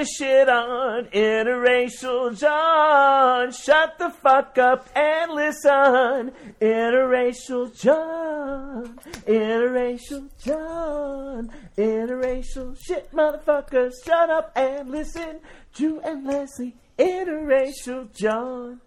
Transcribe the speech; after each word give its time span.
the 0.00 0.06
shit 0.06 0.48
on. 0.48 1.04
Interracial 1.06 2.38
Jawn. 2.38 3.52
Shut 3.52 3.98
the 3.98 4.08
fuck 4.08 4.56
up 4.56 4.88
and 4.96 5.32
listen. 5.32 6.32
Interracial 6.60 7.78
Jawn. 7.78 8.98
Interracial 9.26 10.30
Jawn. 10.42 11.50
Interracial 11.76 12.78
shit, 12.82 13.12
motherfuckers. 13.12 13.92
Shut 14.06 14.30
up 14.30 14.52
and 14.56 14.90
listen. 14.90 15.40
Drew 15.74 16.00
and 16.00 16.26
Leslie. 16.26 16.76
Interracial 16.98 18.14
Jawn. 18.16 18.80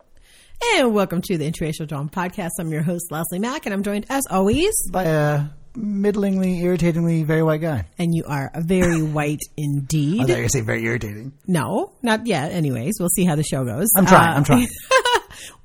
And 0.76 0.96
welcome 0.96 1.22
to 1.22 1.38
the 1.38 1.52
Interracial 1.52 1.86
Jawn 1.86 2.10
podcast. 2.10 2.52
I'm 2.60 2.72
your 2.72 2.82
host, 2.82 3.12
Leslie 3.12 3.40
Mack, 3.40 3.68
and 3.68 3.74
I'm 3.74 3.84
joined 3.84 4.08
as 4.10 4.24
always. 4.32 4.74
by 4.90 5.04
a 5.04 5.44
middlingly, 5.76 6.62
irritatingly 6.62 7.24
very 7.24 7.44
white 7.44 7.62
guy. 7.62 7.86
And 7.98 8.14
you 8.14 8.24
are 8.28 8.52
very 8.56 9.02
white 9.18 9.40
I 9.50 9.54
indeed. 9.58 10.18
thought 10.20 10.28
you 10.28 10.34
were 10.34 10.38
going 10.40 10.48
to 10.50 10.58
say 10.58 10.62
very 10.62 10.84
irritating. 10.86 11.34
No, 11.48 11.92
not 12.02 12.26
yet. 12.28 12.52
Anyways, 12.52 12.94
we'll 13.00 13.10
see 13.10 13.26
how 13.26 13.36
the 13.36 13.44
show 13.44 13.66
goes. 13.66 13.88
I'm 13.98 14.06
trying. 14.06 14.30
Uh, 14.34 14.36
I'm 14.38 14.44
trying. 14.44 14.68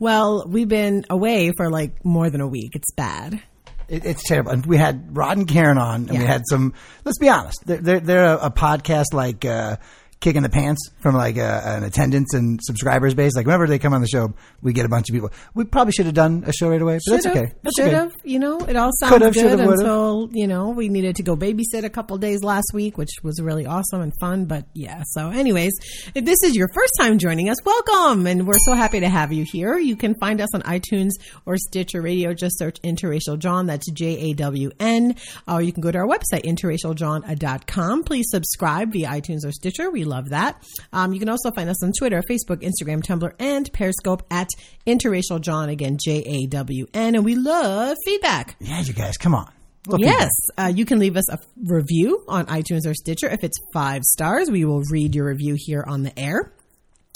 Well, 0.00 0.44
we've 0.48 0.68
been 0.68 1.05
away 1.10 1.52
for 1.56 1.70
like 1.70 2.05
more 2.05 2.30
than 2.30 2.41
a 2.41 2.46
week. 2.48 2.74
It's 2.74 2.92
bad. 2.94 3.41
It, 3.88 4.05
it's 4.05 4.22
terrible. 4.27 4.52
And 4.52 4.64
we 4.66 4.77
had 4.77 5.16
Rod 5.16 5.36
and 5.38 5.46
Karen 5.48 5.78
on, 5.78 6.08
and 6.08 6.18
we 6.18 6.24
had 6.24 6.42
some. 6.48 6.74
Let's 7.05 7.18
be 7.18 7.28
honest. 7.28 7.62
They're 7.66 7.77
they're, 7.78 8.00
they're 8.00 8.24
a, 8.34 8.46
a 8.46 8.50
podcast 8.50 9.12
like 9.12 9.44
uh, 9.44 9.77
kicking 10.20 10.42
the 10.42 10.48
pants 10.48 10.91
from 11.00 11.14
like 11.14 11.36
a, 11.36 11.62
an 11.64 11.84
attendance 11.84 12.34
and 12.34 12.58
subscribers 12.62 13.14
base. 13.14 13.34
Like 13.36 13.47
whenever 13.47 13.66
they 13.66 13.78
come 13.78 13.92
on 13.94 14.00
the 14.00 14.08
show, 14.08 14.34
we 14.62 14.72
get 14.72 14.84
a 14.84 14.88
bunch 14.88 15.08
of 15.08 15.14
people. 15.14 15.30
We 15.55 15.64
probably 15.64 15.92
should 15.92 16.06
have 16.06 16.14
done 16.14 16.42
a 16.47 16.52
show 16.52 16.70
right 16.70 16.83
away, 16.83 16.98
but 17.06 17.12
that's 17.12 17.24
Should've- 17.27 17.38
okay. 17.38 17.52
That's 17.62 17.77
Should 17.78 17.86
okay. 17.88 17.94
have, 17.97 18.12
you 18.24 18.39
know, 18.39 18.58
it 18.58 18.74
all 18.77 18.91
sounds 18.98 19.12
Could've, 19.12 19.34
good 19.34 19.41
should've, 19.50 19.61
until, 19.61 20.28
you 20.33 20.46
know, 20.46 20.70
we 20.70 20.89
needed 20.89 21.16
to 21.16 21.22
go 21.22 21.36
babysit 21.36 21.84
a 21.84 21.91
couple 21.91 22.19
days 22.19 22.42
last 22.42 22.70
week, 22.74 22.98
which 22.98 23.11
was 23.22 23.41
really 23.41 23.64
awesome 23.66 24.00
and 24.00 24.12
fun. 24.20 24.46
But 24.46 24.66
yeah, 24.74 25.02
so 25.06 25.30
anyways, 25.30 25.72
if 26.14 26.24
this 26.24 26.42
is 26.42 26.56
your 26.56 26.69
first 26.74 26.92
time 26.98 27.19
joining 27.19 27.48
us, 27.48 27.56
welcome. 27.64 28.27
And 28.27 28.46
we're 28.46 28.58
so 28.64 28.72
happy 28.74 29.00
to 29.00 29.08
have 29.08 29.33
you 29.33 29.44
here. 29.48 29.78
You 29.78 29.94
can 29.96 30.14
find 30.16 30.41
us 30.41 30.52
on 30.55 30.62
iTunes 30.62 31.11
or 31.46 31.56
Stitcher 31.56 32.02
Radio. 32.02 32.34
Just 32.34 32.58
search 32.58 32.80
Interracial 32.83 33.39
Jawn. 33.39 33.66
That's 33.66 33.89
J 33.92 34.30
A 34.30 34.33
W 34.34 34.70
N. 34.80 35.14
Or 35.46 35.62
you 35.62 35.72
can 35.72 35.80
go 35.83 35.92
to 35.92 35.98
our 35.98 36.06
website, 36.08 36.44
interracialjawn.com. 36.44 38.05
Please 38.05 38.27
subscribe 38.30 38.92
via 38.92 39.08
iTunes 39.08 39.44
or 39.44 39.52
Stitcher. 39.52 39.91
We 39.91 40.05
love 40.09 40.31
that. 40.31 40.62
Um, 40.92 41.12
you 41.12 41.20
can 41.20 41.28
also 41.28 41.51
find 41.53 41.70
us 41.70 41.83
on 41.84 41.92
Twitter, 41.92 42.23
Facebook, 42.28 42.62
Instagram, 42.62 43.03
Tumblr, 43.03 43.33
and 43.39 43.73
Periscope 43.73 44.23
at 44.31 44.48
Interracial 44.87 45.41
Jawn. 45.41 45.69
Again, 45.69 45.98
J 46.03 46.23
A 46.27 46.47
W 46.47 46.87
N. 46.95 47.14
And 47.14 47.25
we 47.25 47.37
love 47.37 47.97
feedback. 48.05 48.56
Yeah, 48.61 48.81
you 48.81 48.92
guys, 48.95 49.17
come 49.17 49.34
on. 49.34 49.51
Yes, 49.97 50.29
uh, 50.59 50.70
you 50.75 50.84
can 50.84 50.98
leave 50.98 51.17
us 51.17 51.31
a 51.31 51.39
review 51.64 52.23
on 52.29 52.45
iTunes 52.47 52.86
or 52.86 52.92
Stitcher. 52.92 53.29
If 53.29 53.42
it's 53.42 53.56
five 53.73 54.03
stars, 54.03 54.51
we 54.51 54.67
will 54.67 54.83
read 54.91 55.14
your 55.14 55.27
review 55.27 55.57
here 55.57 55.83
on 55.86 56.02
the 56.02 56.18
air. 56.18 56.52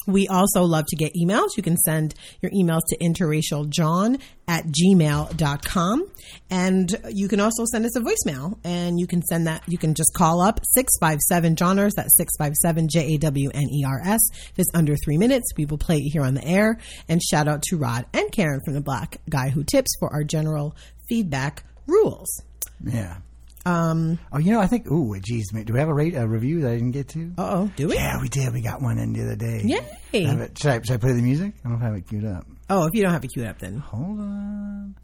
We 0.06 0.28
also 0.28 0.62
love 0.62 0.86
to 0.88 0.96
get 0.96 1.12
emails. 1.14 1.56
You 1.56 1.62
can 1.62 1.76
send 1.76 2.14
your 2.40 2.50
emails 2.52 2.80
to 2.88 2.98
interracialjawn 2.98 4.20
at 4.48 4.64
gmail.com. 4.66 6.10
And 6.50 6.90
you 7.10 7.28
can 7.28 7.40
also 7.40 7.64
send 7.70 7.86
us 7.86 7.96
a 7.96 8.00
voicemail 8.00 8.58
and 8.64 8.98
you 8.98 9.06
can 9.06 9.22
send 9.22 9.46
that, 9.46 9.62
you 9.66 9.78
can 9.78 9.94
just 9.94 10.12
call 10.14 10.40
up 10.40 10.60
657 10.74 11.56
Jawners. 11.56 11.94
That's 11.94 12.16
657 12.16 12.88
J 12.88 13.14
A 13.14 13.18
W 13.18 13.50
N 13.54 13.68
E 13.70 13.84
R 13.86 14.00
S. 14.04 14.20
If 14.32 14.58
it's 14.58 14.70
under 14.74 14.96
three 14.96 15.18
minutes, 15.18 15.52
we 15.56 15.66
will 15.66 15.78
play 15.78 15.98
it 15.98 16.10
here 16.10 16.22
on 16.22 16.34
the 16.34 16.44
air. 16.44 16.78
And 17.08 17.22
shout 17.22 17.48
out 17.48 17.62
to 17.62 17.76
Rod 17.76 18.06
and 18.12 18.30
Karen 18.32 18.60
from 18.64 18.74
the 18.74 18.80
Black 18.80 19.18
Guy 19.28 19.50
Who 19.50 19.64
Tips 19.64 19.92
for 19.98 20.12
our 20.12 20.24
general 20.24 20.74
feedback 21.08 21.64
rules. 21.86 22.42
Yeah. 22.84 23.18
Um. 23.64 24.18
Oh, 24.32 24.38
you 24.38 24.52
know, 24.52 24.60
I 24.60 24.66
think. 24.66 24.90
Ooh, 24.90 25.18
geez, 25.20 25.52
mate, 25.52 25.66
do 25.66 25.72
we 25.72 25.78
have 25.78 25.88
a 25.88 25.94
rate 25.94 26.14
a 26.16 26.26
review 26.26 26.60
that 26.62 26.70
I 26.70 26.74
didn't 26.74 26.90
get 26.92 27.08
to? 27.10 27.32
Uh 27.38 27.50
oh, 27.62 27.70
do 27.76 27.88
we? 27.88 27.94
Yeah, 27.94 28.20
we 28.20 28.28
did. 28.28 28.52
We 28.52 28.60
got 28.60 28.82
one 28.82 28.98
in 28.98 29.12
the 29.12 29.22
other 29.22 29.36
day. 29.36 29.62
Yay. 29.64 30.24
Have 30.24 30.40
it- 30.40 30.58
Should 30.58 30.70
I, 30.70 30.80
should 30.82 30.94
I 30.94 30.96
play 30.96 31.12
the 31.12 31.22
music? 31.22 31.54
I 31.64 31.68
don't 31.68 31.80
have 31.80 31.94
it 31.94 32.08
queued 32.08 32.24
up. 32.24 32.44
Oh, 32.68 32.86
if 32.86 32.90
you 32.94 33.02
don't 33.02 33.12
have 33.12 33.24
it 33.24 33.28
queued 33.32 33.46
up, 33.46 33.58
then 33.60 33.78
Hold 33.78 34.18
on. 34.20 34.94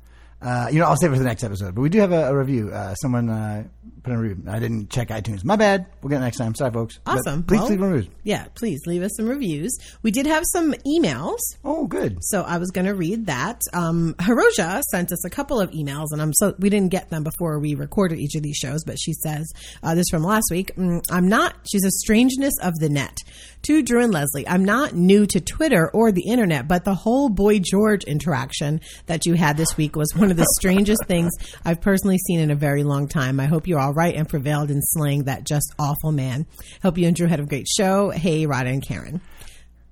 Uh, 0.40 0.68
you 0.70 0.78
know, 0.78 0.86
I'll 0.86 0.96
save 0.96 1.10
it 1.10 1.14
for 1.14 1.18
the 1.18 1.24
next 1.24 1.42
episode. 1.42 1.74
But 1.74 1.80
we 1.82 1.88
do 1.88 1.98
have 2.00 2.12
a, 2.12 2.28
a 2.28 2.36
review. 2.36 2.70
Uh, 2.70 2.94
someone 2.94 3.28
uh, 3.28 3.64
put 4.02 4.12
in 4.12 4.18
a 4.18 4.22
review. 4.22 4.44
I 4.48 4.58
didn't 4.58 4.90
check 4.90 5.08
iTunes. 5.08 5.44
My 5.44 5.56
bad. 5.56 5.86
We'll 6.02 6.10
get 6.10 6.16
it 6.16 6.20
next 6.20 6.38
time. 6.38 6.54
Sorry, 6.54 6.70
folks. 6.70 6.98
But 7.04 7.18
awesome. 7.18 7.42
please 7.42 7.60
Well, 7.60 7.68
leave 7.68 7.80
reviews. 7.80 8.08
Yeah, 8.24 8.46
please 8.54 8.80
leave 8.86 9.02
us 9.02 9.12
some 9.16 9.28
reviews. 9.28 9.76
We 10.02 10.10
did 10.10 10.26
have 10.26 10.44
some 10.52 10.74
emails. 10.86 11.38
Oh, 11.64 11.86
good. 11.86 12.18
So 12.22 12.42
I 12.42 12.58
was 12.58 12.70
going 12.70 12.86
to 12.86 12.94
read 12.94 13.26
that. 13.26 13.60
Um, 13.72 14.14
Hiroja 14.18 14.82
sent 14.90 15.12
us 15.12 15.24
a 15.24 15.30
couple 15.30 15.60
of 15.60 15.70
emails, 15.70 16.06
and 16.12 16.20
I'm 16.22 16.32
so 16.34 16.54
we 16.58 16.70
didn't 16.70 16.90
get 16.90 17.10
them 17.10 17.24
before 17.24 17.58
we 17.58 17.74
recorded 17.74 18.18
each 18.18 18.34
of 18.34 18.42
these 18.42 18.56
shows. 18.56 18.84
But 18.84 18.98
she 19.00 19.12
says 19.12 19.50
uh, 19.82 19.94
this 19.94 20.06
from 20.10 20.22
last 20.22 20.48
week. 20.50 20.74
Mm, 20.76 21.02
I'm 21.10 21.28
not. 21.28 21.54
She's 21.70 21.84
a 21.84 21.90
strangeness 21.90 22.54
of 22.62 22.74
the 22.76 22.88
net. 22.88 23.16
To 23.62 23.82
Drew 23.82 24.04
and 24.04 24.12
Leslie, 24.12 24.46
I'm 24.46 24.64
not 24.64 24.94
new 24.94 25.26
to 25.26 25.40
Twitter 25.40 25.90
or 25.92 26.12
the 26.12 26.28
internet, 26.30 26.68
but 26.68 26.84
the 26.84 26.94
whole 26.94 27.28
Boy 27.28 27.58
George 27.58 28.04
interaction 28.04 28.80
that 29.06 29.26
you 29.26 29.34
had 29.34 29.56
this 29.56 29.76
week 29.76 29.96
was 29.96 30.14
one 30.14 30.30
of 30.30 30.36
the 30.36 30.46
strangest 30.58 31.04
things 31.06 31.32
I've 31.64 31.80
personally 31.80 32.18
seen 32.18 32.38
in 32.38 32.52
a 32.52 32.54
very 32.54 32.84
long 32.84 33.08
time. 33.08 33.40
I 33.40 33.46
hope 33.46 33.66
all 33.78 33.92
right 33.92 34.14
and 34.14 34.28
prevailed 34.28 34.70
in 34.70 34.80
slaying 34.82 35.24
that 35.24 35.44
just 35.44 35.74
awful 35.78 36.12
man. 36.12 36.46
Hope 36.82 36.98
you 36.98 37.06
and 37.06 37.16
Drew 37.16 37.26
had 37.26 37.40
a 37.40 37.46
great 37.46 37.66
show. 37.68 38.10
Hey, 38.10 38.46
Rada 38.46 38.70
and 38.70 38.82
Karen. 38.86 39.20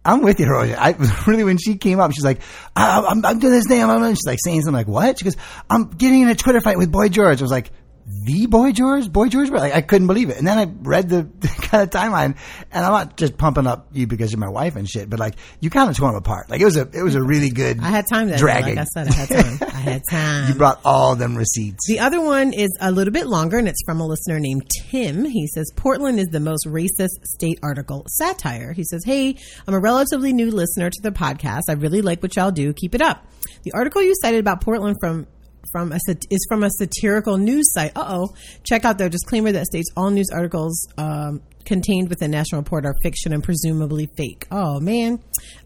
I'm 0.04 0.22
with 0.22 0.38
you, 0.38 0.46
Roger. 0.46 0.76
I 0.78 0.90
really, 1.26 1.44
when 1.44 1.58
she 1.58 1.76
came 1.76 1.98
up, 1.98 2.12
she's 2.12 2.24
like, 2.24 2.40
I, 2.76 3.00
I'm, 3.00 3.24
I'm 3.24 3.38
doing 3.38 3.52
this 3.52 3.66
thing. 3.66 3.82
I'm, 3.82 4.14
she's 4.14 4.26
like 4.26 4.38
saying 4.42 4.62
something 4.62 4.74
like, 4.74 4.86
what? 4.86 5.18
She 5.18 5.24
goes, 5.24 5.36
I'm 5.68 5.90
getting 5.90 6.22
in 6.22 6.28
a 6.28 6.34
Twitter 6.36 6.60
fight 6.60 6.78
with 6.78 6.92
Boy 6.92 7.08
George. 7.08 7.40
I 7.40 7.42
was 7.42 7.50
like, 7.50 7.72
the 8.06 8.46
Boy 8.46 8.72
George? 8.72 9.10
Boy 9.12 9.28
George? 9.28 9.50
Like, 9.50 9.74
I 9.74 9.80
couldn't 9.80 10.06
believe 10.06 10.30
it. 10.30 10.38
And 10.38 10.46
then 10.46 10.58
I 10.58 10.64
read 10.64 11.08
the, 11.08 11.28
kind 11.66 11.82
of 11.82 11.90
timeline 11.90 12.36
and 12.70 12.84
I'm 12.84 12.92
not 12.92 13.16
just 13.16 13.36
pumping 13.36 13.66
up 13.66 13.88
you 13.92 14.06
because 14.06 14.30
you're 14.30 14.38
my 14.38 14.48
wife 14.48 14.76
and 14.76 14.88
shit, 14.88 15.10
but 15.10 15.18
like, 15.18 15.34
you 15.60 15.70
kind 15.70 15.90
of 15.90 15.96
tore 15.96 16.08
them 16.08 16.16
apart. 16.16 16.48
Like, 16.48 16.60
it 16.60 16.64
was 16.64 16.76
a, 16.76 16.88
it 16.92 17.02
was 17.02 17.16
a 17.16 17.22
really 17.22 17.50
good 17.50 17.80
I 17.80 17.88
had 17.88 18.06
time 18.08 18.28
that 18.28 18.34
day. 18.34 18.40
dragging. 18.40 18.76
Like 18.76 18.86
I 18.96 19.04
said, 19.04 19.08
I 19.08 19.12
had 19.12 19.28
time. 19.28 19.68
I 19.74 19.80
had 19.80 20.02
time. 20.10 20.48
you 20.48 20.54
brought 20.54 20.80
all 20.84 21.16
them 21.16 21.36
receipts. 21.36 21.86
The 21.88 21.98
other 22.00 22.20
one 22.20 22.52
is 22.52 22.70
a 22.80 22.92
little 22.92 23.12
bit 23.12 23.26
longer, 23.26 23.58
and 23.58 23.66
it's 23.68 23.82
from 23.84 24.00
a 24.00 24.06
listener 24.06 24.38
named 24.38 24.62
Tim. 24.90 25.24
He 25.24 25.48
says, 25.48 25.72
Portland 25.74 26.20
is 26.20 26.26
the 26.26 26.40
most 26.40 26.66
racist 26.66 27.24
state 27.24 27.58
article 27.62 28.04
satire. 28.08 28.72
He 28.72 28.84
says, 28.84 29.02
Hey, 29.04 29.36
I'm 29.66 29.74
a 29.74 29.80
relatively 29.80 30.32
new 30.32 30.50
listener 30.50 30.90
to 30.90 31.02
the 31.02 31.10
podcast. 31.10 31.62
I 31.68 31.72
really 31.72 32.02
like 32.02 32.22
what 32.22 32.36
y'all 32.36 32.52
do. 32.52 32.72
Keep 32.72 32.94
it 32.94 33.02
up. 33.02 33.26
The 33.64 33.72
article 33.72 34.02
you 34.02 34.14
cited 34.20 34.40
about 34.40 34.60
Portland 34.60 34.96
from 35.00 35.26
from 35.76 35.92
a 35.92 35.98
is 36.30 36.46
from 36.48 36.62
a 36.62 36.70
satirical 36.70 37.36
news 37.36 37.70
site. 37.72 37.92
Uh 37.94 38.04
oh. 38.08 38.34
Check 38.64 38.86
out 38.86 38.96
their 38.96 39.10
disclaimer 39.10 39.52
that 39.52 39.66
states 39.66 39.90
all 39.94 40.10
news 40.10 40.28
articles 40.32 40.88
um, 40.96 41.42
contained 41.66 42.08
within 42.08 42.30
National 42.30 42.60
Report 42.62 42.86
are 42.86 42.94
fiction 43.02 43.32
and 43.32 43.42
presumably 43.44 44.08
fake. 44.16 44.46
Oh 44.50 44.80
man. 44.80 45.18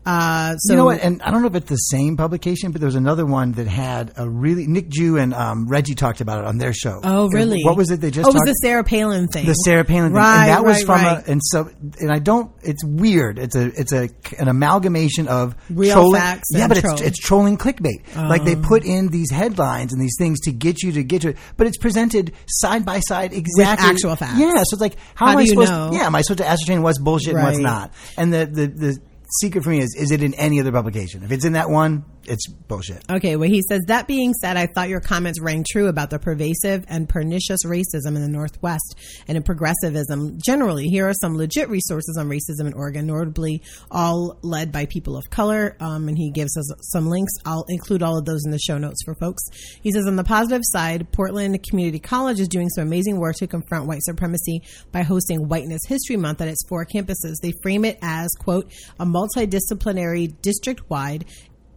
Uh, 0.06 0.56
so 0.56 0.72
you 0.72 0.76
know 0.78 0.86
what? 0.86 1.00
And 1.00 1.20
I 1.22 1.30
don't 1.30 1.42
know 1.42 1.48
if 1.48 1.54
it's 1.54 1.68
the 1.68 1.76
same 1.76 2.16
publication, 2.16 2.72
but 2.72 2.80
there 2.80 2.86
was 2.86 2.94
another 2.96 3.26
one 3.26 3.52
that 3.52 3.66
had 3.66 4.12
a 4.16 4.28
really 4.28 4.66
Nick 4.66 4.88
Jew 4.88 5.18
and 5.18 5.34
um, 5.34 5.68
Reggie 5.68 5.94
talked 5.94 6.20
about 6.20 6.38
it 6.38 6.46
on 6.46 6.56
their 6.58 6.72
show. 6.72 7.00
Oh, 7.04 7.24
And 7.26 7.34
really? 7.34 7.62
What 7.62 7.76
was 7.76 7.90
it? 7.90 8.00
They 8.00 8.10
just 8.10 8.26
oh, 8.26 8.30
it 8.30 8.34
was 8.34 8.42
the 8.44 8.52
Sarah 8.54 8.82
Palin 8.82 9.28
thing. 9.28 9.44
the 9.46 9.52
Sarah 9.52 9.84
Palin 9.84 10.08
thing, 10.10 10.14
Right, 10.14 10.46
and 10.46 10.50
that 10.50 10.64
was 10.64 10.82
from 10.82 11.02
right. 11.02 11.26
a, 11.26 11.30
and 11.30 11.40
so 11.44 11.70
and 12.00 12.10
I 12.10 12.18
don't. 12.18 12.50
It's 12.62 12.82
weird. 12.84 13.38
It's 13.38 13.54
a 13.54 13.66
it's 13.78 13.92
a 13.92 14.08
an 14.38 14.48
amalgamation 14.48 15.28
of 15.28 15.54
Real 15.68 15.92
trolling. 15.94 16.20
facts 16.20 16.48
yeah, 16.52 16.62
and 16.64 16.68
but 16.70 16.80
troll. 16.80 16.94
it's 16.94 17.02
it's 17.02 17.18
trolling 17.18 17.58
clickbait. 17.58 18.16
like 18.16 18.40
Oh. 18.42 18.44
they 18.44 18.56
put 18.56 18.84
in 18.84 19.08
these 19.08 19.30
headlines 19.30 19.92
and 19.92 20.00
these 20.00 20.16
things 20.18 20.40
to 20.40 20.52
get 20.52 20.82
you 20.82 20.92
to 20.92 21.02
get 21.04 21.22
to 21.22 21.28
it, 21.30 21.36
but 21.58 21.66
it's 21.66 21.76
presented 21.78 22.32
side 22.48 22.84
by 22.86 23.00
side 23.00 23.32
exactly 23.34 23.88
actual 23.90 24.16
facts. 24.16 24.38
Yeah, 24.38 24.54
so 24.56 24.74
it's 24.74 24.80
like 24.80 24.96
how, 25.14 25.26
How 25.26 25.32
am 25.32 25.36
do 25.36 25.38
I 25.40 25.42
you 25.42 25.48
supposed? 25.48 25.70
know? 25.70 25.89
Yeah, 25.92 26.06
am 26.06 26.14
I 26.14 26.22
supposed 26.22 26.38
to 26.38 26.48
ascertain 26.48 26.82
what's 26.82 26.98
bullshit 26.98 27.34
and 27.34 27.42
what's 27.42 27.56
Right. 27.58 27.62
not? 27.62 27.92
And 28.16 28.32
the 28.32 28.46
the 28.46 28.66
the 28.66 28.98
secret 29.40 29.62
for 29.64 29.70
me 29.70 29.78
is 29.78 29.94
is 29.98 30.10
it 30.10 30.22
in 30.22 30.34
any 30.34 30.60
other 30.60 30.72
publication? 30.72 31.22
If 31.22 31.30
it's 31.32 31.44
in 31.44 31.52
that 31.54 31.70
one, 31.70 32.04
it's 32.24 32.46
bullshit. 32.48 33.02
Okay, 33.10 33.36
well, 33.36 33.48
he 33.48 33.62
says, 33.68 33.80
that 33.86 34.06
being 34.06 34.32
said, 34.34 34.56
I 34.56 34.66
thought 34.66 34.88
your 34.88 35.00
comments 35.00 35.40
rang 35.40 35.64
true 35.68 35.88
about 35.88 36.10
the 36.10 36.18
pervasive 36.18 36.84
and 36.88 37.08
pernicious 37.08 37.64
racism 37.64 38.14
in 38.16 38.22
the 38.22 38.28
Northwest 38.28 38.96
and 39.26 39.36
in 39.36 39.42
progressivism 39.42 40.38
generally. 40.44 40.86
Here 40.86 41.08
are 41.08 41.14
some 41.14 41.36
legit 41.36 41.68
resources 41.68 42.16
on 42.18 42.28
racism 42.28 42.66
in 42.66 42.74
Oregon, 42.74 43.06
notably 43.06 43.62
all 43.90 44.38
led 44.42 44.70
by 44.72 44.86
people 44.86 45.16
of 45.16 45.30
color. 45.30 45.76
Um, 45.80 46.08
and 46.08 46.16
he 46.16 46.30
gives 46.30 46.56
us 46.56 46.70
some 46.92 47.08
links. 47.08 47.32
I'll 47.44 47.64
include 47.68 48.02
all 48.02 48.18
of 48.18 48.24
those 48.24 48.44
in 48.44 48.50
the 48.50 48.58
show 48.58 48.78
notes 48.78 49.02
for 49.04 49.14
folks. 49.14 49.42
He 49.82 49.90
says, 49.90 50.06
on 50.06 50.16
the 50.16 50.24
positive 50.24 50.62
side, 50.64 51.10
Portland 51.12 51.62
Community 51.68 51.98
College 51.98 52.40
is 52.40 52.48
doing 52.48 52.68
some 52.68 52.86
amazing 52.86 53.18
work 53.18 53.36
to 53.36 53.46
confront 53.46 53.86
white 53.86 54.02
supremacy 54.02 54.62
by 54.92 55.02
hosting 55.02 55.48
Whiteness 55.48 55.82
History 55.86 56.16
Month 56.16 56.40
at 56.40 56.48
its 56.48 56.64
four 56.68 56.84
campuses. 56.84 57.36
They 57.42 57.52
frame 57.62 57.84
it 57.84 57.98
as, 58.02 58.30
quote, 58.38 58.70
a 58.98 59.06
multidisciplinary 59.06 60.40
district 60.42 60.88
wide 60.90 61.24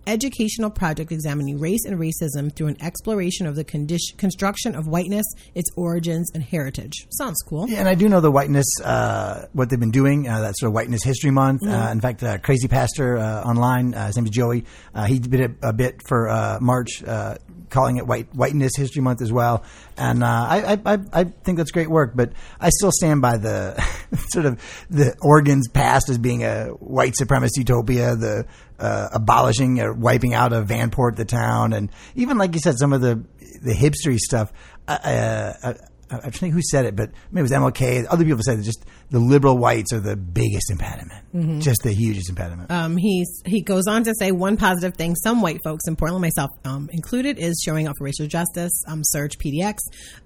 educational 0.07 0.69
project 0.69 1.11
examining 1.11 1.59
race 1.59 1.85
and 1.85 1.99
racism 1.99 2.53
through 2.55 2.67
an 2.67 2.77
exploration 2.81 3.47
of 3.47 3.55
the 3.55 3.63
condition, 3.63 4.17
construction 4.17 4.75
of 4.75 4.87
whiteness, 4.87 5.25
its 5.55 5.69
origins, 5.75 6.29
and 6.33 6.43
heritage. 6.43 7.07
Sounds 7.11 7.41
cool. 7.47 7.67
Yeah, 7.69 7.79
and 7.79 7.89
I 7.89 7.95
do 7.95 8.09
know 8.09 8.21
the 8.21 8.31
whiteness, 8.31 8.65
uh, 8.83 9.47
what 9.53 9.69
they've 9.69 9.79
been 9.79 9.91
doing, 9.91 10.27
uh, 10.27 10.41
that 10.41 10.57
sort 10.57 10.69
of 10.69 10.73
whiteness 10.73 11.03
history 11.03 11.31
month. 11.31 11.61
Uh, 11.65 11.89
in 11.91 12.01
fact, 12.01 12.23
uh, 12.23 12.37
Crazy 12.37 12.67
Pastor 12.67 13.17
uh, 13.17 13.43
online, 13.43 13.93
uh, 13.93 14.07
his 14.07 14.15
name 14.15 14.25
is 14.25 14.31
Joey. 14.31 14.65
Uh, 14.93 15.05
he 15.05 15.19
did 15.19 15.41
a, 15.61 15.69
a 15.69 15.73
bit 15.73 16.01
for 16.07 16.29
uh, 16.29 16.59
March. 16.61 17.03
Uh, 17.03 17.35
calling 17.73 17.97
it 17.97 18.05
White 18.05 18.33
Whiteness 18.33 18.73
History 18.77 19.01
Month 19.01 19.21
as 19.21 19.33
well. 19.33 19.63
And 19.97 20.23
uh, 20.23 20.27
I, 20.27 20.79
I, 20.85 20.99
I, 21.11 21.23
think 21.23 21.57
that's 21.57 21.71
great 21.71 21.89
work. 21.89 22.11
But 22.15 22.31
I 22.61 22.69
still 22.69 22.91
stand 22.91 23.21
by 23.21 23.37
the 23.37 23.75
sort 24.29 24.45
of 24.45 24.61
the 24.89 25.15
Oregon's 25.21 25.67
past 25.67 26.07
as 26.09 26.17
being 26.17 26.43
a 26.43 26.67
white 26.67 27.15
supremacist 27.19 27.57
utopia, 27.57 28.15
the 28.15 28.45
uh, 28.79 29.09
abolishing 29.13 29.79
or 29.79 29.93
wiping 29.93 30.33
out 30.33 30.53
of 30.53 30.67
Vanport, 30.67 31.15
the 31.15 31.25
town, 31.25 31.73
and 31.73 31.91
even 32.15 32.37
like 32.37 32.53
you 32.53 32.59
said, 32.59 32.77
some 32.77 32.93
of 32.93 33.01
the 33.01 33.23
the 33.61 33.73
hipstery 33.73 34.17
stuff. 34.17 34.51
Uh, 34.87 35.53
uh, 35.63 35.73
I, 36.13 36.27
I 36.27 36.29
think 36.29 36.53
who 36.53 36.61
said 36.61 36.85
it, 36.85 36.95
but 36.95 37.11
maybe 37.31 37.39
it 37.39 37.43
was 37.43 37.51
MLK. 37.51 38.05
Other 38.09 38.23
people 38.23 38.41
said 38.43 38.59
that 38.59 38.63
just 38.63 38.85
the 39.09 39.19
liberal 39.19 39.57
whites 39.57 39.93
are 39.93 39.99
the 39.99 40.15
biggest 40.15 40.71
impediment, 40.71 41.61
just 41.61 41.81
the 41.83 41.91
hugest 41.91 42.29
impediment. 42.29 42.71
Um, 42.71 42.97
he's 42.97 43.41
he 43.45 43.61
goes 43.61 43.87
on 43.87 44.03
to 44.03 44.13
say 44.17 44.31
one 44.31 44.57
positive 44.57 44.95
thing 44.95 45.15
some 45.15 45.41
white 45.41 45.59
folks 45.63 45.87
in 45.87 45.95
Portland, 45.95 46.21
myself 46.21 46.51
um, 46.65 46.89
included, 46.91 47.37
is 47.37 47.61
showing 47.63 47.87
up 47.87 47.95
for 47.97 48.05
racial 48.05 48.27
justice. 48.27 48.71
Um, 48.87 49.01
SURJ 49.15 49.37
PDX 49.37 49.77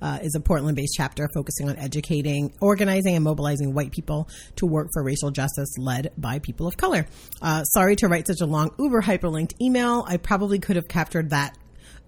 uh, 0.02 0.20
is 0.22 0.36
a 0.36 0.40
Portland-based 0.40 0.94
chapter 0.96 1.28
focusing 1.34 1.70
on 1.70 1.78
educating, 1.78 2.54
organizing, 2.62 3.16
and 3.16 3.24
mobilizing 3.24 3.74
white 3.74 3.92
people 3.92 4.30
to 4.56 4.66
work 4.66 4.90
for 4.94 5.04
racial 5.04 5.32
justice, 5.32 5.70
led 5.78 6.12
by 6.18 6.40
people 6.40 6.68
of 6.68 6.78
color. 6.78 7.08
Uh, 7.42 7.64
sorry 7.64 7.96
to 7.96 8.08
write 8.08 8.28
such 8.28 8.42
a 8.42 8.46
long 8.46 8.72
Uber 8.80 9.02
hyperlinked 9.02 9.54
email. 9.62 10.06
I 10.08 10.18
probably 10.18 10.60
could 10.60 10.76
have 10.76 10.88
captured 10.88 11.32
that 11.32 11.58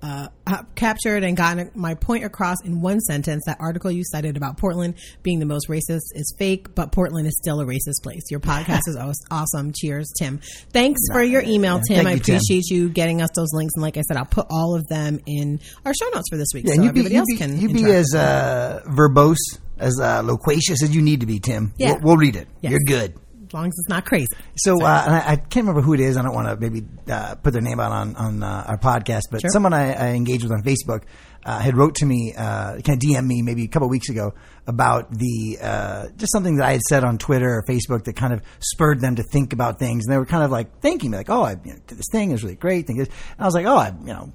uh, 0.02 0.28
uh, 0.48 0.64
captured 0.76 1.24
and 1.24 1.36
gotten 1.36 1.72
my 1.76 1.94
point 1.96 2.24
across 2.24 2.58
in 2.64 2.82
one 2.82 3.00
sentence. 3.02 3.44
That 3.46 3.58
article 3.60 3.92
you 3.92 4.04
cited 4.06 4.38
about 4.38 4.58
Portland 4.58 4.96
being 5.24 5.40
the 5.40 5.46
most 5.46 5.68
racist 5.68 6.02
is 6.14 6.34
fake, 6.38 6.74
but 6.76 6.92
Portland 6.92 7.28
is 7.28 7.38
still 7.42 7.60
a 7.60 7.66
racist 7.66 8.04
place. 8.04 8.24
Your 8.32 8.40
podcast 8.40 8.82
is 8.88 8.98
aw- 9.00 9.14
awesome. 9.32 9.72
Cheers, 9.74 10.12
Tim. 10.18 10.40
Thanks 10.72 11.00
for 11.12 11.22
your 11.22 11.42
email, 11.42 11.80
Tim. 11.80 11.98
Thank 11.98 12.08
I 12.08 12.12
you, 12.14 12.20
Tim. 12.20 12.36
appreciate 12.36 12.70
you 12.70 12.90
getting 12.90 13.22
us 13.22 13.30
those 13.36 13.50
links. 13.54 13.74
And 13.76 13.82
like 13.84 13.98
I 13.98 14.02
said, 14.02 14.18
I'll 14.18 14.26
put 14.26 14.48
all 14.50 14.76
of 14.76 14.88
them 14.88 15.20
in 15.26 15.60
our 15.86 15.94
show 15.94 16.10
notes 16.14 16.30
for 16.30 16.38
this 16.38 16.48
week 16.54 16.66
Yeah, 16.66 16.74
so 16.76 16.82
and 16.82 16.84
you 16.86 16.92
be, 16.92 17.00
everybody 17.02 17.16
you 17.16 17.20
else 17.20 17.28
be, 17.32 17.38
can 17.38 17.60
you 17.62 17.70
be 17.70 17.86
as 17.92 18.14
uh, 18.16 18.82
verbose, 18.88 19.38
as 19.78 20.00
uh, 20.02 20.22
loquacious 20.24 20.82
as 20.84 20.96
you 20.96 21.02
need 21.02 21.20
to 21.22 21.26
be, 21.26 21.40
Tim. 21.40 21.74
Yeah. 21.78 21.94
We'll, 21.94 22.02
we'll 22.04 22.18
read 22.18 22.36
it. 22.36 22.48
Yes. 22.62 22.72
You're 22.72 22.80
good. 22.86 23.16
As 23.50 23.54
long 23.54 23.66
as 23.66 23.74
it's 23.80 23.90
not 23.90 24.06
crazy. 24.06 24.28
So 24.56 24.74
uh, 24.84 25.04
and 25.06 25.16
I, 25.16 25.32
I 25.32 25.36
can't 25.38 25.66
remember 25.68 25.82
who 25.82 25.94
it 25.94 26.00
is. 26.00 26.18
I 26.18 26.22
don't 26.22 26.34
want 26.36 26.48
to 26.48 26.56
maybe 26.58 26.86
uh, 27.12 27.36
put 27.36 27.52
their 27.54 27.62
name 27.62 27.80
out 27.80 27.92
on 27.92 28.16
on 28.16 28.44
uh, 28.44 28.64
our 28.68 28.78
podcast, 28.78 29.24
but 29.32 29.42
Sure. 29.42 29.50
someone 29.50 29.74
I, 29.74 29.94
I 29.94 30.08
engaged 30.12 30.44
with 30.44 30.52
on 30.52 30.62
Facebook 30.64 31.04
uh, 31.46 31.58
had 31.60 31.76
wrote 31.76 31.96
to 31.96 32.06
me, 32.06 32.34
uh, 32.38 32.74
kind 32.82 32.90
of 32.90 33.00
DM 33.00 33.26
me 33.26 33.42
maybe 33.42 33.64
a 33.64 33.68
couple 33.68 33.90
weeks 33.90 34.10
ago 34.10 34.34
about 34.68 35.10
the 35.12 35.58
uh, 35.62 36.08
just 36.18 36.32
something 36.32 36.58
that 36.58 36.68
I 36.68 36.74
had 36.74 36.82
said 36.82 37.04
on 37.04 37.18
Twitter 37.18 37.50
or 37.50 37.64
Facebook 37.68 38.04
that 38.04 38.16
kind 38.16 38.34
of 38.34 38.42
spurred 38.60 39.00
them 39.00 39.16
to 39.16 39.24
think 39.24 39.52
about 39.54 39.80
things, 39.80 40.06
and 40.06 40.14
they 40.14 40.18
were 40.20 40.26
kind 40.28 40.44
of 40.44 40.52
like 40.52 40.80
thanking 40.82 41.12
me, 41.12 41.18
like, 41.18 41.30
"Oh, 41.30 41.42
I 41.44 41.52
you 41.64 41.74
know, 41.74 41.80
did 41.88 41.98
this 41.98 42.08
thing. 42.12 42.30
It 42.30 42.34
was 42.34 42.44
really 42.44 42.56
great." 42.56 42.86
Thing. 42.88 43.00
And 43.00 43.10
I 43.40 43.46
was 43.46 43.56
like, 43.56 43.66
"Oh, 43.66 43.78
I, 43.78 43.94
you 44.02 44.14
know." 44.14 44.32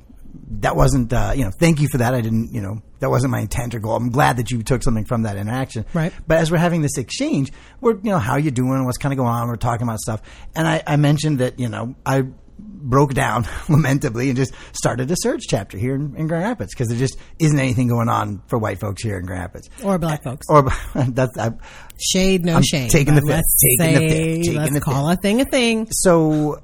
That 0.60 0.76
wasn't, 0.76 1.12
uh, 1.12 1.32
you 1.34 1.44
know, 1.44 1.50
thank 1.60 1.80
you 1.80 1.88
for 1.90 1.98
that. 1.98 2.14
I 2.14 2.20
didn't, 2.20 2.52
you 2.52 2.60
know, 2.60 2.82
that 3.00 3.10
wasn't 3.10 3.30
my 3.32 3.40
intent 3.40 3.74
or 3.74 3.78
goal. 3.78 3.96
I'm 3.96 4.10
glad 4.10 4.38
that 4.38 4.50
you 4.50 4.62
took 4.62 4.82
something 4.82 5.04
from 5.04 5.22
that 5.22 5.36
interaction. 5.36 5.84
Right. 5.94 6.12
But 6.26 6.38
as 6.38 6.50
we're 6.50 6.58
having 6.58 6.82
this 6.82 6.96
exchange, 6.98 7.52
we're, 7.80 7.94
you 7.94 8.10
know, 8.10 8.18
how 8.18 8.32
are 8.32 8.40
you 8.40 8.50
doing? 8.50 8.84
What's 8.84 8.98
kind 8.98 9.12
of 9.12 9.16
going 9.18 9.30
on? 9.30 9.48
We're 9.48 9.56
talking 9.56 9.86
about 9.86 10.00
stuff. 10.00 10.22
And 10.56 10.66
I, 10.66 10.82
I 10.86 10.96
mentioned 10.96 11.38
that, 11.38 11.58
you 11.60 11.68
know, 11.68 11.94
I 12.04 12.24
broke 12.58 13.14
down 13.14 13.46
lamentably 13.68 14.28
and 14.28 14.36
just 14.36 14.54
started 14.72 15.10
a 15.10 15.14
SURJ 15.24 15.40
chapter 15.48 15.76
here 15.78 15.94
in, 15.94 16.14
in 16.16 16.26
Grand 16.26 16.44
Rapids 16.44 16.72
because 16.74 16.88
there 16.88 16.98
just 16.98 17.16
isn't 17.38 17.58
anything 17.58 17.88
going 17.88 18.08
on 18.08 18.42
for 18.46 18.58
white 18.58 18.78
folks 18.78 19.02
here 19.02 19.18
in 19.18 19.26
Grand 19.26 19.42
Rapids. 19.42 19.70
Or 19.82 19.98
black 19.98 20.22
folks. 20.22 20.46
Or 20.48 20.62
that's, 20.94 21.36
I, 21.38 21.50
Shade, 21.98 22.44
no 22.44 22.56
I'm 22.56 22.62
shade. 22.62 22.90
taking 22.90 23.14
the 23.14 23.22
fifth, 23.22 23.44
taking 23.80 23.94
the 24.02 24.08
say, 24.08 24.34
fifth, 24.36 24.44
taking 24.46 24.60
let's 24.60 24.74
the 24.74 24.80
call 24.80 25.10
a 25.10 25.16
thing 25.16 25.40
a 25.40 25.44
thing. 25.44 25.88
so 25.90 26.62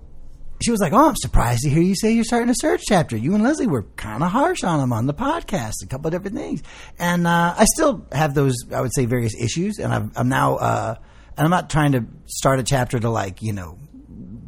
she 0.62 0.70
was 0.70 0.80
like, 0.80 0.92
"Oh, 0.92 1.08
I'm 1.08 1.16
surprised 1.16 1.62
to 1.62 1.70
hear 1.70 1.82
you 1.82 1.94
say 1.94 2.12
you're 2.12 2.24
starting 2.24 2.48
a 2.50 2.54
SURJ 2.64 2.80
chapter. 2.88 3.16
You 3.16 3.34
and 3.34 3.42
Leslie 3.42 3.66
were 3.66 3.84
kind 3.96 4.22
of 4.22 4.30
harsh 4.30 4.62
on 4.64 4.80
him 4.80 4.92
on 4.92 5.06
the 5.06 5.14
podcast, 5.14 5.82
a 5.82 5.86
couple 5.86 6.08
of 6.08 6.12
different 6.12 6.36
things, 6.36 6.62
and 6.98 7.26
uh, 7.26 7.54
I 7.56 7.64
still 7.74 8.06
have 8.12 8.34
those, 8.34 8.54
I 8.74 8.80
would 8.80 8.94
say, 8.94 9.06
various 9.06 9.34
issues, 9.40 9.78
and 9.78 9.92
I've, 9.92 10.10
I'm 10.16 10.28
now, 10.28 10.56
uh, 10.56 10.94
and 11.36 11.44
I'm 11.44 11.50
not 11.50 11.70
trying 11.70 11.92
to 11.92 12.04
start 12.26 12.58
a 12.60 12.62
chapter 12.62 12.98
to 13.00 13.10
like, 13.10 13.42
you 13.42 13.52
know." 13.52 13.78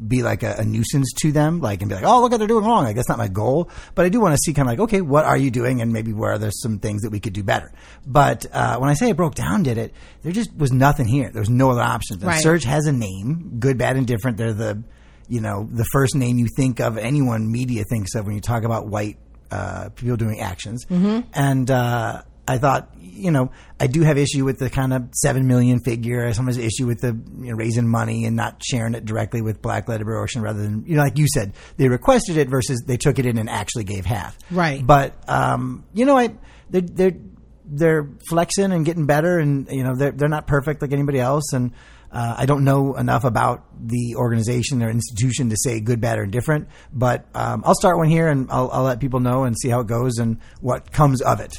Be 0.05 0.23
like 0.23 0.43
a, 0.43 0.57
a 0.59 0.65
nuisance 0.65 1.11
to 1.23 1.33
them, 1.33 1.61
like 1.61 1.81
and 1.81 1.89
be 1.89 1.95
like, 1.95 2.05
"Oh, 2.05 2.21
look 2.21 2.33
what 2.33 2.37
they're 2.39 2.49
doing 2.49 2.67
wrong." 2.67 2.85
Like 2.85 2.97
that's 2.97 3.09
not 3.09 3.17
my 3.17 3.29
goal, 3.29 3.71
but 3.95 4.05
I 4.05 4.11
do 4.11 4.21
want 4.21 4.35
to 4.35 4.39
see 4.45 4.53
kind 4.53 4.69
of 4.69 4.73
like, 4.73 4.81
okay, 4.81 5.01
what 5.01 5.25
are 5.25 5.39
you 5.39 5.51
doing, 5.51 5.81
and 5.81 5.91
maybe 5.91 6.13
where 6.13 6.33
are 6.33 6.39
there 6.39 6.51
some 6.51 6.81
things 6.81 7.03
that 7.03 7.11
we 7.11 7.19
could 7.21 7.33
do 7.33 7.43
better. 7.43 7.73
But 8.07 8.45
uh, 8.53 8.77
when 8.79 8.91
I 8.91 8.95
say 8.95 9.09
I 9.09 9.13
broke 9.13 9.37
down, 9.37 9.63
did 9.63 9.79
it? 9.79 9.95
There 10.23 10.33
just 10.33 10.55
was 10.55 10.71
nothing 10.71 11.07
here. 11.07 11.31
There 11.31 11.41
was 11.41 11.49
no 11.49 11.71
other 11.71 11.81
options. 11.81 12.21
And 12.23 12.29
Right. 12.29 12.45
SURJ 12.45 12.65
has 12.65 12.87
a 12.87 12.93
name, 12.93 13.57
good, 13.59 13.79
bad, 13.79 13.97
and 13.97 14.07
different. 14.07 14.37
They're 14.37 14.53
the 14.53 14.83
you 15.29 15.41
know, 15.41 15.69
the 15.71 15.87
first 15.93 16.15
name 16.15 16.39
you 16.39 16.49
think 16.57 16.81
of, 16.81 16.99
anyone 16.99 17.51
media 17.51 17.85
thinks 17.85 18.15
of 18.15 18.27
when 18.27 18.35
you 18.35 18.41
talk 18.41 18.65
about 18.65 18.87
white 18.89 19.19
uh, 19.51 19.91
people 19.91 20.17
doing 20.17 20.41
actions. 20.41 20.85
Mm-hmm. 20.87 21.29
And 21.35 21.71
uh, 21.71 22.23
I 22.49 22.59
thought, 22.59 22.95
you 22.99 23.31
know, 23.31 23.53
I 23.79 23.87
do 23.87 24.03
have 24.03 24.19
issue 24.19 24.45
with 24.45 24.59
the 24.59 24.71
kind 24.71 24.93
of 24.93 25.09
seven 25.15 25.47
million 25.47 25.81
figure. 25.81 26.33
Some 26.33 26.47
has 26.47 26.59
issue 26.59 26.87
with 26.87 27.01
the 27.01 27.09
you 27.09 27.51
know, 27.51 27.55
raising 27.55 27.89
money 27.89 28.25
and 28.25 28.35
not 28.35 28.63
sharing 28.65 28.95
it 28.95 29.05
directly 29.05 29.43
with 29.43 29.63
Black 29.63 29.89
Ocean 29.89 30.43
rather 30.43 30.63
than, 30.63 30.85
you 30.87 30.97
know, 30.97 31.03
like 31.03 31.19
you 31.19 31.27
said, 31.33 31.53
they 31.77 31.89
requested 31.89 32.37
it 32.37 32.49
versus 32.49 32.83
they 32.87 32.97
took 32.97 33.19
it 33.19 33.27
in 33.27 33.39
and 33.39 33.49
actually 33.49 33.85
gave 33.85 34.07
half. 34.07 34.37
Right. 34.51 34.85
But 34.85 35.15
um, 35.29 35.85
you 35.95 36.05
know, 36.05 36.17
I 36.17 36.35
they're, 36.71 36.81
they're 36.81 37.17
they're 37.65 38.09
flexing 38.29 38.73
and 38.73 38.85
getting 38.85 39.07
better, 39.07 39.39
and 39.39 39.71
you 39.71 39.85
know 39.85 39.95
they're 39.95 40.13
they're 40.13 40.29
not 40.29 40.47
perfect 40.47 40.83
like 40.83 40.93
anybody 40.93 41.21
else, 41.21 41.53
and 41.53 41.73
uh, 42.13 42.35
I 42.39 42.47
don't 42.47 42.65
know 42.65 42.95
enough 42.95 43.25
about 43.25 43.65
the 43.89 44.17
organization 44.17 44.83
or 44.83 44.91
institution 44.91 45.51
to 45.51 45.57
say 45.57 45.81
good, 45.81 46.01
bad, 46.01 46.19
or 46.19 46.25
indifferent. 46.25 46.69
But 46.93 47.27
um, 47.35 47.63
I'll 47.65 47.75
start 47.75 47.97
one 47.97 48.09
here, 48.09 48.29
and 48.29 48.51
I'll, 48.51 48.71
I'll 48.71 48.83
let 48.83 49.01
people 49.01 49.21
know 49.21 49.45
and 49.45 49.57
see 49.59 49.69
how 49.69 49.81
it 49.81 49.87
goes 49.87 50.19
and 50.19 50.39
what 50.61 50.93
comes 50.93 51.23
of 51.23 51.41
it, 51.41 51.55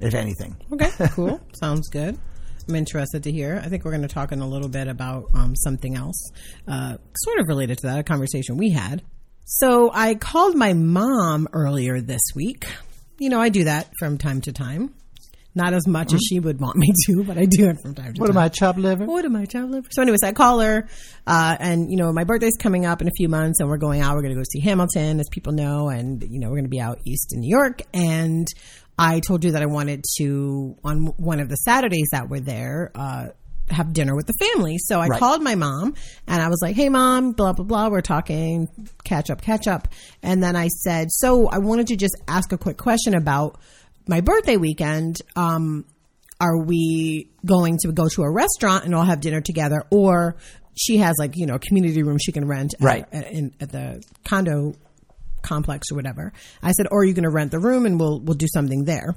if 0.00 0.14
anything. 0.14 0.56
Okay, 0.72 0.90
cool. 1.10 1.40
Sounds 1.54 1.88
good. 1.90 2.18
I'm 2.66 2.74
interested 2.74 3.24
to 3.24 3.32
hear. 3.32 3.60
I 3.62 3.68
think 3.68 3.84
we're 3.84 3.90
going 3.90 4.02
to 4.02 4.08
talk 4.08 4.32
in 4.32 4.40
a 4.40 4.48
little 4.48 4.70
bit 4.70 4.88
about 4.88 5.24
um, 5.34 5.54
something 5.54 5.94
else, 5.94 6.30
uh, 6.66 6.96
sort 7.16 7.38
of 7.38 7.48
related 7.48 7.78
to 7.78 7.88
that, 7.88 7.98
a 7.98 8.02
conversation 8.02 8.56
we 8.56 8.70
had. 8.70 9.02
So 9.44 9.90
I 9.92 10.14
called 10.14 10.56
my 10.56 10.72
mom 10.72 11.48
earlier 11.52 12.00
this 12.00 12.22
week. 12.34 12.64
You 13.18 13.28
know, 13.28 13.40
I 13.40 13.50
do 13.50 13.64
that 13.64 13.90
from 13.98 14.16
time 14.16 14.40
to 14.42 14.52
time. 14.52 14.94
Not 15.56 15.72
as 15.72 15.86
much 15.86 16.12
as 16.12 16.20
she 16.28 16.40
would 16.40 16.60
want 16.60 16.76
me 16.76 16.88
to, 17.06 17.22
but 17.22 17.38
I 17.38 17.44
do 17.44 17.68
it 17.68 17.76
from 17.80 17.94
time 17.94 18.12
to 18.14 18.20
What 18.20 18.26
time. 18.26 18.34
What 18.34 18.42
am 18.42 18.44
I, 18.44 18.48
chopped 18.48 18.78
liver? 18.78 19.04
What 19.06 19.24
am 19.24 19.36
I, 19.36 19.44
child 19.44 19.70
liver? 19.70 19.88
So, 19.92 20.02
anyways, 20.02 20.24
I 20.24 20.32
call 20.32 20.58
her, 20.60 20.88
uh, 21.28 21.56
and 21.60 21.90
you 21.90 21.96
know, 21.96 22.12
my 22.12 22.24
birthday's 22.24 22.56
coming 22.58 22.86
up 22.86 23.00
in 23.00 23.06
a 23.06 23.12
few 23.16 23.28
months, 23.28 23.60
and 23.60 23.68
we're 23.68 23.76
going 23.78 24.00
out. 24.00 24.14
We're 24.16 24.22
going 24.22 24.34
to 24.34 24.40
go 24.40 24.44
see 24.50 24.60
Hamilton, 24.60 25.20
as 25.20 25.28
people 25.30 25.52
know, 25.52 25.88
and 25.90 26.22
you 26.28 26.40
know, 26.40 26.48
we're 26.48 26.56
going 26.56 26.64
to 26.64 26.70
be 26.70 26.80
out 26.80 26.98
east 27.06 27.32
in 27.32 27.40
New 27.40 27.50
York. 27.50 27.82
And 27.92 28.48
I 28.98 29.20
told 29.20 29.44
you 29.44 29.52
that 29.52 29.62
I 29.62 29.66
wanted 29.66 30.04
to 30.18 30.76
on 30.82 31.06
one 31.18 31.38
of 31.40 31.48
the 31.48 31.56
Saturdays 31.56 32.08
that 32.12 32.28
we're 32.28 32.40
there. 32.40 32.90
Uh, 32.94 33.26
have 33.70 33.94
dinner 33.94 34.14
with 34.14 34.26
the 34.26 34.34
family. 34.34 34.76
So 34.76 35.00
I 35.00 35.06
Right. 35.06 35.18
called 35.18 35.42
my 35.42 35.54
mom 35.54 35.94
and 36.26 36.42
I 36.42 36.48
was 36.48 36.58
like, 36.60 36.76
Hey 36.76 36.90
mom, 36.90 37.32
blah, 37.32 37.54
blah, 37.54 37.64
blah. 37.64 37.88
We're 37.88 38.02
talking 38.02 38.68
catch 39.04 39.30
up, 39.30 39.40
catch 39.40 39.66
up. 39.66 39.88
And 40.22 40.42
then 40.42 40.54
I 40.54 40.68
said, 40.68 41.08
so 41.10 41.48
I 41.48 41.58
wanted 41.60 41.86
to 41.86 41.96
just 41.96 42.14
ask 42.28 42.52
a 42.52 42.58
quick 42.58 42.76
question 42.76 43.14
about 43.14 43.58
my 44.06 44.20
birthday 44.20 44.56
weekend. 44.56 45.16
Um, 45.36 45.84
are 46.40 46.58
we 46.58 47.30
going 47.46 47.78
to 47.78 47.92
go 47.92 48.08
to 48.08 48.22
a 48.22 48.30
restaurant 48.30 48.84
and 48.84 48.94
all 48.94 49.04
have 49.04 49.20
dinner 49.20 49.40
together 49.40 49.84
or 49.90 50.36
she 50.76 50.96
has 50.96 51.14
like 51.18 51.36
you 51.36 51.46
know 51.46 51.54
a 51.54 51.58
community 51.60 52.02
room 52.02 52.18
she 52.18 52.32
can 52.32 52.46
rent 52.46 52.74
at, 52.74 52.80
Right. 52.84 53.06
at, 53.12 53.30
in, 53.30 53.54
at 53.60 53.70
the 53.70 54.02
condo 54.24 54.74
complex 55.42 55.92
or 55.92 55.94
whatever 55.94 56.32
i 56.60 56.72
said 56.72 56.86
or 56.90 57.02
are 57.02 57.04
you 57.04 57.14
going 57.14 57.22
to 57.22 57.30
rent 57.30 57.52
the 57.52 57.60
room 57.60 57.86
and 57.86 58.00
we'll 58.00 58.18
we'll 58.20 58.36
do 58.36 58.48
something 58.52 58.84
there 58.84 59.14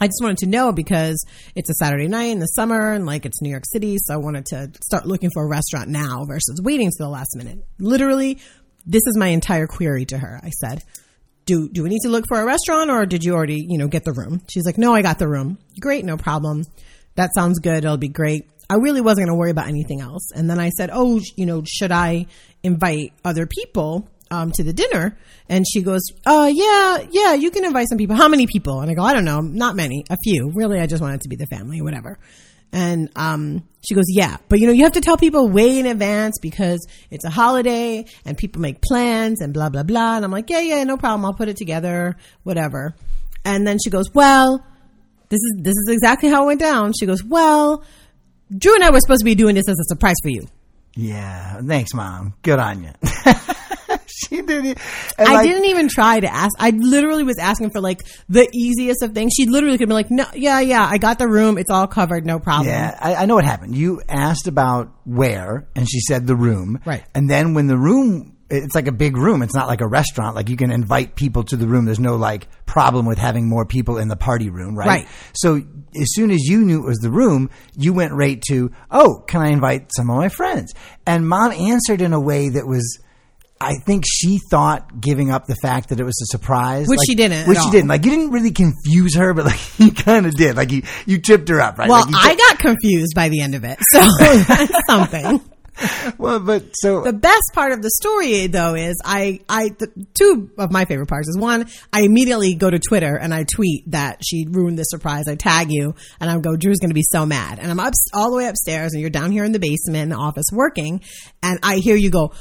I 0.00 0.06
just 0.06 0.20
wanted 0.22 0.38
to 0.38 0.46
know 0.46 0.70
because 0.72 1.24
it's 1.56 1.68
a 1.70 1.74
Saturday 1.74 2.06
night 2.06 2.30
in 2.30 2.38
the 2.38 2.46
summer 2.46 2.92
and 2.92 3.04
like 3.04 3.26
it's 3.26 3.42
New 3.42 3.50
York 3.50 3.64
City, 3.66 3.96
so 3.98 4.14
I 4.14 4.16
wanted 4.18 4.46
to 4.46 4.70
start 4.80 5.06
looking 5.06 5.28
for 5.34 5.44
a 5.44 5.48
restaurant 5.48 5.88
now 5.88 6.24
versus 6.24 6.60
waiting 6.62 6.88
to 6.88 6.96
the 6.98 7.08
last 7.08 7.34
minute. 7.36 7.66
Literally, 7.80 8.38
this 8.86 9.02
is 9.06 9.16
my 9.16 9.26
entire 9.28 9.66
query 9.66 10.04
to 10.06 10.18
her. 10.18 10.38
I 10.40 10.50
said, 10.50 10.84
"Do 11.48 11.68
do 11.72 11.82
we 11.82 11.88
need 11.88 12.02
to 12.02 12.10
look 12.10 12.26
for 12.28 12.38
a 12.38 12.44
restaurant 12.44 12.90
or 12.90 13.06
did 13.06 13.24
you 13.24 13.34
already, 13.34 13.64
you 13.66 13.78
know, 13.78 13.88
get 13.88 14.04
the 14.04 14.12
room?" 14.12 14.42
She's 14.50 14.66
like, 14.66 14.76
"No, 14.76 14.94
I 14.94 15.00
got 15.02 15.18
the 15.18 15.28
room." 15.28 15.56
Great, 15.80 16.04
no 16.04 16.18
problem. 16.18 16.64
That 17.16 17.30
sounds 17.34 17.58
good. 17.58 17.84
It'll 17.84 17.96
be 17.96 18.08
great. 18.08 18.42
I 18.70 18.74
really 18.74 19.00
wasn't 19.00 19.26
going 19.26 19.34
to 19.34 19.38
worry 19.38 19.50
about 19.50 19.68
anything 19.68 20.02
else. 20.02 20.30
And 20.34 20.48
then 20.50 20.60
I 20.60 20.68
said, 20.68 20.90
"Oh, 20.92 21.20
you 21.36 21.46
know, 21.46 21.62
should 21.66 21.90
I 21.90 22.26
invite 22.62 23.14
other 23.24 23.46
people 23.46 24.08
um, 24.30 24.52
to 24.56 24.62
the 24.62 24.74
dinner?" 24.74 25.16
And 25.48 25.64
she 25.72 25.80
goes, 25.80 26.02
"Uh, 26.26 26.50
yeah, 26.52 26.98
yeah, 27.10 27.32
you 27.32 27.50
can 27.50 27.64
invite 27.64 27.88
some 27.88 27.96
people. 27.96 28.16
How 28.16 28.28
many 28.28 28.46
people?" 28.46 28.80
And 28.80 28.90
I 28.90 28.94
go, 28.94 29.02
"I 29.02 29.14
don't 29.14 29.24
know, 29.24 29.40
not 29.40 29.74
many, 29.74 30.04
a 30.10 30.18
few. 30.22 30.52
Really, 30.54 30.80
I 30.80 30.86
just 30.86 31.02
wanted 31.02 31.22
to 31.22 31.28
be 31.28 31.36
the 31.36 31.46
family, 31.46 31.80
whatever." 31.80 32.18
And 32.72 33.10
um, 33.16 33.62
she 33.86 33.94
goes, 33.94 34.04
"Yeah, 34.08 34.36
but 34.48 34.58
you 34.58 34.66
know, 34.66 34.72
you 34.72 34.84
have 34.84 34.92
to 34.92 35.00
tell 35.00 35.16
people 35.16 35.48
way 35.48 35.78
in 35.78 35.86
advance 35.86 36.38
because 36.40 36.86
it's 37.10 37.24
a 37.24 37.30
holiday 37.30 38.04
and 38.24 38.36
people 38.36 38.60
make 38.60 38.82
plans 38.82 39.40
and 39.40 39.54
blah 39.54 39.70
blah 39.70 39.84
blah." 39.84 40.16
And 40.16 40.24
I'm 40.24 40.30
like, 40.30 40.50
"Yeah, 40.50 40.60
yeah, 40.60 40.84
no 40.84 40.96
problem. 40.96 41.24
I'll 41.24 41.34
put 41.34 41.48
it 41.48 41.56
together, 41.56 42.16
whatever." 42.42 42.94
And 43.44 43.66
then 43.66 43.78
she 43.82 43.90
goes, 43.90 44.12
"Well." 44.12 44.64
This 45.30 45.40
is 45.40 45.56
this 45.58 45.74
is 45.74 45.88
exactly 45.90 46.30
how 46.30 46.44
it 46.44 46.46
went 46.46 46.60
down. 46.60 46.94
She 46.98 47.04
goes, 47.04 47.22
"Well, 47.22 47.84
Drew 48.56 48.74
and 48.74 48.82
I 48.82 48.88
were 48.88 49.00
supposed 49.00 49.20
to 49.20 49.26
be 49.26 49.34
doing 49.34 49.54
this 49.54 49.68
as 49.68 49.78
a 49.78 49.84
surprise 49.84 50.16
for 50.22 50.30
you." 50.30 50.48
Yeah, 50.94 51.60
thanks, 51.60 51.92
mom. 51.92 52.32
Good 52.40 52.58
on 52.58 52.82
you. 52.82 52.90
you 54.38 54.46
didn't. 54.46 54.78
I 55.18 55.34
like, 55.34 55.46
didn't 55.46 55.66
even 55.66 55.88
try 55.88 56.20
to 56.20 56.32
ask. 56.32 56.52
I 56.58 56.70
literally 56.70 57.24
was 57.24 57.38
asking 57.38 57.70
for 57.70 57.80
like 57.80 58.06
the 58.28 58.48
easiest 58.52 59.02
of 59.02 59.12
things. 59.12 59.32
She 59.36 59.46
literally 59.46 59.78
could 59.78 59.88
be 59.88 59.94
like, 59.94 60.10
"No, 60.10 60.24
yeah, 60.34 60.60
yeah, 60.60 60.86
I 60.86 60.98
got 60.98 61.18
the 61.18 61.28
room. 61.28 61.58
It's 61.58 61.70
all 61.70 61.86
covered, 61.86 62.24
no 62.24 62.38
problem." 62.38 62.68
Yeah, 62.68 62.96
I, 63.00 63.14
I 63.16 63.26
know 63.26 63.34
what 63.34 63.44
happened. 63.44 63.76
You 63.76 64.00
asked 64.08 64.46
about 64.46 64.92
where, 65.04 65.68
and 65.74 65.88
she 65.88 66.00
said 66.00 66.26
the 66.26 66.36
room. 66.36 66.80
Right. 66.84 67.04
And 67.14 67.28
then 67.28 67.54
when 67.54 67.66
the 67.66 67.78
room, 67.78 68.36
it's 68.50 68.74
like 68.74 68.88
a 68.88 68.92
big 68.92 69.16
room. 69.16 69.42
It's 69.42 69.54
not 69.54 69.68
like 69.68 69.80
a 69.80 69.86
restaurant. 69.86 70.34
Like 70.34 70.48
you 70.48 70.56
can 70.56 70.70
invite 70.70 71.14
people 71.14 71.44
to 71.44 71.56
the 71.56 71.66
room. 71.66 71.84
There's 71.84 72.00
no 72.00 72.16
like 72.16 72.48
problem 72.66 73.06
with 73.06 73.18
having 73.18 73.48
more 73.48 73.66
people 73.66 73.98
in 73.98 74.08
the 74.08 74.16
party 74.16 74.50
room, 74.50 74.76
right? 74.76 74.86
Right. 74.86 75.08
So 75.34 75.56
as 75.56 76.14
soon 76.14 76.30
as 76.30 76.44
you 76.44 76.64
knew 76.64 76.82
it 76.82 76.86
was 76.86 76.98
the 76.98 77.10
room, 77.10 77.50
you 77.76 77.92
went 77.92 78.12
right 78.12 78.40
to, 78.48 78.70
oh, 78.90 79.22
can 79.26 79.42
I 79.42 79.48
invite 79.50 79.90
some 79.94 80.10
of 80.10 80.16
my 80.16 80.28
friends? 80.28 80.72
And 81.06 81.28
mom 81.28 81.52
answered 81.52 82.00
in 82.00 82.12
a 82.12 82.20
way 82.20 82.50
that 82.50 82.66
was. 82.66 83.00
I 83.60 83.74
think 83.84 84.04
she 84.06 84.38
thought 84.50 85.00
giving 85.00 85.30
up 85.30 85.46
the 85.46 85.56
fact 85.62 85.88
that 85.88 85.98
it 86.00 86.04
was 86.04 86.20
a 86.22 86.26
surprise, 86.26 86.86
Which 86.88 86.98
like- 86.98 87.06
she 87.08 87.14
didn't 87.16 87.48
Which 87.48 87.58
she 87.58 87.64
all. 87.64 87.70
didn't. 87.72 87.88
Like 87.88 88.04
you 88.04 88.10
didn't 88.10 88.30
really 88.30 88.52
confuse 88.52 89.16
her, 89.16 89.34
but 89.34 89.46
like 89.46 89.60
you 89.78 89.90
kind 89.92 90.26
of 90.26 90.34
did. 90.34 90.56
Like 90.56 90.70
you, 90.70 90.82
you 91.06 91.20
tripped 91.20 91.48
her 91.48 91.60
up, 91.60 91.78
right? 91.78 91.88
Well, 91.88 92.04
Like, 92.06 92.10
you 92.10 92.16
I 92.18 92.34
got 92.36 92.58
confused 92.60 93.14
by 93.14 93.28
the 93.28 93.40
end 93.40 93.54
of 93.54 93.64
it, 93.64 93.78
so 93.92 94.00
that's 94.20 94.72
something. 94.86 95.40
Well, 96.18 96.40
but 96.40 96.64
so 96.74 97.02
The 97.02 97.12
best 97.12 97.42
part 97.54 97.70
of 97.70 97.82
the 97.82 97.90
story, 98.02 98.48
though, 98.48 98.74
is 98.74 99.00
I, 99.04 99.40
I, 99.48 99.68
the, 99.68 99.88
two 100.18 100.50
of 100.58 100.72
my 100.72 100.84
favorite 100.86 101.06
parts 101.08 101.28
is 101.28 101.38
one, 101.38 101.68
I 101.92 102.02
immediately 102.02 102.54
go 102.56 102.68
to 102.68 102.80
Twitter 102.80 103.16
and 103.16 103.32
I 103.32 103.44
tweet 103.44 103.84
that 103.92 104.18
she 104.24 104.44
ruined 104.50 104.76
the 104.76 104.82
surprise. 104.82 105.24
I 105.28 105.36
tag 105.36 105.68
you 105.70 105.94
and 106.20 106.28
I 106.28 106.36
go, 106.40 106.56
Drew's 106.56 106.80
going 106.80 106.90
to 106.90 106.94
be 106.94 107.04
so 107.04 107.26
mad. 107.26 107.60
And 107.60 107.70
I'm 107.70 107.78
up, 107.78 107.92
all 108.12 108.32
the 108.32 108.36
way 108.38 108.46
upstairs 108.48 108.92
and 108.92 109.00
you're 109.00 109.08
down 109.10 109.30
here 109.30 109.44
in 109.44 109.52
the 109.52 109.60
basement 109.60 110.02
in 110.02 110.08
the 110.08 110.16
office 110.16 110.46
working 110.52 111.00
and 111.44 111.60
I 111.62 111.76
hear 111.76 111.94
you 111.94 112.10
go, 112.10 112.32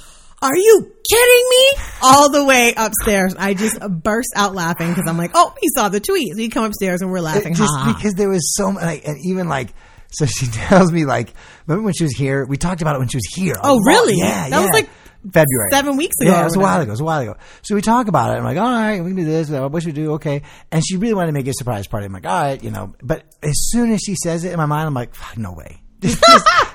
are 0.41 0.56
you 0.56 0.91
kidding 1.10 1.50
me? 1.50 1.84
All 2.03 2.32
the 2.32 2.46
way 2.46 2.74
upstairs. 2.77 3.36
I 3.38 3.53
just 3.53 3.79
burst 3.79 4.29
out 4.36 4.53
laughing 4.53 4.89
because 4.89 5.10
I'm 5.10 5.17
like, 5.17 5.32
oh, 5.34 5.53
he 5.60 5.67
saw 5.75 5.89
the 5.89 6.00
tweet. 6.00 6.34
So 6.36 6.41
you 6.41 6.50
come 6.50 6.65
upstairs 6.65 7.01
and 7.01 7.10
we're 7.12 7.22
laughing. 7.22 7.56
just 7.56 7.74
ha, 7.75 7.94
because 7.98 8.13
there 8.13 8.29
was 8.29 8.56
so 8.56 8.72
much, 8.72 8.84
like, 8.84 9.08
and 9.08 9.17
even 9.25 9.48
like. 9.50 9.74
So 10.10 10.25
she 10.25 10.46
tells 10.51 10.91
me 10.91 11.06
like, 11.06 11.34
remember 11.65 11.86
when 11.86 11.94
she 11.94 12.03
was 12.03 12.13
here? 12.15 12.46
We 12.46 12.56
talked 12.58 12.82
about 12.82 12.96
it 12.96 13.00
when 13.00 13.10
she 13.10 13.17
was 13.17 13.25
here. 13.36 13.56
Oh, 13.62 13.74
lot. 13.75 13.82
really? 13.86 14.13
Yeah, 14.17 14.50
That 14.50 14.62
was 14.62 14.70
like 14.72 14.89
February, 15.24 15.70
seven 15.72 15.98
weeks 15.98 16.15
ago 16.22 16.32
Yeah, 16.32 16.41
it 16.41 16.46
was 16.46 16.56
a 16.56 16.60
while 16.60 16.79
ago. 16.79 16.89
It 16.89 16.94
was 16.94 17.00
a 17.01 17.03
while 17.03 17.22
ago. 17.22 17.36
So 17.63 17.75
we 17.75 17.82
talk 17.82 18.08
about 18.08 18.32
it. 18.32 18.38
I'm 18.38 18.44
like, 18.46 18.58
all 18.58 18.63
right, 18.72 19.01
we 19.01 19.10
can 19.10 19.17
do 19.17 19.25
this. 19.25 19.50
What 19.50 19.84
should 19.84 19.96
we 19.96 20.01
do? 20.01 20.13
Okay. 20.13 20.44
And 20.72 20.82
she 20.88 20.96
really 20.98 21.13
wanted 21.13 21.27
to 21.27 21.34
make 21.34 21.46
it 21.48 21.50
a 21.50 21.53
surprise 21.56 21.88
party. 21.88 22.06
I'm 22.06 22.13
like, 22.13 22.25
all 22.25 22.39
right, 22.39 22.63
you 22.63 22.72
know. 22.72 22.96
But 23.01 23.24
as 23.44 23.56
soon 23.70 23.91
as 23.91 24.00
she 24.00 24.15
says 24.15 24.46
it 24.46 24.51
in 24.53 24.58
my 24.58 24.65
mind, 24.65 24.88
I'm 24.88 24.94
like, 24.94 25.13
no 25.36 25.51
way. 25.51 25.82
There's 26.00 26.22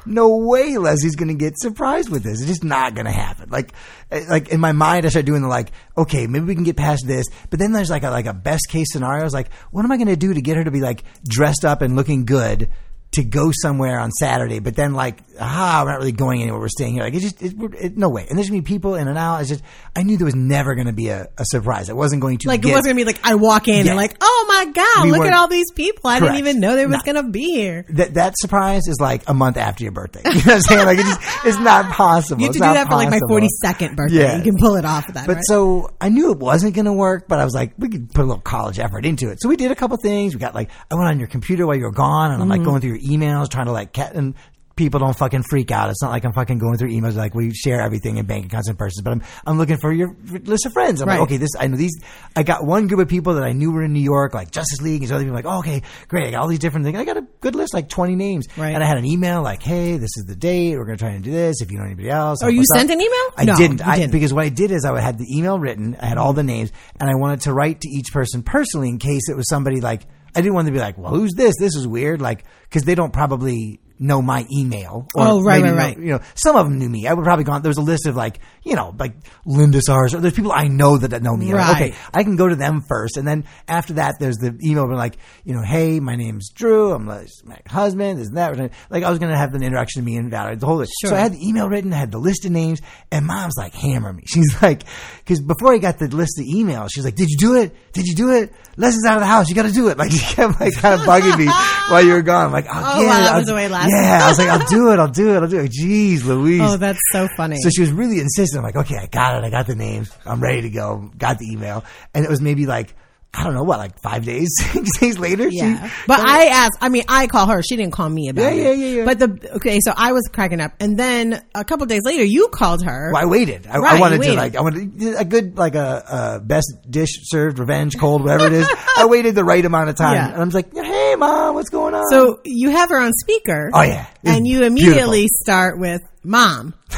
no 0.04 0.36
way 0.36 0.78
Leslie's 0.78 1.14
going 1.14 1.28
to 1.28 1.34
get 1.34 1.56
surprised 1.56 2.08
with 2.10 2.24
this. 2.24 2.40
It's 2.40 2.48
just 2.48 2.64
not 2.64 2.94
going 2.94 3.06
to 3.06 3.12
happen. 3.12 3.50
Like, 3.50 3.72
eh, 4.10 4.24
like 4.28 4.48
in 4.48 4.58
my 4.58 4.72
mind, 4.72 5.06
I 5.06 5.10
start 5.10 5.26
doing 5.26 5.42
the 5.42 5.48
like, 5.48 5.70
okay, 5.96 6.26
maybe 6.26 6.44
we 6.44 6.54
can 6.56 6.64
get 6.64 6.76
past 6.76 7.04
this. 7.06 7.26
But 7.48 7.60
then 7.60 7.70
there's 7.70 7.90
like 7.90 8.02
a 8.02 8.10
like 8.10 8.26
a 8.26 8.34
best 8.34 8.68
case 8.68 8.88
scenario. 8.90 9.24
It's 9.24 9.32
like, 9.32 9.52
what 9.70 9.84
am 9.84 9.92
I 9.92 9.96
going 9.96 10.08
to 10.08 10.16
do 10.16 10.34
to 10.34 10.40
get 10.40 10.56
her 10.56 10.64
to 10.64 10.72
be 10.72 10.80
like 10.80 11.04
dressed 11.26 11.64
up 11.64 11.82
and 11.82 11.94
looking 11.94 12.24
good? 12.24 12.68
To 13.12 13.24
go 13.24 13.50
somewhere 13.52 13.98
on 14.00 14.10
Saturday, 14.10 14.58
but 14.58 14.74
then 14.74 14.94
like, 14.94 15.18
ah, 15.38 15.82
we're 15.84 15.90
not 15.90 15.98
really 15.98 16.12
going 16.12 16.40
anywhere. 16.40 16.58
We're 16.58 16.68
staying 16.68 16.94
here. 16.94 17.02
Like, 17.02 17.12
it 17.12 17.20
just, 17.20 17.42
it, 17.42 17.54
it, 17.78 17.96
no 17.98 18.08
way. 18.08 18.26
And 18.26 18.38
there's 18.38 18.48
gonna 18.48 18.62
be 18.62 18.66
people 18.66 18.94
in 18.94 19.06
and 19.06 19.18
out. 19.18 19.40
It's 19.42 19.50
just, 19.50 19.62
I 19.94 20.02
knew 20.02 20.16
there 20.16 20.24
was 20.24 20.34
never 20.34 20.74
gonna 20.74 20.94
be 20.94 21.08
a, 21.08 21.28
a 21.36 21.44
surprise. 21.44 21.90
I 21.90 21.92
wasn't 21.92 22.22
going 22.22 22.38
to 22.38 22.48
like 22.48 22.62
get, 22.62 22.70
it 22.70 22.72
wasn't 22.72 22.86
gonna 22.94 22.96
be 22.96 23.04
like 23.04 23.20
I 23.22 23.34
walk 23.34 23.68
in 23.68 23.84
Yeah. 23.84 23.90
and 23.92 23.96
like, 23.98 24.16
oh 24.22 24.44
my 24.48 24.64
god, 24.72 25.04
We 25.04 25.10
look 25.10 25.26
at 25.26 25.34
all 25.34 25.46
these 25.46 25.70
people. 25.72 26.08
I 26.08 26.20
Correct. 26.20 26.32
didn't 26.34 26.48
even 26.48 26.60
know 26.60 26.74
they 26.74 26.86
was 26.86 27.04
No. 27.04 27.12
gonna 27.12 27.28
be 27.28 27.52
here. 27.52 27.84
that 27.90 28.14
that 28.14 28.32
surprise 28.38 28.88
is 28.88 28.98
like 28.98 29.28
a 29.28 29.34
month 29.34 29.58
after 29.58 29.84
your 29.84 29.92
birthday. 29.92 30.22
You 30.24 30.30
know 30.32 30.38
what 30.38 30.54
I'm 30.54 30.60
saying? 30.62 30.86
Like, 30.86 30.98
it 30.98 31.02
just, 31.04 31.20
it's 31.46 31.58
not 31.58 31.92
possible. 31.92 32.40
You 32.40 32.46
have 32.46 32.50
It's 32.52 32.60
to 32.60 32.62
do 32.62 32.66
not 32.68 32.74
that 32.74 32.88
for 32.88 32.94
like 32.94 33.10
my 33.10 33.20
forty 33.28 33.48
second 33.62 33.94
birthday. 33.96 34.20
Yeah. 34.20 34.36
You 34.38 34.42
can 34.42 34.56
pull 34.56 34.76
it 34.76 34.86
off 34.86 35.06
then. 35.12 35.26
But 35.26 35.34
right? 35.36 35.44
so 35.44 35.90
I 36.00 36.08
knew 36.08 36.32
it 36.32 36.38
wasn't 36.38 36.74
going 36.74 36.86
to 36.86 36.94
work, 36.94 37.28
but 37.28 37.38
I 37.40 37.44
was 37.44 37.52
like, 37.52 37.74
we 37.76 37.90
could 37.90 38.08
put 38.14 38.22
a 38.22 38.26
little 38.26 38.40
college 38.40 38.78
effort 38.78 39.04
into 39.04 39.28
it. 39.30 39.38
So 39.42 39.50
we 39.50 39.56
did 39.56 39.70
a 39.70 39.74
couple 39.74 39.98
things. 39.98 40.34
We 40.34 40.40
got 40.40 40.54
like, 40.54 40.70
I 40.90 40.94
went 40.94 41.08
on 41.08 41.18
your 41.18 41.28
computer 41.28 41.66
while 41.66 41.76
you 41.76 41.82
were 41.84 41.90
gone 41.92 42.30
and 42.32 42.42
I'm 42.42 42.48
Mm-hmm. 42.48 42.50
like 42.50 42.64
going 42.64 42.80
through 42.80 42.90
your 42.92 42.98
emails, 43.08 43.48
trying 43.50 43.66
to 43.66 43.72
like, 43.72 43.92
cat, 43.92 44.14
and 44.14 44.34
people 44.74 44.98
don't 44.98 45.14
fucking 45.16 45.42
freak 45.50 45.70
out. 45.70 45.90
It's 45.90 46.00
not 46.00 46.10
like 46.10 46.24
I'm 46.24 46.32
fucking 46.32 46.56
going 46.56 46.78
through 46.78 46.88
emails 46.92 47.14
like 47.14 47.34
we 47.34 47.52
share 47.52 47.82
everything 47.82 48.16
in 48.16 48.24
bank 48.24 48.46
accounts 48.46 48.68
and 48.70 48.78
purses, 48.78 49.02
but 49.04 49.10
I'm, 49.12 49.22
I'm 49.46 49.58
looking 49.58 49.76
for 49.76 49.92
your 49.92 50.16
list 50.24 50.64
of 50.64 50.72
friends. 50.72 51.02
I'm 51.02 51.08
Right. 51.08 51.16
like, 51.20 51.28
okay, 51.28 51.36
this, 51.36 51.50
I 51.60 51.66
know 51.66 51.76
these, 51.76 52.00
I 52.34 52.42
got 52.42 52.64
one 52.64 52.86
group 52.86 52.98
of 53.00 53.06
people 53.06 53.34
that 53.34 53.44
I 53.44 53.52
knew 53.52 53.70
were 53.70 53.82
in 53.82 53.92
New 53.92 54.00
York, 54.00 54.32
like 54.32 54.50
Justice 54.50 54.80
League 54.80 55.02
and 55.02 55.10
so 55.10 55.16
other 55.16 55.24
people 55.24 55.36
like, 55.36 55.44
oh, 55.44 55.58
okay, 55.58 55.82
great. 56.08 56.28
I 56.28 56.30
got 56.30 56.40
all 56.40 56.48
these 56.48 56.58
different 56.58 56.86
things. 56.86 56.96
I 56.98 57.04
got 57.04 57.18
a 57.18 57.26
good 57.42 57.54
list, 57.54 57.74
like 57.74 57.90
20 57.90 58.16
names. 58.16 58.46
Right. 58.56 58.74
And 58.74 58.82
I 58.82 58.86
had 58.86 58.96
an 58.96 59.04
email 59.04 59.42
like, 59.42 59.62
hey, 59.62 59.98
this 59.98 60.16
is 60.16 60.24
the 60.26 60.34
date. 60.36 60.78
We're 60.78 60.86
going 60.86 60.96
to 60.96 61.04
try 61.04 61.12
and 61.12 61.22
do 61.22 61.30
this. 61.30 61.60
If 61.60 61.70
you 61.70 61.76
know 61.78 61.84
anybody 61.84 62.08
else. 62.08 62.38
Oh, 62.42 62.48
you 62.48 62.62
us 62.62 62.72
out." 62.74 62.78
sent 62.78 62.90
an 62.92 63.00
email? 63.00 63.30
I 63.36 63.44
No, 63.44 63.56
didn't. 63.56 63.86
I, 63.86 63.96
didn't. 63.96 64.12
because 64.12 64.32
what 64.32 64.46
I 64.46 64.48
did 64.48 64.70
is 64.70 64.86
I 64.86 64.98
had 65.02 65.18
the 65.18 65.26
email 65.36 65.58
written, 65.58 65.98
I 66.00 66.06
had 66.06 66.16
all 66.16 66.32
the 66.32 66.42
names, 66.44 66.72
and 66.98 67.10
I 67.10 67.14
wanted 67.16 67.42
to 67.42 67.52
write 67.52 67.82
to 67.82 67.90
each 67.90 68.10
person 68.10 68.42
personally 68.42 68.88
in 68.88 68.98
case 68.98 69.28
it 69.28 69.36
was 69.36 69.46
somebody 69.50 69.82
like 69.82 70.06
I 70.34 70.40
didn't 70.40 70.54
want 70.54 70.66
to 70.66 70.72
be 70.72 70.78
like, 70.78 70.96
well, 70.96 71.12
who's 71.14 71.32
this? 71.36 71.54
This 71.58 71.76
is 71.76 71.86
weird, 71.86 72.20
like 72.20 72.44
because 72.62 72.82
they 72.84 72.94
don't 72.94 73.12
probably 73.12 73.80
know 74.02 74.20
my 74.20 74.44
email. 74.52 75.06
Or 75.14 75.26
Oh, 75.26 75.40
right, 75.42 75.62
maybe 75.62 75.74
right, 75.76 75.76
know- 75.76 75.76
right. 75.76 75.98
You 75.98 76.12
know, 76.14 76.20
some 76.34 76.56
of 76.56 76.66
them 76.66 76.78
knew 76.78 76.88
me. 76.88 77.06
I 77.06 77.14
would 77.14 77.24
probably 77.24 77.44
gone. 77.44 77.62
There 77.62 77.70
was 77.70 77.78
a 77.78 77.82
list 77.82 78.06
of 78.06 78.16
like, 78.16 78.40
you 78.64 78.74
know, 78.76 78.94
like 78.98 79.14
Linda 79.46 79.80
Sars. 79.80 80.14
Or 80.14 80.18
there's 80.20 80.34
people 80.34 80.52
I 80.52 80.68
know 80.68 80.96
that, 80.98 81.08
that 81.12 81.22
know 81.22 81.36
me. 81.36 81.46
Like, 81.54 81.54
Right. 81.68 81.90
okay, 81.90 81.94
I 82.12 82.22
can 82.24 82.36
go 82.36 82.48
to 82.48 82.56
them 82.56 82.82
first, 82.88 83.16
and 83.16 83.26
then 83.26 83.44
after 83.68 83.94
that, 83.94 84.16
there's 84.20 84.36
the 84.36 84.58
email 84.64 84.86
where 84.86 84.96
like, 84.96 85.16
you 85.44 85.54
know, 85.54 85.62
hey, 85.62 86.00
my 86.00 86.16
name's 86.16 86.50
Drew. 86.50 86.92
I'm 86.92 87.06
like, 87.06 87.28
my 87.44 87.58
husband. 87.68 88.18
This 88.18 88.28
and 88.28 88.36
that. 88.36 88.72
Like 88.90 89.04
I 89.04 89.10
was 89.10 89.18
gonna 89.18 89.36
have 89.36 89.54
an 89.54 89.62
interaction 89.62 90.00
with 90.02 90.06
me 90.06 90.16
and 90.16 90.30
Valerie. 90.30 90.56
The 90.56 90.66
whole 90.66 90.78
thing. 90.78 90.88
Sure. 91.00 91.10
So 91.10 91.16
I 91.16 91.20
had 91.20 91.32
the 91.32 91.46
email 91.46 91.68
written. 91.68 91.92
I 91.92 91.96
had 91.96 92.10
the 92.10 92.18
list 92.18 92.44
of 92.44 92.50
names, 92.52 92.80
and 93.10 93.26
mom's 93.26 93.54
like 93.56 93.74
hammer 93.74 94.12
me. 94.12 94.24
She's 94.26 94.60
like, 94.62 94.82
because 95.18 95.40
before 95.40 95.72
I 95.72 95.78
got 95.78 95.98
the 95.98 96.08
list 96.08 96.38
of 96.40 96.44
emails, 96.46 96.88
she's 96.92 97.04
like, 97.04 97.14
"Did 97.14 97.28
you 97.30 97.36
do 97.38 97.54
it? 97.54 97.74
Did 97.92 98.06
you 98.06 98.14
do 98.16 98.32
it? 98.32 98.52
Leslie's 98.76 99.04
out 99.06 99.16
of 99.16 99.20
the 99.20 99.26
house. 99.26 99.48
You 99.48 99.54
got 99.54 99.66
to 99.66 99.72
do 99.72 99.88
it." 99.88 99.98
Like 100.02 100.10
she 100.10 100.18
kept 100.18 100.58
like 100.60 100.74
kind 100.74 101.00
of 101.00 101.06
bugging 101.06 101.38
me 101.38 101.46
while 101.90 102.02
you 102.04 102.12
were 102.12 102.22
gone. 102.22 102.46
I'm 102.46 102.52
like, 102.52 102.66
"I'll 102.68 103.00
Oh, 103.00 103.02
yeah, 103.04 103.26
it. 103.28 103.32
I 103.34 103.38
was 103.38 103.48
away 103.48 103.68
last 103.68 103.91
Yeah, 103.92 104.20
I 104.24 104.28
was 104.28 104.38
like, 104.38 104.48
"I'll 104.48 104.66
do 104.68 104.90
it. 104.92 104.98
I'll 104.98 105.08
do 105.08 105.34
it. 105.36 105.42
I'll 105.42 105.48
do 105.48 105.60
it." 105.60 105.70
Jeez, 105.72 106.24
Louise. 106.24 106.60
oh, 106.62 106.76
that's 106.76 107.00
so 107.12 107.28
funny. 107.36 107.56
So 107.62 107.70
she 107.70 107.80
was 107.82 107.92
really 107.92 108.18
insistent. 108.20 108.58
I'm 108.58 108.64
like, 108.64 108.76
okay, 108.86 108.96
I 108.96 109.06
got 109.06 109.36
it. 109.36 109.44
I 109.46 109.50
got 109.50 109.66
the 109.66 109.74
names. 109.74 110.10
I'm 110.26 110.40
ready 110.40 110.62
to 110.62 110.70
go. 110.70 111.10
Got 111.18 111.38
the 111.38 111.46
email. 111.52 111.84
And 112.14 112.24
it 112.24 112.30
was 112.30 112.40
maybe 112.40 112.66
like, 112.66 112.94
I 113.34 113.44
don't 113.44 113.54
know 113.54 113.62
what, 113.62 113.78
like 113.78 113.98
five 114.02 114.26
days, 114.26 114.50
six 114.58 114.98
days 114.98 115.18
later. 115.18 115.48
yeah, 115.48 115.88
She, 115.88 115.92
but 116.06 116.20
I 116.20 116.46
asked. 116.48 116.76
I 116.82 116.90
mean, 116.90 117.04
I 117.08 117.26
call 117.28 117.46
her. 117.46 117.62
She 117.62 117.76
didn't 117.76 117.92
call 117.94 118.08
me 118.08 118.28
about 118.28 118.42
Yeah, 118.42 118.50
it. 118.50 118.78
yeah, 118.78 118.84
yeah, 118.86 118.96
yeah. 118.98 119.04
But 119.06 119.18
the 119.18 119.54
okay, 119.56 119.80
so 119.80 119.92
I 119.96 120.12
was 120.12 120.28
cracking 120.30 120.60
up, 120.60 120.72
and 120.80 120.98
then 120.98 121.42
a 121.54 121.64
couple 121.64 121.86
days 121.86 122.02
later, 122.04 122.24
you 122.24 122.48
called 122.48 122.84
her. 122.84 123.10
well, 123.12 123.22
I 123.22 123.26
waited. 123.26 123.66
I, 123.66 123.78
Right, 123.78 123.96
I 123.96 124.00
wanted 124.00 124.20
to 124.22 124.34
like, 124.34 124.54
I 124.54 124.60
wanted 124.60 125.16
a 125.16 125.24
good, 125.24 125.56
like 125.56 125.74
a, 125.76 126.04
a 126.38 126.40
best 126.44 126.72
dish 126.90 127.08
served, 127.22 127.58
revenge, 127.58 127.96
cold, 127.98 128.22
whatever 128.22 128.46
it 128.46 128.52
is. 128.52 128.68
I 128.98 129.06
waited 129.06 129.34
the 129.34 129.44
right 129.44 129.64
amount 129.64 129.88
of 129.88 129.96
time. 129.96 130.14
Yeah. 130.14 130.32
And 130.32 130.42
I'm 130.42 130.50
like, 130.50 130.70
hey, 130.74 130.82
mom, 131.18 131.54
what's 131.54 131.70
going 131.70 131.94
on? 131.94 132.04
So 132.10 132.40
you 132.44 132.70
have 132.70 132.90
her 132.90 132.98
on 132.98 133.12
speaker. 133.12 133.70
Oh, 133.72 133.82
yeah. 133.82 134.06
And 134.24 134.46
you 134.46 134.62
immediately 134.64 135.20
beautiful. 135.20 135.28
start 135.42 135.78
with 135.78 136.00
mom. 136.22 136.74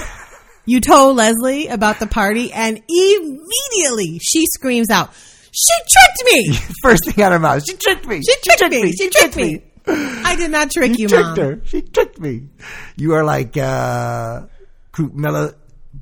You 0.66 0.80
told 0.80 1.16
Leslie 1.16 1.68
about 1.68 1.98
the 1.98 2.06
party, 2.06 2.50
and 2.50 2.82
immediately 2.88 4.18
she 4.18 4.46
screams 4.46 4.88
out, 4.88 5.10
"She 5.52 5.74
tricked 5.76 6.32
me! 6.32 6.54
First 6.82 7.04
thing 7.04 7.22
out 7.22 7.32
of 7.32 7.42
her 7.42 7.46
mouth, 7.46 7.62
she 7.68 7.76
tricked 7.76 8.06
me. 8.06 8.22
She 8.22 8.34
tricked 8.42 8.72
me! 8.72 8.92
She 8.92 9.10
tricked 9.10 9.36
me! 9.36 9.62
I 9.86 10.36
did 10.36 10.50
not 10.50 10.70
trick 10.70 10.98
you, 10.98 11.08
tricked 11.08 11.22
mom." 11.22 11.36
her. 11.36 11.60
She 11.66 11.82
tricked 11.82 12.18
me. 12.18 12.48
You 12.96 13.12
are 13.12 13.24
like, 13.24 13.58
uh, 13.58 14.46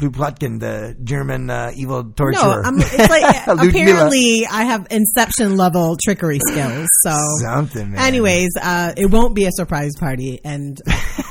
Mela 0.01 0.13
Plotkin, 0.13 0.61
the 0.61 0.97
German 1.03 1.51
uh, 1.51 1.71
evil 1.75 2.03
No, 2.05 2.11
torturer. 2.13 2.63
I'm, 2.65 2.77
it's 2.79 3.11
like 3.11 3.47
apparently 3.47 4.47
I 4.51 4.65
have 4.65 4.87
Inception 4.91 5.57
level 5.57 5.97
trickery 6.03 6.39
skills. 6.49 6.89
So 7.03 7.15
Something, 7.43 7.93
man. 7.93 8.01
Anyways, 8.01 8.51
uh, 8.61 8.93
it 8.97 9.07
won't 9.07 9.35
be 9.35 9.47
a 9.47 9.51
surprise 9.53 9.93
party, 9.99 10.41
and 10.45 10.81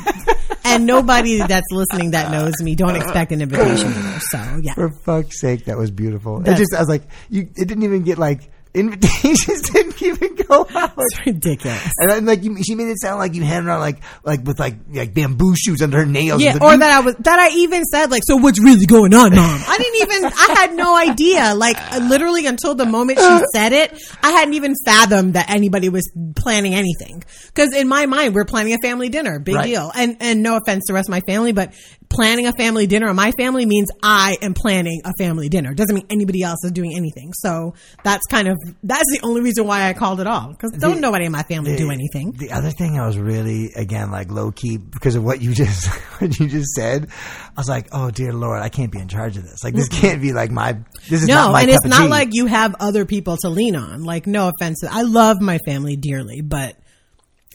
and 0.64 0.86
nobody 0.86 1.38
that's 1.38 1.72
listening 1.72 2.12
that 2.12 2.32
knows 2.32 2.54
me 2.62 2.76
don't 2.76 2.96
expect 2.96 3.32
an 3.32 3.42
invitation. 3.42 3.88
Either, 3.88 4.20
so 4.20 4.60
yeah, 4.62 4.74
For 4.74 4.92
fuck's 5.06 5.40
sake, 5.40 5.66
that 5.66 5.78
was 5.78 5.92
beautiful. 5.92 6.42
It 6.48 6.56
just, 6.56 6.74
I 6.76 6.80
was 6.80 6.90
like, 6.90 7.04
you, 7.30 7.50
it 7.56 7.68
didn't 7.68 7.84
even 7.84 8.04
get 8.04 8.18
like, 8.18 8.51
invitations 8.74 9.62
didn't 9.74 10.02
even 10.02 10.36
go 10.48 10.68
out. 10.76 10.94
it's 10.98 11.26
ridiculous. 11.26 11.92
And 11.98 12.10
then, 12.12 12.26
like, 12.26 12.44
you, 12.44 12.62
she 12.64 12.76
made 12.76 12.88
it 12.88 13.00
sound 13.02 13.20
like 13.20 13.34
you 13.36 13.44
had 13.44 13.64
her 13.64 13.72
on, 13.72 13.80
like, 13.80 14.00
like, 14.24 14.44
with, 14.46 14.60
like, 14.60 14.76
like 14.94 15.14
bamboo 15.14 15.56
shoots 15.56 15.82
under 15.82 15.98
her 16.00 16.06
nails. 16.06 16.42
Yeah, 16.42 16.58
or 16.62 16.78
that 16.78 16.92
I 16.92 17.00
was 17.02 17.16
that 17.16 17.40
I 17.40 17.50
even 17.58 17.84
said 17.86 18.12
like, 18.12 18.24
so 18.26 18.38
what's 18.38 18.62
really 18.62 18.86
going 18.86 19.14
on, 19.14 19.36
mom? 19.36 19.62
I 19.68 19.78
didn't 19.78 20.02
even 20.02 20.26
I 20.26 20.56
had 20.60 20.74
no 20.76 20.96
idea. 20.98 21.54
Like 21.56 21.78
literally 22.02 22.46
until 22.48 22.76
the 22.76 22.86
moment 22.86 23.20
she 23.20 23.40
said 23.54 23.74
it, 23.74 24.02
I 24.24 24.32
hadn't 24.32 24.54
even 24.54 24.74
fathomed 24.86 25.34
that 25.34 25.50
anybody 25.50 25.90
was 25.90 26.10
planning 26.36 26.74
anything. 26.74 27.24
Because 27.48 27.74
in 27.74 27.88
my 27.88 28.06
mind, 28.06 28.34
we're 28.36 28.46
planning 28.46 28.74
a 28.74 28.78
family 28.82 29.10
dinner, 29.10 29.40
big 29.40 29.56
Right. 29.56 29.66
deal. 29.68 29.92
And 29.94 30.18
and 30.20 30.44
no 30.44 30.58
offense 30.58 30.86
to 30.88 30.92
the 30.92 30.96
rest 30.96 31.10
of 31.10 31.12
my 31.12 31.22
family, 31.22 31.52
but 31.52 31.74
planning 32.12 32.48
a 32.48 32.54
family 32.54 32.86
dinner 32.88 33.08
on 33.10 33.16
my 33.16 33.32
family 33.38 33.66
means 33.66 33.90
I 34.04 34.38
am 34.42 34.54
planning 34.54 35.02
a 35.06 35.12
family 35.18 35.50
dinner. 35.50 35.72
It 35.72 35.78
Doesn't 35.78 35.96
mean 35.96 36.06
anybody 36.10 36.44
else 36.44 36.60
is 36.64 36.72
doing 36.72 36.94
anything. 36.96 37.32
So 37.34 37.74
that's 38.04 38.26
kind 38.28 38.48
of 38.48 38.58
that's 38.84 39.10
the 39.12 39.20
only 39.24 39.42
reason 39.42 39.66
why 39.66 39.88
I 39.90 39.94
called 39.94 40.20
it 40.20 40.28
off 40.28 40.50
because 40.52 40.72
don't 40.72 40.96
The- 40.96 41.02
nobody 41.02 41.26
in 41.26 41.32
my 41.32 41.44
family 41.44 41.76
do 41.76 41.90
anything. 41.90 42.34
The 42.34 42.52
other 42.52 42.72
thing 42.72 43.00
I 43.00 43.08
was 43.08 43.18
really 43.18 43.72
again 43.76 44.12
like 44.12 44.30
low 44.32 44.52
key 44.52 44.78
because 44.78 45.16
of 45.16 45.24
what 45.24 45.42
you 45.42 45.54
just 45.62 45.88
what 46.20 46.38
you 46.40 46.48
just 46.48 46.72
said. 46.76 47.08
I 47.12 47.60
was 47.60 47.70
like, 47.70 47.88
oh 47.92 48.12
dear 48.12 48.34
lord, 48.34 48.62
I 48.62 48.70
can't 48.70 48.92
be 48.92 49.00
in 49.00 49.08
charge 49.08 49.38
of 49.38 49.44
this. 49.44 49.64
Like 49.64 49.74
this 49.74 49.88
can't 49.90 50.22
be 50.22 50.34
like 50.34 50.52
my 50.52 50.78
this 51.10 51.24
is 51.24 51.28
not 51.28 51.48
No, 51.48 51.54
my 51.54 51.62
and 51.62 51.70
it's 51.72 51.86
not 51.86 52.10
like 52.10 52.30
you 52.32 52.46
have 52.46 52.76
other 52.80 53.06
people 53.06 53.38
to 53.38 53.50
lean 53.50 53.76
on. 53.76 54.04
Like, 54.04 54.28
no 54.28 54.50
offense. 54.50 54.84
I 54.90 55.04
love 55.04 55.42
my 55.42 55.58
family 55.66 55.96
dearly, 55.96 56.42
but 56.42 56.76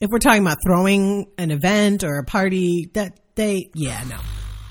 if 0.00 0.10
we're 0.10 0.18
talking 0.18 0.42
about 0.42 0.58
throwing 0.64 1.26
an 1.38 1.50
event 1.50 2.04
or 2.04 2.18
a 2.18 2.24
party, 2.24 2.90
that 2.94 3.18
they, 3.34 3.70
yeah, 3.74 4.02
no. 4.08 4.16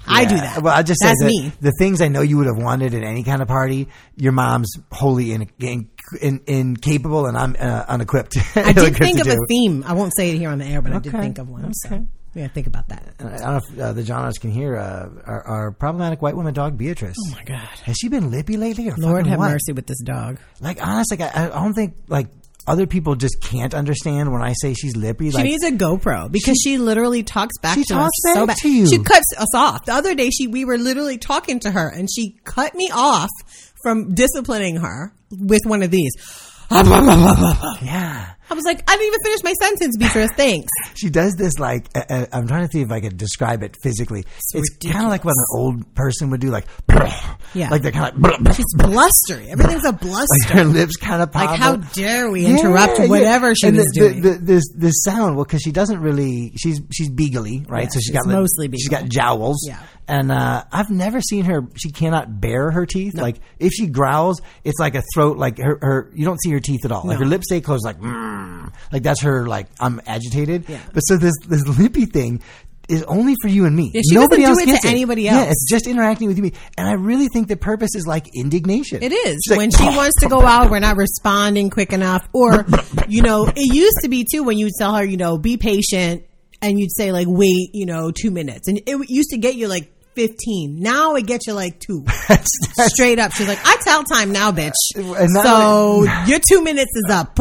I 0.08 0.26
do 0.26 0.36
that. 0.36 0.62
Well, 0.62 0.74
I 0.76 0.84
just 0.84 1.00
That's 1.02 1.20
say 1.20 1.26
that 1.26 1.32
me. 1.32 1.52
the 1.62 1.72
things 1.80 2.02
I 2.02 2.08
know 2.08 2.22
you 2.22 2.38
would 2.38 2.48
have 2.48 2.58
wanted 2.58 2.94
at 2.94 3.04
any 3.04 3.24
kind 3.24 3.42
of 3.42 3.48
party. 3.48 3.88
Your 4.16 4.32
mom's 4.32 4.72
wholly 4.92 5.32
in, 5.32 5.48
in, 5.60 5.90
in, 6.22 6.42
incapable, 6.48 7.26
and 7.26 7.38
I'm 7.38 7.56
uh, 7.60 7.86
unequipped. 7.88 8.38
I 8.56 8.72
did 8.74 8.96
think 8.96 9.20
of 9.20 9.28
a 9.28 9.38
theme. 9.50 9.84
I 9.86 9.94
won't 9.94 10.14
say 10.16 10.32
it 10.32 10.38
here 10.38 10.50
on 10.50 10.60
the 10.60 10.66
air, 10.66 10.82
but 10.82 10.94
I 10.94 11.00
did 11.00 11.12
think 11.12 11.38
of 11.38 11.50
one. 11.50 11.74
So, 11.74 11.90
Okay. 11.90 12.04
yeah, 12.34 12.48
think 12.48 12.68
about 12.68 12.90
that. 12.90 13.16
I 13.20 13.24
don't 13.24 13.42
know 13.42 13.58
if 13.58 13.80
uh, 13.80 13.94
the 13.94 14.04
Jawners 14.04 14.38
can 14.38 14.52
hear 14.52 14.76
uh, 14.78 15.10
our, 15.26 15.42
our 15.48 15.72
problematic 15.72 16.22
white 16.22 16.36
woman 16.36 16.54
dog 16.54 16.78
Beatrice. 16.78 17.18
Oh 17.28 17.32
my 17.32 17.44
God. 17.44 17.68
Has 17.84 17.98
she 17.98 18.10
been 18.10 18.30
lippy 18.32 18.58
lately? 18.58 18.90
Or 18.90 18.96
Lord 18.98 19.26
have 19.28 19.40
what? 19.40 19.52
mercy 19.52 19.72
with 19.74 19.88
this 19.88 20.02
dog. 20.02 20.38
Like 20.60 20.86
honestly, 20.86 21.22
I, 21.22 21.46
I 21.46 21.50
don't 21.64 21.74
think 21.74 21.96
like 22.08 22.28
other 22.68 22.88
people 22.88 23.16
just 23.16 23.42
can't 23.42 23.74
understand 23.74 24.32
when 24.32 24.42
I 24.42 24.54
say 24.54 24.74
she's 24.74 24.96
lippy. 24.96 25.30
She 25.30 25.36
like 25.36 25.46
needs 25.46 25.64
a 25.64 25.72
GoPro 25.72 26.32
because 26.32 26.58
she, 26.64 26.78
literally 26.78 27.24
talks 27.24 27.58
back 27.60 27.76
She 27.78 27.84
to 27.84 27.94
talks 27.94 28.12
us 28.26 28.34
so 28.34 28.48
bad. 28.48 28.58
to 28.58 28.70
you. 28.70 28.88
She 28.88 29.00
cuts 29.00 29.26
us 29.38 29.54
off. 29.56 29.86
The 29.86 29.94
other 29.94 30.16
day, 30.16 30.30
she 30.30 30.48
we 30.48 30.66
were 30.66 30.78
literally 30.78 31.18
talking 31.18 31.60
to 31.62 31.72
her, 31.72 31.88
and 31.88 32.08
she 32.14 32.38
cut 32.44 32.74
me 32.76 32.90
off 32.94 33.30
from 33.84 34.14
disciplining 34.14 34.78
her 34.78 35.14
with 35.32 35.62
one 35.66 35.84
of 35.84 35.92
these. 35.92 36.12
yeah. 36.72 38.34
I 38.50 38.54
was 38.54 38.64
like, 38.66 38.84
I 38.90 38.94
didn't 38.96 39.08
even 39.08 39.20
finish 39.24 39.44
my 39.44 39.54
sentence, 39.54 39.98
Beatrice. 39.98 40.32
Thanks. 40.34 40.68
She 40.96 41.10
does 41.10 41.36
this 41.36 41.60
like 41.60 41.88
uh, 41.94 42.04
uh, 42.10 42.26
I'm 42.32 42.48
trying 42.48 42.66
to 42.66 42.72
see 42.72 42.80
if 42.82 42.90
I 42.90 43.02
could 43.02 43.18
describe 43.18 43.64
it 43.64 43.76
physically. 43.84 44.24
It's, 44.54 44.70
kind 44.78 45.04
of 45.06 45.10
like 45.12 45.26
what 45.26 45.32
an 45.34 45.46
old 45.60 45.94
person 45.94 46.30
would 46.30 46.40
do, 46.40 46.50
like 46.50 46.66
Yeah. 47.54 47.70
like 47.70 47.82
they're 47.82 47.92
kind 47.92 48.16
of 48.16 48.22
like 48.46 48.56
She's 48.56 48.66
blustery. 48.78 49.50
Everything's 49.50 49.84
a 49.84 49.92
like 49.92 50.00
bluster. 50.00 50.54
her 50.54 50.64
lips 50.64 50.96
kind 50.96 51.22
of 51.22 51.34
pop. 51.34 51.50
Like, 51.52 51.60
how 51.60 51.74
up. 51.74 51.92
dare 51.94 52.32
we 52.32 52.46
interrupt 52.46 52.98
Yeah, 53.00 53.08
whatever 53.08 53.50
yeah. 53.50 53.54
she 53.60 53.68
And 53.68 53.78
was 53.78 53.86
the, 53.94 54.00
doing? 54.00 54.22
The, 54.22 54.30
the, 54.30 54.38
this 54.40 54.64
this 54.74 54.94
sound, 55.04 55.36
well, 55.36 55.44
because 55.44 55.62
she 55.62 55.74
doesn't 55.74 56.00
really, 56.00 56.54
she's 56.56 56.80
she's 56.94 57.10
beagly, 57.10 57.70
right? 57.70 57.84
Yeah, 57.84 57.90
so 57.90 58.00
she's 58.00 58.06
she's 58.06 58.12
got 58.16 58.28
mostly 58.28 58.70
She's 58.72 58.88
beagle. 58.88 59.02
got 59.02 59.10
jowls. 59.10 59.66
Yeah. 59.68 59.84
And 60.08 60.32
uh, 60.32 60.64
I've 60.72 60.92
never 60.92 61.20
seen 61.20 61.46
her. 61.46 61.68
She 61.76 61.92
cannot 61.92 62.40
bare 62.40 62.70
her 62.72 62.86
teeth. 62.86 63.16
Like 63.16 63.38
if 63.60 63.72
she 63.74 63.88
growls, 63.88 64.40
it's 64.64 64.80
like 64.80 64.94
a 64.96 65.04
throat. 65.14 65.38
Like 65.38 65.58
her, 65.58 65.78
her 65.82 66.12
you 66.16 66.24
don't 66.26 66.40
see 66.42 66.52
her 66.52 66.60
teeth 66.60 66.86
at 66.86 66.92
all. 66.92 67.04
Like 67.06 67.18
her 67.20 67.26
lips 67.26 67.46
stay 67.50 67.60
closed. 67.60 67.84
Like 67.84 68.00
mm, 68.00 68.06
like 68.92 69.04
that's 69.04 69.22
her. 69.22 69.48
Like 69.48 69.68
I'm 69.80 70.02
agitated. 70.06 70.66
Yeah. 70.68 70.82
But 70.94 71.02
so 71.02 71.18
this 71.18 71.34
this 71.48 71.68
lippy 71.68 72.06
thing. 72.06 72.42
Is 72.88 73.02
only 73.06 73.34
for 73.42 73.48
you 73.48 73.66
and 73.66 73.76
me. 73.76 73.90
Yeah, 73.96 74.20
Nobody 74.20 74.44
else 74.44 74.62
it 74.62 74.68
gets 74.68 74.86
anybody 74.86 75.24
Yeah, 75.24 75.46
it's 75.46 75.68
just 75.68 75.88
interacting 75.88 76.28
with 76.28 76.38
you. 76.38 76.52
And 76.78 76.88
I 76.88 76.94
really 76.94 77.30
think 77.30 77.48
the 77.48 77.58
purpose 77.58 77.96
is 77.96 78.06
like 78.06 78.30
indignation. 78.36 79.02
It 79.02 79.12
is. 79.12 79.42
She's 79.44 79.50
like, 79.50 79.58
when 79.58 79.72
she 79.72 79.88
oh. 79.88 79.98
wants 79.98 80.20
to 80.20 80.30
go 80.30 80.42
out, 80.46 80.70
we're 80.70 80.78
not 80.78 80.96
responding 80.96 81.72
quick 81.72 81.94
enough. 81.94 82.30
Or, 82.32 82.64
you 83.08 83.24
know, 83.24 83.48
it 83.48 83.74
used 83.74 83.98
to 84.04 84.08
be 84.08 84.24
too 84.32 84.44
when 84.44 84.60
you'd 84.60 84.74
tell 84.78 84.94
her, 84.94 85.04
you 85.04 85.18
know, 85.18 85.40
be 85.40 85.58
patient 85.58 86.26
and 86.62 86.80
you'd 86.80 86.96
say 86.96 87.12
like, 87.12 87.26
wait, 87.28 87.72
you 87.74 87.88
know, 87.88 88.12
two 88.12 88.30
minutes. 88.30 88.68
And 88.68 88.80
it 88.86 89.10
used 89.10 89.32
to 89.32 89.38
get 89.40 89.56
you 89.56 89.68
like 89.68 89.92
15. 90.16 90.80
Now 90.80 91.16
it 91.16 91.26
gets 91.28 91.48
you 91.48 91.54
like 91.54 91.80
two. 91.80 92.06
Straight 92.88 93.20
up. 93.20 93.32
She's 93.34 93.48
like, 93.48 93.60
I 93.64 93.78
tell 93.84 94.04
time 94.04 94.32
now, 94.32 94.52
bitch. 94.52 94.74
So 95.44 96.04
your 96.28 96.40
two 96.40 96.64
minutes 96.64 96.92
is 96.96 97.12
up. 97.12 97.36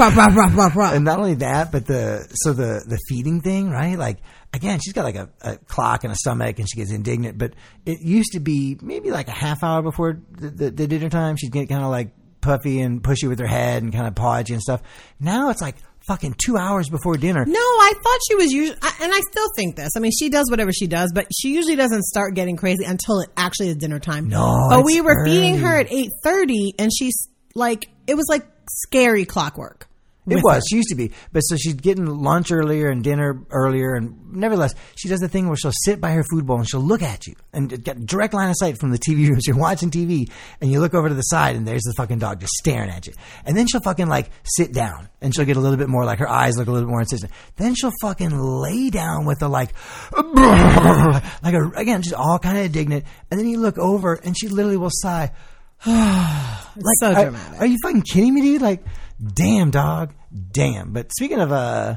And 0.94 1.04
not 1.04 1.18
only 1.18 1.34
that, 1.34 1.72
but 1.72 1.86
the 1.86 2.26
so 2.34 2.52
the 2.52 2.84
the 2.86 2.98
feeding 3.08 3.40
thing, 3.40 3.70
right? 3.70 3.98
Like 3.98 4.18
again, 4.52 4.80
she's 4.82 4.92
got 4.92 5.04
like 5.04 5.16
a, 5.16 5.28
a 5.42 5.56
clock 5.56 6.04
and 6.04 6.12
a 6.12 6.16
stomach, 6.16 6.58
and 6.58 6.68
she 6.68 6.76
gets 6.76 6.92
indignant. 6.92 7.38
But 7.38 7.54
it 7.84 8.00
used 8.00 8.32
to 8.32 8.40
be 8.40 8.78
maybe 8.80 9.10
like 9.10 9.28
a 9.28 9.32
half 9.32 9.62
hour 9.62 9.82
before 9.82 10.20
the, 10.30 10.50
the, 10.50 10.70
the 10.70 10.86
dinner 10.86 11.10
time. 11.10 11.36
She'd 11.36 11.52
get 11.52 11.68
kind 11.68 11.82
of 11.82 11.90
like 11.90 12.10
puffy 12.40 12.80
and 12.80 13.02
pushy 13.02 13.28
with 13.28 13.38
her 13.38 13.46
head 13.46 13.82
and 13.82 13.92
kind 13.92 14.06
of 14.06 14.14
you 14.48 14.54
and 14.54 14.62
stuff. 14.62 14.82
Now 15.18 15.50
it's 15.50 15.62
like 15.62 15.76
fucking 16.06 16.34
two 16.38 16.56
hours 16.56 16.88
before 16.88 17.16
dinner. 17.16 17.44
No, 17.46 17.58
I 17.58 17.92
thought 18.02 18.18
she 18.28 18.34
was 18.34 18.52
usually, 18.52 18.78
and 19.00 19.12
I 19.14 19.20
still 19.20 19.48
think 19.56 19.76
this. 19.76 19.90
I 19.96 20.00
mean, 20.00 20.12
she 20.12 20.28
does 20.28 20.50
whatever 20.50 20.72
she 20.72 20.86
does, 20.86 21.12
but 21.14 21.26
she 21.38 21.54
usually 21.54 21.76
doesn't 21.76 22.02
start 22.04 22.34
getting 22.34 22.56
crazy 22.56 22.84
until 22.84 23.20
it 23.20 23.30
actually 23.36 23.68
is 23.68 23.76
dinner 23.76 23.98
time. 23.98 24.28
No, 24.28 24.66
but 24.68 24.84
we 24.84 25.00
were 25.00 25.24
feeding 25.24 25.58
her 25.58 25.74
early. 25.74 25.80
at 25.80 25.92
eight 25.92 26.10
thirty, 26.22 26.74
and 26.78 26.90
she's 26.96 27.28
like, 27.54 27.88
it 28.06 28.14
was 28.14 28.26
like 28.28 28.46
scary 28.70 29.24
clockwork. 29.24 29.88
It 30.26 30.42
was. 30.42 30.54
her. 30.56 30.60
She 30.68 30.76
used 30.76 30.88
to 30.88 30.94
be. 30.94 31.12
But 31.32 31.40
so 31.40 31.56
she's 31.56 31.74
getting 31.74 32.06
lunch 32.06 32.50
earlier 32.50 32.88
and 32.88 33.04
dinner 33.04 33.44
earlier. 33.50 33.94
And 33.94 34.32
nevertheless, 34.32 34.74
she 34.96 35.08
does 35.08 35.20
the 35.20 35.28
thing 35.28 35.48
where 35.48 35.56
she'll 35.56 35.72
sit 35.84 36.00
by 36.00 36.12
her 36.12 36.24
food 36.30 36.46
bowl 36.46 36.58
and 36.58 36.68
she'll 36.68 36.80
look 36.80 37.02
at 37.02 37.26
you 37.26 37.34
and 37.52 37.68
get 37.84 38.06
direct 38.06 38.32
line 38.32 38.48
of 38.48 38.56
sight 38.58 38.78
from 38.78 38.90
the 38.90 38.98
TV 38.98 39.28
room. 39.28 39.38
You're 39.46 39.58
watching 39.58 39.90
TV 39.90 40.30
and 40.60 40.72
you 40.72 40.80
look 40.80 40.94
over 40.94 41.08
to 41.08 41.14
the 41.14 41.22
side 41.22 41.56
and 41.56 41.66
there's 41.68 41.82
the 41.82 41.92
fucking 41.96 42.20
dog 42.20 42.40
just 42.40 42.52
staring 42.54 42.88
at 42.88 43.06
you. 43.06 43.12
And 43.44 43.56
then 43.56 43.66
she'll 43.66 43.82
fucking 43.82 44.08
like 44.08 44.30
sit 44.44 44.72
down 44.72 45.08
and 45.20 45.34
she'll 45.34 45.44
get 45.44 45.56
a 45.58 45.60
little 45.60 45.76
bit 45.78 45.88
more 45.88 46.04
like 46.04 46.18
her 46.20 46.28
eyes 46.28 46.56
look 46.56 46.68
a 46.68 46.70
little 46.70 46.86
bit 46.88 46.90
more 46.90 47.00
insistent. 47.00 47.30
Then 47.56 47.74
she'll 47.74 47.92
fucking 48.00 48.30
lay 48.30 48.88
down 48.90 49.26
with 49.26 49.42
a 49.42 49.48
like, 49.48 49.74
like 50.16 51.54
a, 51.54 51.70
again, 51.76 52.02
just 52.02 52.14
all 52.14 52.38
kind 52.38 52.56
of 52.58 52.64
indignant. 52.64 53.04
And 53.30 53.38
then 53.38 53.46
you 53.46 53.58
look 53.58 53.78
over 53.78 54.14
and 54.14 54.36
she 54.38 54.48
literally 54.48 54.76
will 54.78 54.90
sigh. 54.90 55.32
It's 56.76 57.00
so 57.00 57.12
Are- 57.12 57.22
dramatic. 57.22 57.60
Are, 57.60 57.66
you 57.66 57.76
fucking 57.84 58.02
kidding 58.02 58.34
me, 58.34 58.40
dude? 58.40 58.62
Like, 58.62 58.82
damn, 59.32 59.70
dog, 59.70 60.12
damn. 60.52 60.92
But 60.92 61.10
speaking 61.12 61.40
of, 61.40 61.52
uh, 61.52 61.96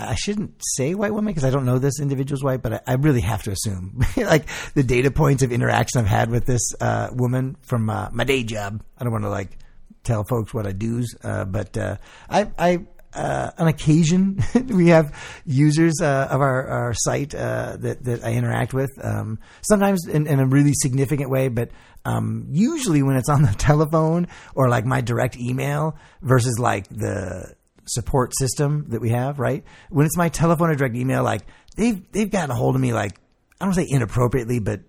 I 0.00 0.14
shouldn't 0.14 0.60
say 0.76 0.94
white 0.94 1.12
woman 1.12 1.32
because 1.32 1.44
I 1.44 1.50
don't 1.50 1.64
know 1.64 1.78
this 1.78 2.00
individual's 2.00 2.44
white, 2.44 2.62
but 2.62 2.74
I, 2.74 2.80
I 2.86 2.94
really 2.94 3.20
have 3.20 3.42
to 3.44 3.50
assume, 3.50 4.04
like 4.16 4.46
the 4.74 4.82
data 4.82 5.10
points 5.10 5.42
of 5.42 5.50
interaction 5.52 6.00
I've 6.00 6.06
had 6.06 6.30
with 6.30 6.46
this 6.46 6.62
uh, 6.80 7.08
woman 7.12 7.56
from 7.62 7.90
uh, 7.90 8.08
my 8.12 8.24
day 8.24 8.44
job. 8.44 8.82
I 8.96 9.04
don't 9.04 9.12
want 9.12 9.24
to 9.24 9.30
like 9.30 9.58
tell 10.04 10.24
folks 10.24 10.54
what 10.54 10.66
I 10.66 10.72
do's, 10.72 11.16
uh, 11.24 11.44
but 11.44 11.76
uh, 11.76 11.96
I, 12.30 12.50
I 12.58 12.86
uh, 13.14 13.50
on 13.58 13.68
occasion 13.68 14.38
we 14.68 14.88
have 14.88 15.14
users 15.44 16.00
uh, 16.00 16.28
of 16.30 16.40
our, 16.40 16.66
our 16.66 16.94
site 16.94 17.34
uh, 17.34 17.76
that 17.78 18.04
that 18.04 18.24
I 18.24 18.32
interact 18.32 18.74
with. 18.74 18.90
Um, 19.02 19.38
sometimes 19.62 20.06
in, 20.06 20.26
in 20.26 20.40
a 20.40 20.46
really 20.46 20.72
significant 20.74 21.30
way, 21.30 21.48
but 21.48 21.70
um, 22.04 22.46
usually 22.50 23.02
when 23.02 23.16
it's 23.16 23.28
on 23.28 23.42
the 23.42 23.52
telephone 23.58 24.28
or 24.54 24.68
like 24.68 24.84
my 24.84 25.00
direct 25.00 25.36
email 25.36 25.96
versus 26.22 26.58
like 26.58 26.88
the 26.88 27.54
support 27.86 28.32
system 28.38 28.86
that 28.88 29.00
we 29.00 29.10
have. 29.10 29.38
Right 29.38 29.64
when 29.90 30.06
it's 30.06 30.16
my 30.16 30.28
telephone 30.28 30.70
or 30.70 30.74
direct 30.74 30.96
email, 30.96 31.22
like 31.22 31.42
they've 31.76 32.00
they've 32.12 32.30
gotten 32.30 32.50
a 32.50 32.54
hold 32.54 32.74
of 32.74 32.80
me 32.80 32.92
like 32.92 33.18
I 33.60 33.64
don't 33.64 33.74
say 33.74 33.86
inappropriately, 33.88 34.60
but 34.60 34.80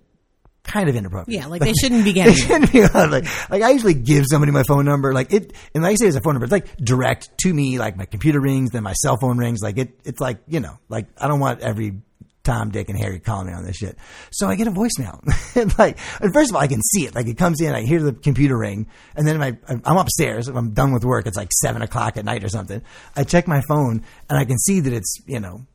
kind 0.63 0.89
of 0.89 0.95
inappropriate. 0.95 1.41
Yeah, 1.41 1.47
like 1.47 1.61
they 1.61 1.73
shouldn't 1.81 2.03
be 2.03 2.13
getting 2.13 2.33
it. 2.33 2.37
shouldn't 2.37 2.71
be 2.71 2.81
like, 2.81 3.49
like 3.49 3.63
I 3.63 3.71
usually 3.71 3.93
give 3.93 4.25
somebody 4.29 4.51
my 4.51 4.63
phone 4.63 4.85
number, 4.85 5.13
like 5.13 5.33
it, 5.33 5.53
and 5.73 5.83
like 5.83 5.93
I 5.93 5.95
say, 5.95 6.07
it's 6.07 6.15
a 6.15 6.21
phone 6.21 6.33
number. 6.33 6.45
It's 6.45 6.51
like 6.51 6.77
direct 6.77 7.29
to 7.39 7.53
me, 7.53 7.79
like 7.79 7.97
my 7.97 8.05
computer 8.05 8.39
rings, 8.39 8.71
then 8.71 8.83
my 8.83 8.93
cell 8.93 9.17
phone 9.19 9.37
rings. 9.37 9.61
Like 9.61 9.77
it, 9.77 9.99
it's 10.03 10.19
like 10.19 10.39
you 10.47 10.59
know, 10.59 10.77
like 10.89 11.07
I 11.17 11.27
don't 11.27 11.39
want 11.39 11.61
every 11.61 12.01
Tom, 12.43 12.71
Dick, 12.71 12.89
and 12.89 12.97
Harry 12.97 13.19
calling 13.19 13.47
me 13.47 13.53
on 13.53 13.63
this 13.63 13.75
shit. 13.75 13.97
So 14.31 14.47
I 14.47 14.55
get 14.55 14.67
a 14.67 14.71
voicemail. 14.71 15.21
and 15.55 15.77
like, 15.77 15.99
and 16.21 16.33
first 16.33 16.49
of 16.49 16.55
all, 16.55 16.61
I 16.61 16.67
can 16.67 16.81
see 16.81 17.05
it. 17.05 17.13
Like 17.13 17.27
it 17.27 17.37
comes 17.37 17.61
in, 17.61 17.73
I 17.73 17.81
hear 17.81 18.01
the 18.01 18.13
computer 18.13 18.57
ring, 18.57 18.87
and 19.15 19.27
then 19.27 19.37
my, 19.37 19.57
I'm 19.67 19.97
upstairs. 19.97 20.47
If 20.47 20.55
I'm 20.55 20.71
done 20.71 20.93
with 20.93 21.03
work, 21.03 21.27
it's 21.27 21.37
like 21.37 21.51
seven 21.51 21.81
o'clock 21.81 22.17
at 22.17 22.25
night 22.25 22.43
or 22.43 22.49
something. 22.49 22.81
I 23.15 23.23
check 23.23 23.47
my 23.47 23.61
phone, 23.67 24.03
and 24.29 24.39
I 24.39 24.45
can 24.45 24.57
see 24.57 24.79
that 24.79 24.93
it's 24.93 25.17
you 25.25 25.39
know 25.39 25.65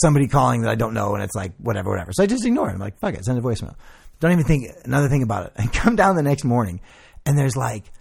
somebody 0.00 0.26
calling 0.26 0.62
that 0.62 0.70
I 0.70 0.74
don't 0.74 0.94
know, 0.94 1.14
and 1.14 1.22
it's 1.22 1.34
like 1.34 1.52
whatever, 1.58 1.90
whatever. 1.90 2.12
So 2.12 2.22
I 2.22 2.26
just 2.26 2.44
ignore 2.44 2.68
it. 2.68 2.72
I'm 2.72 2.80
like, 2.80 2.98
fuck 2.98 3.14
it, 3.14 3.24
send 3.24 3.38
a 3.38 3.42
voicemail. 3.42 3.76
Don't 4.24 4.32
even 4.32 4.44
think 4.46 4.70
another 4.86 5.10
thing 5.10 5.22
about 5.22 5.48
it. 5.48 5.52
I 5.58 5.66
come 5.66 5.96
down 5.96 6.16
the 6.16 6.22
next 6.22 6.44
morning, 6.44 6.80
and 7.26 7.36
there's 7.36 7.58
like 7.58 7.92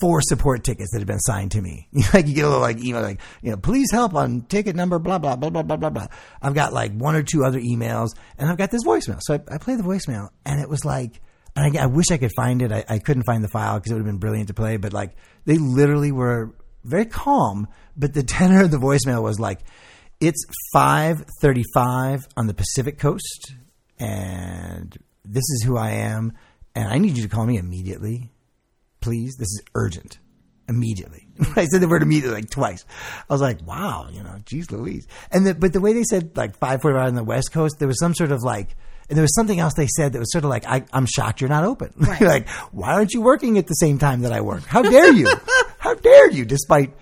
four 0.00 0.20
support 0.22 0.62
tickets 0.62 0.92
that 0.92 1.00
have 1.00 1.08
been 1.08 1.18
signed 1.18 1.50
to 1.50 1.60
me. 1.60 1.88
like 2.14 2.28
you 2.28 2.34
get 2.34 2.44
a 2.44 2.48
little 2.48 2.60
like 2.60 2.78
email 2.78 3.02
like, 3.02 3.20
you 3.42 3.50
know, 3.50 3.56
please 3.56 3.88
help 3.90 4.14
on 4.14 4.42
ticket 4.42 4.76
number 4.76 5.00
blah 5.00 5.18
blah 5.18 5.34
blah 5.34 5.50
blah 5.50 5.64
blah 5.64 5.76
blah 5.76 5.90
blah. 5.90 6.06
I've 6.40 6.54
got 6.54 6.72
like 6.72 6.92
one 6.92 7.16
or 7.16 7.24
two 7.24 7.44
other 7.44 7.58
emails, 7.58 8.10
and 8.38 8.48
I've 8.48 8.56
got 8.56 8.70
this 8.70 8.84
voicemail. 8.84 9.18
So 9.22 9.34
I, 9.34 9.54
I 9.54 9.58
play 9.58 9.74
the 9.74 9.82
voicemail, 9.82 10.28
and 10.46 10.60
it 10.60 10.68
was 10.68 10.84
like. 10.84 11.20
And 11.56 11.76
I, 11.76 11.82
I 11.82 11.86
wish 11.86 12.06
I 12.12 12.18
could 12.18 12.32
find 12.36 12.62
it. 12.62 12.70
I, 12.70 12.84
I 12.88 12.98
couldn't 13.00 13.24
find 13.24 13.42
the 13.42 13.48
file 13.48 13.78
because 13.80 13.90
it 13.90 13.94
would 13.94 14.00
have 14.02 14.06
been 14.06 14.18
brilliant 14.18 14.48
to 14.48 14.54
play. 14.54 14.76
But 14.76 14.92
like, 14.92 15.16
they 15.44 15.56
literally 15.56 16.12
were 16.12 16.54
very 16.84 17.06
calm. 17.06 17.66
But 17.96 18.14
the 18.14 18.22
tenor 18.36 18.62
of 18.62 18.70
the 18.70 18.76
voicemail 18.76 19.24
was 19.24 19.40
like, 19.40 19.58
"It's 20.20 20.44
five 20.72 21.24
thirty-five 21.40 22.28
on 22.36 22.46
the 22.46 22.54
Pacific 22.54 23.00
Coast, 23.00 23.54
and 23.98 24.96
this 25.24 25.44
is 25.50 25.62
who 25.64 25.76
I 25.76 25.90
am, 25.90 26.32
and 26.74 26.88
I 26.88 26.98
need 26.98 27.16
you 27.16 27.22
to 27.22 27.28
call 27.28 27.46
me 27.46 27.56
immediately, 27.56 28.32
please. 29.00 29.36
This 29.38 29.48
is 29.48 29.62
urgent, 29.74 30.18
immediately." 30.68 31.26
I 31.56 31.66
said 31.66 31.80
the 31.80 31.88
word 31.88 32.02
immediately 32.02 32.42
like 32.42 32.50
twice. 32.50 32.84
I 33.28 33.32
was 33.32 33.40
like, 33.40 33.66
"Wow, 33.66 34.08
you 34.12 34.22
know, 34.22 34.36
geez, 34.44 34.70
Louise." 34.70 35.06
And 35.30 35.46
the, 35.46 35.54
but 35.54 35.72
the 35.72 35.80
way 35.80 35.92
they 35.92 36.04
said 36.04 36.36
like 36.36 36.56
five 36.56 36.82
forty-five 36.82 37.08
on 37.08 37.14
the 37.14 37.24
West 37.24 37.52
Coast, 37.52 37.76
there 37.78 37.88
was 37.88 37.98
some 37.98 38.14
sort 38.14 38.30
of 38.32 38.42
like 38.42 38.76
And 39.08 39.16
there 39.18 39.22
was 39.22 39.34
something 39.34 39.60
else 39.60 39.74
they 39.74 39.88
said 39.96 40.12
that 40.12 40.18
was 40.18 40.32
sort 40.32 40.44
of 40.44 40.50
like, 40.50 40.64
I, 40.66 40.84
I'm 40.92 41.06
shocked 41.06 41.40
you're 41.40 41.50
not 41.50 41.64
open. 41.64 41.92
Right. 41.98 42.20
like, 42.22 42.48
why 42.72 42.92
aren't 42.94 43.12
you 43.12 43.20
working 43.20 43.58
at 43.58 43.66
the 43.66 43.74
same 43.74 43.98
time 43.98 44.22
that 44.22 44.32
I 44.32 44.40
work? 44.40 44.64
How 44.64 44.80
dare 44.82 45.12
you? 45.12 45.28
How 45.78 45.92
dare 45.94 46.30
you, 46.30 46.46
despite 46.46 46.94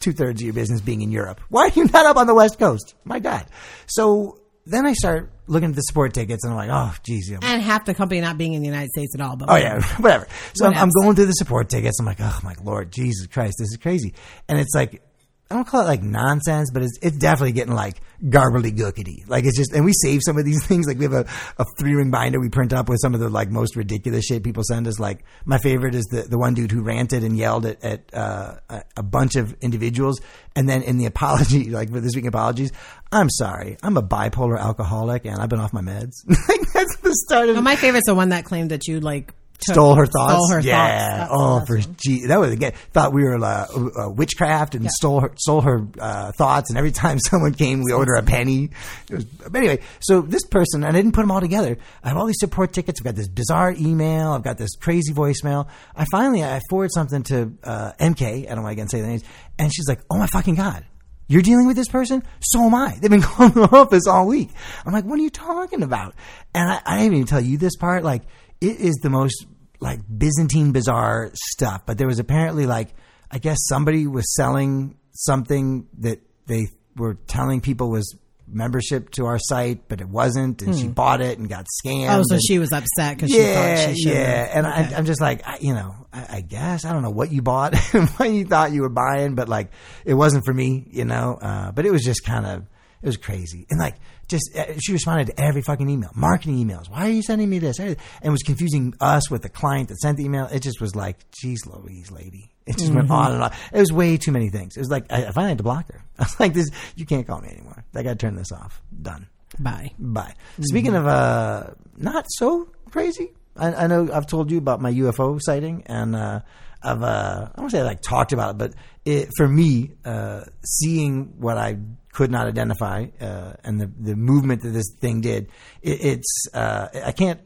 two 0.00 0.12
thirds 0.12 0.40
of 0.40 0.44
your 0.46 0.54
business 0.54 0.80
being 0.80 1.02
in 1.02 1.12
Europe? 1.12 1.40
Why 1.48 1.66
are 1.68 1.70
you 1.70 1.84
not 1.84 2.06
up 2.06 2.16
on 2.16 2.26
the 2.26 2.34
West 2.34 2.58
Coast? 2.58 2.94
My 3.04 3.20
God. 3.20 3.46
So 3.86 4.37
then 4.70 4.86
I 4.86 4.92
start 4.92 5.30
looking 5.46 5.70
at 5.70 5.74
the 5.74 5.80
support 5.82 6.12
tickets 6.14 6.44
and 6.44 6.52
I'm 6.52 6.56
like, 6.58 6.70
oh, 6.70 6.94
geez. 7.04 7.30
I'm- 7.32 7.40
And 7.42 7.62
half 7.62 7.84
the 7.86 7.94
company 7.94 8.20
not 8.20 8.36
being 8.38 8.52
in 8.54 8.60
the 8.60 8.66
United 8.68 8.90
States 8.90 9.14
at 9.14 9.20
all. 9.20 9.36
But 9.36 9.50
Oh 9.50 9.56
yeah, 9.56 9.82
whatever. 9.98 10.26
So 10.54 10.66
I'm, 10.66 10.74
I'm 10.74 10.90
going 11.02 11.16
through 11.16 11.26
the 11.26 11.32
support 11.32 11.68
tickets. 11.68 11.98
I'm 11.98 12.06
like, 12.06 12.18
oh 12.20 12.38
my 12.44 12.54
lord, 12.62 12.92
Jesus 12.92 13.26
Christ, 13.26 13.56
this 13.58 13.68
is 13.70 13.78
crazy. 13.78 14.14
And 14.48 14.58
it's 14.58 14.74
like, 14.74 15.02
I 15.50 15.54
don't 15.54 15.66
call 15.66 15.80
it 15.80 15.84
like 15.84 16.02
nonsense, 16.02 16.70
but 16.70 16.82
it's 16.82 16.98
it's 17.00 17.16
definitely 17.16 17.52
getting 17.52 17.74
like 17.74 18.02
garbly 18.22 18.70
gookity. 18.70 19.26
Like 19.26 19.44
it's 19.46 19.56
just, 19.56 19.72
and 19.72 19.82
we 19.82 19.92
save 19.94 20.20
some 20.22 20.36
of 20.36 20.44
these 20.44 20.64
things. 20.66 20.86
Like 20.86 20.98
we 20.98 21.04
have 21.04 21.14
a, 21.14 21.26
a 21.56 21.64
three 21.78 21.94
ring 21.94 22.10
binder 22.10 22.38
we 22.38 22.50
print 22.50 22.74
up 22.74 22.88
with 22.88 22.98
some 23.00 23.14
of 23.14 23.20
the 23.20 23.30
like 23.30 23.48
most 23.50 23.74
ridiculous 23.74 24.26
shit 24.26 24.42
people 24.42 24.62
send 24.62 24.86
us. 24.86 25.00
Like 25.00 25.24
my 25.46 25.56
favorite 25.56 25.94
is 25.94 26.04
the 26.10 26.22
the 26.22 26.38
one 26.38 26.52
dude 26.52 26.70
who 26.70 26.82
ranted 26.82 27.24
and 27.24 27.36
yelled 27.36 27.64
at 27.64 27.82
at 27.82 28.14
uh, 28.14 28.56
a, 28.94 29.02
bunch 29.02 29.36
of 29.36 29.56
individuals, 29.62 30.20
and 30.54 30.68
then 30.68 30.82
in 30.82 30.98
the 30.98 31.06
apology, 31.12 31.70
like 31.70 31.90
for 31.90 32.00
this 32.00 32.14
week 32.14 32.26
apologies, 32.26 32.70
I'm 33.10 33.30
sorry, 33.30 33.78
I'm 33.82 33.96
a 33.96 34.02
bipolar 34.02 34.58
alcoholic 34.58 35.24
and 35.24 35.40
I've 35.40 35.48
been 35.48 35.60
off 35.60 35.72
my 35.72 35.80
meds. 35.80 36.12
like 36.48 36.60
that's 36.74 36.96
the 36.98 37.14
start 37.26 37.48
of 37.48 37.54
Well, 37.54 37.62
my 37.62 37.76
favorite's 37.76 38.06
the 38.06 38.14
one 38.14 38.28
that 38.30 38.44
claimed 38.44 38.70
that 38.70 38.86
you 38.86 39.00
like 39.00 39.32
stole 39.60 39.94
her 39.94 40.06
thoughts. 40.06 40.34
Stole 40.34 40.48
her 40.50 40.60
yeah. 40.60 41.26
thoughts. 41.26 41.32
oh, 41.34 41.64
for 41.66 41.78
gee, 41.96 42.26
that 42.26 42.38
was 42.38 42.52
again. 42.52 42.72
Thought 42.92 43.12
we 43.12 43.22
were 43.24 43.42
uh, 43.42 43.66
uh, 43.66 44.10
witchcraft 44.10 44.74
and 44.74 44.88
stole 44.90 45.20
her 45.20 45.32
stole 45.36 45.60
her 45.60 45.86
uh, 45.98 46.32
thoughts. 46.32 46.70
And 46.70 46.78
every 46.78 46.92
time 46.92 47.18
someone 47.18 47.54
came, 47.54 47.82
we 47.82 47.92
owed 47.92 48.08
her 48.08 48.16
a 48.16 48.22
penny. 48.22 48.70
It 49.10 49.14
was, 49.14 49.24
but 49.24 49.56
anyway, 49.56 49.80
so 50.00 50.20
this 50.20 50.44
person, 50.44 50.84
and 50.84 50.96
I 50.96 51.00
didn't 51.00 51.12
put 51.12 51.22
them 51.22 51.30
all 51.30 51.40
together. 51.40 51.76
I 52.02 52.08
have 52.08 52.16
all 52.16 52.26
these 52.26 52.40
support 52.40 52.72
tickets. 52.72 53.00
I've 53.00 53.04
got 53.04 53.16
this 53.16 53.28
bizarre 53.28 53.72
email. 53.72 54.32
I've 54.32 54.44
got 54.44 54.58
this 54.58 54.76
crazy 54.76 55.12
voicemail. 55.12 55.68
I 55.96 56.04
finally 56.10 56.44
I 56.44 56.60
forward 56.70 56.90
something 56.92 57.22
to 57.24 57.52
uh, 57.64 57.92
MK. 58.00 58.50
I 58.50 58.54
don't 58.54 58.62
want 58.62 58.76
to 58.76 58.82
again 58.82 58.88
say 58.88 59.00
the 59.00 59.06
names, 59.06 59.24
and 59.58 59.72
she's 59.72 59.88
like, 59.88 60.00
"Oh 60.10 60.18
my 60.18 60.26
fucking 60.26 60.54
god." 60.54 60.84
You're 61.30 61.42
dealing 61.42 61.66
with 61.66 61.76
this 61.76 61.88
person? 61.88 62.22
So 62.40 62.62
am 62.62 62.74
I. 62.74 62.98
They've 63.00 63.10
been 63.10 63.20
calling 63.20 63.52
the 63.52 63.68
office 63.70 64.06
all 64.06 64.26
week. 64.26 64.48
I'm 64.84 64.92
like, 64.92 65.04
what 65.04 65.18
are 65.18 65.22
you 65.22 65.30
talking 65.30 65.82
about? 65.82 66.14
And 66.54 66.70
I, 66.70 66.80
I 66.84 66.98
didn't 67.00 67.14
even 67.14 67.26
tell 67.26 67.40
you 67.40 67.58
this 67.58 67.76
part. 67.76 68.02
Like, 68.02 68.22
it 68.60 68.80
is 68.80 68.94
the 69.02 69.10
most 69.10 69.46
like 69.80 70.00
Byzantine 70.16 70.72
bizarre 70.72 71.30
stuff. 71.34 71.82
But 71.86 71.98
there 71.98 72.06
was 72.08 72.18
apparently 72.18 72.66
like, 72.66 72.88
I 73.30 73.38
guess 73.38 73.58
somebody 73.68 74.06
was 74.06 74.34
selling 74.34 74.96
something 75.12 75.86
that 75.98 76.20
they 76.46 76.66
were 76.96 77.14
telling 77.26 77.60
people 77.60 77.90
was 77.90 78.16
membership 78.50 79.10
to 79.10 79.26
our 79.26 79.38
site, 79.38 79.86
but 79.88 80.00
it 80.00 80.08
wasn't, 80.08 80.62
and 80.62 80.76
she 80.76 80.88
bought 80.88 81.20
it 81.20 81.38
and 81.38 81.48
got 81.48 81.66
scammed. 81.84 82.08
Oh, 82.18 82.22
so 82.26 82.34
and- 82.36 82.42
she 82.42 82.58
was 82.58 82.72
upset 82.72 83.16
because 83.16 83.30
she 83.30 83.42
thought 83.42 83.78
she 83.90 84.02
should. 84.02 84.12
yeah. 84.14 84.50
And 84.54 84.66
I, 84.66 84.94
I'm 84.96 85.04
just 85.04 85.20
like, 85.20 85.46
I, 85.46 85.58
you 85.60 85.74
know, 85.74 85.94
I, 86.12 86.36
I 86.36 86.40
guess 86.40 86.84
I 86.86 86.92
don't 86.92 87.02
know 87.02 87.10
what 87.10 87.30
you 87.30 87.42
bought 87.42 87.74
and 87.94 88.08
what 88.16 88.30
you 88.30 88.46
thought 88.46 88.72
you 88.72 88.80
were 88.82 88.88
buying, 88.88 89.34
but 89.34 89.48
like, 89.50 89.70
it 90.06 90.14
wasn't 90.14 90.44
for 90.46 90.54
me, 90.54 90.86
you 90.90 91.04
know. 91.04 91.38
Uh, 91.40 91.72
but 91.72 91.84
it 91.84 91.90
was 91.90 92.02
just 92.02 92.24
kind 92.24 92.46
of, 92.46 92.64
it 93.02 93.06
was 93.06 93.16
crazy, 93.16 93.66
and 93.70 93.78
like, 93.78 93.96
just 94.28 94.50
uh, 94.56 94.78
she 94.78 94.92
responded 94.92 95.28
to 95.28 95.40
every 95.40 95.62
fucking 95.62 95.88
email, 95.88 96.10
marketing 96.14 96.56
emails. 96.64 96.88
Why 96.90 97.06
are 97.06 97.10
you 97.10 97.22
sending 97.22 97.48
me 97.48 97.58
this? 97.58 97.78
And 97.78 97.96
was 98.24 98.42
confusing 98.42 98.94
us 99.00 99.30
with 99.30 99.42
the 99.42 99.48
client 99.48 99.88
that 99.88 99.98
sent 99.98 100.18
the 100.18 100.24
email. 100.24 100.46
It 100.46 100.60
just 100.60 100.80
was 100.80 100.94
like, 100.94 101.30
geez, 101.30 101.66
Louise, 101.66 102.10
lady. 102.10 102.50
It 102.66 102.76
just 102.76 102.92
went 102.92 103.10
on 103.10 103.32
and 103.32 103.42
on. 103.44 103.52
It 103.72 103.80
was 103.80 103.90
way 103.90 104.18
too 104.18 104.30
many 104.30 104.50
things. 104.50 104.76
It 104.76 104.80
was 104.80 104.90
like 104.90 105.10
I, 105.10 105.26
I 105.26 105.30
finally 105.30 105.50
had 105.50 105.58
to 105.58 105.64
block 105.64 105.90
her. 105.90 106.04
I 106.18 106.24
was 106.24 106.38
like, 106.38 106.52
"This, 106.52 106.70
you 106.96 107.06
can't 107.06 107.26
call 107.26 107.40
me 107.40 107.48
anymore. 107.48 107.84
I 107.94 108.02
got 108.02 108.10
to 108.10 108.16
turn 108.16 108.34
this 108.34 108.52
off. 108.52 108.82
Done." 109.00 109.26
Bye. 109.58 109.92
Bye. 109.98 110.34
Speaking 110.60 110.94
of 110.94 111.06
uh, 111.06 111.68
not 111.96 112.26
so 112.28 112.68
crazy, 112.90 113.32
I, 113.56 113.72
I 113.72 113.86
know 113.86 114.10
I've 114.12 114.26
told 114.26 114.50
you 114.50 114.58
about 114.58 114.80
my 114.80 114.92
UFO 114.92 115.40
sighting, 115.40 115.84
and 115.86 116.14
uh, 116.14 116.40
I've 116.82 117.02
uh, 117.02 117.48
I 117.54 117.60
don't 117.60 117.70
say 117.70 117.80
I 117.80 117.84
like 117.84 118.02
talked 118.02 118.32
about 118.32 118.50
it, 118.50 118.58
but 118.58 118.74
it, 119.04 119.30
for 119.36 119.48
me, 119.48 119.92
uh, 120.04 120.42
seeing 120.64 121.34
what 121.38 121.56
I 121.56 121.78
could 122.12 122.30
not 122.30 122.46
identify 122.46 123.06
uh, 123.20 123.52
and 123.64 123.80
the 123.80 123.86
the 123.98 124.16
movement 124.16 124.62
that 124.62 124.70
this 124.70 124.94
thing 125.00 125.20
did, 125.20 125.48
it, 125.82 126.04
it's 126.04 126.48
uh, 126.54 126.88
I 127.04 127.12
can't 127.12 127.40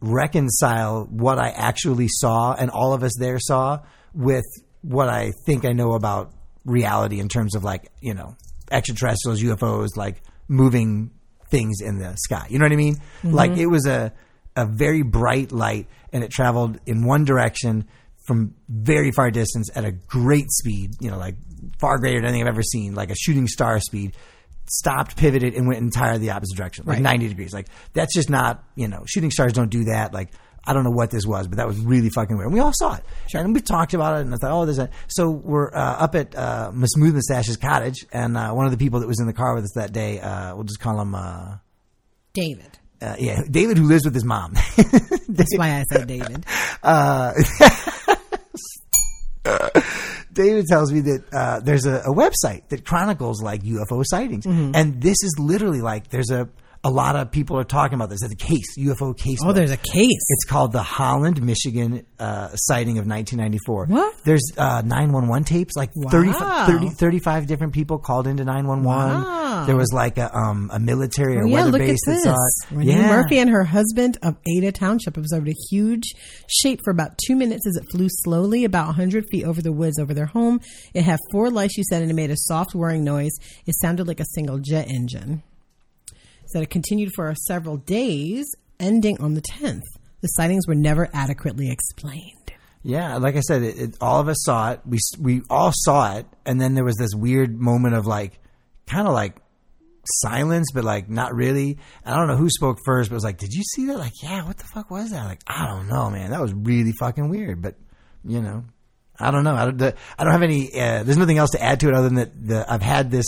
reconcile 0.00 1.06
what 1.10 1.38
I 1.38 1.50
actually 1.50 2.08
saw 2.08 2.54
and 2.54 2.70
all 2.70 2.94
of 2.94 3.02
us 3.02 3.12
there 3.18 3.38
saw 3.38 3.80
with 4.14 4.44
what 4.82 5.08
I 5.08 5.32
think 5.44 5.64
I 5.64 5.72
know 5.72 5.92
about 5.92 6.32
reality 6.64 7.20
in 7.20 7.28
terms 7.28 7.54
of 7.54 7.64
like, 7.64 7.90
you 8.00 8.14
know, 8.14 8.36
extraterrestrials, 8.70 9.42
UFOs, 9.42 9.96
like 9.96 10.22
moving 10.48 11.10
things 11.50 11.80
in 11.80 11.98
the 11.98 12.16
sky. 12.16 12.46
You 12.48 12.58
know 12.58 12.64
what 12.64 12.72
I 12.72 12.76
mean? 12.76 12.96
Like 13.24 13.56
it 13.58 13.66
was 13.66 13.86
a, 13.86 14.12
a 14.56 14.64
very 14.66 15.02
bright 15.02 15.52
light 15.52 15.86
and 16.12 16.24
it 16.24 16.30
traveled 16.30 16.78
in 16.86 17.04
one 17.06 17.24
direction 17.24 17.86
from 18.26 18.54
very 18.68 19.10
far 19.10 19.30
distance 19.30 19.68
at 19.74 19.84
a 19.84 19.92
great 19.92 20.50
speed, 20.50 20.92
you 21.00 21.10
know, 21.10 21.18
like 21.18 21.36
far 21.80 21.98
greater 21.98 22.20
than 22.20 22.28
anything 22.28 22.42
I've 22.42 22.54
ever 22.54 22.62
seen, 22.62 22.94
like 22.94 23.10
a 23.10 23.16
shooting 23.16 23.46
star 23.48 23.80
speed. 23.80 24.14
Stopped, 24.72 25.16
pivoted, 25.16 25.54
and 25.54 25.66
went 25.66 25.80
entirely 25.80 26.18
the 26.20 26.30
opposite 26.30 26.56
direction, 26.56 26.84
like 26.86 26.98
Right. 26.98 27.02
90 27.02 27.26
degrees. 27.28 27.52
Like, 27.52 27.66
that's 27.92 28.14
just 28.14 28.30
not, 28.30 28.62
you 28.76 28.86
know, 28.86 29.02
shooting 29.04 29.32
stars 29.32 29.52
don't 29.52 29.68
do 29.70 29.82
that. 29.86 30.14
Like, 30.14 30.28
I 30.64 30.74
don't 30.74 30.84
know 30.84 30.92
what 30.92 31.10
this 31.10 31.26
was, 31.26 31.48
but 31.48 31.56
that 31.56 31.66
was 31.66 31.76
really 31.80 32.08
fucking 32.08 32.36
weird. 32.36 32.46
And 32.46 32.54
we 32.54 32.60
all 32.60 32.70
saw 32.72 32.94
it. 32.94 33.02
And 33.34 33.52
we 33.52 33.62
talked 33.62 33.94
about 33.94 34.18
it, 34.18 34.20
and 34.26 34.32
I 34.32 34.36
thought, 34.36 34.52
oh, 34.52 34.66
there's 34.66 34.78
a. 34.78 34.88
So 35.08 35.28
we're 35.28 35.74
uh, 35.74 35.96
up 36.04 36.14
at 36.14 36.36
uh, 36.36 36.70
Smooth 36.84 37.14
Mustache's 37.14 37.56
cottage, 37.56 38.06
and 38.12 38.36
uh, 38.36 38.52
one 38.52 38.64
of 38.66 38.70
the 38.70 38.76
people 38.78 39.00
that 39.00 39.08
was 39.08 39.18
in 39.18 39.26
the 39.26 39.32
car 39.32 39.56
with 39.56 39.64
us 39.64 39.72
that 39.74 39.92
day, 39.92 40.20
uh, 40.20 40.54
we'll 40.54 40.62
just 40.64 40.78
call 40.78 41.00
him, 41.00 41.16
uh, 41.16 41.56
David. 42.32 42.78
uh, 43.02 43.16
yeah, 43.18 43.40
David, 43.50 43.76
who 43.76 43.88
lives 43.88 44.04
with 44.04 44.14
his 44.14 44.24
mom. 44.24 44.52
That's 45.28 45.56
why 45.56 45.80
I 45.80 45.84
said 45.90 46.06
David. 46.06 46.44
David 50.42 50.66
tells 50.66 50.92
me 50.92 51.00
that 51.00 51.22
uh, 51.32 51.60
there's 51.60 51.86
a, 51.86 51.96
a 52.06 52.14
website 52.14 52.62
that 52.70 52.84
chronicles 52.84 53.42
like 53.42 53.62
UFO 53.62 54.02
sightings, 54.06 54.46
Mm-hmm. 54.46 54.72
and 54.74 55.00
this 55.00 55.16
is 55.22 55.34
literally 55.38 55.80
like 55.80 56.08
there's 56.10 56.30
a 56.30 56.48
a 56.82 56.88
lot 56.90 57.14
of 57.14 57.30
people 57.30 57.58
are 57.58 57.64
talking 57.64 57.94
about 57.96 58.08
this. 58.08 58.20
There's 58.20 58.32
a 58.32 58.36
case, 58.36 58.78
UFO 58.78 59.14
case. 59.16 59.38
Oh, 59.42 59.48
book. 59.48 59.56
there's 59.56 59.70
a 59.70 59.76
case. 59.76 60.24
It's 60.28 60.44
called 60.48 60.72
the 60.72 60.82
Holland, 60.82 61.42
Michigan 61.42 62.06
uh, 62.18 62.48
sighting 62.54 62.96
of 62.96 63.06
1994. 63.06 63.86
What? 63.86 64.14
There's 64.24 64.40
uh, 64.56 64.80
911 64.84 65.44
tapes, 65.44 65.76
like 65.76 65.90
30, 66.10 66.30
Wow. 66.30 66.66
30 66.66 66.88
35 66.88 67.46
different 67.46 67.74
people 67.74 67.98
called 67.98 68.26
into 68.26 68.44
911. 68.46 68.84
Wow. 69.22 69.64
There 69.66 69.76
was 69.76 69.92
like 69.92 70.16
a, 70.16 70.34
um, 70.34 70.70
a 70.72 70.80
military 70.80 71.36
or 71.36 71.42
Oh, 71.42 71.46
yeah, 71.48 71.54
weather 71.54 71.70
look 71.72 71.80
at 71.82 71.86
base 71.88 71.98
that 72.06 72.20
saw 72.70 72.78
it. 72.80 72.84
Yeah. 72.86 73.08
Murphy 73.08 73.38
and 73.40 73.50
her 73.50 73.64
husband 73.64 74.16
of 74.22 74.36
Ada 74.46 74.72
Township 74.72 75.18
observed 75.18 75.48
a 75.48 75.54
huge 75.70 76.04
shape 76.48 76.80
for 76.82 76.90
about 76.92 77.18
two 77.26 77.36
minutes 77.36 77.66
as 77.66 77.76
it 77.76 77.84
flew 77.90 78.06
slowly 78.08 78.64
about 78.64 78.86
100 78.86 79.26
feet 79.30 79.44
over 79.44 79.60
the 79.60 79.72
woods 79.72 79.98
over 79.98 80.14
their 80.14 80.26
home. 80.26 80.60
It 80.94 81.02
had 81.02 81.18
four 81.30 81.50
lights, 81.50 81.74
she 81.74 81.82
said, 81.82 82.00
and 82.00 82.10
it 82.10 82.14
made 82.14 82.30
a 82.30 82.36
soft 82.38 82.74
whirring 82.74 83.04
noise. 83.04 83.32
It 83.66 83.74
sounded 83.82 84.06
like 84.08 84.20
a 84.20 84.24
single 84.34 84.58
jet 84.60 84.88
engine. 84.88 85.42
Said 86.52 86.62
it 86.62 86.70
continued 86.70 87.12
for 87.14 87.32
several 87.46 87.76
days, 87.76 88.44
ending 88.78 89.20
on 89.20 89.34
the 89.34 89.42
10th. 89.42 89.84
The 90.20 90.28
sightings 90.28 90.66
were 90.66 90.74
never 90.74 91.08
adequately 91.12 91.70
explained. 91.70 92.52
Yeah, 92.82 93.16
like 93.16 93.36
I 93.36 93.40
said, 93.40 93.62
it, 93.62 93.78
it, 93.78 93.96
all 94.00 94.20
of 94.20 94.28
us 94.28 94.38
saw 94.40 94.72
it. 94.72 94.80
We 94.86 94.98
we 95.18 95.42
all 95.50 95.70
saw 95.74 96.16
it, 96.16 96.26
and 96.46 96.60
then 96.60 96.74
there 96.74 96.84
was 96.84 96.96
this 96.96 97.14
weird 97.14 97.60
moment 97.60 97.94
of 97.94 98.06
like, 98.06 98.38
kind 98.86 99.06
of 99.06 99.12
like 99.12 99.36
silence, 100.04 100.68
but 100.72 100.82
like 100.82 101.08
not 101.08 101.34
really. 101.34 101.78
I 102.06 102.16
don't 102.16 102.26
know 102.26 102.36
who 102.36 102.48
spoke 102.48 102.78
first, 102.84 103.10
but 103.10 103.14
it 103.14 103.16
was 103.16 103.24
like, 103.24 103.38
"Did 103.38 103.52
you 103.52 103.62
see 103.62 103.86
that?" 103.86 103.98
Like, 103.98 104.14
yeah, 104.22 104.46
what 104.46 104.56
the 104.56 104.64
fuck 104.64 104.90
was 104.90 105.10
that? 105.10 105.26
Like, 105.26 105.42
I 105.46 105.66
don't 105.66 105.88
know, 105.88 106.10
man. 106.10 106.30
That 106.30 106.40
was 106.40 106.54
really 106.54 106.92
fucking 106.98 107.28
weird. 107.28 107.60
But 107.60 107.76
you 108.24 108.40
know, 108.40 108.64
I 109.18 109.30
don't 109.30 109.44
know. 109.44 109.54
I 109.54 109.70
don't. 109.70 109.94
I 110.18 110.24
don't 110.24 110.32
have 110.32 110.42
any. 110.42 110.68
Uh, 110.72 111.02
there's 111.02 111.18
nothing 111.18 111.38
else 111.38 111.50
to 111.50 111.62
add 111.62 111.80
to 111.80 111.88
it 111.88 111.94
other 111.94 112.08
than 112.08 112.16
that 112.16 112.46
the, 112.46 112.72
I've 112.72 112.82
had 112.82 113.10
this. 113.10 113.26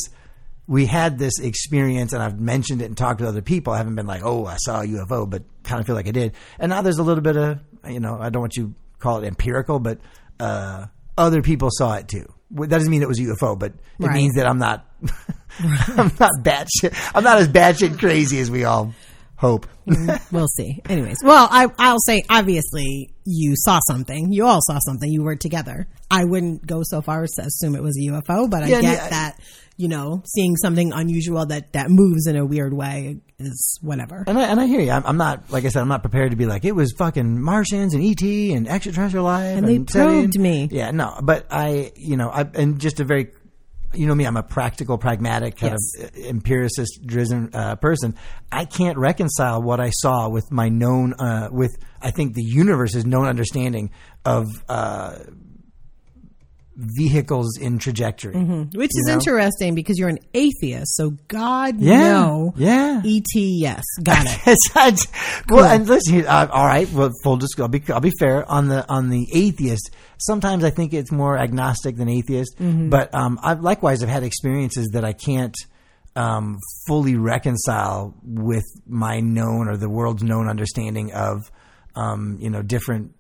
We 0.68 0.86
had 0.86 1.18
this 1.18 1.38
experience, 1.40 2.12
and 2.12 2.22
I've 2.22 2.38
mentioned 2.40 2.82
it 2.82 2.86
and 2.86 2.96
talked 2.96 3.18
to 3.20 3.26
other 3.28 3.42
people. 3.42 3.72
I 3.72 3.78
haven't 3.78 3.96
been 3.96 4.06
like, 4.06 4.22
"Oh, 4.24 4.46
I 4.46 4.56
saw 4.58 4.80
a 4.82 4.86
UFO," 4.86 5.28
but 5.28 5.42
kind 5.64 5.80
of 5.80 5.86
feel 5.86 5.94
like 5.96 6.06
I 6.06 6.12
did. 6.12 6.32
And 6.58 6.70
now 6.70 6.82
there's 6.82 6.98
a 6.98 7.02
little 7.02 7.22
bit 7.22 7.36
of, 7.36 7.58
you 7.88 8.00
know, 8.00 8.16
I 8.20 8.30
don't 8.30 8.40
want 8.40 8.56
you 8.56 8.68
to 8.68 8.74
call 9.00 9.18
it 9.22 9.26
empirical, 9.26 9.78
but 9.80 9.98
uh, 10.38 10.86
other 11.18 11.42
people 11.42 11.68
saw 11.72 11.94
it 11.94 12.08
too. 12.08 12.32
That 12.52 12.68
doesn't 12.70 12.90
mean 12.90 13.02
it 13.02 13.08
was 13.08 13.18
a 13.18 13.22
UFO, 13.24 13.58
but 13.58 13.72
it 13.98 14.06
Right. 14.06 14.14
means 14.14 14.34
that 14.36 14.46
I'm 14.46 14.58
not. 14.58 14.86
I'm 15.58 16.10
not 16.20 16.30
batshit. 16.42 16.94
I'm 17.14 17.24
not 17.24 17.38
as 17.38 17.48
batshit 17.48 17.98
crazy 17.98 18.38
as 18.40 18.50
we 18.50 18.64
all 18.64 18.94
hope. 19.42 19.66
Mm, 19.88 20.20
we'll 20.32 20.46
see. 20.46 20.80
Anyways, 20.88 21.18
well, 21.24 21.48
I, 21.50 21.66
I'll 21.76 21.98
say 21.98 22.22
obviously 22.30 23.12
you 23.24 23.54
saw 23.56 23.80
something. 23.88 24.32
You 24.32 24.46
all 24.46 24.60
saw 24.62 24.78
something. 24.78 25.10
You 25.10 25.24
were 25.24 25.36
together. 25.36 25.88
I 26.10 26.24
wouldn't 26.24 26.64
go 26.64 26.82
so 26.84 27.02
far 27.02 27.24
as 27.24 27.32
to 27.32 27.42
assume 27.42 27.74
it 27.74 27.82
was 27.82 27.98
a 27.98 28.10
UFO, 28.10 28.48
but 28.48 28.62
I 28.62 28.68
Yeah, 28.68 28.80
get 28.80 28.96
yeah, 28.98 29.08
that. 29.08 29.40
You 29.78 29.88
know, 29.88 30.22
seeing 30.26 30.54
something 30.56 30.92
unusual 30.92 31.44
that 31.46 31.72
that 31.72 31.86
moves 31.88 32.26
in 32.28 32.36
a 32.36 32.44
weird 32.44 32.72
way 32.72 33.16
is 33.38 33.78
whatever. 33.82 34.22
And 34.26 34.38
I, 34.38 34.42
and 34.44 34.60
I 34.60 34.66
hear 34.66 34.80
you. 34.80 34.90
I'm, 34.92 35.04
I'm 35.04 35.16
not, 35.16 35.50
like 35.50 35.64
I 35.64 35.70
said, 35.70 35.80
I'm 35.80 35.88
not 35.88 36.02
prepared 36.02 36.30
to 36.30 36.36
be 36.36 36.46
like, 36.46 36.64
it 36.64 36.72
was 36.72 36.92
fucking 36.96 37.42
Martians 37.42 37.94
and 37.94 38.04
ET 38.04 38.22
and 38.22 38.68
extraterrestrial 38.68 39.24
life. 39.24 39.56
And 39.56 39.66
they 39.66 39.78
SETI 39.78 39.92
probed 39.92 40.38
me. 40.38 40.68
Yeah, 40.70 40.92
no, 40.92 41.18
but 41.22 41.46
I, 41.50 41.90
you 41.96 42.16
know, 42.16 42.28
I, 42.28 42.42
and 42.54 42.78
just 42.78 43.00
a 43.00 43.04
very 43.04 43.32
you 43.94 44.06
know 44.06 44.14
me, 44.14 44.24
I'm 44.24 44.36
a 44.36 44.42
practical, 44.42 44.98
pragmatic 44.98 45.56
kind 45.56 45.76
Yes. 45.98 46.10
of 46.10 46.16
empiricist 46.26 47.06
driven 47.06 47.50
uh, 47.54 47.76
person. 47.76 48.14
I 48.50 48.64
can't 48.64 48.98
reconcile 48.98 49.62
what 49.62 49.80
I 49.80 49.90
saw 49.90 50.28
with 50.28 50.50
my 50.50 50.68
known, 50.68 51.14
uh, 51.14 51.48
with 51.50 51.76
I 52.00 52.10
think 52.10 52.34
the 52.34 52.42
universe's 52.42 53.04
known 53.06 53.26
understanding 53.26 53.90
of 54.24 54.46
uh, 54.68 55.18
vehicles 56.76 57.58
in 57.58 57.78
trajectory. 57.78 58.34
Which 58.34 58.90
is 58.94 59.04
know? 59.06 59.14
interesting 59.14 59.74
because 59.74 59.98
you're 59.98 60.08
an 60.08 60.18
atheist. 60.34 60.96
So 60.96 61.10
God 61.28 61.78
Yeah. 61.80 62.12
no. 62.12 62.54
Yeah. 62.56 63.02
ET 63.04 63.24
yes. 63.34 63.84
Got 64.02 64.26
it. 64.26 64.56
Not- 64.74 65.06
well, 65.50 65.64
and 65.64 65.86
listen, 65.86 66.24
uh, 66.26 66.48
all 66.50 66.66
right. 66.66 66.90
Well, 66.90 67.10
full 67.22 67.36
disclosure. 67.36 67.64
I'll 67.64 67.68
be, 67.68 67.82
I'll 67.92 68.00
be 68.00 68.12
fair 68.18 68.50
on 68.50 68.68
the 68.68 68.88
on 68.88 69.10
the 69.10 69.26
atheist. 69.34 69.90
Sometimes 70.18 70.64
I 70.64 70.70
think 70.70 70.92
it's 70.94 71.12
more 71.12 71.36
agnostic 71.36 71.96
than 71.96 72.08
atheist. 72.08 72.58
Mm-hmm. 72.58 72.88
But 72.88 73.14
um, 73.14 73.38
I've 73.42 73.60
likewise 73.60 74.02
I've 74.02 74.08
had 74.08 74.22
experiences 74.22 74.90
that 74.92 75.04
I 75.04 75.12
can't 75.12 75.54
um, 76.16 76.58
fully 76.86 77.16
reconcile 77.16 78.14
with 78.22 78.64
my 78.86 79.20
known 79.20 79.68
or 79.68 79.76
the 79.76 79.88
world's 79.88 80.22
known 80.22 80.48
understanding 80.48 81.12
of 81.12 81.50
um, 81.94 82.38
you 82.40 82.50
know 82.50 82.62
different 82.62 83.14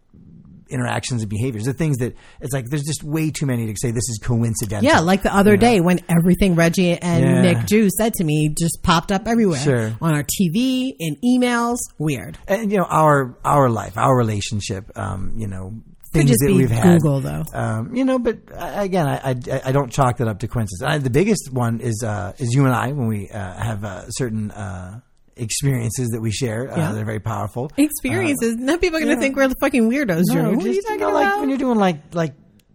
interactions 0.72 1.22
and 1.22 1.30
behaviors. 1.30 1.64
The 1.64 1.72
things 1.72 1.98
that 1.98 2.16
it's 2.40 2.52
like 2.52 2.66
there's 2.70 2.82
just 2.84 3.04
way 3.04 3.30
too 3.30 3.46
many 3.46 3.66
to 3.66 3.74
say 3.78 3.90
this 3.90 4.08
is 4.08 4.18
coincidental. 4.22 4.88
Yeah, 4.88 5.00
like 5.00 5.22
the 5.22 5.34
other 5.34 5.56
day 5.56 5.80
when 5.80 6.00
everything 6.08 6.54
Reggie 6.54 6.96
and 6.98 7.22
Yeah. 7.22 7.40
Nick 7.42 7.66
Drew 7.66 7.88
said 7.96 8.14
to 8.14 8.24
me 8.24 8.48
just 8.58 8.82
popped 8.82 9.12
up 9.12 9.26
everywhere. 9.26 9.60
Sure. 9.60 9.96
On 10.00 10.14
our 10.14 10.24
TV, 10.24 10.92
in 10.98 11.16
emails. 11.24 11.76
Weird. 11.98 12.38
and 12.48 12.70
you 12.72 12.78
know 12.78 12.84
our 12.84 13.36
our 13.44 13.68
life, 13.70 13.96
our 13.96 14.16
relationship, 14.16 14.90
um, 14.96 15.32
you 15.36 15.46
know, 15.46 15.74
Could 16.12 16.12
things 16.12 16.30
just 16.30 16.40
that 16.46 16.52
we've 16.54 16.70
had. 16.70 17.00
Google 17.00 17.20
though. 17.20 17.42
Um, 17.54 17.94
you 17.94 18.04
know, 18.04 18.18
but 18.18 18.38
uh, 18.54 18.72
again, 18.76 19.06
I, 19.06 19.30
I, 19.30 19.62
I 19.66 19.72
don't 19.72 19.90
chalk 19.92 20.18
that 20.18 20.28
up 20.28 20.40
to 20.40 20.48
coincidence. 20.48 20.82
I, 20.82 20.98
the 20.98 21.10
biggest 21.10 21.52
one 21.52 21.80
is 21.80 22.02
uh, 22.06 22.32
is 22.38 22.54
you 22.54 22.64
and 22.66 22.74
I 22.74 22.92
when 22.92 23.06
we 23.08 23.28
uh, 23.30 23.38
have 23.54 23.84
uh, 23.84 24.08
certain 24.10 24.50
uh, 24.50 25.00
experiences 25.36 26.08
that 26.10 26.20
we 26.20 26.30
share. 26.30 26.70
Uh, 26.70 26.76
Yeah. 26.76 26.92
they're 26.92 27.04
very 27.04 27.20
powerful. 27.20 27.70
Experiences. 27.76 28.56
now 28.56 28.76
people 28.76 28.96
are 28.96 29.00
going 29.00 29.06
to 29.08 29.14
yeah. 29.14 29.20
think 29.20 29.36
we're 29.36 29.48
the 29.48 29.54
fucking 29.60 29.90
weirdos. 29.90 30.22
No, 30.28 30.34
Drew. 30.42 30.56
what 30.56 30.66
are 30.66 30.68
you 30.68 30.82
talking 30.82 31.00
know, 31.00 31.10
like 31.10 31.40
when 31.40 31.48
you're 31.48 31.58
doing 31.58 31.78
like 31.78 32.14
like 32.14 32.34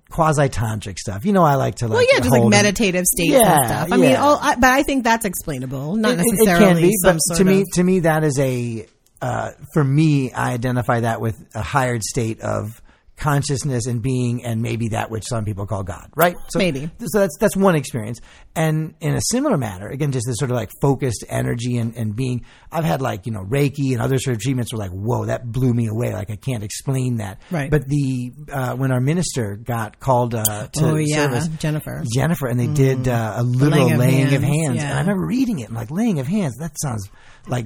quasi 0.10 0.48
tantric 0.50 0.98
stuff. 0.98 1.26
You 1.26 1.34
know, 1.34 1.44
I 1.44 1.56
like 1.56 1.76
to 1.76 1.88
like 1.88 1.96
well, 1.98 2.06
yeah, 2.10 2.20
just 2.20 2.32
like 2.32 2.46
meditative 2.46 3.06
states 3.06 3.32
Yeah, 3.32 3.58
and 3.58 3.66
stuff. 3.68 3.92
I 3.92 3.98
mean, 3.98 4.16
all, 4.16 4.40
I, 4.42 4.56
but 4.56 4.72
I 4.72 4.84
think 4.84 5.04
that's 5.04 5.26
explainable, 5.26 5.96
not 5.96 6.14
It- 6.14 6.18
necessarily 6.18 6.66
it 6.66 6.74
can 6.74 6.82
be, 6.82 6.94
some 7.04 7.18
but 7.30 7.38
to 7.38 7.44
me, 7.44 7.64
to 7.74 7.84
me, 7.84 8.00
that 8.02 8.24
is 8.24 8.40
a 8.40 8.86
uh, 9.22 9.52
for 9.74 9.84
me. 9.84 10.32
I 10.32 10.54
identify 10.54 11.02
that 11.02 11.22
with 11.22 11.36
a 11.56 11.62
higher 11.62 12.00
state 12.00 12.40
of 12.42 12.82
consciousness 13.18 13.88
and 13.88 14.02
being, 14.02 14.46
and 14.46 14.62
maybe 14.62 14.90
that 14.90 15.10
which 15.12 15.26
some 15.26 15.44
people 15.44 15.66
call 15.66 15.84
God. 15.84 16.10
Right? 16.16 16.36
So, 16.50 16.60
Maybe. 16.60 16.90
So 17.00 17.20
that's 17.20 17.36
that's 17.40 17.58
one 17.58 17.76
experience. 17.76 18.20
And 18.56 18.94
in 19.02 19.16
a 19.16 19.22
similar 19.32 19.58
manner, 19.58 19.88
again, 19.90 20.12
just 20.12 20.26
this 20.28 20.38
sort 20.38 20.52
of 20.52 20.58
like 20.58 20.70
focused 20.82 21.26
energy 21.28 21.78
and, 21.78 21.96
and 21.96 22.16
being. 22.16 22.46
I've 22.72 22.84
had 22.86 23.02
like 23.02 23.26
you 23.26 23.32
know 23.32 23.44
Reiki 23.44 23.94
and 23.94 24.02
other 24.02 24.20
sort 24.20 24.36
of 24.36 24.42
treatments 24.42 24.72
were 24.72 24.80
like, 24.80 24.92
whoa, 24.92 25.26
that 25.26 25.52
blew 25.52 25.74
me 25.74 25.88
away. 25.88 26.14
Like 26.14 26.30
I 26.30 26.36
can't 26.36 26.64
explain 26.64 27.18
that. 27.18 27.42
Right. 27.52 27.70
But 27.70 27.88
the 27.88 28.32
uh, 28.52 28.76
when 28.76 28.92
our 28.92 29.02
minister 29.02 29.56
got 29.56 30.00
called 30.00 30.36
uh, 30.36 30.68
to 30.68 30.86
oh 30.86 30.96
yeah, 30.96 31.26
service, 31.26 31.48
Jennifer. 31.60 32.04
Jennifer, 32.14 32.48
and 32.48 32.60
they 32.60 32.68
did 32.68 33.08
uh, 33.08 33.34
a 33.38 33.44
literal 33.44 33.86
Laying 33.88 33.98
laying, 33.98 34.28
of 34.28 34.34
of 34.34 34.44
hands, 34.44 34.68
hands. 34.68 34.76
yeah. 34.78 34.90
And 34.90 34.98
I 34.98 35.02
remember 35.02 35.26
reading 35.26 35.60
it 35.60 35.70
and 35.70 35.76
like 35.76 35.92
laying 35.92 36.20
of 36.20 36.28
hands. 36.28 36.56
That 36.58 36.80
sounds 36.80 37.10
like 37.48 37.66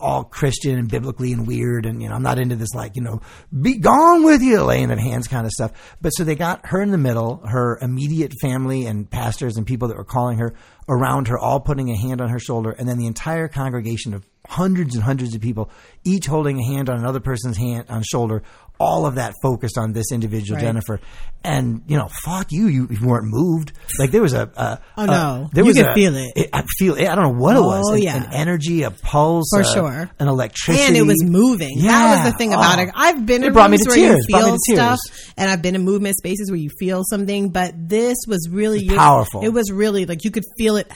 all 0.00 0.24
Christian 0.24 0.78
and 0.78 0.88
biblically 0.88 1.32
and 1.32 1.46
weird. 1.46 1.86
And 1.86 2.02
you 2.02 2.08
know, 2.08 2.14
I'm 2.14 2.22
not 2.22 2.38
into 2.38 2.56
this 2.56 2.74
like 2.74 2.96
you 2.96 3.02
know, 3.02 3.20
be 3.60 3.78
gone 3.78 4.24
with 4.24 4.42
you 4.42 4.62
laying 4.62 4.90
of 4.90 4.98
hands 4.98 5.28
kind 5.28 5.46
of 5.46 5.52
stuff. 5.52 5.96
But 6.00 6.10
so 6.10 6.24
they 6.24 6.34
got 6.34 6.66
her 6.66 6.80
in 6.80 6.90
the 6.90 6.98
middle, 6.98 7.46
her 7.46 7.78
immediate 7.80 8.32
family 8.40 8.86
and 8.86 9.10
pastors 9.10 9.56
and 9.56 9.66
people 9.66 9.88
that 9.88 9.96
were 9.96 10.04
calling 10.04 10.38
her 10.38 10.54
around 10.88 11.28
her, 11.28 11.38
all 11.38 11.60
putting 11.60 11.90
a 11.90 11.96
hand 11.96 12.20
on 12.20 12.30
her 12.30 12.38
shoulder, 12.38 12.70
and 12.70 12.88
then 12.88 12.98
the 12.98 13.06
entire 13.06 13.48
congregation 13.48 14.14
of 14.14 14.26
hundreds 14.48 14.94
and 14.94 15.04
hundreds 15.04 15.34
of 15.34 15.42
people, 15.42 15.70
each 16.04 16.26
holding 16.26 16.58
a 16.58 16.64
hand 16.64 16.88
on 16.88 16.98
another 16.98 17.20
person's 17.20 17.58
hand 17.58 17.84
on 17.90 18.02
shoulder. 18.02 18.42
All 18.80 19.06
of 19.06 19.16
that 19.16 19.34
focused 19.42 19.76
on 19.76 19.92
this 19.92 20.12
individual, 20.12 20.56
Right. 20.56 20.64
Jennifer, 20.66 21.00
and 21.42 21.82
you 21.88 21.96
know, 21.96 22.08
fuck 22.24 22.52
you, 22.52 22.68
you, 22.68 22.86
you 22.90 23.06
weren't 23.06 23.26
moved. 23.26 23.72
Like 23.98 24.12
there 24.12 24.22
was 24.22 24.34
a, 24.34 24.50
a 24.56 24.78
Oh, 24.96 25.02
a- 25.02 25.06
no. 25.06 25.50
there 25.52 25.64
You 25.64 25.68
was 25.68 25.76
could 25.76 25.86
a- 25.88 25.94
feel 25.94 26.14
it. 26.16 26.48
I 26.52 26.62
feel 26.78 26.94
it. 26.94 27.08
I 27.08 27.14
don't 27.16 27.24
know 27.24 27.40
what 27.42 27.56
it 27.56 27.60
was. 27.60 27.84
Oh, 27.90 27.94
An- 27.94 28.02
yeah. 28.02 28.16
an 28.16 28.32
energy, 28.32 28.84
a 28.84 28.90
pulse, 28.92 29.48
For 29.52 29.62
uh, 29.62 29.74
sure. 29.74 30.10
an 30.20 30.28
electricity, 30.28 30.84
And 30.86 30.96
it 30.96 31.02
was 31.02 31.22
moving. 31.24 31.80
That 31.82 32.22
was 32.24 32.32
the 32.32 32.38
thing 32.38 32.52
about 32.52 32.78
Oh. 32.78 32.82
it. 32.82 32.90
I've 32.94 33.26
been 33.26 33.42
It 33.42 33.48
in 33.48 33.54
me 33.54 33.62
rooms 33.62 33.80
to 33.84 33.88
where 33.90 33.96
tears. 33.96 34.26
you 34.28 34.36
feel 34.38 34.56
stuff, 34.76 34.98
tears. 35.08 35.32
and 35.36 35.50
I've 35.50 35.60
been 35.62 35.74
in 35.74 35.82
movement 35.84 36.16
spaces 36.16 36.48
where 36.50 36.60
you 36.60 36.70
feel 36.78 37.02
something. 37.04 37.50
But 37.50 37.72
this 37.88 38.16
was 38.28 38.48
really 38.50 38.86
powerful. 38.88 39.42
It 39.44 39.48
was 39.52 39.72
really 39.72 40.06
like 40.06 40.24
you 40.24 40.30
could 40.30 40.44
feel 40.56 40.76
it 40.76 40.88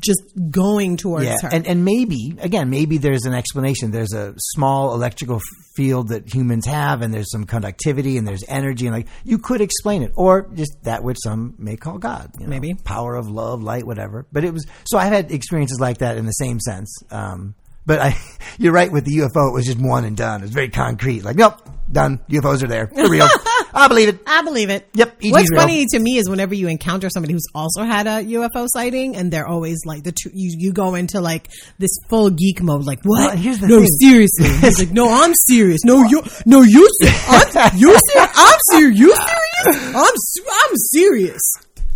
just 0.00 0.22
going 0.50 0.96
towards 0.96 1.26
Yeah, 1.26 1.36
her. 1.42 1.48
and 1.52 1.66
and 1.66 1.84
maybe 1.84 2.36
again, 2.40 2.70
maybe 2.70 2.98
there's 2.98 3.24
an 3.24 3.34
explanation. 3.34 3.90
There's 3.90 4.12
a 4.12 4.34
small 4.36 4.94
electrical 4.94 5.40
field 5.74 6.08
that 6.08 6.32
humans 6.32 6.66
have, 6.66 7.02
and 7.02 7.12
there's 7.12 7.30
some 7.30 7.44
conductivity, 7.44 8.16
and 8.16 8.26
there's 8.28 8.44
energy, 8.48 8.86
and 8.86 8.94
like 8.94 9.08
you 9.24 9.38
could 9.38 9.60
explain 9.60 10.02
it, 10.02 10.12
or 10.16 10.48
just 10.54 10.72
that 10.84 11.02
which 11.02 11.16
some 11.22 11.54
may 11.58 11.76
call 11.76 11.98
God. 11.98 12.30
You 12.38 12.46
know, 12.46 12.50
Maybe. 12.50 12.74
power 12.74 13.16
of 13.16 13.28
love, 13.28 13.62
light, 13.62 13.84
whatever. 13.86 14.26
But 14.32 14.44
it 14.44 14.52
was 14.52 14.64
so 14.84 14.98
I've 14.98 15.12
had 15.12 15.30
experiences 15.32 15.78
like 15.80 15.98
that 15.98 16.16
in 16.16 16.26
the 16.26 16.32
same 16.32 16.60
sense. 16.60 16.94
Um, 17.10 17.54
but 17.86 17.98
I, 18.00 18.16
you're 18.58 18.72
right 18.72 18.90
with 18.90 19.04
the 19.04 19.18
UFO. 19.18 19.50
It 19.50 19.54
was 19.54 19.66
just 19.66 19.78
one 19.78 20.04
and 20.04 20.16
done. 20.16 20.40
It 20.40 20.44
was 20.44 20.52
very 20.52 20.70
concrete. 20.70 21.22
Like, 21.24 21.36
nope, 21.36 21.54
done. 21.90 22.20
UFOs 22.30 22.62
are 22.62 22.68
there. 22.68 22.90
They're 22.94 23.08
real. 23.10 23.28
I 23.74 23.88
believe 23.88 24.08
it. 24.08 24.20
I 24.26 24.42
believe 24.42 24.70
it. 24.70 24.88
Yep, 24.94 25.03
ET's 25.22 25.32
What's 25.32 25.50
real. 25.50 25.60
funny 25.60 25.86
to 25.86 25.98
me 25.98 26.16
is 26.18 26.28
whenever 26.28 26.54
you 26.54 26.68
encounter 26.68 27.08
somebody 27.10 27.32
who's 27.34 27.46
also 27.54 27.82
had 27.84 28.06
a 28.06 28.22
UFO 28.24 28.66
sighting, 28.68 29.16
and 29.16 29.32
they're 29.32 29.46
always 29.46 29.80
like 29.84 30.02
the 30.04 30.12
two, 30.12 30.30
you 30.32 30.54
you 30.58 30.72
go 30.72 30.94
into 30.94 31.20
like 31.20 31.48
this 31.78 31.90
full 32.08 32.30
geek 32.30 32.62
mode, 32.62 32.84
like 32.84 33.00
what? 33.04 33.28
Well, 33.28 33.36
here's 33.36 33.58
the 33.58 33.68
no, 33.68 33.80
thing. 33.80 33.88
seriously. 34.00 34.48
He's 34.68 34.78
like, 34.78 34.92
no, 34.92 35.08
I'm 35.10 35.34
serious. 35.46 35.84
No, 35.84 36.02
you, 36.06 36.22
no, 36.46 36.62
you, 36.62 36.88
I'm, 37.28 37.76
you 37.76 37.96
serious? 37.96 38.32
I'm 38.36 38.58
serious. 38.72 38.98
You 38.98 39.14
serious? 39.14 39.94
I'm, 39.94 40.44
I'm 40.52 40.76
serious. 40.92 41.42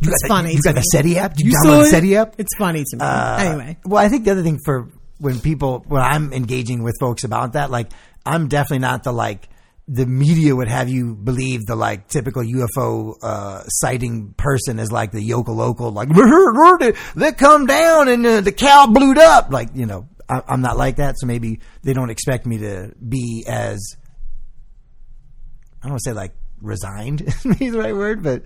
You 0.01 0.11
It's 0.13 0.23
got 0.23 0.29
funny 0.29 0.49
The, 0.51 0.55
you 0.57 0.63
got 0.63 0.75
the. 0.77 0.81
SETI 0.83 1.19
app? 1.19 1.35
Did 1.35 1.47
you, 1.47 1.53
You 1.53 1.57
download 1.65 1.85
the? 1.85 1.91
SETI 1.91 2.17
app? 2.17 2.35
It's 2.39 2.57
funny 2.57 2.85
to 2.89 2.97
me. 2.97 3.01
Uh, 3.03 3.37
anyway, 3.39 3.77
Well, 3.85 4.03
I 4.05 4.09
think 4.09 4.25
the 4.25 4.31
other 4.31 4.43
thing 4.45 4.59
for 4.65 4.89
when 5.19 5.41
people, 5.41 5.85
when 5.89 6.03
I'm 6.03 6.33
engaging 6.33 6.85
with 6.85 6.95
folks 7.01 7.25
about 7.25 7.55
that, 7.55 7.71
like, 7.73 7.91
I'm 8.25 8.47
definitely 8.47 8.79
not 8.81 9.03
the 9.03 9.11
like, 9.13 9.49
the 9.89 10.05
media 10.07 10.55
would 10.55 10.69
have 10.69 10.89
you 10.91 11.15
believe 11.15 11.65
the 11.67 11.75
like 11.75 12.09
typical 12.09 12.43
UFO 12.43 13.15
uh, 13.23 13.63
sighting 13.65 14.35
person 14.37 14.79
is 14.79 14.93
like 14.93 15.13
the 15.13 15.23
yokel 15.23 15.55
local, 15.55 15.91
like 15.91 16.09
they 17.17 17.33
come 17.33 17.67
down 17.67 18.09
and 18.09 18.27
uh, 18.27 18.41
the 18.43 18.53
cow 18.53 18.87
blew 18.87 19.15
up. 19.15 19.51
Like 19.51 19.71
you 19.75 19.87
know, 19.87 20.07
I, 20.29 20.43
I'm 20.47 20.61
not 20.61 20.77
like 20.77 20.97
that, 20.97 21.15
so 21.19 21.27
maybe 21.27 21.61
they 21.83 21.95
don't 21.95 22.11
expect 22.11 22.47
me 22.47 22.59
to 22.59 22.93
be 22.97 23.45
as 23.49 23.97
I 25.83 25.87
don't 25.87 25.93
want 25.93 26.03
to 26.05 26.11
say 26.11 26.15
like 26.15 26.35
resigned 26.61 27.23
is 27.61 27.73
the 27.73 27.79
right 27.79 27.95
word, 27.95 28.23
but 28.23 28.43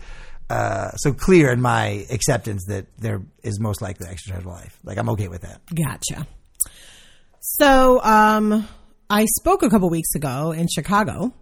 uh, 0.48 0.90
so 0.92 1.12
clear 1.12 1.50
in 1.50 1.60
my 1.60 2.06
acceptance 2.10 2.66
that 2.68 2.86
there 2.98 3.22
is 3.42 3.58
most 3.58 3.82
likely 3.82 4.06
extraterrestrial 4.06 4.54
life. 4.56 4.78
Like 4.84 4.98
I'm 4.98 5.08
okay 5.10 5.28
with 5.28 5.42
that. 5.42 5.60
gotcha. 5.74 6.26
So, 7.40 8.00
um, 8.04 8.68
I 9.12 9.26
spoke 9.26 9.62
a 9.62 9.68
couple 9.68 9.90
weeks 9.90 10.14
ago 10.14 10.52
in 10.52 10.68
Chicago 10.68 11.32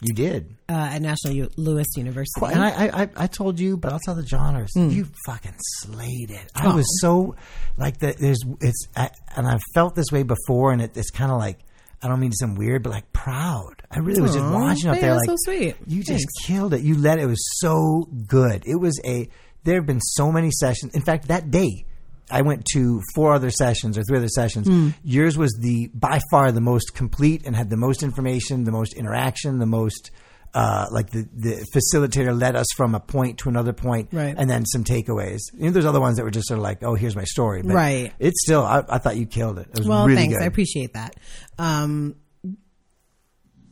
You 0.00 0.14
did, 0.14 0.54
uh, 0.68 0.72
at 0.94 1.02
National 1.02 1.34
U- 1.34 1.50
Louis 1.56 1.86
University. 1.96 2.46
and 2.46 2.62
I, 2.62 3.02
I, 3.02 3.08
I- 3.16 3.26
told 3.26 3.60
you, 3.60 3.76
but 3.76 3.92
I'll 3.92 4.00
tell 4.04 4.14
the 4.14 4.22
Jawners, 4.22 4.70
you 4.74 5.06
fucking 5.26 5.54
slayed 5.80 6.30
it. 6.30 6.50
I. 6.54 6.66
Oh. 6.72 6.76
was 6.76 7.00
so 7.00 7.36
like 7.76 7.98
that. 7.98 8.16
There's 8.18 8.40
it's, 8.60 8.86
I, 8.96 9.10
and 9.36 9.46
I've 9.46 9.60
felt 9.74 9.94
this 9.94 10.06
way 10.10 10.22
before, 10.22 10.72
and 10.72 10.80
it, 10.80 10.96
it's 10.96 11.10
kind 11.10 11.30
of 11.30 11.38
like. 11.38 11.58
I 12.00 12.06
don't 12.06 12.20
mean 12.20 12.30
to 12.30 12.36
sound 12.38 12.56
weird, 12.56 12.84
but 12.84 12.90
like 12.90 13.12
proud. 13.12 13.82
I 13.90 13.98
really 13.98 14.20
was 14.22 14.32
just 14.32 14.44
watching 14.44 14.88
up 14.88 15.00
there, 15.00 15.16
like 15.16 15.26
so 15.28 15.34
sweet. 15.38 15.74
you 15.88 15.98
just 16.04 16.10
Thanks. 16.20 16.46
killed 16.46 16.72
it. 16.72 16.82
You 16.82 16.96
let 16.96 17.18
it 17.18 17.26
was 17.26 17.44
so 17.60 18.06
good. 18.28 18.62
It 18.66 18.76
was 18.76 19.00
a. 19.04 19.28
There 19.64 19.74
have 19.74 19.86
been 19.86 20.00
so 20.00 20.30
many 20.30 20.50
sessions. 20.52 20.94
In 20.94 21.02
fact, 21.02 21.26
that 21.26 21.50
day, 21.50 21.84
I 22.30 22.42
went 22.42 22.64
to 22.74 23.00
four 23.14 23.32
other 23.34 23.50
sessions 23.50 23.96
or 23.98 24.02
three 24.02 24.18
other 24.18 24.28
sessions. 24.28 24.66
Hmm. 24.68 24.90
Yours 25.02 25.38
was 25.38 25.52
the 25.60 25.90
by 25.94 26.20
far 26.30 26.52
the 26.52 26.60
most 26.60 26.94
complete 26.94 27.46
and 27.46 27.56
had 27.56 27.70
the 27.70 27.76
most 27.76 28.02
information, 28.02 28.64
the 28.64 28.72
most 28.72 28.94
interaction, 28.94 29.58
the 29.58 29.66
most. 29.66 30.10
Uh, 30.54 30.86
like 30.90 31.10
the, 31.10 31.28
the 31.34 31.62
facilitator 31.76 32.36
led 32.38 32.56
us 32.56 32.66
from 32.74 32.94
a 32.94 33.00
point 33.00 33.36
to 33.38 33.50
another 33.50 33.74
point, 33.74 34.08
Right. 34.12 34.34
and 34.36 34.48
then 34.48 34.64
some 34.64 34.82
takeaways. 34.82 35.40
You 35.52 35.66
know, 35.66 35.70
there's 35.72 35.84
other 35.84 36.00
ones 36.00 36.16
that 36.16 36.24
were 36.24 36.30
just 36.30 36.48
sort 36.48 36.56
of 36.56 36.64
like, 36.64 36.82
"Oh, 36.82 36.94
here's 36.94 37.14
my 37.14 37.24
story," 37.24 37.60
but 37.62 37.74
Right. 37.74 38.14
It's 38.18 38.42
still, 38.44 38.62
I, 38.64 38.82
I 38.88 38.96
thought 38.96 39.18
you 39.18 39.26
killed 39.26 39.58
it. 39.58 39.68
It 39.68 39.78
was 39.78 39.86
Well, 39.86 40.06
really 40.06 40.16
thanks. 40.16 40.36
good. 40.38 40.42
I 40.42 40.46
appreciate 40.46 40.94
that. 40.94 41.16
Um, 41.58 42.14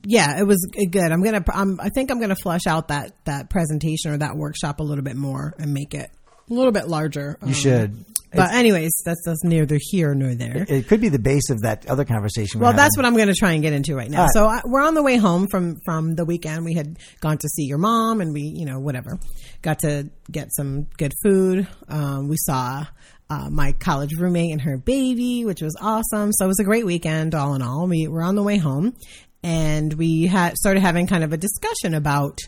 yeah, 0.05 0.39
it 0.39 0.45
was 0.47 0.65
good. 0.75 1.11
I'm 1.13 1.23
gonna. 1.23 1.43
I'm, 1.53 1.81
I 1.81 1.89
think 1.89 2.11
I'm 2.11 2.21
gonna 2.21 2.37
flesh 2.37 2.67
out 2.69 2.89
that 2.89 3.13
that 3.25 3.51
presentation 3.51 4.13
or 4.13 4.19
that 4.19 4.37
workshop 4.37 4.79
a 4.79 4.85
little 4.85 5.03
bit 5.03 5.17
more 5.17 5.55
and 5.59 5.73
make 5.73 5.95
it 5.95 6.11
a 6.49 6.53
little 6.55 6.73
bit 6.73 6.89
larger. 6.89 7.39
you 7.45 7.55
should. 7.55 8.05
But 8.37 8.53
anyways, 8.53 9.03
that's 9.05 9.23
that's 9.25 9.43
neither 9.45 9.79
here 9.81 10.15
nor 10.15 10.35
there. 10.35 10.65
It 10.69 10.89
could 10.89 11.01
be 11.01 11.09
the 11.09 11.19
base 11.19 11.51
of 11.51 11.63
that 11.63 11.87
other 11.89 12.05
conversation. 12.05 12.61
Well, 12.61 12.73
that's 12.73 12.97
what 12.97 13.07
I'm 13.07 13.15
going 13.15 13.29
to 13.29 13.35
try 13.35 13.53
and 13.53 13.63
get 13.63 13.73
into 13.73 13.95
right 13.95 14.11
now. 14.11 14.23
Right. 14.23 14.31
So 14.33 14.47
I, 14.47 14.61
we're 14.65 14.83
on 14.83 14.95
the 14.95 15.03
way 15.03 15.17
home 15.17 15.47
from 15.49 15.81
from 15.85 16.15
the 16.15 16.25
weekend. 16.25 16.65
We 16.65 16.75
had 16.75 16.99
gone 17.21 17.39
to 17.39 17.49
see 17.49 17.65
your 17.65 17.79
mom, 17.79 18.21
and 18.21 18.33
we, 18.33 18.43
you 18.43 18.65
know, 18.65 18.79
whatever, 18.79 19.19
got 19.63 19.81
to 19.81 20.11
get 20.31 20.53
some 20.55 20.85
good 20.97 21.13
food. 21.23 21.67
Um, 21.89 22.29
we 22.29 22.37
saw 22.39 22.87
uh, 23.29 23.51
my 23.51 23.73
college 23.73 24.15
roommate 24.17 24.53
and 24.53 24.61
her 24.63 24.77
baby, 24.77 25.45
which 25.45 25.63
was 25.63 25.77
awesome. 25.81 26.33
So 26.33 26.45
it 26.45 26.49
was 26.49 26.61
a 26.61 26.65
great 26.65 26.87
weekend, 26.87 27.35
all 27.35 27.55
in 27.55 27.63
all. 27.63 27.87
We 27.87 28.09
were 28.09 28.23
on 28.23 28.37
the 28.37 28.43
way 28.43 28.59
home, 28.59 28.95
and 29.43 29.93
we 29.95 30.27
had 30.27 30.57
started 30.57 30.81
having 30.81 31.07
kind 31.07 31.25
of 31.25 31.33
a 31.33 31.37
discussion 31.37 31.95
about 31.95 32.39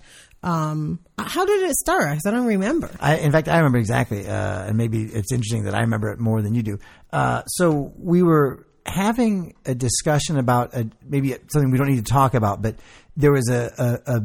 um, 0.42 1.00
how 1.18 1.44
did 1.44 1.68
it 1.68 1.74
start? 1.76 2.10
Because 2.10 2.26
I 2.26 2.30
don't 2.30 2.46
remember. 2.46 2.90
I, 3.00 3.16
in 3.16 3.32
fact, 3.32 3.48
I 3.48 3.56
remember 3.56 3.78
exactly, 3.78 4.26
uh, 4.26 4.66
and 4.66 4.76
maybe 4.76 5.02
it's 5.02 5.32
interesting 5.32 5.64
that 5.64 5.74
I 5.74 5.80
remember 5.80 6.10
it 6.12 6.18
more 6.20 6.42
than 6.42 6.54
you 6.54 6.62
do. 6.62 6.78
Uh, 7.12 7.44
so 7.46 7.92
we 7.96 8.22
were 8.22 8.66
having 8.86 9.54
a 9.66 9.74
discussion 9.74 10.38
about 10.38 10.74
a, 10.74 10.88
maybe 11.04 11.34
something 11.48 11.70
we 11.70 11.78
don't 11.78 11.88
need 11.88 12.04
to 12.04 12.12
talk 12.12 12.34
about, 12.34 12.62
but 12.62 12.76
there 13.16 13.32
was 13.32 13.48
a, 13.48 14.00
a, 14.06 14.16
a 14.16 14.20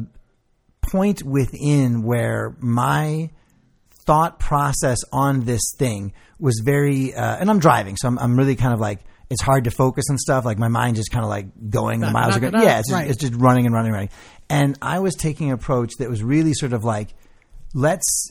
point 0.88 1.22
within 1.22 2.02
where 2.02 2.56
my 2.60 3.30
thought 4.06 4.38
process 4.38 4.98
on 5.12 5.44
this 5.44 5.62
thing 5.78 6.12
was 6.38 6.60
very, 6.64 7.14
uh, 7.14 7.36
and 7.36 7.48
I'm 7.50 7.58
driving, 7.58 7.96
so 7.96 8.08
I'm, 8.08 8.18
I'm 8.18 8.36
really 8.36 8.56
kind 8.56 8.74
of 8.74 8.80
like, 8.80 9.00
it's 9.30 9.40
hard 9.42 9.64
to 9.64 9.70
focus 9.70 10.04
and 10.10 10.20
stuff. 10.20 10.44
Like 10.44 10.58
my 10.58 10.68
mind 10.68 10.96
just 10.96 11.10
kind 11.10 11.24
of 11.24 11.30
like 11.30 11.46
going, 11.70 12.00
the 12.00 12.10
miles 12.10 12.36
are 12.36 12.40
going. 12.40 12.52
Yeah, 12.54 12.78
it's 12.80 12.88
just, 12.88 12.92
Right. 12.92 13.08
it's 13.10 13.18
just 13.18 13.34
running 13.34 13.64
and 13.66 13.74
running 13.74 13.88
and 13.88 13.94
running. 13.94 14.10
And 14.50 14.78
I 14.82 14.98
was 14.98 15.14
taking 15.14 15.48
an 15.48 15.54
approach 15.54 15.92
that 15.98 16.10
was 16.10 16.22
really 16.22 16.52
sort 16.52 16.74
of 16.74 16.84
like, 16.84 17.14
let's 17.72 18.30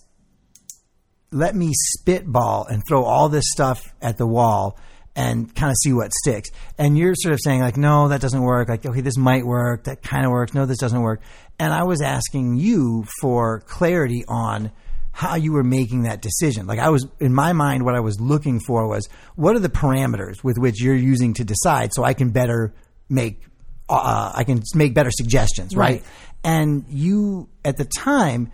let 1.32 1.56
me 1.56 1.72
spitball 1.74 2.66
and 2.70 2.84
throw 2.88 3.04
all 3.04 3.28
this 3.30 3.46
stuff 3.48 3.82
at 4.02 4.18
the 4.18 4.28
wall 4.28 4.78
and 5.16 5.54
kind 5.56 5.72
of 5.72 5.76
see 5.82 5.94
what 5.94 6.12
sticks. 6.14 6.50
And 6.78 6.98
you're 6.98 7.16
sort 7.16 7.34
of 7.34 7.40
saying 7.44 7.62
like, 7.62 7.78
no, 7.78 8.10
that 8.10 8.22
doesn't 8.22 8.42
work. 8.42 8.70
Like, 8.70 8.86
okay, 8.86 9.02
this 9.02 9.18
might 9.18 9.46
work. 9.46 9.86
That 9.86 10.02
kind 10.04 10.26
of 10.26 10.32
works. 10.32 10.54
No, 10.54 10.66
this 10.66 10.78
doesn't 10.78 11.02
work. 11.02 11.22
And 11.60 11.74
I 11.74 11.84
was 11.84 12.02
asking 12.02 12.56
you 12.58 13.06
for 13.22 13.62
clarity 13.62 14.24
on 14.28 14.72
how 15.14 15.36
you 15.36 15.54
were 15.54 15.64
making 15.64 16.04
that 16.04 16.22
decision. 16.22 16.66
Like 16.66 16.80
I 16.80 16.90
was 16.90 17.08
in 17.20 17.34
my 17.34 17.54
mind, 17.54 17.86
what 17.86 17.96
I 17.96 18.00
was 18.00 18.20
looking 18.20 18.60
for 18.60 18.88
was 18.88 19.08
what 19.36 19.56
are 19.56 19.60
the 19.60 19.70
parameters 19.70 20.44
with 20.44 20.58
which 20.58 20.82
you're 20.82 20.96
using 20.96 21.36
to 21.36 21.46
decide 21.46 21.94
so 21.94 22.04
I 22.04 22.14
can 22.14 22.32
better 22.32 22.74
make, 23.10 23.44
uh, 23.88 24.32
I 24.34 24.44
can 24.44 24.64
make 24.74 24.96
better 24.96 25.12
suggestions, 25.12 25.76
right? 25.76 26.02
Right. 26.02 26.04
And 26.44 26.86
you 26.90 27.48
at 27.64 27.78
the 27.78 27.86
time, 27.86 28.52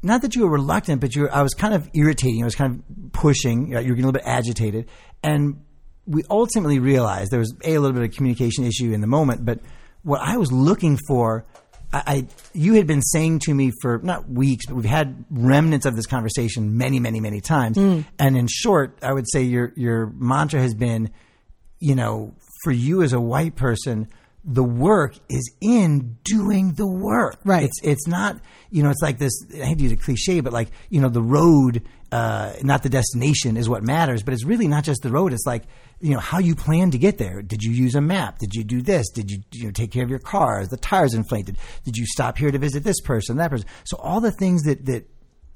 not 0.00 0.22
that 0.22 0.36
you 0.36 0.42
were 0.42 0.50
reluctant, 0.50 1.00
but 1.00 1.14
you 1.16 1.22
were, 1.22 1.34
I 1.34 1.42
was 1.42 1.54
kind 1.54 1.74
of 1.74 1.90
irritating. 1.92 2.40
I 2.40 2.44
was 2.44 2.54
kind 2.54 2.84
of 2.88 3.12
pushing. 3.12 3.66
You, 3.66 3.74
know, 3.74 3.80
you 3.80 3.88
were 3.88 3.96
getting 3.96 4.04
a 4.04 4.08
little 4.08 4.20
bit 4.20 4.28
agitated. 4.28 4.88
And 5.24 5.64
we 6.06 6.22
ultimately 6.30 6.78
realized 6.78 7.32
there 7.32 7.40
was 7.40 7.52
a, 7.64 7.74
a 7.74 7.78
little 7.78 7.94
bit 7.94 8.08
of 8.08 8.14
communication 8.14 8.64
issue 8.64 8.92
in 8.92 9.00
the 9.00 9.08
moment, 9.08 9.44
but 9.44 9.58
what 10.02 10.20
I 10.20 10.36
was 10.36 10.52
looking 10.52 10.98
for, 11.08 11.44
I, 11.92 12.02
I 12.06 12.26
you 12.52 12.74
had 12.74 12.86
been 12.86 13.02
saying 13.02 13.40
to 13.40 13.54
me 13.54 13.72
for 13.80 13.98
not 14.02 14.28
weeks, 14.28 14.66
but 14.66 14.74
we've 14.74 14.84
had 14.84 15.24
remnants 15.30 15.86
of 15.86 15.96
this 15.96 16.06
conversation 16.06 16.76
many, 16.76 17.00
many, 17.00 17.20
many 17.20 17.40
times. 17.40 17.76
And 17.76 18.36
in 18.36 18.46
short, 18.48 18.98
I 19.02 19.12
would 19.12 19.26
say 19.30 19.42
your 19.42 19.72
your 19.76 20.06
mantra 20.06 20.60
has 20.60 20.74
been, 20.74 21.10
you 21.80 21.94
know, 21.94 22.34
for 22.62 22.72
you 22.72 23.02
as 23.02 23.12
a 23.12 23.20
white 23.20 23.56
person, 23.56 24.08
the 24.44 24.64
work 24.64 25.16
is 25.28 25.52
in 25.60 26.18
doing 26.22 26.72
the 26.72 26.86
work. 26.86 27.38
Right. 27.44 27.64
It's 27.64 27.80
it's 27.82 28.06
not 28.06 28.40
you 28.70 28.82
know 28.82 28.90
it's 28.90 29.02
like 29.02 29.18
this. 29.18 29.32
I 29.54 29.64
hate 29.64 29.78
to 29.78 29.84
use 29.84 29.92
a 29.92 29.96
cliche, 29.96 30.40
but 30.40 30.52
like 30.52 30.68
you 30.88 31.00
know 31.00 31.08
the 31.08 31.22
road, 31.22 31.82
uh, 32.12 32.52
not 32.62 32.82
the 32.82 32.88
destination, 32.88 33.56
is 33.56 33.68
what 33.68 33.82
matters. 33.82 34.22
But 34.22 34.34
it's 34.34 34.44
really 34.44 34.68
not 34.68 34.84
just 34.84 35.02
the 35.02 35.10
road. 35.10 35.32
It's 35.32 35.46
like 35.46 35.64
you 36.00 36.12
know 36.14 36.20
how 36.20 36.38
you 36.38 36.54
plan 36.54 36.90
to 36.90 36.98
get 36.98 37.18
there. 37.18 37.42
Did 37.42 37.62
you 37.62 37.72
use 37.72 37.94
a 37.94 38.00
map? 38.00 38.38
Did 38.38 38.54
you 38.54 38.64
do 38.64 38.82
this? 38.82 39.08
Did 39.10 39.30
you 39.30 39.38
you 39.52 39.64
know 39.64 39.70
take 39.70 39.90
care 39.92 40.04
of 40.04 40.10
your 40.10 40.18
car? 40.18 40.60
Is 40.60 40.68
the 40.68 40.76
tires 40.76 41.14
inflated? 41.14 41.56
Did 41.84 41.96
you 41.96 42.06
stop 42.06 42.36
here 42.38 42.50
to 42.50 42.58
visit 42.58 42.84
this 42.84 43.00
person, 43.00 43.36
that 43.38 43.50
person? 43.50 43.66
So 43.84 43.96
all 43.98 44.20
the 44.20 44.32
things 44.32 44.62
that 44.64 44.84
that 44.86 45.08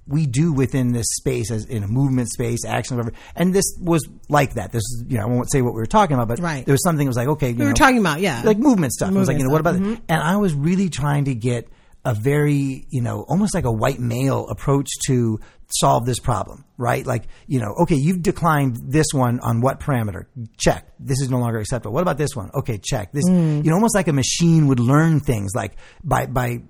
we 0.07 0.27
do 0.27 0.53
within 0.53 0.93
this 0.93 1.07
space 1.19 1.51
as 1.53 1.67
in 1.67 1.85
a 1.85 1.87
movement 1.87 2.31
space, 2.31 2.65
action, 2.67 2.97
whatever. 2.97 3.15
And 3.37 3.55
this 3.55 3.65
was 3.81 4.09
like 4.29 4.55
that. 4.55 4.73
This 4.73 4.81
is, 4.83 5.05
you 5.07 5.19
know, 5.19 5.25
I 5.25 5.27
won't 5.27 5.53
say 5.53 5.63
what 5.63 5.73
we 5.73 5.79
were 5.79 5.87
talking 5.87 6.15
about, 6.15 6.27
but 6.27 6.41
Right. 6.41 6.65
there 6.67 6.73
was 6.73 6.83
something 6.83 7.05
that 7.07 7.11
was 7.11 7.17
like, 7.17 7.29
okay, 7.29 7.51
you 7.51 7.55
We 7.57 7.65
were 7.65 7.71
know, 7.71 7.75
talking 7.75 7.99
about, 7.99 8.19
yeah. 8.21 8.43
like 8.45 8.59
movement 8.59 8.93
stuff. 8.93 9.11
I 9.11 9.13
was 9.13 9.29
like, 9.29 9.39
you 9.39 9.45
know, 9.45 9.51
what 9.51 9.61
about 9.61 9.75
stuff. 9.77 9.87
Mm-hmm. 9.87 9.95
it? 9.95 10.03
And 10.09 10.21
I 10.21 10.37
was 10.39 10.53
really 10.55 10.89
trying 10.89 11.27
to 11.27 11.35
get 11.35 11.69
a 12.05 12.15
very, 12.15 12.87
you 12.89 13.03
know, 13.03 13.23
almost 13.29 13.55
like 13.55 13.67
a 13.67 13.71
white 13.71 14.01
male 14.01 14.49
approach 14.49 14.89
to 15.07 15.39
solve 15.73 16.05
this 16.07 16.19
problem, 16.19 16.65
right? 16.77 17.07
Like, 17.07 17.25
you 17.47 17.61
know, 17.61 17.75
okay, 17.83 17.97
you've 17.97 18.23
declined 18.23 18.79
this 18.89 19.07
one 19.13 19.41
on 19.41 19.61
what 19.61 19.81
parameter? 19.81 20.27
Check. 20.59 20.87
This 20.99 21.21
is 21.21 21.31
no 21.31 21.39
longer 21.39 21.59
acceptable. 21.59 21.93
What 21.95 22.03
about 22.03 22.19
this 22.19 22.35
one? 22.35 22.51
Okay, 22.55 22.79
check. 22.79 23.13
This, 23.13 23.25
Mm. 23.29 23.65
you 23.65 23.71
know, 23.71 23.77
almost 23.77 23.95
like 23.95 24.09
a 24.09 24.13
machine 24.13 24.67
would 24.69 24.81
learn 24.81 25.21
things 25.21 25.53
like 25.55 25.77
by, 26.05 26.27
by 26.27 26.63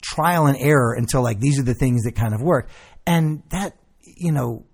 trial 0.00 0.46
and 0.46 0.56
error 0.58 0.94
until 0.94 1.22
like 1.22 1.40
these 1.40 1.58
are 1.58 1.62
the 1.64 1.74
things 1.74 2.04
that 2.04 2.14
kind 2.14 2.34
of 2.34 2.40
work. 2.40 2.68
And 3.06 3.42
that, 3.50 3.74
you 4.02 4.32
know, 4.32 4.64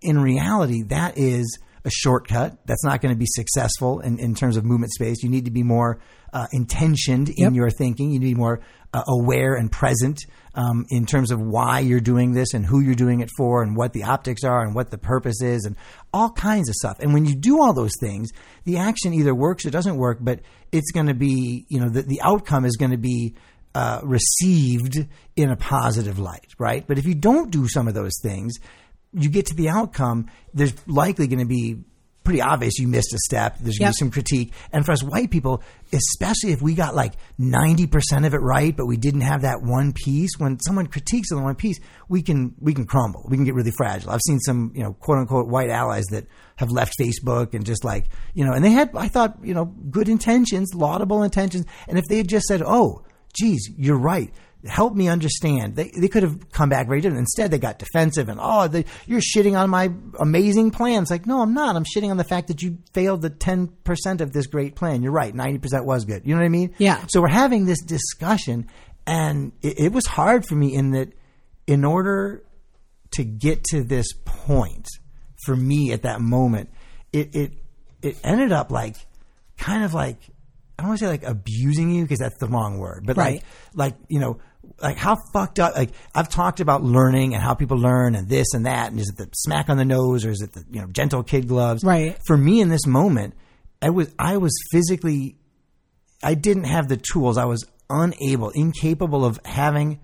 in 0.00 0.18
reality, 0.20 0.82
that 0.88 1.16
is 1.18 1.58
a 1.84 1.90
shortcut. 1.90 2.58
That's 2.66 2.84
not 2.84 3.00
going 3.00 3.14
to 3.14 3.18
be 3.18 3.26
successful 3.26 4.00
in, 4.00 4.18
in 4.18 4.34
terms 4.34 4.56
of 4.56 4.64
movement 4.64 4.92
space. 4.92 5.22
You 5.22 5.28
need 5.28 5.46
to 5.46 5.50
be 5.50 5.62
more 5.62 5.98
uh, 6.32 6.46
intentioned 6.52 7.28
in 7.28 7.44
Yep. 7.44 7.52
your 7.54 7.70
thinking. 7.70 8.10
You 8.10 8.20
need 8.20 8.28
to 8.28 8.34
be 8.34 8.38
more 8.40 8.60
uh, 8.94 9.02
aware 9.08 9.54
and 9.54 9.70
present 9.72 10.18
um, 10.54 10.84
in 10.90 11.06
terms 11.06 11.30
of 11.30 11.40
why 11.40 11.80
you're 11.80 12.00
doing 12.00 12.32
this 12.32 12.54
and 12.54 12.64
who 12.64 12.80
you're 12.80 12.94
doing 12.94 13.20
it 13.20 13.30
for 13.36 13.62
and 13.62 13.76
what 13.76 13.92
the 13.94 14.04
optics 14.04 14.44
are 14.44 14.62
and 14.62 14.74
what 14.74 14.90
the 14.90 14.98
purpose 14.98 15.40
is 15.42 15.64
and 15.64 15.76
all 16.12 16.30
kinds 16.30 16.68
of 16.68 16.74
stuff. 16.74 16.98
And 17.00 17.12
when 17.14 17.24
you 17.24 17.34
do 17.34 17.60
all 17.60 17.72
those 17.72 17.94
things, 18.00 18.30
the 18.64 18.78
action 18.78 19.12
either 19.14 19.34
works 19.34 19.64
or 19.66 19.70
doesn't 19.70 19.96
work, 19.96 20.18
but 20.20 20.40
it's 20.70 20.90
going 20.92 21.06
to 21.06 21.14
be, 21.14 21.66
you 21.68 21.80
know, 21.80 21.88
the, 21.88 22.02
the 22.02 22.20
outcome 22.22 22.64
is 22.64 22.76
going 22.76 22.90
to 22.92 22.98
be 22.98 23.34
uh, 23.74 24.00
received 24.02 25.06
in 25.36 25.50
a 25.50 25.56
positive 25.56 26.18
light, 26.18 26.52
right? 26.58 26.86
But 26.86 26.98
if 26.98 27.06
you 27.06 27.14
don't 27.14 27.50
do 27.50 27.66
some 27.68 27.88
of 27.88 27.94
those 27.94 28.12
things, 28.22 28.58
you 29.12 29.28
get 29.28 29.46
to 29.46 29.54
the 29.54 29.68
outcome, 29.68 30.28
there's 30.54 30.74
likely 30.88 31.26
going 31.26 31.40
to 31.40 31.46
be 31.46 31.78
pretty 32.24 32.40
obvious 32.40 32.78
you 32.78 32.86
missed 32.86 33.12
a 33.12 33.18
step. 33.18 33.58
There's 33.58 33.78
going 33.78 33.88
Yep. 33.88 33.94
to 33.94 33.96
be 33.96 33.98
some 33.98 34.10
critique. 34.12 34.52
And 34.72 34.86
for 34.86 34.92
us 34.92 35.02
white 35.02 35.30
people, 35.32 35.60
especially 35.92 36.52
if 36.52 36.62
we 36.62 36.74
got 36.74 36.94
like 36.94 37.14
90% 37.40 38.24
of 38.24 38.32
it 38.32 38.38
right, 38.38 38.76
but 38.76 38.86
we 38.86 38.96
didn't 38.96 39.22
have 39.22 39.42
that 39.42 39.60
one 39.60 39.92
piece, 39.92 40.30
when 40.38 40.60
someone 40.60 40.86
critiques 40.86 41.32
on 41.32 41.38
the 41.38 41.44
one 41.44 41.56
piece, 41.56 41.80
we 42.08 42.22
can, 42.22 42.54
we 42.60 42.74
can 42.74 42.86
crumble. 42.86 43.26
We 43.28 43.36
can 43.36 43.44
get 43.44 43.54
really 43.54 43.72
fragile. 43.72 44.12
I've 44.12 44.20
seen 44.24 44.38
some, 44.38 44.70
you 44.72 44.84
know, 44.84 44.92
quote 44.92 45.18
unquote 45.18 45.48
white 45.48 45.68
allies 45.70 46.04
that 46.12 46.26
have 46.56 46.70
left 46.70 46.94
Facebook 47.00 47.54
and 47.54 47.66
just 47.66 47.84
like, 47.84 48.06
you 48.34 48.44
know, 48.44 48.52
and 48.52 48.64
they 48.64 48.70
had, 48.70 48.90
I 48.96 49.08
thought, 49.08 49.38
you 49.42 49.52
know, 49.52 49.64
good 49.64 50.08
intentions, 50.08 50.74
laudable 50.74 51.24
intentions. 51.24 51.66
And 51.88 51.98
if 51.98 52.04
they 52.04 52.18
had 52.18 52.28
just 52.28 52.46
said, 52.46 52.62
oh, 52.64 53.04
geez, 53.34 53.68
you're 53.76 53.98
right. 53.98 54.32
Help 54.66 54.94
me 54.94 55.08
understand. 55.08 55.74
They, 55.74 55.90
they 55.96 56.06
could 56.08 56.22
have 56.22 56.50
come 56.52 56.68
back 56.68 56.86
very 56.86 57.00
different. 57.00 57.18
Instead, 57.20 57.50
they 57.50 57.58
got 57.58 57.78
defensive 57.80 58.28
and, 58.28 58.38
oh, 58.40 58.68
they, 58.68 58.84
you're 59.06 59.20
shitting 59.20 59.58
on 59.58 59.68
my 59.70 59.90
amazing 60.20 60.70
plans. 60.70 61.10
Like, 61.10 61.26
no, 61.26 61.40
I'm 61.42 61.52
not. 61.52 61.74
I'm 61.74 61.84
shitting 61.84 62.10
on 62.10 62.16
the 62.16 62.24
fact 62.24 62.46
that 62.48 62.62
you 62.62 62.78
failed 62.92 63.22
the 63.22 63.30
10% 63.30 64.20
of 64.20 64.32
this 64.32 64.46
great 64.46 64.76
plan. 64.76 65.02
You're 65.02 65.10
right. 65.12 65.34
90% 65.34 65.84
was 65.84 66.04
good. 66.04 66.22
You 66.24 66.34
know 66.34 66.40
what 66.40 66.46
I 66.46 66.50
mean? 66.50 66.74
Yeah. 66.78 67.04
So 67.08 67.20
we're 67.20 67.28
having 67.28 67.66
this 67.66 67.82
discussion, 67.82 68.68
and 69.06 69.50
it, 69.62 69.80
it 69.80 69.92
was 69.92 70.06
hard 70.06 70.46
for 70.46 70.54
me 70.54 70.74
in 70.74 70.92
that 70.92 71.12
in 71.66 71.84
order 71.84 72.44
to 73.12 73.24
get 73.24 73.64
to 73.64 73.82
this 73.82 74.12
point, 74.24 74.86
for 75.44 75.56
me 75.56 75.92
at 75.92 76.02
that 76.02 76.20
moment, 76.20 76.70
it, 77.12 77.34
it, 77.34 77.52
it 78.00 78.16
ended 78.22 78.52
up 78.52 78.70
like, 78.70 78.94
kind 79.58 79.82
of 79.84 79.92
like, 79.92 80.18
I 80.78 80.82
don't 80.82 80.88
want 80.90 81.00
to 81.00 81.04
say 81.04 81.10
like 81.10 81.22
abusing 81.24 81.90
you 81.90 82.02
because 82.04 82.18
that's 82.20 82.38
the 82.38 82.46
wrong 82.48 82.78
word, 82.78 83.04
but 83.06 83.16
Right. 83.16 83.42
like, 83.74 83.92
like, 83.92 83.96
you 84.08 84.18
know, 84.20 84.38
like 84.80 84.96
how 84.96 85.16
fucked 85.32 85.58
up, 85.58 85.74
like 85.76 85.90
I've 86.14 86.28
talked 86.28 86.60
about 86.60 86.82
learning 86.82 87.34
and 87.34 87.42
how 87.42 87.54
people 87.54 87.78
learn 87.78 88.14
and 88.14 88.28
this 88.28 88.54
and 88.54 88.66
that. 88.66 88.90
And 88.90 89.00
is 89.00 89.08
it 89.08 89.16
the 89.16 89.28
smack 89.34 89.68
on 89.68 89.76
the 89.76 89.84
nose 89.84 90.24
or 90.24 90.30
is 90.30 90.40
it 90.42 90.52
the, 90.52 90.64
you 90.70 90.80
know, 90.80 90.86
gentle 90.88 91.22
kid 91.22 91.48
gloves? 91.48 91.84
Right. 91.84 92.18
For 92.26 92.36
me 92.36 92.60
in 92.60 92.68
this 92.68 92.86
moment, 92.86 93.34
I 93.80 93.90
was, 93.90 94.12
I 94.18 94.36
was 94.36 94.52
physically, 94.70 95.36
I 96.22 96.34
didn't 96.34 96.64
have 96.64 96.88
the 96.88 96.96
tools. 96.96 97.38
I 97.38 97.44
was 97.44 97.64
unable, 97.90 98.50
incapable 98.50 99.24
of 99.24 99.40
having 99.44 100.00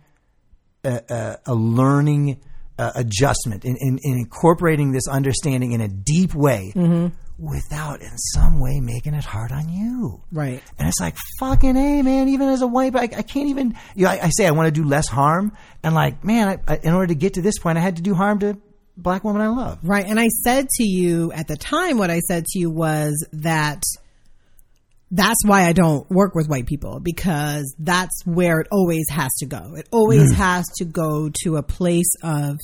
a, 0.84 1.00
a, 1.08 1.38
a 1.46 1.54
learning 1.54 2.40
uh, 2.78 2.92
adjustment 2.94 3.64
in, 3.64 3.76
in, 3.80 3.98
in 4.02 4.18
incorporating 4.18 4.92
this 4.92 5.08
understanding 5.08 5.72
in 5.72 5.80
a 5.80 5.88
deep 5.88 6.34
way 6.34 6.72
without 7.38 8.02
in 8.02 8.18
some 8.18 8.58
way 8.58 8.80
making 8.80 9.14
it 9.14 9.24
hard 9.24 9.52
on 9.52 9.68
you. 9.68 10.20
Right. 10.32 10.62
And 10.78 10.88
it's 10.88 11.00
like, 11.00 11.16
fucking 11.38 11.76
A, 11.76 12.02
man, 12.02 12.28
even 12.28 12.48
as 12.48 12.62
a 12.62 12.66
white, 12.66 12.96
I, 12.96 13.02
I 13.02 13.22
can't 13.22 13.48
even, 13.48 13.76
you 13.94 14.04
know, 14.04 14.10
I, 14.10 14.24
I 14.24 14.28
say 14.30 14.46
I 14.46 14.50
want 14.50 14.66
to 14.66 14.72
do 14.72 14.86
less 14.86 15.06
harm. 15.06 15.52
And 15.82 15.94
like, 15.94 16.24
man, 16.24 16.48
I, 16.48 16.72
I, 16.72 16.80
in 16.82 16.92
order 16.94 17.08
to 17.08 17.14
get 17.14 17.34
to 17.34 17.42
this 17.42 17.58
point, 17.58 17.78
I 17.78 17.80
had 17.80 17.96
to 17.96 18.02
do 18.02 18.14
harm 18.14 18.40
to 18.40 18.58
black 18.96 19.22
woman 19.22 19.40
I 19.40 19.48
love. 19.48 19.78
Right. 19.82 20.04
And 20.04 20.18
I 20.18 20.26
said 20.26 20.68
to 20.68 20.84
you 20.84 21.32
at 21.32 21.46
the 21.46 21.56
time, 21.56 21.98
what 21.98 22.10
I 22.10 22.18
said 22.18 22.44
to 22.44 22.58
you 22.58 22.70
was 22.70 23.26
that 23.32 23.82
that's 25.10 25.44
why 25.44 25.64
I 25.64 25.72
don't 25.72 26.08
work 26.10 26.34
with 26.34 26.48
white 26.48 26.66
people 26.66 27.00
because 27.00 27.74
that's 27.78 28.26
where 28.26 28.60
it 28.60 28.68
always 28.70 29.08
has 29.10 29.30
to 29.38 29.46
go. 29.46 29.74
It 29.76 29.88
always 29.90 30.32
mm. 30.32 30.36
has 30.36 30.66
to 30.78 30.84
go 30.84 31.30
to 31.44 31.56
a 31.56 31.62
place 31.62 32.12
of 32.22 32.58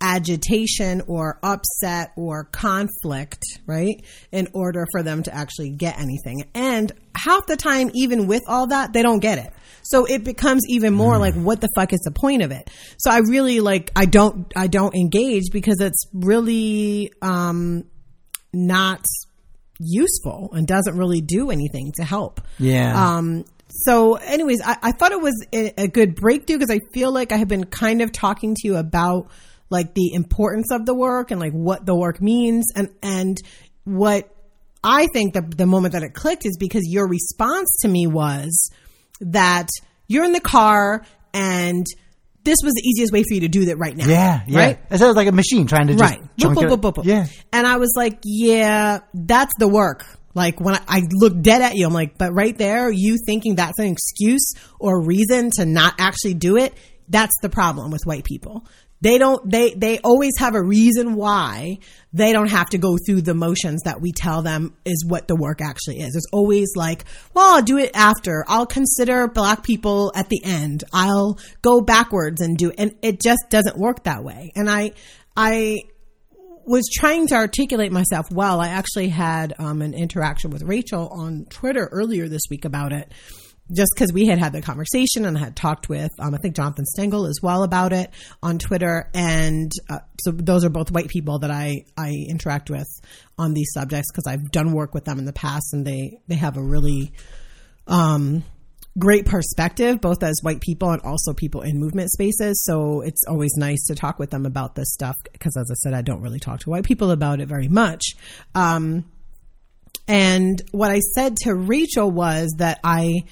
agitation 0.00 1.02
or 1.06 1.38
upset 1.42 2.12
or 2.16 2.44
conflict, 2.44 3.42
right? 3.66 4.04
In 4.32 4.48
order 4.52 4.86
for 4.92 5.02
them 5.02 5.22
to 5.22 5.34
actually 5.34 5.70
get 5.70 5.98
anything. 5.98 6.44
And 6.54 6.92
half 7.14 7.46
the 7.46 7.56
time, 7.56 7.90
even 7.94 8.26
with 8.26 8.42
all 8.48 8.68
that, 8.68 8.92
they 8.92 9.02
don't 9.02 9.20
get 9.20 9.38
it. 9.38 9.52
So 9.82 10.04
it 10.06 10.24
becomes 10.24 10.62
even 10.68 10.94
more 10.94 11.18
like, 11.18 11.34
what 11.34 11.60
the 11.60 11.68
fuck 11.74 11.92
is 11.92 12.00
the 12.00 12.10
point 12.10 12.42
of 12.42 12.50
it? 12.50 12.70
So 12.98 13.10
I 13.10 13.18
really 13.18 13.60
like, 13.60 13.90
I 13.94 14.06
don't, 14.06 14.52
I 14.56 14.66
don't 14.66 14.94
engage 14.94 15.44
because 15.52 15.80
it's 15.80 16.06
really, 16.12 17.12
um, 17.22 17.84
not 18.52 19.04
useful 19.80 20.50
and 20.52 20.66
doesn't 20.66 20.96
really 20.96 21.20
do 21.20 21.50
anything 21.50 21.92
to 21.96 22.04
help. 22.04 22.40
Yeah. 22.58 23.16
Um, 23.16 23.44
so, 23.68 24.14
anyways, 24.14 24.60
I, 24.64 24.76
I 24.82 24.92
thought 24.92 25.12
it 25.12 25.20
was 25.20 25.46
a, 25.52 25.82
a 25.82 25.88
good 25.88 26.14
breakthrough 26.14 26.58
because 26.58 26.70
I 26.70 26.80
feel 26.92 27.12
like 27.12 27.32
I 27.32 27.36
have 27.36 27.48
been 27.48 27.64
kind 27.64 28.02
of 28.02 28.12
talking 28.12 28.54
to 28.54 28.68
you 28.68 28.76
about 28.76 29.28
like 29.70 29.94
the 29.94 30.12
importance 30.12 30.70
of 30.70 30.86
the 30.86 30.94
work 30.94 31.30
and 31.30 31.40
like 31.40 31.52
what 31.52 31.84
the 31.86 31.94
work 31.94 32.20
means 32.20 32.66
and 32.74 32.90
and 33.02 33.38
what 33.84 34.28
I 34.82 35.06
think 35.12 35.34
the 35.34 35.42
the 35.42 35.66
moment 35.66 35.92
that 35.92 36.02
it 36.02 36.14
clicked 36.14 36.44
is 36.46 36.56
because 36.58 36.82
your 36.86 37.08
response 37.08 37.78
to 37.82 37.88
me 37.88 38.06
was 38.06 38.70
that 39.20 39.68
you're 40.06 40.24
in 40.24 40.32
the 40.32 40.40
car 40.40 41.04
and 41.32 41.86
this 42.44 42.58
was 42.62 42.74
the 42.74 42.82
easiest 42.86 43.12
way 43.12 43.22
for 43.26 43.34
you 43.34 43.40
to 43.40 43.48
do 43.48 43.64
that 43.66 43.78
right 43.78 43.96
now. 43.96 44.06
yeah. 44.06 44.42
Yeah. 44.46 44.58
Right? 44.58 44.78
It 44.90 44.98
sounds 44.98 45.16
like 45.16 45.28
a 45.28 45.32
machine 45.32 45.66
trying 45.66 45.86
to 45.86 45.94
just 45.94 46.02
Right. 46.02 46.22
Boop, 46.38 46.54
boop, 46.54 46.80
boop, 46.80 46.94
boop. 46.94 47.04
Yeah. 47.04 47.26
And 47.52 47.66
I 47.66 47.78
was 47.78 47.94
like, 47.96 48.18
yeah, 48.22 49.00
that's 49.14 49.52
the 49.58 49.66
work. 49.66 50.04
Like 50.34 50.60
when 50.60 50.74
I, 50.74 50.80
I 50.86 51.02
look 51.10 51.40
dead 51.40 51.62
at 51.62 51.74
you, 51.74 51.86
I'm 51.86 51.94
like, 51.94 52.18
but 52.18 52.34
right 52.34 52.56
there, 52.56 52.90
you 52.90 53.16
thinking 53.24 53.54
that's 53.54 53.78
an 53.78 53.86
excuse 53.86 54.52
or 54.78 55.02
reason 55.02 55.50
to 55.56 55.64
not 55.64 55.94
actually 55.98 56.34
do 56.34 56.56
it, 56.56 56.74
that's 57.08 57.34
the 57.40 57.48
problem 57.48 57.90
with 57.90 58.02
white 58.04 58.24
people. 58.24 58.66
They 59.04 59.18
don't, 59.18 59.50
they, 59.50 59.74
they 59.74 59.98
always 59.98 60.32
have 60.38 60.54
a 60.54 60.62
reason 60.62 61.14
why 61.14 61.76
they 62.14 62.32
don't 62.32 62.48
have 62.48 62.70
to 62.70 62.78
go 62.78 62.96
through 62.96 63.20
the 63.20 63.34
motions 63.34 63.82
that 63.84 64.00
we 64.00 64.12
tell 64.12 64.40
them 64.40 64.74
is 64.86 65.04
what 65.06 65.28
the 65.28 65.36
work 65.36 65.60
actually 65.60 66.00
is. 66.00 66.16
It's 66.16 66.26
always 66.32 66.72
like, 66.74 67.04
well, 67.34 67.56
I'll 67.56 67.62
do 67.62 67.76
it 67.76 67.90
after. 67.94 68.46
I'll 68.48 68.64
consider 68.64 69.28
black 69.28 69.62
people 69.62 70.10
at 70.14 70.30
the 70.30 70.40
end. 70.42 70.84
I'll 70.94 71.38
go 71.60 71.82
backwards 71.82 72.40
and 72.40 72.56
do, 72.56 72.72
and 72.78 72.96
it 73.02 73.20
just 73.20 73.42
doesn't 73.50 73.76
work 73.76 74.04
that 74.04 74.24
way. 74.24 74.52
And 74.56 74.70
I, 74.70 74.92
I, 75.36 75.82
was 76.66 76.88
trying 76.90 77.26
to 77.26 77.34
articulate 77.34 77.92
myself 77.92 78.30
well. 78.30 78.58
I 78.58 78.68
actually 78.68 79.10
had 79.10 79.52
um, 79.58 79.82
an 79.82 79.92
interaction 79.92 80.50
with 80.50 80.62
Rachel 80.62 81.08
on 81.08 81.44
Twitter 81.50 81.90
earlier 81.92 82.26
this 82.26 82.40
week 82.48 82.64
about 82.64 82.94
it, 82.94 83.12
just 83.72 83.92
because 83.94 84.12
we 84.12 84.26
had 84.26 84.38
had 84.38 84.52
the 84.52 84.60
conversation 84.60 85.24
and 85.24 85.38
had 85.38 85.56
talked 85.56 85.88
with, 85.88 86.10
um, 86.18 86.34
I 86.34 86.38
think 86.38 86.54
Jonathan 86.54 86.84
Stengel 86.84 87.26
as 87.26 87.38
well 87.42 87.62
about 87.62 87.92
it 87.92 88.10
on 88.42 88.58
Twitter. 88.58 89.08
And 89.14 89.72
uh, 89.88 90.00
so 90.20 90.32
those 90.32 90.64
are 90.64 90.70
both 90.70 90.90
white 90.90 91.08
people 91.08 91.38
that 91.40 91.50
I, 91.50 91.84
I 91.96 92.12
interact 92.28 92.68
with 92.68 92.88
on 93.38 93.54
these 93.54 93.72
subjects 93.72 94.10
because 94.12 94.26
I've 94.26 94.50
done 94.50 94.72
work 94.72 94.92
with 94.92 95.06
them 95.06 95.18
in 95.18 95.24
the 95.24 95.32
past 95.32 95.72
and 95.72 95.86
they, 95.86 96.20
they 96.28 96.34
have 96.34 96.56
a 96.56 96.62
really, 96.62 97.12
um, 97.86 98.44
great 98.98 99.26
perspective, 99.26 100.00
both 100.00 100.22
as 100.22 100.36
white 100.42 100.60
people 100.60 100.90
and 100.90 101.02
also 101.02 101.32
people 101.32 101.62
in 101.62 101.80
movement 101.80 102.10
spaces. 102.10 102.62
So 102.64 103.00
it's 103.00 103.22
always 103.26 103.56
nice 103.56 103.86
to 103.86 103.94
talk 103.94 104.18
with 104.18 104.30
them 104.30 104.46
about 104.46 104.74
this 104.74 104.92
stuff 104.92 105.16
because, 105.32 105.56
as 105.56 105.70
I 105.70 105.74
said, 105.74 105.94
I 105.94 106.02
don't 106.02 106.20
really 106.20 106.38
talk 106.38 106.60
to 106.60 106.70
white 106.70 106.84
people 106.84 107.10
about 107.10 107.40
it 107.40 107.48
very 107.48 107.68
much. 107.68 108.14
Um, 108.54 109.04
and 110.06 110.62
what 110.72 110.90
I 110.90 111.00
said 111.00 111.36
to 111.38 111.54
Rachel 111.54 112.10
was 112.10 112.54
that 112.58 112.78
I 112.84 113.24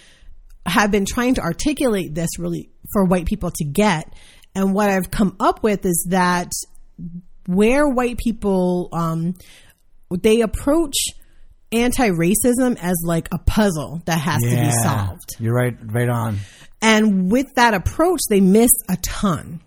have 0.67 0.91
been 0.91 1.05
trying 1.05 1.35
to 1.35 1.41
articulate 1.41 2.15
this 2.15 2.39
really 2.39 2.71
for 2.93 3.05
white 3.05 3.27
people 3.27 3.51
to 3.51 3.65
get. 3.65 4.13
And 4.55 4.75
what 4.75 4.91
I've 4.91 5.11
come 5.11 5.37
up 5.41 5.63
with 5.63 5.85
is 5.85 6.07
that 6.11 6.51
where 7.47 7.89
white 7.89 8.19
people, 8.19 8.89
um, 8.93 9.35
they 10.11 10.43
approach 10.43 10.95
anti-racism 11.73 12.79
as 12.81 12.97
like 13.05 13.29
a 13.33 13.39
puzzle 13.39 14.03
that 14.05 14.19
has 14.19 14.43
to 14.43 14.51
be 14.51 14.71
solved. 14.83 15.37
You're 15.39 15.55
right. 15.55 15.75
Right 15.83 16.09
on. 16.09 16.39
And 16.83 17.31
with 17.31 17.55
that 17.55 17.75
approach, 17.75 18.21
they 18.29 18.41
miss 18.41 18.71
a 18.89 18.97
ton. 18.97 19.61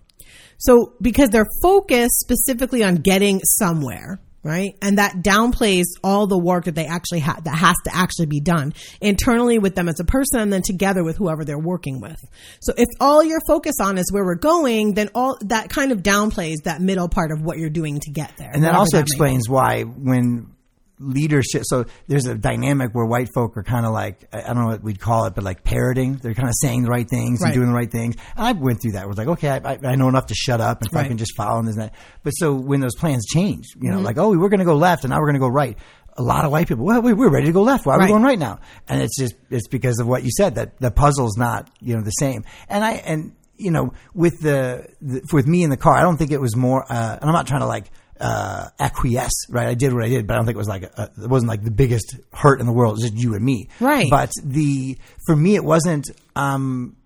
So 0.58 0.94
because 1.00 1.30
they're 1.30 1.48
focused 1.62 2.20
specifically 2.20 2.84
on 2.84 2.96
getting 2.96 3.40
somewhere, 3.42 4.20
right? 4.46 4.76
And 4.80 4.98
that 4.98 5.16
downplays 5.16 5.84
all 6.04 6.26
the 6.26 6.38
work 6.38 6.66
that 6.66 6.76
they 6.76 6.86
actually 6.86 7.18
have, 7.20 7.44
that 7.44 7.56
has 7.56 7.74
to 7.84 7.94
actually 7.94 8.26
be 8.26 8.40
done 8.40 8.74
internally 9.00 9.58
with 9.58 9.74
them 9.74 9.88
as 9.88 9.98
a 9.98 10.04
person 10.04 10.40
and 10.40 10.52
then 10.52 10.62
together 10.62 11.02
with 11.02 11.16
whoever 11.16 11.44
they're 11.44 11.58
working 11.58 12.00
with. 12.00 12.18
So 12.60 12.72
if 12.76 12.86
all 13.00 13.24
you're 13.24 13.40
focused 13.48 13.80
on 13.80 13.98
is 13.98 14.12
where 14.12 14.24
we're 14.24 14.36
going, 14.36 14.94
then 14.94 15.10
all 15.14 15.36
that 15.46 15.68
kind 15.68 15.90
of 15.90 16.02
downplays 16.02 16.62
that 16.64 16.80
middle 16.80 17.08
part 17.08 17.32
of 17.32 17.42
what 17.42 17.58
you're 17.58 17.70
doing 17.70 17.98
to 18.00 18.10
get 18.12 18.36
there. 18.36 18.50
And 18.52 18.62
that 18.62 18.74
also 18.74 18.98
may 18.98 19.02
explains 19.02 19.48
why 19.48 19.82
when 19.82 20.55
leadership, 20.98 21.62
so 21.64 21.84
there's 22.08 22.26
a 22.26 22.34
dynamic 22.34 22.92
where 22.94 23.04
white 23.04 23.28
folk 23.34 23.56
are 23.56 23.62
kind 23.62 23.84
of 23.84 23.92
like, 23.92 24.26
I 24.32 24.40
don't 24.46 24.56
know 24.60 24.66
what 24.68 24.82
we'd 24.82 25.00
call 25.00 25.26
it, 25.26 25.34
but 25.34 25.44
like 25.44 25.62
parroting. 25.62 26.16
They're 26.16 26.34
kind 26.34 26.48
of 26.48 26.54
saying 26.60 26.82
the 26.84 26.90
right 26.90 27.08
things 27.08 27.40
Right. 27.40 27.48
and 27.48 27.54
doing 27.54 27.68
the 27.68 27.74
right 27.74 27.90
things. 27.90 28.16
And 28.36 28.46
I 28.46 28.52
went 28.52 28.80
through 28.80 28.92
that. 28.92 29.02
I 29.02 29.06
was 29.06 29.18
like, 29.18 29.28
okay, 29.28 29.48
I, 29.50 29.78
I- 29.82 29.94
know 29.96 30.08
enough 30.08 30.26
to 30.26 30.34
shut 30.34 30.60
up 30.60 30.80
and 30.82 30.90
fucking 30.90 31.10
Right. 31.10 31.18
just 31.18 31.36
follow 31.36 31.58
and 31.58 31.68
this 31.68 31.76
and 31.76 31.84
that. 31.84 31.94
But 32.22 32.30
so 32.30 32.54
when 32.54 32.80
those 32.80 32.94
plans 32.94 33.26
change, 33.26 33.66
you 33.76 33.82
Mm-hmm. 33.82 33.96
know, 33.98 34.00
like, 34.02 34.16
oh, 34.18 34.30
we 34.30 34.36
were 34.38 34.48
going 34.48 34.60
to 34.60 34.64
go 34.66 34.76
left 34.76 35.04
and 35.04 35.10
now 35.10 35.18
we're 35.18 35.26
going 35.26 35.34
to 35.34 35.40
go 35.40 35.48
right. 35.48 35.76
A 36.18 36.22
lot 36.22 36.46
of 36.46 36.50
white 36.50 36.66
people, 36.66 36.84
well, 36.86 37.02
we- 37.02 37.12
we're 37.12 37.30
ready 37.30 37.46
to 37.46 37.52
go 37.52 37.62
left. 37.62 37.84
Why 37.84 37.94
are 37.94 37.98
Right. 37.98 38.06
we 38.06 38.12
going 38.12 38.22
right 38.22 38.38
now? 38.38 38.60
And 38.88 39.02
it's 39.02 39.18
just, 39.18 39.34
it's 39.50 39.68
because 39.68 39.98
of 39.98 40.06
what 40.06 40.22
you 40.24 40.30
said, 40.34 40.54
that 40.54 40.78
the 40.78 40.90
puzzle's 40.90 41.36
not, 41.36 41.68
you 41.80 41.94
know, 41.94 42.02
the 42.02 42.10
same. 42.12 42.44
And 42.70 42.82
I, 42.82 42.92
and, 42.92 43.32
you 43.58 43.70
know, 43.70 43.92
with 44.14 44.40
the, 44.40 44.86
the 45.02 45.20
with 45.32 45.46
me 45.46 45.62
in 45.62 45.70
the 45.70 45.76
car, 45.76 45.94
I 45.94 46.00
don't 46.02 46.16
think 46.16 46.30
it 46.30 46.40
was 46.40 46.56
more, 46.56 46.84
uh, 46.90 47.16
and 47.20 47.24
I'm 47.24 47.32
not 47.34 47.46
trying 47.46 47.60
to 47.60 47.66
like, 47.66 47.90
uh, 48.20 48.68
acquiesce, 48.78 49.46
right? 49.50 49.68
I 49.68 49.74
did 49.74 49.92
what 49.92 50.04
I 50.04 50.08
did, 50.08 50.26
but 50.26 50.34
I 50.34 50.36
don't 50.36 50.46
think 50.46 50.56
it 50.56 50.58
was 50.58 50.68
like, 50.68 50.84
a, 50.84 51.10
it 51.22 51.28
wasn't 51.28 51.48
like 51.48 51.62
the 51.62 51.70
biggest 51.70 52.16
hurt 52.32 52.60
in 52.60 52.66
the 52.66 52.72
world. 52.72 52.92
It 52.92 53.02
was 53.02 53.10
just 53.10 53.22
you 53.22 53.34
and 53.34 53.44
me. 53.44 53.68
Right. 53.80 54.06
But 54.10 54.32
the, 54.42 54.98
for 55.26 55.36
me, 55.36 55.54
it 55.54 55.64
wasn't, 55.64 56.10
um, 56.34 56.96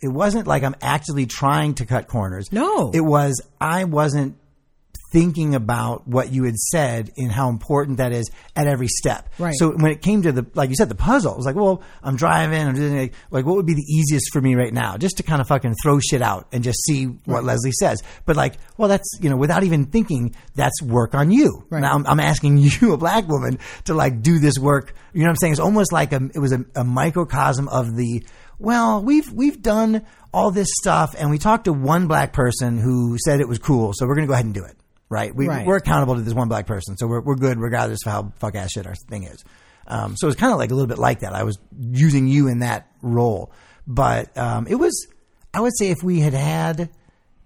it 0.00 0.08
wasn't 0.08 0.46
like 0.46 0.62
I'm 0.62 0.76
actively 0.80 1.26
trying 1.26 1.74
to 1.74 1.86
cut 1.86 2.06
corners. 2.08 2.52
No. 2.52 2.90
It 2.94 3.00
was, 3.00 3.42
I 3.60 3.84
wasn't 3.84 4.36
thinking 5.10 5.54
about 5.54 6.06
what 6.06 6.32
you 6.32 6.44
had 6.44 6.56
said 6.56 7.10
and 7.16 7.32
how 7.32 7.48
important 7.48 7.98
that 7.98 8.12
is 8.12 8.30
at 8.54 8.66
every 8.66 8.88
step. 8.88 9.28
Right. 9.38 9.54
So 9.56 9.70
when 9.70 9.90
it 9.90 10.02
came 10.02 10.22
to 10.22 10.32
the, 10.32 10.46
like 10.54 10.70
you 10.70 10.76
said, 10.76 10.88
the 10.88 10.94
puzzle, 10.94 11.32
it 11.32 11.36
was 11.36 11.46
like, 11.46 11.56
well, 11.56 11.82
I'm 12.02 12.16
driving, 12.16 12.60
I'm 12.60 12.74
doing 12.74 12.96
like, 12.96 13.14
like, 13.30 13.46
what 13.46 13.56
would 13.56 13.66
be 13.66 13.74
the 13.74 13.82
easiest 13.82 14.32
for 14.32 14.40
me 14.40 14.54
right 14.54 14.72
now? 14.72 14.96
Just 14.96 15.16
to 15.18 15.22
kind 15.22 15.40
of 15.40 15.48
fucking 15.48 15.74
throw 15.82 15.98
shit 16.00 16.22
out 16.22 16.48
and 16.52 16.62
just 16.62 16.84
see 16.84 17.04
what 17.04 17.44
Leslie 17.44 17.72
says. 17.72 18.02
But 18.26 18.36
like, 18.36 18.54
well, 18.76 18.88
that's, 18.88 19.18
you 19.20 19.30
know, 19.30 19.36
without 19.36 19.64
even 19.64 19.86
thinking, 19.86 20.34
that's 20.54 20.82
work 20.82 21.14
on 21.14 21.30
you. 21.30 21.66
Right. 21.70 21.80
Now 21.80 21.94
I'm, 21.94 22.06
I'm 22.06 22.20
asking 22.20 22.58
you, 22.58 22.92
a 22.92 22.96
black 22.96 23.28
woman, 23.28 23.58
to 23.84 23.94
like 23.94 24.22
do 24.22 24.38
this 24.38 24.58
work. 24.58 24.94
You 25.12 25.20
know 25.20 25.26
what 25.26 25.30
I'm 25.30 25.36
saying? 25.36 25.52
It's 25.54 25.60
almost 25.60 25.92
like 25.92 26.12
a, 26.12 26.20
it 26.34 26.38
was 26.38 26.52
a, 26.52 26.64
a 26.74 26.84
microcosm 26.84 27.68
of 27.68 27.96
the, 27.96 28.24
well, 28.58 29.02
we've, 29.02 29.30
we've 29.32 29.62
done 29.62 30.04
all 30.32 30.50
this 30.50 30.68
stuff 30.80 31.14
and 31.18 31.30
we 31.30 31.38
talked 31.38 31.64
to 31.64 31.72
one 31.72 32.06
black 32.08 32.32
person 32.32 32.76
who 32.76 33.16
said 33.24 33.40
it 33.40 33.48
was 33.48 33.58
cool. 33.58 33.92
So 33.94 34.06
we're 34.06 34.14
going 34.14 34.26
to 34.26 34.28
go 34.28 34.34
ahead 34.34 34.44
and 34.44 34.54
do 34.54 34.64
it. 34.64 34.76
Right. 35.08 35.34
We, 35.34 35.48
Right. 35.48 35.66
We're 35.66 35.76
accountable 35.76 36.16
to 36.16 36.20
this 36.20 36.34
one 36.34 36.48
black 36.48 36.66
person. 36.66 36.96
So 36.96 37.06
we're, 37.06 37.20
we're 37.20 37.36
good 37.36 37.58
regardless 37.58 38.00
of 38.04 38.12
how 38.12 38.32
fuck 38.38 38.54
ass 38.54 38.72
shit 38.72 38.86
our 38.86 38.94
thing 39.08 39.24
is. 39.24 39.42
Um, 39.86 40.16
so 40.16 40.28
it's 40.28 40.36
kind 40.38 40.52
of 40.52 40.58
like 40.58 40.70
a 40.70 40.74
little 40.74 40.88
bit 40.88 40.98
like 40.98 41.20
that. 41.20 41.32
I 41.34 41.44
was 41.44 41.58
using 41.78 42.26
you 42.26 42.48
in 42.48 42.58
that 42.58 42.88
role, 43.00 43.52
but, 43.86 44.36
um, 44.36 44.66
it 44.68 44.74
was, 44.74 45.06
I 45.54 45.60
would 45.62 45.72
say 45.78 45.88
if 45.90 46.02
we 46.02 46.20
had 46.20 46.34
had, 46.34 46.90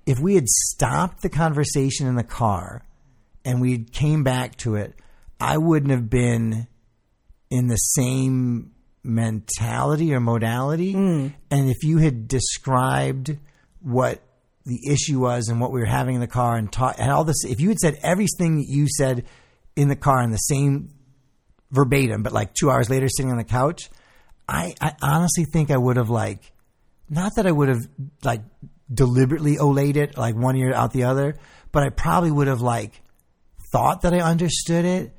if 0.07 0.19
we 0.19 0.35
had 0.35 0.49
stopped 0.49 1.23
the 1.23 1.29
conversation 1.29 2.09
in 2.09 2.17
the 2.17 2.25
car 2.25 2.85
and 3.45 3.61
we 3.61 3.85
came 3.85 4.25
back 4.25 4.57
to 4.57 4.75
it, 4.75 4.95
I 5.39 5.59
wouldn't 5.59 5.93
have 5.93 6.11
been 6.11 6.67
in 7.49 7.69
the 7.69 7.77
same 7.77 8.73
mentality 9.05 10.13
or 10.15 10.19
modality. 10.21 10.95
And 10.95 11.71
if 11.71 11.85
you 11.85 11.99
had 11.99 12.27
described 12.27 13.37
what 13.81 14.21
the 14.65 14.91
issue 14.91 15.21
was 15.21 15.49
and 15.49 15.61
what 15.61 15.73
we 15.73 15.81
were 15.81 15.87
having 15.87 16.15
in 16.15 16.21
the 16.21 16.27
car 16.27 16.57
and 16.57 16.71
taught 16.73 16.99
and 16.99 17.11
all 17.11 17.25
this, 17.25 17.45
if 17.45 17.61
you 17.61 17.69
had 17.69 17.79
said 17.79 17.99
everything 18.03 18.59
that 18.59 18.69
you 18.69 18.87
said 18.89 19.25
in 19.77 19.89
the 19.89 19.97
car 19.97 20.23
in 20.23 20.31
the 20.31 20.37
same 20.37 20.91
verbatim, 21.71 22.23
but 22.23 22.33
like 22.33 22.55
two 22.55 22.71
hours 22.71 22.89
later 22.89 23.09
sitting 23.09 23.31
on 23.31 23.39
the 23.39 23.45
couch, 23.45 23.91
I, 24.49 24.75
I 24.81 24.95
honestly 25.03 25.45
think 25.45 25.71
I 25.71 25.77
would 25.77 25.97
have 25.97 26.11
like, 26.11 26.53
not 27.09 27.33
that 27.37 27.47
I 27.47 27.53
would 27.53 27.69
have 27.69 27.89
like 28.23 28.43
deliberately 28.93 29.57
olayed 29.57 29.97
it 29.97 30.17
like 30.17 30.35
one 30.35 30.57
ear 30.57 30.73
out 30.75 30.93
the 30.93 31.05
other, 31.05 31.37
but 31.73 31.83
I 31.83 31.89
probably 31.89 32.31
would 32.31 32.47
have 32.47 32.61
like 32.61 33.03
thought 33.73 34.03
that 34.03 34.13
I 34.13 34.21
understood 34.21 34.85
it, 34.85 35.17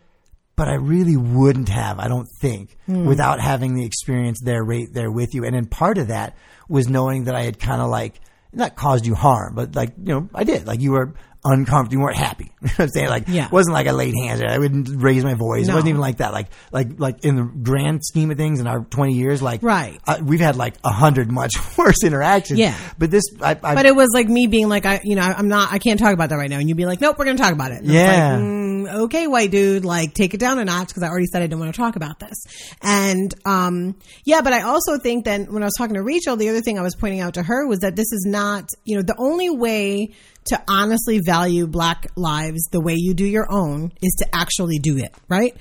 but 0.56 0.68
I 0.68 0.76
really 0.76 1.18
wouldn't 1.18 1.70
have, 1.70 2.00
I 2.00 2.08
don't 2.08 2.28
think, 2.40 2.78
hmm. 2.86 3.06
without 3.06 3.40
having 3.40 3.74
the 3.74 3.86
experience 3.86 4.40
there 4.44 4.64
right 4.64 4.88
there 4.92 5.12
with 5.12 5.34
you. 5.34 5.44
And 5.44 5.56
then 5.56 5.66
part 5.66 5.98
of 5.98 6.10
that 6.10 6.38
was 6.70 6.88
knowing 6.88 7.24
that 7.24 7.36
I 7.36 7.42
had 7.42 7.60
kind 7.60 7.82
of 7.82 7.90
like 7.90 8.20
not 8.54 8.76
caused 8.76 9.06
you 9.06 9.16
harm, 9.16 9.56
but 9.56 9.76
like 9.76 9.94
you 9.98 10.14
know, 10.14 10.30
I 10.34 10.44
did. 10.44 10.66
Like 10.68 10.82
you 10.82 10.92
were 10.92 11.14
uncomfortable, 11.46 11.94
you 11.94 12.00
weren't 12.04 12.18
happy. 12.18 12.52
You 12.64 12.68
know 12.70 12.74
what 12.78 12.84
I'm 12.84 12.90
saying? 12.90 13.10
Like, 13.10 13.24
Yeah. 13.28 13.46
it 13.48 13.52
wasn't 13.52 13.74
like 13.74 13.88
I 13.88 13.92
laid 13.92 14.14
hands. 14.16 14.42
I 14.42 14.58
wouldn't 14.58 14.90
raise 15.02 15.26
my 15.26 15.34
voice. 15.34 15.68
It 15.68 15.74
wasn't 15.74 15.90
even 15.90 16.00
like 16.00 16.18
that. 16.18 16.32
Like, 16.32 16.48
like, 16.72 16.98
like 16.98 17.26
in 17.26 17.36
the 17.36 17.44
grand 17.44 18.06
scheme 18.06 18.32
of 18.32 18.38
things 18.38 18.62
in 18.62 18.68
our 18.68 18.80
20 18.86 19.14
years, 19.14 19.42
like, 19.42 19.62
Right. 19.62 20.00
uh, 20.08 20.20
we've 20.24 20.40
had 20.40 20.56
like 20.56 20.76
a 20.86 20.90
hundred 20.92 21.30
much 21.30 21.52
worse 21.78 22.04
interactions. 22.06 22.60
Yeah. 22.60 22.78
But 22.98 23.12
this, 23.12 23.24
I, 23.42 23.52
I 23.62 23.76
But 23.76 23.86
it 23.86 23.94
was 23.96 24.08
like 24.14 24.30
me 24.30 24.48
being 24.48 24.70
like, 24.70 24.86
I, 24.86 25.02
you 25.04 25.16
know, 25.18 25.24
I'm 25.24 25.50
not, 25.50 25.74
I 25.74 25.80
can't 25.80 26.00
talk 26.00 26.14
about 26.14 26.30
that 26.30 26.38
right 26.38 26.50
now. 26.50 26.58
And 26.60 26.70
you'd 26.70 26.78
be 26.78 26.86
like, 26.86 27.02
nope, 27.02 27.18
we're 27.20 27.26
going 27.26 27.36
to 27.36 27.44
talk 27.44 27.52
about 27.52 27.72
it. 27.74 27.80
And 27.82 27.88
Yeah. 27.92 28.38
like, 28.38 28.42
mm, 28.42 28.94
okay, 29.04 29.28
white 29.28 29.52
dude, 29.52 29.84
like 29.84 30.14
take 30.14 30.34
it 30.34 30.40
down 30.40 30.60
a 30.60 30.64
notch 30.66 30.88
because 30.88 31.04
I 31.04 31.08
already 31.10 31.26
said 31.26 31.42
I 31.42 31.48
didn't 31.48 31.60
want 31.60 31.74
to 31.74 31.78
talk 31.78 31.98
about 31.98 32.20
this. 32.20 32.46
And, 32.82 33.34
um, 33.46 33.96
yeah, 34.24 34.42
but 34.42 34.54
I 34.54 34.62
also 34.62 34.98
think 34.98 35.26
that 35.26 35.52
when 35.52 35.64
I 35.64 35.66
was 35.66 35.74
talking 35.78 35.96
to 35.96 36.02
Rachel, 36.04 36.38
the 36.38 36.48
other 36.48 36.62
thing 36.62 36.80
I 36.80 36.82
was 36.82 36.96
pointing 36.96 37.20
out 37.20 37.34
to 37.34 37.44
her 37.44 37.68
was 37.68 37.80
that 37.80 37.96
this 37.98 38.12
is 38.14 38.26
not, 38.26 38.70
you 38.86 38.96
know, 38.96 39.02
the 39.04 39.16
only 39.18 39.50
way 39.50 40.14
to 40.46 40.62
honestly 40.68 41.20
value 41.26 41.68
black 41.68 42.08
lives 42.16 42.68
the 42.72 42.82
way 42.82 42.96
you 42.96 43.14
do 43.14 43.26
your 43.26 43.48
own 43.50 43.92
is 44.02 44.14
to 44.20 44.36
actually 44.36 44.80
do 44.80 44.98
it, 44.98 45.14
right? 45.28 45.56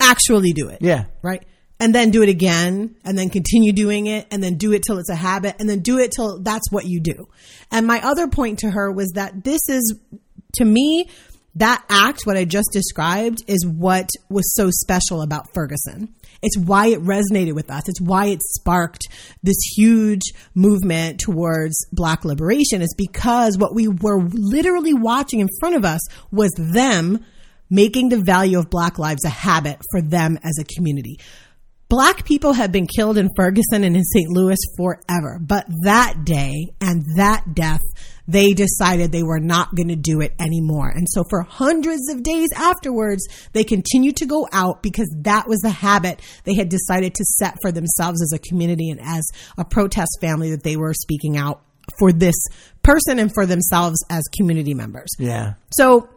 Actually 0.00 0.52
do 0.52 0.68
it 0.68 0.78
yeah. 0.80 1.04
right? 1.22 1.44
And 1.80 1.94
then 1.94 2.10
do 2.10 2.22
it 2.22 2.28
again 2.28 2.96
and 3.04 3.18
then 3.18 3.30
continue 3.30 3.72
doing 3.72 4.06
it 4.06 4.26
and 4.30 4.42
then 4.42 4.56
do 4.56 4.72
it 4.72 4.82
till 4.86 4.98
it's 4.98 5.10
a 5.10 5.14
habit 5.14 5.56
and 5.58 5.68
then 5.68 5.80
do 5.80 5.98
it 5.98 6.12
till 6.12 6.40
that's 6.40 6.70
what 6.70 6.86
you 6.86 7.00
do. 7.00 7.28
And 7.70 7.86
my 7.86 8.00
other 8.02 8.28
point 8.28 8.60
to 8.60 8.70
her 8.70 8.90
was 8.90 9.12
that 9.14 9.44
this 9.44 9.68
is, 9.68 9.98
to 10.54 10.64
me, 10.64 11.08
that 11.56 11.84
act, 11.88 12.22
what 12.24 12.36
I 12.36 12.44
just 12.44 12.68
described, 12.72 13.44
is 13.46 13.66
what 13.66 14.08
was 14.28 14.54
so 14.54 14.70
special 14.70 15.22
about 15.22 15.52
Ferguson. 15.52 16.14
It's 16.44 16.58
why 16.58 16.88
it 16.88 17.02
resonated 17.02 17.54
with 17.54 17.70
us. 17.70 17.88
It's 17.88 18.00
why 18.00 18.26
it 18.26 18.42
sparked 18.42 19.08
this 19.42 19.58
huge 19.76 20.22
movement 20.54 21.20
towards 21.20 21.74
black 21.92 22.24
liberation. 22.24 22.82
It's 22.82 22.94
because 22.94 23.58
what 23.58 23.74
we 23.74 23.88
were 23.88 24.22
literally 24.22 24.94
watching 24.94 25.40
in 25.40 25.48
front 25.60 25.76
of 25.76 25.84
us 25.84 26.00
was 26.30 26.50
them 26.56 27.24
making 27.70 28.10
the 28.10 28.20
value 28.20 28.58
of 28.58 28.70
black 28.70 28.98
lives 28.98 29.24
a 29.24 29.30
habit 29.30 29.78
for 29.90 30.00
them 30.00 30.38
as 30.44 30.58
a 30.60 30.64
community. 30.64 31.18
Black 31.88 32.24
people 32.24 32.54
have 32.54 32.72
been 32.72 32.86
killed 32.86 33.18
in 33.18 33.28
Ferguson 33.36 33.84
and 33.84 33.96
in 33.96 34.02
St. 34.02 34.28
Louis 34.28 34.58
forever, 34.76 35.38
but 35.40 35.66
that 35.84 36.24
day 36.24 36.52
and 36.80 37.04
that 37.16 37.54
death, 37.54 37.82
they 38.26 38.54
decided 38.54 39.12
they 39.12 39.22
were 39.22 39.40
not 39.40 39.74
going 39.74 39.88
to 39.88 39.96
do 39.96 40.20
it 40.20 40.34
anymore. 40.38 40.88
And 40.88 41.06
so 41.10 41.24
for 41.28 41.42
hundreds 41.42 42.08
of 42.10 42.22
days 42.22 42.48
afterwards, 42.54 43.26
they 43.52 43.64
continued 43.64 44.16
to 44.16 44.26
go 44.26 44.48
out 44.52 44.82
because 44.82 45.12
that 45.22 45.48
was 45.48 45.60
the 45.60 45.70
habit 45.70 46.20
they 46.44 46.54
had 46.54 46.68
decided 46.68 47.14
to 47.14 47.24
set 47.24 47.58
for 47.60 47.70
themselves 47.70 48.22
as 48.22 48.32
a 48.34 48.38
community 48.38 48.90
and 48.90 49.00
as 49.00 49.28
a 49.58 49.64
protest 49.64 50.18
family 50.20 50.50
that 50.50 50.62
they 50.62 50.76
were 50.76 50.94
speaking 50.94 51.36
out 51.36 51.62
for 51.98 52.12
this 52.12 52.36
person 52.82 53.18
and 53.18 53.32
for 53.34 53.46
themselves 53.46 54.02
as 54.08 54.22
community 54.36 54.74
members. 54.74 55.10
Yeah. 55.18 55.54
So 55.72 56.08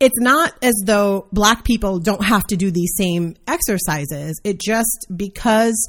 it's 0.00 0.18
not 0.18 0.52
as 0.62 0.74
though 0.84 1.26
black 1.32 1.64
people 1.64 1.98
don't 1.98 2.24
have 2.24 2.46
to 2.48 2.56
do 2.56 2.70
these 2.70 2.92
same 2.96 3.34
exercises. 3.46 4.40
It 4.44 4.60
just 4.60 5.06
because 5.14 5.88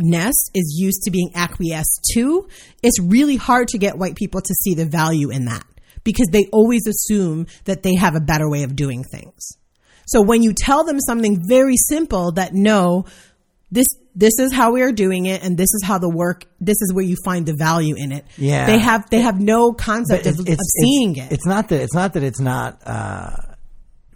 whiteness 0.00 0.50
is 0.54 0.76
used 0.78 1.02
to 1.04 1.10
being 1.10 1.30
acquiesced 1.34 2.10
to, 2.14 2.48
it's 2.82 3.00
really 3.00 3.36
hard 3.36 3.68
to 3.68 3.78
get 3.78 3.98
white 3.98 4.16
people 4.16 4.40
to 4.40 4.54
see 4.54 4.74
the 4.74 4.86
value 4.86 5.30
in 5.30 5.46
that 5.46 5.64
because 6.04 6.28
they 6.32 6.46
always 6.52 6.86
assume 6.86 7.46
that 7.64 7.82
they 7.82 7.94
have 7.94 8.14
a 8.14 8.20
better 8.20 8.48
way 8.48 8.62
of 8.62 8.74
doing 8.74 9.04
things. 9.04 9.56
So 10.06 10.22
when 10.22 10.42
you 10.42 10.52
tell 10.56 10.84
them 10.84 10.98
something 10.98 11.40
very 11.48 11.76
simple 11.76 12.32
that 12.32 12.52
no, 12.52 13.04
this 13.70 13.86
this 14.16 14.32
is 14.40 14.52
how 14.52 14.72
we 14.72 14.82
are 14.82 14.90
doing 14.90 15.26
it 15.26 15.44
and 15.44 15.56
this 15.56 15.72
is 15.72 15.82
how 15.84 15.98
the 15.98 16.10
work 16.10 16.44
this 16.60 16.76
is 16.80 16.92
where 16.92 17.04
you 17.04 17.14
find 17.24 17.46
the 17.46 17.54
value 17.56 17.94
in 17.96 18.10
it. 18.10 18.24
Yeah. 18.36 18.66
They 18.66 18.78
have 18.78 19.08
they 19.10 19.20
have 19.20 19.40
no 19.40 19.72
concept 19.72 20.26
of, 20.26 20.40
of 20.40 20.58
seeing 20.80 21.14
it's, 21.16 21.26
it. 21.26 21.32
It's 21.32 21.46
not 21.46 21.68
that 21.68 21.80
it's 21.80 21.94
not 21.94 22.14
that 22.14 22.24
it's 22.24 22.40
not 22.40 22.80
uh, 22.84 23.30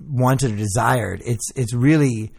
wanted 0.01 0.53
or 0.53 0.57
desired. 0.57 1.23
It's 1.25 1.53
it's 1.55 1.73
really, 1.73 2.33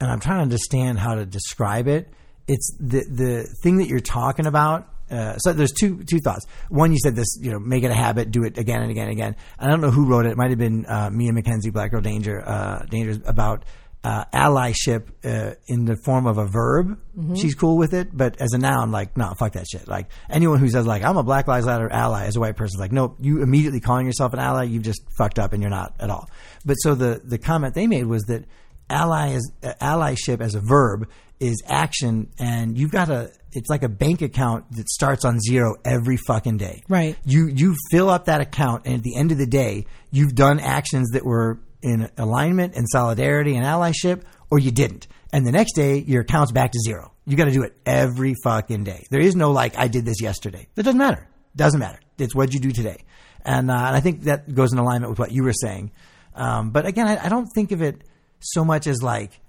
and 0.00 0.10
I'm 0.10 0.18
trying 0.18 0.38
to 0.38 0.42
understand 0.42 0.98
how 0.98 1.14
to 1.14 1.24
describe 1.24 1.86
it. 1.86 2.12
It's 2.48 2.76
the 2.78 3.04
the 3.08 3.54
thing 3.62 3.78
that 3.78 3.88
you're 3.88 4.00
talking 4.00 4.46
about. 4.46 4.88
Uh, 5.10 5.36
so 5.38 5.52
there's 5.52 5.72
two 5.72 6.04
two 6.04 6.18
thoughts. 6.20 6.46
One, 6.68 6.92
you 6.92 6.98
said 7.02 7.16
this, 7.16 7.38
you 7.40 7.50
know, 7.50 7.58
make 7.58 7.82
it 7.82 7.90
a 7.90 7.94
habit, 7.94 8.30
do 8.30 8.44
it 8.44 8.58
again 8.58 8.82
and 8.82 8.90
again 8.90 9.04
and 9.04 9.12
again. 9.12 9.36
I 9.58 9.68
don't 9.68 9.80
know 9.80 9.90
who 9.90 10.06
wrote 10.06 10.26
it. 10.26 10.32
It 10.32 10.36
might 10.36 10.50
have 10.50 10.58
been 10.58 10.86
uh, 10.86 11.10
Mia 11.12 11.32
McKenzie, 11.32 11.72
Black 11.72 11.90
Girl 11.90 12.00
Danger, 12.00 12.42
uh, 12.46 12.84
Dangers 12.88 13.18
about 13.24 13.64
uh, 14.02 14.24
allyship 14.32 15.08
uh, 15.24 15.54
in 15.66 15.84
the 15.84 15.96
form 16.04 16.26
of 16.26 16.38
a 16.38 16.46
verb. 16.46 16.98
She's 17.34 17.54
cool 17.54 17.76
with 17.76 17.92
it, 17.92 18.16
but 18.16 18.40
as 18.40 18.52
a 18.52 18.58
noun, 18.58 18.90
like, 18.90 19.16
no, 19.16 19.34
fuck 19.38 19.52
that 19.52 19.66
shit. 19.70 19.86
Like 19.88 20.08
anyone 20.30 20.58
who 20.58 20.70
says 20.70 20.86
like, 20.86 21.04
I'm 21.04 21.18
a 21.18 21.22
Black 21.22 21.46
Lives 21.46 21.66
Matter 21.66 21.90
ally 21.92 22.24
as 22.24 22.36
a 22.36 22.40
white 22.40 22.56
person, 22.56 22.80
like, 22.80 22.92
no, 22.92 23.14
you 23.20 23.42
immediately 23.42 23.80
calling 23.80 24.06
yourself 24.06 24.32
an 24.32 24.38
ally, 24.38 24.64
you've 24.64 24.84
just 24.84 25.02
fucked 25.18 25.38
up 25.38 25.52
and 25.52 25.62
you're 25.62 25.70
not 25.70 25.94
at 26.00 26.08
all. 26.08 26.30
But 26.64 26.74
so 26.76 26.94
the 26.94 27.20
the 27.22 27.38
comment 27.38 27.74
they 27.74 27.86
made 27.86 28.06
was 28.06 28.22
that 28.24 28.44
ally 28.88 29.32
is 29.32 29.52
uh, 29.62 29.74
allyship 29.82 30.40
as 30.40 30.54
a 30.54 30.60
verb 30.60 31.08
is 31.40 31.62
action, 31.66 32.30
and 32.38 32.78
you've 32.78 32.92
got 32.92 33.08
a. 33.08 33.32
It's 33.52 33.68
like 33.68 33.82
a 33.82 33.88
bank 33.88 34.22
account 34.22 34.70
that 34.76 34.88
starts 34.88 35.24
on 35.24 35.40
zero 35.40 35.74
every 35.84 36.16
fucking 36.16 36.58
day. 36.58 36.84
Right. 36.88 37.16
You 37.24 37.48
you 37.48 37.74
fill 37.90 38.08
up 38.08 38.26
that 38.26 38.40
account, 38.40 38.86
and 38.86 38.94
at 38.94 39.02
the 39.02 39.16
end 39.16 39.32
of 39.32 39.38
the 39.38 39.46
day, 39.46 39.86
you've 40.12 40.34
done 40.36 40.60
actions 40.60 41.10
that 41.14 41.24
were 41.24 41.58
in 41.82 42.08
alignment 42.16 42.76
and 42.76 42.86
solidarity 42.88 43.56
and 43.56 43.64
allyship, 43.64 44.22
or 44.50 44.58
you 44.58 44.70
didn't. 44.70 45.08
And 45.32 45.46
the 45.46 45.52
next 45.52 45.74
day, 45.74 45.98
your 45.98 46.22
account's 46.22 46.52
back 46.52 46.72
to 46.72 46.78
zero. 46.84 47.12
You 47.24 47.36
got 47.36 47.46
to 47.46 47.52
do 47.52 47.62
it 47.62 47.76
every 47.86 48.34
fucking 48.42 48.84
day. 48.84 49.06
There 49.10 49.20
is 49.20 49.36
no 49.36 49.52
like 49.52 49.78
I 49.78 49.88
did 49.88 50.04
this 50.04 50.20
yesterday. 50.20 50.66
That 50.74 50.82
doesn't 50.82 50.98
matter. 50.98 51.28
Doesn't 51.54 51.78
matter. 51.78 52.00
It's 52.18 52.34
what 52.34 52.52
you 52.52 52.60
do 52.60 52.72
today. 52.72 53.04
And, 53.44 53.70
uh, 53.70 53.74
and 53.74 53.96
I 53.96 54.00
think 54.00 54.22
that 54.22 54.52
goes 54.52 54.72
in 54.72 54.78
alignment 54.78 55.10
with 55.10 55.18
what 55.18 55.32
you 55.32 55.44
were 55.44 55.52
saying. 55.52 55.92
Um, 56.34 56.70
but 56.70 56.86
again, 56.86 57.06
I, 57.06 57.26
I 57.26 57.28
don't 57.28 57.48
think 57.54 57.72
of 57.72 57.82
it 57.82 58.02
so 58.40 58.64
much 58.64 58.86
as 58.86 59.02
like 59.02 59.40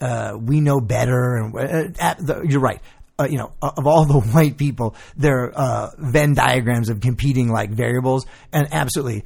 uh, 0.00 0.36
we 0.38 0.60
know 0.60 0.80
better. 0.80 1.36
And 1.36 1.54
uh, 1.98 2.14
the, 2.18 2.46
you're 2.48 2.60
right. 2.60 2.80
Uh, 3.18 3.28
you 3.30 3.38
know, 3.38 3.52
of 3.62 3.86
all 3.86 4.04
the 4.04 4.20
white 4.32 4.58
people, 4.58 4.96
there 5.16 5.44
are 5.44 5.52
uh, 5.54 5.90
Venn 5.98 6.34
diagrams 6.34 6.88
of 6.88 7.00
competing 7.00 7.48
like 7.48 7.70
variables, 7.70 8.26
and 8.52 8.66
absolutely, 8.72 9.24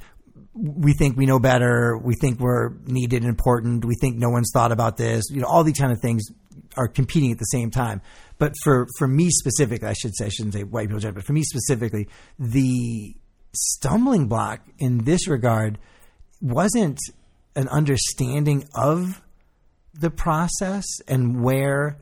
we 0.53 0.93
think 0.93 1.17
we 1.17 1.25
know 1.25 1.39
better. 1.39 1.97
We 1.97 2.13
think 2.15 2.39
we're 2.39 2.69
needed 2.85 3.23
and 3.23 3.29
important. 3.29 3.85
We 3.85 3.95
think 3.95 4.17
no 4.17 4.29
one's 4.29 4.51
thought 4.53 4.71
about 4.71 4.97
this. 4.97 5.25
You 5.31 5.41
know, 5.41 5.47
all 5.47 5.63
these 5.63 5.79
kind 5.79 5.91
of 5.91 5.99
things 6.01 6.23
are 6.77 6.87
competing 6.87 7.31
at 7.31 7.39
the 7.39 7.45
same 7.45 7.71
time. 7.71 8.01
But 8.37 8.53
for 8.63 8.87
for 8.97 9.07
me 9.07 9.29
specifically, 9.29 9.87
I 9.87 9.93
should 9.93 10.15
say, 10.15 10.25
I 10.25 10.29
shouldn't 10.29 10.53
say 10.53 10.63
white 10.63 10.89
people, 10.89 11.11
but 11.11 11.23
for 11.23 11.33
me 11.33 11.43
specifically, 11.43 12.07
the 12.37 13.15
stumbling 13.53 14.27
block 14.27 14.61
in 14.77 14.99
this 14.99 15.27
regard 15.27 15.77
wasn't 16.41 16.99
an 17.55 17.67
understanding 17.67 18.63
of 18.75 19.21
the 19.99 20.09
process 20.09 20.85
and 21.07 21.43
where 21.43 21.99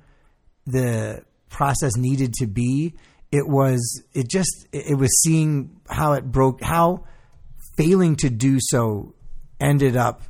the 0.66 1.24
process 1.50 1.96
needed 1.96 2.34
to 2.34 2.48
be. 2.48 2.94
It 3.32 3.48
was, 3.48 4.04
it 4.14 4.30
just, 4.30 4.68
it 4.72 4.98
was 4.98 5.22
seeing 5.22 5.82
how 5.90 6.14
it 6.14 6.32
broke, 6.32 6.62
how 6.62 7.06
failing 7.78 8.16
to 8.18 8.30
do 8.30 8.58
so 8.60 9.16
ended 9.60 9.98
up 9.98 10.22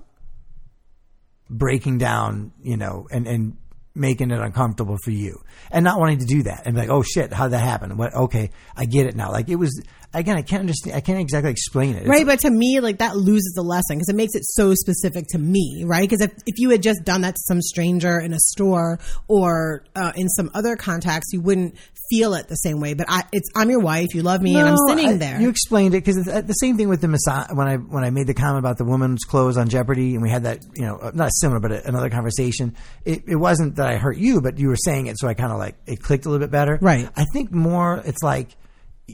breaking 1.49 1.97
down, 1.97 2.51
you 2.61 2.77
know, 2.77 3.07
and, 3.11 3.27
and 3.27 3.57
making 3.93 4.31
it 4.31 4.39
uncomfortable 4.39 4.97
for 5.03 5.11
you 5.11 5.41
and 5.71 5.83
not 5.83 5.99
wanting 5.99 6.19
to 6.19 6.25
do 6.25 6.43
that 6.43 6.63
and 6.65 6.75
like, 6.77 6.89
oh 6.89 7.01
shit, 7.01 7.33
how'd 7.33 7.51
that 7.51 7.63
happen? 7.63 7.97
What, 7.97 8.13
okay, 8.13 8.51
I 8.75 8.85
get 8.85 9.05
it 9.05 9.15
now. 9.15 9.31
Like 9.31 9.49
it 9.49 9.55
was, 9.55 9.81
again, 10.13 10.37
I 10.37 10.41
can't 10.41 10.61
understand, 10.61 10.95
I 10.95 11.01
can't 11.01 11.19
exactly 11.19 11.51
explain 11.51 11.91
it. 11.95 12.03
It's- 12.03 12.09
Right, 12.09 12.25
but 12.25 12.39
to 12.41 12.49
me, 12.49 12.79
like 12.79 12.99
that 12.99 13.15
loses 13.17 13.53
the 13.55 13.61
lesson 13.61 13.97
because 13.97 14.09
it 14.09 14.15
makes 14.15 14.35
it 14.35 14.43
so 14.45 14.73
specific 14.73 15.25
to 15.29 15.37
me, 15.37 15.83
right? 15.85 16.01
Because 16.07 16.21
if, 16.21 16.31
if 16.45 16.57
you 16.59 16.69
had 16.69 16.81
just 16.81 17.03
done 17.03 17.21
that 17.21 17.35
to 17.35 17.41
some 17.45 17.61
stranger 17.61 18.19
in 18.19 18.33
a 18.33 18.39
store 18.39 18.99
or 19.27 19.83
uh, 19.95 20.11
in 20.15 20.27
some 20.29 20.49
other 20.53 20.75
context, 20.75 21.31
you 21.33 21.41
wouldn't 21.41 21.75
feel 22.09 22.33
it 22.35 22.47
the 22.47 22.55
same 22.55 22.79
way. 22.79 22.93
But 22.93 23.07
I, 23.09 23.23
it's 23.33 23.49
I'm 23.55 23.69
your 23.69 23.81
wife, 23.81 24.15
you 24.15 24.23
love 24.23 24.41
me, 24.41 24.55
and 24.55 24.67
I'm 24.69 24.77
sitting 24.87 25.09
I- 25.09 25.17
there. 25.17 25.41
You 25.41 25.49
explained 25.49 25.93
it 25.93 26.03
because 26.05 26.23
the 26.25 26.53
same 26.53 26.77
thing 26.77 26.87
with 26.89 27.01
the 27.01 27.07
Messiah. 27.07 27.47
When 27.53 27.67
I 27.67 27.75
when 27.75 28.03
I 28.03 28.09
made 28.09 28.27
the 28.27 28.33
comment 28.33 28.59
about 28.59 28.77
the 28.77 28.85
woman's 28.85 29.23
clothes 29.25 29.57
on 29.57 29.67
Jeopardy, 29.69 30.13
and 30.13 30.21
we 30.23 30.29
had 30.29 30.43
that, 30.43 30.63
you 30.75 30.85
know, 30.85 30.97
uh, 30.97 31.11
not 31.13 31.31
similar, 31.33 31.59
but 31.59 31.85
another 31.85 32.09
conversation. 32.09 32.75
It, 33.05 33.23
it 33.27 33.35
wasn't 33.35 33.75
that 33.75 33.87
I 33.87 33.97
hurt 33.97 34.17
you, 34.17 34.41
but 34.41 34.57
you 34.57 34.69
were 34.69 34.77
saying 34.77 35.07
it, 35.07 35.19
so 35.19 35.27
I 35.27 35.33
kind 35.33 35.51
of 35.51 35.59
like 35.59 35.75
it 35.85 36.01
clicked 36.01 36.25
a 36.25 36.29
little 36.29 36.45
bit 36.45 36.51
better. 36.51 36.79
Right. 36.81 37.09
I 37.15 37.25
think 37.33 37.51
more. 37.51 38.01
It's 38.05 38.23
like, 38.23 38.55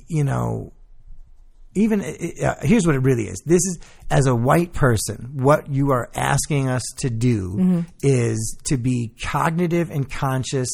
you 0.07 0.23
know, 0.23 0.71
even 1.75 2.01
uh, 2.01 2.55
here's 2.61 2.85
what 2.85 2.95
it 2.95 2.99
really 2.99 3.23
is. 3.23 3.41
This 3.45 3.61
is 3.65 3.79
as 4.09 4.25
a 4.27 4.35
white 4.35 4.73
person, 4.73 5.31
what 5.33 5.69
you 5.69 5.91
are 5.91 6.09
asking 6.15 6.69
us 6.69 6.83
to 6.97 7.09
do 7.09 7.55
Mm-hmm. 7.57 7.79
is 8.01 8.57
to 8.65 8.77
be 8.77 9.13
cognitive 9.23 9.89
and 9.91 10.09
conscious 10.09 10.69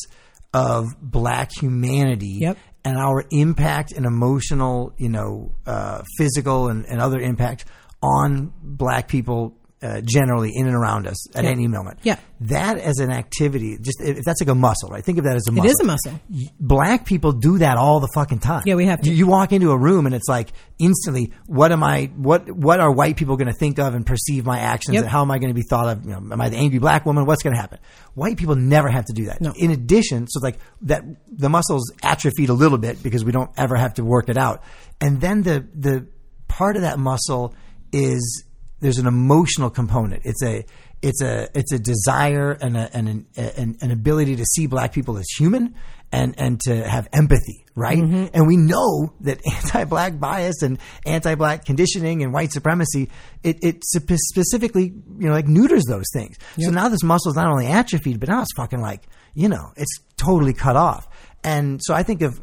of 0.53 0.87
black 1.01 1.51
humanity 1.59 2.39
Yep. 2.41 2.57
and 2.83 2.97
our 2.97 3.23
impact 3.31 3.91
and 3.91 4.05
emotional, 4.05 4.93
you 4.97 5.09
know, 5.09 5.55
uh, 5.65 6.01
physical 6.17 6.67
and, 6.69 6.85
and 6.85 6.99
other 6.99 7.19
impact 7.19 7.65
on 8.01 8.51
black 8.63 9.07
people 9.07 9.55
uh, 9.81 10.01
generally 10.03 10.51
in 10.53 10.67
and 10.67 10.75
around 10.75 11.07
us 11.07 11.33
at 11.35 11.45
Yeah. 11.45 11.51
any 11.51 11.67
moment. 11.67 11.99
Yeah. 12.03 12.17
That 12.41 12.77
as 12.77 12.99
an 12.99 13.11
activity, 13.11 13.77
just 13.81 14.01
if 14.01 14.25
that's 14.25 14.41
like 14.41 14.49
a 14.49 14.55
muscle, 14.55 14.89
right? 14.89 15.03
Think 15.03 15.17
of 15.19 15.23
that 15.23 15.35
as 15.37 15.47
a 15.47 15.51
muscle. 15.53 15.69
It 15.69 15.71
is 15.71 15.79
a 15.79 15.83
muscle. 15.85 16.19
Black 16.59 17.05
people 17.05 17.31
do 17.31 17.57
that 17.59 17.77
all 17.77 17.99
the 18.01 18.09
fucking 18.13 18.39
time. 18.39 18.63
Yeah, 18.65 18.75
we 18.75 18.85
have 18.87 19.01
to. 19.01 19.09
You, 19.09 19.15
you 19.15 19.27
walk 19.27 19.53
into 19.53 19.71
a 19.71 19.77
room 19.77 20.05
and 20.05 20.13
it's 20.13 20.27
like 20.27 20.49
instantly, 20.79 21.31
what 21.47 21.71
am 21.71 21.83
I? 21.83 22.11
What 22.15 22.51
what 22.51 22.79
are 22.81 22.91
white 22.91 23.15
people 23.17 23.37
going 23.37 23.47
to 23.51 23.57
think 23.57 23.79
of 23.79 23.93
and 23.93 24.05
perceive 24.05 24.45
my 24.45 24.59
actions? 24.59 24.95
Yep. 24.95 25.03
And 25.03 25.11
how 25.11 25.21
am 25.21 25.31
I 25.31 25.37
going 25.39 25.49
to 25.49 25.53
be 25.55 25.63
thought 25.69 25.87
of? 25.97 26.03
You 26.03 26.11
know, 26.11 26.17
am 26.17 26.41
I 26.41 26.49
the 26.49 26.57
angry 26.57 26.79
black 26.79 27.05
woman? 27.05 27.25
What's 27.25 27.41
going 27.43 27.55
to 27.55 27.61
happen? 27.61 27.79
White 28.15 28.37
people 28.37 28.55
never 28.55 28.89
have 28.89 29.05
to 29.05 29.13
do 29.13 29.25
that. 29.25 29.39
No. 29.39 29.53
In 29.55 29.71
addition, 29.71 30.27
so 30.27 30.39
like 30.41 30.59
that, 30.81 31.03
the 31.31 31.47
muscles 31.49 31.91
atrophied 32.03 32.49
a 32.49 32.53
little 32.53 32.77
bit 32.77 33.01
because 33.01 33.23
we 33.23 33.31
don't 33.31 33.51
ever 33.57 33.75
have 33.77 33.93
to 33.93 34.03
work 34.03 34.27
it 34.29 34.37
out. 34.37 34.61
And 34.99 35.21
then 35.21 35.43
the 35.43 35.65
the 35.73 36.07
part 36.49 36.75
of 36.75 36.81
that 36.81 36.99
muscle 36.99 37.53
is 37.91 38.43
there's 38.81 38.97
an 38.97 39.07
emotional 39.07 39.69
component. 39.69 40.21
It's 40.25 40.43
a 40.43 40.65
it's 41.01 41.21
a 41.21 41.47
it's 41.57 41.71
a 41.71 41.79
desire 41.79 42.51
and 42.51 42.75
a, 42.75 42.89
and 42.93 43.09
an, 43.09 43.25
an, 43.35 43.77
an 43.81 43.91
ability 43.91 44.35
to 44.37 44.45
see 44.45 44.67
black 44.67 44.93
people 44.93 45.17
as 45.17 45.27
human 45.37 45.75
and 46.11 46.35
and 46.37 46.59
to 46.61 46.87
have 46.87 47.07
empathy, 47.13 47.65
right? 47.75 47.97
Mm-hmm. 47.97 48.27
And 48.33 48.47
we 48.47 48.57
know 48.57 49.13
that 49.21 49.39
anti-black 49.63 50.19
bias 50.19 50.61
and 50.61 50.79
anti-black 51.05 51.65
conditioning 51.65 52.23
and 52.23 52.33
white 52.33 52.51
supremacy 52.51 53.09
it 53.43 53.57
it 53.61 53.83
specifically 53.83 54.93
you 55.19 55.27
know 55.27 55.33
like 55.33 55.47
neuters 55.47 55.83
those 55.87 56.07
things. 56.13 56.37
So 56.59 56.71
now 56.71 56.89
this 56.89 57.03
muscle 57.03 57.31
is 57.31 57.35
not 57.35 57.49
only 57.49 57.67
atrophied, 57.67 58.19
but 58.19 58.29
now 58.29 58.41
it's 58.41 58.53
fucking 58.55 58.81
like 58.81 59.07
you 59.33 59.49
know 59.49 59.71
it's 59.77 59.99
totally 60.17 60.53
cut 60.53 60.75
off. 60.75 61.07
And 61.43 61.79
so 61.81 61.93
I 61.93 62.03
think 62.03 62.21
of 62.21 62.39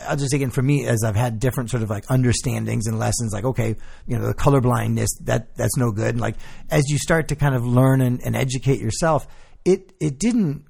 I'll 0.00 0.16
just 0.16 0.32
again 0.34 0.50
for 0.50 0.62
me 0.62 0.86
as 0.86 1.02
I've 1.04 1.16
had 1.16 1.38
different 1.38 1.70
sort 1.70 1.82
of 1.82 1.90
like 1.90 2.04
understandings 2.10 2.86
and 2.86 2.98
lessons 2.98 3.32
like 3.32 3.44
okay 3.44 3.76
you 4.06 4.18
know 4.18 4.26
the 4.26 4.34
colorblindness 4.34 5.08
that 5.22 5.54
that's 5.56 5.76
no 5.76 5.90
good. 5.90 6.18
Like 6.18 6.36
as 6.70 6.84
you 6.88 6.98
start 6.98 7.28
to 7.28 7.36
kind 7.36 7.54
of 7.54 7.64
learn 7.64 8.00
and, 8.00 8.20
and 8.24 8.36
educate 8.36 8.80
yourself 8.80 9.26
it 9.64 9.92
it 10.00 10.18
didn't 10.18 10.64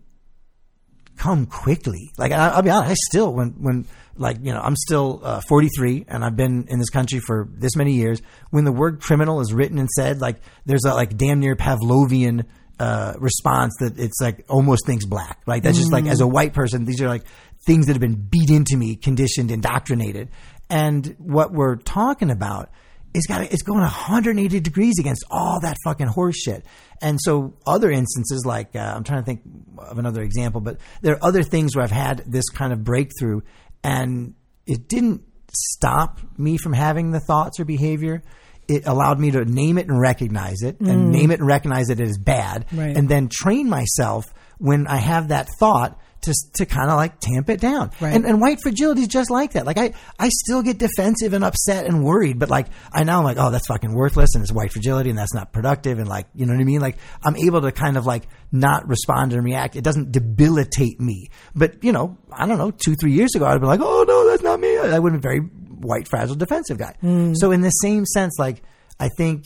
come 1.16 1.46
quickly. 1.46 2.12
Like 2.18 2.32
I, 2.32 2.48
I'll 2.48 2.62
be 2.62 2.70
honest 2.70 2.90
I 2.90 2.94
still 3.10 3.32
when 3.32 3.50
when 3.60 3.86
like 4.16 4.38
you 4.42 4.52
know 4.52 4.60
I'm 4.60 4.76
still 4.76 5.20
uh, 5.22 5.40
43 5.48 6.06
and 6.08 6.24
I've 6.24 6.36
been 6.36 6.66
in 6.68 6.78
this 6.78 6.90
country 6.90 7.20
for 7.20 7.48
this 7.50 7.76
many 7.76 7.94
years. 7.94 8.22
When 8.50 8.64
the 8.64 8.72
word 8.72 9.00
criminal 9.00 9.40
is 9.40 9.52
written 9.52 9.78
and 9.78 9.88
said 9.90 10.20
like 10.20 10.40
there's 10.64 10.84
a 10.84 10.94
like 10.94 11.16
damn 11.16 11.40
near 11.40 11.56
Pavlovian 11.56 12.44
uh, 12.78 13.14
response 13.18 13.74
that 13.80 13.98
it's 13.98 14.20
like 14.20 14.44
almost 14.48 14.86
thinks 14.86 15.04
black. 15.04 15.40
Like 15.46 15.62
that's 15.62 15.78
just 15.78 15.92
like 15.92 16.06
as 16.06 16.20
a 16.20 16.26
white 16.26 16.54
person, 16.54 16.84
these 16.84 17.00
are 17.00 17.08
like 17.08 17.24
things 17.66 17.86
that 17.86 17.92
have 17.92 18.00
been 18.00 18.14
beat 18.30 18.50
into 18.50 18.76
me, 18.76 18.96
conditioned, 18.96 19.50
indoctrinated. 19.50 20.28
And 20.70 21.14
what 21.18 21.52
we're 21.52 21.76
talking 21.76 22.30
about 22.30 22.70
is 23.12 23.26
got 23.26 23.42
it's 23.42 23.62
going 23.62 23.80
180 23.80 24.60
degrees 24.60 24.94
against 24.98 25.24
all 25.30 25.60
that 25.60 25.76
fucking 25.84 26.08
horse 26.08 26.36
shit. 26.36 26.64
And 27.00 27.18
so 27.20 27.54
other 27.66 27.90
instances, 27.90 28.44
like 28.44 28.74
uh, 28.74 28.78
I'm 28.96 29.04
trying 29.04 29.20
to 29.22 29.26
think 29.26 29.42
of 29.78 29.98
another 29.98 30.22
example, 30.22 30.60
but 30.60 30.78
there 31.02 31.14
are 31.14 31.24
other 31.24 31.42
things 31.42 31.76
where 31.76 31.84
I've 31.84 31.90
had 31.90 32.22
this 32.26 32.48
kind 32.48 32.72
of 32.72 32.82
breakthrough, 32.82 33.42
and 33.82 34.34
it 34.66 34.88
didn't 34.88 35.22
stop 35.54 36.18
me 36.36 36.56
from 36.56 36.72
having 36.72 37.12
the 37.12 37.20
thoughts 37.20 37.60
or 37.60 37.64
behavior. 37.64 38.22
It 38.66 38.86
allowed 38.86 39.20
me 39.20 39.30
to 39.32 39.44
name 39.44 39.76
it 39.78 39.86
and 39.88 40.00
recognize 40.00 40.62
it, 40.62 40.80
and 40.80 41.10
name 41.12 41.30
it 41.30 41.38
and 41.38 41.46
recognize 41.46 41.88
that 41.88 42.00
it 42.00 42.08
is 42.08 42.18
bad, 42.18 42.64
Right. 42.72 42.96
and 42.96 43.08
then 43.08 43.28
train 43.28 43.68
myself 43.68 44.24
when 44.58 44.86
I 44.86 44.96
have 44.96 45.28
that 45.28 45.48
thought 45.60 46.00
to 46.24 46.34
to 46.54 46.66
kind 46.66 46.90
of 46.90 46.96
like 46.96 47.20
tamp 47.20 47.48
it 47.50 47.60
down. 47.60 47.90
Right. 48.00 48.14
And, 48.14 48.24
and 48.24 48.40
white 48.40 48.60
fragility 48.62 49.02
is 49.02 49.08
just 49.08 49.30
like 49.30 49.52
that. 49.52 49.66
Like 49.66 49.78
I 49.78 49.92
I 50.18 50.28
still 50.28 50.62
get 50.62 50.78
defensive 50.78 51.32
and 51.32 51.44
upset 51.44 51.86
and 51.86 52.04
worried, 52.04 52.38
but 52.38 52.50
like 52.50 52.68
I 52.92 53.04
now 53.04 53.18
I'm 53.18 53.24
like, 53.24 53.36
oh, 53.38 53.50
that's 53.50 53.66
fucking 53.66 53.94
worthless, 53.94 54.34
and 54.34 54.42
it's 54.42 54.52
white 54.52 54.72
fragility, 54.72 55.10
and 55.10 55.18
that's 55.18 55.34
not 55.34 55.52
productive, 55.52 55.98
and 55.98 56.08
like 56.08 56.26
you 56.34 56.46
know 56.46 56.52
what 56.52 56.60
I 56.60 56.64
mean. 56.64 56.80
Like 56.80 56.96
I'm 57.22 57.36
able 57.36 57.62
to 57.62 57.72
kind 57.72 57.96
of 57.96 58.06
like 58.06 58.26
not 58.52 58.88
respond 58.88 59.32
and 59.32 59.44
react. 59.44 59.76
It 59.76 59.84
doesn't 59.84 60.12
debilitate 60.12 61.00
me. 61.00 61.30
But 61.54 61.82
you 61.82 61.92
know, 61.92 62.18
I 62.32 62.46
don't 62.46 62.58
know, 62.58 62.70
two 62.70 62.94
three 62.94 63.12
years 63.12 63.34
ago, 63.34 63.46
I'd 63.46 63.60
be 63.60 63.66
like, 63.66 63.80
oh 63.82 64.04
no, 64.06 64.28
that's 64.28 64.42
not 64.42 64.60
me. 64.60 64.78
I 64.78 64.98
would 64.98 65.12
have 65.12 65.20
been 65.20 65.28
very 65.28 65.40
white 65.40 66.08
fragile 66.08 66.36
defensive 66.36 66.78
guy. 66.78 66.94
Hmm. 67.00 67.34
So 67.34 67.52
in 67.52 67.60
the 67.60 67.70
same 67.70 68.06
sense, 68.06 68.36
like 68.38 68.62
I 68.98 69.08
think 69.16 69.44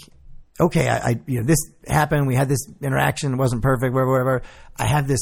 okay, 0.60 0.88
I, 0.88 0.96
I 0.96 1.20
you 1.26 1.40
know 1.40 1.46
this 1.46 1.58
happened. 1.86 2.26
We 2.26 2.34
had 2.34 2.48
this 2.48 2.66
interaction. 2.80 3.34
It 3.34 3.36
wasn't 3.36 3.62
perfect. 3.62 3.92
Whatever, 3.92 4.12
whatever. 4.12 4.42
I 4.76 4.86
have 4.86 5.08
this 5.08 5.20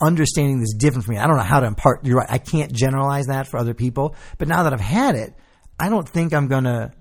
understanding 0.00 0.60
that's 0.60 0.74
different 0.74 1.04
for 1.04 1.12
me. 1.12 1.18
I 1.18 1.26
don't 1.26 1.36
know 1.36 1.42
how 1.42 1.60
to 1.60 1.66
impart. 1.66 2.04
You're 2.04 2.18
right. 2.18 2.30
I 2.30 2.38
can't 2.38 2.72
generalize 2.72 3.26
that 3.26 3.48
for 3.48 3.58
other 3.58 3.74
people. 3.74 4.14
But 4.38 4.48
now 4.48 4.64
that 4.64 4.72
I've 4.72 4.80
had 4.80 5.14
it, 5.14 5.34
I 5.78 5.88
don't 5.88 6.08
think 6.08 6.32
I'm 6.32 6.48
gonna 6.48 6.92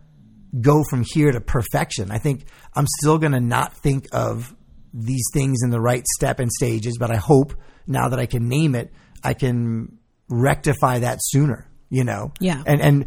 go 0.60 0.84
from 0.90 1.04
here 1.06 1.32
to 1.32 1.42
perfection. 1.42 2.12
I 2.12 2.18
think 2.18 2.46
I'm 2.74 2.86
still 3.00 3.18
gonna 3.18 3.40
not 3.40 3.74
think 3.74 4.08
of 4.12 4.56
these 4.94 5.26
things 5.34 5.60
in 5.64 5.70
the 5.70 5.82
right 5.82 6.06
step 6.16 6.40
and 6.40 6.52
stages. 6.52 6.98
But 7.00 7.12
I 7.12 7.18
hope 7.18 7.54
now 7.86 8.10
that 8.10 8.20
I 8.20 8.26
can 8.26 8.48
name 8.48 8.76
it, 8.76 8.92
I 9.24 9.34
can 9.34 9.98
rectify 10.30 11.00
that 11.00 11.20
sooner. 11.22 11.70
You 11.90 12.04
know, 12.04 12.34
Yeah. 12.42 12.62
and 12.66 12.82
and 12.82 13.06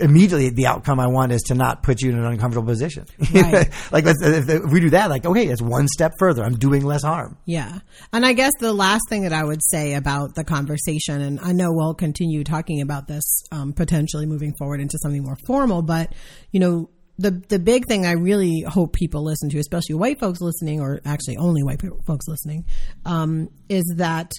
immediately 0.00 0.50
the 0.50 0.66
outcome 0.66 1.00
I 1.00 1.08
want 1.08 1.32
is 1.32 1.42
to 1.48 1.54
not 1.56 1.82
put 1.82 2.00
you 2.00 2.10
in 2.10 2.18
an 2.18 2.24
uncomfortable 2.24 2.68
position. 2.68 3.06
Right. 3.34 3.68
like 3.92 4.04
if, 4.06 4.70
we 4.70 4.78
do 4.78 4.90
that, 4.90 5.10
like 5.10 5.26
okay, 5.26 5.48
it's 5.48 5.60
one 5.60 5.88
step 5.88 6.12
further. 6.18 6.44
I'm 6.44 6.56
doing 6.56 6.84
less 6.84 7.02
harm. 7.02 7.38
Yeah. 7.44 7.80
And 8.12 8.24
I 8.24 8.32
guess 8.32 8.52
the 8.60 8.72
last 8.72 9.02
thing 9.08 9.22
that 9.22 9.32
I 9.32 9.42
would 9.42 9.60
say 9.64 9.94
about 9.94 10.36
the 10.36 10.44
conversation, 10.44 11.20
and 11.20 11.40
I 11.40 11.50
know 11.50 11.70
we'll 11.72 11.94
continue 11.94 12.44
talking 12.44 12.82
about 12.82 13.08
this 13.08 13.42
um, 13.50 13.72
potentially 13.72 14.26
moving 14.26 14.54
forward 14.58 14.80
into 14.80 14.96
something 15.02 15.24
more 15.24 15.36
formal, 15.46 15.82
but, 15.82 16.14
you 16.52 16.60
know, 16.60 16.88
the, 17.18 17.32
the 17.48 17.58
big 17.58 17.86
thing 17.86 18.06
I 18.06 18.12
really 18.12 18.64
hope 18.66 18.92
people 18.94 19.24
listen 19.24 19.50
to, 19.50 19.58
especially 19.58 19.96
white 19.96 20.20
folks 20.20 20.40
listening, 20.40 20.80
or 20.80 21.00
actually 21.04 21.36
only 21.36 21.62
white 21.62 21.82
folks 22.06 22.26
listening, 22.28 22.64
um, 23.04 23.48
is 23.68 23.84
that 23.96 24.30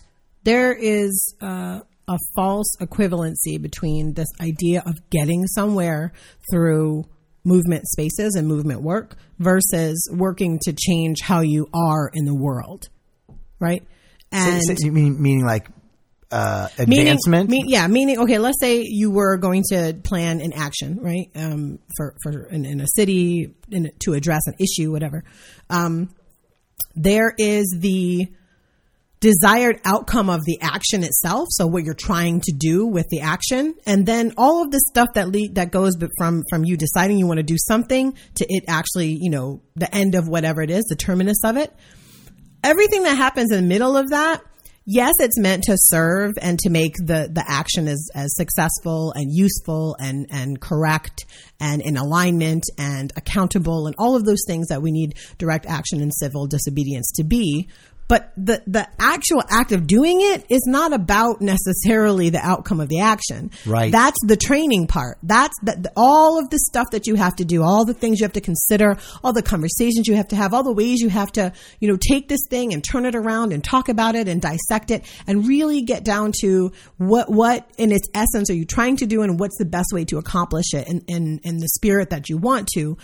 there 0.43 0.73
is 0.73 1.35
uh, 1.41 1.81
a 2.07 2.17
false 2.35 2.75
equivalency 2.81 3.61
between 3.61 4.13
this 4.13 4.27
idea 4.41 4.83
of 4.85 5.09
getting 5.09 5.45
somewhere 5.47 6.11
through 6.51 7.05
movement 7.43 7.87
spaces 7.87 8.35
and 8.35 8.47
movement 8.47 8.81
work 8.81 9.15
versus 9.39 10.07
working 10.13 10.59
to 10.63 10.73
change 10.73 11.21
how 11.21 11.41
you 11.41 11.67
are 11.73 12.09
in 12.13 12.25
the 12.25 12.35
world, 12.35 12.89
right? 13.59 13.83
And 14.31 14.61
So- 14.63 14.75
so 14.75 14.85
you 14.85 14.91
mean 14.91 15.21
meaning 15.21 15.45
like 15.45 15.67
uh, 16.31 16.69
meaning, 16.77 16.99
advancement? 17.07 17.49
mean- 17.49 17.67
yeah, 17.67 17.87
meaning 17.87 18.17
okay. 18.19 18.37
Let's 18.37 18.59
say 18.61 18.83
you 18.87 19.11
were 19.11 19.35
going 19.37 19.63
to 19.71 19.93
plan 20.03 20.39
an 20.39 20.53
action, 20.53 20.99
right? 21.01 21.29
Um, 21.35 21.79
for 21.97 22.15
for 22.23 22.45
in, 22.45 22.63
in 22.63 22.79
a 22.79 22.87
city 22.95 23.53
in, 23.69 23.91
to 24.03 24.13
address 24.13 24.41
an 24.47 24.53
issue, 24.57 24.91
whatever. 24.91 25.25
Um, 25.69 26.09
there 26.95 27.33
is 27.37 27.75
the 27.77 28.27
desired 29.21 29.79
outcome 29.85 30.29
of 30.29 30.41
the 30.45 30.59
action 30.61 31.03
itself 31.03 31.47
so 31.51 31.67
what 31.67 31.83
you're 31.83 31.93
trying 31.93 32.41
to 32.41 32.51
do 32.51 32.87
with 32.87 33.07
the 33.09 33.21
action 33.21 33.75
and 33.85 34.05
then 34.05 34.33
all 34.35 34.63
of 34.63 34.71
the 34.71 34.81
stuff 34.89 35.07
that 35.13 35.29
lead 35.29 35.55
that 35.55 35.71
goes 35.71 35.93
from 36.17 36.43
from 36.49 36.65
you 36.65 36.75
deciding 36.75 37.17
you 37.17 37.27
want 37.27 37.37
to 37.37 37.43
do 37.43 37.57
something 37.57 38.13
to 38.35 38.45
it 38.49 38.63
actually 38.67 39.15
you 39.21 39.29
know 39.29 39.61
the 39.75 39.93
end 39.95 40.15
of 40.15 40.27
whatever 40.27 40.61
it 40.61 40.71
is 40.71 40.83
the 40.85 40.95
terminus 40.95 41.37
of 41.45 41.55
it. 41.55 41.73
Everything 42.63 43.03
that 43.03 43.15
happens 43.15 43.51
in 43.51 43.61
the 43.61 43.67
middle 43.67 43.95
of 43.95 44.09
that 44.09 44.41
yes 44.85 45.13
it's 45.19 45.39
meant 45.39 45.63
to 45.63 45.75
serve 45.77 46.33
and 46.41 46.57
to 46.57 46.69
make 46.69 46.95
the 46.97 47.29
the 47.31 47.43
action 47.47 47.87
as 47.87 48.09
as 48.15 48.35
successful 48.35 49.13
and 49.15 49.31
useful 49.31 49.95
and 49.99 50.25
and 50.31 50.59
correct 50.59 51.25
and 51.59 51.81
in 51.81 51.97
alignment 51.97 52.63
and 52.79 53.13
accountable 53.15 53.85
and 53.85 53.95
all 53.99 54.15
of 54.15 54.25
those 54.25 54.43
things 54.47 54.67
that 54.67 54.81
we 54.81 54.91
need 54.91 55.13
direct 55.37 55.67
action 55.67 56.01
and 56.01 56.11
civil 56.13 56.47
disobedience 56.47 57.11
to 57.11 57.23
be 57.23 57.69
but 58.11 58.33
the 58.35 58.61
the 58.67 58.85
actual 58.99 59.41
act 59.49 59.71
of 59.71 59.87
doing 59.87 60.19
it 60.19 60.45
is 60.49 60.65
not 60.67 60.91
about 60.91 61.39
necessarily 61.39 62.29
the 62.29 62.45
outcome 62.45 62.81
of 62.81 62.89
the 62.89 62.99
action. 62.99 63.51
Right. 63.65 63.89
that's 63.89 64.17
the 64.27 64.35
training 64.35 64.87
part. 64.87 65.17
That's 65.23 65.55
that 65.63 65.93
all 65.95 66.37
of 66.37 66.49
the 66.49 66.59
stuff 66.59 66.87
that 66.91 67.07
you 67.07 67.15
have 67.15 67.37
to 67.37 67.45
do 67.45 67.63
all 67.63 67.85
the 67.85 67.93
things 67.93 68.19
you 68.19 68.25
have 68.25 68.33
to 68.33 68.41
consider 68.41 68.97
all 69.23 69.31
the 69.31 69.41
conversations 69.41 70.09
you 70.09 70.15
have 70.15 70.27
to 70.27 70.35
have 70.35 70.53
all 70.53 70.61
the 70.61 70.73
ways 70.73 70.99
you 70.99 71.07
have 71.07 71.31
to 71.33 71.53
you 71.79 71.87
know 71.87 71.95
take 71.95 72.27
this 72.27 72.41
thing 72.49 72.73
and 72.73 72.83
turn 72.83 73.05
it 73.05 73.15
around 73.15 73.53
and 73.53 73.63
talk 73.63 73.87
about 73.87 74.15
it 74.15 74.27
and 74.27 74.41
dissect 74.41 74.91
it 74.91 75.05
and 75.25 75.47
really 75.47 75.81
get 75.81 76.03
down 76.03 76.33
to 76.41 76.73
what 76.97 77.31
what 77.31 77.65
in 77.77 77.93
its 77.93 78.09
essence 78.13 78.49
are 78.49 78.55
you 78.55 78.65
trying 78.65 78.97
to 78.97 79.05
do 79.05 79.21
and 79.21 79.39
what's 79.39 79.57
the 79.57 79.63
best 79.63 79.93
way 79.93 80.03
to 80.03 80.17
accomplish 80.17 80.73
it 80.73 80.85
in 80.89 81.01
in, 81.07 81.39
in 81.45 81.59
the 81.59 81.69
spirit 81.69 82.09
that 82.09 82.27
you 82.27 82.35
want 82.35 82.67
to. 82.73 82.97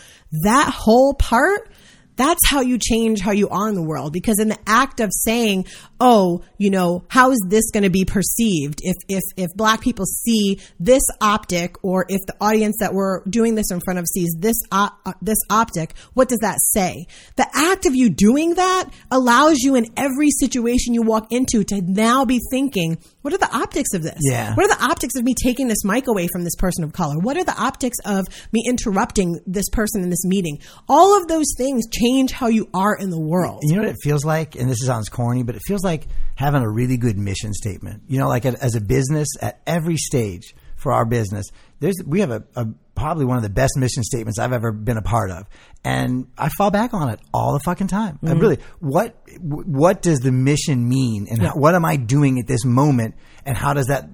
That 0.44 0.70
whole 0.70 1.14
part 1.14 1.72
that's 2.18 2.42
how 2.50 2.62
you 2.62 2.78
change 2.78 3.22
how 3.22 3.32
you 3.32 3.48
are 3.50 3.70
in 3.70 3.76
the 3.76 3.84
world. 3.84 4.12
Because 4.12 4.40
in 4.40 4.50
the 4.50 4.60
act 4.68 5.00
of 5.00 5.12
saying 5.14 5.66
oh 6.00 6.44
you 6.58 6.70
know 6.70 7.04
how 7.10 7.32
is 7.32 7.44
this 7.48 7.72
going 7.72 7.84
to 7.84 7.90
be 7.90 8.06
perceived? 8.06 8.80
If 8.84 8.96
if 9.08 9.24
if 9.38 9.50
black 9.56 9.82
people 9.82 10.06
see 10.06 10.60
this 10.80 11.04
optic 11.22 11.78
or 11.84 12.06
if 12.10 12.22
the 12.28 12.36
audience 12.42 12.78
that 12.80 12.94
we're 12.94 13.24
doing 13.26 13.56
this 13.56 13.72
in 13.72 13.80
front 13.80 14.00
of 14.00 14.06
sees 14.08 14.36
this 14.38 14.58
op- 14.72 15.00
uh, 15.06 15.14
this 15.22 15.40
optic 15.50 15.94
what 16.14 16.28
does 16.28 16.40
that 16.40 16.58
say? 16.74 17.08
The 17.38 17.47
act 17.58 17.86
of 17.86 17.96
you 17.96 18.10
doing 18.10 18.56
that 18.56 18.90
allows 19.12 19.58
you 19.60 19.76
in 19.76 19.88
every 19.98 20.30
situation 20.30 20.94
you 20.94 21.02
walk 21.02 21.32
into 21.32 21.64
to 21.64 21.82
now 21.82 22.26
be 22.26 22.40
thinking, 22.52 22.98
what 23.22 23.34
are 23.34 23.38
the 23.38 23.54
optics 23.54 23.94
of 23.94 24.04
this? 24.04 24.20
Yeah. 24.22 24.54
What 24.56 24.66
are 24.66 24.76
the 24.76 24.84
optics 24.84 25.16
of 25.18 25.24
me 25.24 25.34
taking 25.34 25.68
this 25.68 25.84
mic 25.84 26.08
away 26.08 26.28
from 26.28 26.44
this 26.44 26.56
person 26.56 26.84
of 26.84 26.94
color? 26.94 27.18
What 27.20 27.38
are 27.38 27.44
the 27.44 27.60
optics 27.60 27.98
of 28.06 28.28
me 28.52 28.64
interrupting 28.68 29.40
this 29.46 29.70
person 29.72 30.04
in 30.04 30.10
this 30.10 30.24
meeting? 30.26 30.60
All 30.88 31.20
of 31.20 31.28
those 31.28 31.48
things 31.58 31.84
change 31.92 32.32
how 32.32 32.48
you 32.48 32.70
are 32.74 32.96
in 32.96 33.10
the 33.10 33.20
world. 33.20 33.64
You 33.64 33.76
know 33.76 33.82
what 33.82 33.92
it 33.92 33.98
feels 34.02 34.24
like, 34.24 34.56
and 34.56 34.70
this 34.70 34.86
sounds 34.86 35.10
corny, 35.10 35.44
but 35.44 35.56
it 35.56 35.62
feels 35.66 35.84
like 35.84 36.08
having 36.36 36.62
a 36.62 36.70
really 36.70 36.98
good 36.98 37.18
mission 37.18 37.54
statement. 37.54 38.04
You 38.08 38.20
know, 38.20 38.28
like 38.28 38.46
as 38.46 38.76
a 38.76 38.82
business, 38.82 39.28
at 39.42 39.62
every 39.66 39.98
stage 39.98 40.56
for 40.76 40.94
our 40.94 41.06
business, 41.06 41.48
there's 41.80 41.96
we 42.06 42.22
have 42.22 42.32
a, 42.32 42.44
a 42.56 42.68
probably 42.96 43.26
one 43.26 43.38
of 43.38 43.44
the 43.44 43.50
best 43.50 43.78
mission 43.78 44.04
statements 44.04 44.40
I've 44.40 44.54
ever 44.54 44.72
been 44.72 44.98
a 44.98 45.02
part 45.02 45.32
of, 45.32 45.46
and 45.84 46.28
I 46.38 46.50
fall 46.50 46.72
back 46.72 46.94
on 46.94 47.10
it 47.10 47.20
all 47.34 47.54
the 47.54 47.62
fucking 47.66 47.88
time. 47.88 48.20
I 48.26 48.32
really, 48.34 48.60
what 48.80 49.16
what 49.40 50.02
does 50.02 50.20
the 50.20 50.32
mission 50.32 50.88
mean, 50.88 51.28
and 51.30 51.42
how, 51.42 51.54
what 51.54 51.76
am 51.76 51.86
I 51.86 51.96
doing 51.96 52.40
at 52.40 52.48
this 52.48 52.66
moment, 52.66 53.16
and 53.46 53.56
how 53.56 53.74
does 53.74 53.88
that 53.88 54.10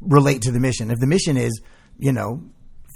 relate 0.00 0.42
to 0.42 0.52
the 0.52 0.60
mission. 0.60 0.90
If 0.90 0.98
the 0.98 1.06
mission 1.06 1.36
is, 1.36 1.60
you 1.98 2.12
know, 2.12 2.42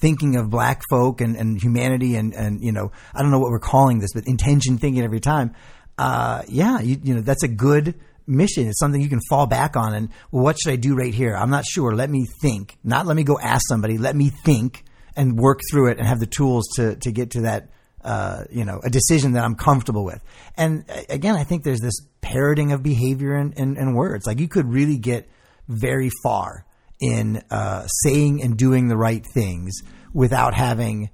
thinking 0.01 0.37
of 0.37 0.51
black 0.51 0.83
folk 0.91 1.21
and, 1.21 1.37
and 1.37 1.61
humanity 1.61 2.15
and, 2.15 2.33
and, 2.35 2.63
you 2.63 2.73
know, 2.73 2.93
I 3.15 3.23
don't 3.23 3.31
know 3.31 3.39
what 3.39 3.51
we're 3.51 3.59
calling 3.59 3.99
this, 3.99 4.11
but 4.15 4.25
intention 4.27 4.79
thinking 4.79 5.03
every 5.03 5.21
time. 5.21 5.55
Uh, 5.97 6.43
yeah, 6.49 6.81
you, 6.81 6.99
you 7.03 7.15
know, 7.15 7.21
that's 7.21 7.43
a 7.43 7.49
good 7.49 7.99
mission. 8.29 8.69
It's 8.69 8.79
something 8.79 9.01
you 9.01 9.09
can 9.09 9.21
fall 9.29 9.47
back 9.47 9.77
on. 9.77 9.95
And 9.95 10.11
well, 10.31 10.45
what 10.45 10.59
should 10.61 10.73
I 10.73 10.77
do 10.77 10.95
right 10.95 11.15
here? 11.15 11.35
I'm 11.35 11.51
not 11.51 11.65
sure. 11.65 11.95
Let 11.95 12.11
me 12.11 12.27
think. 12.43 12.79
Not 12.85 13.07
let 13.07 13.17
me 13.17 13.25
go 13.25 13.39
ask 13.41 13.63
somebody. 13.69 13.99
Let 13.99 14.15
me 14.15 14.31
think 14.45 14.85
and 15.17 15.37
work 15.37 15.61
through 15.71 15.91
it 15.91 15.99
and 15.99 16.07
have 16.07 16.21
the 16.21 16.27
tools 16.27 16.69
to, 16.77 16.95
to 16.97 17.11
get 17.11 17.33
to 17.33 17.41
that, 17.43 17.71
uh, 18.05 18.45
you 18.51 18.65
know, 18.65 18.81
a 18.85 18.91
decision 18.91 19.33
that 19.33 19.45
I'm 19.45 19.57
comfortable 19.57 20.05
with. 20.05 20.23
And 20.57 20.85
again, 21.09 21.35
I 21.35 21.45
think 21.45 21.65
there's 21.65 21.81
this 21.81 22.01
parroting 22.21 22.73
of 22.73 22.83
behavior 22.83 23.35
and, 23.35 23.53
and, 23.59 23.77
and 23.77 23.97
words. 23.97 24.27
Like 24.27 24.39
you 24.39 24.49
could 24.49 24.73
really 24.73 24.99
get 24.99 25.29
very 25.67 26.11
far 26.23 26.65
in 27.01 27.43
uh, 27.51 27.87
saying 28.05 28.43
and 28.43 28.57
doing 28.57 28.89
the 28.89 28.97
right 28.97 29.25
things 29.35 29.81
without 30.13 30.55
having, 30.55 31.11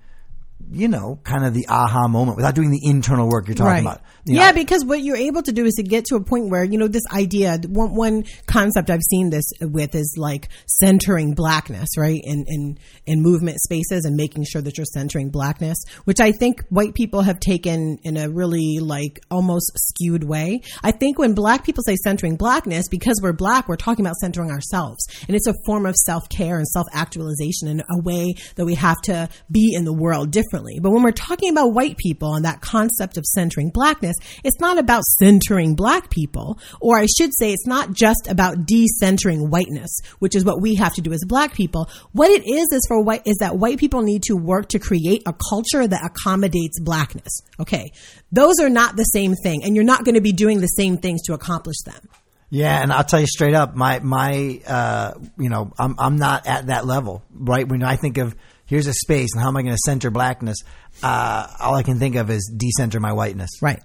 you 0.70 0.88
know, 0.88 1.18
kind 1.24 1.44
of 1.44 1.54
the 1.54 1.66
aha 1.68 2.08
moment, 2.08 2.36
without 2.36 2.54
doing 2.54 2.70
the 2.70 2.80
internal 2.82 3.28
work 3.28 3.48
you're 3.48 3.54
talking 3.54 3.84
about. 3.84 4.00
You 4.24 4.34
know, 4.34 4.40
yeah, 4.40 4.52
because 4.52 4.84
what 4.84 5.02
you're 5.02 5.16
able 5.16 5.42
to 5.42 5.52
do 5.52 5.64
is 5.64 5.74
to 5.74 5.82
get 5.82 6.06
to 6.06 6.16
a 6.16 6.24
point 6.24 6.50
where, 6.50 6.64
you 6.64 6.78
know, 6.78 6.88
this 6.88 7.02
idea, 7.12 7.58
one, 7.68 7.94
one 7.94 8.24
concept 8.46 8.90
I've 8.90 9.02
seen 9.02 9.30
this 9.30 9.44
with 9.60 9.94
is 9.94 10.14
like 10.16 10.48
centering 10.66 11.34
blackness, 11.34 11.90
right? 11.98 12.20
In, 12.24 12.44
in, 12.48 12.78
in 13.06 13.22
movement 13.22 13.60
spaces 13.60 14.04
and 14.04 14.16
making 14.16 14.44
sure 14.44 14.62
that 14.62 14.78
you're 14.78 14.86
centering 14.86 15.30
blackness, 15.30 15.76
which 16.04 16.20
I 16.20 16.32
think 16.32 16.64
white 16.68 16.94
people 16.94 17.22
have 17.22 17.38
taken 17.38 17.98
in 18.02 18.16
a 18.16 18.30
really 18.30 18.78
like 18.80 19.20
almost 19.30 19.72
skewed 19.76 20.24
way. 20.24 20.62
I 20.82 20.90
think 20.90 21.18
when 21.18 21.34
black 21.34 21.64
people 21.64 21.82
say 21.84 21.96
centering 22.02 22.36
blackness, 22.36 22.88
because 22.88 23.20
we're 23.22 23.32
black, 23.32 23.68
we're 23.68 23.76
talking 23.76 24.04
about 24.04 24.16
centering 24.16 24.50
ourselves. 24.50 25.06
And 25.28 25.36
it's 25.36 25.46
a 25.46 25.54
form 25.66 25.86
of 25.86 25.94
self 25.96 26.28
care 26.28 26.56
and 26.56 26.66
self 26.66 26.86
actualization 26.92 27.68
in 27.68 27.80
a 27.80 28.00
way 28.02 28.34
that 28.56 28.64
we 28.64 28.74
have 28.74 29.00
to 29.02 29.28
be 29.50 29.74
in 29.74 29.84
the 29.84 29.92
world 29.92 30.30
differently. 30.54 30.80
But 30.80 30.92
when 30.92 31.02
we're 31.02 31.12
talking 31.12 31.50
about 31.50 31.72
white 31.72 31.96
people 31.96 32.34
and 32.34 32.44
that 32.44 32.60
concept 32.60 33.16
of 33.16 33.24
centering 33.26 33.70
blackness, 33.70 34.16
it's 34.42 34.60
not 34.60 34.78
about 34.78 35.04
centering 35.18 35.74
black 35.74 36.10
people, 36.10 36.58
or 36.80 36.98
I 36.98 37.06
should 37.06 37.32
say, 37.36 37.52
it's 37.52 37.66
not 37.66 37.92
just 37.92 38.26
about 38.28 38.66
decentering 38.66 39.48
whiteness, 39.50 40.00
which 40.18 40.36
is 40.36 40.44
what 40.44 40.60
we 40.60 40.76
have 40.76 40.94
to 40.94 41.00
do 41.00 41.12
as 41.12 41.24
black 41.26 41.54
people. 41.54 41.88
What 42.12 42.30
it 42.30 42.46
is 42.46 42.68
is 42.72 42.84
for 42.88 43.02
white 43.02 43.22
is 43.26 43.36
that 43.40 43.56
white 43.56 43.78
people 43.78 44.02
need 44.02 44.22
to 44.24 44.34
work 44.34 44.68
to 44.70 44.78
create 44.78 45.22
a 45.26 45.34
culture 45.50 45.86
that 45.86 46.04
accommodates 46.04 46.80
blackness. 46.80 47.40
Okay, 47.60 47.92
those 48.32 48.60
are 48.60 48.70
not 48.70 48.96
the 48.96 49.04
same 49.04 49.34
thing, 49.34 49.64
and 49.64 49.74
you're 49.74 49.84
not 49.84 50.04
going 50.04 50.14
to 50.14 50.20
be 50.20 50.32
doing 50.32 50.60
the 50.60 50.66
same 50.66 50.98
things 50.98 51.22
to 51.22 51.34
accomplish 51.34 51.76
them. 51.84 52.08
Yeah, 52.50 52.80
and 52.80 52.92
I'll 52.92 53.04
tell 53.04 53.20
you 53.20 53.26
straight 53.26 53.54
up, 53.54 53.74
my 53.74 53.98
my 54.00 54.60
uh, 54.66 55.14
you 55.38 55.48
know, 55.48 55.72
I'm 55.78 55.96
I'm 55.98 56.16
not 56.16 56.46
at 56.46 56.66
that 56.66 56.86
level, 56.86 57.24
right? 57.32 57.66
When 57.66 57.82
I 57.82 57.96
think 57.96 58.18
of 58.18 58.36
here's 58.66 58.86
a 58.86 58.92
space 58.92 59.30
and 59.34 59.42
how 59.42 59.48
am 59.48 59.56
I 59.56 59.62
going 59.62 59.74
to 59.74 59.80
center 59.84 60.10
blackness, 60.10 60.58
uh, 61.02 61.46
all 61.60 61.74
I 61.74 61.82
can 61.82 61.98
think 61.98 62.16
of 62.16 62.30
is 62.30 62.52
decenter 62.56 63.00
my 63.00 63.12
whiteness. 63.12 63.50
Right. 63.62 63.82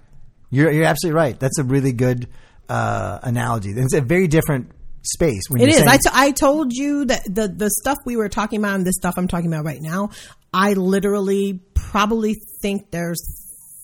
You're 0.50 0.70
you're 0.72 0.84
absolutely 0.84 1.16
right. 1.16 1.38
That's 1.38 1.58
a 1.58 1.64
really 1.64 1.92
good 1.92 2.28
uh, 2.68 3.18
analogy. 3.22 3.70
It's 3.70 3.94
a 3.94 4.00
very 4.00 4.26
different 4.26 4.72
space. 5.02 5.42
When 5.48 5.60
It 5.60 5.68
is. 5.68 5.82
I, 5.82 5.96
t- 5.96 6.10
I 6.12 6.30
told 6.32 6.72
you 6.72 7.04
that 7.06 7.24
the, 7.24 7.48
the 7.48 7.70
stuff 7.80 7.98
we 8.04 8.16
were 8.16 8.28
talking 8.28 8.58
about 8.58 8.74
and 8.74 8.86
this 8.86 8.96
stuff 8.96 9.14
I'm 9.16 9.28
talking 9.28 9.52
about 9.52 9.64
right 9.64 9.80
now, 9.80 10.10
I 10.52 10.74
literally 10.74 11.60
probably 11.74 12.36
think 12.62 12.90
there's 12.90 13.20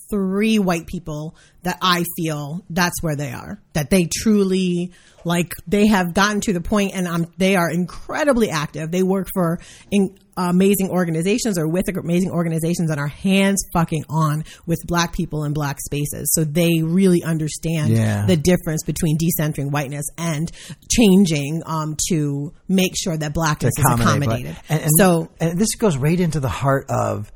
three 0.08 0.58
white 0.58 0.86
people 0.86 1.34
that 1.62 1.78
I 1.82 2.04
feel 2.16 2.64
that's 2.70 3.02
where 3.02 3.16
they 3.16 3.32
are. 3.32 3.60
That 3.72 3.90
they 3.90 4.08
truly 4.12 4.92
like 5.24 5.52
they 5.66 5.88
have 5.88 6.14
gotten 6.14 6.40
to 6.42 6.52
the 6.52 6.60
point 6.60 6.92
and 6.94 7.08
um, 7.08 7.26
they 7.38 7.56
are 7.56 7.70
incredibly 7.70 8.50
active. 8.50 8.90
They 8.90 9.02
work 9.02 9.28
for 9.34 9.58
in, 9.90 10.16
amazing 10.36 10.90
organizations 10.90 11.58
or 11.58 11.66
with 11.68 11.88
amazing 11.88 12.30
organizations 12.30 12.90
and 12.90 13.00
are 13.00 13.06
hands 13.06 13.62
fucking 13.72 14.04
on 14.10 14.44
with 14.66 14.78
black 14.86 15.12
people 15.14 15.44
in 15.44 15.52
black 15.52 15.78
spaces. 15.80 16.30
So 16.34 16.44
they 16.44 16.82
really 16.82 17.22
understand 17.22 17.92
Yeah. 17.96 18.26
the 18.26 18.36
difference 18.36 18.82
between 18.84 19.16
decentering 19.18 19.70
whiteness 19.70 20.04
and 20.18 20.50
changing 20.90 21.62
um, 21.66 21.96
to 22.10 22.52
make 22.68 22.92
sure 22.96 23.16
that 23.16 23.32
blackness 23.32 23.72
is 23.78 23.84
accommodate 23.84 24.06
black- 24.06 24.22
accommodated. 24.40 24.56
And, 24.68 24.82
and- 24.82 24.90
so 24.98 25.28
and 25.40 25.58
this 25.58 25.74
goes 25.76 25.96
right 25.96 26.18
into 26.18 26.40
the 26.40 26.48
heart 26.48 26.86
of 26.90 27.32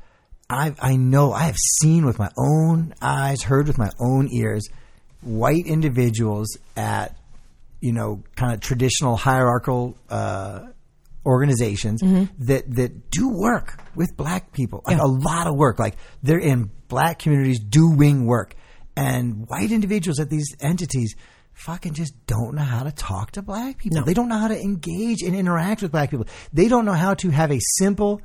I 0.49 0.75
I 0.79 0.95
know 0.97 1.31
I 1.31 1.43
have 1.43 1.55
seen 1.81 2.05
with 2.05 2.19
my 2.19 2.29
own 2.37 2.93
eyes, 3.01 3.41
heard 3.41 3.67
with 3.67 3.77
my 3.77 3.89
own 3.99 4.27
ears, 4.33 4.67
white 5.21 5.65
individuals 5.65 6.57
at 6.75 7.15
you 7.79 7.93
know 7.93 8.21
kind 8.35 8.53
of 8.53 8.59
traditional 8.59 9.15
hierarchical 9.15 9.95
uh, 10.09 10.67
organizations 11.25 12.01
that 12.39 12.63
that 12.75 13.11
do 13.11 13.29
work 13.29 13.79
with 13.95 14.15
black 14.17 14.51
people, 14.51 14.81
like 14.85 14.97
Mm-hmm. 14.97 15.05
Yeah. 15.05 15.27
a 15.29 15.35
lot 15.35 15.47
of 15.47 15.55
work. 15.55 15.79
Like 15.79 15.95
they're 16.23 16.39
in 16.39 16.71
black 16.87 17.19
communities 17.19 17.59
doing 17.59 18.25
work, 18.25 18.55
and 18.95 19.45
white 19.47 19.71
individuals 19.71 20.19
at 20.19 20.29
these 20.29 20.55
entities. 20.59 21.15
Fucking 21.53 21.93
just 21.93 22.13
don't 22.27 22.55
know 22.55 22.63
how 22.63 22.83
to 22.83 22.91
talk 22.93 23.31
to 23.31 23.41
black 23.41 23.77
people. 23.77 23.99
No. 23.99 24.05
They 24.05 24.13
don't 24.13 24.29
know 24.29 24.37
how 24.39 24.47
to 24.47 24.57
engage 24.59 25.21
and 25.21 25.35
interact 25.35 25.81
with 25.81 25.91
black 25.91 26.09
people. 26.09 26.25
They 26.53 26.69
don't 26.69 26.85
know 26.85 26.93
how 26.93 27.13
to 27.15 27.29
have 27.29 27.51
a 27.51 27.59
simple 27.77 28.21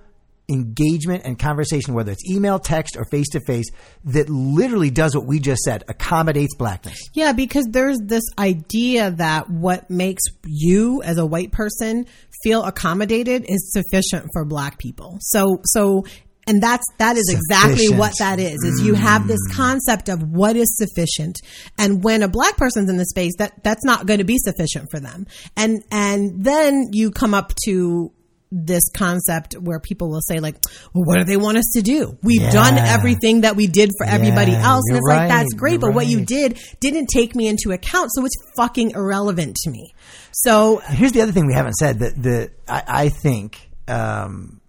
engagement 0.49 1.23
and 1.25 1.39
conversation, 1.39 1.95
whether 1.95 2.13
it's 2.13 2.25
email, 2.31 2.59
text, 2.59 2.97
or 2.97 3.05
face 3.11 3.29
to 3.31 3.41
face, 3.41 3.67
that 4.05 4.29
literally 4.29 4.91
does 4.91 5.15
what 5.17 5.27
we 5.27 5.41
just 5.41 5.63
said, 5.63 5.83
accommodates 5.89 6.55
blackness. 6.55 7.01
Yeah, 7.15 7.33
because 7.33 7.67
there's 7.71 7.99
this 8.03 8.25
idea 8.39 9.11
that 9.11 9.51
what 9.51 9.91
makes 9.91 10.23
you 10.45 11.03
as 11.03 11.19
a 11.19 11.27
white 11.27 11.53
person 11.53 12.07
feel 12.45 12.65
accommodated 12.65 13.45
is 13.49 13.73
sufficient 13.73 14.29
for 14.33 14.45
black 14.45 14.79
people. 14.79 15.19
So, 15.21 15.61
so, 15.65 16.05
and 16.47 16.63
that's, 16.63 16.85
that 16.99 17.17
is 17.17 17.29
exactly 17.29 17.97
what 17.97 18.17
that 18.19 18.39
is, 18.39 18.59
is 18.65 18.81
you 18.81 18.95
have 18.95 19.27
this 19.27 19.41
mm. 19.51 19.57
concept 19.57 20.09
of 20.09 20.23
what 20.23 20.55
is 20.55 20.69
sufficient. 20.77 21.41
And 21.77 22.05
when 22.05 22.23
a 22.23 22.29
black 22.29 22.57
person's 22.57 22.89
in 22.89 22.99
the 22.99 23.07
space, 23.07 23.33
that, 23.39 23.65
that's 23.65 23.85
not 23.85 24.07
going 24.07 24.19
to 24.19 24.25
be 24.25 24.39
sufficient 24.39 24.89
for 24.93 25.01
them. 25.01 25.27
And, 25.57 25.83
and 25.91 26.45
then 26.45 26.91
you 26.93 27.11
come 27.11 27.35
up 27.35 27.53
to, 27.65 28.13
this 28.53 28.89
concept 28.95 29.55
where 29.55 29.81
people 29.81 30.09
will 30.11 30.21
say 30.21 30.39
like, 30.41 30.57
well, 30.95 31.05
what 31.05 31.19
do 31.19 31.25
they 31.25 31.37
want 31.37 31.59
us 31.59 31.65
to 31.75 31.83
do? 31.83 32.17
We've 32.23 32.41
Yeah. 32.43 32.51
done 32.53 32.79
everything 32.79 33.41
that 33.43 33.57
we 33.57 33.67
did 33.67 33.91
for 33.99 34.07
everybody 34.07 34.53
Yeah, 34.53 34.69
else. 34.71 34.83
And 34.89 34.97
you're 34.97 34.99
it's 34.99 35.19
like, 35.19 35.29
that's 35.29 35.53
great. 35.55 35.73
you're 35.73 35.81
But 35.81 35.95
what 35.95 36.07
you 36.07 36.25
did 36.25 36.59
didn't 36.81 37.09
take 37.13 37.35
me 37.35 37.49
into 37.49 37.73
account, 37.73 38.11
so 38.15 38.25
it's 38.25 38.37
fucking 38.57 38.93
irrelevant 38.93 39.57
to 39.65 39.71
me. 39.71 39.93
So 40.33 40.79
Here's 40.87 41.13
the 41.13 41.23
other 41.23 41.33
thing 41.33 41.47
we 41.47 41.55
haven't 41.55 41.75
said 41.75 41.99
that 42.01 42.23
the 42.23 42.51
I, 42.69 42.83
I 42.87 43.09
think 43.09 43.69
um, 43.89 44.61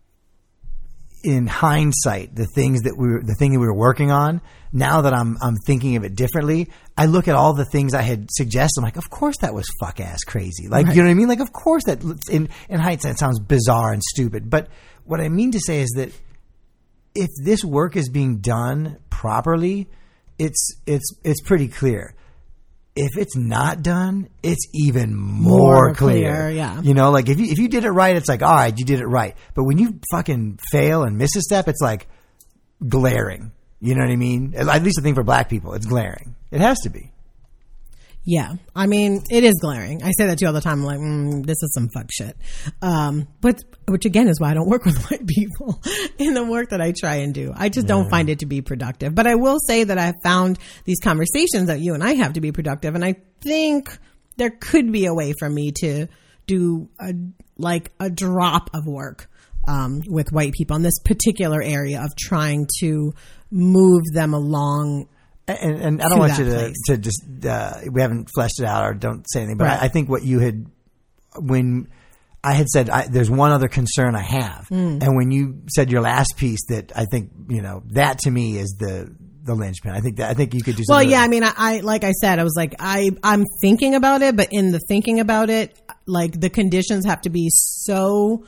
in 1.24 1.48
hindsight, 1.48 2.36
the 2.36 2.46
things 2.46 2.82
that 2.84 2.98
we 2.98 3.08
were, 3.08 3.22
the 3.24 3.36
thing 3.36 3.54
that 3.54 3.60
we 3.60 3.66
were 3.66 3.74
working 3.74 4.12
on. 4.12 4.42
Now 4.74 5.02
that 5.02 5.14
I'm 5.14 5.38
I'm 5.42 5.56
thinking 5.66 5.96
of 5.96 6.04
it 6.04 6.16
differently, 6.16 6.70
I 6.98 7.06
look 7.06 7.28
at 7.28 7.36
all 7.36 7.54
the 7.54 7.66
things 7.66 7.94
I 7.94 8.02
had 8.02 8.28
suggested. 8.32 8.80
I'm 8.80 8.84
like, 8.84 8.98
of 8.98 9.10
course 9.10 9.38
that 9.38 9.54
was 9.54 9.68
fuck 9.80 10.00
ass 10.00 10.24
crazy. 10.24 10.68
Like 10.68 10.88
you 10.88 10.96
know 10.96 11.04
what 11.04 11.12
I 11.12 11.14
mean? 11.14 11.30
Like 11.30 11.40
of 11.40 11.54
course 11.54 11.84
that 11.86 12.04
in 12.30 12.50
in 12.70 12.80
hindsight 12.80 13.18
sounds 13.18 13.40
bizarre 13.40 13.94
and 13.94 14.04
stupid. 14.04 14.50
But 14.50 14.68
what 15.06 15.22
I 15.22 15.30
mean 15.30 15.52
to 15.52 15.60
say 15.60 15.80
is 15.80 15.90
that 15.96 16.12
if 17.16 17.30
this 17.44 17.64
work 17.64 17.96
is 17.96 18.10
being 18.10 18.38
done 18.38 18.98
properly, 19.10 19.88
it's 20.38 20.76
it's 20.86 21.10
it's 21.24 21.42
pretty 21.42 21.68
clear. 21.68 22.14
If 23.00 23.16
it's 23.18 23.36
not 23.36 23.84
done, 23.84 24.28
it's 24.42 24.66
even 24.74 25.16
more, 25.16 25.60
More 25.88 25.94
clear. 25.94 26.34
clear, 26.34 26.50
yeah. 26.50 26.82
You 26.82 26.94
know, 26.96 27.12
like 27.12 27.30
if 27.30 27.40
you 27.40 27.46
if 27.46 27.60
you 27.60 27.68
did 27.70 27.86
it 27.86 27.92
right, 27.92 28.16
it's 28.16 28.28
like, 28.28 28.42
all 28.42 28.54
right, 28.56 28.78
you 28.78 28.84
did 28.86 29.00
it 29.00 29.06
right. 29.06 29.36
But 29.54 29.66
when 29.66 29.78
you 29.78 30.00
fucking 30.12 30.60
fail 30.72 31.04
and 31.04 31.18
miss 31.18 31.36
a 31.36 31.42
step, 31.42 31.68
it's 31.68 31.82
like 31.82 32.08
glaring. 32.88 33.52
You 33.80 33.94
know 33.96 34.02
what 34.02 34.12
I 34.12 34.16
mean? 34.16 34.54
At 34.56 34.66
least 34.84 34.96
the 34.98 35.04
thing 35.04 35.14
for 35.16 35.24
black 35.24 35.50
people, 35.50 35.74
it's 35.76 35.86
glaring. 35.86 36.36
It 36.52 36.62
has 36.62 36.80
to 36.82 36.90
be. 36.90 37.12
Yeah, 38.30 38.56
I 38.76 38.88
mean, 38.88 39.24
it 39.30 39.46
is 39.46 39.54
glaring. 39.62 40.04
I 40.04 40.12
say 40.18 40.26
that 40.26 40.38
to 40.38 40.44
you 40.44 40.48
all 40.48 40.54
the 40.54 40.60
time. 40.60 40.82
I'm 40.82 40.86
like, 40.86 41.00
mm, 41.00 41.46
this 41.46 41.64
is 41.64 41.74
some 41.74 41.88
fuck 41.88 42.12
shit. 42.12 42.36
Um, 42.82 43.26
but 43.40 43.64
which 43.88 44.04
again 44.04 44.28
is 44.28 44.38
why 44.38 44.52
I 44.52 44.54
don't 44.54 44.68
work 44.68 44.84
with 44.86 45.02
white 45.10 45.26
people 45.26 45.82
in 46.18 46.34
the 46.34 46.44
work 46.44 46.72
that 46.72 46.82
I 46.82 46.92
try 46.92 47.16
and 47.16 47.34
do. 47.34 47.54
I 47.56 47.70
just 47.70 47.88
don't 47.88 48.10
find 48.10 48.30
it 48.30 48.40
to 48.40 48.46
be 48.46 48.62
productive. 48.62 49.16
But 49.16 49.28
I 49.28 49.36
will 49.36 49.60
say 49.66 49.86
that 49.86 49.98
I 49.98 50.12
found 50.24 50.60
these 50.84 51.00
conversations 51.00 51.68
that 51.68 51.80
you 51.80 51.94
and 51.94 52.04
I 52.04 52.16
have 52.16 52.34
to 52.34 52.42
be 52.42 52.52
productive, 52.52 52.96
and 52.96 53.06
I 53.06 53.16
think 53.40 53.98
there 54.36 54.52
could 54.52 54.92
be 54.92 55.06
a 55.06 55.14
way 55.14 55.34
for 55.40 55.50
me 55.50 55.72
to 55.80 56.08
do 56.48 56.90
a 57.00 57.14
like 57.58 57.94
a 57.98 58.10
drop 58.10 58.72
of 58.74 58.86
work 58.88 59.30
um, 59.70 60.02
with 60.06 60.34
white 60.34 60.52
people 60.52 60.76
in 60.76 60.82
this 60.82 61.00
particular 61.06 61.62
area 61.62 62.04
of 62.04 62.14
trying 62.18 62.68
to 62.82 63.14
move 63.50 64.04
them 64.14 64.34
along 64.34 65.08
And, 65.48 65.82
and 65.82 66.02
I 66.02 66.10
don't 66.10 66.20
want 66.20 66.38
you 66.38 66.46
to, 66.46 66.52
place. 66.52 66.76
to 66.88 66.98
just, 66.98 67.24
uh, 67.46 67.80
we 67.90 68.02
haven't 68.02 68.30
fleshed 68.36 68.60
it 68.60 68.66
out 68.66 68.84
or 68.84 68.94
don't 68.94 69.26
say 69.30 69.42
anything, 69.42 69.58
but 69.58 69.66
Right. 69.66 69.82
I, 69.82 69.86
I 69.86 69.88
think 69.88 70.10
what 70.10 70.24
you 70.24 70.40
had, 70.40 70.66
when 71.40 71.88
I 72.44 72.54
had 72.54 72.68
said, 72.68 72.90
I, 72.90 73.08
there's 73.08 73.30
one 73.30 73.52
other 73.52 73.68
concern 73.68 74.16
I 74.16 74.22
have. 74.22 74.68
Hmm. 74.68 75.00
And 75.02 75.16
when 75.16 75.32
you 75.32 75.64
said 75.74 75.92
your 75.92 76.02
last 76.02 76.36
piece 76.38 76.66
that 76.68 76.92
I 76.96 77.06
think, 77.06 77.32
you 77.50 77.62
know, 77.62 77.84
that 77.92 78.20
to 78.20 78.32
me 78.32 78.58
is 78.58 78.76
the, 78.78 79.16
the 79.44 79.56
linchpin. 79.56 79.92
I 79.92 80.02
think 80.02 80.18
that, 80.18 80.30
I 80.30 80.34
think 80.34 80.54
you 80.54 80.62
could 80.62 80.76
do 80.76 80.84
something. 80.84 81.08
Well, 81.08 81.10
yeah, 81.10 81.22
I 81.22 81.30
mean, 81.30 81.44
I, 81.44 81.54
I 81.56 81.80
like 81.80 82.04
I 82.04 82.12
said, 82.12 82.40
I 82.40 82.44
was 82.44 82.56
like, 82.58 82.76
I 82.80 83.12
I'm 83.24 83.46
thinking 83.62 83.96
about 83.96 84.22
it, 84.22 84.36
but 84.36 84.50
in 84.52 84.72
the 84.72 84.80
thinking 84.90 85.22
about 85.22 85.50
it, 85.50 85.80
like 86.06 86.38
the 86.40 86.50
conditions 86.50 87.06
have 87.06 87.22
to 87.22 87.30
be 87.30 87.48
so 87.50 88.44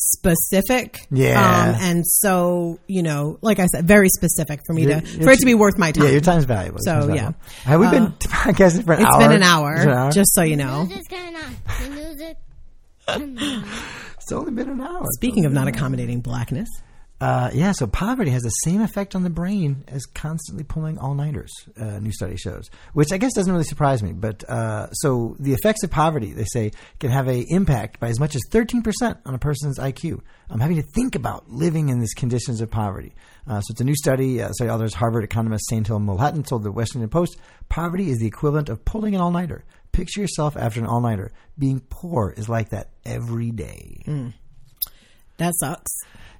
specific, 0.00 0.98
Yeah. 1.10 1.40
um, 1.40 1.76
and 1.80 2.06
so 2.06 2.78
you 2.86 3.02
know, 3.02 3.38
like 3.42 3.58
I 3.58 3.66
said, 3.66 3.86
very 3.86 4.08
specific 4.08 4.60
for 4.66 4.72
me 4.72 4.82
Your- 4.86 5.00
to 5.00 5.06
your 5.06 5.22
for 5.24 5.30
it 5.30 5.38
to 5.40 5.46
be 5.46 5.54
worth 5.54 5.78
my 5.78 5.92
time. 5.92 6.04
Yeah, 6.04 6.10
your 6.10 6.20
time's 6.20 6.44
valuable. 6.44 6.78
So, 6.80 7.06
time's 7.06 7.14
yeah. 7.16 7.32
Have 7.64 7.80
we 7.80 7.88
been 7.90 8.02
Uh, 8.04 8.10
podcasting 8.20 8.84
for 8.84 8.92
an 8.94 9.00
It's 9.02 9.06
hour? 9.10 9.18
It's 9.20 9.26
been 9.28 9.32
an 9.36 9.42
hour, 9.42 9.74
an 9.74 9.88
hour? 9.88 10.10
just 10.12 10.34
so 10.34 10.42
you 10.42 10.56
know. 10.56 10.84
Music's 10.86 11.08
going 11.08 11.36
on. 11.36 11.56
The 11.82 11.90
music. 11.90 12.36
It's 14.16 14.32
only 14.32 14.52
been 14.52 14.68
an 14.70 14.80
hour. 14.80 15.04
Speaking 15.14 15.44
of 15.46 15.52
not 15.52 15.68
accommodating 15.68 16.20
blackness, 16.20 16.68
Uh, 17.20 17.50
yeah, 17.52 17.70
so 17.72 17.86
poverty 17.86 18.30
has 18.30 18.42
the 18.42 18.48
same 18.48 18.80
effect 18.80 19.14
on 19.14 19.22
the 19.22 19.28
brain 19.30 19.84
as 19.88 20.06
constantly 20.06 20.64
pulling 20.64 20.96
all 20.98 21.14
nighters. 21.14 21.52
Uh, 21.78 21.98
new 21.98 22.10
study 22.12 22.36
shows, 22.36 22.70
which 22.94 23.12
I 23.12 23.18
guess 23.18 23.34
doesn't 23.34 23.52
really 23.52 23.64
surprise 23.64 24.02
me. 24.02 24.12
But 24.12 24.42
uh, 24.48 24.90
so 24.92 25.36
the 25.38 25.52
effects 25.52 25.82
of 25.84 25.90
poverty, 25.90 26.32
they 26.32 26.46
say, 26.46 26.70
can 26.98 27.10
have 27.10 27.28
a 27.28 27.44
impact 27.48 28.00
by 28.00 28.08
as 28.08 28.18
much 28.18 28.34
as 28.34 28.40
thirteen 28.50 28.80
percent 28.80 29.18
on 29.26 29.34
a 29.34 29.38
person's 29.38 29.78
IQ. 29.78 30.22
I'm 30.48 30.60
having 30.60 30.76
to 30.76 30.82
think 30.94 31.14
about 31.14 31.50
living 31.50 31.90
in 31.90 32.00
these 32.00 32.14
conditions 32.14 32.62
of 32.62 32.70
poverty. 32.70 33.14
Uh, 33.46 33.60
so 33.60 33.72
it's 33.72 33.80
a 33.82 33.84
new 33.84 33.94
study. 33.96 34.40
Uh, 34.42 34.50
study 34.52 34.70
authors 34.70 34.94
Harvard 34.94 35.24
economist 35.24 35.66
Sendhil 35.66 36.00
Mullainathan 36.00 36.46
told 36.46 36.62
the 36.62 36.72
Washington 36.72 37.10
Post, 37.10 37.36
poverty 37.68 38.08
is 38.08 38.18
the 38.18 38.26
equivalent 38.26 38.70
of 38.70 38.82
pulling 38.86 39.14
an 39.14 39.20
all 39.20 39.30
nighter. 39.30 39.64
Picture 39.92 40.22
yourself 40.22 40.56
after 40.56 40.80
an 40.80 40.86
all 40.86 41.00
nighter. 41.02 41.32
Being 41.58 41.80
poor 41.90 42.32
is 42.34 42.48
like 42.48 42.70
that 42.70 42.88
every 43.04 43.50
day. 43.50 44.02
that 45.36 45.52
sucks. 45.60 45.90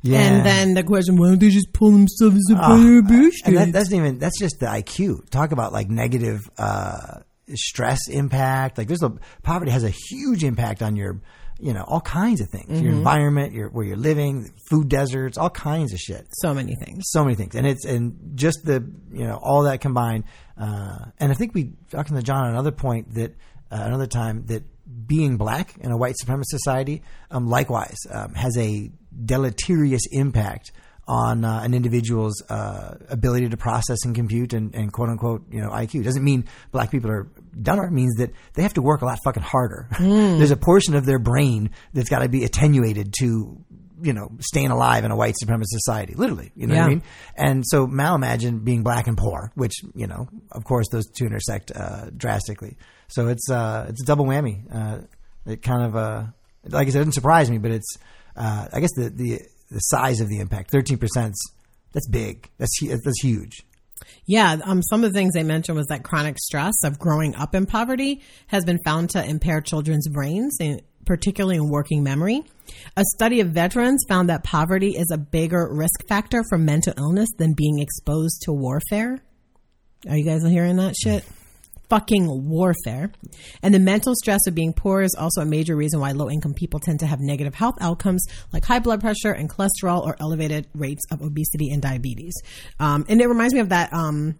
Yeah. 0.03 0.21
And 0.21 0.47
then 0.47 0.75
the 0.75 0.83
question, 0.83 1.17
why 1.17 1.29
don't 1.29 1.39
they 1.39 1.51
just 1.51 1.73
pull 1.73 1.91
themselves 1.91 2.51
up 2.51 2.63
on 2.63 2.87
their 2.87 3.03
bush? 3.03 3.35
and 3.45 3.57
that 3.57 3.73
doesn't 3.73 3.97
even 3.97 4.19
that's 4.19 4.39
just 4.39 4.61
the 4.61 4.67
IQ. 4.67 5.29
Talk 5.31 5.53
about 5.53 5.73
like 5.73 5.89
negative 5.89 6.41
uh, 6.59 7.21
stress 7.55 8.09
impact. 8.09 8.79
Like 8.79 8.89
there's 8.89 9.03
a 9.03 9.13
poverty 9.43 9.71
has 9.71 9.85
a 9.85 9.91
huge 9.91 10.45
impact 10.45 10.83
on 10.83 10.97
your 10.97 11.21
you 11.59 11.75
know 11.75 11.85
all 11.87 12.01
kinds 12.01 12.41
of 12.41 12.49
things. 12.49 12.69
Mm-hmm. 12.69 12.85
Your 12.85 12.93
environment, 12.93 13.53
your 13.53 13.69
where 13.69 13.85
you're 13.85 13.97
living, 13.97 14.51
food 14.71 14.89
deserts, 14.89 15.37
all 15.37 15.51
kinds 15.51 15.93
of 15.93 15.99
shit. 15.99 16.27
so 16.33 16.55
many 16.55 16.75
things. 16.75 17.05
So 17.09 17.23
many 17.23 17.37
things, 17.37 17.55
and 17.55 17.67
it's 17.67 17.85
and 17.85 18.33
just 18.35 18.65
the 18.65 18.85
you 19.13 19.27
know 19.27 19.39
all 19.43 19.65
that 19.65 19.81
combined. 19.81 20.25
Uh, 20.57 20.99
and 21.19 21.31
I 21.31 21.35
think 21.35 21.55
we 21.55 21.73
talking 21.91 22.17
to 22.17 22.23
John 22.23 22.45
on 22.45 22.51
another 22.51 22.73
point 22.73 23.15
that 23.15 23.33
uh, 23.71 23.83
another 23.83 24.07
time 24.07 24.47
that 24.47 24.65
being 25.07 25.37
black 25.37 25.77
in 25.79 25.93
a 25.93 25.97
white 25.97 26.17
supremacist 26.23 26.47
society, 26.47 27.03
um, 27.31 27.49
likewise, 27.49 27.99
um, 28.11 28.35
has 28.35 28.57
a 28.59 28.91
deleterious 29.25 30.03
impact 30.13 30.73
on 31.11 31.45
uh, 31.45 31.61
an 31.65 31.75
individual's 31.75 32.41
uh, 32.49 32.95
ability 33.09 33.49
to 33.49 33.57
process 33.57 34.05
and 34.05 34.15
compute 34.15 34.53
and, 34.53 34.75
and 34.77 34.93
quote 34.93 35.09
unquote 35.09 35.43
you 35.51 35.61
know 35.61 35.69
IQ. 35.71 36.05
Doesn't 36.05 36.23
mean 36.23 36.45
black 36.71 36.91
people 36.91 37.11
are 37.11 37.29
dumber. 37.61 37.85
It 37.85 37.93
means 37.93 38.15
that 38.19 38.31
they 38.55 38.63
have 38.63 38.75
to 38.75 38.83
work 38.83 39.03
a 39.03 39.07
lot 39.07 39.19
fucking 39.25 39.43
harder. 39.43 39.89
There's 39.99 40.53
a 40.53 40.57
portion 40.57 40.95
of 40.95 41.05
their 41.07 41.19
brain 41.19 41.71
that's 41.93 42.09
got 42.09 42.21
to 42.21 42.29
be 42.29 42.45
attenuated 42.45 43.13
to 43.21 43.59
you 44.03 44.13
know 44.13 44.31
staying 44.41 44.71
alive 44.71 45.05
in 45.05 45.11
a 45.11 45.17
white 45.17 45.35
supremacist 45.43 45.71
society. 45.83 46.15
Literally, 46.15 46.53
you 46.55 46.69
know 46.69 46.77
what 46.77 46.85
I 46.85 46.89
mean. 46.89 47.03
And 47.35 47.65
so 47.67 47.87
now 47.87 48.15
imagine 48.15 48.61
being 48.61 48.85
black 48.85 49.09
and 49.09 49.19
poor, 49.19 49.51
which 49.57 49.75
you 49.95 50.07
know, 50.07 50.29
of 50.53 50.63
course, 50.63 50.87
those 50.93 51.09
two 51.09 51.27
intersect 51.27 51.73
uh, 51.75 52.11
drastically. 52.17 52.77
So 53.09 53.27
it's 53.27 53.51
uh, 53.51 53.87
it's 53.89 54.03
a 54.03 54.07
double 54.07 54.27
whammy. 54.27 54.63
Uh, 54.73 55.01
it 55.45 55.63
kind 55.63 55.83
of 55.83 55.97
uh, 55.97 56.25
like 56.69 56.87
I 56.87 56.91
said, 56.91 57.01
it 57.01 57.05
didn't 57.05 57.15
surprise 57.15 57.51
me, 57.51 57.59
but 57.59 57.73
it's 57.73 57.97
uh, 58.41 58.69
I 58.73 58.81
guess 58.81 58.93
the 58.97 59.11
the 59.11 59.41
the 59.71 59.79
size 59.81 60.21
of 60.21 60.29
the 60.29 60.39
impact, 60.41 60.71
thirteen 60.71 60.99
percent. 60.99 61.35
That's 61.93 62.09
big. 62.09 62.49
That's 62.59 62.79
that's 62.81 63.21
huge. 63.21 63.63
Yeah, 64.27 64.57
um, 64.65 64.83
some 64.83 65.05
of 65.05 65.13
the 65.13 65.19
things 65.19 65.35
they 65.35 65.43
mentioned 65.43 65.77
was 65.77 65.87
that 65.89 66.05
chronic 66.05 66.39
stress 66.39 66.75
of 66.85 66.99
growing 66.99 67.35
up 67.35 67.55
in 67.55 67.67
poverty 67.67 68.23
has 68.47 68.65
been 68.65 68.79
found 68.85 69.11
to 69.11 69.25
impair 69.25 69.61
children's 69.61 70.09
brains, 70.09 70.57
and 70.61 70.81
particularly 71.05 71.57
in 71.57 71.69
working 71.69 72.03
memory. 72.03 72.43
A 72.97 73.05
study 73.17 73.41
of 73.41 73.49
veterans 73.49 74.05
found 74.09 74.29
that 74.29 74.45
poverty 74.45 74.97
is 74.97 75.11
a 75.13 75.19
bigger 75.19 75.69
risk 75.71 76.07
factor 76.09 76.43
for 76.49 76.57
mental 76.57 76.95
illness 76.97 77.29
than 77.37 77.53
being 77.55 77.81
exposed 77.81 78.43
to 78.43 78.53
warfare. 78.53 79.19
Are 80.09 80.17
you 80.17 80.25
guys 80.25 80.43
hearing 80.45 80.77
that 80.77 80.95
shit? 80.97 81.25
Fucking 81.91 82.49
warfare. 82.49 83.11
And 83.63 83.75
the 83.75 83.81
mental 83.81 84.15
stress 84.15 84.47
of 84.47 84.55
being 84.55 84.73
poor 84.73 85.03
is 85.03 85.15
also 85.19 85.41
a 85.41 85.45
major 85.45 85.75
reason 85.75 86.01
why 86.01 86.13
low 86.13 86.31
income 86.31 86.55
people 86.55 86.81
tend 86.81 87.01
to 87.01 87.07
have 87.07 87.21
negative 87.21 87.55
health 87.55 87.75
outcomes 87.81 88.25
like 88.53 88.65
high 88.65 88.79
blood 88.79 89.01
pressure 89.01 89.33
and 89.33 89.51
cholesterol 89.51 90.07
or 90.07 90.17
elevated 90.21 90.69
rates 90.75 91.03
of 91.11 91.21
obesity 91.21 91.71
and 91.71 91.83
diabetes. 91.83 92.35
Um, 92.79 93.05
and 93.09 93.21
it 93.21 93.27
reminds 93.27 93.55
me 93.55 93.61
of 93.61 93.71
that, 93.71 93.93
um, 93.93 94.39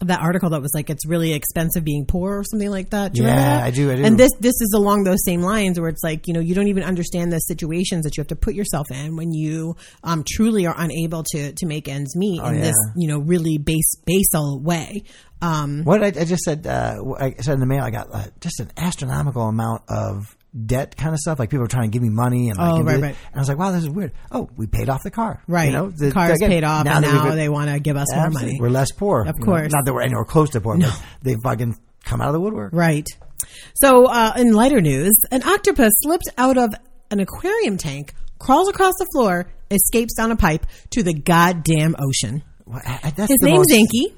that 0.00 0.20
article 0.20 0.50
that 0.50 0.62
was 0.62 0.70
like 0.74 0.90
it's 0.90 1.06
really 1.06 1.32
expensive 1.32 1.82
being 1.82 2.06
poor 2.06 2.38
or 2.38 2.44
something 2.44 2.70
like 2.70 2.90
that. 2.90 3.12
Do 3.14 3.22
Yeah, 3.22 3.34
that? 3.34 3.64
I 3.64 3.70
do, 3.70 3.90
I 3.90 3.96
do. 3.96 4.04
And 4.04 4.16
this 4.18 4.30
this 4.38 4.54
is 4.60 4.72
along 4.76 5.04
those 5.04 5.18
same 5.24 5.42
lines 5.42 5.78
where 5.80 5.88
it's 5.88 6.02
like 6.04 6.28
you 6.28 6.34
know 6.34 6.40
you 6.40 6.54
don't 6.54 6.68
even 6.68 6.84
understand 6.84 7.32
the 7.32 7.38
situations 7.40 8.04
that 8.04 8.16
you 8.16 8.20
have 8.20 8.28
to 8.28 8.36
put 8.36 8.54
yourself 8.54 8.90
in 8.90 9.16
when 9.16 9.32
you 9.32 9.74
um, 10.04 10.24
truly 10.30 10.66
are 10.66 10.74
unable 10.78 11.24
to 11.32 11.52
to 11.52 11.66
make 11.66 11.88
ends 11.88 12.14
meet 12.16 12.38
in 12.40 12.44
Oh, 12.46 12.52
yeah. 12.52 12.60
this 12.60 12.76
you 12.96 13.08
know 13.08 13.18
really 13.18 13.58
base 13.58 13.96
basal 14.06 14.60
way. 14.60 15.02
Um, 15.42 15.82
What 15.84 16.02
I, 16.02 16.06
I 16.08 16.24
just 16.24 16.42
said, 16.42 16.66
uh, 16.66 16.96
I 17.18 17.34
said 17.40 17.54
in 17.54 17.60
the 17.60 17.66
mail, 17.66 17.84
I 17.84 17.90
got 17.90 18.08
uh, 18.12 18.24
just 18.40 18.58
an 18.60 18.70
astronomical 18.76 19.42
amount 19.48 19.82
of 19.88 20.36
debt 20.66 20.96
kind 20.96 21.12
of 21.14 21.18
stuff. 21.20 21.38
Like 21.38 21.50
people 21.50 21.62
were 21.64 21.68
trying 21.68 21.90
to 21.90 21.94
give 21.94 22.02
me 22.02 22.08
money, 22.08 22.48
and 22.48 22.58
like, 22.58 22.72
Oh, 22.72 22.76
and 22.76 22.86
right, 22.86 23.00
right. 23.00 23.16
And 23.32 23.36
I 23.36 23.38
was 23.38 23.48
like, 23.48 23.58
wow, 23.58 23.70
this 23.72 23.82
is 23.82 23.90
weird. 23.90 24.12
Oh, 24.32 24.48
we 24.56 24.66
paid 24.66 24.88
off 24.88 25.02
the 25.02 25.10
car, 25.10 25.42
right, 25.46 25.66
You 25.66 25.72
know, 25.72 25.90
the 25.90 26.10
car's 26.12 26.36
again, 26.36 26.50
paid 26.50 26.64
off, 26.64 26.86
and 26.86 27.02
now 27.02 27.34
they 27.34 27.48
want 27.48 27.70
to 27.70 27.80
give 27.80 27.96
us 27.96 28.06
more 28.14 28.30
money. 28.30 28.56
We're 28.60 28.70
less 28.70 28.90
poor, 28.92 29.22
Of 29.22 29.36
you 29.38 29.40
know. 29.40 29.44
course. 29.44 29.72
Not 29.72 29.84
that 29.84 29.92
we're 29.94 30.02
anywhere 30.02 30.24
close 30.24 30.50
to 30.50 30.60
poor, 30.60 30.78
but 30.78 31.02
they 31.22 31.36
fucking 31.44 31.76
come 32.04 32.20
out 32.20 32.28
of 32.28 32.32
the 32.34 32.40
woodwork. 32.40 32.72
Right. 32.72 33.06
So, 33.74 34.06
uh, 34.06 34.32
in 34.36 34.52
lighter 34.52 34.80
news, 34.80 35.12
an 35.30 35.42
octopus 35.44 35.92
slipped 36.00 36.28
out 36.36 36.56
of 36.58 36.74
an 37.10 37.20
aquarium 37.20 37.76
tank, 37.76 38.14
crawls 38.38 38.68
across 38.68 38.94
the 38.98 39.06
floor, 39.14 39.50
escapes 39.70 40.14
down 40.14 40.30
a 40.32 40.36
pipe 40.36 40.66
to 40.90 41.02
the 41.02 41.12
goddamn 41.14 41.94
ocean. 41.98 42.42
Well, 42.66 42.80
I- 42.84 43.00
I- 43.04 43.10
that's 43.10 43.30
His 43.32 43.38
the 43.40 43.46
name's 43.46 43.58
most- 43.58 43.72
Inky. 43.72 44.14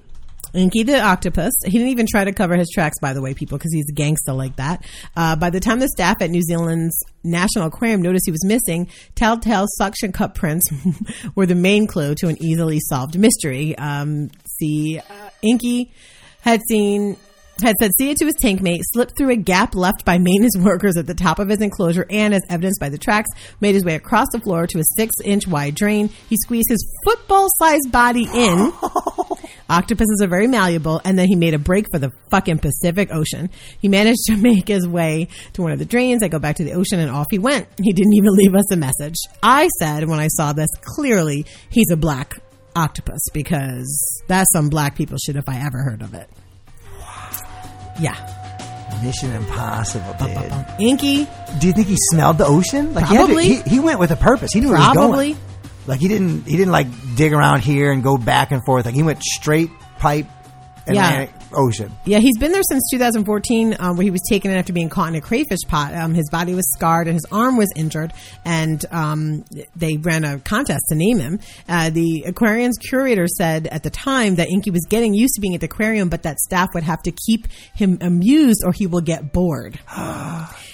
Inky 0.54 0.82
the 0.82 1.00
octopus. 1.00 1.52
He 1.64 1.72
didn't 1.72 1.88
even 1.88 2.06
try 2.06 2.24
to 2.24 2.32
cover 2.32 2.56
his 2.56 2.68
tracks, 2.72 2.98
by 3.00 3.12
the 3.12 3.22
way, 3.22 3.34
people, 3.34 3.58
because 3.58 3.72
he's 3.72 3.88
a 3.90 3.94
gangster 3.94 4.32
like 4.32 4.56
that. 4.56 4.84
Uh, 5.16 5.36
by 5.36 5.50
the 5.50 5.60
time 5.60 5.80
the 5.80 5.88
staff 5.88 6.20
at 6.20 6.30
New 6.30 6.42
Zealand's 6.42 6.98
National 7.22 7.66
Aquarium 7.66 8.02
noticed 8.02 8.24
he 8.26 8.32
was 8.32 8.44
missing, 8.44 8.88
telltale 9.14 9.66
suction 9.76 10.12
cup 10.12 10.34
prints 10.34 10.64
were 11.34 11.46
the 11.46 11.54
main 11.54 11.86
clue 11.86 12.14
to 12.16 12.28
an 12.28 12.36
easily 12.42 12.78
solved 12.80 13.18
mystery. 13.18 13.76
Um, 13.78 14.30
see, 14.58 14.98
uh, 14.98 15.30
Inky 15.42 15.92
had 16.40 16.60
seen 16.68 17.16
had 17.62 17.76
said 17.80 17.90
see 17.96 18.10
it 18.10 18.18
to 18.18 18.26
his 18.26 18.34
tank 18.40 18.60
mate, 18.60 18.82
slipped 18.92 19.16
through 19.16 19.30
a 19.30 19.36
gap 19.36 19.74
left 19.74 20.04
by 20.04 20.18
maintenance 20.18 20.56
workers 20.58 20.96
at 20.96 21.06
the 21.06 21.14
top 21.14 21.38
of 21.38 21.48
his 21.48 21.60
enclosure, 21.60 22.06
and 22.10 22.34
as 22.34 22.42
evidenced 22.48 22.80
by 22.80 22.88
the 22.88 22.98
tracks, 22.98 23.28
made 23.60 23.74
his 23.74 23.84
way 23.84 23.94
across 23.94 24.26
the 24.32 24.40
floor 24.40 24.66
to 24.66 24.78
a 24.78 24.82
six 24.96 25.14
inch 25.24 25.46
wide 25.46 25.74
drain. 25.74 26.08
He 26.28 26.36
squeezed 26.36 26.68
his 26.68 26.86
football 27.04 27.48
sized 27.58 27.90
body 27.92 28.28
in. 28.32 28.72
Octopuses 29.70 30.20
are 30.20 30.26
very 30.26 30.48
malleable, 30.48 31.00
and 31.04 31.16
then 31.18 31.28
he 31.28 31.36
made 31.36 31.54
a 31.54 31.58
break 31.58 31.86
for 31.92 31.98
the 32.00 32.10
fucking 32.30 32.58
Pacific 32.58 33.10
Ocean. 33.12 33.50
He 33.80 33.88
managed 33.88 34.24
to 34.26 34.36
make 34.40 34.68
his 34.68 34.86
way 34.86 35.28
to 35.52 35.62
one 35.62 35.72
of 35.72 35.78
the 35.78 35.84
drains. 35.84 36.22
I 36.22 36.28
go 36.28 36.38
back 36.38 36.56
to 36.56 36.64
the 36.64 36.72
ocean, 36.72 36.98
and 36.98 37.10
off 37.10 37.26
he 37.30 37.38
went. 37.38 37.68
He 37.80 37.92
didn't 37.92 38.14
even 38.14 38.32
leave 38.32 38.54
us 38.54 38.72
a 38.72 38.76
message. 38.76 39.16
I 39.42 39.68
said 39.78 40.08
when 40.08 40.18
I 40.18 40.28
saw 40.28 40.52
this, 40.52 40.70
clearly 40.82 41.46
he's 41.68 41.90
a 41.90 41.96
black 41.96 42.40
octopus 42.74 43.20
because 43.32 44.22
that's 44.26 44.50
some 44.52 44.68
black 44.68 44.96
people 44.96 45.18
shit 45.18 45.36
if 45.36 45.48
I 45.48 45.58
ever 45.64 45.82
heard 45.82 46.02
of 46.02 46.14
it. 46.14 46.28
Yeah. 47.98 48.16
Mission 49.02 49.32
Impossible, 49.32 50.14
dude. 50.18 50.52
Inky, 50.78 51.26
Do 51.58 51.66
you 51.66 51.72
think 51.72 51.86
he 51.88 51.96
smelled 52.10 52.36
the 52.38 52.44
ocean? 52.46 52.92
Like 52.92 53.06
he 53.06 53.14
had 53.14 53.22
to- 53.22 53.26
Probably. 53.28 53.48
He, 53.54 53.62
he, 53.62 53.80
went 53.80 53.98
with 53.98 54.10
a 54.10 54.16
purpose. 54.16 54.52
He 54.52 54.60
knew 54.60 54.68
where 54.68 54.76
he 54.76 54.82
was 54.86 54.92
Probably. 54.94 55.32
going. 55.32 55.42
Like 55.86 56.00
he 56.00 56.08
didn't. 56.08 56.44
He 56.46 56.56
didn't 56.56 56.72
like 56.72 56.86
dig 57.16 57.32
around 57.32 57.60
here 57.62 57.90
and 57.92 58.02
go 58.02 58.18
back 58.18 58.52
and 58.52 58.62
forth. 58.64 58.84
Like 58.84 58.94
he 58.94 59.02
went 59.02 59.22
straight 59.22 59.70
pipe. 59.98 60.26
yeah. 60.86 61.08
Atlantic. 61.08 61.34
Ocean. 61.54 61.90
Yeah, 62.04 62.18
he's 62.18 62.38
been 62.38 62.52
there 62.52 62.62
since 62.68 62.82
2014, 62.90 63.76
um, 63.78 63.96
where 63.96 64.04
he 64.04 64.10
was 64.10 64.22
taken 64.28 64.50
in 64.50 64.56
after 64.56 64.72
being 64.72 64.88
caught 64.88 65.08
in 65.08 65.14
a 65.14 65.20
crayfish 65.20 65.60
pot. 65.68 65.94
Um, 65.94 66.14
his 66.14 66.28
body 66.30 66.54
was 66.54 66.70
scarred 66.72 67.06
and 67.06 67.14
his 67.14 67.26
arm 67.30 67.56
was 67.56 67.68
injured, 67.76 68.12
and 68.44 68.84
um, 68.90 69.44
they 69.76 69.96
ran 69.96 70.24
a 70.24 70.38
contest 70.40 70.84
to 70.88 70.94
name 70.94 71.18
him. 71.18 71.40
Uh, 71.68 71.90
the 71.90 72.24
aquarium's 72.26 72.78
curator 72.78 73.26
said 73.26 73.66
at 73.66 73.82
the 73.82 73.90
time 73.90 74.36
that 74.36 74.48
Inky 74.48 74.70
was 74.70 74.86
getting 74.88 75.14
used 75.14 75.34
to 75.34 75.40
being 75.40 75.54
at 75.54 75.60
the 75.60 75.66
aquarium, 75.66 76.08
but 76.08 76.22
that 76.22 76.38
staff 76.38 76.68
would 76.74 76.82
have 76.82 77.02
to 77.02 77.12
keep 77.12 77.46
him 77.74 77.98
amused 78.00 78.62
or 78.64 78.72
he 78.72 78.86
will 78.86 79.00
get 79.00 79.32
bored. 79.32 79.78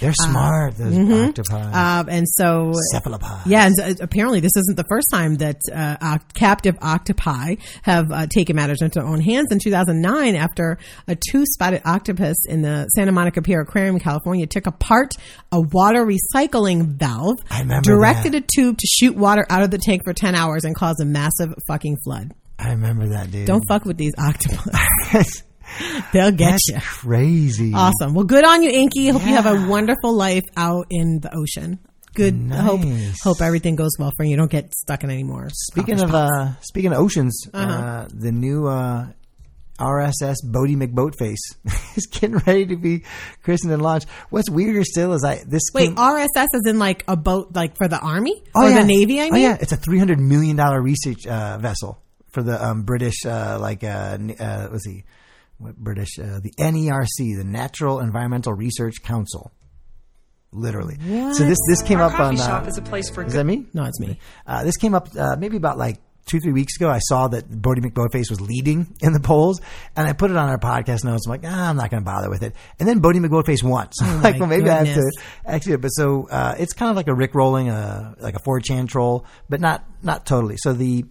They're 0.01 0.13
smart, 0.13 0.77
those 0.77 0.95
octopi. 0.95 2.01
Um, 2.01 2.09
and 2.11 2.27
so 2.29 2.73
Cephalopods. 2.93 3.47
Yeah, 3.47 3.67
and 3.67 3.75
so, 3.75 3.85
uh, 3.85 3.95
apparently 4.01 4.41
this 4.41 4.53
isn't 4.57 4.77
the 4.77 4.85
first 4.89 5.09
time 5.11 5.37
that 5.37 5.57
uh, 5.73 6.19
captive 6.35 6.77
octopi 6.83 7.57
have 7.83 8.13
uh, 8.13 8.27
taken 8.27 8.57
matters 8.57 8.83
into 8.83 9.01
their 9.01 9.09
own 9.09 9.21
hands. 9.21 9.49
In 9.51 9.59
2009, 9.59 10.37
after 10.37 10.66
a 11.09 11.17
two-spotted 11.17 11.83
octopus 11.85 12.37
in 12.49 12.63
the 12.63 12.87
Santa 12.95 13.13
Monica 13.13 13.43
Pier 13.43 13.61
Aquarium 13.61 13.97
in 13.97 14.01
California 14.01 14.47
took 14.47 14.67
apart 14.67 15.13
a 15.53 15.61
water 15.61 16.05
recycling 16.07 16.87
valve, 16.99 17.37
directed 17.83 18.33
that. 18.33 18.45
a 18.45 18.47
tube 18.55 18.79
to 18.79 18.87
shoot 18.87 19.17
water 19.17 19.47
out 19.51 19.63
of 19.63 19.71
the 19.71 19.79
tank 19.79 20.03
for 20.05 20.13
10 20.13 20.35
hours 20.35 20.65
and 20.65 20.75
caused 20.75 21.01
a 21.01 21.05
massive 21.05 21.55
fucking 21.69 21.97
flood. 22.05 22.33
I 22.59 22.71
remember 22.71 23.09
that, 23.11 23.31
dude. 23.31 23.47
Don't 23.47 23.63
fuck 23.69 23.85
with 23.85 23.97
these 23.99 24.15
octopus. 24.19 24.65
They'll 26.13 26.31
get 26.31 26.53
That's 26.53 26.69
you. 26.69 26.79
crazy. 26.81 27.73
Awesome. 27.75 28.15
Well, 28.15 28.25
good 28.25 28.45
on 28.45 28.63
you, 28.63 28.71
Inky. 28.71 29.09
Hope 29.09 29.23
you 29.27 29.35
have 29.35 29.47
a 29.47 29.69
wonderful 29.69 30.15
life 30.15 30.45
out 30.57 30.87
in 30.91 31.21
the 31.21 31.31
ocean. 31.35 31.81
Good. 32.15 32.49
I 32.51 32.57
Hope 32.57 32.81
hope 33.23 33.43
everything 33.43 33.77
goes 33.77 33.91
well 33.99 34.11
for 34.17 34.25
you. 34.25 34.37
Don't 34.39 34.51
get 34.51 34.73
stuck 34.75 35.05
in 35.05 35.11
any 35.11 35.23
more. 35.23 35.49
Speaking 35.53 36.01
of 36.01 36.15
uh, 36.15 36.55
speaking 36.63 36.93
of 36.93 36.99
oceans, 36.99 37.47
uh 37.53 38.09
the 38.11 38.33
new 38.33 38.67
uh, 38.67 39.09
RSS 39.79 40.37
Boaty 40.45 40.77
McBoatface 40.77 41.37
is 41.97 42.07
getting 42.07 42.37
ready 42.39 42.67
to 42.67 42.77
be 42.77 43.05
christened 43.43 43.73
and 43.73 43.83
launched. 43.83 44.09
What's 44.31 44.51
weirder 44.51 44.85
still 44.85 45.13
is 45.13 45.25
I 45.25 45.43
this 45.47 45.63
Wait, 45.75 45.87
came, 45.89 45.97
RSS 45.97 46.47
is 46.55 46.63
in 46.67 46.79
like 46.79 47.05
a 47.09 47.17
boat, 47.17 47.55
like 47.55 47.77
for 47.77 47.89
the 47.89 47.99
army 48.01 48.43
oh, 48.55 48.65
or 48.67 48.71
yeah. 48.71 48.81
the 48.81 48.85
navy. 48.87 49.21
I 49.21 49.25
mean, 49.31 49.35
oh 49.35 49.37
yeah, 49.37 49.59
it's 49.61 49.73
a 49.73 49.77
three 49.77 49.99
hundred 49.99 50.21
million 50.21 50.57
dollar 50.57 50.81
research 50.81 51.27
uh, 51.27 51.59
vessel 51.59 52.01
for 52.33 52.43
the 52.43 52.63
um, 52.65 52.83
British 52.83 53.25
uh, 53.25 53.59
like 53.61 53.85
uh, 53.85 54.17
n- 54.21 54.37
uh, 54.39 54.69
let's 54.71 54.85
see, 54.85 55.05
what 55.59 55.77
British 55.77 56.19
uh, 56.19 56.41
the 56.43 56.53
NERC, 56.59 57.07
the 57.37 57.45
Natural 57.45 58.01
Environmental 58.01 58.53
Research 58.53 59.03
Council. 59.03 59.53
Literally. 60.53 60.97
So 61.35 61.45
this 61.45 61.59
this 61.69 61.83
came 61.83 61.99
Our 61.99 62.05
up 62.07 62.19
on. 62.19 62.37
coffee 62.37 62.41
Uh, 62.41 62.47
shop 62.47 62.69
is 62.69 62.79
a 62.79 62.83
place 62.83 63.11
for 63.11 63.23
is 63.25 63.33
good 63.33 63.41
that 63.41 63.45
me? 63.45 63.67
no, 63.75 63.85
it's 63.85 64.01
me. 64.01 64.19
Uh, 64.47 64.65
this 64.65 64.77
came 64.79 64.95
up 64.95 65.09
uh, 65.19 65.37
maybe 65.39 65.57
about 65.59 65.77
like 65.77 65.99
two, 66.27 66.41
three 66.41 66.53
weeks 66.53 66.77
ago. 66.77 66.91
I 66.91 66.99
saw 66.99 67.29
that 67.29 67.49
Boaty 67.49 67.79
McBoatface 67.79 68.29
was 68.31 68.41
leading 68.41 68.95
in 69.01 69.13
the 69.13 69.21
polls, 69.21 69.61
and 69.97 70.07
I 70.09 70.13
put 70.13 70.31
it 70.31 70.37
on 70.37 70.49
our 70.49 70.59
podcast 70.59 71.05
notes. 71.05 71.27
I'm 71.27 71.31
like, 71.31 71.43
ah, 71.45 71.71
I'm 71.71 71.77
not 71.77 71.91
going 71.91 72.03
to 72.03 72.05
bother 72.05 72.29
with 72.29 72.43
it. 72.43 72.55
And 72.79 72.89
then 72.89 73.01
Boaty 73.01 73.25
McBoatface 73.25 73.63
won. 73.63 73.89
So 73.93 74.05
I'm 74.07 74.19
Oh 74.19 74.23
like, 74.23 74.39
well, 74.41 74.49
maybe 74.49 74.69
I 74.69 74.85
have 74.85 74.95
to 74.97 75.13
actually. 75.47 75.77
But 75.77 75.89
so 75.89 76.29
uh, 76.31 76.55
it's 76.59 76.73
kind 76.73 76.91
of 76.91 76.97
like 76.97 77.09
a 77.09 77.15
Rick 77.15 77.35
rolling, 77.35 77.71
uh, 77.71 78.15
like 78.19 78.35
a 78.37 78.41
4chan 78.41 78.89
troll, 78.89 79.25
but 79.49 79.61
not 79.61 79.85
not 80.03 80.27
totally. 80.27 80.57
So 80.59 80.73
the 80.73 81.05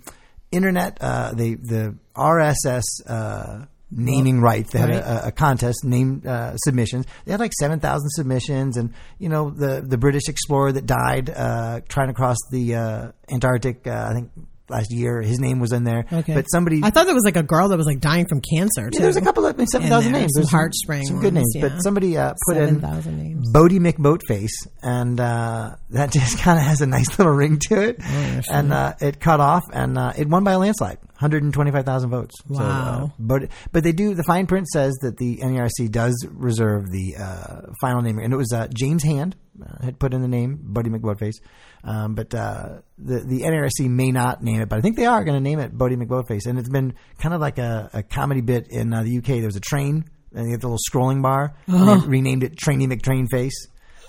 internet, 0.52 0.98
uh, 1.02 1.32
the 1.34 1.56
the 1.56 1.96
RSS. 2.16 2.84
Uh, 3.08 3.66
Naming 3.92 4.42
rights. 4.42 4.72
They 4.72 4.80
had 4.80 4.90
Right. 4.90 4.98
a, 5.00 5.28
a 5.28 5.32
contest, 5.32 5.86
name 5.86 6.24
uh, 6.26 6.58
submissions. 6.58 7.06
They 7.24 7.32
had 7.32 7.40
like 7.40 7.54
seven 7.54 7.80
thousand 7.80 8.10
submissions, 8.10 8.78
and 8.78 8.94
you 9.20 9.30
know 9.30 9.52
the 9.52 9.86
the 9.88 9.98
British 9.98 10.24
explorer 10.28 10.72
that 10.74 10.86
died 10.88 11.30
uh, 11.30 11.82
trying 11.88 12.08
to 12.08 12.14
cross 12.14 12.36
the 12.52 12.76
uh, 12.76 13.12
Antarctic. 13.30 13.86
Uh, 13.88 14.08
I 14.10 14.14
think 14.16 14.32
last 14.70 14.92
year, 14.92 15.22
his 15.22 15.40
name 15.40 15.60
was 15.60 15.72
in 15.72 15.84
there. 15.84 16.06
Okay. 16.12 16.34
but 16.34 16.46
somebody. 16.46 16.82
I 16.84 16.90
thought 16.90 17.06
there 17.06 17.16
was 17.16 17.24
like 17.26 17.38
a 17.38 17.44
girl 17.44 17.70
that 17.70 17.78
was 17.78 17.86
like 17.86 18.00
dying 18.00 18.26
from 18.28 18.42
cancer. 18.42 18.90
Too. 18.90 18.98
yeah, 18.98 19.02
there's 19.04 19.16
a 19.18 19.22
couple 19.22 19.46
of 19.46 19.56
seven 19.72 19.88
thousand 19.90 20.12
there, 20.14 20.22
names. 20.22 20.32
some 20.36 20.44
There's 20.44 20.52
heartstring 20.52 21.04
some 21.06 21.20
good 21.20 21.34
ones, 21.34 21.46
names. 21.54 21.56
yeah. 21.56 21.70
But 21.70 21.80
somebody 21.84 22.18
uh, 22.18 22.34
put 22.48 22.58
in 22.58 22.68
7,000 22.82 23.18
names. 23.18 23.52
Boaty 23.54 23.80
McBoatface, 23.80 24.52
and 24.82 25.20
uh, 25.20 25.76
that 25.92 26.12
just 26.14 26.40
kind 26.40 26.58
of 26.60 26.66
has 26.66 26.82
a 26.82 26.88
nice 26.88 27.18
little 27.18 27.34
ring 27.34 27.60
to 27.70 27.82
it. 27.82 27.98
Oh, 28.02 28.42
and 28.52 28.74
uh, 28.74 28.94
it 29.02 29.20
cut 29.20 29.40
off, 29.40 29.64
and 29.74 29.98
uh, 29.98 30.14
it 30.18 30.28
won 30.28 30.44
by 30.44 30.54
a 30.54 30.60
landslide, 30.60 30.98
125,000 31.20 32.10
votes. 32.10 32.34
So, 32.48 32.56
uh, 32.56 32.60
Wow. 32.60 33.14
but 33.20 33.50
but 33.72 33.84
they 33.84 33.92
do. 33.92 34.14
The 34.16 34.24
fine 34.24 34.48
print 34.48 34.68
says 34.68 34.94
that 35.02 35.18
the 35.18 35.38
NERC 35.38 35.92
does 35.92 36.26
reserve 36.32 36.92
the 36.92 37.16
uh, 37.20 37.62
final 37.82 38.02
name, 38.02 38.20
and 38.20 38.34
it 38.34 38.38
was 38.38 38.52
uh, 38.54 38.68
James 38.74 39.04
Hand 39.04 39.36
uh, 39.62 39.84
had 39.86 40.00
put 40.00 40.14
in 40.14 40.22
the 40.22 40.28
name 40.28 40.58
Boaty 40.72 40.88
McBoatface. 40.88 41.36
Um, 41.84 42.16
but 42.16 42.34
uh, 42.34 42.80
the 42.98 43.20
the 43.20 43.42
NRC 43.42 43.90
may 43.90 44.12
not 44.12 44.42
name 44.44 44.62
it, 44.62 44.70
but 44.70 44.78
I 44.80 44.82
think 44.82 44.98
they 44.98 45.06
are 45.06 45.24
going 45.24 45.36
to 45.38 45.42
name 45.44 45.60
it 45.60 45.78
Boaty 45.78 45.96
McBoatface, 46.02 46.46
and 46.48 46.58
it's 46.58 46.70
been 46.70 46.94
kind 47.20 47.34
of 47.36 47.42
like 47.42 47.58
a, 47.58 47.90
a 47.94 48.04
comedy 48.04 48.42
bit 48.42 48.68
in 48.70 48.94
uh, 48.94 49.04
the 49.04 49.18
UK. 49.20 49.26
There 49.26 49.46
was 49.46 49.56
a 49.56 49.60
train, 49.62 50.06
and 50.34 50.46
you 50.48 50.52
have 50.54 50.62
the 50.62 50.68
little 50.68 50.80
scrolling 50.92 51.22
bar, 51.22 51.54
and 51.68 52.02
they 52.02 52.08
renamed 52.08 52.44
it 52.44 52.56
Trainy 52.56 52.88
McTrainface, 52.88 53.54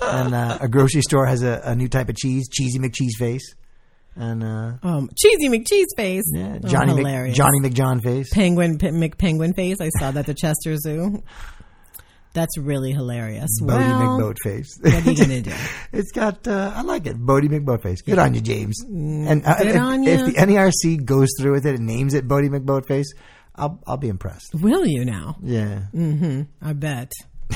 And 0.00 0.34
uh, 0.34 0.58
a 0.60 0.68
grocery 0.68 1.02
store 1.02 1.26
has 1.26 1.42
a, 1.42 1.60
a 1.64 1.74
new 1.76 1.88
type 1.88 2.08
of 2.08 2.16
cheese, 2.16 2.48
Cheesy 2.48 2.78
McCheeseface. 2.78 3.42
And 4.18 4.42
uh, 4.42 4.72
Um, 4.82 5.10
Cheesy 5.14 5.50
McCheese 5.50 5.84
face. 5.94 6.22
yeah, 6.34 6.56
Oh, 6.64 6.68
Johnny 6.68 6.94
Mc. 7.02 7.34
Johnny 7.34 7.60
McJohn 7.60 8.02
Face. 8.02 8.32
Penguin 8.32 8.78
P- 8.78 8.86
McPenguin 8.88 9.54
face. 9.54 9.76
I 9.78 9.90
saw 9.98 10.10
that 10.10 10.20
at 10.20 10.26
the 10.26 10.32
Chester 10.34 10.74
Zoo. 10.78 11.22
That's 12.36 12.58
really 12.58 12.92
hilarious. 12.92 13.48
Boaty 13.62 13.66
well, 13.66 14.20
McBoatface. 14.20 14.66
What 14.82 14.92
are 14.92 15.10
you 15.10 15.16
gonna 15.16 15.40
do? 15.40 15.54
it's 15.92 16.12
got, 16.12 16.46
uh, 16.46 16.70
I 16.76 16.82
like 16.82 17.06
it. 17.06 17.16
Boaty 17.16 17.48
McBoatface. 17.48 18.04
Good 18.04 18.18
on 18.18 18.34
you, 18.34 18.42
James. 18.42 18.84
Mm, 18.84 19.26
and 19.26 19.46
uh, 19.46 19.54
Mm, 19.54 19.64
if, 19.64 19.76
on 19.80 20.06
if 20.06 20.26
the 20.26 20.32
NERC 20.32 21.02
goes 21.06 21.30
through 21.40 21.52
with 21.52 21.64
it 21.64 21.76
and 21.76 21.86
names 21.86 22.12
it 22.12 22.28
Boaty 22.28 22.50
McBoatface, 22.50 23.06
I'll, 23.54 23.82
I'll 23.86 23.96
be 23.96 24.08
impressed. 24.08 24.54
Will 24.54 24.84
you 24.84 25.06
now? 25.06 25.38
Yeah. 25.42 25.84
Mm-hmm. 25.94 26.42
I 26.60 26.72
bet. 26.74 27.12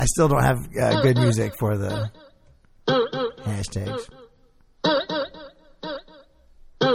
I 0.00 0.06
still 0.06 0.26
don't 0.26 0.42
have 0.42 0.58
uh, 0.58 1.00
good 1.02 1.16
uh, 1.16 1.20
uh, 1.20 1.22
music 1.22 1.56
for 1.56 1.78
the 1.78 2.10
uh, 2.88 2.98
hashtags. 3.44 4.08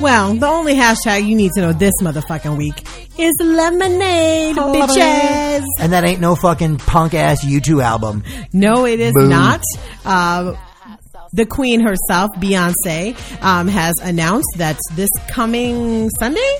Well, 0.00 0.34
the 0.34 0.46
only 0.46 0.74
hashtag 0.74 1.26
you 1.26 1.34
need 1.34 1.52
to 1.52 1.62
know 1.62 1.72
this 1.72 1.94
motherfucking 2.02 2.56
week 2.58 2.86
is 3.18 3.32
lemonade, 3.40 4.54
bitches. 4.56 5.64
And 5.80 5.92
that 5.92 6.04
ain't 6.04 6.20
no 6.20 6.36
fucking 6.36 6.76
punk 6.78 7.14
ass 7.14 7.42
U2 7.42 7.82
album. 7.82 8.22
No, 8.52 8.84
it 8.84 9.00
is 9.00 9.14
Boom. 9.14 9.30
not. 9.30 9.62
Uh, 10.04 10.54
the 11.32 11.46
queen 11.46 11.80
herself, 11.80 12.30
Beyonce, 12.36 13.16
um, 13.42 13.68
has 13.68 13.94
announced 14.02 14.48
that 14.58 14.78
this 14.96 15.08
coming 15.28 16.10
Sunday, 16.20 16.58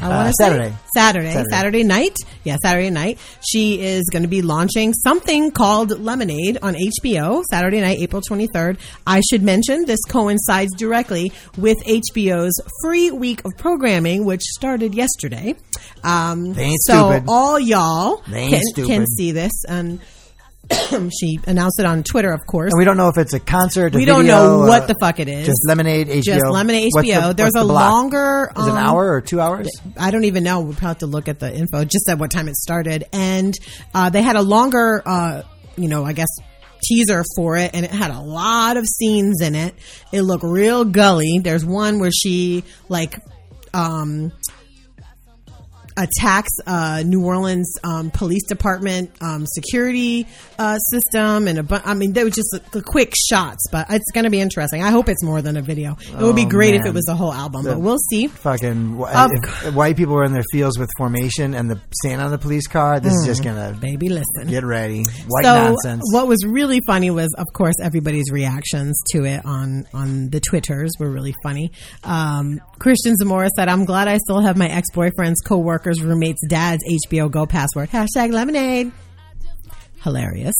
I 0.00 0.08
want 0.08 0.28
to 0.28 0.34
say 0.38 0.48
Saturday. 0.50 0.74
Saturday, 0.94 1.32
Saturday. 1.32 1.50
Saturday 1.50 1.84
night, 1.84 2.16
yeah, 2.44 2.56
Saturday 2.62 2.90
night, 2.90 3.18
she 3.48 3.80
is 3.80 4.04
going 4.12 4.22
to 4.22 4.28
be 4.28 4.42
launching 4.42 4.92
something 4.92 5.50
called 5.50 5.98
Lemonade 5.98 6.58
on 6.62 6.74
HBO 6.74 7.42
Saturday 7.50 7.80
night, 7.80 7.98
April 8.00 8.22
twenty 8.22 8.46
third. 8.46 8.78
I 9.06 9.20
should 9.30 9.42
mention 9.42 9.84
this 9.86 10.00
coincides 10.08 10.74
directly 10.76 11.32
with 11.56 11.78
HBO's 11.84 12.60
free 12.82 13.10
week 13.10 13.42
of 13.44 13.52
programming, 13.56 14.24
which 14.24 14.42
started 14.42 14.94
yesterday. 14.94 15.54
Um, 16.04 16.54
so 16.54 17.10
stupid. 17.10 17.24
all 17.28 17.58
y'all 17.58 18.18
can, 18.26 18.62
can 18.74 19.06
see 19.06 19.32
this 19.32 19.64
and. 19.68 20.00
she 21.20 21.38
announced 21.46 21.78
it 21.80 21.86
on 21.86 22.02
Twitter, 22.02 22.30
of 22.32 22.46
course. 22.46 22.72
And 22.72 22.78
we 22.78 22.84
don't 22.84 22.96
know 22.96 23.08
if 23.08 23.16
it's 23.16 23.32
a 23.32 23.40
concert. 23.40 23.94
A 23.94 23.98
We 23.98 24.04
don't 24.04 24.22
video, 24.22 24.36
know 24.36 24.58
what 24.66 24.82
uh, 24.82 24.86
the 24.86 24.94
fuck 25.00 25.18
it 25.20 25.28
is. 25.28 25.46
Just 25.46 25.60
Lemonade 25.66 26.08
HBO. 26.08 26.22
Just 26.22 26.46
Lemonade 26.46 26.90
What's 26.92 27.08
the- 27.08 27.14
HBO. 27.14 27.36
There's 27.36 27.52
the 27.52 27.62
a 27.62 27.64
longer. 27.64 28.50
Is 28.56 28.66
it 28.66 28.70
an 28.70 28.76
um, 28.76 28.82
hour 28.84 29.12
or 29.12 29.20
two 29.20 29.40
hours? 29.40 29.68
I 29.96 30.10
don't 30.10 30.24
even 30.24 30.44
know. 30.44 30.60
We'll 30.60 30.72
probably 30.72 30.88
have 30.88 30.98
to 30.98 31.06
look 31.06 31.28
at 31.28 31.38
the 31.38 31.54
info. 31.54 31.84
Just 31.84 32.04
said 32.04 32.20
what 32.20 32.30
time 32.30 32.48
it 32.48 32.56
started, 32.56 33.04
and 33.12 33.54
uh, 33.94 34.10
they 34.10 34.22
had 34.22 34.36
a 34.36 34.42
longer, 34.42 35.02
uh, 35.04 35.42
you 35.76 35.88
know, 35.88 36.04
I 36.04 36.12
guess 36.12 36.28
teaser 36.82 37.24
for 37.36 37.56
it, 37.56 37.72
and 37.74 37.84
it 37.84 37.90
had 37.90 38.10
a 38.10 38.20
lot 38.20 38.76
of 38.76 38.86
scenes 38.86 39.40
in 39.42 39.54
it. 39.54 39.74
It 40.12 40.22
looked 40.22 40.44
real 40.44 40.84
gully. 40.84 41.40
There's 41.42 41.64
one 41.64 41.98
where 41.98 42.10
she 42.12 42.64
like. 42.88 43.20
Um, 43.74 44.32
attacks 45.98 46.50
uh, 46.66 47.02
New 47.04 47.24
Orleans 47.24 47.74
um, 47.84 48.10
Police 48.10 48.44
Department 48.46 49.10
um, 49.20 49.44
security 49.46 50.26
uh, 50.58 50.78
system, 50.78 51.48
and 51.48 51.58
a 51.58 51.62
bu- 51.62 51.80
I 51.84 51.94
mean, 51.94 52.12
they 52.12 52.24
were 52.24 52.30
just 52.30 52.56
the 52.72 52.82
quick 52.82 53.12
shots. 53.28 53.64
But 53.72 53.86
it's 53.90 54.10
going 54.12 54.24
to 54.24 54.30
be 54.30 54.40
interesting. 54.40 54.82
I 54.82 54.90
hope 54.90 55.08
it's 55.08 55.22
more 55.24 55.42
than 55.42 55.56
a 55.56 55.62
video. 55.62 55.96
It 56.00 56.18
would 56.22 56.36
be 56.36 56.44
Oh, 56.44 56.48
great 56.48 56.74
if 56.74 56.86
it 56.86 56.94
was 56.94 57.04
the 57.04 57.14
whole 57.14 57.32
album, 57.32 57.64
The- 57.64 57.72
but 57.72 57.80
we'll 57.80 57.98
see. 58.10 58.28
Fucking 58.28 58.96
wh- 58.98 59.74
white 59.76 59.96
people 59.96 60.14
were 60.14 60.24
in 60.24 60.32
their 60.32 60.44
fields 60.52 60.78
with 60.78 60.88
formation 60.96 61.54
and 61.54 61.70
the 61.70 61.80
stand 62.02 62.20
on 62.22 62.30
the 62.30 62.38
police 62.38 62.66
car. 62.66 63.00
This 63.00 63.12
is 63.14 63.26
just 63.26 63.42
gonna 63.42 63.76
Baby, 63.80 64.08
listen. 64.08 64.46
get 64.48 64.64
ready. 64.64 65.04
White 65.28 65.44
so 65.44 65.54
nonsense. 65.54 66.02
what 66.12 66.28
was 66.28 66.44
really 66.46 66.80
funny 66.86 67.10
was, 67.10 67.28
of 67.36 67.46
course, 67.52 67.74
everybody's 67.82 68.30
reactions 68.30 68.98
to 69.12 69.24
it 69.24 69.44
on 69.44 69.86
on 69.92 70.28
the 70.30 70.40
twitters 70.40 70.90
were 71.00 71.10
really 71.10 71.34
funny. 71.42 71.72
Um, 72.04 72.60
Christian 72.78 73.16
Zamora 73.16 73.48
said, 73.56 73.68
"I'm 73.68 73.84
glad 73.84 74.06
I 74.08 74.18
still 74.18 74.40
have 74.40 74.56
my 74.56 74.68
ex 74.68 74.88
boyfriend's, 74.94 75.40
co-workers, 75.88 76.02
roommates, 76.02 76.40
dad's 76.48 76.82
HBO 76.84 77.30
Go 77.30 77.46
password." 77.46 77.90
Hashtag 77.90 78.32
lemonade. 78.32 78.92
Hilarious. 80.02 80.54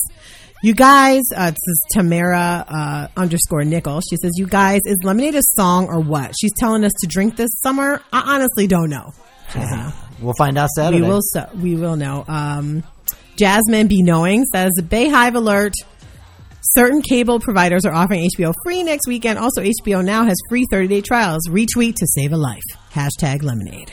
You 0.63 0.75
guys, 0.75 1.23
uh, 1.37 1.51
this 1.51 1.57
is 1.57 1.87
Tamara 1.93 2.65
uh, 2.69 3.09
underscore 3.17 3.65
Nickel. 3.65 4.01
She 4.01 4.17
says, 4.17 4.33
"You 4.37 4.47
guys, 4.47 4.81
is 4.85 4.97
lemonade 5.05 5.37
a 5.37 5.43
song 5.43 5.87
or 5.87 6.01
what?" 6.01 6.35
She's 6.41 6.53
telling 6.59 6.85
us 6.85 6.93
to 7.01 7.07
drink 7.07 7.37
this 7.37 7.51
summer. 7.63 8.03
I 8.13 8.35
honestly 8.35 8.67
don't 8.67 8.91
know. 8.91 9.13
We'll 10.21 10.35
find 10.37 10.59
out 10.59 10.69
Saturday. 10.71 11.03
We 11.03 11.09
will. 11.09 11.21
So, 11.23 11.49
we 11.55 11.77
will 11.77 11.97
know. 11.97 12.25
Um, 12.27 12.83
Jasmine 13.37 13.87
Be 13.87 14.03
Knowing 14.03 14.45
says 14.53 14.73
BeyHive 14.81 15.37
alert. 15.37 15.75
Certain 16.61 17.03
cable 17.03 17.39
providers 17.39 17.85
are 17.85 17.95
offering 17.95 18.29
HBO 18.37 18.53
free 18.65 18.83
next 18.83 19.07
weekend. 19.07 19.39
Also, 19.39 19.63
HBO 19.63 20.05
now 20.05 20.25
has 20.25 20.37
free 20.51 20.67
30 20.71 20.89
day 20.89 21.01
trials. 21.01 21.43
Retweet 21.49 21.95
to 21.95 22.07
save 22.07 22.33
a 22.33 22.37
life. 22.37 22.65
Hashtag 22.93 23.45
lemonade. 23.45 23.93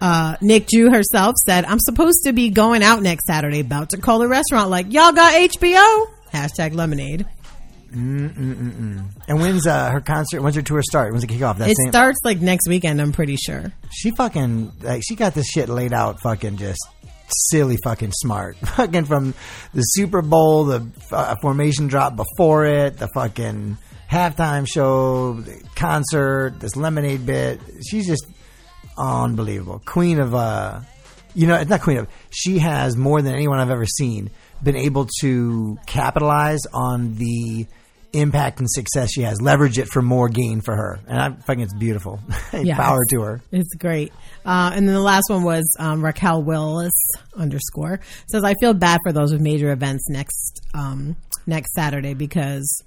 Uh, 0.00 0.36
Nick 0.40 0.68
Jew 0.68 0.90
herself 0.90 1.34
said, 1.46 1.64
I'm 1.64 1.80
supposed 1.80 2.20
to 2.24 2.32
be 2.32 2.50
going 2.50 2.82
out 2.82 3.02
next 3.02 3.26
Saturday, 3.26 3.60
about 3.60 3.90
to 3.90 3.98
call 3.98 4.18
the 4.20 4.28
restaurant 4.28 4.70
like, 4.70 4.92
y'all 4.92 5.12
got 5.12 5.32
HBO? 5.34 6.06
Hashtag 6.32 6.74
lemonade. 6.74 7.26
And 7.90 9.40
when's 9.40 9.66
uh, 9.66 9.90
her 9.90 10.00
concert? 10.00 10.42
When's 10.42 10.56
her 10.56 10.62
tour 10.62 10.82
start? 10.82 11.12
When's 11.12 11.24
it 11.24 11.28
kick 11.28 11.42
off? 11.42 11.58
That 11.58 11.70
It 11.70 11.76
same- 11.82 11.90
starts 11.90 12.18
like 12.24 12.40
next 12.40 12.68
weekend, 12.68 13.00
I'm 13.00 13.12
pretty 13.12 13.36
sure. 13.36 13.72
She 13.90 14.10
fucking 14.10 14.72
like 14.82 15.02
she 15.06 15.14
got 15.16 15.34
this 15.34 15.46
shit 15.46 15.68
laid 15.68 15.92
out. 15.92 16.20
Fucking 16.20 16.56
just 16.58 16.80
silly 17.50 17.76
fucking 17.84 18.12
smart. 18.12 18.56
Fucking 18.76 19.04
from 19.04 19.34
the 19.74 19.82
Super 19.82 20.22
Bowl, 20.22 20.64
the 20.64 20.86
uh, 21.12 21.34
formation 21.42 21.86
drop 21.86 22.16
before 22.16 22.64
it, 22.64 22.96
the 22.96 23.08
fucking 23.14 23.76
halftime 24.10 24.66
show, 24.66 25.34
the 25.34 25.62
concert, 25.76 26.58
this 26.58 26.74
lemonade 26.76 27.26
bit. 27.26 27.60
She's 27.86 28.06
just 28.06 28.26
unbelievable. 28.98 29.80
Queen 29.84 30.18
of 30.18 30.34
uh, 30.34 30.80
you 31.34 31.46
know, 31.46 31.54
it's 31.54 31.70
not 31.70 31.82
queen 31.82 31.98
of. 31.98 32.08
She 32.30 32.58
has 32.58 32.96
more 32.96 33.22
than 33.22 33.34
anyone 33.34 33.58
I've 33.58 33.70
ever 33.70 33.86
seen 33.86 34.30
been 34.62 34.76
able 34.76 35.06
to 35.20 35.78
capitalize 35.86 36.60
on 36.72 37.14
the 37.14 37.66
impact 38.12 38.58
and 38.58 38.68
success 38.70 39.10
she 39.12 39.22
has, 39.22 39.40
leverage 39.40 39.78
it 39.78 39.86
for 39.88 40.02
more 40.02 40.28
gain 40.28 40.60
for 40.60 40.74
her, 40.74 40.98
and 41.06 41.20
I 41.20 41.30
fucking 41.30 41.62
it's 41.62 41.74
beautiful. 41.74 42.20
Yes. 42.50 42.76
Power 42.76 43.00
to 43.10 43.20
her. 43.20 43.40
It's 43.52 43.74
great. 43.74 44.12
Uh, 44.44 44.72
and 44.74 44.88
then 44.88 44.94
the 44.94 45.00
last 45.02 45.24
one 45.28 45.44
was 45.44 45.76
um, 45.78 46.04
Raquel 46.04 46.42
Willis 46.42 46.92
underscore 47.36 48.00
says, 48.28 48.42
I 48.42 48.54
feel 48.54 48.74
bad 48.74 48.98
for 49.04 49.12
those 49.12 49.32
with 49.32 49.40
major 49.40 49.70
events 49.70 50.08
next 50.08 50.60
um, 50.74 51.14
next 51.46 51.72
Saturday 51.74 52.14
because 52.14 52.82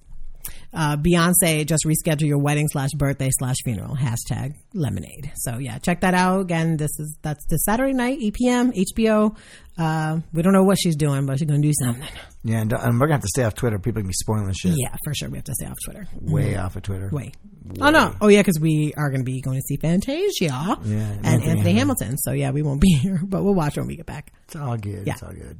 uh, 0.74 0.98
Beyonce 0.98 1.66
just 1.66 1.86
reschedule 1.86 2.28
your 2.28 2.40
wedding 2.40 2.68
slash 2.70 2.90
birthday 2.98 3.30
slash 3.40 3.58
funeral. 3.64 3.96
Hashtag 3.96 4.56
lemonade. 4.74 5.32
So 5.36 5.58
yeah, 5.58 5.78
check 5.80 6.02
that 6.02 6.14
out. 6.14 6.42
Again, 6.42 6.78
this 6.78 6.92
is 7.00 7.18
that's 7.22 7.46
this 7.48 7.64
Saturday 7.66 7.94
night, 7.94 8.20
EPM, 8.20 8.74
HBO. 8.96 9.36
Uh, 9.78 10.20
we 10.34 10.42
don't 10.42 10.54
know 10.54 10.64
what 10.64 10.78
she's 10.80 10.96
doing, 10.96 11.26
but 11.26 11.40
she's 11.40 11.48
gonna 11.48 11.62
do 11.62 11.72
something. 11.82 12.08
Yeah, 12.44 12.62
and, 12.62 12.72
and 12.74 12.94
we're 13.00 13.08
gonna 13.08 13.16
have 13.16 13.22
to 13.22 13.28
stay 13.28 13.44
off 13.44 13.56
Twitter. 13.56 13.80
People 13.80 14.02
can 14.02 14.08
be 14.08 14.14
spoiling 14.14 14.48
the 14.48 14.54
shit. 14.54 14.74
Yeah, 14.78 14.96
for 15.04 15.14
sure. 15.14 15.30
We 15.30 15.38
have 15.38 15.46
to 15.46 15.54
stay 15.54 15.66
off 15.68 15.78
Twitter. 15.86 16.08
way 16.22 16.56
off 16.56 16.76
of 16.76 16.84
Twitter. 16.84 17.10
Wait. 17.12 17.36
Oh 17.80 17.90
no! 17.90 18.16
Oh 18.22 18.28
yeah, 18.28 18.40
because 18.42 18.60
we 18.60 18.94
are 18.98 19.10
going 19.10 19.22
to 19.22 19.26
be 19.26 19.40
going 19.42 19.58
to 19.58 19.62
see 19.62 19.78
Fantasia 19.78 20.46
Yeah, 20.48 20.58
and 20.84 21.26
Anthony 21.26 21.32
Anthony, 21.32 21.54
Hamilton. 21.54 21.78
Hamilton. 21.78 22.18
So 22.18 22.32
yeah, 22.32 22.52
we 22.52 22.64
won't 22.64 22.82
be 22.82 22.90
here, 23.02 23.20
but 23.24 23.44
we'll 23.44 23.54
watch 23.54 23.78
when 23.78 23.88
we 23.88 23.96
get 23.96 24.06
back. 24.08 24.34
It's 24.46 24.56
all 24.56 24.78
good. 24.78 25.06
Yeah. 25.06 25.14
It's 25.14 25.24
all 25.24 25.32
good. 25.34 25.60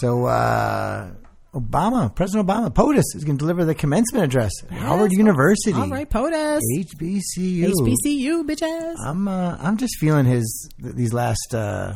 So, 0.00 0.24
uh, 0.26 1.10
Obama, 1.54 2.14
President 2.14 2.46
Obama, 2.48 2.72
POTUS 2.72 3.02
is 3.16 3.24
going 3.24 3.36
to 3.36 3.42
deliver 3.42 3.64
the 3.64 3.74
commencement 3.74 4.24
address 4.24 4.52
at 4.70 4.70
Howard 4.78 5.10
University. 5.12 5.72
All 5.72 5.88
right, 5.88 6.08
POTUS, 6.08 6.60
HBCU. 6.78 7.72
HBCU, 7.72 8.44
bitches. 8.48 8.94
I'm, 9.04 9.26
uh, 9.26 9.56
I'm 9.60 9.76
just 9.76 9.98
feeling 9.98 10.26
his 10.26 10.70
these 10.78 11.12
last 11.12 11.52
uh, 11.54 11.94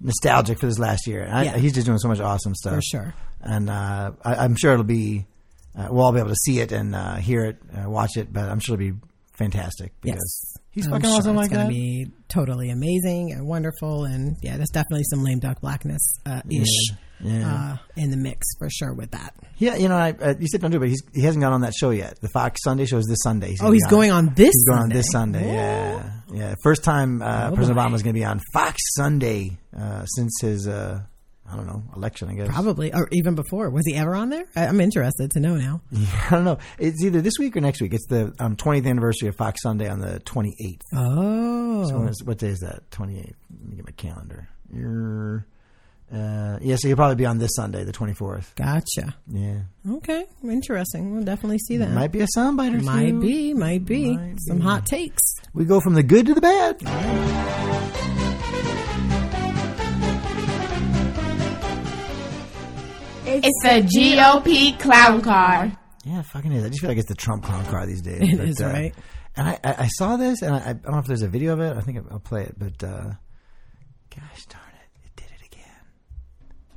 nostalgic 0.00 0.58
for 0.58 0.66
this 0.66 0.78
last 0.78 1.06
year. 1.06 1.26
I, 1.30 1.44
Yeah. 1.44 1.56
He's 1.56 1.72
just 1.72 1.86
doing 1.86 1.98
so 1.98 2.08
much 2.08 2.20
awesome 2.20 2.54
stuff 2.54 2.74
For 2.74 2.82
sure. 2.82 3.14
and 3.40 3.70
uh, 3.70 4.12
I, 4.24 4.34
I'm 4.36 4.56
sure 4.56 4.72
it'll 4.72 4.84
be. 4.84 5.26
Uh, 5.74 5.88
we'll 5.90 6.04
all 6.04 6.12
be 6.12 6.18
able 6.18 6.28
to 6.28 6.36
see 6.36 6.60
it 6.60 6.70
and 6.70 6.94
uh, 6.94 7.14
hear 7.14 7.46
it, 7.46 7.56
uh, 7.74 7.88
watch 7.88 8.18
it, 8.18 8.30
but 8.30 8.46
I'm 8.50 8.60
sure 8.60 8.74
it'll 8.74 8.92
be 8.92 8.98
fantastic 9.38 9.94
because 10.02 10.52
Yes. 10.54 10.62
he's 10.70 10.86
fucking 10.86 11.08
sure 11.08 11.16
awesome 11.16 11.38
it's 11.38 11.48
like 11.48 11.50
gonna 11.50 11.70
be 11.70 12.08
totally 12.28 12.68
amazing 12.68 13.32
and 13.32 13.46
wonderful, 13.46 14.04
and 14.04 14.36
yeah, 14.42 14.58
there's 14.58 14.68
definitely 14.68 15.04
some 15.04 15.22
lame 15.24 15.38
duck 15.38 15.62
blackness 15.62 16.18
uh, 16.26 16.42
ish 16.50 16.66
Yeah. 16.90 16.96
Uh, 17.24 17.76
in 17.96 18.10
the 18.10 18.16
mix 18.16 18.46
for 18.58 18.68
sure 18.70 18.92
with 18.94 19.10
that. 19.12 19.34
Yeah, 19.58 19.76
you 19.76 19.88
know, 19.88 19.96
I, 19.96 20.10
uh, 20.10 20.34
you 20.38 20.48
said 20.48 20.62
it, 20.64 20.78
but 20.78 20.88
he's, 20.88 21.02
he 21.14 21.22
hasn't 21.22 21.42
gone 21.42 21.52
on 21.52 21.60
that 21.60 21.74
show 21.74 21.90
yet. 21.90 22.20
The 22.20 22.28
Fox 22.28 22.60
Sunday 22.64 22.84
show 22.86 22.98
is 22.98 23.06
this 23.06 23.18
Sunday. 23.22 23.56
Oh, 23.60 23.70
he's 23.70 23.86
gonna 23.86 24.08
on 24.12 24.34
this. 24.34 24.48
He's 24.48 24.64
going 24.66 24.78
on 24.78 24.82
Sunday. 24.82 24.96
this 24.96 25.06
Sunday. 25.12 25.52
Yeah, 25.54 26.10
yeah. 26.32 26.54
First 26.62 26.84
time 26.84 27.22
uh, 27.22 27.50
Oh, 27.50 27.54
President 27.54 27.78
Obama 27.78 27.94
is 27.94 28.02
going 28.02 28.14
to 28.14 28.18
be 28.20 28.24
on 28.24 28.40
Fox 28.52 28.76
Sunday 28.96 29.58
uh, 29.76 30.04
since 30.06 30.40
his, 30.40 30.66
uh, 30.66 31.00
I 31.50 31.56
don't 31.56 31.66
know, 31.66 31.82
election. 31.94 32.28
I 32.28 32.34
guess. 32.34 32.48
Probably, 32.48 32.92
or 32.92 33.08
even 33.12 33.34
before. 33.34 33.70
Was 33.70 33.84
he 33.86 33.94
ever 33.94 34.14
on 34.14 34.30
there? 34.30 34.44
I, 34.56 34.66
I'm 34.66 34.80
interested 34.80 35.30
to 35.32 35.40
know 35.40 35.56
now. 35.56 35.80
I 35.94 36.30
don't 36.30 36.44
know. 36.44 36.58
It's 36.78 37.02
either 37.04 37.20
this 37.20 37.34
week 37.38 37.56
or 37.56 37.60
next 37.60 37.80
week. 37.80 37.94
It's 37.94 38.06
the 38.06 38.34
um, 38.40 38.56
20th 38.56 38.86
anniversary 38.86 39.28
of 39.28 39.36
Fox 39.36 39.62
Sunday 39.62 39.88
on 39.88 40.00
the 40.00 40.20
28th. 40.20 40.80
Oh, 40.94 41.84
So 41.88 42.24
what 42.24 42.38
day 42.38 42.48
is 42.48 42.60
that? 42.60 42.88
28th. 42.90 43.34
Let 43.60 43.68
me 43.70 43.76
get 43.76 43.84
my 43.86 43.92
calendar. 43.92 44.48
You're, 44.74 45.46
uh, 46.12 46.58
yeah, 46.60 46.76
so 46.78 46.88
you'll 46.88 46.96
probably 46.96 47.16
be 47.16 47.26
on 47.26 47.38
this 47.38 47.52
Sunday, 47.56 47.84
the 47.84 47.92
24th. 47.92 48.54
gotcha. 48.54 49.14
Yeah. 49.28 49.60
Okay, 49.90 50.26
interesting. 50.44 51.14
We'll 51.14 51.24
definitely 51.24 51.58
see 51.58 51.78
that. 51.78 51.90
Might 51.90 52.12
be 52.12 52.20
a 52.20 52.26
soundbite 52.36 52.74
or 52.74 52.80
two. 52.80 52.84
Might 52.84 53.20
be, 53.20 53.54
might 53.54 53.84
be. 53.86 54.16
Might 54.16 54.36
Some 54.40 54.58
be. 54.58 54.62
hot 54.62 54.84
takes. 54.86 55.22
We 55.54 55.64
go 55.64 55.80
from 55.80 55.94
the 55.94 56.02
good 56.02 56.26
to 56.26 56.34
the 56.34 56.40
bad. 56.40 57.82
It's 63.24 63.64
a 63.64 63.80
GOP 63.82 64.78
clown 64.78 65.22
car. 65.22 65.72
Yeah, 66.04 66.20
it 66.20 66.26
fucking 66.26 66.52
is. 66.52 66.64
I 66.64 66.68
just 66.68 66.80
feel 66.80 66.90
like 66.90 66.98
it's 66.98 67.08
the 67.08 67.14
Trump 67.14 67.44
clown 67.44 67.64
car 67.66 67.86
these 67.86 68.02
days. 68.02 68.20
It 68.32 68.36
But, 68.38 68.48
is, 68.48 68.60
uh, 68.60 68.66
right? 68.66 68.94
And 69.36 69.48
I, 69.48 69.58
I, 69.64 69.74
I 69.84 69.86
saw 69.88 70.16
this, 70.16 70.42
and 70.42 70.54
I, 70.54 70.70
I 70.70 70.72
don't 70.74 70.92
know 70.92 70.98
if 70.98 71.06
there's 71.06 71.22
a 71.22 71.28
video 71.28 71.52
of 71.54 71.60
it. 71.60 71.76
I 71.76 71.80
think 71.80 72.04
I'll 72.10 72.18
play 72.18 72.42
it, 72.42 72.54
but 72.58 72.82
uh, 72.84 73.12
gosh 74.14 74.44
darn 74.46 74.61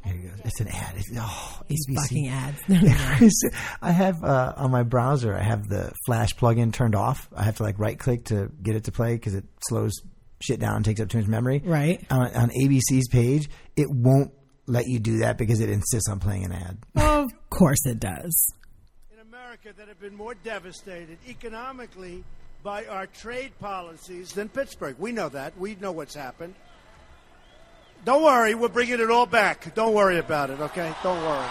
It's 0.06 0.60
an 0.60 0.68
ad. 0.68 0.94
It's, 0.98 1.10
oh, 1.20 1.62
These 1.68 1.88
ABC. 1.88 1.96
fucking 1.96 2.28
ads. 2.30 2.62
I 3.82 3.92
have 3.92 4.24
uh, 4.24 4.54
on 4.58 4.72
my 4.72 4.84
browser. 4.84 5.36
I 5.36 5.42
have 5.42 5.68
the 5.68 5.92
Flash 6.06 6.36
plugin 6.36 6.72
turned 6.72 6.96
off. 6.96 7.28
I 7.36 7.44
have 7.44 7.58
to 7.58 7.64
like 7.64 7.80
right 7.80 7.98
click 7.98 8.26
to 8.26 8.50
get 8.62 8.76
it 8.76 8.84
to 8.86 8.92
play 8.92 9.16
because 9.16 9.34
it 9.34 9.46
slows 9.68 9.94
shit 10.42 10.60
down 10.60 10.76
and 10.78 10.86
takes 10.86 11.00
up 11.02 11.10
too 11.10 11.18
much 11.20 11.28
memory. 11.28 11.62
Right. 11.66 12.06
On, 12.12 12.28
on 12.36 12.50
ABC's 12.50 13.08
page, 13.10 13.50
it 13.76 13.88
won't 13.90 14.32
let 14.68 14.86
you 14.88 15.00
do 15.00 15.20
that 15.20 15.38
because 15.38 15.60
it 15.60 15.70
insists 15.70 16.10
on 16.10 16.20
playing 16.20 16.46
an 16.46 16.52
ad. 16.54 16.78
of 16.96 17.32
course 17.50 17.86
it 17.86 18.00
does. 18.00 18.54
in 19.14 19.20
America 19.20 19.70
that 19.78 19.88
have 19.88 20.00
been 20.00 20.16
more 20.16 20.34
devastated 20.36 21.18
economically 21.28 22.24
by 22.64 22.86
our 22.86 23.06
trade 23.08 23.52
policies 23.60 24.32
than 24.34 24.50
Pittsburgh. 24.50 24.96
We 25.00 25.12
know 25.12 25.30
that. 25.30 25.58
We 25.58 25.76
know 25.76 25.92
what's 25.92 26.16
happened. 26.16 26.56
Don't 28.06 28.24
worry, 28.24 28.54
we're 28.54 28.70
bringing 28.70 29.00
it 29.00 29.10
all 29.10 29.26
back. 29.26 29.74
Don't 29.74 29.96
worry 29.96 30.20
about 30.20 30.52
it, 30.52 30.60
okay? 30.60 30.94
Don't 31.02 31.22
worry. 31.24 31.48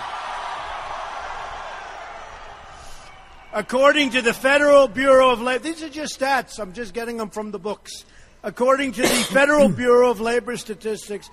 According 3.53 4.11
to 4.11 4.23
the 4.23 4.33
Federal 4.33 4.87
Bureau 4.87 5.31
of 5.31 5.41
Labor, 5.41 5.65
these 5.65 5.83
are 5.83 5.89
just 5.89 6.19
stats. 6.19 6.61
I'm 6.61 6.73
just 6.73 6.95
getting 6.95 7.17
them 7.17 7.31
from 7.31 7.51
the 7.51 7.59
books. 7.59 8.05
According 8.45 8.93
to 8.93 9.03
the 9.03 9.09
Federal 9.33 9.69
Bureau 9.69 10.11
of 10.11 10.21
Labor 10.21 10.57
Statistics, 10.57 11.29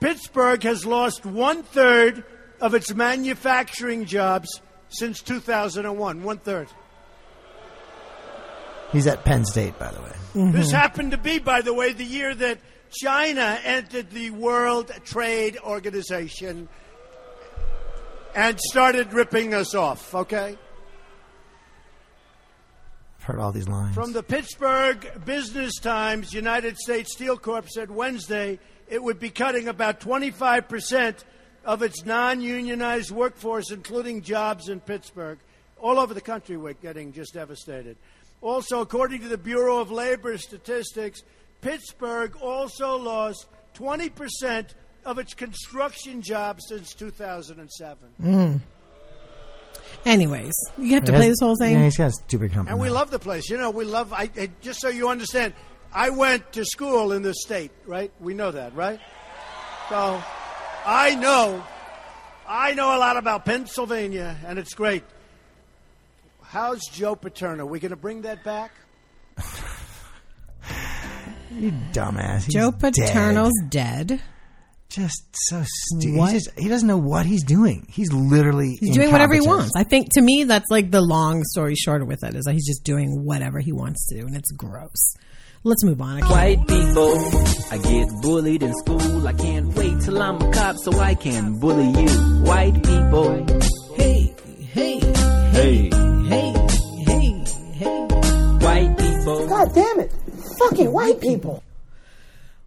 Pittsburgh 0.00 0.62
has 0.62 0.86
lost 0.86 1.26
one 1.26 1.62
third 1.62 2.24
of 2.58 2.74
its 2.74 2.94
manufacturing 2.94 4.06
jobs 4.06 4.62
since 4.88 5.20
2001. 5.20 6.22
One 6.22 6.38
third. 6.38 6.68
He's 8.90 9.06
at 9.06 9.24
Penn 9.24 9.44
State, 9.44 9.78
by 9.78 9.90
the 9.90 10.00
way. 10.00 10.12
This 10.34 10.68
mm-hmm. 10.68 10.76
happened 10.76 11.10
to 11.10 11.18
be, 11.18 11.38
by 11.38 11.60
the 11.60 11.74
way, 11.74 11.92
the 11.92 12.04
year 12.04 12.34
that 12.34 12.58
China 12.92 13.58
entered 13.64 14.10
the 14.10 14.30
World 14.30 14.92
Trade 15.04 15.58
Organization 15.64 16.68
and 18.34 18.60
started 18.60 19.12
ripping 19.12 19.54
us 19.54 19.74
off, 19.74 20.14
okay? 20.14 20.56
I've 23.18 23.24
heard 23.24 23.38
all 23.38 23.52
these 23.52 23.68
lines. 23.68 23.94
From 23.94 24.12
the 24.12 24.22
Pittsburgh 24.22 25.24
Business 25.24 25.78
Times, 25.78 26.32
United 26.32 26.76
States 26.76 27.12
Steel 27.12 27.36
Corp 27.36 27.68
said 27.68 27.90
Wednesday 27.90 28.58
it 28.88 29.02
would 29.02 29.18
be 29.18 29.30
cutting 29.30 29.68
about 29.68 30.00
25% 30.00 31.24
of 31.64 31.82
its 31.82 32.04
non 32.04 32.40
unionized 32.40 33.10
workforce, 33.10 33.70
including 33.70 34.22
jobs 34.22 34.68
in 34.68 34.80
Pittsburgh. 34.80 35.38
All 35.80 35.98
over 35.98 36.14
the 36.14 36.20
country, 36.20 36.56
we're 36.56 36.74
getting 36.74 37.12
just 37.12 37.34
devastated. 37.34 37.96
Also, 38.40 38.80
according 38.80 39.22
to 39.22 39.28
the 39.28 39.38
Bureau 39.38 39.78
of 39.78 39.90
Labor 39.90 40.36
Statistics, 40.36 41.22
Pittsburgh 41.62 42.36
also 42.42 42.96
lost 42.96 43.46
20% 43.74 44.66
of 45.06 45.18
its 45.18 45.32
construction 45.32 46.20
jobs 46.20 46.64
since 46.68 46.92
2007. 46.92 48.08
Hmm. 48.20 48.56
Anyways, 50.04 50.52
you 50.76 50.94
have 50.94 51.04
to 51.04 51.12
He 51.12 51.18
play 51.18 51.28
this 51.28 51.38
whole 51.40 51.56
thing. 51.56 51.76
Yeah, 51.76 51.84
he's 51.84 51.96
got 51.96 52.08
a 52.08 52.12
stupid 52.12 52.52
company. 52.52 52.72
And 52.72 52.80
we 52.80 52.90
love 52.90 53.10
the 53.10 53.18
place. 53.18 53.48
You 53.48 53.56
know, 53.56 53.70
we 53.70 53.84
love. 53.84 54.12
I, 54.12 54.28
I, 54.36 54.50
just 54.60 54.80
so 54.80 54.88
you 54.88 55.08
understand, 55.08 55.54
I 55.92 56.10
went 56.10 56.52
to 56.52 56.64
school 56.64 57.12
in 57.12 57.22
this 57.22 57.36
state, 57.40 57.70
right? 57.86 58.10
We 58.20 58.34
know 58.34 58.50
that, 58.50 58.74
right? 58.74 59.00
So, 59.88 60.22
I 60.84 61.14
know, 61.14 61.62
I 62.48 62.74
know 62.74 62.96
a 62.96 62.98
lot 62.98 63.16
about 63.16 63.44
Pennsylvania, 63.44 64.36
and 64.44 64.58
it's 64.58 64.74
great. 64.74 65.04
How's 66.42 66.82
Joe 66.88 67.14
Paterno? 67.14 67.64
We 67.64 67.78
going 67.78 67.90
to 67.90 67.96
bring 67.96 68.22
that 68.22 68.42
back? 68.42 68.72
You 71.58 71.72
dumbass. 71.92 72.44
He's 72.44 72.54
Joe 72.54 72.70
dead. 72.70 72.94
Paterno's 72.94 73.52
dead. 73.68 74.20
just 74.88 75.22
so 75.48 75.62
stupid. 75.64 76.26
He, 76.28 76.32
just, 76.32 76.50
he 76.58 76.68
doesn't 76.68 76.86
know 76.88 76.98
what 76.98 77.24
he's 77.26 77.44
doing. 77.44 77.86
He's 77.90 78.12
literally 78.12 78.76
He's 78.80 78.94
doing 78.94 79.10
whatever 79.12 79.32
he 79.34 79.38
incompetent. 79.38 79.72
wants. 79.72 79.76
I 79.76 79.84
think 79.84 80.08
to 80.14 80.20
me 80.22 80.44
that's 80.44 80.70
like 80.70 80.90
the 80.90 81.00
long 81.00 81.42
story 81.44 81.74
short 81.74 82.06
with 82.06 82.22
it 82.24 82.34
is 82.34 82.44
that 82.44 82.52
he's 82.52 82.66
just 82.66 82.84
doing 82.84 83.24
whatever 83.24 83.58
he 83.60 83.72
wants 83.72 84.06
to 84.08 84.20
do, 84.20 84.26
and 84.26 84.36
it's 84.36 84.50
gross. 84.52 85.14
Let's 85.64 85.84
move 85.84 86.00
on. 86.02 86.16
I 86.16 86.20
can't- 86.20 86.30
White 86.32 86.68
people, 86.68 87.18
I 87.70 87.78
get 87.78 88.08
bullied 88.20 88.62
in 88.64 88.74
school. 88.74 89.26
I 89.28 89.32
can't 89.32 89.68
wait 89.74 90.00
till 90.00 90.20
I'm 90.20 90.36
a 90.42 90.52
cop 90.52 90.76
so 90.78 90.98
I 90.98 91.14
can 91.14 91.58
bully 91.60 92.02
you. 92.02 92.08
White 92.42 92.82
people, 92.82 93.46
Hey, 93.94 94.34
hey, 94.72 94.98
hey, 95.52 95.88
hey, 95.88 95.90
hey, 97.06 97.44
hey. 97.76 98.06
white 98.60 98.98
people. 98.98 99.46
God 99.48 99.72
damn 99.74 100.00
it. 100.00 100.12
Fucking 100.70 100.92
white 100.92 101.20
people. 101.20 101.62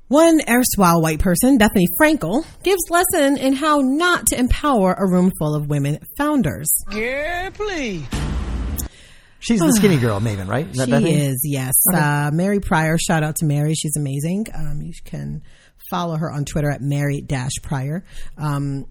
One 0.08 0.40
erstwhile 0.48 1.02
white 1.02 1.20
person, 1.20 1.58
Bethenny 1.58 1.88
Frankel, 2.00 2.46
gives 2.64 2.82
lesson 2.92 3.38
in 3.38 3.54
how 3.54 3.80
not 3.80 4.28
to 4.28 4.40
empower 4.40 4.94
a 4.94 5.10
room 5.10 5.32
full 5.40 5.56
of 5.56 5.68
women 5.68 5.98
founders. 6.18 6.68
She's 9.40 9.60
the 9.60 9.74
skinny 9.76 9.98
girl, 9.98 10.20
Maven, 10.20 10.48
right? 10.48 10.68
Is 10.68 10.78
that 10.78 10.86
She 10.88 10.92
Bethenny? 10.92 11.30
is, 11.30 11.42
yes. 11.44 11.74
Uh, 11.94 12.30
Mary 12.34 12.60
Pryor, 12.60 12.98
shout 13.00 13.24
out 13.24 13.36
to 13.38 13.46
Mary. 13.46 13.74
She's 13.74 13.96
amazing. 13.98 14.46
Um, 14.56 14.82
you 14.84 14.94
can 15.04 15.42
follow 15.90 16.18
her 16.18 16.32
on 16.32 16.46
Twitter 16.46 16.70
at 16.70 16.82
Mary 16.82 17.22
Dash 17.22 17.54
Pryor. 17.64 18.04
Um, 18.38 18.86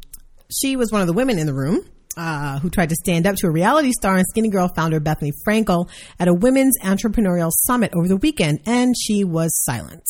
she 0.51 0.75
was 0.77 0.91
one 0.93 1.01
of 1.01 1.07
the 1.07 1.13
women 1.13 1.39
in 1.39 1.47
the 1.47 1.55
room. 1.55 1.81
Uh, 2.17 2.61
who 2.61 2.71
tried 2.71 2.89
to 2.89 2.95
stand 2.95 3.27
up 3.27 3.35
to 3.35 3.49
a 3.49 3.51
reality 3.51 3.91
star 3.91 4.15
and 4.15 4.25
skinny 4.29 4.49
girl 4.49 4.69
founder 4.69 5.01
Bethenny 5.01 5.33
Frankel 5.47 5.89
at 6.21 6.29
a 6.29 6.35
women's 6.35 6.79
entrepreneurial 6.81 7.51
summit 7.51 7.93
over 7.95 8.07
the 8.07 8.17
weekend, 8.17 8.61
and 8.67 8.95
she 8.97 9.25
was 9.25 9.51
silent. 9.65 10.05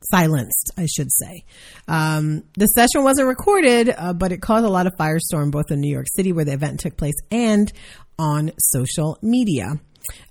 Silenced, 0.00 0.72
I 0.76 0.86
should 0.86 1.08
say. 1.10 1.44
Um, 1.88 2.44
the 2.56 2.66
session 2.66 3.02
wasn't 3.02 3.26
recorded, 3.26 3.92
uh, 3.96 4.12
but 4.12 4.30
it 4.30 4.40
caused 4.40 4.64
a 4.64 4.70
lot 4.70 4.86
of 4.86 4.94
firestorm 4.94 5.50
both 5.50 5.70
in 5.70 5.80
New 5.80 5.92
York 5.92 6.06
City, 6.14 6.32
where 6.32 6.44
the 6.44 6.52
event 6.52 6.78
took 6.80 6.96
place, 6.96 7.16
and 7.32 7.72
on 8.18 8.52
social 8.58 9.18
media. 9.22 9.80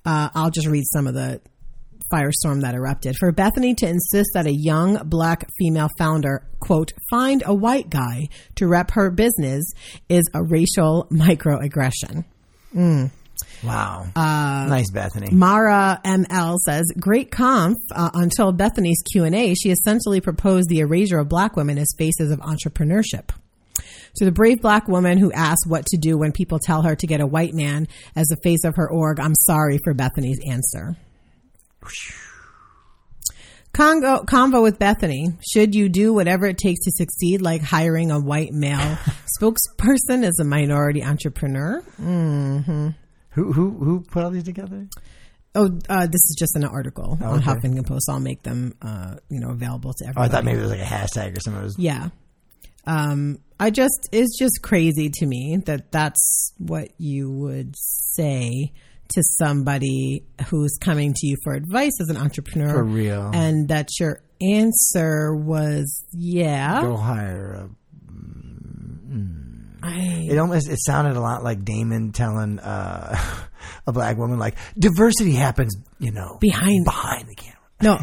Uh, 0.06 0.30
I'll 0.34 0.50
just 0.50 0.68
read 0.68 0.86
some 0.86 1.08
of 1.08 1.14
the 1.14 1.42
firestorm 2.12 2.62
that 2.62 2.76
erupted. 2.76 3.16
For 3.18 3.32
Bethenny 3.32 3.76
to 3.78 3.88
insist 3.88 4.30
that 4.34 4.48
a 4.48 4.54
young 4.54 5.02
black 5.06 5.48
female 5.58 5.90
founder, 5.98 6.48
quote, 6.60 6.94
find 7.10 7.44
a 7.46 7.54
white 7.54 7.90
guy 7.90 8.30
to 8.56 8.68
rep 8.68 8.92
her 8.92 9.10
business 9.10 9.72
is 10.10 10.24
a 10.34 10.44
racial 10.44 11.08
microaggression. 11.12 12.26
Mm. 12.76 13.12
Wow. 13.64 14.08
Uh, 14.16 14.68
nice, 14.70 14.92
Bethenny. 14.92 15.32
Mara 15.32 16.00
ML 16.04 16.58
says, 16.66 16.86
"Great 17.00 17.32
conf 17.32 17.78
uh, 17.92 18.10
until 18.14 18.52
Bethenny's 18.52 19.02
Q 19.12 19.26
and 19.26 19.36
A. 19.36 19.54
She 19.54 19.70
essentially 19.70 20.22
proposed 20.22 20.70
the 20.70 20.80
erasure 20.80 21.20
of 21.20 21.30
black 21.30 21.56
women 21.56 21.78
as 21.78 21.88
faces 21.98 22.32
of 22.32 22.40
entrepreneurship." 22.40 23.30
To 24.18 24.26
the 24.26 24.32
brave 24.32 24.62
black 24.62 24.88
woman 24.88 25.20
who 25.20 25.32
asks 25.32 25.68
what 25.68 25.86
to 25.88 25.98
do 25.98 26.18
when 26.18 26.32
people 26.32 26.58
tell 26.58 26.82
her 26.82 26.96
to 26.96 27.08
get 27.08 27.22
a 27.22 27.28
white 27.28 27.54
man 27.54 27.88
as 28.16 28.26
the 28.28 28.38
face 28.44 28.64
of 28.64 28.76
her 28.76 28.90
org, 28.90 29.20
I'm 29.20 29.36
sorry 29.36 29.80
for 29.84 29.94
Bethenny's 29.94 30.40
answer. 30.50 30.98
Congo, 33.74 34.24
convo 34.24 34.64
with 34.64 34.80
Bethenny. 34.80 35.38
Should 35.54 35.76
you 35.76 35.88
do 35.88 36.14
whatever 36.14 36.48
it 36.48 36.58
takes 36.58 36.84
to 36.86 36.92
succeed, 36.92 37.42
like 37.42 37.62
hiring 37.62 38.10
a 38.10 38.20
white 38.20 38.52
male 38.52 38.98
spokesperson 39.40 40.24
as 40.24 40.40
a 40.40 40.44
minority 40.44 41.04
entrepreneur? 41.04 41.82
Who 42.02 43.54
who 43.54 43.70
who 43.70 44.02
put 44.02 44.24
all 44.24 44.32
these 44.32 44.46
together? 44.46 44.88
Oh, 45.54 45.70
uh, 45.90 46.06
this 46.06 46.16
is 46.16 46.36
just 46.38 46.56
an 46.56 46.64
article 46.66 47.18
on 47.22 47.40
okay. 47.40 47.46
Huffington 47.46 47.86
Post. 47.86 48.10
I'll 48.10 48.20
make 48.20 48.44
them, 48.44 48.74
uh, 48.82 49.16
you 49.30 49.40
know, 49.40 49.50
available 49.50 49.94
to 49.94 50.14
Oh, 50.16 50.22
I 50.22 50.28
thought 50.28 50.44
maybe 50.44 50.60
it 50.60 50.62
was 50.62 50.72
like 50.72 50.80
a 50.80 50.84
hashtag 50.84 51.38
or 51.38 51.40
something. 51.40 51.72
Yeah. 51.78 52.10
Um, 52.86 53.40
I 53.60 53.70
just, 53.72 54.10
it's 54.12 54.38
just 54.38 54.62
crazy 54.62 55.10
to 55.16 55.26
me 55.26 55.58
that 55.66 55.92
that's 55.92 56.54
what 56.58 56.90
you 57.00 57.32
would 57.32 57.76
say 57.76 58.72
to 59.10 59.24
somebody 59.24 60.24
who's 60.48 60.78
coming 60.80 61.14
to 61.16 61.28
you 61.28 61.36
for 61.44 61.54
advice 61.54 61.94
as 62.02 62.10
an 62.10 62.18
entrepreneur. 62.18 62.70
For 62.74 62.84
real. 62.84 63.32
And 63.34 63.68
that 63.70 63.90
your 64.00 64.22
answer 64.42 65.36
was, 65.36 66.04
yeah. 66.12 66.82
Go 66.82 66.96
hire 66.98 67.54
a 67.54 67.70
I, 69.84 70.28
It 70.30 70.38
almost 70.38 70.70
it 70.70 70.80
sounded 70.86 71.16
a 71.16 71.22
lot 71.22 71.44
like 71.44 71.64
Damon 71.64 72.12
telling 72.12 72.60
uh, 72.60 73.16
a 73.88 73.92
black 73.92 74.18
woman 74.18 74.40
like 74.40 74.56
diversity 74.78 75.32
happens, 75.34 75.76
you 76.00 76.12
know, 76.12 76.38
Behind- 76.42 76.84
behind 76.84 77.28
the 77.30 77.36
camera. 77.36 77.60
no. 77.82 77.98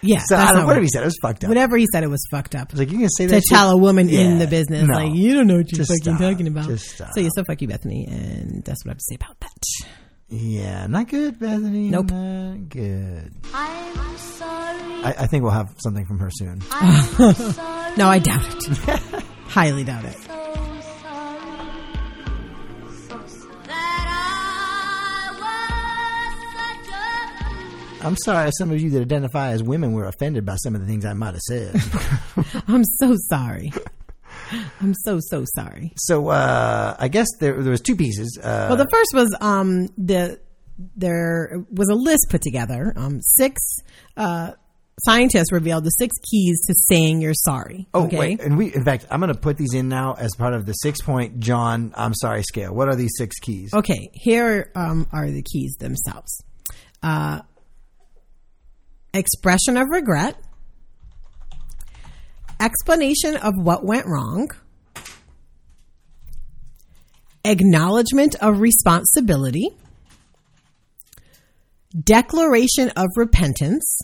Yeah. 0.00 0.20
So 0.28 0.36
I 0.36 0.52
don't, 0.52 0.66
whatever 0.66 0.74
what- 0.74 0.82
he 0.82 0.88
said, 0.92 1.02
it 1.02 1.06
was 1.06 1.18
fucked 1.20 1.42
up. 1.44 1.48
Whatever 1.48 1.76
he 1.76 1.86
said, 1.92 2.04
it 2.04 2.08
was 2.08 2.24
fucked 2.30 2.54
up. 2.54 2.72
Like, 2.72 2.92
you 2.92 2.98
can 2.98 3.08
say 3.10 3.26
that 3.26 3.42
to 3.42 3.46
tell 3.48 3.70
a 3.72 3.76
woman 3.76 4.08
in 4.08 4.38
the 4.38 4.46
business, 4.46 4.84
No. 4.84 4.94
like 4.94 5.12
you 5.14 5.34
don't 5.34 5.48
know 5.48 5.56
what 5.56 5.72
you're 5.72 5.84
fucking 5.84 6.02
stop. 6.16 6.20
talking 6.20 6.46
about. 6.46 6.78
So 6.78 7.04
yeah, 7.16 7.28
so 7.34 7.42
fuck 7.44 7.60
you, 7.60 7.66
Bethenny, 7.66 8.06
and 8.08 8.62
that's 8.64 8.84
what 8.84 8.90
I 8.90 8.92
have 8.92 8.98
to 8.98 9.04
say 9.08 9.16
about 9.16 9.40
that. 9.40 9.98
Yeah, 10.30 10.86
not 10.88 11.08
good, 11.08 11.38
Bethenny. 11.38 11.88
Nope. 11.90 12.10
Not 12.10 12.68
good. 12.68 13.32
I'm 13.54 14.16
sorry. 14.18 15.04
I, 15.04 15.14
I 15.20 15.26
think 15.26 15.42
we'll 15.42 15.52
have 15.52 15.74
something 15.78 16.04
from 16.06 16.18
her 16.18 16.30
soon. 16.30 16.60
No, 17.96 18.06
I 18.06 18.20
doubt 18.20 18.44
it. 18.46 18.78
Highly 19.48 19.82
doubt 19.82 20.04
it. 20.04 20.12
So 20.12 20.28
sorry. 20.28 20.36
So 23.08 23.26
sorry. 23.26 23.56
That 23.66 24.06
I 25.32 25.32
was 25.40 26.86
such 26.86 28.02
a 28.02 28.06
I'm 28.06 28.16
sorry 28.18 28.46
if 28.48 28.54
some 28.56 28.70
of 28.70 28.80
you 28.80 28.90
that 28.90 29.00
identify 29.00 29.48
as 29.50 29.62
women 29.64 29.94
were 29.94 30.04
offended 30.04 30.44
by 30.46 30.54
some 30.56 30.76
of 30.76 30.80
the 30.82 30.86
things 30.86 31.04
I 31.04 31.14
might 31.14 31.32
have 31.34 31.40
said. 31.40 31.74
I'm 32.68 32.84
so 32.84 33.16
sorry. 33.28 33.72
I'm 34.80 34.94
so 35.04 35.18
so 35.20 35.44
sorry. 35.54 35.92
so 35.96 36.28
uh, 36.28 36.96
I 36.98 37.08
guess 37.08 37.26
there 37.40 37.62
there 37.62 37.70
was 37.70 37.80
two 37.80 37.96
pieces. 37.96 38.38
Uh, 38.42 38.66
Well, 38.68 38.76
the 38.76 38.88
first 38.90 39.10
was 39.14 39.36
um 39.40 39.88
the 39.98 40.40
there 40.96 41.64
was 41.72 41.88
a 41.88 41.94
list 41.94 42.26
put 42.30 42.42
together. 42.42 42.92
Um, 42.96 43.20
six 43.20 43.60
uh 44.16 44.52
scientists 45.04 45.52
revealed 45.52 45.84
the 45.84 45.90
six 45.90 46.16
keys 46.28 46.60
to 46.66 46.74
saying 46.88 47.20
you're 47.20 47.32
sorry. 47.34 47.86
Oh 47.94 48.06
okay. 48.06 48.18
wait, 48.18 48.40
and 48.40 48.56
we 48.58 48.74
in 48.74 48.84
fact 48.84 49.06
I'm 49.10 49.20
going 49.20 49.32
to 49.32 49.38
put 49.38 49.56
these 49.56 49.74
in 49.74 49.88
now 49.88 50.14
as 50.14 50.34
part 50.36 50.54
of 50.54 50.66
the 50.66 50.72
six 50.72 51.00
point 51.02 51.38
Jawn 51.40 51.92
I'm 51.96 52.14
sorry 52.14 52.42
scale. 52.42 52.74
What 52.74 52.88
are 52.88 52.96
these 52.96 53.12
six 53.16 53.38
keys? 53.38 53.72
Okay, 53.74 54.10
here 54.12 54.72
um, 54.74 55.06
are 55.12 55.30
the 55.30 55.42
keys 55.42 55.76
themselves. 55.78 56.42
Uh, 57.02 57.42
expression 59.14 59.76
of 59.76 59.88
regret, 59.90 60.36
explanation 62.60 63.36
of 63.36 63.54
what 63.56 63.84
went 63.84 64.06
wrong, 64.06 64.50
acknowledgement 67.44 68.34
of 68.40 68.60
responsibility, 68.60 69.68
declaration 72.04 72.90
of 72.96 73.06
repentance, 73.16 74.00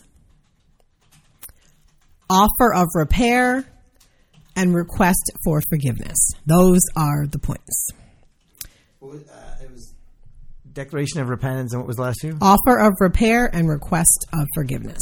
offer 2.29 2.73
of 2.73 2.87
repair, 2.95 3.65
and 4.55 4.73
request 4.73 5.31
for 5.43 5.61
forgiveness. 5.69 6.17
Those 6.45 6.79
are 6.95 7.27
the 7.27 7.39
points. 7.39 7.89
Uh, 9.03 9.17
it 9.61 9.71
was 9.71 9.93
declaration 10.71 11.21
of 11.21 11.29
repentance, 11.29 11.73
and 11.73 11.81
what 11.81 11.87
was 11.87 11.97
the 11.97 12.03
last 12.03 12.17
two? 12.21 12.37
Offer 12.41 12.79
of 12.79 12.93
repair 12.99 13.49
and 13.53 13.69
request 13.69 14.25
of 14.33 14.47
forgiveness. 14.55 15.01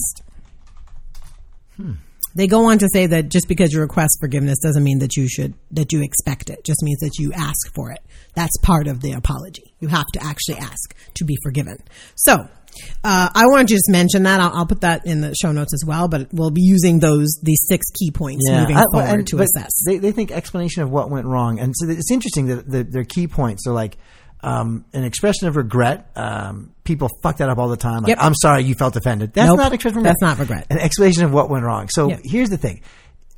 Hmm. 1.78 1.94
They 2.36 2.48
go 2.48 2.70
on 2.70 2.80
to 2.80 2.88
say 2.92 3.06
that 3.08 3.30
just 3.30 3.48
because 3.48 3.72
you 3.74 3.80
request 3.80 4.18
forgiveness 4.20 4.58
doesn't 4.64 4.84
mean 4.84 5.00
that 5.00 5.16
you 5.16 5.28
should 5.30 5.54
that 5.72 5.92
you 5.94 6.02
expect 6.04 6.50
it. 6.50 6.64
Just 6.64 6.82
means 6.82 7.00
that 7.00 7.18
you 7.20 7.32
ask 7.34 7.74
for 7.76 7.92
it. 7.92 8.00
That's 8.36 8.58
part 8.64 8.88
of 8.88 9.02
the 9.02 9.12
apology. 9.12 9.74
You 9.80 9.88
have 9.90 10.06
to 10.14 10.24
actually 10.24 10.58
ask 10.58 10.96
to 11.16 11.26
be 11.26 11.36
forgiven. 11.44 11.78
So, 12.16 12.34
uh, 13.04 13.30
I 13.36 13.46
want 13.46 13.68
to 13.68 13.74
just 13.76 13.88
mention 13.88 14.24
that. 14.24 14.40
I'll, 14.40 14.52
I'll 14.56 14.66
put 14.66 14.82
that 14.82 15.06
in 15.06 15.22
the 15.22 15.36
show 15.40 15.52
notes 15.52 15.74
as 15.76 15.84
well. 15.86 16.08
But 16.08 16.30
we'll 16.34 16.50
be 16.50 16.64
using 16.64 17.00
those 17.00 17.40
these 17.44 17.64
six 17.70 17.86
key 17.92 18.10
points 18.10 18.44
moving 18.50 18.78
I- 18.78 18.86
forward 18.92 19.10
and- 19.20 19.28
to 19.28 19.38
assess. 19.42 19.72
They, 19.86 20.00
they 20.00 20.12
think 20.12 20.32
explanation 20.32 20.82
of 20.82 20.90
what 20.90 21.12
went 21.12 21.28
wrong, 21.28 21.60
and 21.60 21.74
so 21.78 21.88
it's 21.88 22.12
interesting 22.12 22.48
that 22.48 22.68
the, 22.70 22.84
their 22.84 23.04
key 23.06 23.28
points 23.28 23.68
are 23.68 23.74
like 23.74 23.98
um, 24.44 24.86
an 24.94 25.04
expression 25.04 25.48
of 25.48 25.56
regret. 25.56 26.10
Um, 26.16 26.74
people 26.84 27.10
fuck 27.24 27.38
that 27.38 27.50
up 27.50 27.58
all 27.58 27.70
the 27.70 27.78
time. 27.78 28.02
Like, 28.04 28.10
Yep. 28.10 28.18
I'm 28.22 28.36
sorry 28.36 28.64
you 28.64 28.76
felt 28.76 28.96
offended. 28.96 29.34
That's 29.34 29.48
Nope. 29.48 29.58
not 29.58 29.68
an 29.68 29.74
expression. 29.74 29.98
of 30.00 30.04
regret. 30.04 30.16
That's 30.20 30.38
not 30.38 30.40
regret. 30.40 30.68
An 30.70 30.80
explanation 30.80 31.24
of 31.24 31.32
what 31.34 31.50
went 31.50 31.64
wrong. 31.64 31.88
So 31.90 32.10
Yeah. 32.10 32.18
here's 32.24 32.50
the 32.50 32.58
thing. 32.58 32.82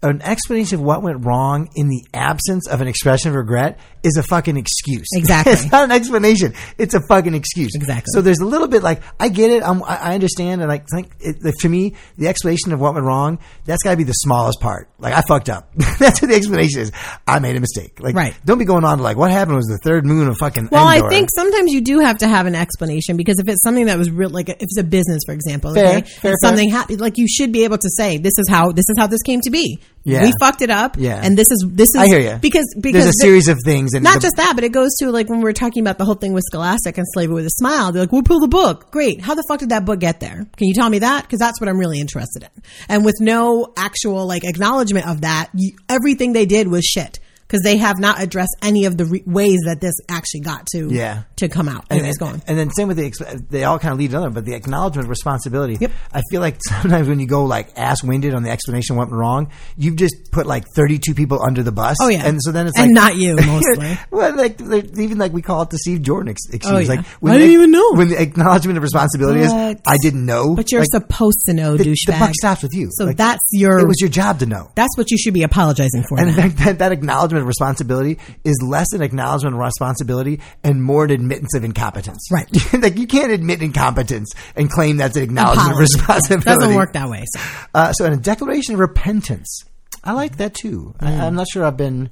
An 0.04 0.22
explanation 0.22 0.80
of 0.80 0.86
what 0.86 1.02
went 1.02 1.26
wrong 1.26 1.70
in 1.76 1.88
the 1.88 2.06
absence 2.14 2.68
of 2.68 2.80
an 2.82 2.88
expression 2.88 3.30
of 3.30 3.36
regret 3.36 3.80
is 4.04 4.18
a 4.18 4.24
fucking 4.24 4.56
excuse. 4.56 5.08
Exactly. 5.16 5.54
it's 5.54 5.72
not 5.72 5.86
an 5.86 5.92
explanation. 5.92 6.54
It's 6.78 6.94
a 6.94 7.02
fucking 7.08 7.34
excuse. 7.34 7.72
Exactly. 7.74 8.12
So 8.14 8.22
there's 8.22 8.40
a 8.40 8.46
little 8.46 8.68
bit 8.68 8.84
like 8.84 9.02
I 9.20 9.30
get 9.30 9.50
it. 9.50 9.64
I'm, 9.64 9.82
I 9.84 10.14
understand, 10.14 10.62
and 10.62 10.72
I 10.72 10.84
think 10.94 11.12
it, 11.20 11.38
like, 11.44 11.56
to 11.62 11.70
me, 11.70 11.96
the 12.18 12.28
explanation 12.28 12.72
of 12.72 12.80
what 12.80 12.94
went 12.94 13.06
wrong 13.06 13.40
that's 13.66 13.82
got 13.82 13.92
to 13.92 13.98
be 13.98 14.04
the 14.04 14.14
smallest 14.14 14.60
part. 14.60 14.90
Like 15.00 15.14
I 15.14 15.22
fucked 15.22 15.50
up. 15.50 15.74
that's 16.00 16.22
what 16.22 16.30
the 16.30 16.36
explanation 16.36 16.82
is. 16.82 16.92
I 17.28 17.40
made 17.40 17.56
a 17.56 17.60
mistake. 17.60 18.00
Like 18.00 18.16
Right. 18.16 18.36
don't 18.46 18.60
be 18.60 18.66
going 18.66 18.84
on 18.84 18.98
to 18.98 19.04
like 19.04 19.18
what 19.18 19.32
happened 19.32 19.58
was 19.58 19.66
the 19.66 19.80
third 19.84 20.06
moon 20.06 20.28
of 20.28 20.38
fucking. 20.38 20.70
Well, 20.72 20.88
Endor. 20.88 21.08
I 21.08 21.10
think 21.10 21.30
sometimes 21.34 21.72
you 21.72 21.82
do 21.82 22.00
have 22.00 22.20
to 22.20 22.28
have 22.28 22.46
an 22.46 22.54
explanation 22.56 23.18
because 23.18 23.40
if 23.40 23.48
it's 23.48 23.64
something 23.64 23.88
that 23.88 23.98
was 23.98 24.12
real, 24.12 24.30
like 24.30 24.50
if 24.50 24.58
it's 24.60 24.78
a 24.78 24.84
business, 24.84 25.22
for 25.26 25.34
example, 25.34 25.74
Fair, 25.74 25.98
okay, 25.98 26.02
fair, 26.02 26.32
and 26.32 26.40
something 26.42 26.70
happened, 26.70 27.02
like 27.02 27.18
you 27.18 27.28
should 27.28 27.52
be 27.52 27.64
able 27.64 27.78
to 27.78 27.90
say, 27.98 28.18
"This 28.18 28.38
is 28.38 28.48
how 28.50 28.72
this 28.72 28.86
is 28.90 28.96
how 29.00 29.08
this 29.08 29.22
came 29.24 29.42
to 29.42 29.50
be. 29.50 29.80
Yeah. 30.06 30.24
We 30.24 30.32
fucked 30.40 30.62
it 30.62 30.70
up, 30.70 30.98
Yeah. 31.00 31.20
and 31.22 31.36
this 31.38 31.50
is 31.52 31.66
this 31.68 31.90
is." 31.90 31.96
I 31.98 32.06
hear 32.08 32.20
ya. 32.20 32.38
because 32.38 32.66
because 32.80 32.94
There's 33.04 33.06
a 33.06 33.18
the- 33.20 33.24
series 33.26 33.48
of 33.48 33.58
things, 33.66 33.94
and 33.94 34.04
not 34.04 34.16
the- 34.16 34.20
just 34.22 34.36
that, 34.38 34.54
but 34.56 34.64
it 34.64 34.72
goes 34.72 34.92
to 35.00 35.12
like 35.12 35.30
when 35.30 35.42
we 35.42 35.50
are 35.50 35.54
talking 35.54 35.82
about 35.82 35.98
the 35.98 36.06
whole 36.06 36.16
thing 36.16 36.32
with 36.34 36.44
Scholastic 36.52 36.98
and 36.98 37.06
Slavery 37.14 37.34
with 37.36 37.46
a 37.48 37.50
Smile. 37.50 37.92
They're 37.92 38.04
like, 38.04 38.12
"We'll 38.12 38.22
pull 38.24 38.40
the 38.40 38.48
book. 38.48 38.92
Great. 38.92 39.20
How 39.22 39.34
the 39.36 39.44
fuck 39.50 39.60
did 39.60 39.70
that 39.70 39.84
book 39.84 40.00
get 40.00 40.20
there? 40.20 40.46
Can 40.58 40.68
you 40.68 40.74
tell 40.76 40.90
me 40.90 41.00
that? 41.00 41.24
Because 41.24 41.40
that's 41.40 41.60
what 41.60 41.68
I'm 41.70 41.78
really 41.80 42.00
interested 42.00 42.44
in." 42.44 42.50
And 42.88 43.04
with 43.04 43.16
no 43.20 43.74
actual 43.76 44.26
like 44.28 44.44
acknowledgement 44.46 45.08
of 45.08 45.22
that, 45.22 45.50
you, 45.56 45.72
everything 45.90 46.34
they 46.34 46.46
did 46.46 46.68
was 46.68 46.86
shit. 46.86 47.20
Because 47.48 47.62
they 47.62 47.78
have 47.78 48.00
not 48.00 48.20
addressed 48.22 48.56
any 48.64 48.86
of 48.86 48.98
the 48.98 49.06
re- 49.06 49.24
ways 49.28 49.60
that 49.66 49.80
this 49.80 49.94
actually 50.10 50.40
got 50.40 50.66
to 50.74 50.88
Yeah. 50.92 51.24
to 51.36 51.48
come 51.48 51.70
out. 51.70 51.86
And, 51.92 52.00
Anyways, 52.00 52.16
and, 52.16 52.20
go 52.20 52.26
on. 52.26 52.42
and 52.48 52.58
then 52.58 52.72
same 52.72 52.88
with 52.88 52.98
the, 52.98 53.46
they 53.52 53.64
all 53.66 53.78
kind 53.78 53.92
of 53.92 54.00
lead 54.00 54.10
to 54.12 54.18
another, 54.18 54.32
but 54.34 54.46
the 54.46 54.56
acknowledgement 54.56 55.06
of 55.06 55.10
responsibility. 55.12 55.78
Yep. 55.80 55.92
I 56.12 56.22
feel 56.32 56.42
like 56.42 56.58
sometimes 56.68 57.08
when 57.08 57.20
you 57.20 57.28
go 57.28 57.46
like 57.46 57.70
ass 57.78 58.04
winded 58.04 58.34
on 58.34 58.42
the 58.42 58.50
explanation 58.50 58.96
what 58.96 59.10
went 59.10 59.20
wrong, 59.20 59.52
you've 59.78 59.96
just 59.96 60.16
put 60.32 60.48
like 60.48 60.66
32 60.76 61.14
people 61.14 61.40
under 61.42 61.62
the 61.62 61.72
bus. 61.72 61.98
Oh, 62.02 62.08
yeah. 62.08 62.26
And 62.26 62.40
so 62.42 62.52
then 62.52 62.66
it's 62.66 62.80
And 62.80 62.96
like. 62.96 62.96
not 62.96 63.16
you, 63.16 63.36
mostly. 63.46 63.96
well, 64.10 64.36
like, 64.36 64.60
even 64.98 65.20
like 65.20 65.32
we 65.32 65.44
call 65.44 65.62
it 65.62 65.70
the 65.70 65.78
Steve 65.78 66.02
Jordan 66.02 66.30
ex- 66.32 66.50
excuse. 66.52 66.74
Oh, 66.74 66.80
yeah. 66.80 66.88
Like, 66.90 67.00
I 67.24 67.34
didn't 67.38 67.48
the- 67.48 67.54
even 67.54 67.70
know. 67.72 67.94
When 67.94 68.10
the 68.10 68.20
acknowledgement 68.20 68.78
of 68.78 68.84
responsibility 68.84 69.42
is, 69.42 69.52
I 69.54 69.98
didn't 70.02 70.26
know. 70.26 70.56
But 70.56 70.72
you're 70.72 70.82
Like, 70.82 70.88
supposed 70.92 71.44
to 71.46 71.54
know, 71.54 71.78
the, 71.78 71.84
the 71.84 72.16
buck 72.20 72.34
stops 72.34 72.64
with 72.64 72.74
you. 72.74 72.90
So 72.92 73.06
Like, 73.06 73.18
that's 73.18 73.44
your. 73.52 73.78
It 73.78 73.88
was 73.88 73.98
your 74.02 74.10
job 74.10 74.40
to 74.40 74.48
know. 74.48 74.72
That's 74.74 74.98
what 74.98 75.12
you 75.12 75.18
should 75.20 75.36
be 75.36 75.44
apologizing 75.44 76.06
for. 76.10 76.20
And 76.20 76.34
fact, 76.36 76.58
that, 76.58 76.80
that 76.80 76.92
acknowledgement 76.92 77.35
of 77.38 77.48
responsibility 77.48 78.20
is 78.44 78.56
less 78.68 78.92
an 78.94 79.02
acknowledgement 79.02 79.56
of 79.56 79.62
responsibility 79.62 80.40
and 80.64 80.84
more 80.84 81.06
an 81.06 81.12
admittance 81.12 81.54
of 81.56 81.64
incompetence. 81.64 82.28
Right. 82.32 82.48
like 82.82 82.98
you 82.98 83.08
can't 83.08 83.32
admit 83.32 83.62
incompetence 83.62 84.32
and 84.56 84.70
claim 84.70 84.98
that's 84.98 85.16
an 85.18 85.24
acknowledgement 85.24 85.68
of 85.72 85.74
Apology. 85.78 85.94
responsibility. 85.98 86.46
Doesn't 86.46 86.76
work 86.76 86.94
that 86.94 87.10
way. 87.10 87.24
So. 87.34 87.40
Uh, 87.74 87.92
so, 87.94 88.06
in 88.06 88.14
a 88.14 88.18
declaration 88.18 88.74
of 88.76 88.80
repentance, 88.80 89.64
I 90.04 90.14
like 90.14 90.38
that 90.38 90.54
too. 90.54 90.94
I, 91.00 91.14
I'm 91.14 91.36
not 91.36 91.48
sure 91.52 91.64
I've 91.66 91.78
been 91.78 92.10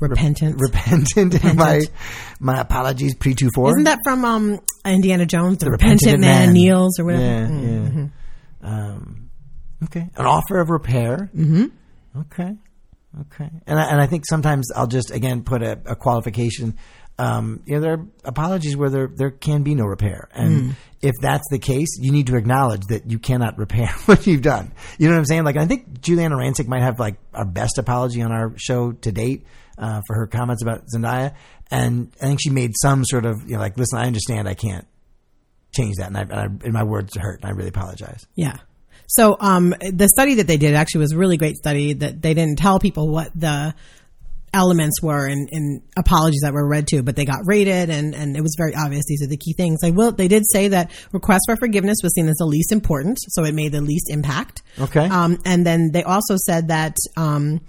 Repentant. 0.00 0.60
repentant 0.60 1.42
in 1.44 1.56
my 1.56 1.80
my 2.38 2.60
apologies 2.60 3.16
pre 3.16 3.34
two 3.34 3.50
four. 3.52 3.70
Isn't 3.70 3.82
that 3.84 3.98
from 4.04 4.24
um, 4.24 4.60
Indiana 4.84 5.26
Jones? 5.26 5.58
The, 5.58 5.64
The 5.66 5.70
repentant, 5.72 6.20
man, 6.20 6.52
kneels 6.52 7.00
or 7.00 7.04
whatever. 7.06 7.24
Yeah, 7.24 7.46
Mm-hmm. 7.48 8.04
yeah. 8.62 8.68
Um, 8.70 9.30
okay, 9.84 10.08
an 10.16 10.24
offer 10.26 10.60
of 10.60 10.70
repair. 10.70 11.30
Mm-hmm. 11.36 11.64
Okay, 12.20 12.54
okay, 13.22 13.50
and 13.66 13.78
I, 13.78 13.90
and 13.90 14.00
I 14.00 14.06
think 14.06 14.24
sometimes 14.28 14.70
I'll 14.74 14.86
just 14.86 15.10
again 15.10 15.42
put 15.42 15.62
a, 15.62 15.78
a 15.86 15.96
qualification. 15.96 16.76
Um, 17.20 17.62
you 17.66 17.74
know, 17.74 17.80
there 17.80 17.92
are 17.94 18.06
apologies 18.24 18.76
where 18.76 18.90
there 18.90 19.10
there 19.12 19.30
can 19.30 19.62
be 19.64 19.74
no 19.74 19.84
repair, 19.84 20.28
and 20.32 20.52
Mm. 20.70 20.74
if 21.02 21.14
that's 21.20 21.42
the 21.50 21.58
case, 21.58 21.88
you 22.00 22.12
need 22.12 22.28
to 22.28 22.36
acknowledge 22.36 22.82
that 22.90 23.10
you 23.10 23.18
cannot 23.18 23.58
repair 23.58 23.88
what 24.06 24.26
you've 24.26 24.42
done. 24.42 24.72
You 24.98 25.08
know 25.08 25.14
what 25.14 25.18
I'm 25.20 25.24
saying? 25.26 25.42
Like, 25.44 25.56
I 25.56 25.66
think 25.66 26.00
Giuliana 26.00 26.36
Rancic 26.36 26.68
might 26.68 26.82
have 26.82 27.00
like 27.00 27.16
our 27.34 27.44
best 27.44 27.76
apology 27.78 28.22
on 28.22 28.30
our 28.30 28.52
show 28.56 28.92
to 28.92 29.10
date 29.10 29.46
uh, 29.78 30.00
for 30.06 30.14
her 30.14 30.26
comments 30.28 30.62
about 30.62 30.84
Zendaya, 30.94 31.34
and 31.72 32.12
I 32.22 32.26
think 32.26 32.40
she 32.40 32.50
made 32.50 32.70
some 32.80 33.04
sort 33.04 33.26
of 33.26 33.42
you 33.48 33.54
know 33.54 33.58
like, 33.60 33.76
listen, 33.76 33.98
I 33.98 34.06
understand, 34.06 34.48
I 34.48 34.54
can't 34.54 34.86
change 35.74 35.96
that, 35.98 36.06
and, 36.06 36.16
I, 36.16 36.20
and, 36.22 36.32
I, 36.32 36.44
and 36.44 36.72
my 36.72 36.84
words 36.84 37.16
hurt, 37.16 37.40
and 37.42 37.50
I 37.50 37.52
really 37.54 37.68
apologize. 37.70 38.26
Yeah. 38.36 38.56
So 39.08 39.36
um, 39.40 39.74
the 39.80 40.08
study 40.08 40.34
that 40.34 40.46
they 40.46 40.58
did 40.58 40.74
actually 40.74 41.00
was 41.00 41.12
a 41.12 41.18
really 41.18 41.38
great 41.38 41.56
study 41.56 41.94
that 41.94 42.20
they 42.20 42.34
didn't 42.34 42.58
tell 42.58 42.78
people 42.78 43.08
what 43.08 43.30
the 43.34 43.74
elements 44.52 45.02
were 45.02 45.26
in, 45.26 45.48
in 45.50 45.82
apologies 45.96 46.40
that 46.42 46.52
were 46.52 46.66
read 46.66 46.86
to, 46.88 47.02
but 47.02 47.16
they 47.16 47.24
got 47.24 47.40
rated 47.44 47.90
and, 47.90 48.14
and 48.14 48.36
it 48.36 48.42
was 48.42 48.54
very 48.56 48.74
obvious 48.74 49.04
these 49.06 49.22
are 49.22 49.26
the 49.26 49.36
key 49.36 49.52
things. 49.52 49.78
Like, 49.82 49.94
well, 49.96 50.12
they 50.12 50.28
did 50.28 50.44
say 50.50 50.68
that 50.68 50.90
request 51.12 51.42
for 51.46 51.56
forgiveness 51.56 51.98
was 52.02 52.14
seen 52.14 52.28
as 52.28 52.36
the 52.36 52.46
least 52.46 52.70
important, 52.70 53.18
so 53.20 53.44
it 53.44 53.54
made 53.54 53.72
the 53.72 53.80
least 53.80 54.10
impact. 54.10 54.62
Okay. 54.78 55.06
Um, 55.06 55.38
and 55.44 55.66
then 55.66 55.90
they 55.92 56.02
also 56.02 56.36
said 56.36 56.68
that 56.68 56.96
um, 57.16 57.60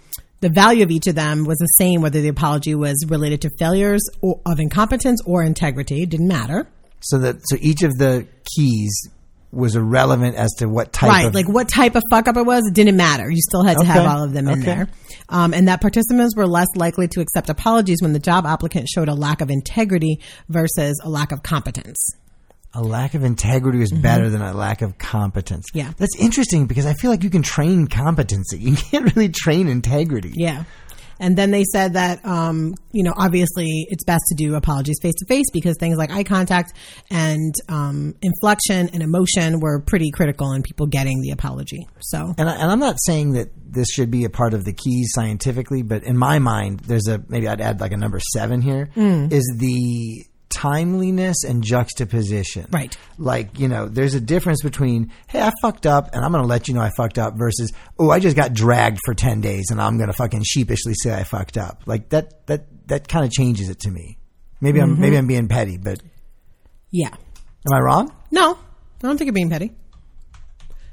the 0.42 0.50
value 0.50 0.84
of 0.84 0.92
each 0.92 1.08
of 1.08 1.16
them 1.16 1.46
was 1.46 1.58
the 1.58 1.72
same 1.78 2.02
whether 2.02 2.22
the 2.22 2.30
apology 2.30 2.76
was 2.76 3.06
related 3.08 3.42
to 3.42 3.50
failures 3.60 4.02
or, 4.22 4.40
of 4.46 4.60
incompetence 4.60 5.22
or 5.26 5.44
integrity. 5.44 6.04
It 6.04 6.10
didn't 6.10 6.28
matter. 6.28 6.68
So 7.02 7.18
that 7.20 7.38
so 7.46 7.56
each 7.62 7.84
of 7.84 7.98
the 7.98 8.28
keys 8.56 9.10
was 9.52 9.76
irrelevant 9.76 10.36
as 10.36 10.52
to 10.60 10.68
what 10.68 10.94
type 10.94 11.10
right, 11.10 11.26
of 11.26 11.34
like 11.34 11.48
what 11.50 11.68
type 11.68 11.96
of 11.96 12.04
fuck 12.12 12.28
up 12.28 12.38
it 12.38 12.46
was, 12.46 12.64
it 12.68 12.74
didn't 12.74 12.98
matter. 12.98 13.30
You 13.30 13.42
still 13.42 13.64
had 13.64 13.78
to 13.78 13.86
have 13.86 14.06
all 14.06 14.24
of 14.24 14.34
them 14.34 14.48
in 14.48 14.60
Okay. 14.60 14.64
there. 14.66 14.88
Um, 15.30 15.54
and 15.54 15.68
that 15.68 15.82
participants 15.82 16.36
were 16.36 16.48
less 16.48 16.68
likely 16.76 17.08
to 17.10 17.22
accept 17.22 17.50
apologies 17.50 17.98
when 18.02 18.14
the 18.14 18.20
job 18.20 18.46
applicant 18.46 18.88
showed 18.90 19.10
a 19.10 19.14
lack 19.16 19.42
of 19.42 19.50
integrity 19.50 20.20
versus 20.50 21.00
a 21.04 21.10
lack 21.10 21.32
of 21.32 21.42
competence. 21.44 21.98
a 22.76 22.84
lack 22.84 23.16
of 23.16 23.24
integrity 23.24 23.82
is 23.82 23.92
better 23.92 24.30
than 24.30 24.44
a 24.44 24.54
lack 24.54 24.84
of 24.84 25.00
competence. 25.00 25.66
Mm-hmm. 25.72 25.78
Yeah. 25.80 25.92
that's 25.98 26.16
interesting 26.20 26.68
because 26.68 26.86
I 26.86 26.94
feel 26.94 27.10
like 27.10 27.24
you 27.24 27.32
can 27.32 27.42
train 27.42 27.88
competency. 27.88 28.58
You 28.70 28.76
can't 28.76 29.16
really 29.16 29.30
train 29.30 29.68
integrity. 29.68 30.34
Yeah. 30.36 30.66
And 31.20 31.38
then 31.38 31.52
they 31.52 31.64
said 31.64 31.94
that, 31.94 32.26
um, 32.26 32.74
you 32.92 33.04
know, 33.04 33.14
obviously 33.16 33.86
it's 33.90 34.04
best 34.04 34.24
to 34.30 34.36
do 34.36 34.56
apologies 34.56 34.98
face 35.02 35.16
to 35.20 35.26
face 35.26 35.46
because 35.52 35.76
things 35.80 35.98
like 35.98 36.12
eye 36.12 36.24
contact 36.24 36.74
and 37.12 37.54
um, 37.68 38.16
inflection 38.22 38.90
and 38.94 39.04
emotion 39.04 39.60
were 39.60 39.82
pretty 39.82 40.12
critical 40.12 40.52
in 40.54 40.64
people 40.64 40.88
getting 40.88 41.22
the 41.22 41.32
apology. 41.32 41.88
So, 42.00 42.34
And, 42.38 42.50
I, 42.50 42.56
and 42.56 42.72
I'm 42.72 42.80
not 42.80 42.96
saying 43.06 43.34
that 43.34 43.50
this 43.72 43.90
should 43.90 44.10
be 44.10 44.24
a 44.26 44.30
part 44.30 44.54
of 44.54 44.66
the 44.66 44.74
keys 44.74 45.12
scientifically, 45.14 45.84
but 45.84 46.04
in 46.04 46.18
my 46.18 46.40
mind, 46.40 46.80
there's 46.82 47.08
a 47.08 47.24
maybe 47.28 47.48
I'd 47.48 47.62
add 47.62 47.80
like 47.82 47.92
a 47.92 47.98
number 47.98 48.20
seven 48.34 48.62
here 48.62 48.90
is 48.96 48.96
Mm. 49.00 49.60
the 49.60 50.26
timeliness 50.60 51.46
and 51.48 51.64
juxtaposition. 51.64 52.68
Right. 52.70 52.98
Like, 53.18 53.58
you 53.60 53.70
know, 53.70 53.88
there's 53.88 54.14
a 54.14 54.20
difference 54.20 54.62
between, 54.62 55.14
hey, 55.28 55.40
I 55.40 55.52
fucked 55.62 55.86
up 55.86 56.14
and 56.14 56.26
I'm 56.26 56.32
going 56.34 56.44
to 56.44 56.48
let 56.48 56.68
you 56.68 56.74
know 56.74 56.82
I 56.82 56.92
fucked 56.98 57.18
up 57.18 57.36
versus, 57.38 57.72
oh, 57.98 58.10
I 58.10 58.20
just 58.20 58.36
got 58.36 58.54
dragged 58.54 59.00
for 59.06 59.14
10 59.14 59.40
days 59.40 59.68
and 59.72 59.82
I'm 59.82 59.98
going 59.98 60.10
to 60.10 60.16
fucking 60.16 60.44
sheepishly 60.44 60.94
say 60.96 61.14
I 61.14 61.24
fucked 61.24 61.58
up. 61.58 61.84
Like 61.86 62.10
that, 62.10 62.46
that, 62.48 62.66
that 62.88 63.08
kind 63.08 63.24
of 63.24 63.32
changes 63.32 63.70
it 63.70 63.80
to 63.82 63.92
me. 63.92 64.18
Maybe 64.60 64.82
I'm, 64.82 64.92
mm-hmm. 64.92 65.02
maybe 65.02 65.16
I'm 65.16 65.28
being 65.28 65.48
petty, 65.48 65.78
but 65.78 66.02
yeah. 66.92 67.08
am 67.08 67.74
I 67.74 67.80
wrong? 67.80 68.14
No, 68.30 68.52
I 68.52 69.08
don't 69.08 69.18
think 69.18 69.28
you're 69.28 69.34
being 69.34 69.50
petty. 69.50 69.72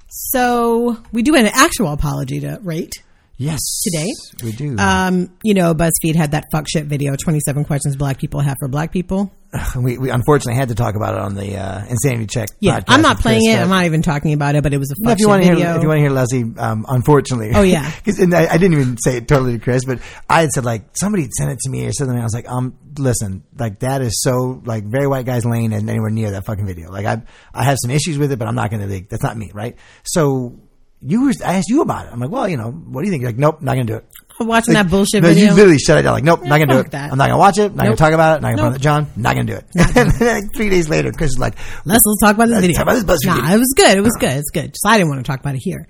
So 0.08 0.96
we 1.10 1.22
do 1.22 1.34
an 1.34 1.46
actual 1.46 1.92
apology 1.92 2.38
to 2.40 2.60
rate. 2.62 3.02
Yes, 3.38 3.60
Today? 3.82 4.08
we 4.42 4.52
do. 4.52 4.76
Um, 4.78 5.30
you 5.42 5.52
know, 5.52 5.74
BuzzFeed 5.74 6.16
had 6.16 6.30
that 6.30 6.44
fuck 6.50 6.64
shit 6.72 6.86
video, 6.86 7.14
27 7.22 7.66
questions 7.66 7.94
black 7.94 8.18
people 8.18 8.40
have 8.40 8.56
for 8.58 8.66
black 8.68 8.92
people. 8.92 9.30
we, 9.76 9.98
we 9.98 10.08
unfortunately 10.10 10.58
had 10.58 10.68
to 10.70 10.74
talk 10.74 10.94
about 10.96 11.14
it 11.14 11.20
on 11.20 11.34
the 11.34 11.54
uh, 11.56 11.84
Insanity 11.86 12.26
Check. 12.26 12.48
Yeah, 12.60 12.80
podcast 12.80 12.84
I'm 12.88 13.02
not 13.02 13.20
playing 13.20 13.42
Chris 13.44 13.56
it. 13.58 13.60
I'm 13.62 13.68
not 13.68 13.84
even 13.84 14.00
talking 14.00 14.32
about 14.32 14.54
it, 14.54 14.62
but 14.62 14.72
it 14.72 14.78
was 14.78 14.90
a 14.90 14.94
No, 14.98 15.10
fuck 15.10 15.16
if 15.16 15.20
you 15.20 15.24
shit 15.24 15.28
want 15.28 15.42
to 15.42 15.48
video. 15.50 15.66
hear, 15.66 15.76
if 15.76 15.82
you 15.82 15.88
want 15.88 15.98
to 15.98 16.02
hear 16.02 16.10
Leslie, 16.10 16.44
um, 16.58 16.86
unfortunately, 16.88 17.50
Oh, 17.54 17.60
yeah. 17.62 17.90
'Cause- 18.04 18.20
I, 18.32 18.46
I 18.46 18.56
didn't 18.56 18.72
even 18.72 18.96
say 19.04 19.18
it 19.18 19.28
totally 19.28 19.52
to 19.58 19.58
Chris, 19.62 19.84
but 19.84 19.98
I 20.30 20.40
had 20.40 20.50
said 20.52 20.64
like 20.64 20.96
somebody 20.96 21.28
sent 21.36 21.50
it 21.52 21.58
to 21.60 21.70
me 21.70 21.86
or 21.86 21.92
something. 21.92 22.18
I 22.18 22.22
was 22.22 22.34
like, 22.34 22.48
um, 22.48 22.78
listen, 22.98 23.44
like 23.58 23.80
that 23.80 24.00
is 24.00 24.18
so 24.22 24.62
like 24.64 24.84
very 24.84 25.06
white 25.06 25.26
guys 25.26 25.44
lane 25.44 25.74
and 25.74 25.90
anywhere 25.90 26.10
near 26.10 26.30
that 26.30 26.46
fucking 26.46 26.66
video. 26.66 26.90
Like 26.90 27.04
I, 27.04 27.22
I 27.52 27.64
have 27.64 27.76
some 27.82 27.90
issues 27.90 28.16
with 28.16 28.32
it, 28.32 28.38
but 28.38 28.48
I'm 28.48 28.54
not 28.54 28.70
going 28.70 28.80
to. 28.80 28.88
Like, 28.92 29.10
that's 29.10 29.22
not 29.22 29.36
me, 29.36 29.50
right? 29.52 29.76
So 30.04 30.58
you 31.02 31.24
were, 31.26 31.32
I 31.44 31.54
asked 31.56 31.68
you 31.68 31.82
about 31.82 32.06
it. 32.06 32.12
I'm 32.12 32.20
like, 32.20 32.30
well, 32.30 32.48
you 32.48 32.56
know, 32.56 32.70
what 32.70 33.02
do 33.02 33.06
you 33.06 33.12
think? 33.12 33.22
You're 33.22 33.30
like, 33.30 33.38
nope, 33.38 33.60
not 33.62 33.74
going 33.74 33.86
to 33.86 33.92
do 33.92 33.96
it. 33.98 34.04
I'm 34.38 34.46
Watching 34.48 34.74
Like, 34.74 34.84
that 34.84 34.90
bullshit 34.90 35.22
no, 35.22 35.30
video. 35.30 35.46
You 35.46 35.54
literally 35.54 35.78
shut 35.78 35.98
it 35.98 36.02
down. 36.02 36.12
Like, 36.12 36.24
nope, 36.24 36.42
not 36.42 36.58
gonna 36.58 36.66
do 36.74 36.78
it. 36.80 36.90
that. 36.90 37.10
I'm 37.10 37.16
not 37.16 37.28
gonna 37.28 37.38
watch 37.38 37.56
it. 37.58 37.74
Not 37.74 37.84
gonna 37.84 37.96
talk 37.96 38.12
about 38.12 38.38
it. 38.38 38.42
Not 38.42 38.48
gonna 38.48 38.56
Nope. 38.56 38.62
front 38.64 38.76
of 38.76 38.82
John. 38.82 39.06
Not 39.16 39.34
gonna 39.34 39.46
do 39.46 39.54
it. 39.54 39.64
and 39.96 40.10
then 40.10 40.42
like 40.42 40.54
three 40.54 40.68
days 40.68 40.90
later, 40.90 41.10
Chris 41.10 41.30
is 41.30 41.38
like, 41.38 41.54
Let's 41.86 42.04
let's 42.04 42.20
talk 42.20 42.34
about 42.34 42.48
this 42.48 42.60
video. 42.60 42.76
talk 42.76 42.82
about 42.82 42.94
this 42.96 43.04
BuzzFeed 43.04 43.28
nah, 43.28 43.34
video. 43.36 43.54
it 43.54 43.58
was 43.60 43.74
good. 43.74 43.96
It 43.96 44.00
was 44.02 44.12
good. 44.20 44.32
It's 44.36 44.50
good. 44.50 44.66
Just 44.74 44.86
I 44.86 44.98
didn't 44.98 45.08
want 45.08 45.24
to 45.24 45.30
talk 45.32 45.40
about 45.40 45.54
it 45.54 45.62
here. 45.64 45.88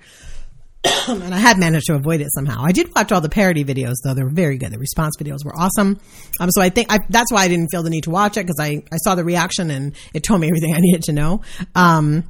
and 1.09 1.33
I 1.33 1.39
had 1.39 1.57
managed 1.57 1.87
to 1.87 1.95
avoid 1.95 2.21
it 2.21 2.27
somehow. 2.33 2.63
I 2.63 2.71
did 2.71 2.95
watch 2.95 3.11
all 3.11 3.19
the 3.19 3.27
parody 3.27 3.65
videos 3.65 3.95
though; 4.05 4.13
they 4.13 4.23
were 4.23 4.29
very 4.29 4.57
good. 4.57 4.71
The 4.71 4.79
response 4.79 5.17
videos 5.19 5.43
were 5.43 5.53
awesome. 5.53 5.99
Um, 6.39 6.49
so 6.49 6.61
I 6.61 6.69
think 6.69 6.89
I, 6.89 6.99
that's 7.09 7.33
why 7.33 7.43
I 7.43 7.49
didn't 7.49 7.67
feel 7.69 7.83
the 7.83 7.89
need 7.89 8.03
to 8.05 8.11
watch 8.11 8.37
it 8.37 8.45
because 8.45 8.61
I 8.61 8.81
I 8.93 8.97
saw 9.03 9.15
the 9.15 9.25
reaction 9.25 9.71
and 9.71 9.93
it 10.13 10.23
told 10.23 10.39
me 10.39 10.47
everything 10.47 10.73
I 10.77 10.79
needed 10.79 11.03
to 11.03 11.11
know. 11.11 11.41
Um, 11.75 12.23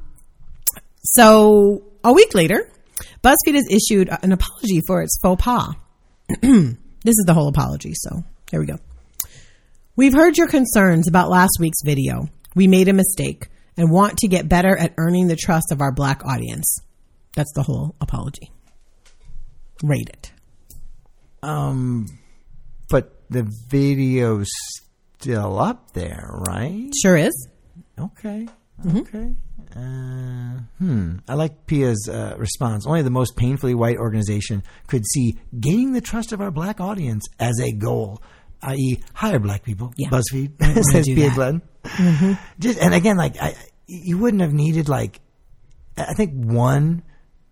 so 1.04 1.84
a 2.04 2.12
week 2.12 2.34
later, 2.34 2.70
BuzzFeed 3.22 3.54
has 3.54 3.68
issued 3.70 4.08
an 4.22 4.32
apology 4.32 4.80
for 4.86 5.02
its 5.02 5.18
faux 5.22 5.42
pas. 5.42 5.74
this 6.40 6.76
is 7.04 7.24
the 7.26 7.34
whole 7.34 7.48
apology. 7.48 7.92
So 7.94 8.24
here 8.50 8.60
we 8.60 8.66
go. 8.66 8.78
We've 9.96 10.14
heard 10.14 10.36
your 10.36 10.48
concerns 10.48 11.08
about 11.08 11.28
last 11.28 11.58
week's 11.58 11.82
video. 11.84 12.28
We 12.54 12.66
made 12.68 12.88
a 12.88 12.92
mistake 12.92 13.48
and 13.76 13.90
want 13.90 14.18
to 14.18 14.28
get 14.28 14.48
better 14.48 14.76
at 14.76 14.94
earning 14.96 15.28
the 15.28 15.36
trust 15.36 15.72
of 15.72 15.80
our 15.80 15.92
black 15.92 16.24
audience. 16.24 16.80
That's 17.34 17.52
the 17.54 17.62
whole 17.62 17.94
apology. 18.00 18.50
Rate 19.82 20.08
it. 20.08 20.32
um, 21.42 22.06
but 22.88 23.12
the 23.30 23.42
video's 23.68 24.48
still 25.18 25.58
up 25.60 25.92
there, 25.92 26.30
right? 26.48 26.90
Sure 27.00 27.16
is. 27.16 27.48
Okay. 27.98 28.48
Mm-hmm. 28.84 29.32
Uh, 29.76 30.60
hmm. 30.78 31.16
I 31.28 31.34
like 31.34 31.66
Pia's 31.66 32.08
uh, 32.10 32.34
response. 32.38 32.86
Only 32.86 33.02
the 33.02 33.10
most 33.10 33.36
painfully 33.36 33.74
white 33.74 33.96
organization 33.96 34.62
could 34.86 35.04
see 35.06 35.38
gaining 35.58 35.92
the 35.92 36.00
trust 36.00 36.32
of 36.32 36.40
our 36.40 36.50
black 36.50 36.80
audience 36.80 37.26
as 37.38 37.60
a 37.60 37.72
goal, 37.72 38.22
i.e., 38.62 39.00
hire 39.14 39.38
black 39.38 39.64
people. 39.64 39.92
Yeah. 39.96 40.08
BuzzFeed 40.08 40.84
says 40.92 41.06
Pia 41.06 41.30
that. 41.30 41.62
Mm-hmm. 41.84 42.32
Just 42.58 42.78
and 42.78 42.94
again, 42.94 43.16
like 43.16 43.40
I, 43.40 43.54
you 43.86 44.18
wouldn't 44.18 44.42
have 44.42 44.52
needed 44.52 44.88
like 44.88 45.20
I 45.96 46.14
think 46.14 46.32
one 46.34 47.02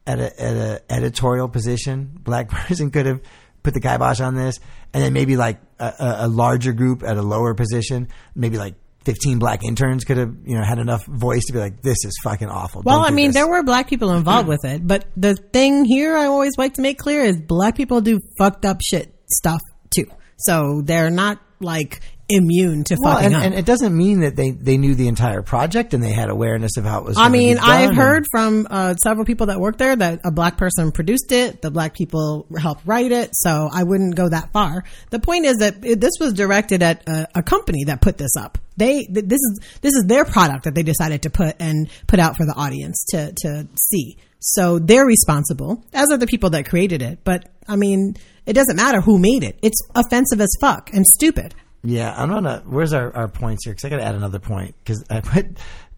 at 0.06 0.20
a 0.20 0.40
at 0.42 0.56
a 0.56 0.82
editorial 0.92 1.48
position, 1.48 2.18
black 2.22 2.48
person 2.50 2.90
could 2.90 3.06
have 3.06 3.20
put 3.62 3.74
the 3.74 3.80
kibosh 3.80 4.20
on 4.20 4.34
this, 4.34 4.60
and 4.92 5.02
then 5.02 5.12
maybe 5.12 5.36
like 5.36 5.60
a, 5.78 5.92
a 5.98 6.28
larger 6.28 6.72
group 6.72 7.02
at 7.02 7.16
a 7.16 7.22
lower 7.22 7.54
position, 7.54 8.08
maybe 8.34 8.58
like. 8.58 8.74
15 9.06 9.38
black 9.38 9.64
interns 9.64 10.04
could 10.04 10.16
have, 10.16 10.34
you 10.44 10.56
know, 10.56 10.64
had 10.64 10.78
enough 10.78 11.06
voice 11.06 11.44
to 11.46 11.52
be 11.52 11.58
like, 11.60 11.80
this 11.80 11.96
is 12.04 12.18
fucking 12.24 12.48
awful. 12.48 12.82
Well, 12.84 13.04
I 13.04 13.10
mean, 13.10 13.28
this." 13.28 13.34
there 13.36 13.48
were 13.48 13.62
black 13.62 13.88
people 13.88 14.12
involved 14.12 14.48
with 14.48 14.64
it, 14.64 14.86
but 14.86 15.06
the 15.16 15.34
thing 15.34 15.84
here 15.84 16.16
I 16.16 16.26
always 16.26 16.58
like 16.58 16.74
to 16.74 16.82
make 16.82 16.98
clear 16.98 17.24
is 17.24 17.40
black 17.40 17.76
people 17.76 18.00
do 18.00 18.20
fucked 18.36 18.66
up 18.66 18.80
shit 18.82 19.14
stuff 19.30 19.60
too. 19.94 20.06
So 20.36 20.82
they're 20.84 21.10
not 21.10 21.40
like 21.60 22.00
immune 22.28 22.84
to 22.84 22.96
Well, 23.00 23.14
fucking 23.14 23.26
and, 23.26 23.34
up. 23.36 23.42
and 23.44 23.54
it 23.54 23.64
doesn't 23.64 23.96
mean 23.96 24.20
that 24.20 24.34
they, 24.36 24.50
they 24.50 24.76
knew 24.76 24.94
the 24.94 25.08
entire 25.08 25.42
project 25.42 25.94
and 25.94 26.02
they 26.02 26.12
had 26.12 26.28
awareness 26.28 26.76
of 26.76 26.84
how 26.84 26.98
it 27.00 27.04
was. 27.04 27.16
I 27.18 27.28
mean, 27.28 27.58
I've 27.58 27.94
heard 27.94 28.26
from 28.30 28.66
uh, 28.68 28.94
several 28.96 29.24
people 29.24 29.46
that 29.46 29.60
work 29.60 29.78
there 29.78 29.94
that 29.94 30.20
a 30.24 30.32
black 30.32 30.56
person 30.56 30.90
produced 30.92 31.30
it. 31.32 31.62
The 31.62 31.70
black 31.70 31.94
people 31.94 32.46
helped 32.58 32.82
write 32.86 33.12
it, 33.12 33.30
so 33.32 33.68
I 33.72 33.84
wouldn't 33.84 34.16
go 34.16 34.28
that 34.28 34.52
far. 34.52 34.84
The 35.10 35.20
point 35.20 35.44
is 35.44 35.58
that 35.58 35.84
it, 35.84 36.00
this 36.00 36.12
was 36.18 36.32
directed 36.32 36.82
at 36.82 37.08
a, 37.08 37.28
a 37.36 37.42
company 37.42 37.84
that 37.84 38.00
put 38.00 38.18
this 38.18 38.36
up. 38.36 38.58
They 38.76 39.04
th- 39.04 39.24
this 39.26 39.40
is 39.40 39.60
this 39.80 39.94
is 39.94 40.04
their 40.06 40.24
product 40.24 40.64
that 40.64 40.74
they 40.74 40.82
decided 40.82 41.22
to 41.22 41.30
put 41.30 41.56
and 41.60 41.88
put 42.06 42.18
out 42.18 42.36
for 42.36 42.44
the 42.44 42.54
audience 42.54 43.04
to 43.10 43.32
to 43.42 43.68
see. 43.80 44.18
So 44.38 44.78
they're 44.78 45.06
responsible, 45.06 45.84
as 45.94 46.10
are 46.10 46.18
the 46.18 46.26
people 46.26 46.50
that 46.50 46.68
created 46.68 47.02
it. 47.02 47.20
But 47.24 47.48
I 47.66 47.76
mean, 47.76 48.14
it 48.44 48.52
doesn't 48.52 48.76
matter 48.76 49.00
who 49.00 49.18
made 49.18 49.44
it. 49.44 49.58
It's 49.62 49.80
offensive 49.94 50.40
as 50.40 50.50
fuck 50.60 50.90
and 50.92 51.06
stupid. 51.06 51.54
Yeah, 51.86 52.14
I'm 52.16 52.28
gonna. 52.28 52.62
Where's 52.66 52.92
our, 52.92 53.14
our 53.14 53.28
points 53.28 53.64
here? 53.64 53.72
Because 53.72 53.84
I 53.84 53.88
got 53.90 53.96
to 53.98 54.04
add 54.04 54.14
another 54.16 54.40
point 54.40 54.74
because 54.82 55.04
I 55.08 55.20
put 55.20 55.46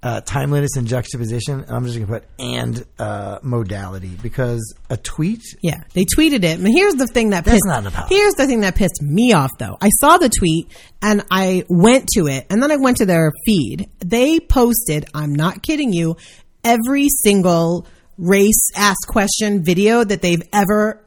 uh, 0.03 0.21
timeliness 0.21 0.77
and 0.77 0.87
juxtaposition, 0.87 1.61
and 1.61 1.71
I'm 1.71 1.85
just 1.85 1.99
gonna 1.99 2.07
put 2.21 2.25
and 2.39 2.85
uh, 2.99 3.39
modality 3.43 4.17
because 4.23 4.75
a 4.91 4.97
tweet. 4.97 5.43
Yeah, 5.63 5.83
they 5.95 6.05
tweeted 6.05 6.45
it. 6.45 6.59
And 6.59 6.69
here's 6.69 6.95
the 6.95 7.07
thing 7.07 7.31
that 7.31 7.45
That's 7.45 7.65
not 7.65 7.81
an 7.81 7.87
apology. 7.89 8.15
here's 8.15 8.35
the 8.35 8.47
thing 8.47 8.61
that 8.61 8.75
pissed 8.75 9.03
me 9.03 9.33
off 9.33 9.51
though. 9.59 9.77
I 9.81 9.89
saw 10.01 10.19
the 10.19 10.29
tweet 10.29 10.71
and 11.03 11.25
I 11.31 11.65
went 11.69 12.09
to 12.15 12.27
it 12.27 12.47
and 12.51 12.63
then 12.63 12.71
I 12.71 12.77
went 12.77 12.99
to 12.99 13.07
their 13.07 13.33
feed. 13.47 13.89
They 14.01 14.41
posted, 14.41 15.07
I'm 15.15 15.35
not 15.35 15.63
kidding 15.63 15.93
you, 15.93 16.17
every 16.63 17.09
single 17.25 17.87
race 18.19 18.71
ask 18.77 19.09
question 19.09 19.65
video 19.65 20.05
that 20.05 20.23
they've 20.23 20.43
ever 20.53 21.05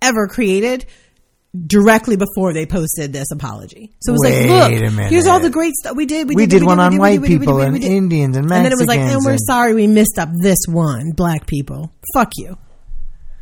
ever 0.00 0.28
created 0.28 0.86
directly 1.66 2.16
before 2.16 2.52
they 2.52 2.64
posted 2.64 3.12
this 3.12 3.30
apology. 3.32 3.92
So 4.00 4.12
it 4.12 4.14
was 4.14 4.20
Wait 4.22 4.48
like, 4.48 4.92
look, 4.92 5.10
here's 5.10 5.26
all 5.26 5.40
the 5.40 5.50
great 5.50 5.74
stuff 5.74 5.96
we 5.96 6.06
did. 6.06 6.28
We 6.28 6.46
did 6.46 6.62
one 6.62 6.78
we 6.78 6.84
on 6.84 6.96
white 6.98 7.20
we 7.20 7.28
we 7.28 7.38
people 7.38 7.60
and. 7.60 7.82
Indians 7.82 8.36
and 8.36 8.48
Mexicans. 8.48 8.52
And 8.52 8.66
then 8.66 8.72
it 8.72 8.78
was 8.78 8.86
like, 8.86 9.00
and 9.00 9.24
we're 9.24 9.38
sorry 9.38 9.74
we 9.74 9.86
missed 9.86 10.18
up 10.18 10.28
this 10.40 10.58
one, 10.68 11.12
black 11.12 11.46
people. 11.46 11.92
Fuck 12.14 12.32
you. 12.36 12.56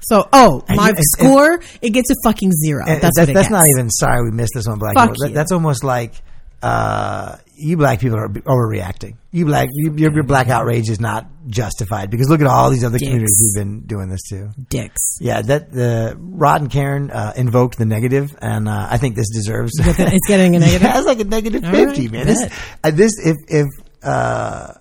So, 0.01 0.27
oh, 0.33 0.65
my 0.69 0.91
and- 0.91 0.99
score, 1.01 1.61
it 1.83 1.91
gets 1.91 2.11
a 2.11 2.15
fucking 2.25 2.53
zero. 2.53 2.85
That's, 2.87 3.01
that's, 3.03 3.19
what 3.19 3.29
it 3.29 3.35
that's 3.35 3.49
gets. 3.49 3.51
not 3.51 3.69
even 3.69 3.91
sorry 3.91 4.23
we 4.23 4.31
missed 4.31 4.53
this 4.55 4.67
one 4.67 4.79
black 4.79 4.95
Fuck 4.95 5.11
people. 5.11 5.27
That- 5.27 5.35
that's 5.35 5.53
almost 5.53 5.85
like 5.85 6.15
uh, 6.63 7.37
you 7.55 7.77
black 7.77 8.01
people 8.01 8.19
are 8.19 8.29
overreacting. 8.29 9.17
You 9.31 9.45
black 9.45 9.69
you, 9.73 9.95
your, 9.97 10.13
your 10.13 10.23
black 10.25 10.49
outrage 10.49 10.89
is 10.89 10.99
not 11.01 11.27
justified 11.47 12.11
because 12.11 12.29
look 12.29 12.41
at 12.41 12.47
all 12.47 12.71
these 12.71 12.85
other 12.85 12.99
Dicks. 12.99 13.09
communities 13.09 13.39
who've 13.55 13.63
been 13.65 13.81
doing 13.87 14.09
this 14.09 14.23
too. 14.29 14.51
dicks. 14.69 15.19
Yeah, 15.21 15.43
that 15.43 15.71
the 15.73 16.17
Rod 16.19 16.63
and 16.63 16.71
Karen 16.71 17.11
uh, 17.11 17.33
invoked 17.37 17.79
the 17.79 17.85
negative, 17.87 18.37
and 18.41 18.69
uh, 18.69 18.89
I 18.91 18.99
think 18.99 19.15
this 19.17 19.29
deserves. 19.31 19.73
It's 19.79 20.27
getting 20.29 20.57
a 20.57 20.59
negative? 20.61 20.83
yeah, 20.83 20.99
it's 20.99 21.07
like 21.07 21.21
a 21.21 21.25
negative 21.25 21.63
fifty, 21.63 22.03
right, 22.03 22.13
man. 22.13 22.27
This, 22.27 22.51
uh, 22.83 22.91
this 22.91 23.13
if 23.25 23.37
if 23.49 23.67
uh, 24.03 24.75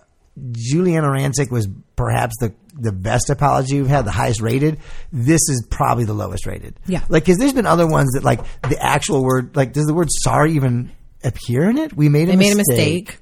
Giuliana 0.51 1.07
Rancic 1.09 1.51
was 1.51 1.67
perhaps 1.95 2.35
the 2.39 2.53
the 2.79 2.91
best 2.91 3.31
apology 3.31 3.81
we've 3.81 3.89
had, 3.89 4.05
the 4.05 4.11
highest 4.11 4.39
rated. 4.39 4.79
This 5.11 5.41
is 5.49 5.65
probably 5.69 6.05
the 6.05 6.13
lowest 6.13 6.45
rated. 6.45 6.75
Yeah. 6.85 7.03
like 7.09 7.25
because 7.25 7.39
there's 7.39 7.53
been 7.53 7.65
other 7.65 7.87
ones 7.87 8.11
that 8.13 8.23
like 8.23 8.39
the 8.61 8.77
actual 8.79 9.23
word, 9.23 9.55
like 9.55 9.73
does 9.73 9.87
the 9.87 9.95
word 9.95 10.09
sorry 10.11 10.53
even 10.53 10.91
appear 11.27 11.69
in 11.69 11.77
it? 11.77 11.95
We 11.95 12.09
made 12.09 12.29
a 12.29 12.31
They 12.31 12.35
made 12.37 12.57
mistake. 12.57 13.19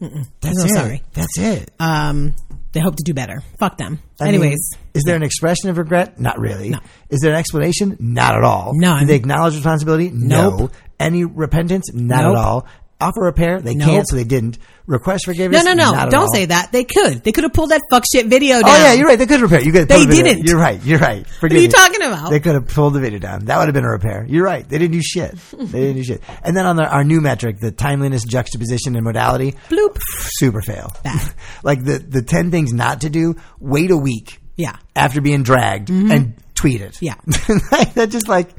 a 0.00 0.04
mistake. 0.04 0.22
Mm-mm. 0.22 0.26
That's 0.40 0.58
no 0.58 0.64
it. 0.64 0.68
sorry. 0.74 1.02
That's 1.14 1.38
it. 1.38 1.70
Um, 1.80 2.34
they 2.72 2.80
hope 2.80 2.96
to 2.96 3.02
do 3.02 3.14
better. 3.14 3.42
Fuck 3.58 3.78
them. 3.78 3.98
I 4.20 4.24
mean, 4.26 4.34
Anyways, 4.34 4.70
is 4.94 5.02
there 5.06 5.16
an 5.16 5.22
expression 5.22 5.70
of 5.70 5.78
regret? 5.78 6.20
Not 6.20 6.38
really. 6.38 6.68
No. 6.70 6.78
Is 7.08 7.20
there 7.22 7.32
an 7.32 7.38
explanation? 7.38 7.96
Not 7.98 8.36
at 8.36 8.44
all. 8.44 8.72
None. 8.74 9.00
Do 9.00 9.06
they 9.06 9.14
acknowledge 9.16 9.54
responsibility? 9.54 10.10
No. 10.12 10.50
Nope. 10.58 10.72
Any 11.00 11.24
repentance? 11.24 11.92
Not 11.94 12.22
Nope. 12.24 12.36
at 12.36 12.44
all. 12.44 12.66
Offer 12.98 13.20
repair? 13.20 13.60
They 13.60 13.74
Nope. 13.74 13.88
can't, 13.88 14.08
so 14.08 14.16
they 14.16 14.24
didn't. 14.24 14.58
Request 14.86 15.24
forgiveness? 15.26 15.64
no, 15.64 15.74
no. 15.74 15.90
no! 15.90 16.08
Don't 16.08 16.14
all. 16.14 16.32
say 16.32 16.46
that. 16.46 16.70
They 16.70 16.84
could. 16.84 17.24
They 17.24 17.32
could 17.32 17.42
have 17.44 17.52
pulled 17.52 17.70
that 17.70 17.82
fuck 17.90 18.04
shit 18.10 18.26
video 18.26 18.62
down. 18.62 18.70
Oh 18.70 18.76
yeah, 18.76 18.92
you're 18.92 19.08
right. 19.08 19.18
They 19.18 19.26
could 19.26 19.40
repair. 19.40 19.60
You 19.60 19.72
could. 19.72 19.88
They 19.88 20.06
the 20.06 20.12
didn't. 20.14 20.44
You're 20.46 20.58
right. 20.58 20.82
You're 20.84 21.00
right. 21.00 21.26
Forgive 21.26 21.40
What 21.40 21.52
are 21.52 21.56
you 21.56 21.68
me. 21.68 21.72
talking 21.72 22.02
about? 22.02 22.30
They 22.30 22.40
could 22.40 22.54
have 22.54 22.68
pulled 22.68 22.94
the 22.94 23.00
video 23.00 23.18
down. 23.18 23.46
That 23.46 23.58
would 23.58 23.66
have 23.66 23.74
been 23.74 23.84
a 23.84 23.90
repair. 23.90 24.24
You're 24.28 24.44
right. 24.44 24.66
They 24.66 24.78
didn't 24.78 24.92
do 24.92 25.02
shit. 25.02 25.34
They 25.50 25.80
didn't 25.80 25.96
do 25.96 26.04
shit. 26.04 26.22
And 26.44 26.56
then 26.56 26.66
on 26.66 26.76
the, 26.76 26.86
our 26.88 27.02
new 27.02 27.20
metric, 27.20 27.58
the 27.58 27.72
timeliness, 27.72 28.22
juxtaposition, 28.24 28.94
and 28.94 29.04
modality, 29.04 29.56
Bloop. 29.68 29.98
super 30.38 30.62
fail. 30.62 30.94
Like 31.62 31.82
the 31.84 31.98
the 31.98 32.22
ten 32.22 32.50
things 32.52 32.72
not 32.72 33.00
to 33.00 33.10
do. 33.10 33.34
Wait 33.58 33.90
a 33.90 33.96
week. 33.96 34.40
Yeah. 34.56 34.76
After 34.94 35.20
being 35.20 35.42
dragged 35.42 35.88
mm-hmm. 35.88 36.10
and 36.12 36.34
tweet 36.54 36.80
it. 36.80 37.00
Yeah. 37.02 37.14
that 37.26 38.08
just 38.10 38.28
like 38.28 38.50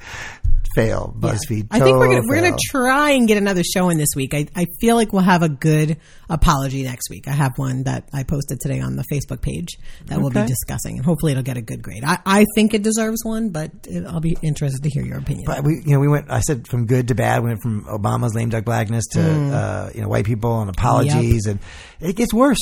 fail. 0.78 1.14
BuzzFeed. 1.18 1.68
I 1.72 1.80
think 1.80 1.98
we're 1.98 2.06
gonna 2.08 2.22
Total 2.22 2.28
we're 2.30 2.42
gonna 2.42 2.58
try 2.72 3.12
and 3.12 3.28
get 3.28 3.38
another 3.38 3.64
show 3.64 3.90
in 3.90 3.98
this 3.98 4.10
week. 4.16 4.34
I, 4.34 4.46
I 4.56 4.66
feel 4.80 4.96
like 4.96 5.12
we'll 5.12 5.24
have 5.24 5.42
a 5.44 5.50
good 5.50 5.98
apology 6.30 6.84
next 6.84 7.10
week. 7.10 7.28
I 7.28 7.32
have 7.32 7.54
one 7.58 7.84
that 7.84 8.08
I 8.14 8.24
posted 8.24 8.60
today 8.60 8.80
on 8.80 8.96
the 8.96 9.04
Facebook 9.12 9.42
page 9.42 9.78
that 10.06 10.20
we'll 10.20 10.30
be 10.30 10.46
discussing, 10.46 10.98
and 10.98 11.06
hopefully 11.06 11.32
it'll 11.32 11.44
get 11.44 11.58
a 11.58 11.62
good 11.62 11.82
grade. 11.82 12.04
I, 12.06 12.20
I 12.26 12.46
think 12.56 12.74
it 12.74 12.84
deserves 12.84 13.26
one, 13.26 13.50
but 13.50 13.72
it, 13.86 14.06
I'll 14.06 14.20
be 14.20 14.38
interested 14.42 14.84
to 14.84 14.90
hear 14.90 15.04
your 15.04 15.18
opinion. 15.18 15.46
But 15.48 15.64
we, 15.64 15.82
you 15.86 15.94
know, 15.94 16.00
we 16.00 16.08
went. 16.08 16.30
I 16.32 16.42
said 16.42 16.68
from 16.68 16.86
good 16.86 17.08
to 17.10 17.16
bad. 17.16 17.42
We 17.44 17.50
went 17.50 17.62
from 17.62 17.86
Obama's 17.86 18.36
lame 18.36 18.50
duck 18.50 18.64
blackness 18.66 19.06
to 19.14 19.20
Mm. 19.20 19.52
uh, 19.52 19.90
you 19.94 20.02
know 20.02 20.08
white 20.08 20.26
people 20.26 20.62
and 20.62 20.70
apologies, 20.70 21.46
and 21.48 21.60
it 22.00 22.16
gets 22.16 22.34
worse. 22.34 22.60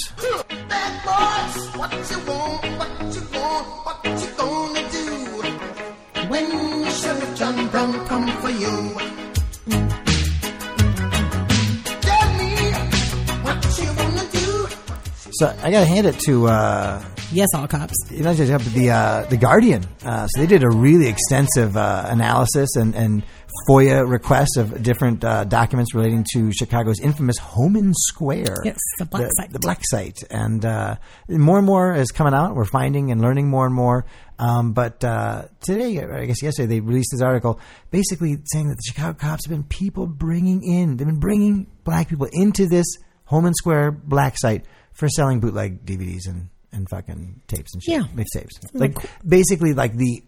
So 15.40 15.54
I 15.62 15.72
got 15.72 15.82
to 15.82 15.86
hand 15.86 16.08
it 16.08 16.18
to 16.28 16.48
uh, 16.48 17.04
Yes, 17.32 17.50
all 17.56 17.68
cops. 17.68 17.94
you 18.10 18.24
know 18.24 18.34
just 18.34 18.74
the 18.74 18.92
uh, 18.92 19.26
the 19.26 19.36
Guardian. 19.36 19.84
Uh, 20.04 20.28
so 20.28 20.40
they 20.40 20.48
did 20.48 20.64
a 20.64 20.70
really 20.70 21.08
extensive 21.08 21.76
uh, 21.76 22.06
analysis 22.08 22.76
and, 22.76 22.96
and 22.96 23.24
FOIA 23.68 24.10
requests 24.10 24.56
of 24.58 24.82
different 24.82 25.26
uh, 25.26 25.44
documents 25.44 25.94
relating 25.94 26.26
to 26.34 26.54
Chicago's 26.54 27.00
infamous 27.02 27.38
Homan 27.38 27.94
Square. 27.94 28.62
Yes, 28.64 28.78
the 28.98 29.06
black 29.06 29.30
site. 29.38 29.52
The 29.52 29.60
black 29.60 29.80
site, 29.84 30.18
and 30.30 30.64
uh, 30.64 30.96
more 31.28 31.58
and 31.58 31.66
more 31.66 31.94
is 31.94 32.12
coming 32.12 32.34
out. 32.34 32.56
We're 32.56 32.66
finding 32.66 33.12
and 33.12 33.20
learning 33.22 33.50
more 33.50 33.66
and 33.66 33.76
more. 33.76 34.06
Um, 34.40 34.72
but 34.74 35.04
uh, 35.04 35.46
today, 35.62 36.02
I 36.02 36.26
guess 36.28 36.42
yesterday, 36.44 36.76
they 36.76 36.80
released 36.80 37.10
this 37.12 37.22
article 37.22 37.60
basically 37.92 38.38
saying 38.46 38.70
that 38.70 38.76
the 38.76 38.84
Chicago 38.86 39.18
cops 39.18 39.46
have 39.48 39.52
been 39.52 39.64
people 39.64 40.08
bringing 40.08 40.64
in, 40.64 40.96
they've 40.98 41.08
been 41.08 41.20
bringing 41.20 41.68
black 41.84 42.08
people 42.10 42.28
into 42.32 42.68
this 42.68 42.86
Homan 43.26 43.54
Square 43.54 43.92
black 43.92 44.36
site 44.38 44.66
for 44.96 45.08
selling 45.08 45.40
bootleg 45.40 45.86
DVDs 45.86 46.28
and, 46.28 46.50
and 46.72 46.90
fucking 46.90 47.42
tapes 47.48 47.74
and 47.74 47.84
shit. 47.84 47.94
Yeah. 47.94 48.08
Mixtapes. 48.16 48.58
Like, 48.74 48.98
basically, 49.28 49.74
like 49.74 49.96
the 49.96 50.24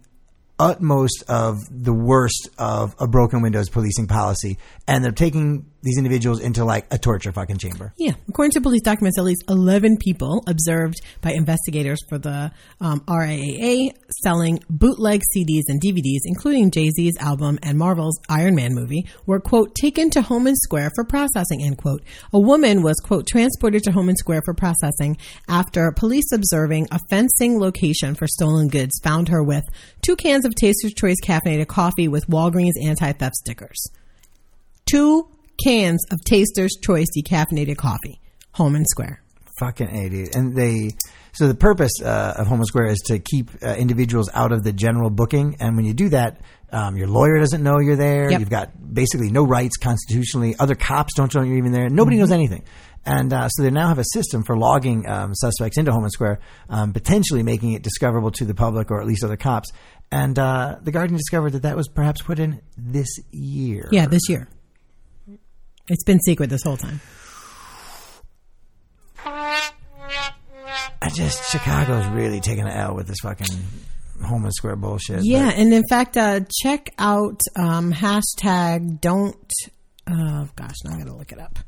utmost 0.59 1.23
of 1.27 1.57
the 1.71 1.93
worst 1.93 2.49
of 2.57 2.95
a 2.99 3.07
broken 3.07 3.41
windows 3.41 3.69
policing 3.69 4.07
policy. 4.07 4.57
And 4.87 5.03
they're 5.03 5.11
taking 5.11 5.65
these 5.83 5.97
individuals 5.97 6.39
into 6.39 6.65
like 6.65 6.85
a 6.91 6.97
torture 6.97 7.31
fucking 7.31 7.57
chamber. 7.57 7.93
Yeah, 7.97 8.13
according 8.27 8.51
to 8.51 8.61
police 8.61 8.81
documents, 8.81 9.17
at 9.17 9.23
least 9.23 9.43
11 9.47 9.97
people 9.97 10.43
observed 10.47 11.01
by 11.21 11.31
investigators 11.31 11.99
for 12.09 12.17
the 12.17 12.51
um, 12.81 13.01
RIAA 13.01 13.91
selling 14.23 14.63
bootleg 14.69 15.21
CDs 15.35 15.63
and 15.67 15.81
DVDs, 15.81 16.21
including 16.25 16.71
Jay 16.71 16.89
Z's 16.89 17.17
album 17.19 17.59
and 17.63 17.77
Marvel's 17.77 18.19
Iron 18.29 18.55
Man 18.55 18.73
movie, 18.73 19.05
were, 19.25 19.39
quote, 19.39 19.75
taken 19.75 20.09
to 20.11 20.21
Homan 20.21 20.55
Square 20.55 20.91
for 20.95 21.03
processing, 21.03 21.63
end 21.63 21.77
quote. 21.77 22.03
A 22.33 22.39
woman 22.39 22.81
was, 22.81 22.95
quote, 23.03 23.27
transported 23.27 23.83
to 23.83 23.91
Homan 23.91 24.15
Square 24.15 24.41
for 24.45 24.53
processing 24.53 25.17
after 25.47 25.91
police 25.91 26.31
observing 26.33 26.87
a 26.91 26.99
fencing 27.09 27.59
location 27.59 28.15
for 28.15 28.27
stolen 28.27 28.67
goods 28.67 28.99
found 29.03 29.29
her 29.29 29.43
with 29.43 29.63
two 30.01 30.15
cans 30.15 30.45
of 30.45 30.55
Taster's 30.55 30.93
Choice 30.93 31.17
caffeinated 31.23 31.67
coffee 31.67 32.07
with 32.07 32.27
Walgreens 32.27 32.73
anti 32.83 33.11
theft 33.11 33.35
stickers. 33.35 33.89
Two 34.85 35.27
cans 35.63 36.03
of 36.11 36.19
Taster's 36.25 36.75
Choice 36.81 37.07
decaffeinated 37.17 37.77
coffee. 37.77 38.19
Homan 38.53 38.85
Square. 38.85 39.21
Fucking 39.59 39.89
A, 39.89 40.09
dude. 40.09 40.35
And 40.35 40.55
they, 40.55 40.91
so 41.33 41.47
the 41.47 41.55
purpose 41.55 41.93
uh, 42.03 42.35
of 42.37 42.47
Homan 42.47 42.65
Square 42.65 42.87
is 42.87 42.99
to 43.07 43.19
keep 43.19 43.49
uh, 43.63 43.75
individuals 43.75 44.29
out 44.33 44.51
of 44.51 44.63
the 44.63 44.71
general 44.71 45.09
booking. 45.09 45.57
And 45.59 45.75
when 45.75 45.85
you 45.85 45.93
do 45.93 46.09
that, 46.09 46.41
um, 46.71 46.97
your 46.97 47.07
lawyer 47.07 47.39
doesn't 47.39 47.63
know 47.63 47.79
you're 47.79 47.95
there. 47.95 48.29
Yep. 48.29 48.39
You've 48.39 48.49
got 48.49 48.93
basically 48.93 49.31
no 49.31 49.43
rights 49.43 49.77
constitutionally. 49.77 50.55
Other 50.59 50.75
cops 50.75 51.13
don't 51.15 51.33
know 51.33 51.41
you're 51.41 51.57
even 51.57 51.71
there. 51.71 51.89
Nobody 51.89 52.17
knows 52.17 52.31
anything. 52.31 52.63
And 53.05 53.31
uh, 53.31 53.47
so 53.47 53.63
they 53.63 53.71
now 53.71 53.87
have 53.87 53.99
a 53.99 54.05
system 54.11 54.43
for 54.43 54.57
logging 54.57 55.07
um, 55.07 55.33
suspects 55.33 55.77
into 55.77 55.93
Homan 55.93 56.09
Square, 56.09 56.39
um, 56.69 56.91
potentially 56.91 57.41
making 57.41 57.71
it 57.71 57.81
discoverable 57.81 58.31
to 58.31 58.43
the 58.45 58.53
public 58.53 58.91
or 58.91 58.99
at 58.99 59.07
least 59.07 59.23
other 59.23 59.37
cops. 59.37 59.71
And 60.11 60.37
uh, 60.37 60.77
the 60.81 60.91
Guardian 60.91 61.17
discovered 61.17 61.51
that 61.51 61.61
that 61.61 61.77
was 61.77 61.87
perhaps 61.87 62.21
put 62.21 62.37
in 62.37 62.61
this 62.77 63.07
year. 63.31 63.87
Yeah, 63.91 64.07
this 64.07 64.27
year. 64.27 64.49
It's 65.89 66.03
been 66.03 66.19
secret 66.19 66.49
this 66.49 66.63
whole 66.63 66.77
time. 66.77 66.99
I 69.25 71.09
just 71.13 71.49
Chicago's 71.51 72.05
really 72.07 72.41
taking 72.41 72.65
an 72.65 72.71
L 72.71 72.95
with 72.95 73.07
this 73.07 73.19
fucking 73.21 73.47
Homan 74.25 74.51
Square 74.51 74.77
bullshit. 74.77 75.23
Yeah, 75.23 75.49
and 75.49 75.73
in 75.73 75.83
fact, 75.89 76.17
uh, 76.17 76.41
check 76.61 76.89
out 76.99 77.39
um, 77.55 77.93
hashtag 77.93 78.99
don't. 78.99 79.51
Oh 80.09 80.49
gosh, 80.55 80.75
now 80.83 80.95
I 80.95 80.99
gotta 80.99 81.15
look 81.15 81.31
it 81.31 81.39
up. 81.39 81.59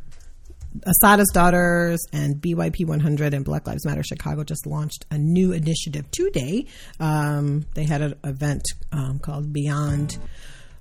Assata's 0.86 1.32
Daughters 1.34 2.00
and 2.14 2.36
BYP 2.36 2.86
100 2.86 3.34
and 3.34 3.44
Black 3.44 3.66
Lives 3.66 3.86
Matter 3.86 4.04
Chicago 4.04 4.44
just 4.44 4.68
launched 4.68 5.06
a 5.10 5.18
new 5.18 5.52
initiative 5.52 6.10
today. 6.12 6.66
Um, 7.00 7.66
they 7.74 7.86
had 7.86 8.02
an 8.02 8.16
event 8.24 8.64
um, 8.91 9.20
called 9.20 9.52
Beyond. 9.52 10.18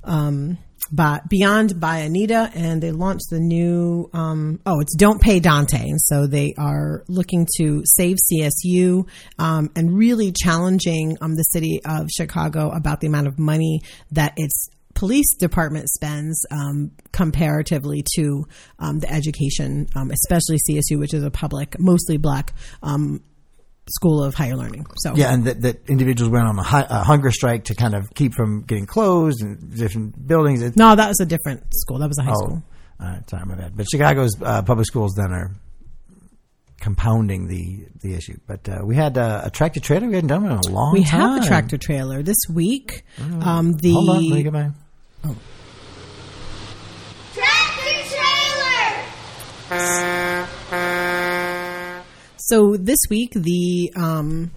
Um, 0.04 0.58
by, 0.90 1.20
Beyond 1.28 1.78
by 1.80 1.98
Anita, 1.98 2.50
and 2.54 2.82
they 2.82 2.92
launched 2.92 3.30
the 3.30 3.40
new. 3.40 4.08
Um, 4.12 4.60
oh, 4.66 4.80
it's 4.80 4.94
Don't 4.96 5.20
Pay 5.20 5.40
Dante, 5.40 5.78
and 5.78 6.00
so 6.00 6.26
they 6.26 6.54
are 6.58 7.04
looking 7.08 7.46
to 7.58 7.82
save 7.84 8.16
CSU 8.32 9.08
um, 9.38 9.70
and 9.76 9.96
really 9.96 10.32
challenging 10.32 11.16
um, 11.20 11.34
the 11.34 11.42
city 11.42 11.80
of 11.84 12.08
Chicago 12.10 12.70
about 12.70 13.00
the 13.00 13.06
amount 13.06 13.26
of 13.26 13.38
money 13.38 13.80
that 14.12 14.34
its 14.36 14.68
police 14.94 15.36
department 15.36 15.88
spends 15.88 16.44
um, 16.50 16.90
comparatively 17.12 18.04
to 18.16 18.44
um, 18.80 18.98
the 18.98 19.10
education, 19.12 19.86
um, 19.94 20.10
especially 20.10 20.58
CSU, 20.68 20.98
which 20.98 21.14
is 21.14 21.22
a 21.22 21.30
public, 21.30 21.78
mostly 21.78 22.16
black 22.16 22.52
um, 22.82 23.22
school 23.90 24.22
of 24.22 24.34
higher 24.34 24.56
learning. 24.56 24.86
So 24.98 25.14
Yeah, 25.14 25.32
and 25.32 25.44
that, 25.44 25.60
that 25.62 25.88
individuals 25.88 26.30
went 26.30 26.46
on 26.46 26.58
a, 26.58 26.62
hi- 26.62 26.86
a 26.88 27.02
hunger 27.04 27.30
strike 27.30 27.64
to 27.64 27.74
kind 27.74 27.94
of 27.94 28.12
keep 28.14 28.34
from 28.34 28.62
getting 28.62 28.86
closed 28.86 29.42
and 29.42 29.74
different 29.76 30.26
buildings. 30.26 30.62
It- 30.62 30.76
no, 30.76 30.94
that 30.94 31.08
was 31.08 31.20
a 31.20 31.26
different 31.26 31.64
school. 31.74 31.98
That 31.98 32.08
was 32.08 32.18
a 32.18 32.22
high 32.22 32.32
oh, 32.34 32.44
school. 32.44 32.62
all 33.00 33.06
right, 33.06 33.30
sorry 33.30 33.42
about 33.44 33.58
that. 33.58 33.76
But 33.76 33.86
Chicago's 33.90 34.32
uh, 34.42 34.62
public 34.62 34.86
schools 34.86 35.14
then 35.16 35.32
are 35.32 35.52
compounding 36.80 37.48
the 37.48 37.86
the 38.00 38.14
issue. 38.14 38.38
But 38.46 38.68
uh, 38.68 38.78
we 38.84 38.94
had 38.94 39.18
uh, 39.18 39.42
a 39.44 39.50
tractor 39.50 39.80
trailer. 39.80 40.06
We 40.06 40.14
hadn't 40.14 40.28
done 40.28 40.44
one 40.44 40.52
in 40.52 40.58
a 40.58 40.68
long 40.68 40.92
We 40.92 41.04
time. 41.04 41.20
We 41.20 41.34
have 41.34 41.44
a 41.44 41.46
tractor 41.46 41.78
trailer 41.78 42.22
this 42.22 42.38
week. 42.52 43.02
Um, 43.40 43.72
the 43.72 43.92
Hold 43.92 44.10
on, 44.10 44.28
let 44.28 44.36
me 44.36 44.42
get 44.42 44.52
my. 44.52 44.70
Tractor 47.34 48.16
trailer! 49.70 50.48
So 52.48 52.78
this 52.78 53.00
week, 53.10 53.34
the 53.34 53.92
um, 53.94 54.52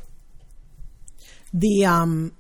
the 1.53 1.85
um, 1.85 2.31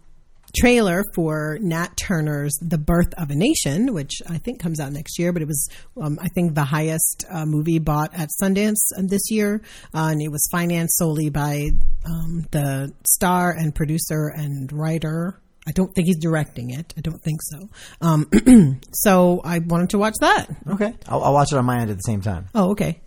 trailer 0.57 1.03
for 1.13 1.57
Nat 1.59 1.89
Turner's 1.97 2.53
"The 2.61 2.77
Birth 2.77 3.13
of 3.17 3.31
a 3.31 3.35
Nation," 3.35 3.93
which 3.93 4.21
I 4.29 4.37
think 4.37 4.61
comes 4.61 4.79
out 4.79 4.93
next 4.93 5.19
year, 5.19 5.33
but 5.33 5.41
it 5.41 5.49
was 5.49 5.67
um, 6.01 6.17
I 6.21 6.29
think 6.29 6.55
the 6.55 6.63
highest 6.63 7.25
uh, 7.29 7.45
movie 7.45 7.79
bought 7.79 8.13
at 8.13 8.29
Sundance 8.41 8.79
uh, 8.97 9.01
this 9.03 9.29
year, 9.29 9.61
uh, 9.93 10.07
and 10.11 10.21
it 10.21 10.29
was 10.29 10.47
financed 10.53 10.97
solely 10.97 11.29
by 11.29 11.71
um, 12.05 12.45
the 12.51 12.93
star 13.05 13.51
and 13.51 13.75
producer 13.75 14.31
and 14.33 14.71
writer. 14.71 15.37
I 15.67 15.73
don't 15.73 15.93
think 15.93 16.07
he's 16.07 16.17
directing 16.17 16.69
it. 16.69 16.93
I 16.97 17.01
don't 17.01 17.21
think 17.21 17.41
so. 17.43 17.69
Um, 17.99 18.79
so 18.93 19.41
I 19.43 19.59
wanted 19.59 19.89
to 19.89 19.97
watch 19.97 20.15
that. 20.21 20.47
Okay, 20.69 20.93
I'll, 21.09 21.25
I'll 21.25 21.33
watch 21.33 21.51
it 21.51 21.57
on 21.57 21.65
my 21.65 21.81
end 21.81 21.91
at 21.91 21.97
the 21.97 22.03
same 22.03 22.21
time. 22.21 22.47
Oh, 22.55 22.71
okay. 22.71 23.01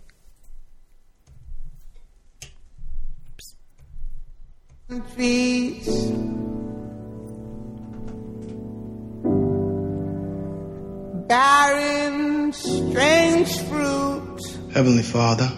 Trees. 5.13 5.85
Barren, 11.27 12.53
strange 12.53 13.59
fruit, 13.61 14.39
Heavenly 14.73 15.01
Father, 15.03 15.49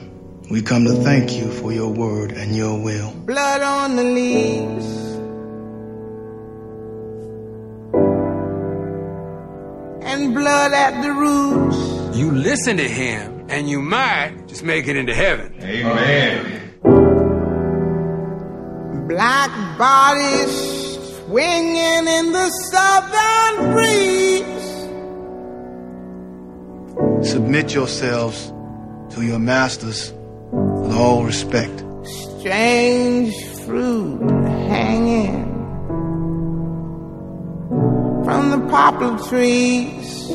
we 0.49 0.61
come 0.61 0.85
to 0.85 0.93
thank 1.03 1.33
you 1.35 1.51
for 1.51 1.73
your 1.73 1.89
word 1.91 2.31
and 2.31 2.55
your 2.55 2.79
will. 2.81 3.11
blood 3.25 3.61
on 3.61 3.95
the 3.95 4.03
leaves. 4.03 4.85
And 10.03 10.33
blood 10.33 10.71
at 10.73 11.01
the 11.01 11.11
roots. 11.11 12.17
You 12.17 12.31
listen 12.31 12.77
to 12.77 12.87
him, 12.87 13.47
and 13.49 13.69
you 13.69 13.81
might 13.81 14.47
just 14.47 14.63
make 14.63 14.87
it 14.87 14.95
into 14.95 15.13
heaven. 15.13 15.53
Black 19.07 19.77
bodies 19.77 20.97
swinging 21.19 22.07
in 22.07 22.31
the 22.33 22.49
southern 22.71 23.71
breeze. 23.71 24.45
Submit 27.31 27.73
yourselves 27.73 28.51
to 29.11 29.21
your 29.21 29.39
masters 29.39 30.11
with 30.51 30.93
all 30.93 31.23
respect. 31.23 31.85
Strange 32.39 33.33
fruit 33.65 34.29
hanging 34.67 35.45
from 38.25 38.49
the 38.49 38.59
poplar 38.69 39.17
trees. 39.29 40.31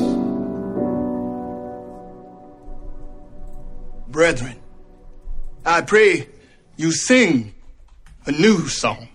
Brethren, 4.07 4.55
I 5.63 5.81
pray 5.81 6.27
you 6.75 6.91
sing 6.91 7.52
a 8.25 8.31
new 8.31 8.67
song. 8.67 9.09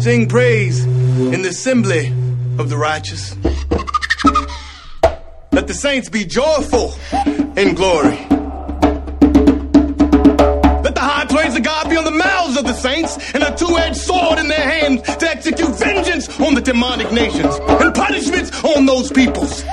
Sing 0.00 0.28
praise 0.28 0.84
in 0.84 1.42
the 1.42 1.48
assembly 1.50 2.08
of 2.58 2.70
the 2.70 2.76
righteous. 2.78 3.36
Let 5.52 5.66
the 5.66 5.74
saints 5.74 6.08
be 6.08 6.24
joyful 6.24 6.94
in 7.56 7.74
glory. 7.74 8.16
Let 10.82 10.94
the 10.94 11.00
high 11.00 11.26
praise 11.26 11.54
of 11.54 11.62
God 11.62 11.90
be 11.90 11.98
on 11.98 12.04
the 12.04 12.12
mouths 12.12 12.56
of 12.56 12.64
the 12.64 12.72
saints 12.72 13.18
and 13.34 13.42
a 13.42 13.54
two-edged 13.54 13.96
sword 13.96 14.38
in 14.38 14.48
their 14.48 14.60
hands 14.60 15.02
to 15.02 15.28
execute 15.28 15.68
vengeance 15.76 16.40
on 16.40 16.54
the 16.54 16.62
demonic 16.62 17.12
nations 17.12 17.54
and 17.58 17.94
punishments 17.94 18.64
on 18.64 18.86
those 18.86 19.12
peoples. 19.12 19.64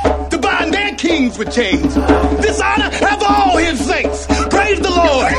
Bind 0.45 0.72
their 0.72 0.93
kings 0.93 1.39
with 1.39 1.51
chains. 1.51 1.95
Dishonor 1.95 2.91
have 2.91 3.23
all 3.23 3.57
his 3.57 3.84
saints. 3.84 4.27
Praise 4.27 4.80
the 4.80 4.91
Lord. 4.91 5.34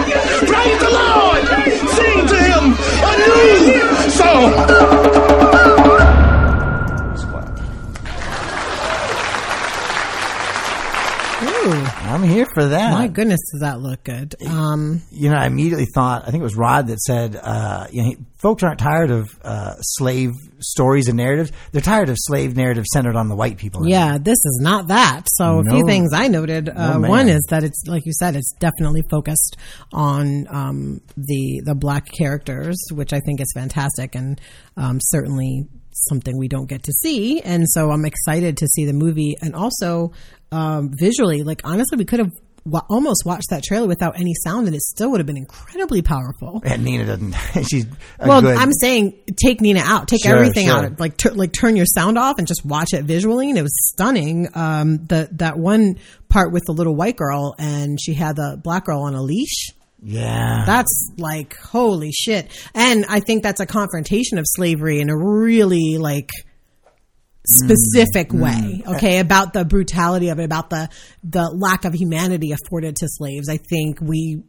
Praise 0.50 0.78
the 0.80 0.90
Lord. 0.90 1.42
Sing 1.94 2.26
to 2.26 2.36
him 2.50 2.74
a 3.04 3.12
new 3.22 4.10
song. 4.10 5.35
I'm 12.16 12.22
here 12.22 12.46
for 12.54 12.64
that. 12.64 12.92
My 12.92 13.08
goodness, 13.08 13.40
does 13.52 13.60
that 13.60 13.80
look 13.80 14.02
good? 14.04 14.34
Um, 14.46 15.02
you 15.10 15.28
know, 15.30 15.36
I 15.36 15.46
immediately 15.46 15.86
thought, 15.94 16.22
I 16.26 16.30
think 16.30 16.40
it 16.40 16.44
was 16.44 16.56
Rod 16.56 16.86
that 16.88 16.98
said, 17.00 17.36
uh, 17.36 17.86
you 17.92 18.02
know, 18.02 18.12
folks 18.38 18.62
aren't 18.62 18.78
tired 18.78 19.10
of 19.10 19.28
uh, 19.42 19.74
slave 19.80 20.30
stories 20.60 21.08
and 21.08 21.16
narratives. 21.16 21.52
They're 21.72 21.82
tired 21.82 22.08
of 22.08 22.16
slave 22.18 22.56
narratives 22.56 22.88
centered 22.92 23.16
on 23.16 23.28
the 23.28 23.36
white 23.36 23.58
people. 23.58 23.86
yeah, 23.86 24.16
this 24.18 24.38
is 24.44 24.58
not 24.62 24.88
that. 24.88 25.26
So 25.34 25.60
a 25.60 25.64
few 25.70 25.82
things 25.86 26.12
I 26.14 26.28
noted. 26.28 26.68
Uh, 26.68 26.98
No, 26.98 27.08
one 27.08 27.28
is 27.28 27.46
that 27.50 27.62
it's 27.64 27.84
like 27.86 28.06
you 28.06 28.12
said, 28.12 28.34
it's 28.36 28.52
definitely 28.58 29.02
focused 29.10 29.56
on 29.92 30.46
um, 30.50 31.00
the 31.16 31.60
the 31.64 31.74
black 31.74 32.06
characters, 32.18 32.76
which 32.92 33.12
I 33.12 33.20
think 33.20 33.40
is 33.40 33.52
fantastic 33.54 34.14
and 34.14 34.40
um, 34.76 34.98
certainly 35.00 35.64
something 36.08 36.36
we 36.38 36.46
don't 36.48 36.68
get 36.68 36.82
to 36.84 36.92
see. 36.92 37.40
And 37.40 37.64
so 37.70 37.90
I'm 37.90 38.04
excited 38.04 38.58
to 38.58 38.66
see 38.66 38.84
the 38.84 38.92
movie 38.92 39.34
and 39.40 39.54
also 39.54 40.12
um, 40.52 40.90
visually. 40.98 41.42
Like 41.42 41.60
honestly, 41.64 41.98
we 41.98 42.04
could 42.04 42.20
have. 42.20 42.30
Wa- 42.68 42.82
almost 42.88 43.22
watched 43.24 43.50
that 43.50 43.62
trailer 43.62 43.86
without 43.86 44.18
any 44.18 44.34
sound, 44.42 44.66
and 44.66 44.74
it 44.74 44.82
still 44.82 45.12
would 45.12 45.20
have 45.20 45.26
been 45.28 45.36
incredibly 45.36 46.02
powerful. 46.02 46.60
And 46.64 46.82
Nina 46.84 47.06
doesn't, 47.06 47.32
she's 47.68 47.86
well, 48.18 48.42
good, 48.42 48.56
I'm 48.56 48.72
saying 48.72 49.14
take 49.40 49.60
Nina 49.60 49.78
out, 49.84 50.08
take 50.08 50.24
Sure, 50.24 50.34
everything 50.34 50.66
sure. 50.66 50.86
out, 50.86 50.98
like 50.98 51.16
tur 51.16 51.30
like 51.30 51.52
turn 51.52 51.76
your 51.76 51.86
sound 51.86 52.18
off 52.18 52.38
and 52.38 52.46
just 52.48 52.64
watch 52.66 52.92
it 52.92 53.04
visually. 53.04 53.50
And 53.50 53.56
it 53.56 53.62
was 53.62 53.90
stunning. 53.92 54.48
Um, 54.56 54.96
the 55.06 55.28
that 55.34 55.56
one 55.60 56.00
part 56.28 56.50
with 56.50 56.64
the 56.66 56.72
little 56.72 56.96
white 56.96 57.14
girl 57.16 57.54
and 57.56 58.00
she 58.02 58.14
had 58.14 58.34
the 58.34 58.60
black 58.60 58.86
girl 58.86 59.02
on 59.02 59.14
a 59.14 59.22
leash. 59.22 59.68
yeah. 60.02 60.64
That's 60.66 61.12
like 61.18 61.56
holy 61.56 62.10
shit. 62.10 62.50
And 62.74 63.04
I 63.08 63.20
think 63.20 63.44
that's 63.44 63.60
a 63.60 63.66
confrontation 63.66 64.38
of 64.38 64.44
slavery 64.48 64.98
in 65.00 65.08
a 65.08 65.16
really 65.16 65.98
like 65.98 66.30
specific 67.46 68.28
Mm, 68.28 68.40
way 68.40 68.82
okay 68.86 69.20
about 69.20 69.52
the 69.52 69.64
brutality 69.64 70.28
of 70.28 70.38
it 70.40 70.44
about 70.44 70.70
the 70.70 70.88
the 71.22 71.48
lack 71.56 71.84
of 71.84 71.94
humanity 71.94 72.52
afforded 72.52 72.96
to 72.96 73.06
slaves. 73.08 73.48
I 73.48 73.58
think 73.58 74.00
we 74.00 74.42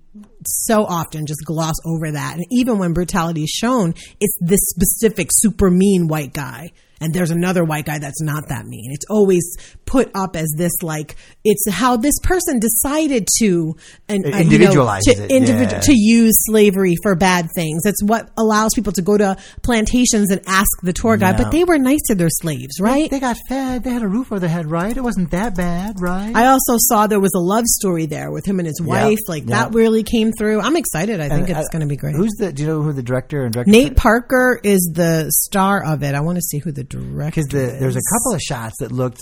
so 0.45 0.83
often 0.83 1.25
just 1.25 1.45
gloss 1.45 1.75
over 1.85 2.11
that. 2.11 2.37
And 2.37 2.45
even 2.49 2.79
when 2.79 2.93
brutality 2.93 3.43
is 3.43 3.49
shown 3.49 3.93
it's 4.19 4.37
this 4.39 4.59
specific 4.61 5.29
super 5.31 5.69
mean 5.69 6.07
white 6.07 6.33
guy. 6.33 6.71
And 6.99 7.13
there's 7.13 7.29
another 7.29 7.63
white 7.63 7.85
guy 7.85 7.99
that's 7.99 8.21
not 8.21 8.49
that 8.49 8.65
mean. 8.65 8.91
It's 8.91 9.05
always 9.09 9.55
put 9.88 10.11
up 10.14 10.35
as 10.35 10.53
this 10.55 10.84
like 10.84 11.15
it's 11.43 11.68
how 11.69 11.97
this 11.97 12.19
person 12.22 12.59
decided 12.59 13.27
to 13.39 13.76
and 14.07 14.26
It 14.26 14.34
uh, 14.34 14.38
you 14.38 14.59
know, 14.59 14.72
to, 14.73 15.11
it, 15.11 15.31
individu- 15.31 15.72
yeah. 15.72 15.80
to 15.80 15.93
use 15.95 16.35
slavery 16.45 16.95
for 17.01 17.15
bad 17.15 17.47
things 17.55 17.81
it's 17.85 18.03
what 18.03 18.30
allows 18.38 18.73
people 18.76 18.93
to 18.93 19.01
go 19.01 19.18
to 19.18 19.35
plantations 19.64 20.30
and 20.31 20.41
ask 20.45 20.69
the 20.84 20.93
tour 20.93 21.18
guide 21.18 21.38
but 21.38 21.51
they 21.51 21.64
were 21.64 21.80
nice 21.80 22.01
to 22.07 22.15
their 22.15 22.30
slaves 22.30 22.80
right 22.80 23.09
They 23.09 23.19
got 23.19 23.38
fed. 23.49 23.84
They 23.84 23.91
had 23.91 24.03
a 24.03 24.07
roof 24.07 24.31
over 24.31 24.39
their 24.39 24.49
head, 24.49 24.69
right? 24.69 24.95
It 24.95 25.01
wasn't 25.01 25.31
that 25.31 25.55
bad, 25.55 25.95
right? 25.99 26.35
I 26.35 26.47
also 26.47 26.73
saw 26.77 27.07
there 27.07 27.19
was 27.19 27.34
a 27.35 27.39
love 27.39 27.65
story 27.65 28.05
there 28.05 28.31
with 28.31 28.45
him 28.45 28.59
and 28.59 28.68
his 28.68 28.81
wife. 28.81 29.18
Like 29.27 29.43
yeah. 29.47 29.64
that 29.64 29.73
really 29.73 30.03
came 30.03 30.31
through. 30.31 30.59
I'm 30.61 30.76
excited. 30.76 31.19
I 31.22 31.30
think 31.30 31.49
And, 31.49 31.57
it's 31.57 31.69
going 31.69 31.81
to 31.81 31.88
be 31.88 31.95
great. 31.95 32.15
Who's 32.15 32.34
the? 32.38 32.51
Do 32.51 32.61
you 32.64 32.68
know 32.68 32.81
who 32.81 32.91
the 32.93 33.03
director 33.03 33.43
and 33.43 33.53
director? 33.53 33.72
Nate 33.72 33.95
Parker 33.95 34.59
is 34.64 34.91
the 34.93 35.30
star 35.31 35.84
of 35.84 36.03
it. 36.03 36.14
I 36.15 36.19
want 36.22 36.38
to 36.38 36.41
see 36.41 36.59
who 36.59 36.72
the 36.72 36.84
director 36.84 37.30
Because 37.41 37.47
the, 37.47 37.73
is. 37.76 37.80
there's 37.80 37.95
a 37.95 38.05
couple 38.14 38.34
of 38.35 38.41
shots 38.41 38.76
that 38.80 38.91
looked 38.91 39.22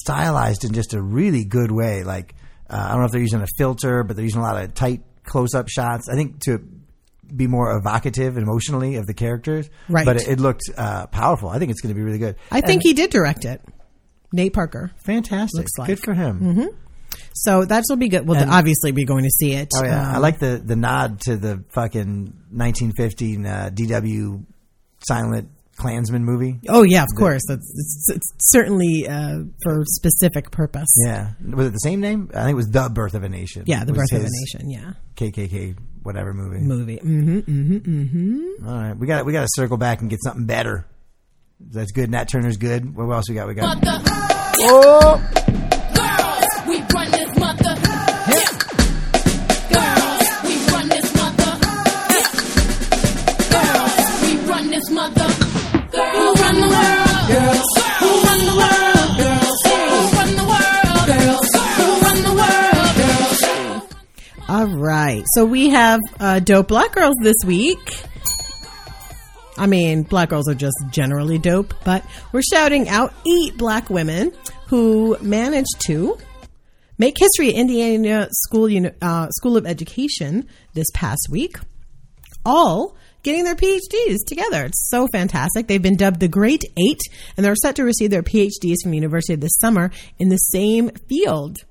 stylized 0.00 0.64
in 0.64 0.72
just 0.72 0.94
a 0.94 1.02
really 1.02 1.44
good 1.44 1.70
way. 1.70 2.02
Like 2.04 2.34
uh, 2.70 2.76
I 2.76 2.90
don't 2.92 3.00
know 3.00 3.06
if 3.06 3.12
they're 3.12 3.20
using 3.20 3.42
a 3.42 3.46
filter, 3.58 4.02
but 4.04 4.16
they're 4.16 4.24
using 4.24 4.40
a 4.40 4.44
lot 4.44 4.62
of 4.62 4.72
tight 4.74 5.02
close-up 5.24 5.68
shots. 5.68 6.08
I 6.08 6.14
think 6.14 6.40
to 6.44 6.58
be 7.34 7.46
more 7.46 7.76
evocative 7.76 8.36
emotionally 8.36 8.96
of 8.96 9.06
the 9.06 9.14
characters. 9.14 9.70
Right. 9.88 10.04
But 10.04 10.16
it, 10.16 10.28
it 10.28 10.40
looked 10.40 10.62
uh, 10.76 11.06
powerful. 11.06 11.48
I 11.48 11.58
think 11.58 11.70
it's 11.70 11.80
going 11.80 11.94
to 11.94 11.98
be 11.98 12.04
really 12.04 12.18
good. 12.18 12.36
I 12.50 12.60
think 12.60 12.82
he 12.82 12.92
did 12.92 13.10
direct 13.10 13.44
it. 13.44 13.60
Nate 14.32 14.52
Parker. 14.52 14.92
fantastic. 15.04 15.66
like. 15.78 15.86
Good 15.88 16.00
for 16.00 16.14
him. 16.14 16.38
hmm 16.38 16.66
So 17.34 17.64
that 17.66 17.84
will 17.88 17.96
be 17.96 18.08
good. 18.08 18.26
We'll 18.26 18.38
And- 18.38 18.50
obviously 18.50 18.92
be 18.92 19.04
going 19.04 19.24
to 19.24 19.30
see 19.30 19.52
it. 19.52 19.68
Oh 19.76 19.84
yeah, 19.84 20.10
I 20.12 20.16
Um, 20.16 20.22
like 20.22 20.38
the 20.38 20.60
the 20.64 20.76
nod 20.76 21.20
to 21.22 21.36
the 21.36 21.64
fucking 21.74 22.32
1915 22.50 23.46
uh, 23.46 23.70
DW 23.72 24.44
silent 25.06 25.50
Klansman 25.82 26.24
movie. 26.24 26.60
Oh 26.68 26.82
yeah, 26.82 27.02
of 27.02 27.08
The- 27.10 27.16
course. 27.16 27.42
It's, 27.48 27.74
it's, 27.76 28.08
it's 28.16 28.32
certainly 28.52 29.06
uh, 29.08 29.40
for 29.62 29.82
specific 29.84 30.50
purpose. 30.50 30.88
Yeah, 31.04 31.32
was 31.52 31.66
it 31.66 31.72
the 31.72 31.78
same 31.78 32.00
name? 32.00 32.30
I 32.34 32.44
think 32.44 32.52
it 32.52 32.56
was 32.56 32.68
The 32.70 32.88
Birth 32.88 33.14
of 33.14 33.22
a 33.24 33.28
Nation. 33.28 33.64
Yeah, 33.66 33.84
The 33.84 33.92
Birth 33.92 34.12
of 34.12 34.20
a 34.22 34.28
Nation. 34.30 34.70
Yeah, 34.70 34.92
KKK 35.16 35.76
whatever 36.02 36.32
movie. 36.32 36.60
movie. 36.64 36.96
Mm-hmm. 36.98 37.38
Mm-hmm. 37.40 37.76
Mm-hmm. 38.02 38.68
All 38.68 38.74
right, 38.74 38.96
we 38.96 39.06
got 39.06 39.26
we 39.26 39.32
got 39.32 39.42
to 39.42 39.48
circle 39.50 39.76
back 39.76 40.00
and 40.00 40.08
get 40.08 40.20
something 40.22 40.46
better. 40.46 40.86
That's 41.60 41.92
good. 41.92 42.10
Nat 42.10 42.28
Turner's 42.28 42.56
good. 42.56 42.96
What 42.96 43.08
else 43.12 43.28
we 43.28 43.34
got? 43.34 43.46
We 43.48 43.54
got. 43.54 43.78
Oh! 44.64 45.28
All 64.62 64.68
right. 64.68 65.24
So 65.34 65.44
we 65.44 65.70
have 65.70 65.98
uh, 66.20 66.38
dope 66.38 66.68
black 66.68 66.92
girls 66.92 67.16
this 67.20 67.34
week. 67.44 68.04
I 69.58 69.66
mean, 69.66 70.04
black 70.04 70.28
girls 70.28 70.48
are 70.48 70.54
just 70.54 70.76
generally 70.88 71.36
dope, 71.36 71.74
but 71.82 72.06
we're 72.30 72.42
shouting 72.42 72.88
out 72.88 73.12
eight 73.26 73.58
black 73.58 73.90
women 73.90 74.30
who 74.68 75.16
managed 75.20 75.80
to 75.86 76.16
make 76.96 77.16
history 77.18 77.48
at 77.48 77.56
Indiana 77.56 78.28
School 78.30 78.88
uh, 79.02 79.30
School 79.30 79.56
of 79.56 79.66
Education 79.66 80.46
this 80.74 80.86
past 80.94 81.26
week. 81.28 81.56
All 82.46 82.96
getting 83.24 83.42
their 83.42 83.56
PhDs 83.56 84.18
together. 84.28 84.66
It's 84.66 84.88
so 84.90 85.08
fantastic. 85.08 85.66
They've 85.66 85.82
been 85.82 85.96
dubbed 85.96 86.20
the 86.20 86.28
Great 86.28 86.62
Eight, 86.76 87.00
and 87.36 87.44
they're 87.44 87.56
set 87.56 87.74
to 87.76 87.84
receive 87.84 88.12
their 88.12 88.22
PhDs 88.22 88.76
from 88.80 88.92
the 88.92 88.96
university 88.98 89.34
this 89.34 89.58
summer 89.58 89.90
in 90.20 90.28
the 90.28 90.36
same 90.36 90.90
field. 91.08 91.64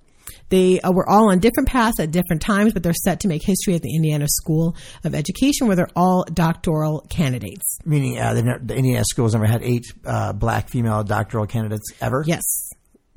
They 0.51 0.81
uh, 0.81 0.91
were 0.91 1.09
all 1.09 1.31
on 1.31 1.39
different 1.39 1.69
paths 1.69 1.99
at 1.99 2.11
different 2.11 2.41
times, 2.41 2.73
but 2.73 2.83
they're 2.83 2.93
set 2.93 3.21
to 3.21 3.29
make 3.29 3.41
history 3.43 3.73
at 3.73 3.81
the 3.81 3.95
Indiana 3.95 4.27
School 4.27 4.75
of 5.05 5.15
Education, 5.15 5.67
where 5.67 5.77
they're 5.77 5.89
all 5.95 6.25
doctoral 6.25 7.07
candidates. 7.09 7.79
Meaning, 7.85 8.19
uh, 8.19 8.33
never, 8.33 8.59
the 8.61 8.75
Indiana 8.75 9.05
School 9.05 9.25
has 9.25 9.33
never 9.33 9.47
had 9.47 9.63
eight 9.63 9.85
uh, 10.05 10.33
black 10.33 10.69
female 10.69 11.03
doctoral 11.03 11.47
candidates 11.47 11.93
ever. 12.01 12.23
Yes. 12.27 12.43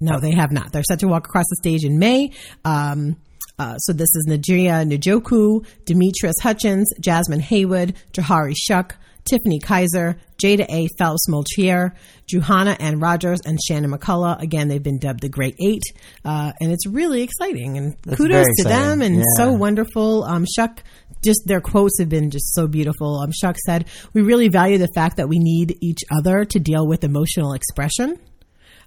No, 0.01 0.21
they 0.21 0.31
have 0.31 0.53
not. 0.53 0.73
They're 0.73 0.85
set 0.85 1.01
to 1.01 1.09
walk 1.09 1.27
across 1.27 1.47
the 1.51 1.57
stage 1.57 1.85
in 1.85 1.99
May. 1.99 2.31
Um, 2.65 3.17
uh, 3.59 3.79
so 3.79 3.93
this 3.93 4.15
is 4.15 4.27
Nigeria 4.29 4.85
Njoku, 4.85 5.67
Demetrius 5.85 6.37
Hutchins, 6.41 6.89
Jasmine 7.01 7.41
Haywood, 7.41 7.95
Jahari 8.13 8.55
Shuck, 8.57 8.97
Tiffany 9.25 9.59
Kaiser, 9.59 10.19
Jada 10.43 10.67
A. 10.69 10.89
Phelps 10.99 11.27
Molchier, 11.31 11.93
Juhana 12.33 12.77
Ann 12.81 12.99
Rogers, 13.01 13.41
and 13.45 13.59
Shannon 13.67 13.91
McCullough. 13.91 14.41
Again, 14.41 14.69
they've 14.69 14.83
been 14.83 14.99
dubbed 14.99 15.21
the 15.21 15.29
Great 15.29 15.57
Eight. 15.65 15.83
Uh, 16.25 16.53
and 16.61 16.71
it's 16.73 16.87
really 16.87 17.23
exciting. 17.23 17.79
And 17.79 17.97
That's 18.03 18.17
kudos 18.19 18.45
to 18.45 18.51
exciting. 18.59 18.89
them 18.89 19.03
and 19.03 19.17
Yeah. 19.17 19.23
so 19.37 19.53
wonderful. 19.53 20.25
Um, 20.25 20.45
Shuck, 20.55 20.83
just 21.25 21.41
their 21.47 21.61
quotes 21.61 21.99
have 21.99 22.09
been 22.11 22.31
just 22.31 22.55
so 22.55 22.67
beautiful. 22.67 23.21
Um, 23.21 23.31
Shuck 23.33 23.57
said, 23.65 23.87
We 24.13 24.23
really 24.23 24.49
value 24.49 24.77
the 24.79 24.89
fact 24.95 25.17
that 25.17 25.29
we 25.29 25.39
need 25.39 25.77
each 25.81 26.01
other 26.11 26.45
to 26.45 26.59
deal 26.61 26.87
with 26.87 27.03
emotional 27.05 27.55
expression. 27.55 28.19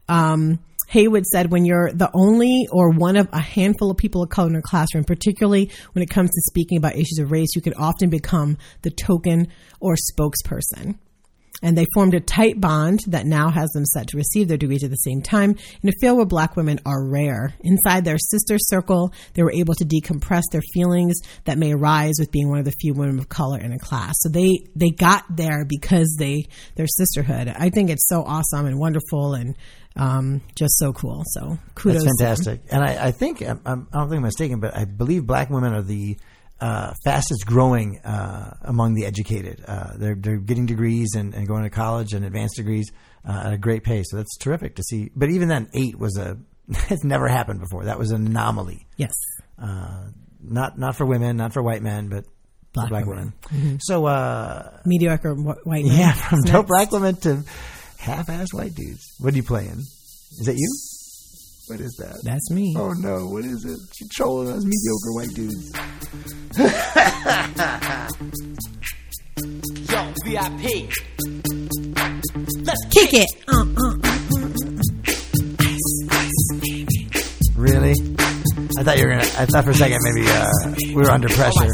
Um, 0.09 0.59
Haywood 0.87 1.25
said, 1.25 1.51
when 1.51 1.65
you're 1.65 1.91
the 1.91 2.09
only 2.13 2.67
or 2.71 2.91
one 2.91 3.17
of 3.17 3.27
a 3.33 3.39
handful 3.39 3.91
of 3.91 3.97
people 3.97 4.23
of 4.23 4.29
color 4.29 4.49
in 4.49 4.55
a 4.55 4.61
classroom, 4.61 5.03
particularly 5.03 5.69
when 5.93 6.03
it 6.03 6.09
comes 6.09 6.29
to 6.29 6.41
speaking 6.47 6.77
about 6.77 6.95
issues 6.95 7.19
of 7.19 7.31
race, 7.31 7.49
you 7.55 7.61
can 7.61 7.73
often 7.75 8.09
become 8.09 8.57
the 8.83 8.91
token 8.91 9.47
or 9.79 9.95
spokesperson. 9.95 10.97
And 11.63 11.75
they 11.75 11.87
formed 11.93 12.13
a 12.13 12.19
tight 12.19 12.61
bond 12.61 12.99
that 13.07 13.25
now 13.25 13.49
has 13.49 13.69
them 13.71 13.85
set 13.85 14.09
to 14.09 14.17
receive 14.17 14.47
their 14.47 14.57
degrees 14.57 14.83
at 14.83 14.91
the 14.91 14.95
same 14.97 15.23
time 15.23 15.55
in 15.81 15.89
a 15.89 15.93
field 15.99 16.17
where 16.17 16.25
black 16.25 16.55
women 16.55 16.79
are 16.85 17.09
rare. 17.09 17.51
Inside 17.61 18.05
their 18.05 18.19
sister 18.19 18.57
circle, 18.59 19.11
they 19.33 19.41
were 19.41 19.51
able 19.51 19.73
to 19.73 19.83
decompress 19.83 20.43
their 20.51 20.61
feelings 20.73 21.15
that 21.45 21.57
may 21.57 21.73
arise 21.73 22.15
with 22.19 22.31
being 22.31 22.49
one 22.49 22.59
of 22.59 22.65
the 22.65 22.75
few 22.79 22.93
women 22.93 23.17
of 23.17 23.27
color 23.27 23.59
in 23.59 23.73
a 23.73 23.79
class. 23.79 24.13
So 24.19 24.29
they, 24.29 24.59
they 24.75 24.91
got 24.91 25.23
there 25.35 25.65
because 25.65 26.15
they, 26.19 26.45
their 26.75 26.87
sisterhood. 26.87 27.47
I 27.57 27.71
think 27.71 27.89
it's 27.89 28.07
so 28.07 28.21
awesome 28.21 28.67
and 28.67 28.77
wonderful 28.77 29.33
and, 29.33 29.55
um, 29.97 30.41
just 30.55 30.77
so 30.77 30.93
cool. 30.93 31.23
So 31.27 31.57
kudos. 31.75 32.03
That's 32.03 32.15
fantastic. 32.19 32.61
And 32.71 32.83
I, 32.83 33.07
I 33.07 33.11
think 33.11 33.41
I'm, 33.41 33.61
I'm, 33.65 33.87
don't 33.91 34.09
think 34.09 34.17
I'm 34.17 34.23
mistaken, 34.23 34.59
but 34.59 34.75
I 34.75 34.85
believe 34.85 35.25
black 35.25 35.49
women 35.49 35.73
are 35.73 35.81
the 35.81 36.17
uh, 36.59 36.93
fastest 37.03 37.45
growing 37.45 37.99
uh, 37.99 38.55
among 38.61 38.95
the 38.95 39.05
educated. 39.05 39.63
Uh, 39.67 39.91
they're 39.95 40.15
they're 40.15 40.37
getting 40.37 40.65
degrees 40.65 41.13
and, 41.15 41.33
and 41.35 41.47
going 41.47 41.63
to 41.63 41.69
college 41.69 42.13
and 42.13 42.25
advanced 42.25 42.55
degrees 42.55 42.91
uh, 43.27 43.43
at 43.45 43.53
a 43.53 43.57
great 43.57 43.83
pace. 43.83 44.05
So 44.09 44.17
that's 44.17 44.37
terrific 44.37 44.75
to 44.77 44.83
see. 44.83 45.11
But 45.15 45.29
even 45.29 45.47
then, 45.49 45.69
eight 45.73 45.97
was 45.99 46.17
a 46.17 46.37
That's 46.89 47.03
never 47.03 47.27
happened 47.27 47.59
before. 47.61 47.85
That 47.85 47.97
was 47.99 48.11
an 48.11 48.25
anomaly. 48.27 48.87
Yes. 48.97 49.13
Uh, 49.61 50.07
not 50.43 50.77
not 50.77 50.95
for 50.95 51.05
women, 51.05 51.37
not 51.37 51.53
for 51.53 51.61
white 51.63 51.81
men, 51.81 52.09
but 52.09 52.25
Black 52.73 52.89
black 52.89 53.05
women. 53.05 53.33
women. 53.51 53.77
Mhm. 53.77 53.79
So, 53.81 54.05
uh, 54.05 54.79
Mediocre 54.85 55.33
wh- 55.33 55.65
white 55.65 55.85
men. 55.85 55.97
yeah, 55.97 56.11
from 56.29 56.41
dope 56.41 56.67
black 56.67 56.91
women 56.91 57.15
to 57.21 57.43
half-ass 57.97 58.53
white 58.53 58.75
dudes. 58.75 59.03
What 59.19 59.33
are 59.33 59.37
you 59.37 59.43
playing? 59.43 59.79
Is 60.39 60.45
that 60.45 60.55
you? 60.57 60.69
What 61.67 61.81
is 61.81 61.93
that? 61.99 62.21
That's 62.23 62.49
me. 62.51 62.73
Oh 62.77 62.93
no! 62.93 63.27
What 63.27 63.43
is 63.43 63.65
it? 63.65 63.77
She's 63.97 64.07
trolling 64.15 64.49
us 64.53 64.63
mediocre 64.63 65.13
white 65.13 65.33
dudes. 65.35 65.71
Yo, 69.89 70.13
VIP. 70.25 70.89
Let's 72.65 72.83
kick 72.91 73.13
it. 73.13 73.29
Uh, 73.47 73.65
uh. 73.77 73.93
Really? 77.55 77.93
I 78.77 78.83
thought 78.83 78.97
you 78.97 79.05
were 79.05 79.11
gonna. 79.11 79.23
I 79.23 79.45
thought 79.45 79.63
for 79.63 79.69
a 79.71 79.75
second 79.75 79.99
maybe 80.03 80.27
uh, 80.29 80.49
we 80.89 80.95
were 80.95 81.09
under 81.11 81.29
pressure. 81.29 81.69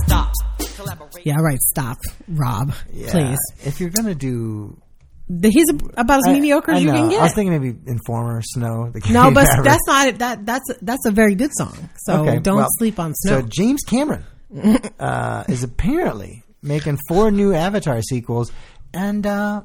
Yeah, 1.24 1.38
right. 1.40 1.60
Stop, 1.62 1.98
Rob. 2.28 2.74
Yeah. 2.92 3.12
Please. 3.12 3.40
If 3.66 3.80
you're 3.80 3.90
gonna 3.92 4.14
do, 4.16 4.76
The- 4.78 4.83
He's 5.28 5.66
about 5.96 6.20
as 6.20 6.28
I- 6.28 6.34
mediocre 6.34 6.72
I 6.72 6.76
as 6.78 6.84
you 6.84 6.92
can 6.92 7.14
I 7.14 7.24
was 7.24 7.34
thinking 7.34 7.52
maybe 7.60 7.78
Informer, 7.88 8.42
Snow. 8.44 8.92
The 8.94 9.00
No, 9.12 9.32
but 9.32 9.48
Average. 9.48 9.66
that's 9.66 9.88
not 9.88 10.18
that. 10.20 10.46
That's 10.46 10.66
that's 10.82 11.06
a 11.06 11.12
very 11.12 11.36
good 11.36 11.52
song. 11.58 11.90
So 12.06 12.24
Okay, 12.28 12.40
don't 12.40 12.58
well, 12.58 12.68
sleep 12.78 13.00
on 13.00 13.14
Snow. 13.16 13.40
So 13.42 13.48
James 13.48 13.82
Cameron 13.88 14.26
uh, 15.00 15.46
is 15.48 15.64
apparently 15.64 16.44
making 16.62 16.98
four 17.08 17.32
new 17.32 17.54
Avatar 17.54 18.02
sequels, 18.02 18.52
and 18.94 19.26
uh, 19.26 19.62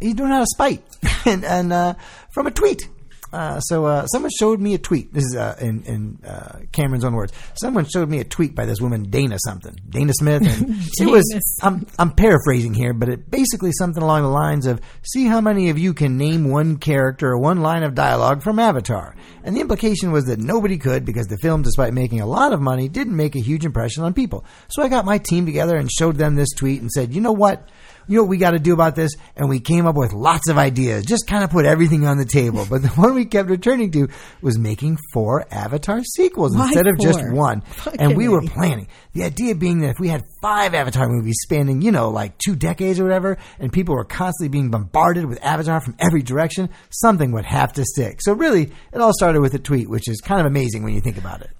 he's 0.00 0.14
doing 0.14 0.30
it 0.30 0.34
out 0.34 0.42
of 0.42 0.48
spite, 0.54 0.82
and, 1.26 1.44
and 1.44 1.72
uh, 1.72 1.94
from 2.32 2.46
a 2.46 2.50
tweet. 2.50 2.88
Uh, 3.34 3.58
so 3.58 3.84
uh, 3.84 4.06
someone 4.06 4.30
showed 4.38 4.60
me 4.60 4.74
a 4.74 4.78
tweet. 4.78 5.12
This 5.12 5.24
is 5.24 5.36
uh, 5.36 5.56
in, 5.60 5.82
in 5.82 6.18
uh, 6.24 6.60
Cameron's 6.70 7.04
own 7.04 7.14
words. 7.14 7.32
Someone 7.54 7.84
showed 7.84 8.08
me 8.08 8.20
a 8.20 8.24
tweet 8.24 8.54
by 8.54 8.64
this 8.64 8.80
woman 8.80 9.10
Dana 9.10 9.38
something, 9.44 9.76
Dana 9.88 10.12
Smith, 10.14 10.42
and 10.42 10.76
it 11.00 11.10
was. 11.10 11.58
I'm 11.60 11.84
I'm 11.98 12.12
paraphrasing 12.12 12.74
here, 12.74 12.92
but 12.92 13.08
it 13.08 13.28
basically 13.30 13.72
something 13.72 14.02
along 14.02 14.22
the 14.22 14.28
lines 14.28 14.66
of, 14.66 14.80
"See 15.02 15.26
how 15.26 15.40
many 15.40 15.70
of 15.70 15.78
you 15.78 15.94
can 15.94 16.16
name 16.16 16.48
one 16.48 16.76
character 16.76 17.30
or 17.30 17.38
one 17.38 17.60
line 17.60 17.82
of 17.82 17.96
dialogue 17.96 18.42
from 18.44 18.60
Avatar." 18.60 19.16
And 19.42 19.56
the 19.56 19.60
implication 19.60 20.12
was 20.12 20.26
that 20.26 20.38
nobody 20.38 20.78
could 20.78 21.04
because 21.04 21.26
the 21.26 21.38
film, 21.38 21.62
despite 21.62 21.92
making 21.92 22.20
a 22.20 22.26
lot 22.26 22.52
of 22.52 22.60
money, 22.60 22.88
didn't 22.88 23.16
make 23.16 23.34
a 23.34 23.40
huge 23.40 23.64
impression 23.64 24.04
on 24.04 24.14
people. 24.14 24.44
So 24.68 24.82
I 24.82 24.88
got 24.88 25.04
my 25.04 25.18
team 25.18 25.44
together 25.44 25.76
and 25.76 25.90
showed 25.90 26.16
them 26.16 26.36
this 26.36 26.52
tweet 26.56 26.80
and 26.80 26.90
said, 26.90 27.12
"You 27.12 27.20
know 27.20 27.32
what? 27.32 27.68
You 28.06 28.16
know 28.16 28.22
what 28.22 28.30
we 28.30 28.38
got 28.38 28.52
to 28.52 28.58
do 28.58 28.72
about 28.72 28.94
this?" 28.94 29.12
And 29.36 29.48
we 29.48 29.60
came 29.60 29.86
up 29.86 29.96
with 29.96 30.12
lots 30.12 30.48
of 30.48 30.58
ideas. 30.58 31.04
Just 31.04 31.26
kind 31.26 31.44
of 31.44 31.50
put 31.50 31.64
everything 31.66 32.06
on 32.06 32.18
the 32.18 32.24
table. 32.24 32.66
But 32.68 32.82
the 32.82 32.88
one 32.96 33.14
we 33.14 33.24
kept 33.24 33.48
returning 33.48 33.90
to 33.92 34.08
was 34.42 34.58
making 34.58 34.98
four 35.12 35.46
Avatar 35.50 36.02
sequels 36.04 36.56
Why 36.56 36.66
instead 36.66 36.86
of 36.86 36.98
just 36.98 37.20
one. 37.32 37.60
Fucking 37.62 38.00
and 38.00 38.16
we 38.16 38.28
were 38.28 38.42
planning. 38.42 38.88
The 39.12 39.24
idea 39.24 39.54
being 39.54 39.80
that 39.80 39.90
if 39.90 40.00
we 40.00 40.08
had 40.08 40.24
five 40.42 40.74
Avatar 40.74 41.08
movies 41.08 41.36
spanning, 41.42 41.82
you 41.82 41.92
know, 41.92 42.10
like 42.10 42.36
two 42.38 42.56
decades 42.56 42.98
or 42.98 43.04
whatever, 43.04 43.38
and 43.58 43.72
people 43.72 43.94
were 43.94 44.04
constantly 44.04 44.48
being 44.48 44.70
bombarded 44.70 45.26
with 45.26 45.42
Avatar 45.44 45.80
from 45.80 45.96
every 45.98 46.22
direction, 46.22 46.68
something 46.90 47.30
would 47.32 47.44
have 47.44 47.72
to 47.74 47.84
stick. 47.84 48.18
So 48.22 48.32
really, 48.32 48.72
it 48.92 49.00
all 49.00 49.12
started 49.12 49.40
with 49.40 49.54
a 49.54 49.58
tweet, 49.58 49.88
which 49.88 50.08
is 50.08 50.20
kind 50.20 50.40
of 50.40 50.46
amazing 50.46 50.82
when 50.82 50.94
you 50.94 51.00
think 51.00 51.18
about 51.18 51.42
it. 51.42 51.50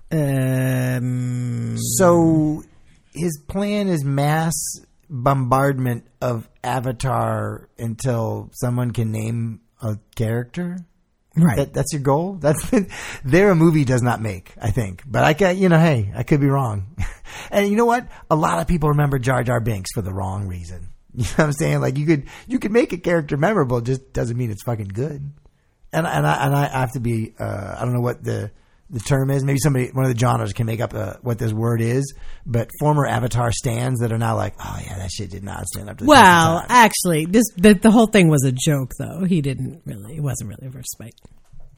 um, 0.99 1.77
So 1.79 2.62
his 3.12 3.41
plan 3.47 3.89
is 3.89 4.05
mass 4.05 4.55
bombardment 5.09 6.07
of 6.21 6.49
Avatar 6.63 7.69
until 7.79 8.51
someone 8.53 8.93
can 8.93 9.13
name 9.13 9.61
a 9.83 9.99
character. 10.17 10.79
Right. 11.37 11.57
That, 11.57 11.75
that's 11.75 11.93
your 11.93 12.03
goal. 12.03 12.35
That's 12.35 12.71
there. 13.25 13.51
A 13.51 13.55
movie 13.55 13.85
does 13.85 14.03
not 14.03 14.21
make, 14.21 14.53
I 14.61 14.71
think. 14.71 15.03
But 15.07 15.25
I 15.25 15.35
can, 15.35 15.59
you 15.59 15.69
know, 15.69 15.79
hey, 15.79 16.13
I 16.15 16.23
could 16.23 16.41
be 16.41 16.47
wrong. 16.47 16.97
and 17.51 17.69
you 17.69 17.77
know 17.77 17.87
what? 17.87 18.07
A 18.31 18.37
lot 18.37 18.61
of 18.61 18.69
people 18.69 18.91
remember 18.91 19.19
Jar 19.19 19.43
Jar 19.43 19.61
Binks 19.61 19.91
for 19.93 20.03
the 20.03 20.13
wrong 20.13 20.47
reason. 20.47 20.89
You 21.17 21.23
know 21.23 21.31
what 21.37 21.45
I'm 21.45 21.53
saying? 21.53 21.81
Like 21.81 21.97
you 21.97 22.07
could 22.07 22.25
you 22.49 22.59
could 22.59 22.73
make 22.73 22.93
a 22.93 22.99
character 22.99 23.37
memorable, 23.37 23.81
just 23.81 24.13
doesn't 24.13 24.37
mean 24.37 24.51
it's 24.51 24.65
fucking 24.65 24.89
good. 24.89 25.31
And 25.93 26.07
and 26.09 26.27
I 26.27 26.45
and 26.45 26.57
I 26.57 26.67
have 26.67 26.91
to 26.95 27.01
be. 27.01 27.35
Uh, 27.39 27.77
I 27.79 27.85
don't 27.85 27.95
know 27.95 28.01
what 28.01 28.25
the 28.25 28.51
the 28.95 29.01
term 29.01 29.31
is. 29.31 29.45
Maybe 29.45 29.59
somebody 29.59 29.91
one 29.93 30.05
of 30.05 30.09
the 30.09 30.15
Jawners 30.19 30.53
can 30.53 30.66
make 30.66 30.81
up 30.81 30.95
uh, 30.95 31.15
what 31.21 31.39
this 31.39 31.53
word 31.53 31.81
is. 31.81 32.15
But 32.47 32.71
former 32.79 33.07
Avatar 33.07 33.51
stands 33.53 34.01
that 34.01 34.12
are 34.12 34.19
now 34.19 34.37
like, 34.37 34.55
oh 34.61 34.79
yeah, 34.83 34.97
that 34.99 35.11
shit 35.11 35.31
did 35.31 35.43
not 35.43 35.66
stand 35.66 35.91
up 35.91 35.99
to 35.99 36.05
the 36.05 36.11
test 36.11 36.23
of 36.23 36.25
well, 36.25 36.66
actually, 36.69 37.27
this 37.27 37.45
the, 37.57 37.75
the 37.75 37.91
whole 37.91 38.07
thing 38.07 38.29
was 38.29 38.45
a 38.45 38.53
joke, 38.53 38.93
though. 38.99 39.25
He 39.25 39.43
didn't 39.43 39.83
really. 39.85 40.16
It 40.16 40.23
wasn't 40.23 40.51
really 40.51 40.73
for 40.73 40.83
spite. 40.83 41.15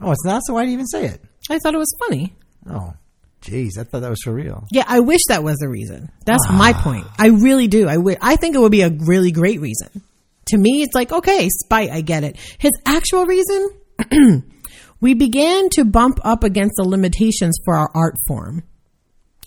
Oh, 0.00 0.12
it's 0.12 0.24
not. 0.24 0.42
So 0.46 0.54
why 0.54 0.64
do 0.64 0.68
you 0.70 0.74
even 0.74 0.86
say 0.86 1.06
it? 1.06 1.20
I 1.50 1.58
thought 1.58 1.74
it 1.74 1.78
was 1.78 1.96
funny. 2.06 2.34
Oh, 2.68 2.92
jeez, 3.40 3.78
I 3.78 3.84
thought 3.84 4.00
that 4.02 4.10
was 4.10 4.20
for 4.22 4.32
real. 4.34 4.66
Yeah, 4.70 4.84
I 4.86 5.00
wish 5.00 5.20
that 5.28 5.42
was 5.42 5.56
the 5.56 5.68
reason. 5.68 6.10
That's 6.26 6.46
my 6.50 6.72
point. 6.74 7.06
I 7.18 7.28
really 7.28 7.66
do. 7.66 7.88
I 7.88 7.94
wi- 7.94 8.18
I 8.20 8.36
think 8.36 8.54
it 8.56 8.58
would 8.58 8.72
be 8.72 8.82
a 8.82 8.90
really 8.90 9.32
great 9.32 9.60
reason. 9.60 10.02
To 10.48 10.58
me, 10.58 10.82
it's 10.82 10.94
like, 10.94 11.10
okay, 11.12 11.48
spite, 11.48 11.90
I 11.90 12.02
get 12.02 12.22
it. 12.24 12.36
His 12.58 12.72
actual 12.84 13.26
reason, 13.26 13.70
we 15.00 15.14
began 15.14 15.68
to 15.70 15.84
bump 15.84 16.18
up 16.24 16.44
against 16.44 16.74
the 16.76 16.84
limitations 16.84 17.58
for 17.64 17.76
our 17.76 17.90
art 17.94 18.14
form. 18.26 18.62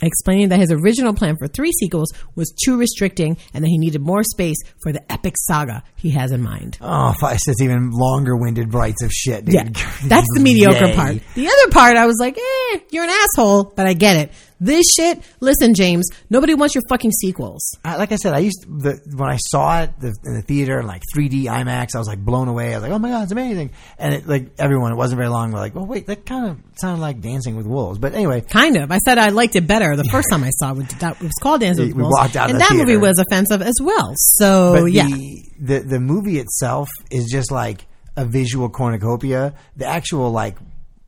Explaining 0.01 0.47
that 0.49 0.59
his 0.59 0.71
original 0.71 1.13
plan 1.13 1.35
for 1.35 1.47
three 1.49 1.73
sequels 1.73 2.13
was 2.33 2.53
too 2.63 2.77
restricting 2.77 3.35
and 3.53 3.65
that 3.65 3.67
he 3.67 3.77
needed 3.77 4.01
more 4.01 4.23
space 4.23 4.55
for 4.81 4.93
the 4.93 5.11
epic 5.11 5.33
saga 5.37 5.83
he 5.97 6.11
has 6.11 6.31
in 6.31 6.41
mind. 6.41 6.77
Oh, 6.79 7.09
if 7.09 7.21
I 7.21 7.35
said 7.35 7.55
even 7.61 7.91
longer 7.91 8.37
winded 8.37 8.73
rights 8.73 9.03
of 9.03 9.11
shit. 9.11 9.43
Dude. 9.43 9.55
Yeah, 9.55 9.91
that's 10.05 10.27
the 10.35 10.39
mediocre 10.41 10.85
Yay. 10.87 10.95
part. 10.95 11.15
The 11.35 11.47
other 11.47 11.71
part, 11.71 11.97
I 11.97 12.05
was 12.05 12.15
like, 12.17 12.37
eh, 12.37 12.79
you're 12.91 13.03
an 13.03 13.09
asshole, 13.09 13.73
but 13.75 13.87
I 13.87 13.93
get 13.93 14.15
it. 14.15 14.31
This 14.59 14.85
shit, 14.95 15.21
listen, 15.39 15.73
James, 15.73 16.09
nobody 16.29 16.53
wants 16.53 16.75
your 16.75 16.83
fucking 16.89 17.11
sequels. 17.11 17.77
I, 17.85 17.95
like 17.95 18.11
I 18.11 18.17
said, 18.17 18.33
I 18.33 18.39
used 18.39 18.65
the 18.67 18.99
when 19.15 19.29
I 19.29 19.37
saw 19.37 19.83
it 19.83 19.91
the, 19.99 20.13
in 20.25 20.35
the 20.35 20.41
theater 20.41 20.83
like 20.83 21.01
3D 21.15 21.43
IMAX, 21.43 21.95
I 21.95 21.99
was 21.99 22.07
like 22.07 22.19
blown 22.19 22.47
away. 22.49 22.73
I 22.73 22.77
was 22.77 22.83
like, 22.83 22.91
"Oh 22.91 22.99
my 22.99 23.09
god, 23.09 23.23
it's 23.23 23.31
amazing!" 23.31 23.71
And 23.97 24.13
it, 24.13 24.27
like 24.27 24.51
everyone, 24.59 24.91
it 24.91 24.95
wasn't 24.95 25.17
very 25.17 25.29
long. 25.29 25.51
We're 25.51 25.59
like, 25.59 25.75
"Oh 25.75 25.83
wait, 25.85 26.07
that 26.07 26.25
kind 26.25 26.49
of 26.49 26.57
sounded 26.75 27.01
like 27.01 27.21
Dancing 27.21 27.55
with 27.55 27.67
Wolves." 27.67 27.99
But 27.99 28.13
anyway, 28.13 28.41
Kind 28.41 28.75
of. 28.77 28.91
I 28.91 28.97
said 28.99 29.17
I 29.17 29.29
liked 29.29 29.55
it 29.55 29.65
better 29.67 29.95
the 29.95 30.03
first 30.05 30.27
time 30.29 30.43
I 30.43 30.49
saw 30.49 30.73
it. 30.73 30.89
That 30.99 31.15
it 31.15 31.23
was 31.23 31.31
called 31.41 31.61
Dancing 31.61 31.87
with 31.87 31.95
We 31.95 32.03
Wolves, 32.03 32.17
walked 32.17 32.35
out 32.35 32.49
and 32.49 32.59
that 32.59 32.73
movie 32.73 32.97
was 32.97 33.17
offensive 33.19 33.61
as 33.61 33.75
well. 33.81 34.13
So 34.15 34.81
but 34.81 34.91
yeah, 34.91 35.07
the, 35.07 35.43
the 35.59 35.79
the 35.81 35.99
movie 35.99 36.39
itself 36.39 36.89
is 37.11 37.29
just 37.31 37.51
like 37.51 37.85
a 38.17 38.25
visual 38.25 38.69
cornucopia. 38.69 39.53
The 39.77 39.85
actual 39.85 40.31
like 40.31 40.57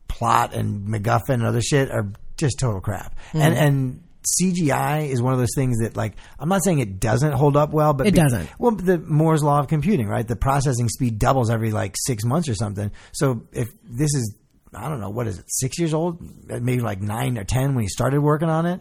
plot 0.08 0.54
and 0.54 0.86
MacGuffin 0.88 1.34
and 1.34 1.44
other 1.44 1.60
shit 1.62 1.90
are 1.90 2.12
just 2.42 2.58
total 2.58 2.80
crap. 2.80 3.16
And 3.32 3.54
Mhm. 3.54 3.60
and 3.60 4.02
CGI 4.40 5.08
is 5.10 5.20
one 5.20 5.32
of 5.32 5.38
those 5.40 5.54
things 5.56 5.78
that 5.80 5.96
like 5.96 6.14
I'm 6.38 6.48
not 6.48 6.62
saying 6.64 6.78
it 6.78 7.00
doesn't 7.00 7.32
hold 7.32 7.56
up 7.56 7.72
well, 7.72 7.92
but 7.94 8.06
It 8.06 8.14
doesn't. 8.14 8.48
Well, 8.58 8.72
the 8.72 8.98
Moore's 8.98 9.42
law 9.42 9.58
of 9.60 9.66
computing, 9.68 10.06
right? 10.06 10.26
The 10.26 10.36
processing 10.36 10.88
speed 10.88 11.18
doubles 11.18 11.50
every 11.50 11.72
like 11.72 11.94
six 12.06 12.24
months 12.24 12.48
or 12.48 12.54
something. 12.54 12.90
So 13.12 13.42
if 13.52 13.68
this 13.82 14.14
is 14.14 14.36
I 14.74 14.88
don't 14.88 15.00
know 15.00 15.10
what 15.10 15.26
is 15.26 15.38
it 15.38 15.44
six 15.48 15.78
years 15.78 15.92
old, 15.92 16.18
maybe 16.48 16.80
like 16.80 17.00
nine 17.02 17.36
or 17.36 17.44
ten 17.44 17.74
when 17.74 17.82
he 17.82 17.88
started 17.88 18.20
working 18.20 18.48
on 18.48 18.64
it, 18.66 18.80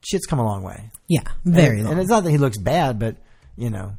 shit's 0.00 0.26
come 0.26 0.38
a 0.38 0.44
long 0.44 0.62
way. 0.62 0.90
yeah, 1.08 1.20
very 1.44 1.76
and, 1.76 1.84
long. 1.84 1.92
and 1.92 2.00
it's 2.00 2.10
not 2.10 2.24
that 2.24 2.30
he 2.30 2.38
looks 2.38 2.58
bad, 2.58 2.98
but 2.98 3.16
you 3.56 3.70
know, 3.70 3.92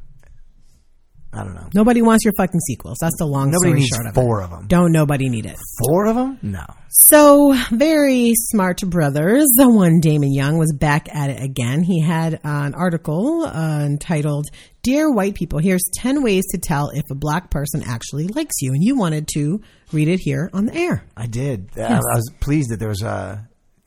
I 1.32 1.44
don't 1.44 1.54
know. 1.54 1.68
Nobody 1.74 2.02
wants 2.02 2.24
your 2.24 2.34
fucking 2.36 2.58
sequels. 2.60 2.98
That's 3.00 3.16
the 3.18 3.24
long 3.26 3.50
Nobody 3.52 3.58
story 3.58 3.80
needs 3.80 3.88
short 3.94 4.06
of 4.08 4.14
four 4.14 4.40
it. 4.40 4.44
of 4.44 4.50
them. 4.50 4.66
Don't 4.66 4.90
nobody 4.90 5.28
need 5.28 5.46
it. 5.46 5.56
Four 5.86 6.06
of 6.06 6.16
them? 6.16 6.38
No. 6.42 6.64
So, 6.88 7.54
very 7.70 8.32
smart 8.34 8.80
brothers. 8.80 9.44
The 9.56 9.70
one 9.70 10.00
Damon 10.00 10.32
Young 10.34 10.58
was 10.58 10.72
back 10.72 11.08
at 11.14 11.30
it 11.30 11.40
again. 11.40 11.82
He 11.84 12.00
had 12.02 12.40
an 12.42 12.74
article 12.74 13.44
uh, 13.44 13.82
entitled 13.84 14.46
Dear 14.82 15.12
White 15.12 15.36
People, 15.36 15.60
here's 15.60 15.84
10 15.98 16.22
ways 16.24 16.44
to 16.50 16.58
tell 16.58 16.90
if 16.94 17.04
a 17.10 17.14
black 17.14 17.50
person 17.50 17.82
actually 17.86 18.26
likes 18.26 18.56
you. 18.60 18.72
And 18.72 18.82
you 18.82 18.96
wanted 18.96 19.28
to 19.34 19.60
read 19.92 20.08
it 20.08 20.18
here 20.18 20.50
on 20.52 20.66
the 20.66 20.74
air. 20.74 21.04
I 21.16 21.26
did. 21.26 21.70
I, 21.76 21.80
Yes. 21.80 22.02
I 22.12 22.16
was 22.16 22.28
pleased 22.40 22.70
that 22.70 22.78
there 22.80 22.88
was, 22.88 23.02
uh, 23.04 23.38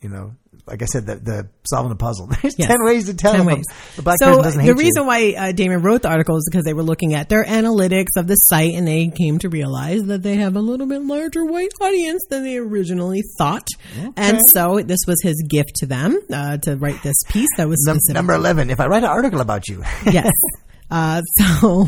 you 0.01 0.07
know, 0.09 0.33
like 0.65 0.81
I 0.81 0.85
said, 0.85 1.05
the, 1.05 1.15
the 1.15 1.47
solving 1.69 1.89
the 1.89 1.95
puzzle. 1.95 2.27
There's 2.41 2.57
Yes. 2.57 2.67
ten 2.69 2.77
ways 2.85 3.05
to 3.07 3.13
tell 3.13 3.33
10 3.33 3.49
if 3.49 3.95
the 3.97 4.01
black 4.01 4.17
so 4.19 4.27
person 4.27 4.43
doesn't 4.43 4.61
hate 4.61 4.67
the 4.67 4.75
reason 4.75 4.91
you. 5.03 5.05
why 5.05 5.33
uh, 5.37 5.51
Damon 5.51 5.81
wrote 5.81 6.03
the 6.03 6.09
article 6.09 6.37
is 6.37 6.47
because 6.49 6.63
they 6.63 6.73
were 6.73 6.83
looking 6.83 7.13
at 7.15 7.27
their 7.29 7.43
analytics 7.43 8.15
of 8.15 8.27
the 8.27 8.35
site 8.35 8.73
and 8.73 8.87
they 8.87 9.07
came 9.09 9.39
to 9.39 9.49
realize 9.49 10.03
that 10.05 10.23
they 10.23 10.35
have 10.35 10.55
a 10.55 10.61
little 10.61 10.87
bit 10.87 11.01
larger 11.03 11.43
white 11.45 11.71
audience 11.81 12.23
than 12.29 12.43
they 12.43 12.57
originally 12.57 13.21
thought. 13.37 13.67
And 14.15 14.39
so 14.47 14.79
this 14.83 14.99
was 15.07 15.21
his 15.21 15.43
gift 15.47 15.75
to 15.77 15.85
them 15.85 16.19
uh, 16.31 16.57
to 16.59 16.75
write 16.77 17.03
this 17.03 17.17
piece 17.27 17.49
that 17.57 17.67
was 17.67 17.83
Num- 17.85 17.97
number 18.13 18.33
eleven. 18.33 18.69
If 18.69 18.79
I 18.79 18.87
write 18.87 19.03
an 19.03 19.09
article 19.09 19.41
about 19.41 19.67
you, 19.67 19.83
yes. 20.05 20.31
Uh, 20.93 21.21
so 21.39 21.87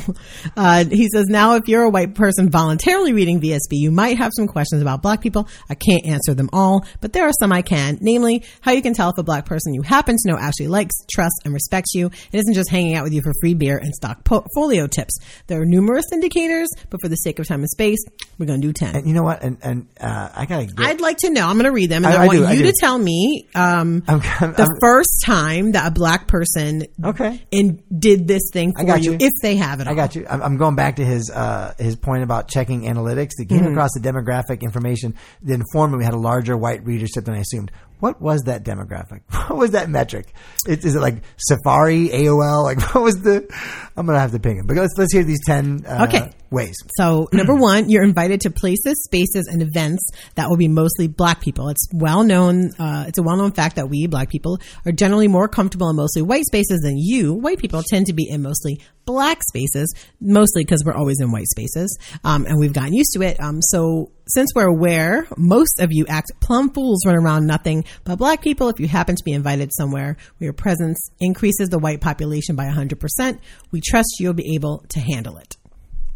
uh, 0.57 0.83
he 0.85 1.07
says, 1.13 1.25
now 1.27 1.55
if 1.55 1.67
you're 1.67 1.83
a 1.83 1.89
white 1.89 2.15
person 2.15 2.49
voluntarily 2.49 3.13
reading 3.13 3.39
VSB, 3.39 3.71
you 3.73 3.91
might 3.91 4.17
have 4.17 4.31
some 4.35 4.47
questions 4.47 4.81
about 4.81 5.01
black 5.03 5.21
people. 5.21 5.47
I 5.69 5.75
can't 5.75 6.05
answer 6.07 6.33
them 6.33 6.49
all, 6.51 6.85
but 7.01 7.13
there 7.13 7.25
are 7.27 7.31
some 7.39 7.51
I 7.51 7.61
can. 7.61 7.99
Namely, 8.01 8.43
how 8.61 8.71
you 8.71 8.81
can 8.81 8.93
tell 8.95 9.09
if 9.11 9.17
a 9.19 9.23
black 9.23 9.45
person 9.45 9.73
you 9.75 9.83
happen 9.83 10.15
to 10.17 10.31
know 10.31 10.37
actually 10.39 10.67
likes, 10.69 10.95
trusts, 11.13 11.39
and 11.45 11.53
respects 11.53 11.93
you 11.93 12.07
and 12.07 12.33
isn't 12.33 12.53
just 12.55 12.69
hanging 12.71 12.95
out 12.95 13.03
with 13.03 13.13
you 13.13 13.21
for 13.21 13.31
free 13.41 13.53
beer 13.53 13.77
and 13.77 13.93
stock 13.93 14.23
portfolio 14.23 14.87
tips. 14.87 15.17
There 15.47 15.61
are 15.61 15.65
numerous 15.65 16.05
indicators, 16.11 16.69
but 16.89 16.99
for 17.01 17.07
the 17.07 17.15
sake 17.17 17.37
of 17.39 17.47
time 17.47 17.59
and 17.59 17.69
space, 17.69 17.99
we're 18.39 18.47
going 18.47 18.59
to 18.61 18.67
do 18.67 18.73
10. 18.73 18.95
And 18.95 19.07
you 19.07 19.13
know 19.13 19.23
what? 19.23 19.43
And, 19.43 19.57
and 19.61 19.87
uh, 20.01 20.29
I 20.35 20.45
gotta. 20.45 20.65
Get, 20.65 20.79
I'd 20.79 21.01
like 21.01 21.17
to 21.17 21.29
know. 21.29 21.47
I'm 21.47 21.55
going 21.57 21.65
to 21.65 21.71
read 21.71 21.91
them, 21.91 22.05
and 22.05 22.13
I- 22.13 22.17
I, 22.17 22.23
I 22.23 22.27
want 22.27 22.37
do, 22.39 22.43
you 22.57 22.63
do. 22.63 22.71
to 22.71 22.73
tell 22.79 22.97
me 22.97 23.47
um, 23.53 24.03
I'm- 24.07 24.19
the 24.19 24.63
I'm- 24.63 24.79
first 24.81 25.21
time 25.23 25.73
that 25.73 25.87
a 25.87 25.91
black 25.91 26.27
person 26.27 26.83
Okay. 27.03 27.45
in 27.51 27.83
did 27.95 28.27
this 28.27 28.49
thing 28.51 28.73
for 28.73 28.81
I 28.94 28.94
got 28.97 29.03
you, 29.05 29.17
if 29.19 29.31
they 29.41 29.55
have 29.57 29.79
it. 29.79 29.87
I 29.87 29.93
got 29.95 30.15
you. 30.15 30.25
I'm, 30.29 30.41
I'm 30.41 30.57
going 30.57 30.75
back 30.75 30.97
to 30.97 31.05
his 31.05 31.29
uh, 31.29 31.73
his 31.77 31.95
point 31.95 32.23
about 32.23 32.47
checking 32.47 32.81
analytics. 32.83 33.31
They 33.37 33.45
Mm-hmm. 33.45 33.63
came 33.63 33.71
across 33.71 33.91
the 33.93 33.99
demographic 33.99 34.61
information 34.61 35.13
that 35.43 35.53
informed 35.53 35.93
me 35.93 35.99
we 35.99 36.03
had 36.05 36.13
a 36.13 36.17
larger 36.17 36.57
white 36.57 36.83
readership 36.85 37.25
than 37.25 37.35
I 37.35 37.39
assumed. 37.39 37.71
What 37.99 38.21
was 38.21 38.43
that 38.43 38.63
demographic? 38.63 39.21
What 39.49 39.57
was 39.59 39.71
that 39.71 39.89
metric? 39.89 40.33
Is 40.67 40.95
it 40.95 40.99
like 40.99 41.17
Safari, 41.37 42.09
AOL? 42.09 42.63
Like 42.63 42.81
what 42.95 43.03
was 43.03 43.21
the? 43.21 43.47
I'm 43.95 44.05
gonna 44.05 44.19
have 44.19 44.31
to 44.31 44.39
ping 44.39 44.57
him. 44.57 44.65
But 44.65 44.75
let's 44.77 44.93
let's 44.97 45.13
hear 45.13 45.23
these 45.23 45.39
ten 45.45 45.85
uh, 45.87 46.05
Okay. 46.07 46.31
ways. 46.49 46.75
So, 46.97 47.29
number 47.31 47.53
one, 47.55 47.89
you're 47.89 48.03
invited 48.03 48.41
to 48.41 48.49
places, 48.49 49.03
spaces, 49.03 49.47
and 49.47 49.61
events 49.61 50.09
that 50.35 50.49
will 50.49 50.57
be 50.57 50.67
mostly 50.67 51.07
black 51.07 51.41
people. 51.41 51.69
It's 51.69 51.87
well 51.93 52.23
known, 52.23 52.71
uh, 52.79 53.05
it's 53.07 53.17
a 53.19 53.23
well 53.23 53.37
known 53.37 53.51
fact 53.51 53.75
that 53.77 53.87
we, 53.89 54.07
black 54.07 54.29
people, 54.29 54.59
are 54.85 54.91
generally 54.91 55.27
more 55.27 55.47
comfortable 55.47 55.89
in 55.89 55.95
mostly 55.95 56.21
white 56.23 56.45
spaces 56.45 56.81
than 56.81 56.97
you, 56.97 57.33
white 57.33 57.59
people, 57.59 57.83
tend 57.83 58.07
to 58.07 58.13
be 58.13 58.27
in 58.27 58.41
mostly 58.41 58.81
black 59.05 59.41
spaces, 59.43 59.93
mostly 60.19 60.63
because 60.63 60.83
we're 60.83 60.95
always 60.95 61.21
in 61.21 61.31
white 61.31 61.47
spaces. 61.47 61.97
Um, 62.23 62.45
and 62.45 62.59
we've 62.59 62.73
gotten 62.73 62.93
used 62.93 63.13
to 63.13 63.21
it. 63.21 63.39
Um, 63.39 63.61
so, 63.61 64.11
since 64.27 64.51
we're 64.55 64.67
aware, 64.67 65.27
most 65.37 65.79
of 65.79 65.89
you 65.91 66.05
act 66.07 66.31
plum 66.39 66.71
fools 66.71 67.05
run 67.05 67.15
around 67.15 67.45
nothing 67.45 67.85
but 68.03 68.17
black 68.17 68.41
people. 68.41 68.69
If 68.69 68.79
you 68.79 68.87
happen 68.87 69.15
to 69.15 69.23
be 69.23 69.33
invited 69.33 69.71
somewhere 69.73 70.17
where 70.37 70.45
your 70.45 70.53
presence 70.53 71.09
increases 71.19 71.69
the 71.69 71.79
white 71.79 72.01
population 72.01 72.55
by 72.55 72.65
100%, 72.65 73.39
we 73.71 73.81
trust 73.81 74.15
you'll 74.19 74.33
be 74.33 74.55
able 74.55 74.83
to 74.89 74.99
handle 74.99 75.37
it 75.37 75.57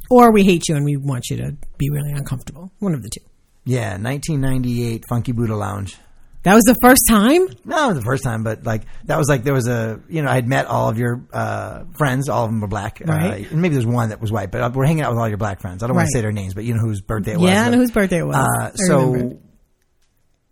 or 0.10 0.32
we 0.32 0.44
hate 0.44 0.68
you 0.68 0.76
and 0.76 0.86
we 0.86 0.98
want 0.98 1.30
you 1.30 1.38
to 1.38 1.56
be 1.78 1.90
really 1.90 2.12
uncomfortable. 2.12 2.72
One 2.80 2.94
of 2.94 3.04
the 3.04 3.10
two. 3.10 3.22
Yeah, 3.66 3.98
1998 3.98 5.06
Funky 5.08 5.32
Buddha 5.32 5.56
Lounge. 5.56 5.98
That 6.44 6.54
was 6.56 6.64
the 6.64 6.76
first 6.82 7.02
time. 7.10 7.48
No, 7.66 7.94
the 7.94 8.02
first 8.02 8.24
time, 8.24 8.44
but 8.44 8.64
like 8.66 8.84
that 9.06 9.18
was 9.18 9.28
like 9.28 9.44
there 9.44 9.54
was 9.54 9.68
a 9.68 10.00
you 10.08 10.22
know 10.22 10.30
I 10.30 10.36
had 10.36 10.48
met 10.48 10.68
all 10.68 10.88
of 10.90 10.98
your 10.98 11.22
uh, 11.34 11.84
friends, 11.98 12.30
all 12.30 12.46
of 12.46 12.50
them 12.52 12.62
were 12.62 12.68
black, 12.68 13.02
Right. 13.06 13.46
uh, 13.46 13.50
and 13.52 13.62
maybe 13.62 13.74
there's 13.76 13.86
one 13.86 14.10
that 14.10 14.22
was 14.22 14.32
white, 14.32 14.50
but 14.50 14.74
we're 14.74 14.86
hanging 14.86 15.04
out 15.04 15.12
with 15.12 15.20
all 15.20 15.28
your 15.28 15.38
black 15.38 15.60
friends. 15.60 15.84
I 15.84 15.88
don't 15.88 15.96
want 15.98 16.08
to 16.08 16.14
say 16.14 16.22
their 16.22 16.32
names, 16.32 16.54
but 16.54 16.64
you 16.64 16.74
know 16.74 16.80
whose 16.80 17.02
birthday 17.02 17.34
it 17.34 17.40
was. 17.40 17.50
Yeah, 17.50 17.66
I 17.66 17.70
know 17.70 17.78
whose 17.78 17.92
birthday 17.92 18.20
it 18.20 18.26
was. 18.26 18.38
Uh, 18.38 18.72
so 18.76 19.12
remember. 19.12 19.36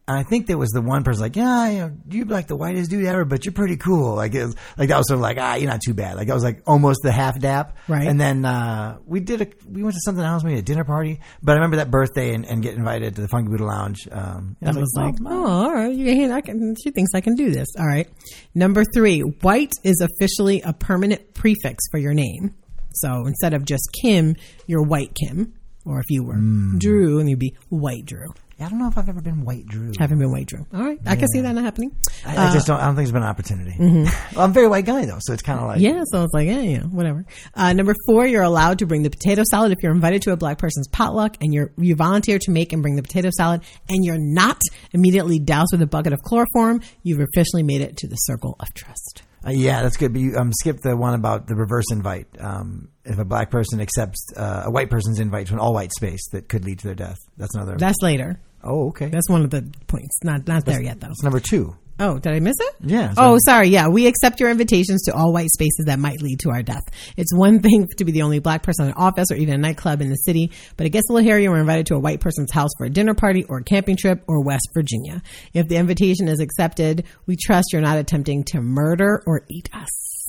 I 0.09 0.23
think 0.23 0.47
there 0.47 0.57
was 0.57 0.69
the 0.69 0.81
one 0.81 1.03
person 1.03 1.21
like, 1.21 1.35
yeah, 1.35 1.69
you 1.69 1.79
know, 1.79 1.91
you're 2.09 2.25
like 2.25 2.47
the 2.47 2.55
whitest 2.55 2.89
dude 2.89 3.05
ever, 3.05 3.25
but 3.25 3.43
you're 3.43 3.51
pretty 3.53 3.75
cool. 3.75 4.15
Like, 4.15 4.33
it 4.33 4.45
was, 4.45 4.55
like 4.77 4.87
that 4.87 4.97
was 4.97 5.09
sort 5.09 5.17
of 5.17 5.21
like, 5.21 5.37
ah, 5.37 5.55
you're 5.55 5.69
not 5.69 5.81
too 5.85 5.93
bad. 5.93 6.15
Like 6.15 6.27
that 6.27 6.33
was 6.33 6.43
like 6.43 6.61
almost 6.65 7.01
the 7.03 7.11
half 7.11 7.37
dap. 7.39 7.75
Right. 7.89 8.07
And 8.07 8.19
then, 8.19 8.45
uh, 8.45 8.99
we 9.05 9.19
did 9.19 9.41
a, 9.41 9.47
we 9.69 9.83
went 9.83 9.95
to 9.95 10.01
something 10.05 10.23
else, 10.23 10.45
maybe 10.45 10.59
a 10.59 10.61
dinner 10.61 10.85
party, 10.85 11.19
but 11.43 11.51
I 11.51 11.55
remember 11.55 11.75
that 11.77 11.91
birthday 11.91 12.33
and, 12.33 12.45
and 12.45 12.63
get 12.63 12.75
invited 12.75 13.15
to 13.15 13.21
the 13.21 13.27
Funky 13.27 13.49
Buddha 13.49 13.65
Lounge. 13.65 14.07
Um, 14.09 14.55
and 14.61 14.69
I 14.69 14.73
That 14.73 14.79
was 14.79 14.93
like, 14.95 15.15
oh, 15.25 15.45
oh, 15.45 15.63
all 15.65 15.73
right. 15.73 15.93
You 15.93 16.31
I 16.31 16.39
can, 16.39 16.75
she 16.81 16.91
thinks 16.91 17.11
I 17.13 17.19
can 17.21 17.35
do 17.35 17.51
this. 17.51 17.67
All 17.77 17.85
right. 17.85 18.07
Number 18.55 18.85
three, 18.93 19.19
white 19.19 19.73
is 19.83 19.99
officially 20.01 20.61
a 20.61 20.71
permanent 20.71 21.33
prefix 21.33 21.83
for 21.91 21.97
your 21.97 22.13
name. 22.13 22.55
So 22.93 23.25
instead 23.27 23.53
of 23.53 23.65
just 23.65 23.89
Kim, 24.01 24.35
you're 24.67 24.83
White 24.83 25.15
Kim. 25.15 25.53
Or 25.85 25.99
if 25.99 26.05
you 26.09 26.23
were 26.23 26.35
Hmm. 26.35 26.77
Drew, 26.77 27.19
and 27.19 27.29
you'd 27.29 27.39
be 27.39 27.55
White 27.69 28.05
Drew. 28.05 28.27
I 28.59 28.69
don't 28.69 28.79
know 28.79 28.87
if 28.87 28.97
I've 28.97 29.07
ever 29.07 29.21
been 29.21 29.45
white 29.45 29.67
Drew. 29.67 29.91
Haven't 29.99 30.17
been 30.17 30.31
White 30.31 30.47
Drew. 30.47 30.65
All 30.73 30.81
right. 30.83 30.99
I 31.05 31.15
can 31.15 31.27
see 31.27 31.41
that 31.41 31.53
not 31.53 31.63
happening. 31.63 31.95
I, 32.25 32.49
I 32.49 32.53
just 32.53 32.65
don't. 32.65 32.79
I 32.79 32.85
don't 32.85 32.95
think 32.95 33.07
there's 33.07 33.11
been 33.11 33.21
an 33.21 33.29
opportunity. 33.29 33.75
well, 34.35 34.45
I'm 34.45 34.49
a 34.49 34.53
very 34.53 34.67
white 34.67 34.85
guy 34.85 35.05
though, 35.05 35.19
so 35.19 35.33
it's 35.33 35.43
kind 35.43 35.59
of 35.59 35.67
like 35.67 35.79
Yeah, 35.79 36.03
so 36.11 36.23
it's 36.23 36.33
like, 36.33 36.47
yeah, 36.47 36.61
yeah, 36.61 36.83
whatever. 36.83 37.25
Uh, 37.53 37.73
number 37.73 37.93
four, 38.07 38.25
you're 38.25 38.43
allowed 38.43 38.79
to 38.79 38.87
bring 38.87 39.03
the 39.03 39.11
potato 39.11 39.43
salad 39.51 39.71
if 39.71 39.77
you're 39.83 39.91
invited 39.91 40.23
to 40.23 40.31
a 40.31 40.37
black 40.37 40.57
person's 40.57 40.87
potluck 40.87 41.37
and 41.39 41.53
you're 41.53 41.71
you 41.77 41.95
volunteer 41.95 42.39
to 42.39 42.51
make 42.51 42.73
and 42.73 42.81
bring 42.81 42.95
the 42.95 43.03
potato 43.03 43.29
salad, 43.35 43.61
and 43.89 44.03
you're 44.03 44.17
not 44.17 44.59
immediately 44.91 45.37
doused 45.37 45.69
with 45.71 45.81
a 45.83 45.87
bucket 45.87 46.13
of 46.13 46.21
chloroform. 46.23 46.81
You've 47.03 47.21
officially 47.21 47.63
made 47.63 47.81
it 47.81 47.97
to 47.97 48.07
the 48.07 48.15
circle 48.15 48.55
of 48.59 48.73
trust. 48.73 49.21
Uh, 49.45 49.51
yeah, 49.51 49.81
that's 49.83 49.97
good. 49.97 50.13
But 50.13 50.21
you 50.21 50.35
um, 50.35 50.51
skipped 50.51 50.81
the 50.83 50.97
one 50.97 51.13
about 51.13 51.47
the 51.47 51.55
reverse 51.55 51.85
invite. 51.91 52.27
Um, 52.39 52.89
if 53.05 53.19
a 53.19 53.25
black 53.25 53.51
person 53.51 53.79
accepts 53.79 54.33
uh, 54.35 54.63
a 54.65 54.71
white 54.71 54.89
person's 54.89 55.19
invite 55.19 55.47
to 55.47 55.53
an 55.53 55.59
all 55.59 55.73
white 55.73 55.91
space, 55.93 56.27
that 56.31 56.49
could 56.49 56.65
lead 56.65 56.79
to 56.79 56.87
their 56.87 56.95
death. 56.95 57.17
That's 57.37 57.55
another. 57.55 57.77
That's 57.77 58.01
later. 58.01 58.39
Oh, 58.63 58.89
okay. 58.89 59.07
That's 59.07 59.29
one 59.29 59.43
of 59.43 59.49
the 59.49 59.63
points. 59.87 60.19
Not 60.23 60.47
not 60.47 60.65
there 60.65 60.81
yet 60.81 60.99
though. 60.99 61.07
That's 61.07 61.23
number 61.23 61.39
two. 61.39 61.75
Oh, 61.99 62.19
did 62.19 62.31
I 62.31 62.39
miss 62.39 62.55
it? 62.59 62.75
Yeah, 62.81 63.11
Oh, 63.17 63.39
sorry. 63.43 63.69
Yeah, 63.69 63.87
we 63.87 64.05
accept 64.05 64.39
your 64.39 64.51
invitations 64.51 65.01
to 65.05 65.15
all 65.15 65.33
white 65.33 65.49
spaces 65.49 65.85
that 65.87 65.97
might 65.97 66.21
lead 66.21 66.41
to 66.41 66.51
our 66.51 66.61
death. 66.61 66.83
It's 67.17 67.35
one 67.35 67.59
thing 67.59 67.87
to 67.97 68.05
be 68.05 68.11
the 68.11 68.21
only 68.21 68.37
black 68.37 68.61
person 68.61 68.85
in 68.85 68.91
an 68.91 68.97
office 68.97 69.31
or 69.31 69.35
even 69.35 69.55
a 69.55 69.57
nightclub 69.57 70.01
in 70.01 70.09
the 70.09 70.15
city, 70.15 70.51
but 70.75 70.85
it 70.85 70.91
gets 70.91 71.09
a 71.09 71.13
little 71.13 71.27
hairy 71.27 71.47
when 71.47 71.53
we're 71.53 71.61
invited 71.61 71.87
to 71.87 71.95
a 71.95 71.99
white 71.99 72.19
person's 72.19 72.51
house 72.51 72.69
for 72.77 72.85
a 72.85 72.89
dinner 72.89 73.15
party 73.15 73.45
or 73.45 73.57
a 73.57 73.63
camping 73.63 73.97
trip 73.97 74.23
or 74.27 74.43
West 74.43 74.69
Virginia. 74.75 75.23
If 75.55 75.69
the 75.69 75.77
invitation 75.77 76.27
is 76.27 76.39
accepted, 76.39 77.05
we 77.25 77.35
trust 77.35 77.69
you're 77.73 77.81
not 77.81 77.97
attempting 77.97 78.43
to 78.51 78.61
murder 78.61 79.23
or 79.25 79.41
eat 79.49 79.69
us. 79.73 80.27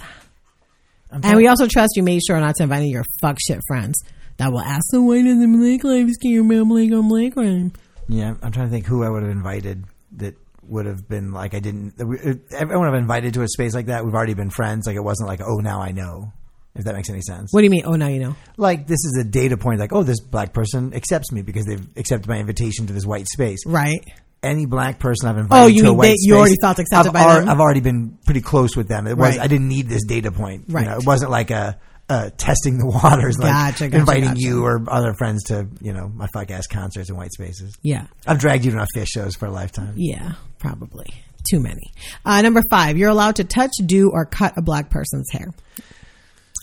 And 1.10 1.36
we 1.36 1.48
also 1.48 1.66
trust 1.66 1.96
you 1.96 2.02
made 2.02 2.22
sure 2.26 2.40
not 2.40 2.54
to 2.56 2.62
invite 2.62 2.78
any 2.78 2.88
of 2.88 2.92
your 2.92 3.04
fuck 3.20 3.36
shit 3.46 3.60
friends 3.66 4.02
that 4.38 4.52
will 4.52 4.60
ask, 4.60 4.90
the 4.90 5.02
why 5.02 5.22
does 5.22 5.38
the 5.38 5.46
black 5.46 5.84
lives 5.84 6.16
care 6.16 6.40
about 6.40 6.68
black 6.68 6.92
on 6.92 7.08
black 7.08 7.32
crime? 7.34 7.72
Yeah, 8.08 8.34
I'm 8.42 8.52
trying 8.52 8.66
to 8.66 8.70
think 8.70 8.86
who 8.86 9.04
I 9.04 9.08
would 9.10 9.22
have 9.22 9.30
invited 9.30 9.84
that 10.16 10.34
would 10.62 10.86
have 10.86 11.08
been 11.08 11.32
like 11.32 11.54
I 11.54 11.60
didn't. 11.60 11.94
Uh, 12.00 12.34
everyone 12.56 12.88
I've 12.88 12.94
invited 12.94 13.34
to 13.34 13.42
a 13.42 13.48
space 13.48 13.74
like 13.74 13.86
that, 13.86 14.04
we've 14.04 14.14
already 14.14 14.34
been 14.34 14.50
friends. 14.50 14.86
Like 14.86 14.96
it 14.96 15.04
wasn't 15.04 15.28
like 15.28 15.40
oh 15.42 15.58
now 15.58 15.80
I 15.80 15.92
know. 15.92 16.32
If 16.74 16.84
that 16.84 16.94
makes 16.94 17.10
any 17.10 17.22
sense. 17.22 17.52
What 17.52 17.60
do 17.60 17.64
you 17.64 17.70
mean? 17.70 17.82
Oh, 17.86 17.96
now 17.96 18.06
you 18.06 18.20
know. 18.20 18.36
Like 18.56 18.86
this 18.86 19.04
is 19.04 19.18
a 19.20 19.24
data 19.24 19.56
point. 19.56 19.80
Like 19.80 19.92
oh, 19.92 20.02
this 20.04 20.20
black 20.20 20.52
person 20.52 20.94
accepts 20.94 21.32
me 21.32 21.42
because 21.42 21.64
they've 21.66 21.84
accepted 21.96 22.28
my 22.28 22.36
invitation 22.38 22.86
to 22.86 22.92
this 22.92 23.04
white 23.04 23.26
space. 23.26 23.60
Right. 23.66 24.00
Any 24.42 24.66
black 24.66 25.00
person 25.00 25.28
I've 25.28 25.36
oh, 25.36 25.40
invited 25.40 25.64
Oh, 25.64 25.66
you 25.66 25.82
to 25.82 25.88
a 25.88 25.92
white 25.94 26.06
they- 26.08 26.14
you 26.18 26.36
already 26.36 26.54
felt 26.62 26.78
accepted 26.78 27.08
I've 27.08 27.12
by 27.14 27.20
al- 27.22 27.40
them? 27.40 27.48
I've 27.48 27.58
already 27.60 27.80
been 27.80 28.16
pretty 28.24 28.40
close 28.40 28.76
with 28.76 28.86
them. 28.86 29.08
It 29.08 29.16
was 29.16 29.30
Right. 29.36 29.40
I 29.40 29.48
didn't 29.48 29.66
need 29.68 29.88
this 29.88 30.04
data 30.06 30.30
point. 30.30 30.66
You 30.68 30.74
Right. 30.76 30.86
know, 30.86 30.96
it 30.98 31.04
wasn't 31.06 31.32
like 31.32 31.50
a. 31.50 31.78
Uh, 32.10 32.30
testing 32.38 32.78
the 32.78 32.86
waters, 32.86 33.38
like 33.38 33.52
Gotcha, 33.52 33.88
gotcha, 33.88 34.00
inviting 34.00 34.30
gotcha. 34.30 34.40
you 34.40 34.64
or 34.64 34.82
other 34.88 35.12
friends 35.12 35.44
to, 35.44 35.68
you 35.82 35.92
know, 35.92 36.08
my 36.08 36.26
fuck 36.32 36.50
ass 36.50 36.66
concerts 36.66 37.10
and 37.10 37.18
white 37.18 37.32
spaces. 37.32 37.76
Yeah. 37.82 38.06
I've 38.26 38.38
dragged 38.38 38.64
you 38.64 38.70
to 38.70 38.78
enough 38.78 38.88
fish 38.94 39.08
shows 39.10 39.34
for 39.36 39.44
a 39.44 39.50
lifetime. 39.50 39.92
Yeah, 39.96 40.32
probably. 40.58 41.12
Too 41.50 41.60
many. 41.60 41.92
Uh, 42.24 42.40
number 42.40 42.62
five, 42.70 42.96
you're 42.96 43.10
allowed 43.10 43.36
to 43.36 43.44
touch, 43.44 43.72
do, 43.84 44.10
or 44.10 44.24
cut 44.24 44.54
a 44.56 44.62
black 44.62 44.88
person's 44.88 45.30
hair. 45.30 45.48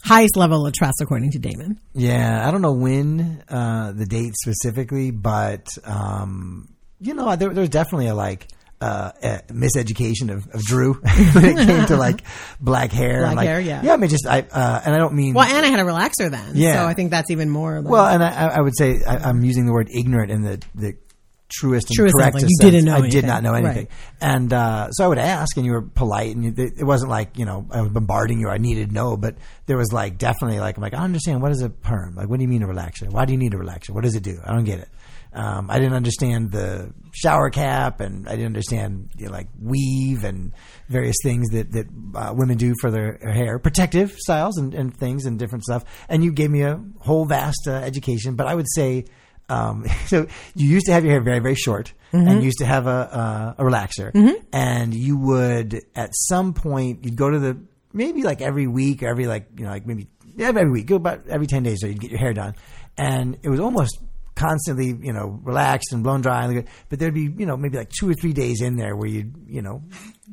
Highest 0.04 0.36
level 0.36 0.66
of 0.66 0.74
trust, 0.74 1.00
according 1.02 1.32
to 1.32 1.40
Damon. 1.40 1.80
Yeah, 1.94 2.48
I 2.48 2.52
don't 2.52 2.62
know 2.62 2.74
when 2.74 3.44
uh, 3.48 3.92
the 3.92 4.06
date 4.06 4.34
specifically, 4.36 5.12
but 5.12 5.68
um, 5.84 6.70
you 7.00 7.14
know, 7.14 7.36
there, 7.36 7.54
there's 7.54 7.70
definitely 7.70 8.08
a 8.08 8.16
like 8.16 8.48
uh, 8.82 9.12
a 9.24 9.42
miseducation 9.54 10.32
of, 10.34 10.48
of 10.54 10.62
Drew 10.64 10.94
when 11.34 11.46
it 11.46 11.66
came 11.66 11.86
to 11.88 11.96
like 11.98 12.22
black 12.60 12.92
hair. 12.92 13.20
Black 13.20 13.28
and, 13.30 13.36
like, 13.38 13.48
hair, 13.48 13.60
yeah. 13.60 13.82
Yeah, 13.84 13.94
I 13.94 13.98
mean, 13.98 14.10
just 14.10 14.28
I 14.28 14.42
uh, 14.42 14.82
and 14.86 14.94
I 14.94 14.98
don't 14.98 15.14
mean 15.16 15.34
Well, 15.34 15.46
and 15.48 15.66
I 15.66 15.70
had 15.70 15.80
a 15.80 15.84
relaxer 15.84 16.30
then. 16.30 16.52
Yeah. 16.56 16.82
So 16.82 16.86
I 16.86 16.94
think 16.94 17.12
that's 17.12 17.32
even 17.32 17.50
more. 17.50 17.82
Like, 17.82 17.92
well, 17.92 18.06
and 18.06 18.24
I, 18.24 18.48
I 18.58 18.62
would 18.62 18.78
say 18.78 19.00
I, 19.08 19.18
I'm 19.30 19.44
using 19.44 19.66
the 19.66 19.72
word 19.74 19.90
ignorant 19.94 20.32
in 20.32 20.42
the 20.42 20.62
the 20.76 20.98
truest 21.48 21.90
and 21.90 21.96
Truest 21.96 22.16
correctest 22.16 22.44
like 22.44 22.50
you 22.50 22.56
sense. 22.60 22.72
didn't 22.72 22.86
know 22.86 22.96
I 23.06 23.08
did 23.10 23.24
not 23.24 23.44
know 23.44 23.54
anything, 23.54 23.86
Right. 23.86 23.90
and 24.20 24.52
uh, 24.52 24.90
so 24.92 25.06
I 25.06 25.08
would 25.08 25.20
ask, 25.20 25.56
and 25.58 25.66
you 25.66 25.74
were 25.74 25.84
polite, 25.84 26.36
and 26.36 26.44
you, 26.44 26.54
it 26.58 26.84
wasn't 26.84 27.12
like 27.12 27.38
you 27.38 27.46
know 27.46 27.66
I 27.72 27.82
was 27.82 27.92
bombarding 27.92 28.40
you. 28.40 28.48
or 28.48 28.52
I 28.52 28.58
needed 28.58 28.90
to 28.90 28.94
know, 28.94 29.16
but 29.16 29.36
there 29.68 29.78
was 29.78 29.94
like 29.94 30.18
definitely 30.18 30.60
like 30.60 30.76
I'm 30.78 30.82
like 30.82 30.94
I 30.96 31.04
understand 31.04 31.42
what 31.42 31.52
is 31.52 31.62
a 31.62 31.70
perm? 31.70 32.16
Like 32.16 32.28
what 32.30 32.38
do 32.38 32.42
you 32.44 32.50
mean 32.50 32.64
a 32.64 32.68
relaxer? 32.68 33.10
Why 33.10 33.26
do 33.26 33.32
you 33.32 33.38
need 33.40 33.54
a 33.54 33.58
relaxer? 33.58 33.92
What 33.92 34.04
does 34.04 34.16
it 34.16 34.24
do? 34.24 34.40
I 34.44 34.54
don't 34.54 34.66
get 34.66 34.80
it. 34.80 34.90
Um, 35.36 35.70
I 35.70 35.80
didn't 35.80 35.96
understand 35.96 36.52
the 36.52 36.94
shower 37.14 37.50
cap, 37.50 38.00
and 38.00 38.28
I 38.28 38.32
didn't 38.32 38.48
understand 38.48 39.10
you 39.18 39.26
know, 39.26 39.32
like 39.34 39.48
weave 39.62 40.24
and 40.24 40.54
various 40.88 41.18
things 41.24 41.50
that 41.50 41.72
that 41.74 41.88
uh, 42.16 42.34
women 42.36 42.58
do 42.58 42.74
for 42.80 42.90
their 42.90 43.18
hair, 43.22 43.60
protective 43.60 44.14
styles 44.14 44.58
and, 44.58 44.74
and 44.74 44.96
things 44.96 45.26
and 45.26 45.38
different 45.38 45.64
stuff. 45.66 45.84
And 46.08 46.24
you 46.24 46.32
gave 46.32 46.50
me 46.50 46.62
a 46.62 46.82
whole 47.00 47.26
vast 47.26 47.68
uh, 47.68 47.74
education. 47.74 48.36
But 48.36 48.48
I 48.48 48.56
would 48.56 48.66
say, 48.74 49.06
um, 49.50 49.86
so 50.08 50.26
you 50.56 50.68
used 50.70 50.86
to 50.86 50.94
have 50.94 51.04
your 51.04 51.12
hair 51.12 51.22
very 51.22 51.40
very 51.40 51.56
short, 51.56 51.94
Mm-hmm. 52.14 52.28
and 52.30 52.38
you 52.40 52.46
used 52.46 52.60
to 52.60 52.66
have 52.66 52.88
a 52.88 53.56
a, 53.58 53.62
a 53.62 53.64
relaxer, 53.66 54.14
and 54.54 54.94
you 54.94 55.18
would 55.18 55.82
at 55.96 56.12
some 56.14 56.54
point 56.54 57.04
you'd 57.04 57.18
go 57.18 57.30
to 57.30 57.40
the 57.40 57.58
maybe 57.92 58.24
like 58.24 58.42
every 58.42 58.68
week 58.68 59.04
or 59.04 59.08
every 59.10 59.28
like 59.28 59.48
you 59.58 59.66
know 59.66 59.72
like 59.72 59.86
maybe 59.86 60.08
yeah, 60.38 60.48
every 60.48 60.70
week, 60.72 60.86
go 60.86 60.96
about 60.96 61.28
every 61.28 61.48
ten 61.48 61.64
days, 61.64 61.82
so 61.82 61.88
you'd 61.88 62.00
get 62.00 62.12
your 62.12 62.20
hair 62.20 62.34
done, 62.34 62.56
and 62.98 63.38
it 63.44 63.50
was 63.50 63.60
almost 63.60 64.00
constantly, 64.36 64.88
you 65.02 65.14
know, 65.14 65.40
relaxed 65.44 65.94
and 65.94 66.04
blown 66.04 66.22
dry. 66.22 66.66
But 66.90 67.00
there'd 67.00 67.14
be, 67.14 67.34
you 67.38 67.46
know, 67.46 67.58
maybe 67.58 67.78
like 67.78 67.90
two 67.90 68.10
or 68.10 68.14
three 68.14 68.34
days 68.34 68.62
in 68.62 68.76
there 68.76 68.96
where 68.96 69.08
you'd, 69.08 69.36
you 69.48 69.62
know, 69.62 69.84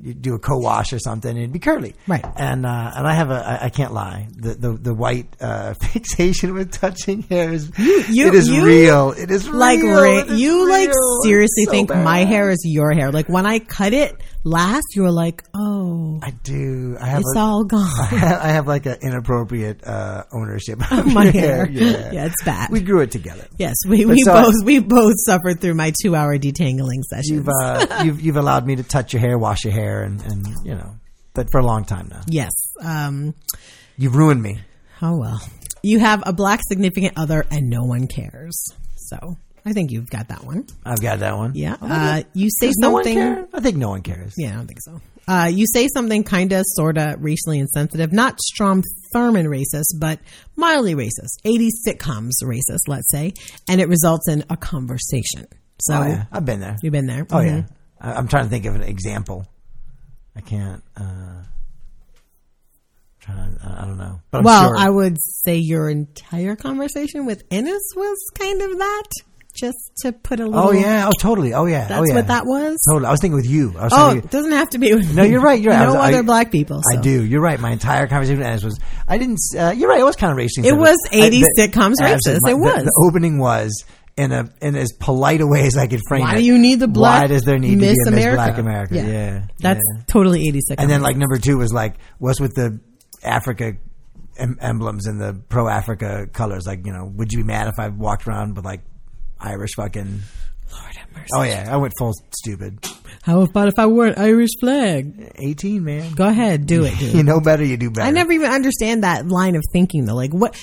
you 0.01 0.15
do 0.15 0.35
a 0.35 0.39
co-wash 0.39 0.93
or 0.93 0.99
something, 0.99 1.31
and 1.31 1.39
it'd 1.39 1.53
be 1.53 1.59
curly. 1.59 1.95
Right. 2.07 2.25
And 2.37 2.65
uh, 2.65 2.93
and 2.97 3.07
I 3.07 3.15
have 3.15 3.31
a 3.31 3.35
I, 3.35 3.65
I 3.67 3.69
can't 3.71 3.93
lie 3.93 4.29
the 4.35 4.55
the, 4.55 4.73
the 4.73 4.95
white 4.95 5.37
uh, 5.41 5.75
fixation 5.81 6.55
with 6.55 6.73
touching 6.73 7.23
hair 7.23 7.53
is 7.53 7.71
you- 7.79 8.27
it 8.29 8.35
is 8.35 8.49
you- 8.49 8.65
real. 8.65 9.13
It 9.13 9.31
is 9.31 9.49
like 9.49 9.81
real. 9.81 10.19
It 10.21 10.31
is 10.31 10.41
you 10.41 10.69
like 10.69 10.89
real. 10.89 10.91
It's 10.91 11.27
seriously 11.27 11.65
so 11.67 11.71
think 11.71 11.89
bad. 11.91 12.05
my 12.05 12.25
hair 12.25 12.51
is 12.51 12.63
your 12.65 12.93
hair. 12.93 13.13
Like 13.13 13.29
when 13.29 13.45
I 13.47 13.59
cut 13.59 13.93
it 13.93 14.15
last, 14.45 14.85
you 14.97 15.03
were 15.03 15.13
like, 15.13 15.45
oh, 15.55 16.19
I 16.23 16.31
do. 16.43 16.97
I 17.01 17.07
have 17.07 17.21
it's 17.21 17.37
a- 17.37 17.39
all 17.41 17.65
gone. 17.65 17.83
I 18.01 18.05
have, 18.07 18.41
I 18.41 18.49
have 18.49 18.67
like 18.67 18.87
an 18.87 18.97
inappropriate 19.03 19.87
uh, 19.87 20.25
ownership 20.33 20.81
of 20.93 21.13
my 21.13 21.25
your 21.25 21.33
hair. 21.33 21.69
Yeah. 21.71 22.13
Yeah, 22.13 22.27
it's 22.27 22.43
bad. 22.45 22.71
We 22.71 22.81
grew 22.81 23.01
it 23.01 23.11
together. 23.11 23.47
Yes, 23.59 23.75
we, 23.87 24.05
But 24.05 24.15
we 24.15 24.23
so 24.23 24.33
I- 24.33 24.43
both 24.45 24.55
we 24.65 24.79
both 24.79 25.15
suffered 25.27 25.61
through 25.61 25.75
my 25.75 25.93
two 26.03 26.17
hour 26.17 26.37
detangling 26.39 27.03
sessions. 27.11 27.31
You've 27.31 27.49
uh, 27.49 28.03
you've 28.05 28.21
you've 28.23 28.37
allowed 28.37 28.67
me 28.67 28.77
to 28.77 28.83
touch 28.83 29.13
your 29.13 29.21
hair, 29.21 29.37
wash 29.39 29.65
your 29.65 29.73
hair, 29.73 29.82
and 30.03 30.21
and 30.23 30.47
you 30.65 30.75
know, 30.75 30.97
but 31.35 31.49
for 31.51 31.59
a 31.61 31.65
long 31.67 31.85
time 31.85 32.09
now. 32.11 32.23
yes. 32.27 32.53
Um, 32.83 33.35
You've 33.97 34.17
ruined 34.17 34.43
me. 34.43 34.59
oh 35.03 35.19
well. 35.19 35.41
You 35.83 35.99
have 35.99 36.23
a 36.27 36.33
black 36.33 36.61
significant 36.69 37.15
other, 37.17 37.45
and 37.51 37.69
no 37.69 37.83
one 37.85 38.07
cares. 38.07 38.65
So 38.97 39.37
I 39.67 39.73
think 39.73 39.91
you've 39.91 40.09
got 40.11 40.29
that 40.29 40.45
one. 40.45 40.65
I've 40.85 41.01
got 41.03 41.19
that 41.21 41.37
one. 41.37 41.53
Yeah. 41.55 41.77
Uh, 41.81 42.23
you 42.35 42.49
say 42.61 42.69
Does 42.69 42.77
no 42.79 42.95
something. 42.97 43.49
I 43.53 43.61
think 43.61 43.77
no 43.77 43.89
one 43.91 44.03
cares. 44.03 44.35
Yeah, 44.39 44.51
I 44.51 44.55
don't 44.57 44.67
think 44.69 44.81
so. 44.81 45.01
Uh, 45.29 45.51
you 45.53 45.67
say 45.73 45.89
something 45.95 46.25
kind 46.25 46.53
of, 46.53 46.65
sort 46.67 46.99
of 46.99 47.23
racially 47.23 47.59
insensitive, 47.61 48.13
not 48.13 48.41
Strom 48.41 48.83
Thurmond 49.15 49.47
racist, 49.47 49.99
but 50.01 50.19
mildly 50.57 50.95
racist. 50.97 51.39
80s 51.45 51.71
sitcoms 51.87 52.31
racist, 52.43 52.89
let's 52.89 53.09
say, 53.11 53.33
and 53.69 53.81
it 53.81 53.89
results 53.89 54.29
in 54.29 54.45
a 54.51 54.57
conversation. 54.57 55.47
So 55.81 55.95
oh, 55.95 56.07
yeah. 56.07 56.25
I've 56.33 56.45
been 56.45 56.59
there. 56.61 56.77
you've 56.83 56.93
been 56.93 57.07
there. 57.07 57.27
Oh 57.31 57.37
Mhm. 57.37 57.47
yeah. 58.01 58.13
I'm 58.19 58.27
trying 58.29 58.45
to 58.45 58.51
think 58.51 58.67
of 58.67 58.75
an 58.75 58.83
example. 58.83 59.47
I 60.37 60.41
can't. 60.41 60.83
Uh, 60.97 61.43
trying 63.21 63.57
I 63.65 63.83
I 63.83 63.87
don't 63.87 63.99
know. 63.99 64.21
Well, 64.33 64.69
sure. 64.69 64.77
I 64.77 64.89
would 64.89 65.17
say 65.21 65.57
your 65.57 65.89
entire 65.89 66.57
conversation 66.57 67.27
with 67.27 67.43
Ennis 67.51 67.83
was 67.95 68.19
kind 68.39 68.63
of 68.63 68.79
that, 68.79 69.05
just 69.55 69.77
to 70.03 70.13
put 70.13 70.41
a 70.41 70.47
little. 70.47 70.69
Oh 70.69 70.73
yeah. 70.73 71.07
Oh 71.09 71.13
totally. 71.21 71.53
Oh 71.55 71.67
yeah. 71.67 71.87
That's 71.87 72.01
oh, 72.01 72.05
yeah. 72.05 72.15
what 72.15 72.27
that 72.29 72.47
was. 72.47 72.81
Totally. 72.91 73.07
I 73.07 73.11
was 73.11 73.21
thinking 73.21 73.37
with 73.37 73.47
you. 73.49 73.75
I 73.79 73.85
was 73.85 73.93
Oh, 73.95 74.11
it 74.17 74.31
doesn't 74.31 74.53
have 74.53 74.71
to 74.71 74.79
be. 74.79 74.95
With 74.95 75.15
No, 75.15 75.23
you're 75.23 75.43
right. 75.43 75.61
You're 75.61 75.73
right. 75.73 75.83
I 75.83 75.85
no 75.85 75.91
was- 75.95 75.97
I- 76.01 76.09
other 76.15 76.23
black 76.23 76.51
people. 76.51 76.81
I 76.93 76.97
do. 77.01 77.23
You're 77.25 77.43
right. 77.43 77.61
My 77.61 77.71
entire 77.71 78.07
conversation 78.07 78.39
with 78.39 78.47
Ennis 78.47 78.65
was. 78.65 78.81
I 79.07 79.19
didn't. 79.19 79.39
Uh, 79.57 79.73
you're 79.77 79.91
right. 79.91 80.01
It 80.01 80.05
was 80.05 80.17
kind 80.17 80.33
of 80.33 80.39
racist. 80.39 80.65
It 80.65 80.73
was 80.77 80.97
I- 81.13 81.17
80s 81.17 81.41
the- 81.57 81.63
sitcoms 81.69 81.95
racist. 82.01 82.39
My- 82.43 82.51
It 82.51 82.55
the- 82.55 82.57
was. 82.59 82.85
The, 82.85 83.05
opening 83.07 83.39
was 83.39 83.85
in 84.17 84.31
a 84.33 84.49
in 84.61 84.77
as 84.77 84.93
polite 85.01 85.41
a 85.41 85.47
way 85.47 85.67
as 85.67 85.77
I 85.77 85.87
could 85.87 86.01
frame 86.09 86.23
Why 86.23 86.33
it. 86.33 86.35
Why 86.35 86.39
do 86.41 86.45
you 86.45 86.59
need 86.59 86.81
the 86.81 86.89
black 86.89 87.23
Why 87.23 87.27
does 87.29 87.43
there 87.43 87.59
need 87.59 87.79
Miss 87.79 87.97
to 88.05 88.11
be 88.11 88.17
a 88.17 88.21
America? 88.21 88.37
Miss 88.37 88.47
Black 88.47 88.59
America? 88.59 88.95
Yeah. 88.97 89.07
Yeah, 89.07 89.47
That's 89.61 89.81
yeah. 89.97 90.03
totally 90.07 90.51
80s 90.51 90.61
sitcom. 90.71 90.75
And 90.79 90.91
then 90.91 91.01
like 91.03 91.17
number 91.17 91.39
two 91.39 91.57
was 91.59 91.73
like, 91.73 91.95
what's 92.19 92.41
with 92.41 92.55
the 92.55 92.79
Africa 93.23 93.75
em- 94.39 94.59
emblems 94.61 95.07
and 95.07 95.21
the 95.21 95.41
pro 95.49 95.69
Africa 95.69 96.27
colors? 96.33 96.65
Like, 96.67 96.85
you 96.85 96.93
know, 96.93 97.11
would 97.17 97.33
you 97.33 97.39
be 97.39 97.45
mad 97.45 97.69
if 97.69 97.79
I 97.79 97.89
walked 97.89 98.27
around 98.29 98.57
with 98.57 98.65
like 98.65 98.83
Irish 99.41 99.75
fucking? 99.77 100.21
Lord 100.73 100.97
have 100.97 101.13
mercy. 101.13 101.29
Oh 101.35 101.43
yeah, 101.43 101.69
I 101.71 101.77
went 101.77 101.93
full 101.99 102.13
stupid. 102.31 102.79
How 103.23 103.43
about 103.43 103.69
if 103.69 103.75
I 103.79 103.87
wore 103.87 104.07
an 104.07 104.15
Irish 104.17 104.51
flag? 104.59 105.33
Eighteen, 105.37 105.85
man. 105.85 106.15
Go 106.15 106.27
ahead, 106.27 106.67
do 106.67 106.85
it, 106.85 106.99
dude. 106.99 107.13
You 107.15 107.23
know 107.23 107.41
better, 107.41 107.63
you 107.63 107.77
do 107.77 107.91
better. 107.91 108.07
I 108.07 108.11
never 108.11 108.33
even 108.33 108.51
understand 108.51 109.05
that 109.05 109.27
line 109.29 109.55
of 109.55 109.63
thinking 109.73 110.07
though. 110.07 110.15
Like 110.15 110.33
what 110.33 110.55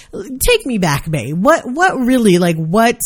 take 0.48 0.66
me 0.66 0.80
back, 0.80 1.10
Bay. 1.10 1.32
What 1.34 1.62
what 1.66 1.96
really 2.00 2.40
like 2.40 2.56
what 2.58 3.00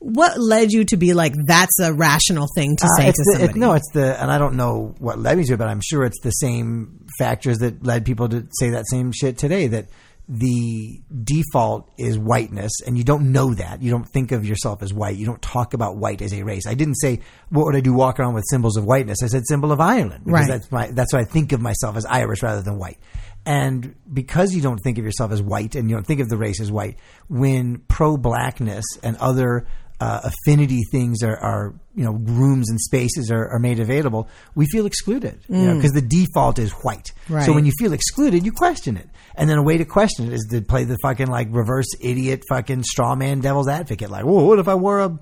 what 0.00 0.38
led 0.38 0.70
you 0.72 0.84
to 0.86 0.96
be 0.96 1.12
like 1.14 1.34
that's 1.46 1.78
a 1.80 1.92
rational 1.92 2.46
thing 2.54 2.76
to 2.76 2.84
Uh, 2.86 2.88
say 2.96 3.08
it's 3.08 3.18
to 3.18 3.24
the, 3.24 3.32
somebody? 3.38 3.58
It, 3.58 3.60
no, 3.60 3.72
it's 3.74 3.90
the, 3.92 4.20
and 4.22 4.30
I 4.30 4.38
don't 4.38 4.54
know 4.56 4.94
what 4.98 5.18
led 5.18 5.38
me 5.38 5.44
to 5.44 5.54
it, 5.54 5.56
but 5.56 5.68
I'm 5.68 5.80
sure 5.82 6.04
it's 6.04 6.20
the 6.22 6.30
same 6.30 7.06
factors 7.18 7.58
that 7.58 7.84
led 7.84 8.04
people 8.04 8.28
to 8.28 8.46
say 8.58 8.70
that 8.70 8.84
same 8.88 9.10
shit 9.12 9.38
today. 9.38 9.66
That 9.66 9.86
the 10.30 11.00
default 11.24 11.90
is 11.96 12.18
whiteness, 12.18 12.70
and 12.86 12.98
you 12.98 13.02
don't 13.04 13.32
know 13.32 13.54
that. 13.54 13.80
You 13.82 13.90
don't 13.90 14.04
think 14.08 14.30
of 14.30 14.44
yourself 14.46 14.82
as 14.82 14.92
white. 14.92 15.16
You 15.16 15.24
don't 15.26 15.40
talk 15.40 15.72
about 15.74 15.96
white 15.96 16.20
as 16.20 16.32
a 16.34 16.42
race. 16.42 16.66
I 16.66 16.74
didn't 16.74 16.96
say 16.96 17.20
what 17.48 17.64
would 17.64 17.74
I 17.76 17.80
do 17.80 17.94
walk 17.94 18.20
around 18.20 18.34
with 18.34 18.44
symbols 18.50 18.76
of 18.76 18.84
whiteness. 18.84 19.22
I 19.22 19.26
said 19.28 19.46
symbol 19.46 19.72
of 19.72 19.80
Ireland 19.80 20.24
because 20.26 20.40
Right. 20.40 20.48
that's 20.48 20.70
my 20.70 20.90
that's 20.92 21.12
why 21.14 21.20
I 21.20 21.24
think 21.24 21.52
of 21.52 21.60
myself 21.60 21.96
as 21.96 22.04
Irish 22.04 22.42
rather 22.42 22.62
than 22.62 22.78
white. 22.78 22.98
And 23.46 23.94
because 24.12 24.54
you 24.54 24.60
don't 24.60 24.78
think 24.78 24.98
of 24.98 25.04
yourself 25.04 25.32
as 25.32 25.40
white 25.40 25.74
and 25.74 25.88
you 25.88 25.96
don't 25.96 26.06
think 26.06 26.20
of 26.20 26.28
the 26.28 26.36
race 26.36 26.60
as 26.60 26.70
white, 26.70 26.98
when 27.28 27.78
pro 27.88 28.18
blackness 28.18 28.84
and 29.02 29.16
other 29.16 29.66
uh, 30.00 30.20
affinity 30.24 30.80
things 30.92 31.22
are, 31.22 31.36
are, 31.36 31.74
you 31.94 32.04
know, 32.04 32.12
rooms 32.12 32.70
and 32.70 32.80
spaces 32.80 33.30
are, 33.32 33.48
are 33.48 33.58
made 33.58 33.80
available, 33.80 34.28
we 34.54 34.66
feel 34.66 34.86
excluded 34.86 35.40
Mm. 35.50 35.76
because 35.76 35.92
the 35.92 36.00
default 36.02 36.58
is 36.58 36.70
white. 36.84 37.12
Right. 37.28 37.44
So 37.44 37.52
when 37.52 37.66
you 37.66 37.72
feel 37.78 37.92
excluded, 37.92 38.44
you 38.44 38.52
question 38.52 38.96
it. 38.96 39.08
And 39.34 39.50
then 39.50 39.58
a 39.58 39.62
way 39.62 39.76
to 39.78 39.84
question 39.84 40.26
it 40.28 40.32
is 40.32 40.46
to 40.50 40.62
play 40.62 40.84
the 40.84 40.96
fucking 41.02 41.26
like 41.26 41.48
reverse 41.50 41.88
idiot 42.00 42.42
fucking 42.48 42.84
straw 42.84 43.14
man 43.16 43.40
devil's 43.40 43.68
advocate. 43.68 44.10
Like, 44.10 44.24
well, 44.24 44.46
what 44.46 44.58
if 44.60 44.68
I 44.68 44.74
wore 44.76 45.00
a 45.00 45.18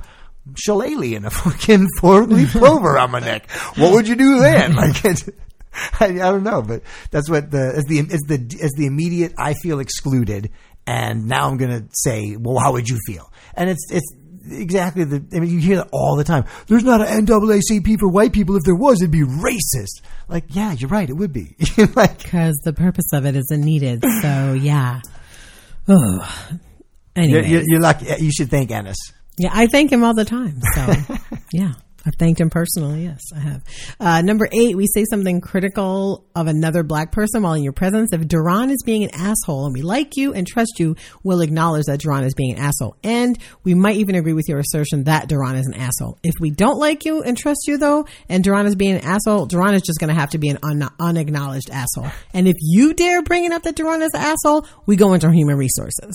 shillelagh 0.56 1.14
and 1.16 1.26
a 1.26 1.30
fucking 1.30 1.86
four 2.00 2.24
leaf 2.26 2.52
clover 2.52 2.98
on 2.98 3.10
my 3.10 3.20
neck? 3.20 3.50
What 3.76 3.92
would 3.92 4.06
you 4.08 4.16
do 4.16 4.40
then? 4.40 4.74
Like, 4.76 5.04
it's, 5.04 5.28
I, 6.00 6.06
I 6.06 6.10
don't 6.12 6.42
know, 6.44 6.62
but 6.62 6.82
that's 7.10 7.28
what 7.28 7.50
the 7.50 7.74
it's 7.76 7.88
the 7.88 7.98
it's 7.98 8.26
the 8.26 8.56
it's 8.64 8.74
the 8.76 8.86
immediate. 8.86 9.34
I 9.38 9.52
feel 9.52 9.78
excluded, 9.78 10.50
and 10.86 11.26
now 11.26 11.48
I'm 11.48 11.58
gonna 11.58 11.84
say, 11.92 12.36
well, 12.38 12.58
how 12.58 12.72
would 12.72 12.88
you 12.88 12.98
feel? 13.06 13.30
And 13.54 13.68
it's 13.68 13.84
it's 13.90 14.10
exactly 14.50 15.04
the. 15.04 15.24
I 15.34 15.40
mean, 15.40 15.50
you 15.50 15.58
hear 15.58 15.76
that 15.76 15.88
all 15.92 16.16
the 16.16 16.24
time. 16.24 16.44
There's 16.66 16.84
not 16.84 17.00
an 17.00 17.26
NAACP 17.26 17.98
for 17.98 18.08
white 18.08 18.32
people. 18.32 18.56
If 18.56 18.64
there 18.64 18.74
was, 18.74 19.00
it'd 19.00 19.10
be 19.10 19.22
racist. 19.22 20.02
Like, 20.28 20.44
yeah, 20.48 20.72
you're 20.72 20.90
right. 20.90 21.08
It 21.08 21.14
would 21.14 21.32
be. 21.32 21.56
like, 21.94 22.22
because 22.22 22.60
the 22.64 22.72
purpose 22.72 23.06
of 23.12 23.26
it 23.26 23.36
isn't 23.36 23.60
needed. 23.60 24.04
So 24.22 24.52
yeah. 24.54 25.00
Oh. 25.88 26.50
Anyway, 27.18 27.48
you're, 27.48 27.62
you're 27.64 27.80
lucky. 27.80 28.04
You 28.22 28.30
should 28.30 28.50
thank 28.50 28.70
Ennis. 28.70 28.98
yeah, 29.38 29.48
I 29.50 29.68
thank 29.68 29.90
him 29.90 30.04
all 30.04 30.12
the 30.12 30.26
time. 30.26 30.60
So 30.74 30.92
yeah. 31.52 31.72
I've 32.06 32.14
thanked 32.14 32.40
him 32.40 32.50
personally. 32.50 33.04
Yes, 33.04 33.20
I 33.34 33.40
have. 33.40 33.64
Uh, 33.98 34.22
number 34.22 34.48
eight, 34.52 34.76
we 34.76 34.86
say 34.86 35.04
something 35.10 35.40
critical 35.40 36.24
of 36.36 36.46
another 36.46 36.84
black 36.84 37.10
person 37.10 37.42
while 37.42 37.54
in 37.54 37.64
your 37.64 37.72
presence. 37.72 38.12
If 38.12 38.28
Duran 38.28 38.70
is 38.70 38.82
being 38.84 39.02
an 39.02 39.10
asshole 39.12 39.66
and 39.66 39.74
we 39.74 39.82
like 39.82 40.16
you 40.16 40.32
and 40.32 40.46
trust 40.46 40.78
you, 40.78 40.94
we'll 41.24 41.40
acknowledge 41.40 41.86
that 41.86 42.00
Duran 42.00 42.22
is 42.22 42.34
being 42.34 42.54
an 42.54 42.60
asshole. 42.60 42.96
And 43.02 43.36
we 43.64 43.74
might 43.74 43.96
even 43.96 44.14
agree 44.14 44.34
with 44.34 44.48
your 44.48 44.60
assertion 44.60 45.04
that 45.04 45.28
Duran 45.28 45.56
is 45.56 45.66
an 45.66 45.74
asshole. 45.74 46.18
If 46.22 46.34
we 46.40 46.50
don't 46.50 46.78
like 46.78 47.04
you 47.04 47.22
and 47.22 47.36
trust 47.36 47.66
you 47.66 47.76
though, 47.76 48.06
and 48.28 48.44
Duran 48.44 48.66
is 48.66 48.76
being 48.76 48.94
an 48.96 49.04
asshole, 49.04 49.46
Duran 49.46 49.74
is 49.74 49.82
just 49.82 49.98
going 49.98 50.14
to 50.14 50.20
have 50.20 50.30
to 50.30 50.38
be 50.38 50.48
an 50.48 50.58
un- 50.62 50.88
unacknowledged 51.00 51.70
asshole. 51.70 52.10
And 52.32 52.46
if 52.46 52.56
you 52.60 52.94
dare 52.94 53.22
bring 53.22 53.44
it 53.44 53.52
up 53.52 53.64
that 53.64 53.74
Duran 53.74 54.02
is 54.02 54.10
an 54.14 54.20
asshole, 54.20 54.66
we 54.86 54.94
go 54.94 55.12
into 55.12 55.30
human 55.32 55.56
resources. 55.56 56.14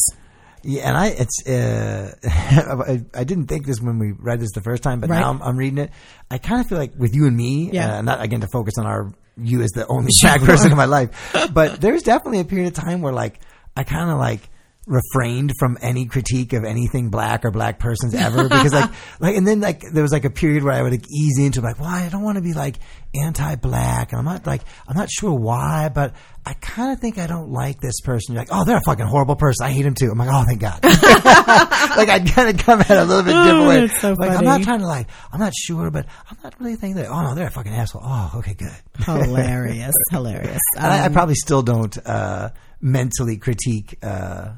Yeah, 0.63 0.87
and 0.89 0.97
I 0.97 1.07
it's 1.07 1.47
uh, 1.47 2.13
I, 2.25 3.03
I 3.19 3.23
didn't 3.23 3.47
think 3.47 3.65
this 3.65 3.79
when 3.81 3.97
we 3.99 4.11
read 4.11 4.39
this 4.39 4.51
the 4.53 4.61
first 4.61 4.83
time, 4.83 4.99
but 4.99 5.09
Right. 5.09 5.19
now 5.19 5.29
I'm, 5.29 5.41
I'm 5.41 5.57
reading 5.57 5.77
it. 5.79 5.91
I 6.29 6.37
kind 6.37 6.61
of 6.61 6.67
feel 6.67 6.77
like 6.77 6.93
with 6.97 7.15
you 7.15 7.25
and 7.27 7.35
me, 7.35 7.69
Yeah. 7.71 7.97
uh, 7.97 8.01
not 8.01 8.21
again 8.21 8.41
to 8.41 8.47
focus 8.51 8.77
on 8.77 8.85
our 8.85 9.11
you 9.37 9.61
as 9.61 9.71
the 9.71 9.87
only 9.87 10.11
black 10.21 10.41
person 10.41 10.71
in 10.71 10.77
my 10.77 10.85
life, 10.85 11.33
but 11.53 11.81
there's 11.81 12.03
definitely 12.03 12.39
a 12.41 12.45
period 12.45 12.67
of 12.67 12.73
time 12.73 13.01
where 13.01 13.13
like 13.13 13.39
I 13.75 13.83
kind 13.83 14.11
of 14.11 14.17
like 14.19 14.41
refrained 14.87 15.51
from 15.59 15.77
any 15.81 16.05
critique 16.07 16.53
of 16.53 16.63
anything 16.63 17.09
black 17.09 17.45
or 17.45 17.51
black 17.51 17.77
persons 17.77 18.15
ever 18.15 18.43
because 18.49 18.73
like 18.73 18.89
like 19.19 19.35
and 19.35 19.47
then 19.47 19.59
like 19.61 19.83
there 19.93 20.01
was 20.01 20.11
like 20.11 20.25
a 20.25 20.29
period 20.31 20.63
where 20.63 20.73
I 20.73 20.81
would 20.81 20.91
like 20.91 21.05
ease 21.11 21.37
into 21.39 21.61
like 21.61 21.79
well 21.79 21.87
I 21.87 22.09
don't 22.09 22.23
want 22.23 22.37
to 22.37 22.41
be 22.41 22.53
like 22.53 22.77
anti-black. 23.13 24.11
And 24.11 24.19
I'm 24.19 24.25
not 24.25 24.45
like 24.47 24.61
I'm 24.87 24.97
not 24.97 25.09
sure 25.09 25.33
why 25.33 25.89
but 25.93 26.15
I 26.45 26.53
kind 26.53 26.91
of 26.93 26.99
think 26.99 27.19
I 27.19 27.27
don't 27.27 27.51
like 27.51 27.79
this 27.79 28.01
person. 28.01 28.33
You're 28.33 28.41
like 28.41 28.49
oh 28.51 28.65
they're 28.65 28.77
a 28.77 28.81
fucking 28.85 29.05
horrible 29.05 29.35
person. 29.35 29.65
I 29.67 29.71
hate 29.71 29.85
him 29.85 29.93
too. 29.93 30.09
I'm 30.11 30.17
like 30.17 30.29
oh 30.31 30.43
thank 30.45 30.59
God. 30.61 30.79
Like 31.91 32.09
I'd 32.09 32.27
kind 32.27 32.49
of 32.49 32.65
come 32.65 32.79
at 32.81 32.89
it 32.89 32.97
a 32.97 33.03
little 33.05 33.23
bit 33.23 33.33
different 33.33 33.91
Oh, 33.91 33.97
so 33.99 34.13
like 34.13 34.31
I'm 34.31 34.43
not 34.45 34.63
trying 34.63 34.79
to 34.79 34.87
like 34.87 35.07
I'm 35.31 35.39
not 35.39 35.53
sure 35.53 35.91
but 35.91 36.05
I'm 36.29 36.37
not 36.43 36.59
really 36.59 36.75
thinking 36.75 36.95
that 37.03 37.07
oh 37.11 37.21
no 37.21 37.35
they're 37.35 37.47
a 37.47 37.51
fucking 37.51 37.73
asshole. 37.73 38.01
Oh 38.03 38.31
okay 38.37 38.55
good. 38.55 38.71
Hilarious, 39.05 39.93
hilarious. 40.11 40.59
and 40.75 40.85
I, 40.87 41.03
I 41.03 41.05
Um, 41.07 41.13
probably 41.13 41.35
still 41.35 41.61
don't 41.61 41.95
uh, 42.07 42.49
mentally 42.81 43.37
critique 43.37 43.97
uh, 44.01 44.53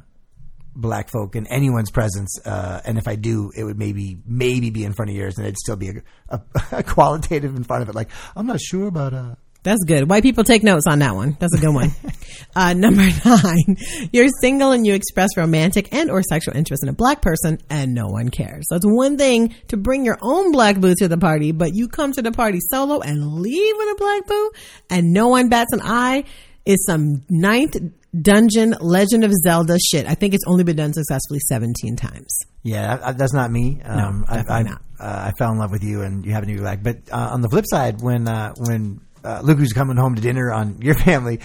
black 0.76 1.10
folk 1.10 1.36
in 1.36 1.48
anyone's 1.48 1.92
presence. 1.92 2.40
Uh, 2.46 2.82
and 2.86 2.98
if 2.98 3.08
I 3.08 3.16
do, 3.16 3.52
it 3.56 3.64
would 3.64 3.78
maybe 3.78 4.18
maybe 4.26 4.70
be 4.70 4.84
in 4.84 4.94
front 4.94 5.12
of 5.12 5.16
yours, 5.16 5.38
and 5.38 5.46
it'd 5.46 5.58
still 5.58 5.76
be 5.76 5.90
a, 5.90 5.94
a, 6.30 6.42
a 6.80 6.84
qualitative 6.84 7.56
in 7.56 7.64
front 7.64 7.84
of 7.84 7.90
it. 7.90 7.96
Like 7.96 8.10
I'm 8.36 8.48
not 8.48 8.60
sure 8.60 8.88
about. 8.88 9.14
Uh, 9.14 9.36
That's 9.64 9.84
good. 9.86 10.10
White 10.10 10.24
people 10.24 10.44
take 10.44 10.64
notes 10.64 10.86
on 10.88 11.00
that 11.00 11.16
one. 11.16 11.38
That's 11.40 11.56
a 11.56 11.60
good 11.60 11.74
one. 11.74 11.92
uh, 12.56 12.74
number 12.74 13.02
nine, 13.26 13.78
you're 14.12 14.28
single 14.42 14.72
and 14.72 14.86
you 14.86 14.94
express 14.94 15.38
romantic 15.38 15.94
and 15.94 16.12
or 16.12 16.22
sexual 16.22 16.56
interest 16.56 16.84
in 16.84 16.90
a 16.90 16.94
black 16.94 17.22
person 17.22 17.60
and 17.70 17.94
no 17.94 18.08
one 18.08 18.30
cares. 18.30 18.66
So 18.70 18.76
it's 18.76 18.86
one 18.86 19.18
thing 19.18 19.56
to 19.70 19.78
bring 19.78 20.06
your 20.06 20.18
own 20.22 20.52
black 20.52 20.80
boo 20.80 20.96
to 21.00 21.08
the 21.08 21.18
party, 21.18 21.52
but 21.52 21.74
you 21.74 21.88
come 21.88 22.12
to 22.14 22.22
the 22.22 22.32
party 22.32 22.60
solo 22.72 23.00
and 23.00 23.36
leave 23.36 23.76
with 23.78 23.90
a 23.90 23.96
black 23.98 24.28
boo 24.28 24.52
and 24.90 25.14
no 25.14 25.30
one 25.30 25.50
bats 25.50 25.72
an 25.72 25.82
eye 25.82 26.26
is 26.66 26.86
some 26.86 27.24
ninth 27.30 27.78
dungeon 28.20 28.76
Legend 28.80 29.24
of 29.24 29.32
Zelda 29.44 29.78
shit. 29.80 30.06
I 30.08 30.16
think 30.16 30.34
it's 30.34 30.44
only 30.48 30.64
been 30.64 30.76
done 30.76 30.94
successfully 30.94 31.40
17 31.48 31.96
times. 31.96 32.40
yeah, 32.64 33.00
I, 33.04 33.12
that's 33.14 33.34
not 33.34 33.52
me. 33.52 33.82
Um, 33.84 34.26
I, 34.28 34.34
I, 34.34 34.38
definitely 34.38 34.64
not. 34.72 34.82
Uh, 35.00 35.24
I 35.28 35.32
fell 35.38 35.52
in 35.52 35.58
love 35.58 35.72
with 35.72 35.84
you, 35.84 36.02
and 36.02 36.26
you 36.26 36.32
happen 36.32 36.48
to 36.50 36.56
be 36.56 36.60
black. 36.62 36.82
But 36.84 36.98
uh, 37.12 37.30
on 37.34 37.42
the 37.42 37.50
flip 37.50 37.66
side, 37.68 38.02
when 38.02 38.28
uh, 38.28 38.54
when 38.58 39.02
uh, 39.26 39.42
Luke 39.44 39.60
was 39.60 39.74
coming 39.74 39.98
home 39.98 40.16
to 40.16 40.22
dinner 40.22 40.52
on 40.52 40.82
your 40.82 40.96
family, 41.00 41.40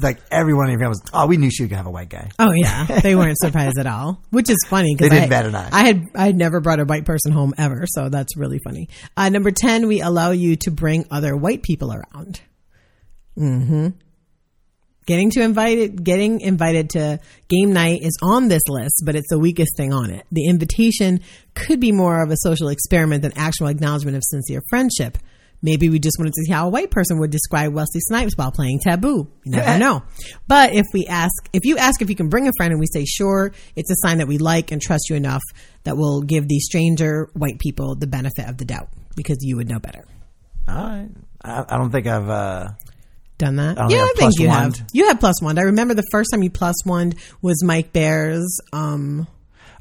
like 0.00 0.20
everyone 0.30 0.66
in 0.66 0.72
your 0.72 0.80
family 0.80 0.90
was, 0.90 1.02
oh, 1.12 1.26
we 1.26 1.36
knew 1.36 1.50
she 1.50 1.62
was 1.64 1.70
gonna 1.70 1.78
have 1.78 1.86
a 1.86 1.90
white 1.90 2.08
guy. 2.08 2.30
Oh 2.38 2.52
yeah, 2.52 2.86
they 3.02 3.14
weren't 3.14 3.38
surprised 3.38 3.78
at 3.78 3.86
all, 3.86 4.20
which 4.30 4.50
is 4.50 4.56
funny 4.68 4.94
because 4.94 5.10
They 5.10 5.16
didn't 5.16 5.32
I, 5.32 5.36
bat 5.36 5.46
an 5.46 5.54
eye. 5.54 5.68
I 5.72 5.84
had 5.84 6.04
I 6.14 6.26
had 6.26 6.36
never 6.36 6.60
brought 6.60 6.80
a 6.80 6.84
white 6.84 7.04
person 7.04 7.30
home 7.32 7.54
ever, 7.58 7.84
so 7.86 8.08
that's 8.08 8.36
really 8.36 8.58
funny. 8.64 8.88
Uh, 9.16 9.28
number 9.28 9.50
ten, 9.50 9.86
we 9.86 10.00
allow 10.00 10.30
you 10.30 10.56
to 10.62 10.70
bring 10.70 11.06
other 11.10 11.36
white 11.36 11.62
people 11.62 11.92
around. 11.92 12.40
Hmm. 13.36 13.88
Getting 15.06 15.30
to 15.32 15.42
invited, 15.42 16.02
getting 16.02 16.40
invited 16.40 16.90
to 16.90 17.20
game 17.48 17.72
night 17.72 18.02
is 18.02 18.16
on 18.22 18.48
this 18.48 18.62
list, 18.68 19.02
but 19.04 19.14
it's 19.14 19.28
the 19.28 19.38
weakest 19.38 19.76
thing 19.76 19.92
on 19.92 20.10
it. 20.10 20.26
The 20.32 20.48
invitation 20.48 21.20
could 21.54 21.78
be 21.78 21.92
more 21.92 22.22
of 22.22 22.30
a 22.30 22.36
social 22.38 22.68
experiment 22.68 23.22
than 23.22 23.32
actual 23.36 23.66
acknowledgement 23.66 24.16
of 24.16 24.22
sincere 24.24 24.62
friendship. 24.70 25.18
Maybe 25.64 25.88
we 25.88 25.98
just 25.98 26.18
wanted 26.18 26.34
to 26.34 26.42
see 26.44 26.52
how 26.52 26.66
a 26.66 26.70
white 26.70 26.90
person 26.90 27.18
would 27.20 27.30
describe 27.30 27.72
Wesley 27.72 28.00
Snipes 28.00 28.34
while 28.36 28.52
playing 28.52 28.80
Taboo. 28.80 29.30
You 29.44 29.52
never 29.52 29.78
know. 29.78 30.02
But 30.46 30.74
if 30.74 30.84
we 30.92 31.06
ask, 31.06 31.32
if 31.54 31.64
you 31.64 31.78
ask 31.78 32.02
if 32.02 32.10
you 32.10 32.16
can 32.16 32.28
bring 32.28 32.46
a 32.46 32.52
friend 32.58 32.70
and 32.70 32.78
we 32.78 32.86
say 32.92 33.06
sure, 33.06 33.52
it's 33.74 33.90
a 33.90 33.94
sign 34.06 34.18
that 34.18 34.28
we 34.28 34.36
like 34.36 34.72
and 34.72 34.82
trust 34.82 35.08
you 35.08 35.16
enough 35.16 35.40
that 35.84 35.96
we'll 35.96 36.20
give 36.20 36.48
the 36.48 36.58
stranger 36.58 37.30
white 37.32 37.58
people 37.58 37.94
the 37.94 38.06
benefit 38.06 38.46
of 38.46 38.58
the 38.58 38.66
doubt 38.66 38.88
because 39.16 39.38
you 39.40 39.56
would 39.56 39.66
know 39.68 39.78
better. 39.78 40.04
All 40.68 40.74
right. 40.74 41.08
I, 41.42 41.64
I 41.66 41.78
don't 41.78 41.90
think 41.90 42.06
I've. 42.06 42.28
Uh, 42.28 42.68
Done 43.38 43.56
that? 43.56 43.78
I 43.78 43.82
don't 43.82 43.90
yeah, 43.90 44.04
I 44.04 44.12
think 44.16 44.38
you 44.38 44.48
one. 44.48 44.62
have. 44.62 44.86
You 44.92 45.08
have 45.08 45.18
plus 45.20 45.42
one. 45.42 45.58
I 45.58 45.62
remember 45.62 45.94
the 45.94 46.04
first 46.12 46.30
time 46.32 46.42
you 46.42 46.50
plus 46.50 46.76
one 46.84 47.14
was 47.42 47.64
Mike 47.64 47.92
Bear's. 47.92 48.60
Um, 48.72 49.26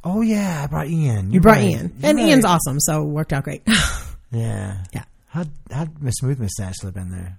oh 0.04 0.22
yeah, 0.22 0.62
I 0.64 0.68
brought 0.68 0.88
Ian. 0.88 1.28
you 1.28 1.34
You're 1.34 1.42
brought 1.42 1.58
right. 1.58 1.70
Ian, 1.70 1.94
and 2.02 2.18
right. 2.18 2.28
Ian's 2.30 2.46
awesome, 2.46 2.80
so 2.80 3.04
it 3.04 3.08
worked 3.10 3.34
out 3.34 3.44
great. 3.44 3.64
Yeah. 4.32 4.84
Yeah. 4.92 5.04
How 5.28 5.46
how 5.70 5.86
Miss 6.02 6.16
Smooth 6.16 6.40
Mustache 6.40 6.74
slip 6.78 6.98
in 6.98 7.12
there? 7.12 7.38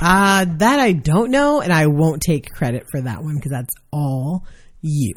Uh, 0.00 0.46
that 0.56 0.80
I 0.80 0.92
don't 0.92 1.30
know, 1.30 1.60
and 1.60 1.70
I 1.70 1.86
won't 1.86 2.22
take 2.22 2.50
credit 2.50 2.84
for 2.90 3.02
that 3.02 3.22
one 3.22 3.34
because 3.34 3.50
that's 3.50 3.74
all 3.92 4.46
you. 4.80 5.12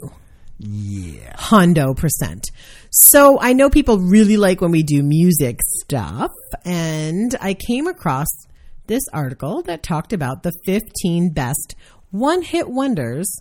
Yeah. 0.59 1.33
Hondo 1.37 1.93
percent. 1.93 2.43
So 2.89 3.39
I 3.39 3.53
know 3.53 3.69
people 3.69 3.99
really 3.99 4.35
like 4.35 4.59
when 4.59 4.71
we 4.71 4.83
do 4.83 5.01
music 5.01 5.59
stuff, 5.81 6.31
and 6.65 7.33
I 7.39 7.53
came 7.53 7.87
across 7.87 8.27
this 8.87 9.03
article 9.13 9.61
that 9.63 9.83
talked 9.83 10.13
about 10.13 10.43
the 10.43 10.51
15 10.65 11.31
best 11.33 11.75
one 12.11 12.41
hit 12.41 12.69
wonders 12.69 13.39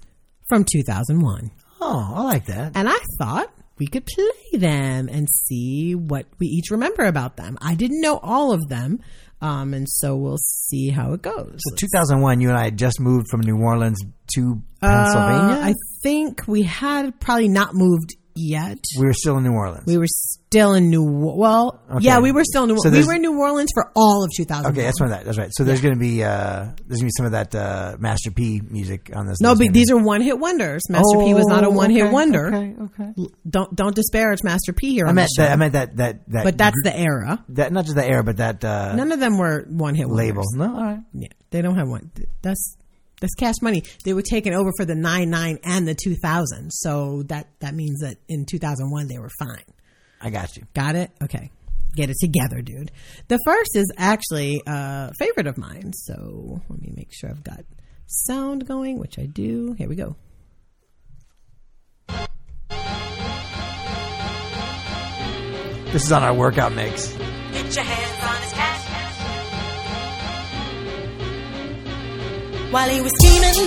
from 0.49 0.65
2001. 0.65 1.51
Oh, 1.81 2.13
I 2.15 2.23
like 2.25 2.47
that. 2.47 2.73
And 2.75 2.89
I 2.89 2.99
thought 3.19 3.53
we 3.79 3.87
could 3.87 4.05
play 4.07 4.59
them 4.59 5.09
and 5.09 5.27
see 5.47 5.95
what 5.95 6.27
we 6.39 6.47
each 6.47 6.71
remember 6.71 7.05
about 7.05 7.37
them. 7.37 7.57
I 7.63 7.75
didn't 7.75 8.01
know 8.03 8.19
all 8.23 8.53
of 8.53 8.69
them, 8.69 9.01
um, 9.41 9.73
and 9.73 9.89
so 9.89 10.17
we'll 10.17 10.37
see 10.39 10.91
how 10.91 11.15
it 11.15 11.23
goes. 11.23 11.59
So 11.71 11.75
2001, 11.77 12.41
you 12.43 12.51
and 12.51 12.59
I 12.59 12.65
had 12.65 12.77
just 12.77 13.01
moved 13.01 13.29
from 13.31 13.41
New 13.41 13.57
Orleans 13.57 13.99
to 14.35 14.61
Uh, 14.83 14.87
Pennsylvania. 15.05 15.63
I 15.65 15.75
think 16.03 16.43
we 16.47 16.63
had 16.63 17.19
probably 17.21 17.49
not 17.49 17.75
moved 17.75 18.17
yet. 18.41 18.79
we 18.99 19.07
were 19.07 19.13
still 19.13 19.37
in 19.39 19.45
New 19.45 19.53
Orleans. 19.53 19.85
We 19.87 19.97
were 19.99 20.07
still 20.09 20.75
in 20.75 20.91
New. 20.91 21.05
Well, 21.05 21.81
Okay. 21.91 22.05
yeah, 22.05 22.21
we 22.21 22.33
were 22.33 22.45
still 22.45 22.65
in 22.65 22.71
New. 22.71 22.79
So 22.83 22.91
we 22.91 23.05
were 23.05 23.15
in 23.15 23.23
New 23.23 23.39
Orleans 23.39 23.71
for 23.75 23.91
all 23.95 24.25
of 24.25 24.31
2000. 24.37 24.73
Okay, 24.73 24.83
that's 24.83 25.01
one 25.01 25.11
of 25.11 25.17
that. 25.17 25.25
That's 25.25 25.39
right. 25.39 25.51
So 25.53 25.65
there's 25.65 25.81
going 25.81 25.95
to 25.95 26.01
be 26.01 26.23
uh, 26.25 26.65
there's 26.87 27.01
going 27.01 27.01
to 27.01 27.05
be 27.05 27.11
some 27.17 27.27
of 27.27 27.33
that 27.33 27.55
uh, 27.55 27.97
Master 27.99 28.31
P 28.31 28.61
music 28.69 29.11
on 29.15 29.27
this. 29.27 29.41
No, 29.41 29.55
but 29.55 29.73
these 29.73 29.91
are 29.91 29.97
one 29.97 30.23
hit 30.23 30.39
wonders. 30.39 30.83
Master 30.89 31.19
P 31.19 31.35
was 31.35 31.47
not 31.47 31.65
a 31.65 31.71
one 31.71 31.91
hit 31.91 32.03
okay, 32.05 32.13
wonder. 32.13 32.47
Okay, 32.49 32.75
okay. 32.83 33.13
Don't 33.49 33.75
don't 33.75 33.95
disparage 33.95 34.43
Master 34.43 34.73
P 34.73 34.93
here 34.95 35.07
I 35.07 35.11
on 35.11 35.15
meant 35.15 35.31
that. 35.37 35.51
I 35.53 35.57
meant 35.57 35.73
that. 35.75 35.97
That. 35.97 36.29
that 36.31 36.45
but 36.45 36.59
that's 36.59 36.77
gr- 36.83 36.91
the 36.91 36.99
era. 36.99 37.45
that. 37.51 37.73
Not 37.73 37.85
just 37.85 37.97
the 37.97 38.07
era, 38.07 38.25
but 38.25 38.39
that 38.39 38.65
uh, 38.65 38.95
None 38.97 39.13
of 39.13 39.21
them 39.21 39.39
were 39.39 39.67
one 39.69 39.95
hit 39.95 40.09
label. 40.09 40.43
No, 40.55 40.65
all 40.65 40.83
right. 40.83 41.01
Yeah, 41.13 41.29
they 41.51 41.63
don't 41.63 41.77
have 41.77 41.89
one. 41.89 42.11
That's 42.43 42.77
that's 43.21 43.35
cash 43.35 43.57
money. 43.63 43.85
They 44.05 44.15
were 44.15 44.23
taken 44.23 44.55
over 44.55 44.73
for 44.77 44.85
the 44.85 44.95
nine 44.95 45.31
nine 45.31 45.59
and 45.63 45.87
the 45.87 45.95
two 45.95 46.17
thousand. 46.17 46.71
So 46.73 47.23
that 47.25 47.49
that 47.61 47.75
means 47.75 48.01
that 48.01 48.17
in 48.29 48.47
two 48.47 48.59
thousand 48.59 48.91
one 48.91 49.09
they 49.09 49.19
were 49.19 49.31
fine. 49.39 49.65
I 50.21 50.31
got 50.31 50.57
you. 50.57 50.65
Got 50.75 50.97
it? 50.97 51.11
Okay. 51.23 51.51
Get 51.97 52.09
it 52.09 52.17
together, 52.21 52.63
dude. 52.63 52.93
The 53.29 53.39
first 53.45 53.75
is 53.75 53.91
actually 53.97 54.63
a 54.67 55.13
favorite 55.19 55.47
of 55.47 55.59
mine. 55.59 55.93
So 55.93 56.61
let 56.69 56.81
me 56.81 56.93
make 56.95 57.13
sure 57.13 57.31
I've 57.31 57.43
got 57.43 57.65
sound 58.07 58.67
going, 58.67 58.99
which 58.99 59.19
I 59.19 59.27
do. 59.27 59.75
Here 59.77 59.89
we 59.89 59.97
go. 59.97 60.17
This 65.93 66.05
is 66.05 66.13
on 66.13 66.23
our 66.23 66.33
workout 66.35 66.73
mix. 66.73 67.13
Get 67.53 67.75
your 67.75 67.85
hands 67.85 68.20
While 72.71 72.89
he 72.89 73.01
was 73.01 73.13
scheming, 73.19 73.59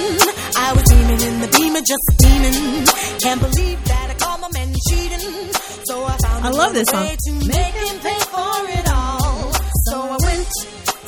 I 0.55 0.71
was 0.71 0.83
beaming 0.87 1.21
in 1.27 1.35
the 1.43 1.49
beamer, 1.51 1.83
just 1.83 2.05
steaming. 2.15 2.87
Can't 3.19 3.41
believe 3.41 3.83
that 3.83 4.07
I 4.11 4.15
caught 4.15 4.39
my 4.39 4.49
man 4.55 4.73
cheating. 4.87 5.51
So 5.83 6.05
I 6.05 6.15
found 6.23 6.45
I 6.45 6.49
love 6.49 6.73
this 6.73 6.87
song. 6.87 7.03
way 7.03 7.17
to 7.19 7.31
make 7.33 7.75
him 7.83 7.99
pay 7.99 8.19
for 8.31 8.55
it 8.79 8.87
all. 8.87 9.51
So 9.91 9.95
I 10.07 10.17
went 10.23 10.47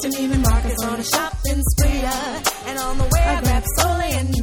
to 0.01 0.07
Neiman 0.11 0.43
Marcus 0.43 0.75
on 0.83 0.99
a 0.99 1.03
shopping 1.03 1.61
spree, 1.71 2.03
uh, 2.03 2.41
and 2.67 2.79
on 2.79 2.97
the 2.97 3.03
way 3.05 3.23
I 3.23 3.39
grabbed 3.41 3.67
Soleil 3.79 4.19
and 4.19 4.34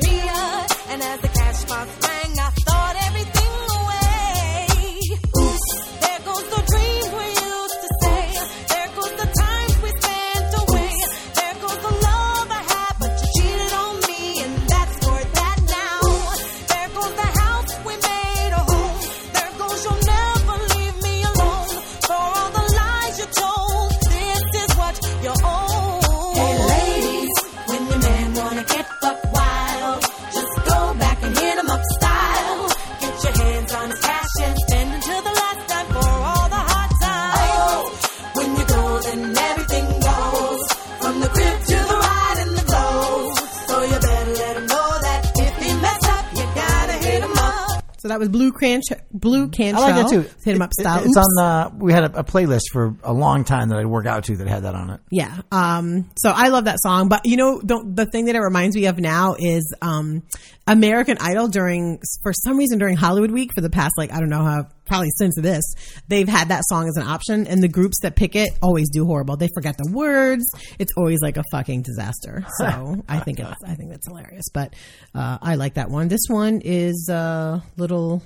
So 48.02 48.08
that 48.08 48.18
was 48.18 48.28
Blue 48.28 48.50
Cran 48.50 48.80
Blu 49.12 49.44
I 49.44 49.48
Cantrell. 49.48 49.82
like 49.84 49.94
that 49.94 50.10
too. 50.10 50.22
Hit 50.44 50.56
'em 50.56 50.62
up 50.62 50.70
It- 50.76 50.80
style. 50.82 50.98
It's 51.04 51.16
Oops. 51.16 51.26
on. 51.40 51.70
the. 51.78 51.84
we 51.84 51.92
had 51.92 52.02
a, 52.02 52.18
a 52.18 52.24
playlist 52.24 52.62
for 52.72 52.96
a 53.04 53.12
long 53.12 53.44
time 53.44 53.68
that 53.68 53.78
I'd 53.78 53.86
work 53.86 54.06
out 54.06 54.24
to 54.24 54.36
that 54.38 54.48
had 54.48 54.64
that 54.64 54.74
on 54.74 54.90
it. 54.90 55.00
Yeah. 55.12 55.38
Um, 55.52 56.10
so 56.18 56.30
I 56.34 56.48
love 56.48 56.64
that 56.64 56.78
song, 56.82 57.08
but 57.08 57.20
you 57.24 57.36
know, 57.36 57.60
don't, 57.64 57.94
the 57.94 58.06
thing 58.06 58.24
that 58.24 58.34
it 58.34 58.40
reminds 58.40 58.74
me 58.74 58.86
of 58.86 58.98
now 58.98 59.36
is, 59.38 59.72
um, 59.82 60.24
American 60.66 61.16
Idol 61.20 61.48
during, 61.48 62.00
for 62.22 62.32
some 62.32 62.56
reason 62.56 62.78
during 62.78 62.96
Hollywood 62.96 63.30
week 63.32 63.50
for 63.54 63.60
the 63.60 63.70
past, 63.70 63.92
like, 63.98 64.12
I 64.12 64.20
don't 64.20 64.28
know 64.28 64.44
how, 64.44 64.68
probably 64.86 65.08
since 65.18 65.34
this, 65.36 65.62
they've 66.08 66.28
had 66.28 66.48
that 66.48 66.62
song 66.68 66.88
as 66.88 66.96
an 66.96 67.06
option 67.06 67.46
and 67.46 67.62
the 67.62 67.68
groups 67.68 67.98
that 68.02 68.14
pick 68.14 68.36
it 68.36 68.50
always 68.62 68.88
do 68.90 69.04
horrible. 69.04 69.36
They 69.36 69.48
forget 69.54 69.76
the 69.76 69.90
words. 69.92 70.44
It's 70.78 70.92
always 70.96 71.20
like 71.20 71.36
a 71.36 71.42
fucking 71.50 71.82
disaster. 71.82 72.44
So 72.58 73.02
I 73.08 73.18
think 73.18 73.40
it's, 73.40 73.64
I 73.66 73.74
think 73.74 73.90
that's 73.90 74.06
hilarious, 74.06 74.44
but, 74.54 74.74
uh, 75.14 75.38
I 75.42 75.56
like 75.56 75.74
that 75.74 75.90
one. 75.90 76.06
This 76.06 76.26
one 76.28 76.60
is 76.62 77.08
a 77.10 77.60
little, 77.76 78.22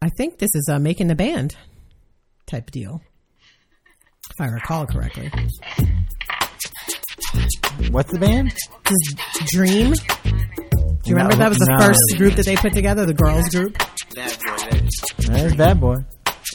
I 0.00 0.08
think 0.16 0.38
this 0.38 0.50
is 0.54 0.68
uh, 0.72 0.78
making 0.78 1.08
the 1.08 1.14
band 1.14 1.54
type 2.46 2.70
deal. 2.70 3.02
If 4.30 4.40
I 4.40 4.46
recall 4.46 4.86
correctly. 4.86 5.30
What's 7.90 8.10
the 8.10 8.18
band? 8.18 8.54
Dream. 9.48 9.92
Do 11.06 11.10
you 11.10 11.16
remember 11.16 11.36
that 11.36 11.48
was 11.50 11.58
the 11.58 11.70
No. 11.70 11.86
first 11.86 12.00
group 12.18 12.34
that 12.34 12.46
they 12.46 12.56
put 12.56 12.72
together, 12.72 13.06
the 13.06 13.14
girls 13.14 13.48
group? 13.50 13.78
Bad 13.78 14.36
boy, 14.44 14.56
that 14.56 14.82
is. 14.82 15.26
There's 15.28 15.54
Bad 15.54 15.80
Boy. 15.80 15.96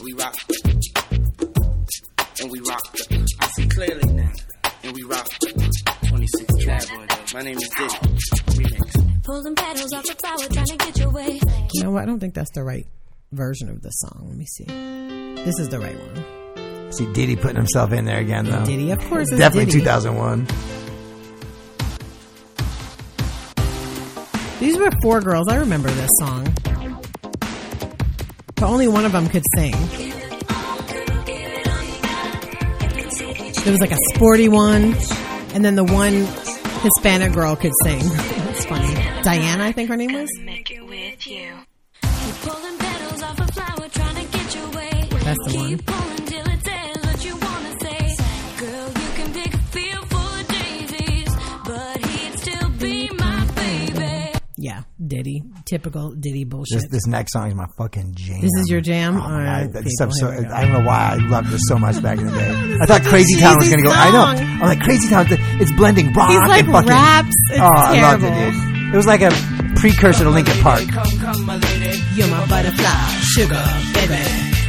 We 0.04 0.12
rock. 0.12 0.34
And 2.40 2.50
we 2.50 2.60
rock. 2.68 2.96
I 3.40 3.46
see 3.56 3.66
clearly 3.68 4.12
now. 4.12 4.30
And 4.84 4.92
we 4.94 5.02
rock. 5.04 5.26
26 6.06 6.64
bad 6.66 6.86
boy, 6.88 7.06
though. 7.08 7.16
My 7.38 7.42
name 7.42 7.56
is 7.56 7.68
Diddy. 7.78 7.94
Remix. 8.58 9.22
Pull 9.24 9.42
them 9.42 9.54
pedals 9.54 9.92
off 9.94 10.04
the 10.04 10.14
flower, 10.20 10.48
trying 10.52 10.66
to 10.66 10.76
get 10.76 10.98
your 10.98 11.10
way. 11.10 11.40
You 11.72 11.82
know 11.84 11.90
what? 11.90 12.02
I 12.02 12.06
don't 12.06 12.20
think 12.20 12.34
that's 12.34 12.50
the 12.50 12.62
right 12.62 12.86
version 13.32 13.70
of 13.70 13.80
the 13.80 13.88
song. 13.90 14.26
Let 14.28 14.36
me 14.36 14.44
see. 14.46 14.64
This 15.44 15.58
is 15.60 15.70
the 15.70 15.78
right 15.80 15.96
one. 15.98 16.92
See 16.92 17.10
Diddy 17.14 17.36
putting 17.36 17.56
himself 17.56 17.92
in 17.92 18.04
there 18.04 18.18
again 18.18 18.44
though. 18.44 18.66
Diddy, 18.66 18.90
of 18.90 18.98
course, 19.08 19.28
it's 19.30 19.38
Definitely 19.38 19.66
Diddy. 19.72 19.78
2001. 19.84 20.46
These 24.62 24.78
were 24.78 24.92
four 25.02 25.20
girls. 25.20 25.48
I 25.48 25.56
remember 25.56 25.90
this 25.90 26.08
song. 26.20 26.44
But 28.54 28.62
only 28.62 28.86
one 28.86 29.04
of 29.04 29.10
them 29.10 29.28
could 29.28 29.42
sing. 29.56 29.72
There 33.64 33.72
was 33.72 33.80
like 33.80 33.90
a 33.90 33.98
sporty 34.14 34.48
one, 34.48 34.94
and 35.52 35.64
then 35.64 35.74
the 35.74 35.82
one 35.82 36.28
Hispanic 36.82 37.32
girl 37.32 37.56
could 37.56 37.72
sing. 37.82 38.02
It's 38.52 38.66
funny. 38.66 38.94
Diana, 39.22 39.64
I 39.64 39.72
think 39.72 39.88
her 39.88 39.96
name 39.96 40.12
was. 40.12 40.28
That's 45.24 45.38
the 45.48 45.82
one. 45.86 46.11
Diddy. 55.22 55.42
Typical 55.66 56.10
Diddy 56.10 56.44
bullshit. 56.44 56.80
This, 56.82 56.88
this 56.90 57.06
next 57.06 57.32
song 57.32 57.48
is 57.48 57.54
my 57.54 57.66
fucking 57.78 58.14
jam. 58.16 58.40
This 58.40 58.50
is 58.58 58.68
your 58.68 58.80
jam? 58.80 59.14
Oh 59.16 59.20
my 59.20 59.24
All 59.24 59.30
God, 59.30 59.44
right, 59.46 59.72
this 59.72 59.84
people, 59.84 60.02
episode- 60.06 60.30
here 60.32 60.40
we 60.42 60.46
go. 60.48 60.54
I 60.54 60.62
don't 60.64 60.72
know 60.72 60.80
why 60.86 60.98
I 61.12 61.16
loved 61.28 61.48
this 61.50 61.60
so 61.68 61.78
much 61.78 62.02
back 62.02 62.18
in 62.18 62.26
the 62.26 62.32
day. 62.32 62.78
I 62.82 62.86
thought 62.86 63.02
Crazy 63.02 63.38
Town 63.40 63.56
was 63.58 63.68
going 63.68 63.82
to 63.82 63.88
go. 63.88 63.94
I 63.94 64.10
know. 64.10 64.24
I'm 64.24 64.60
like 64.60 64.80
Crazy 64.80 65.08
Town. 65.08 65.26
It's 65.30 65.72
blending 65.72 66.12
rock 66.12 66.30
He's 66.30 66.40
like 66.40 66.64
and 66.64 66.72
fucking. 66.72 66.88
raps. 66.90 67.36
It's 67.50 67.60
oh, 67.60 67.64
I 67.64 68.00
loved 68.00 68.24
it, 68.24 68.28
terrible. 68.30 68.60
dude. 68.60 68.94
It 68.94 68.96
was 68.96 69.06
like 69.06 69.22
a 69.22 69.30
precursor 69.76 70.24
to 70.24 70.30
Linkin 70.30 70.58
Park. 70.60 70.80
Come, 70.90 71.18
come, 71.20 71.46
my 71.46 71.56
lady. 71.56 72.02
You're 72.14 72.28
my 72.28 72.44
butterfly, 72.46 73.06
sugar, 73.32 73.64
baby. 73.94 74.20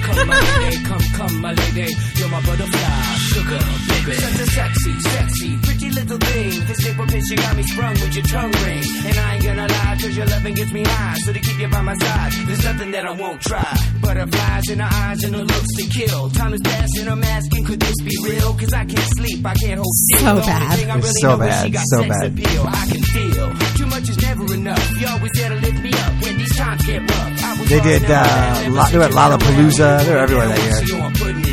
Come, 0.04 0.28
my 0.28 0.40
lady, 0.60 0.84
come, 0.86 1.02
come, 1.18 1.42
my 1.42 1.54
lady. 1.54 1.92
You're 2.16 2.30
my 2.30 2.40
butterfly, 2.46 3.13
sugar, 3.34 3.60
baby. 3.90 4.14
Such 4.14 4.40
a 4.40 4.46
sexy, 4.52 4.94
sexy, 5.00 5.58
pretty 5.64 5.90
little 5.92 6.18
thing. 6.18 6.52
This 6.68 6.80
paper 6.86 7.06
pitch, 7.08 7.30
you 7.32 7.38
got 7.38 7.56
me 7.58 7.64
sprung 7.64 7.94
with 7.94 8.14
your 8.16 8.26
tongue 8.26 8.52
ring. 8.66 8.84
And 9.08 9.18
I 9.18 9.34
ain't 9.36 9.44
gonna 9.44 9.68
lie, 9.68 9.98
cause 10.02 10.16
your 10.18 10.26
loving 10.28 10.54
gets 10.54 10.72
me 10.72 10.84
high. 10.86 11.18
So 11.26 11.34
to 11.34 11.40
keep 11.40 11.60
you 11.60 11.68
by 11.70 11.82
my 11.82 11.96
side, 11.96 12.32
there's 12.48 12.64
nothing 12.64 12.92
that 12.92 13.06
I 13.06 13.12
won't 13.12 13.42
try. 13.42 13.74
Butterflies 14.02 14.70
in 14.70 14.80
her 14.80 14.90
eyes 14.92 15.24
and 15.24 15.36
her 15.36 15.44
looks 15.44 15.72
to 15.78 15.84
kill. 15.90 16.30
Time 16.32 16.54
is 16.54 16.62
passing, 16.62 17.08
I'm 17.08 17.24
asking, 17.24 17.66
could 17.66 17.80
this 17.80 17.96
be 18.04 18.16
real? 18.24 18.54
Cause 18.54 18.74
I 18.74 18.86
can't 18.86 19.10
sleep, 19.18 19.46
I 19.46 19.54
can't 19.56 19.80
hold 19.80 19.96
still. 19.96 20.20
So 20.20 20.36
The 20.36 20.42
bad. 20.42 20.80
thing 20.80 20.92
I 20.92 20.98
It's 20.98 21.06
really 21.08 21.22
so 21.22 21.28
know 21.28 21.44
is 21.44 21.50
bad, 21.50 21.64
she 21.66 21.70
got 21.72 21.86
so 21.88 22.00
bad. 22.08 22.26
appeal. 22.32 22.64
I 22.68 22.86
can 22.92 23.02
feel 23.04 23.48
too 23.78 23.86
much 23.88 24.10
is 24.10 24.22
never 24.22 24.54
enough. 24.54 25.00
You 25.00 25.08
always 25.08 25.32
there 25.36 25.50
to 25.50 25.56
lift 25.56 25.80
me 25.82 25.94
up 25.94 26.14
when 26.22 26.38
these 26.38 26.56
times 26.56 26.86
get 26.86 27.02
rough. 27.10 27.70
They 27.70 27.80
did, 27.80 28.04
uh, 28.12 28.24
mind, 28.24 28.76
La- 28.76 28.90
they 28.90 28.98
were 28.98 29.04
at 29.06 29.14
never 29.14 29.38
Lollapalooza. 29.38 30.06
They 30.06 30.12
were 30.14 30.18
everywhere 30.20 30.48
that 30.50 30.60
year. 30.88 31.53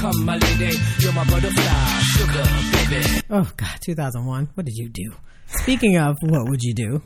Come, 0.00 0.12
come, 0.12 0.24
my 0.24 0.36
lady. 0.36 0.76
You're 0.98 1.12
my 1.12 1.24
butterfly, 1.24 2.00
sugar, 2.00 2.44
baby. 2.72 3.22
Oh 3.30 3.50
God, 3.56 3.78
2001. 3.80 4.50
What 4.54 4.66
did 4.66 4.76
you 4.76 4.88
do? 4.88 5.12
Speaking 5.46 5.96
of, 5.98 6.16
what 6.22 6.48
would 6.48 6.62
you 6.62 6.74
do? 6.74 7.02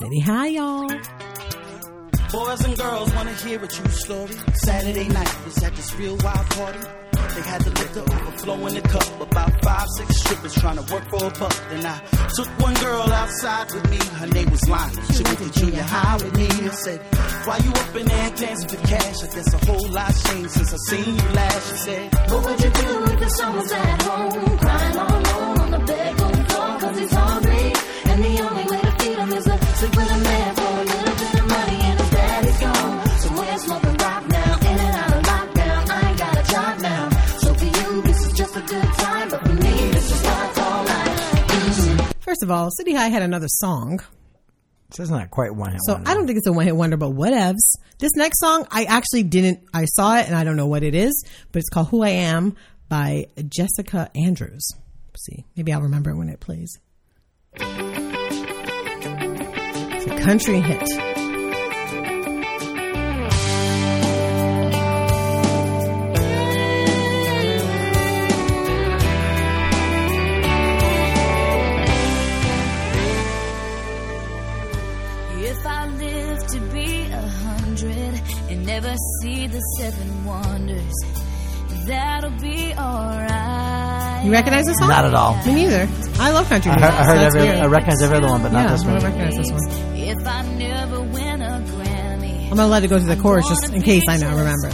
City 0.00 0.20
High, 0.20 0.48
y'all. 0.48 0.88
Boys 2.32 2.64
and 2.64 2.76
girls 2.76 3.14
wanna 3.14 3.32
hear 3.34 3.62
a 3.62 3.68
true 3.68 3.90
story. 3.90 4.34
Saturday 4.54 5.08
night 5.08 5.44
was 5.44 5.62
at 5.62 5.74
this 5.76 5.94
real 5.94 6.16
wild 6.22 6.50
party. 6.50 7.03
They 7.34 7.42
had 7.42 7.62
the 7.62 7.70
liquor 7.70 8.04
overflow 8.14 8.66
in 8.66 8.74
the 8.74 8.82
cup. 8.82 9.20
About 9.20 9.52
five, 9.62 9.86
six 9.96 10.16
strippers 10.16 10.54
trying 10.54 10.76
to 10.76 10.92
work 10.92 11.04
for 11.08 11.24
a 11.26 11.30
buck. 11.30 11.56
Then 11.70 11.86
I 11.86 11.98
took 12.36 12.48
one 12.60 12.74
girl 12.74 13.12
outside 13.12 13.72
with 13.72 13.90
me. 13.90 13.98
Her 14.20 14.26
name 14.26 14.50
was 14.50 14.68
Lonnie. 14.68 14.94
She 15.14 15.22
went 15.22 15.38
to 15.38 15.50
junior 15.58 15.82
high 15.82 16.16
with 16.16 16.36
me. 16.36 16.46
I 16.46 16.74
said, 16.84 17.00
Why 17.46 17.56
you 17.58 17.70
up 17.70 17.96
in 17.96 18.06
there 18.06 18.30
dancing 18.30 18.68
for 18.68 18.86
cash? 18.86 19.22
I 19.22 19.26
guess 19.34 19.54
a 19.54 19.66
whole 19.66 19.88
lot 19.90 20.12
changed 20.26 20.50
since 20.50 20.72
I 20.72 20.76
seen 20.90 21.14
you 21.16 21.28
last. 21.32 21.70
She 21.70 21.76
said, 21.78 22.14
What 22.30 22.44
would 22.44 22.60
you 22.64 22.70
do 22.70 23.04
if 23.04 23.20
the 23.20 23.28
son 23.30 23.58
at 23.58 24.02
home, 24.02 24.58
crying 24.58 24.96
all 24.98 25.16
alone 25.20 25.58
on 25.60 25.70
the 25.70 25.78
bedroom 25.78 26.44
floor 26.46 26.78
cause 26.80 26.98
he's 26.98 27.12
hungry? 27.12 27.72
And 28.10 28.24
the 28.24 28.34
only 28.46 28.64
way 28.70 28.80
to 28.80 28.92
feed 28.98 29.18
him 29.18 29.32
is 29.32 29.44
to 29.44 29.58
sleep 29.76 29.96
with 29.96 30.10
a 30.12 30.18
man 30.18 30.63
First 42.34 42.42
of 42.42 42.50
all, 42.50 42.68
City 42.72 42.92
High 42.94 43.10
had 43.10 43.22
another 43.22 43.46
song. 43.46 44.00
So 44.90 45.04
it's 45.04 45.12
not 45.12 45.30
quite 45.30 45.54
one 45.54 45.70
hit 45.70 45.78
So 45.86 46.02
I 46.04 46.14
don't 46.14 46.26
think 46.26 46.38
it's 46.38 46.48
a 46.48 46.52
one 46.52 46.64
hit 46.64 46.74
wonder, 46.74 46.96
but 46.96 47.12
whatevs. 47.12 47.60
This 48.00 48.10
next 48.16 48.40
song, 48.40 48.66
I 48.72 48.86
actually 48.86 49.22
didn't, 49.22 49.60
I 49.72 49.84
saw 49.84 50.16
it 50.16 50.26
and 50.26 50.34
I 50.34 50.42
don't 50.42 50.56
know 50.56 50.66
what 50.66 50.82
it 50.82 50.96
is, 50.96 51.24
but 51.52 51.60
it's 51.60 51.68
called 51.68 51.90
Who 51.90 52.02
I 52.02 52.08
Am 52.08 52.56
by 52.88 53.28
Jessica 53.46 54.10
Andrews. 54.16 54.68
Let's 55.10 55.24
see, 55.26 55.44
maybe 55.54 55.72
I'll 55.72 55.82
remember 55.82 56.10
it 56.10 56.16
when 56.16 56.28
it 56.28 56.40
plays. 56.40 56.76
It's 57.52 57.62
a 60.06 60.18
country 60.18 60.58
hit. 60.58 61.13
And 78.94 79.00
never 79.00 79.36
see 79.36 79.46
the 79.46 79.60
seven 79.78 80.24
wonders, 80.24 80.92
that'll 81.86 82.30
be 82.40 82.72
alright. 82.74 84.24
You 84.24 84.32
recognize 84.32 84.66
this 84.66 84.78
song? 84.78 84.88
Not 84.88 85.04
at 85.04 85.14
all. 85.14 85.36
Me 85.46 85.54
neither. 85.54 85.88
I 86.18 86.30
love 86.30 86.48
country 86.48 86.70
I 86.70 86.76
music. 86.76 86.94
heard, 86.94 87.00
I 87.00 87.04
heard 87.04 87.32
so 87.32 87.38
every, 87.38 87.40
weird. 87.42 87.58
I 87.58 87.66
recognize 87.66 88.02
every 88.02 88.16
other 88.16 88.28
one, 88.28 88.42
but 88.42 88.52
not 88.52 88.64
yeah, 88.64 88.72
this 88.72 88.84
I 88.84 88.92
one. 88.92 89.02
recognize 89.02 89.36
this 89.36 89.50
one. 89.50 89.96
If 89.96 90.26
I 90.26 90.42
never 90.54 91.00
win 91.02 91.42
a 91.42 91.64
Grammy, 91.66 92.42
I'm 92.44 92.56
gonna 92.56 92.66
let 92.68 92.84
it 92.84 92.88
go 92.88 92.98
to 92.98 93.04
the 93.04 93.16
chorus 93.16 93.48
just 93.48 93.72
in 93.72 93.82
case 93.82 94.04
I 94.08 94.16
know 94.16 94.30
remember. 94.30 94.70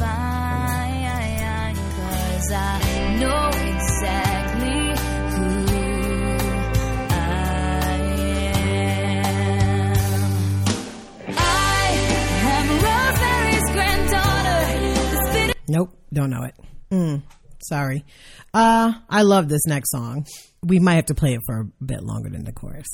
Nope, 15.70 15.96
don't 16.12 16.30
know 16.30 16.42
it. 16.42 16.54
Mm, 16.90 17.22
sorry. 17.62 18.04
Uh, 18.52 18.92
I 19.08 19.22
love 19.22 19.48
this 19.48 19.64
next 19.68 19.92
song. 19.92 20.26
We 20.64 20.80
might 20.80 20.96
have 20.96 21.06
to 21.06 21.14
play 21.14 21.34
it 21.34 21.42
for 21.46 21.60
a 21.60 21.84
bit 21.84 22.02
longer 22.02 22.28
than 22.28 22.42
the 22.42 22.50
chorus. 22.50 22.88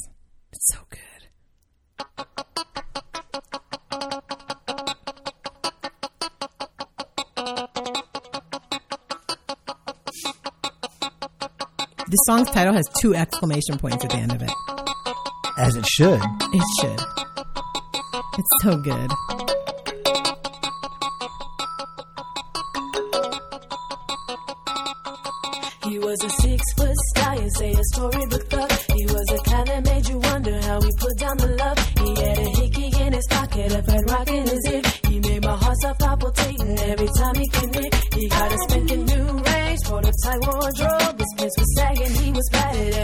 It's 0.53 0.74
so 0.74 0.81
good. 0.90 1.01
This 12.09 12.20
song's 12.27 12.51
title 12.51 12.74
has 12.74 12.86
two 13.01 13.15
exclamation 13.15 13.78
points 13.78 14.05
at 14.05 14.11
the 14.11 14.19
end 14.19 14.32
of 14.32 14.43
it. 14.43 14.53
As 15.57 15.77
it 15.77 15.86
should. 15.86 16.20
It 16.20 16.62
should. 16.82 17.01
It's 18.39 18.62
so 18.62 18.77
good. 18.77 19.45
Was 26.17 26.33
a 26.33 26.43
six 26.43 26.63
foot 26.75 26.97
stallion, 27.11 27.51
say 27.51 27.73
a 27.73 27.85
storybook 27.93 28.49
thug. 28.49 28.73
He 28.95 29.05
was 29.07 29.27
the 29.27 29.41
kind 29.45 29.67
that 29.69 29.85
made 29.85 30.09
you 30.09 30.19
wonder 30.19 30.61
how 30.63 30.81
he 30.81 30.91
put 30.97 31.19
down 31.19 31.37
the 31.37 31.49
love. 31.61 31.79
He 32.01 32.11
had 32.23 32.39
a 32.39 32.49
hickey 32.57 32.89
in 33.05 33.13
his 33.13 33.27
pocket, 33.29 33.73
a 33.73 33.83
fat 33.83 34.05
rock 34.11 34.29
in 34.29 34.47
his 34.47 34.65
ear. 34.71 34.83
He 35.09 35.21
made 35.21 35.45
my 35.45 35.57
heart 35.57 35.77
stop 35.77 35.99
palpitating 35.99 36.79
every 36.79 37.11
time 37.19 37.35
he 37.35 37.49
came 37.49 37.71
near. 37.71 37.91
He 38.15 38.29
got 38.29 38.53
a 38.53 38.59
spanking 38.65 39.05
new 39.05 39.27
range, 39.45 39.81
prototype 39.85 40.43
wardrobe. 40.47 41.19
His 41.21 41.33
pants 41.37 41.57
was 41.59 41.71
sagging, 41.77 42.15
he 42.23 42.33
was 42.33 42.49
padded, 42.53 42.95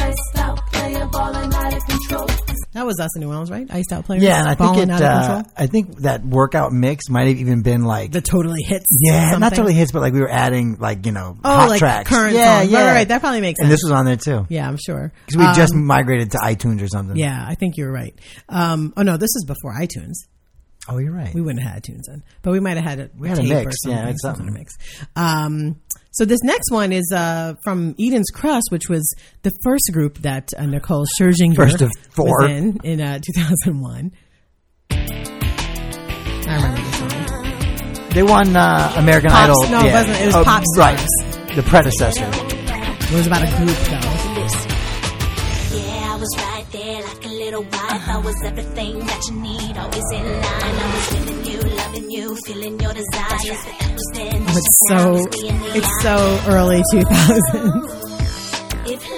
iced 0.00 0.38
out, 0.38 0.58
playing 0.72 1.08
ball 1.10 1.36
and 1.36 1.54
out 1.54 1.74
of 1.74 1.82
control. 1.86 2.26
That 2.72 2.86
was 2.86 2.98
us 2.98 3.14
in 3.16 3.20
New 3.20 3.28
Orleans, 3.28 3.50
right? 3.50 3.61
Out 3.90 4.04
players. 4.04 4.22
Yeah, 4.22 4.38
and 4.40 4.48
I 4.48 4.54
think 4.54 4.76
it. 4.76 4.90
Uh. 4.90 5.42
I 5.56 5.66
think 5.66 5.96
that 6.02 6.24
workout 6.24 6.72
mix 6.72 7.08
might 7.08 7.28
have 7.28 7.38
even 7.38 7.62
been 7.62 7.82
like 7.84 8.12
The 8.12 8.20
totally 8.20 8.62
hits. 8.62 8.86
yeah, 9.02 9.38
not 9.38 9.54
totally 9.54 9.72
hits, 9.74 9.90
but 9.92 10.00
like 10.02 10.12
we 10.12 10.20
were 10.20 10.30
adding 10.30 10.76
like 10.78 11.06
you 11.06 11.12
know 11.12 11.36
Oh, 11.42 11.54
hot 11.56 11.68
like 11.70 11.78
tracks. 11.78 12.08
current 12.10 12.34
yeah, 12.36 12.60
songs. 12.60 12.70
yeah, 12.70 12.78
Right, 12.78 12.86
right, 12.86 12.92
right. 12.94 13.08
That 13.08 13.20
probably 13.22 13.40
makes 13.40 13.58
sense. 13.58 13.64
And 13.64 13.72
this 13.72 13.80
was 13.82 13.92
on 13.92 14.04
there 14.04 14.16
too 14.16 14.46
Yeah, 14.50 14.68
I'm 14.68 14.76
sure. 14.76 15.12
because 15.26 15.38
we 15.38 15.44
Um, 15.46 15.54
just 15.54 15.74
migrated 15.74 16.30
to 16.32 16.38
iTunes 16.38 16.82
or 16.82 16.88
something. 16.88 17.16
Yeah, 17.16 17.42
I 17.48 17.54
think 17.54 17.76
you're 17.76 17.90
right. 17.92 18.14
Um, 18.48 18.92
oh 18.96 19.02
no, 19.02 19.16
this 19.16 19.30
is 19.34 19.44
before 19.46 19.74
iTunes. 19.74 20.12
Oh, 20.88 20.98
you're 20.98 21.12
right. 21.12 21.32
We 21.32 21.40
wouldn't 21.40 21.62
have 21.62 21.74
had 21.74 21.82
iTunes 21.84 22.02
then, 22.08 22.24
but 22.42 22.50
we 22.52 22.58
might 22.60 22.76
have 22.76 22.84
had 22.84 22.98
a, 23.00 23.10
We 23.16 23.28
had 23.28 23.38
a 23.38 23.42
mix. 23.44 23.76
Yeah, 23.86 24.08
it's 24.08 24.20
some 24.22 24.34
something. 24.36 24.48
of 24.48 24.54
mix. 24.54 24.74
Um, 25.14 25.76
so 26.10 26.24
this 26.24 26.40
next 26.42 26.70
one 26.72 26.92
is 26.92 27.10
uh, 27.14 27.54
from 27.62 27.94
Eden's 28.00 28.30
Crush, 28.34 28.64
which 28.70 28.88
was 28.88 29.08
the 29.42 29.52
first 29.62 29.90
group 29.92 30.18
that 30.18 30.50
uh, 30.58 30.66
Nicole 30.66 31.04
Scherzinger 31.18 31.54
First 31.54 31.82
of 31.82 31.90
four. 32.10 32.42
was 32.42 32.50
in 32.50 32.78
in 32.82 33.00
uh, 33.00 33.20
2001. 33.20 34.12
I 34.90 36.56
remember 36.56 36.80
this 36.82 37.00
one. 37.00 38.08
They 38.10 38.22
won 38.24 38.56
uh, 38.56 38.92
American 38.96 39.30
Pops- 39.30 39.64
Idol. 39.64 39.80
no, 39.80 39.88
it 39.88 39.92
wasn't. 39.92 40.20
It 40.20 40.26
was 40.26 40.34
oh, 40.36 40.44
Pop 40.44 40.64
Right, 40.76 40.98
the 41.54 41.62
predecessor. 41.62 42.28
It 42.28 43.14
was 43.16 43.26
about 43.26 43.42
a 43.42 43.56
group 43.56 43.76
though. 43.88 44.21
Little 47.52 47.70
wife. 47.70 48.08
I 48.08 48.18
was 48.18 48.42
everything 48.44 48.98
that 49.00 49.22
you 49.28 49.34
need, 49.40 49.76
always 49.76 50.10
in 50.12 50.24
line. 50.24 50.42
I 50.42 50.94
was 50.94 51.06
feeling 51.12 51.44
you, 51.44 51.60
loving 51.76 52.10
you, 52.10 52.36
feeling 52.46 52.80
your 52.80 52.94
desires. 52.94 53.64
But 53.64 53.78
that 53.78 53.92
was 53.92 54.10
then. 54.14 54.42
Oh, 54.48 54.56
it's 54.56 54.78
so 54.88 54.98
it's 55.78 56.02
so 56.02 56.40
early 56.50 56.82
2000s. 56.92 57.98
If 58.84 59.12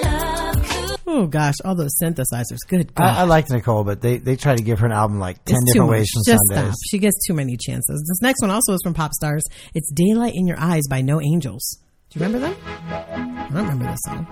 Oh 1.06 1.26
gosh, 1.28 1.54
all 1.64 1.76
those 1.76 1.96
synthesizers. 2.02 2.58
Good 2.66 2.92
God. 2.92 3.04
I, 3.04 3.20
I 3.20 3.22
liked 3.24 3.50
Nicole, 3.50 3.84
but 3.84 4.00
they, 4.00 4.16
they 4.18 4.34
try 4.34 4.56
to 4.56 4.62
give 4.62 4.80
her 4.80 4.86
an 4.86 4.92
album 4.92 5.20
like 5.20 5.44
ten 5.44 5.54
It's 5.56 5.72
different 5.72 5.92
ways 5.92 6.10
from 6.12 6.22
Just 6.26 6.42
Sundays. 6.48 6.72
stop. 6.72 6.78
She 6.90 6.98
gets 6.98 7.16
too 7.26 7.34
many 7.34 7.56
chances. 7.56 8.00
This 8.08 8.20
next 8.20 8.40
one 8.42 8.50
also 8.50 8.72
is 8.72 8.80
from 8.82 8.94
Pop 8.94 9.12
Stars. 9.12 9.44
It's 9.74 9.92
"Daylight 9.92 10.32
in 10.34 10.48
Your 10.48 10.58
Eyes" 10.58 10.82
by 10.90 11.02
No 11.02 11.20
Angels. 11.20 11.78
Do 12.10 12.18
you 12.18 12.26
remember 12.26 12.48
them? 12.48 12.56
I 12.90 13.48
don't 13.52 13.68
remember 13.68 13.84
this 13.92 14.00
song. 14.06 14.26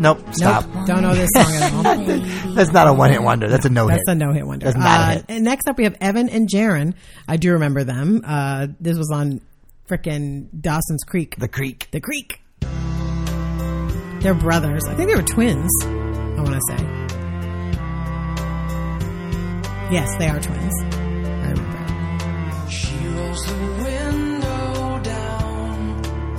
Nope, 0.00 0.20
stop. 0.32 0.64
Nope, 0.74 0.86
don't 0.86 1.02
know 1.02 1.14
this 1.14 1.28
song 1.34 1.54
at 1.54 1.72
all. 1.72 1.82
That's 2.54 2.72
not 2.72 2.86
a 2.88 2.92
one 2.92 3.10
hit 3.10 3.22
wonder. 3.22 3.48
That's 3.48 3.66
a 3.66 3.70
no 3.70 3.88
hit. 3.88 3.98
That's 4.06 4.08
a 4.10 4.14
no 4.14 4.32
hit 4.32 4.46
wonder. 4.46 4.64
That's 4.66 4.76
not 4.76 4.86
a 4.86 5.02
Uh, 5.02 5.10
hit. 5.14 5.24
And 5.28 5.44
next 5.44 5.66
up, 5.68 5.76
we 5.76 5.84
have 5.84 5.96
Evan 6.00 6.28
and 6.28 6.48
Jaron. 6.48 6.94
I 7.26 7.36
do 7.36 7.52
remember 7.52 7.82
them. 7.84 8.22
Uh, 8.24 8.68
this 8.80 8.96
was 8.96 9.10
on 9.12 9.40
frickin' 9.88 10.48
Dawson's 10.60 11.02
Creek. 11.04 11.36
The 11.36 11.48
Creek. 11.48 11.88
The 11.90 12.00
Creek. 12.00 12.40
They're 14.22 14.34
brothers. 14.34 14.84
I 14.86 14.94
think 14.94 15.08
they 15.08 15.16
were 15.16 15.22
twins. 15.22 15.70
I 15.84 16.40
want 16.42 16.54
to 16.54 16.60
say. 16.68 16.84
Yes, 19.94 20.14
they 20.18 20.28
are 20.28 20.40
twins. 20.40 20.74
I 20.82 21.50
remember. 21.50 22.70
She 22.70 22.96
rolls 23.08 23.46
the 23.46 23.52
window 23.54 23.84
down. 23.84 24.07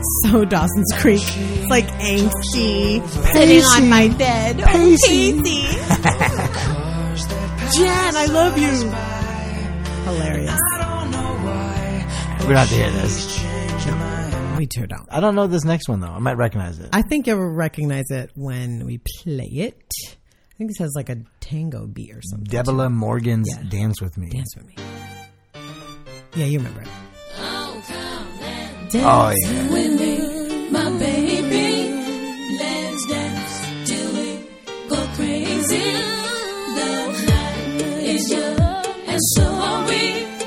So 0.25 0.45
Dawson's 0.45 0.91
Creek. 0.97 1.21
It's 1.23 1.69
like 1.69 1.85
angsty, 1.87 3.05
sitting 3.33 3.63
on 3.75 3.89
my 3.89 4.07
bed. 4.09 4.57
Pacey. 4.59 5.33
Pacey. 5.41 5.61
Jan, 7.77 8.15
I 8.15 8.25
love 8.31 8.57
you. 8.57 8.69
Hilarious. 10.05 10.57
We 12.41 12.47
don't 12.47 12.57
have 12.57 12.69
to 12.69 12.75
hear 12.75 12.91
this. 12.91 13.45
We 14.57 14.65
too 14.67 14.87
don't. 14.87 15.07
I 15.11 15.19
don't 15.19 15.35
know 15.35 15.47
this 15.47 15.63
next 15.65 15.87
one 15.89 15.99
though. 15.99 16.07
I 16.07 16.19
might 16.19 16.37
recognize 16.37 16.79
it. 16.79 16.89
I 16.93 17.01
think 17.01 17.27
you'll 17.27 17.37
recognize 17.53 18.09
it 18.09 18.31
when 18.35 18.85
we 18.85 18.99
play 19.21 19.45
it. 19.51 19.83
I 20.07 20.55
think 20.57 20.69
this 20.71 20.77
has 20.79 20.93
like 20.95 21.09
a 21.09 21.17
tango 21.39 21.87
beat 21.87 22.11
or 22.15 22.21
something. 22.21 22.47
Debelah 22.51 22.91
Morgan's 22.91 23.49
Yeah. 23.55 23.63
"Dance 23.69 24.01
with 24.01 24.17
Me." 24.17 24.29
Dance 24.29 24.55
with 24.57 24.65
me. 24.67 24.75
Yeah, 26.35 26.45
you 26.45 26.57
remember 26.59 26.81
it. 26.81 26.87
Oh 28.91 29.33
yeah. 29.43 29.69
With 29.69 29.99
me, 30.01 30.69
my 30.71 30.89
baby, 30.97 31.93
let's 32.57 33.05
dance 33.05 33.87
till 33.87 34.13
we 34.15 34.27
go 34.89 34.95
crazy. 35.15 35.91
The 36.75 36.91
night 37.29 37.81
is 38.01 38.31
young, 38.31 38.85
and 39.07 39.21
so 39.35 39.43
are 39.43 39.87
we. 39.87 40.38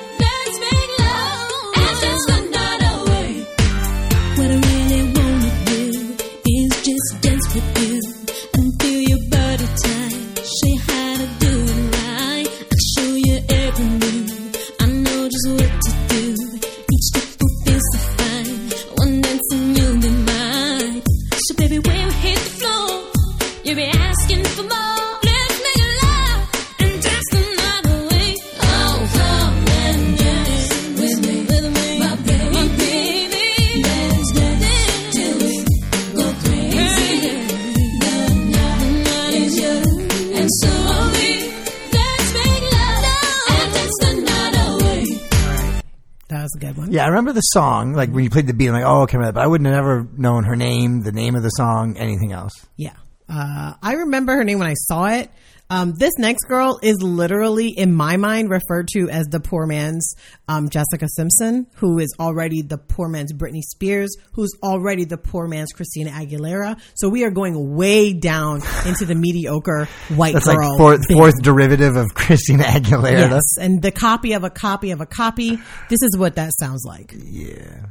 Was 46.52 46.62
a 46.62 46.66
good 46.66 46.76
one. 46.76 46.92
Yeah, 46.92 47.04
I 47.04 47.08
remember 47.08 47.32
the 47.32 47.40
song. 47.40 47.92
Like 47.94 48.10
when 48.10 48.24
you 48.24 48.30
played 48.30 48.46
the 48.46 48.54
beat, 48.54 48.68
I'm 48.68 48.74
like, 48.74 48.84
oh, 48.84 49.02
okay, 49.02 49.18
but 49.18 49.38
I 49.38 49.46
wouldn't 49.46 49.68
have 49.68 49.78
ever 49.78 50.06
known 50.16 50.44
her 50.44 50.56
name, 50.56 51.02
the 51.02 51.12
name 51.12 51.34
of 51.34 51.42
the 51.42 51.50
song, 51.50 51.96
anything 51.96 52.32
else. 52.32 52.52
Yeah. 52.76 52.94
Uh, 53.28 53.74
I 53.82 53.94
remember 53.94 54.34
her 54.34 54.44
name 54.44 54.58
when 54.58 54.68
I 54.68 54.74
saw 54.74 55.06
it. 55.06 55.30
Um, 55.72 55.94
this 55.94 56.12
next 56.18 56.44
girl 56.48 56.78
is 56.82 57.02
literally, 57.02 57.70
in 57.70 57.94
my 57.94 58.18
mind, 58.18 58.50
referred 58.50 58.88
to 58.88 59.08
as 59.08 59.28
the 59.28 59.40
poor 59.40 59.64
man's 59.64 60.14
um, 60.46 60.68
Jessica 60.68 61.08
Simpson, 61.08 61.66
who 61.76 61.98
is 61.98 62.14
already 62.20 62.60
the 62.60 62.76
poor 62.76 63.08
man's 63.08 63.32
Britney 63.32 63.62
Spears, 63.62 64.14
who's 64.34 64.50
already 64.62 65.06
the 65.06 65.16
poor 65.16 65.48
man's 65.48 65.72
Christina 65.72 66.10
Aguilera. 66.10 66.78
So 66.94 67.08
we 67.08 67.24
are 67.24 67.30
going 67.30 67.74
way 67.74 68.12
down 68.12 68.56
into 68.84 69.06
the 69.06 69.14
mediocre 69.14 69.88
white 70.10 70.34
That's 70.34 70.44
girl. 70.44 70.56
like 70.56 70.78
fourth, 70.78 71.10
fourth 71.10 71.40
derivative 71.40 71.96
of 71.96 72.08
Christina 72.14 72.64
Aguilera. 72.64 73.30
Yes, 73.30 73.56
and 73.58 73.80
the 73.80 73.92
copy 73.92 74.34
of 74.34 74.44
a 74.44 74.50
copy 74.50 74.90
of 74.90 75.00
a 75.00 75.06
copy. 75.06 75.56
This 75.88 76.02
is 76.02 76.18
what 76.18 76.34
that 76.34 76.50
sounds 76.60 76.84
like. 76.84 77.14
Yeah. 77.16 77.86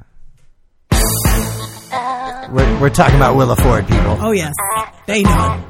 We're, 2.52 2.80
we're 2.80 2.90
talking 2.92 3.16
about 3.16 3.36
Willa 3.36 3.56
Ford, 3.56 3.88
people. 3.88 4.18
Oh 4.22 4.34
yes, 4.34 4.54
they 5.08 5.24
know. 5.24 5.66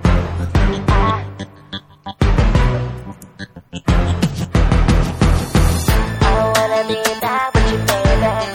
When 7.54 7.66
you 7.70 7.78
feel 7.88 8.04
that 8.24 8.46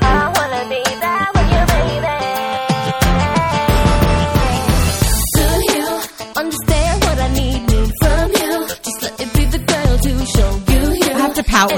I 0.00 0.32
wanna 0.36 0.62
be 0.68 0.82
that 1.02 1.26
when 1.34 1.46
you 1.54 1.62
feel 1.70 2.00
that 7.00 7.18
I 7.20 7.28
need 7.28 7.62
from 8.00 8.28
you. 8.30 8.52
Just 8.82 9.02
let 9.02 9.20
it 9.20 9.30
be 9.34 9.44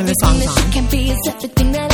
the 0.06 0.14
song's 0.14 0.46
on. 0.46 1.89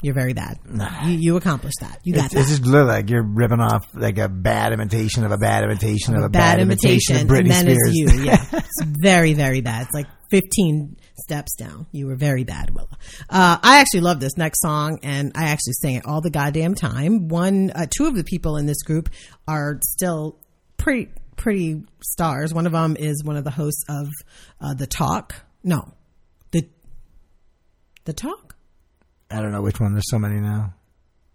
You're 0.00 0.14
very 0.14 0.32
bad. 0.32 0.58
You, 1.06 1.12
you 1.18 1.36
accomplished 1.36 1.78
that. 1.80 1.98
You 2.04 2.14
got 2.14 2.26
It's, 2.26 2.34
that. 2.34 2.40
it's 2.40 2.58
just 2.60 2.64
like 2.64 3.10
you're 3.10 3.22
ripping 3.22 3.60
off 3.60 3.88
like 3.94 4.18
a 4.18 4.28
bad 4.28 4.72
imitation 4.72 5.24
of 5.24 5.32
a 5.32 5.38
bad 5.38 5.64
imitation 5.64 6.14
of 6.14 6.22
a 6.22 6.28
bad, 6.28 6.60
imitation, 6.60 7.16
of 7.16 7.22
and 7.22 7.30
Britney 7.30 7.48
then 7.48 7.64
Spears. 7.64 7.80
it's 7.88 7.96
you. 8.14 8.22
Yeah, 8.24 8.44
it's 8.52 8.82
very, 9.02 9.34
very 9.34 9.60
bad. 9.60 9.82
It's 9.86 9.94
like 9.94 10.06
15 10.30 10.96
steps 11.18 11.56
down. 11.56 11.86
You 11.90 12.06
were 12.06 12.14
very 12.14 12.44
bad, 12.44 12.70
Willa. 12.70 12.96
Uh, 13.28 13.58
I 13.60 13.80
actually 13.80 14.02
love 14.02 14.20
this 14.20 14.36
next 14.36 14.60
song, 14.62 15.00
and 15.02 15.32
I 15.34 15.46
actually 15.46 15.72
sing 15.72 15.96
it 15.96 16.06
all 16.06 16.20
the 16.20 16.30
goddamn 16.30 16.76
time. 16.76 17.26
One, 17.26 17.72
uh, 17.74 17.86
two 17.90 18.06
of 18.06 18.14
the 18.14 18.22
people 18.24 18.56
in 18.56 18.66
this 18.66 18.82
group 18.84 19.08
are 19.48 19.80
still 19.82 20.38
pretty, 20.76 21.10
pretty 21.36 21.82
stars. 22.04 22.54
One 22.54 22.66
of 22.66 22.72
them 22.72 22.96
is 22.96 23.24
one 23.24 23.36
of 23.36 23.42
the 23.42 23.50
hosts 23.50 23.82
of 23.88 24.06
uh, 24.60 24.74
the 24.74 24.86
Talk. 24.86 25.34
No, 25.64 25.92
the 26.52 26.68
the 28.04 28.12
Talk. 28.12 28.47
I 29.30 29.40
don't 29.42 29.52
know 29.52 29.62
which 29.62 29.80
one. 29.80 29.92
There's 29.92 30.10
so 30.10 30.18
many 30.18 30.40
now. 30.40 30.74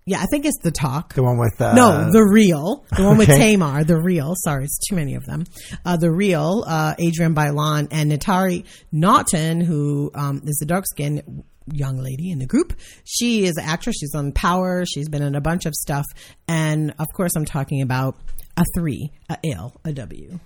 Yeah, 0.05 0.21
I 0.21 0.25
think 0.25 0.45
it's 0.45 0.57
the 0.61 0.71
Talk. 0.71 1.13
The 1.13 1.23
one 1.23 1.37
with 1.37 1.61
uh, 1.61 1.73
no, 1.73 2.11
the 2.11 2.23
real, 2.23 2.85
the 2.95 3.03
one 3.03 3.17
with 3.17 3.29
okay. 3.29 3.53
Tamar, 3.53 3.85
the 3.85 4.01
real. 4.01 4.33
Sorry, 4.35 4.65
it's 4.65 4.79
too 4.89 4.95
many 4.95 5.15
of 5.15 5.25
them. 5.25 5.45
Uh, 5.85 5.95
the 5.95 6.11
real, 6.11 6.65
uh, 6.67 6.93
Adrienne 6.99 7.33
Bailon 7.33 7.87
and 7.89 8.11
Naturi 8.11 8.65
Naughton, 8.91 9.61
who 9.61 10.11
um, 10.13 10.41
is 10.45 10.57
the 10.57 10.65
dark 10.65 10.85
skinned 10.87 11.43
young 11.71 11.97
lady 11.97 12.31
in 12.31 12.39
the 12.39 12.45
group. 12.45 12.73
She 13.05 13.45
is 13.45 13.55
an 13.55 13.63
actress. 13.63 13.95
She's 13.97 14.13
on 14.13 14.33
Power. 14.33 14.83
She's 14.85 15.07
been 15.07 15.23
in 15.23 15.35
a 15.35 15.41
bunch 15.41 15.65
of 15.65 15.73
stuff, 15.73 16.05
and 16.49 16.93
of 16.99 17.07
course, 17.13 17.31
I'm 17.37 17.45
talking 17.45 17.81
about 17.81 18.17
a 18.57 18.65
three, 18.75 19.09
a 19.29 19.37
L, 19.55 19.79
a 19.85 19.93
W. 19.93 20.39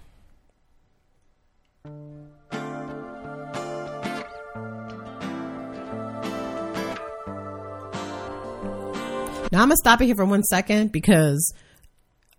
Now 9.51 9.61
I'm 9.61 9.69
gonna 9.69 9.77
stop 9.77 10.01
it 10.01 10.05
here 10.05 10.15
for 10.15 10.25
one 10.25 10.43
second 10.43 10.91
because 10.91 11.53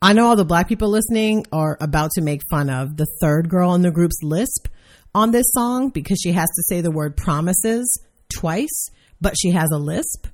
I 0.00 0.12
know 0.12 0.26
all 0.26 0.36
the 0.36 0.44
black 0.44 0.68
people 0.68 0.90
listening 0.90 1.46
are 1.52 1.76
about 1.80 2.10
to 2.12 2.20
make 2.20 2.42
fun 2.50 2.70
of 2.70 2.96
the 2.96 3.06
third 3.20 3.48
girl 3.48 3.74
in 3.74 3.82
the 3.82 3.90
group's 3.90 4.18
lisp 4.22 4.68
on 5.14 5.30
this 5.30 5.46
song 5.50 5.88
because 5.88 6.20
she 6.22 6.32
has 6.32 6.48
to 6.48 6.62
say 6.68 6.80
the 6.80 6.90
word 6.90 7.16
promises 7.16 8.00
twice, 8.32 8.90
but 9.20 9.34
she 9.40 9.50
has 9.52 9.70
a 9.72 9.78
lisp. 9.78 10.26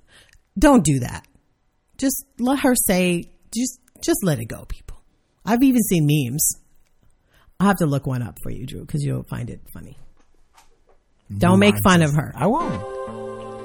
Don't 0.59 0.84
do 0.84 1.01
that. 1.01 1.26
Just 1.96 2.26
let 2.38 2.60
her 2.60 2.74
say 2.74 3.30
just 3.55 3.80
just 4.02 4.24
let 4.24 4.40
it 4.40 4.46
go, 4.46 4.64
people. 4.64 5.01
I've 5.44 5.62
even 5.62 5.82
seen 5.82 6.06
memes. 6.06 6.56
I'll 7.60 7.68
have 7.68 7.76
to 7.76 7.86
look 7.86 8.06
one 8.06 8.22
up 8.22 8.38
for 8.42 8.51
you, 8.51 8.66
Drew, 8.66 8.80
because 8.80 9.02
you'll 9.02 9.24
find 9.24 9.48
it 9.48 9.60
funny. 9.72 9.96
Don't 11.38 11.60
make 11.60 11.76
fun 11.84 12.02
of 12.02 12.12
her. 12.14 12.32
I 12.36 12.46
won't. 12.46 12.82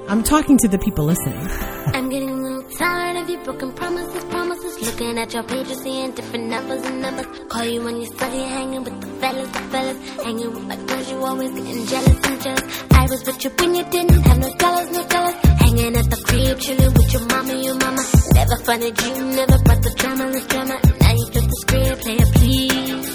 I'm 0.08 0.22
talking 0.22 0.58
to 0.58 0.68
the 0.68 0.78
people 0.78 1.04
listening. 1.04 1.46
I'm 1.94 2.08
getting 2.08 2.30
a 2.30 2.32
little 2.32 2.39
tired 2.80 3.16
of 3.18 3.28
your 3.28 3.44
broken 3.44 3.72
promises, 3.74 4.24
promises. 4.24 4.80
Looking 4.80 5.18
at 5.18 5.34
your 5.34 5.42
pages, 5.42 5.78
seeing 5.82 6.12
different 6.12 6.46
numbers 6.46 6.82
and 6.82 7.02
numbers. 7.02 7.26
Call 7.50 7.64
you 7.64 7.82
when 7.84 7.96
you're 8.00 8.12
studying, 8.16 8.48
hanging 8.48 8.82
with 8.84 8.98
the 9.02 9.06
fellas, 9.20 9.48
the 9.56 9.62
fellas. 9.72 9.98
Hanging 10.24 10.50
with 10.54 10.66
my 10.66 10.76
girls, 10.88 11.10
you 11.10 11.18
always 11.18 11.50
getting 11.50 11.86
jealous 11.86 12.18
and 12.28 12.40
jealous. 12.40 12.66
I 12.92 13.04
was 13.10 13.20
with 13.26 13.44
you 13.44 13.50
when 13.58 13.74
you 13.74 13.84
didn't 13.84 14.22
have 14.28 14.38
no 14.38 14.50
dollars, 14.56 14.90
no 14.96 15.02
dollars. 15.08 15.36
Hanging 15.62 15.94
at 16.00 16.08
the 16.08 16.20
crib, 16.26 16.58
chilling 16.58 16.92
with 16.94 17.12
your 17.12 17.24
mama, 17.32 17.54
your 17.66 17.76
mama. 17.84 18.02
Never 18.32 18.56
funded 18.64 18.96
you, 19.02 19.12
never 19.40 19.58
brought 19.64 19.82
the 19.82 19.92
drama, 20.00 20.24
the 20.32 20.40
drama. 20.48 20.76
Now 21.02 21.12
you 21.12 21.26
flip 21.32 21.46
the 21.52 21.58
script, 21.64 22.00
player, 22.02 22.28
please. 22.36 23.08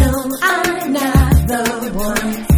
No, 0.00 0.10
I'm 0.42 0.92
not 0.92 1.48
the 1.50 1.92
one. 1.94 2.55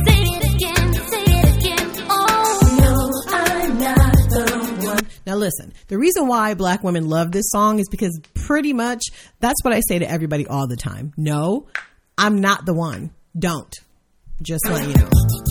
Listen, 5.39 5.73
the 5.89 5.99
reason 5.99 6.27
why 6.27 6.55
black 6.55 6.83
women 6.83 7.09
love 7.09 7.33
this 7.33 7.51
song 7.51 7.79
is 7.79 7.89
because 7.89 8.21
pretty 8.35 8.73
much 8.73 9.03
that's 9.41 9.63
what 9.63 9.73
I 9.73 9.81
say 9.89 9.99
to 9.99 10.11
everybody 10.11 10.47
all 10.47 10.67
the 10.67 10.77
time. 10.77 11.13
No, 11.17 11.67
I'm 12.17 12.41
not 12.41 12.67
the 12.67 12.75
one. 12.75 13.11
Don't. 13.39 13.75
Just 14.43 14.67
let 14.69 14.87
you 14.87 14.95
know. 14.95 15.11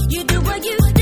You 0.09 0.96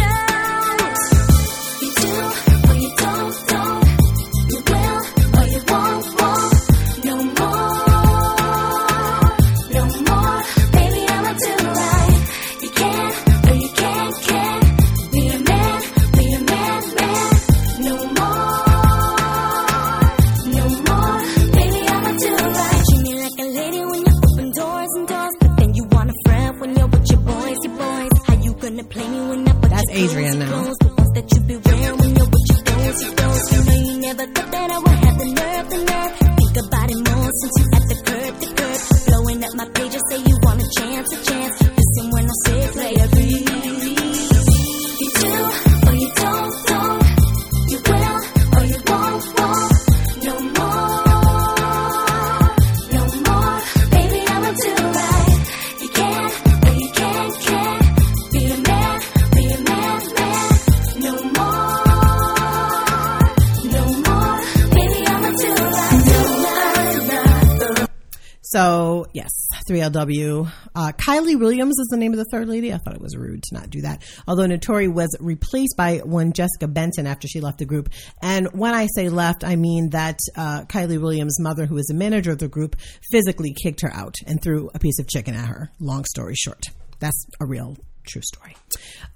So 68.56 69.06
yes, 69.11 69.32
3LW. 69.69 70.49
Uh, 70.73 70.91
Kiely 70.94 71.38
Williams 71.38 71.77
is 71.77 71.88
the 71.91 71.98
name 71.98 72.14
of 72.14 72.19
the 72.19 72.26
third 72.32 72.48
lady. 72.48 72.73
I 72.73 72.77
thought 72.77 72.95
it 72.95 73.02
was 73.02 73.18
rude 73.18 73.44
to 73.44 73.56
not 73.56 73.69
do 73.69 73.82
that. 73.82 74.02
Although 74.30 74.45
Naturi 74.45 74.88
was 74.88 75.14
replaced 75.19 75.76
by 75.76 75.98
one 75.98 76.32
Jessica 76.32 76.69
Benson 76.69 77.06
after 77.06 77.27
she 77.27 77.41
left 77.41 77.57
the 77.57 77.65
group. 77.65 77.90
And 78.22 78.48
when 78.53 78.73
I 78.73 78.88
say 78.95 79.10
left, 79.10 79.44
I 79.44 79.57
mean 79.57 79.90
that 79.90 80.19
uh, 80.38 80.64
Kiely 80.69 81.02
Williams' 81.02 81.38
mother, 81.38 81.65
who 81.65 81.76
is 81.76 81.88
the 81.88 81.95
manager 81.95 82.32
of 82.32 82.38
the 82.38 82.48
group, 82.48 82.77
physically 83.11 83.53
kicked 83.61 83.82
her 83.82 83.94
out 83.94 84.15
and 84.26 84.41
threw 84.41 84.72
a 84.73 84.80
piece 84.80 84.99
of 84.99 85.10
chicken 85.10 85.36
at 85.36 85.49
her. 85.49 85.69
Long 85.82 86.06
story 86.06 86.36
short, 86.36 86.64
that's 86.99 87.26
a 87.41 87.45
real 87.45 87.76
true 88.07 88.22
story. 88.22 88.56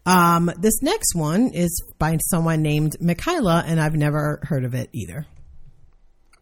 Um, 0.05 0.51
this 0.59 0.81
next 0.81 1.15
one 1.15 1.51
is 1.53 1.81
by 1.97 2.17
someone 2.29 2.61
named 2.61 2.97
Mikaila, 3.01 3.63
and 3.65 3.79
I've 3.79 3.95
never 3.95 4.41
heard 4.43 4.65
of 4.65 4.75
it 4.75 4.89
either. 4.91 5.27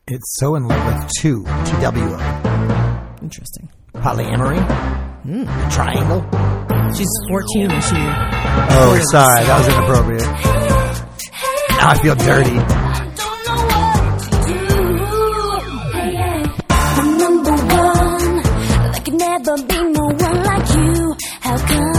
It's 0.08 0.40
so 0.40 0.56
in 0.56 0.68
love 0.68 1.04
with 1.04 1.12
two. 1.20 1.44
T 1.44 1.72
W 1.82 2.04
O. 2.04 2.77
Interesting. 3.22 3.70
Polyamory. 3.94 4.60
A 5.28 5.70
triangle. 5.72 6.22
She's 6.96 7.08
14 7.30 7.72
and 7.72 7.84
she. 7.84 7.96
Oh, 7.96 9.00
sorry, 9.12 9.44
that 9.46 9.58
was 9.60 9.68
inappropriate. 9.68 10.30
Now 11.72 11.90
I 11.90 11.98
feel 12.02 12.16
dirty. 12.16 12.58
I'm 16.80 17.18
number 17.18 17.52
one. 17.52 18.36
There 18.94 19.02
can 19.04 19.18
never 19.18 19.58
be 19.64 19.80
no 19.92 20.06
one 20.06 20.44
like 20.44 20.70
you. 20.76 21.16
How 21.42 21.58
come 21.58 21.97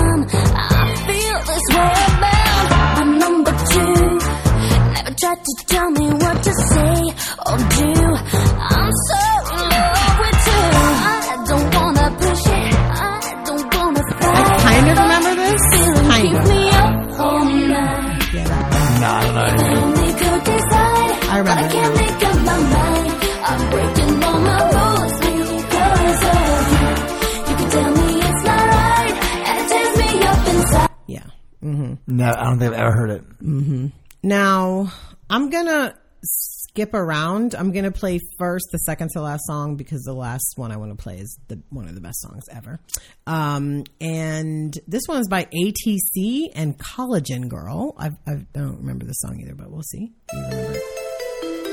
No, 32.06 32.26
I 32.30 32.44
don't 32.44 32.58
think 32.58 32.72
I've 32.72 32.80
ever 32.80 32.92
heard 32.92 33.10
it. 33.10 33.22
hmm 33.40 33.86
Now, 34.22 34.92
I'm 35.28 35.50
gonna 35.50 35.94
skip 36.22 36.94
around. 36.94 37.54
I'm 37.54 37.72
going 37.72 37.84
to 37.84 37.90
play 37.90 38.20
first 38.38 38.66
the 38.70 38.78
second 38.78 39.10
to 39.10 39.20
last 39.20 39.42
song 39.46 39.76
because 39.76 40.02
the 40.02 40.12
last 40.12 40.52
one 40.56 40.70
I 40.70 40.76
want 40.76 40.96
to 40.96 41.02
play 41.02 41.18
is 41.18 41.38
the 41.48 41.60
one 41.70 41.88
of 41.88 41.94
the 41.94 42.00
best 42.00 42.20
songs 42.20 42.44
ever. 42.52 42.78
Um, 43.26 43.84
and 44.00 44.76
this 44.86 45.02
one 45.06 45.20
is 45.20 45.28
by 45.28 45.44
ATC 45.44 46.50
and 46.54 46.78
Collagen 46.78 47.48
Girl. 47.48 47.94
I, 47.98 48.10
I 48.26 48.44
don't 48.52 48.78
remember 48.78 49.06
the 49.06 49.12
song 49.12 49.40
either, 49.40 49.54
but 49.54 49.70
we'll 49.70 49.82
see. 49.82 50.12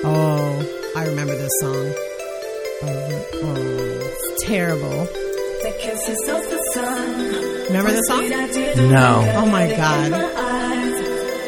Oh, 0.07 0.91
I 0.95 1.05
remember 1.05 1.35
this 1.35 1.51
song. 1.59 1.93
Oh, 2.83 3.25
oh, 3.33 3.55
it's 3.57 4.43
terrible. 4.43 5.07
The 5.65 5.71
kisses 5.79 6.21
of 6.29 6.43
the 6.51 6.59
sun. 6.73 7.09
Remember 7.69 7.91
the 7.91 8.01
song? 8.01 8.29
No. 8.91 9.25
Oh 9.33 9.47
my 9.47 9.65
god. 9.65 10.11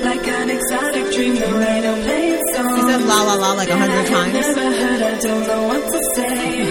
Like 0.03 0.27
an 0.27 0.49
exotic 0.49 1.13
dream, 1.13 1.35
the 1.35 1.45
radio 1.53 1.93
playing 2.01 2.41
song. 2.55 2.75
He 2.77 2.81
says 2.81 3.05
la 3.05 3.21
la 3.21 3.35
la 3.35 3.53
like 3.53 3.69
a 3.69 3.77
hundred 3.77 4.07
times. 4.07 4.33
Never 4.33 4.71
heard, 4.73 5.01
I 5.03 5.19
don't 5.19 5.45
know 5.45 5.67
what 5.67 5.83
to 5.93 5.99
say. 6.15 6.65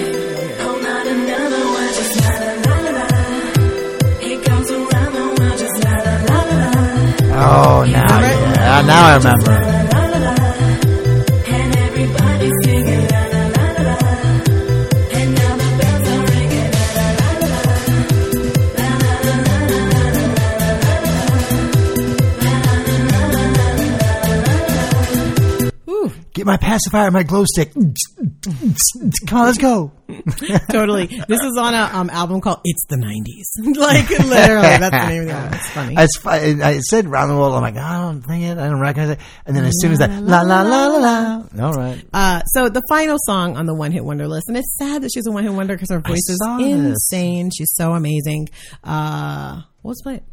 Oh, 0.59 0.75
not 0.83 1.07
another 1.07 1.65
one, 1.71 1.91
just 1.95 2.15
la 2.19 2.31
la 2.43 2.53
la 2.67 2.77
la 2.83 2.91
la. 2.99 3.07
Comes 4.43 4.71
around 4.73 5.13
the 5.15 5.23
world, 5.39 5.59
just 5.63 5.85
la 5.85 5.95
la 6.03 6.15
la 6.27 6.39
la 6.51 6.59
la. 6.59 7.47
Oh, 7.47 7.85
now, 7.85 8.19
yeah, 8.27 8.83
now 8.91 9.07
I 9.07 9.17
remember. 9.19 9.86
Get 26.47 26.61
my 26.61 26.69
pacifier, 26.69 27.11
my 27.11 27.25
glow 27.25 27.45
stick. 27.45 27.73
Come 27.75 29.39
on, 29.39 29.47
let's 29.47 29.59
go. 29.59 29.91
totally. 30.71 31.07
This 31.07 31.41
is 31.41 31.57
on 31.59 31.75
a 31.75 31.91
um, 31.93 32.09
album 32.11 32.41
called 32.41 32.61
"It's 32.65 32.85
the 32.87 32.95
'90s." 32.95 33.77
like 33.77 34.09
literally, 34.11 34.79
that's 34.79 34.91
the 34.91 35.09
name 35.09 35.23
of 35.23 35.27
the 35.27 35.33
album. 35.33 35.59
It's 35.99 36.17
funny. 36.17 36.63
I 36.63 36.69
I 36.69 36.79
said 36.79 37.09
round 37.09 37.33
the 37.33 37.35
world. 37.35 37.55
I'm 37.55 37.63
like, 37.63 37.77
I 37.77 38.01
don't 38.01 38.23
think 38.23 38.45
it. 38.45 38.59
I 38.59 38.69
don't 38.69 38.79
recognize 38.79 39.11
it. 39.11 39.19
And 39.45 39.57
then 39.57 39.65
as 39.65 39.73
soon 39.81 39.91
as 39.91 39.99
that, 39.99 40.23
la 40.23 40.43
la 40.43 40.63
la 40.63 40.87
la 40.87 40.99
la. 40.99 41.67
All 41.67 41.73
right. 41.73 42.01
Uh, 42.13 42.43
so 42.45 42.69
the 42.69 42.83
final 42.89 43.17
song 43.23 43.57
on 43.57 43.67
the 43.67 43.75
one 43.75 43.91
hit 43.91 44.05
wonder 44.05 44.29
list, 44.29 44.47
and 44.47 44.57
it's 44.57 44.77
sad 44.79 45.03
that 45.03 45.11
she's 45.13 45.27
a 45.27 45.33
one 45.33 45.43
hit 45.43 45.53
wonder 45.53 45.75
because 45.75 45.91
her 45.91 45.99
voice 46.01 46.29
is 46.29 46.39
saw 46.45 46.59
this. 46.59 46.69
insane. 46.69 47.51
She's 47.57 47.75
so 47.75 47.93
amazing. 47.95 48.49
Uh, 48.85 49.63
let's 49.83 50.03
play 50.03 50.17
it. 50.17 50.25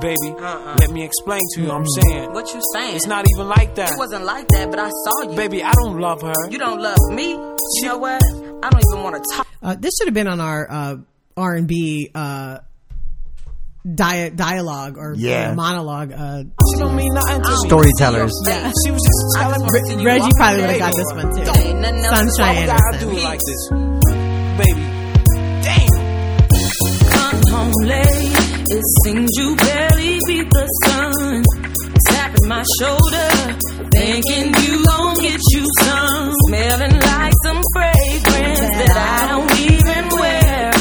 Baby, 0.00 0.30
let 0.78 0.90
me 0.90 1.02
explain 1.02 1.40
to 1.54 1.60
you 1.62 1.68
what 1.68 1.76
I'm 1.76 1.86
saying. 1.86 2.32
What 2.32 2.54
you 2.54 2.60
saying? 2.74 2.96
It's 2.96 3.06
not 3.06 3.24
even 3.34 3.48
like 3.48 3.74
that. 3.76 3.92
It 3.92 3.98
wasn't 3.98 4.24
like 4.24 4.46
that, 4.48 4.70
but 4.70 4.78
I 4.78 4.90
saw 4.90 5.30
you. 5.30 5.36
Baby, 5.36 5.62
I 5.62 5.72
don't 5.72 5.98
love 5.98 6.22
her. 6.22 6.34
You 6.50 6.58
don't 6.58 6.80
love 6.80 6.98
me. 7.10 7.32
You 7.32 7.82
know 7.82 7.98
what? 7.98 8.22
I 8.22 8.70
don't 8.70 8.82
even 8.92 9.02
want 9.02 9.16
to 9.16 9.34
talk. 9.34 9.46
Uh, 9.62 9.74
this 9.78 9.92
should 9.98 10.06
have 10.06 10.14
been 10.14 10.28
on 10.28 10.40
our 10.40 10.70
uh, 10.70 10.96
R 11.36 11.54
and 11.54 11.66
B 11.66 12.10
uh, 12.14 12.58
dia- 13.92 14.30
dialogue 14.30 14.98
or 14.98 15.14
Yeah. 15.16 15.54
monologue. 15.54 16.12
Uh, 16.12 16.44
She 16.72 16.78
don't 16.78 16.94
mean 16.94 17.12
nothing 17.12 17.42
to 17.42 17.48
me. 17.50 17.56
Storytellers. 17.66 18.32
Yeah. 18.46 18.72
She 18.84 18.90
was 18.92 19.02
just 19.02 19.36
telling 19.36 19.60
me. 19.62 20.04
Re- 20.04 20.04
Reggie 20.04 20.30
probably 20.36 20.60
would 20.60 20.70
have 20.70 20.78
got 20.78 20.94
this 20.94 21.12
one 21.12 21.30
too. 21.34 21.60
Ain't 21.60 21.80
nothing 21.80 22.04
else 22.04 22.20
to 22.20 22.30
Sunshine 22.30 22.68
Why 22.68 22.78
I 22.92 22.98
do 23.00 23.10
like 23.10 23.40
this? 23.40 23.68
Baby, 24.58 24.82
damn. 25.62 25.90
Come 27.10 27.42
home 27.52 27.72
late. 27.82 28.17
It 28.70 28.84
seems 29.02 29.30
you 29.38 29.56
barely 29.56 30.18
beat 30.26 30.48
the 30.50 30.66
sun. 30.84 31.42
Tapping 32.06 32.48
my 32.48 32.62
shoulder, 32.78 33.28
thinking 33.96 34.52
you 34.62 34.84
gon' 34.84 35.14
get 35.22 35.40
you 35.54 35.64
some. 35.80 36.32
Smelling 36.48 37.00
like 37.00 37.32
some 37.44 37.62
fragrance 37.72 38.70
that 38.76 38.94
I 38.94 39.28
don't 39.32 39.52
even 39.72 40.04
wear. 40.20 40.72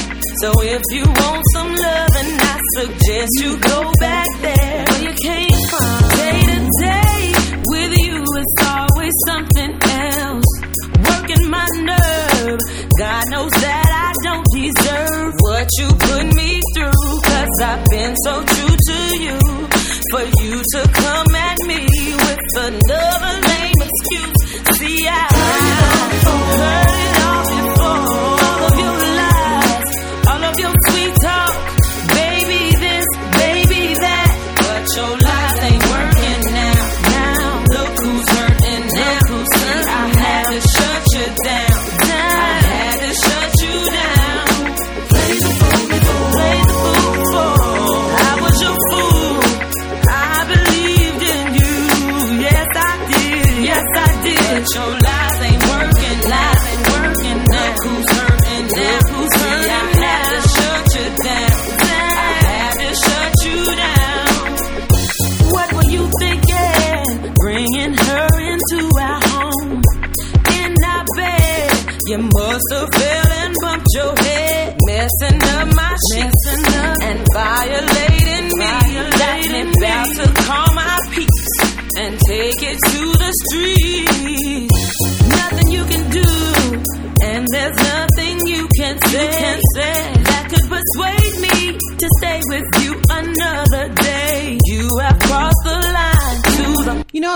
So 0.42 0.52
if 0.68 0.82
you 0.92 1.04
want 1.08 1.44
some 1.54 1.72
loving, 1.72 2.32
I 2.44 2.60
suggest 2.76 3.32
you 3.40 3.58
go 3.58 3.92
back 4.02 4.28
there 4.42 4.86
where 4.90 5.04
you 5.08 5.14
came 5.24 5.60
from. 5.72 6.02
Day 6.20 6.42
to 6.44 6.60
day 6.84 7.24
with 7.72 7.92
you, 8.04 8.20
it's 8.36 8.56
always 8.68 9.14
something 9.28 9.72
else. 9.82 10.50
Working 11.08 11.50
my 11.50 11.68
nerve. 11.88 12.60
God 13.00 13.24
knows 13.32 13.52
that 13.64 13.90
I 13.96 14.12
don't 14.28 14.46
deserve 14.52 15.34
what 15.40 15.68
you 15.80 15.88
put 15.88 16.36
me 16.36 16.60
through. 16.76 16.97
Cause 17.58 17.70
I've 17.70 17.86
been 17.90 18.16
so 18.24 18.44
true 18.44 18.76
to 18.88 19.20
you. 19.20 19.38
For 20.12 20.22
you 20.42 20.62
to 20.74 20.90
come 20.94 21.36
at 21.36 21.58
me 21.66 21.86
with 22.14 22.40
another 22.56 23.27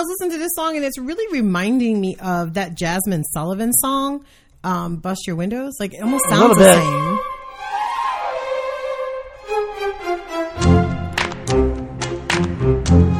was 0.01 0.09
listening 0.09 0.31
to 0.31 0.37
this 0.43 0.51
song 0.55 0.75
and 0.75 0.83
it's 0.85 0.97
really 0.97 1.31
reminding 1.31 1.99
me 2.01 2.15
of 2.21 2.55
that 2.55 2.75
Jazmine 2.75 3.23
Sullivan 3.33 3.71
song, 3.73 4.25
um, 4.63 4.97
"Bust 4.97 5.21
Your 5.27 5.35
Windows." 5.35 5.73
Like 5.79 5.93
it 5.93 6.01
almost 6.01 6.25
sounds 6.29 6.57
the 6.57 6.73
same. 6.75 7.19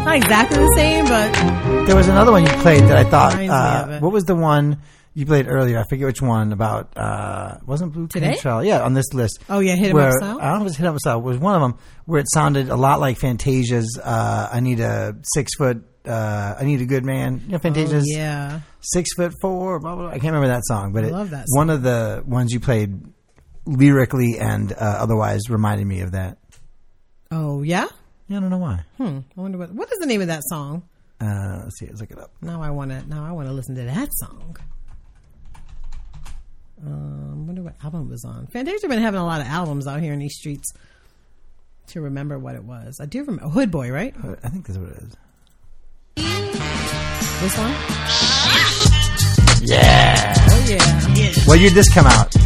Not 0.04 0.16
exactly 0.16 0.58
the 0.58 0.74
same, 0.76 1.06
but 1.06 1.86
There 1.86 1.96
was 1.96 2.08
another 2.08 2.32
one 2.32 2.44
you 2.44 2.50
played 2.62 2.82
that 2.84 2.98
I 2.98 3.04
thought. 3.04 3.34
Reminds 3.34 3.52
me 3.52 3.56
of 3.56 3.90
Uh, 3.92 4.00
what 4.00 4.12
was 4.12 4.24
the 4.26 4.36
one 4.36 4.78
you 5.14 5.26
played 5.26 5.48
earlier? 5.48 5.80
I 5.80 5.84
forget 5.90 6.08
which 6.08 6.22
one 6.22 6.52
about. 6.52 6.98
Uh, 6.98 7.58
wasn't 7.66 7.94
Blue 7.94 8.08
Today? 8.08 8.34
Control? 8.34 8.64
Yeah, 8.64 8.82
on 8.82 8.94
this 8.94 9.14
list. 9.14 9.40
Oh, 9.50 9.60
yeah, 9.60 9.76
Hit 9.76 9.92
'Em 9.92 9.96
Up 9.96 10.02
where, 10.02 10.12
Style? 10.14 10.40
I 10.42 10.50
don't 10.50 10.52
know 10.52 10.56
if 10.56 10.62
it 10.62 10.64
was 10.64 10.78
Hit 10.78 10.88
Up 10.88 10.98
Style. 11.00 11.20
It 11.20 11.24
was 11.24 11.38
one 11.38 11.56
of 11.56 11.62
them 11.62 11.76
where 12.06 12.20
it 12.20 12.28
sounded 12.34 12.70
a 12.70 12.76
lot 12.76 13.00
like 13.00 13.18
Fantasia's. 13.20 14.00
Uh, 14.04 14.50
I 14.52 14.60
need 14.60 14.80
a 14.80 15.16
six 15.36 15.52
foot. 15.56 15.84
Uh, 16.06 16.56
I 16.60 16.64
need 16.64 16.82
a 16.82 16.86
good 16.86 17.06
man. 17.06 17.42
You 17.46 17.54
know, 17.54 17.60
Fantasia's. 17.60 18.06
Oh, 18.08 18.18
yeah. 18.18 18.62
Six 18.80 19.14
foot 19.16 19.34
four. 19.42 19.80
Blah, 19.80 19.96
blah, 19.96 20.04
blah. 20.06 20.12
I 20.12 20.20
can't 20.20 20.34
remember 20.34 20.48
that 20.48 20.64
song, 20.66 20.94
but 20.94 21.04
I 21.04 21.08
it, 21.08 21.14
love 21.14 21.30
that 21.32 21.46
one 21.50 21.70
of 21.70 21.84
the 21.84 22.24
ones 22.26 22.52
you 22.52 22.60
played 22.60 23.00
lyrically 23.66 24.38
and 24.40 24.72
uh, 24.74 24.76
otherwise 24.80 25.42
reminded 25.50 25.86
me 25.86 26.02
of 26.02 26.14
that. 26.14 26.38
oh 27.32 27.62
yeah. 27.62 27.88
Yeah, 28.28 28.38
I 28.38 28.40
don't 28.40 28.50
know 28.50 28.58
why. 28.58 28.86
Hmm. 28.98 29.20
I 29.38 29.42
wonder 29.42 29.58
what 29.58 29.72
what 29.74 29.92
is 29.92 30.00
the 30.00 30.06
name 30.08 30.22
of 30.22 30.28
that 30.28 30.42
song. 30.46 30.84
Uh, 31.20 31.62
let's 31.64 31.78
see. 31.78 31.86
Let's 31.86 32.02
look 32.02 32.12
it 32.12 32.18
up. 32.18 32.32
Now 32.42 32.64
I 32.64 32.72
want 32.72 32.92
to. 32.92 33.08
Now 33.08 33.26
I 33.26 33.32
want 33.32 33.48
to 33.48 33.54
listen 33.54 33.76
to 33.76 33.84
that 33.84 34.10
song. 34.14 34.58
Um, 36.84 37.46
wonder 37.46 37.62
what 37.62 37.76
album 37.84 38.08
it 38.08 38.10
was 38.10 38.26
on. 38.26 38.48
Fantasia 38.48 38.88
been 38.88 39.00
having 39.00 39.20
a 39.20 39.26
lot 39.26 39.42
of 39.42 39.48
albums 39.48 39.86
out 39.86 40.02
here 40.02 40.14
in 40.14 40.20
these 40.20 40.36
streets. 40.36 40.72
To 41.88 42.02
remember 42.02 42.40
what 42.40 42.56
it 42.56 42.64
was, 42.64 43.00
I 43.02 43.06
do 43.06 43.20
remember 43.20 43.50
Hood 43.50 43.70
Boy, 43.70 43.92
right? 43.92 44.16
I 44.44 44.48
think 44.48 44.66
that's 44.66 44.80
what 44.80 44.92
it 44.92 44.98
is. 45.04 45.16
This 46.16 47.58
one. 47.58 47.74
Yeah. 49.64 50.34
Oh 50.50 50.66
yeah. 50.68 51.34
What 51.46 51.60
year 51.60 51.70
did 51.70 51.78
this 51.78 51.94
come 51.94 52.06
out? 52.08 52.28
Uh, 52.36 52.40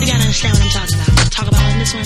you 0.00 0.06
gotta 0.06 0.20
understand 0.20 0.54
what 0.54 0.62
I'm 0.62 0.70
talking 0.70 0.98
about. 1.00 1.32
Talk 1.32 1.48
about 1.48 1.72
in 1.72 1.78
this 1.78 1.94
one. 1.94 2.04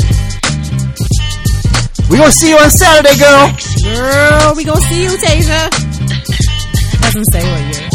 We 2.11 2.17
gonna 2.19 2.31
see 2.33 2.51
you 2.51 2.59
on 2.59 2.71
Saturday, 2.71 3.17
girl. 3.19 3.51
Girl, 3.83 4.55
we 4.57 4.65
gonna 4.65 4.81
see 4.83 5.03
you, 5.03 5.11
Tasia. 5.19 5.71
doesn't 7.03 7.25
say 7.33 7.43
what 7.43 7.61
year. 7.75 7.89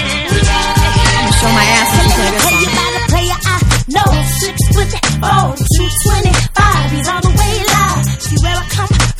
I'm 0.00 1.24
gonna 1.26 1.36
show 1.36 1.50
my 1.52 1.64
ass 1.64 1.88
when 1.92 2.04
she 2.08 2.14
play 2.16 2.30
this 2.30 2.44
Hey, 2.48 2.56
you 2.56 2.64
song. 2.64 2.72
about 2.72 2.92
to 2.96 3.02
play 3.12 3.24
your 3.26 3.40
eye. 3.44 3.62
No, 3.90 4.04
six 4.40 4.56
foot 4.72 4.90
four, 5.20 5.44
two 5.76 5.88
twenty 6.08 6.32
five. 6.56 6.90
He's 6.92 7.08
all 7.08 7.20
the 7.20 7.28
way 7.28 7.34
live. 7.36 7.38
See 7.38 7.44
where 7.44 7.49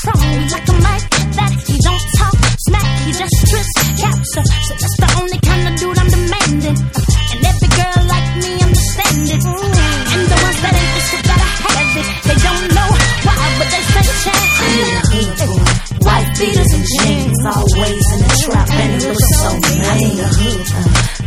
I? 0.06 0.12
We 0.16 0.48
like 0.48 0.68
a 0.68 0.76
mic 0.80 1.02
that 1.36 1.52
he 1.66 1.76
don't 1.84 2.06
talk 2.16 2.36
smack. 2.64 2.88
He 3.04 3.12
just 3.12 3.34
strips 3.44 3.72
caps. 4.00 4.28
So 4.32 4.40
that's 4.40 4.96
the 4.96 5.08
only 5.20 5.38
kind 5.44 5.64
of 5.68 5.72
dude 5.80 5.98
I'm 5.98 6.08
demanding. 6.08 6.78
And 6.80 7.40
every 7.44 7.70
girl 7.76 8.00
like 8.08 8.28
me 8.40 8.52
understand 8.64 9.28
it. 9.28 9.42
And 9.44 10.22
the 10.30 10.38
ones 10.40 10.60
that 10.64 10.72
ain't 10.80 10.92
just 10.96 11.12
gotta 11.20 11.48
have 11.64 11.92
it. 12.00 12.06
They 12.24 12.38
don't 12.40 12.66
know 12.76 12.90
why, 13.28 13.44
but 13.60 13.68
they 13.68 13.82
say 13.92 14.04
change. 14.24 15.40
White 16.00 16.30
beaters 16.40 16.72
and 16.72 16.86
jeans, 16.96 17.40
always 17.44 18.06
in 18.14 18.20
the 18.24 18.32
trap, 18.44 18.68
and 18.72 18.90
it 18.96 19.02
looks 19.04 19.28
so 19.36 19.50
mean. 19.68 20.16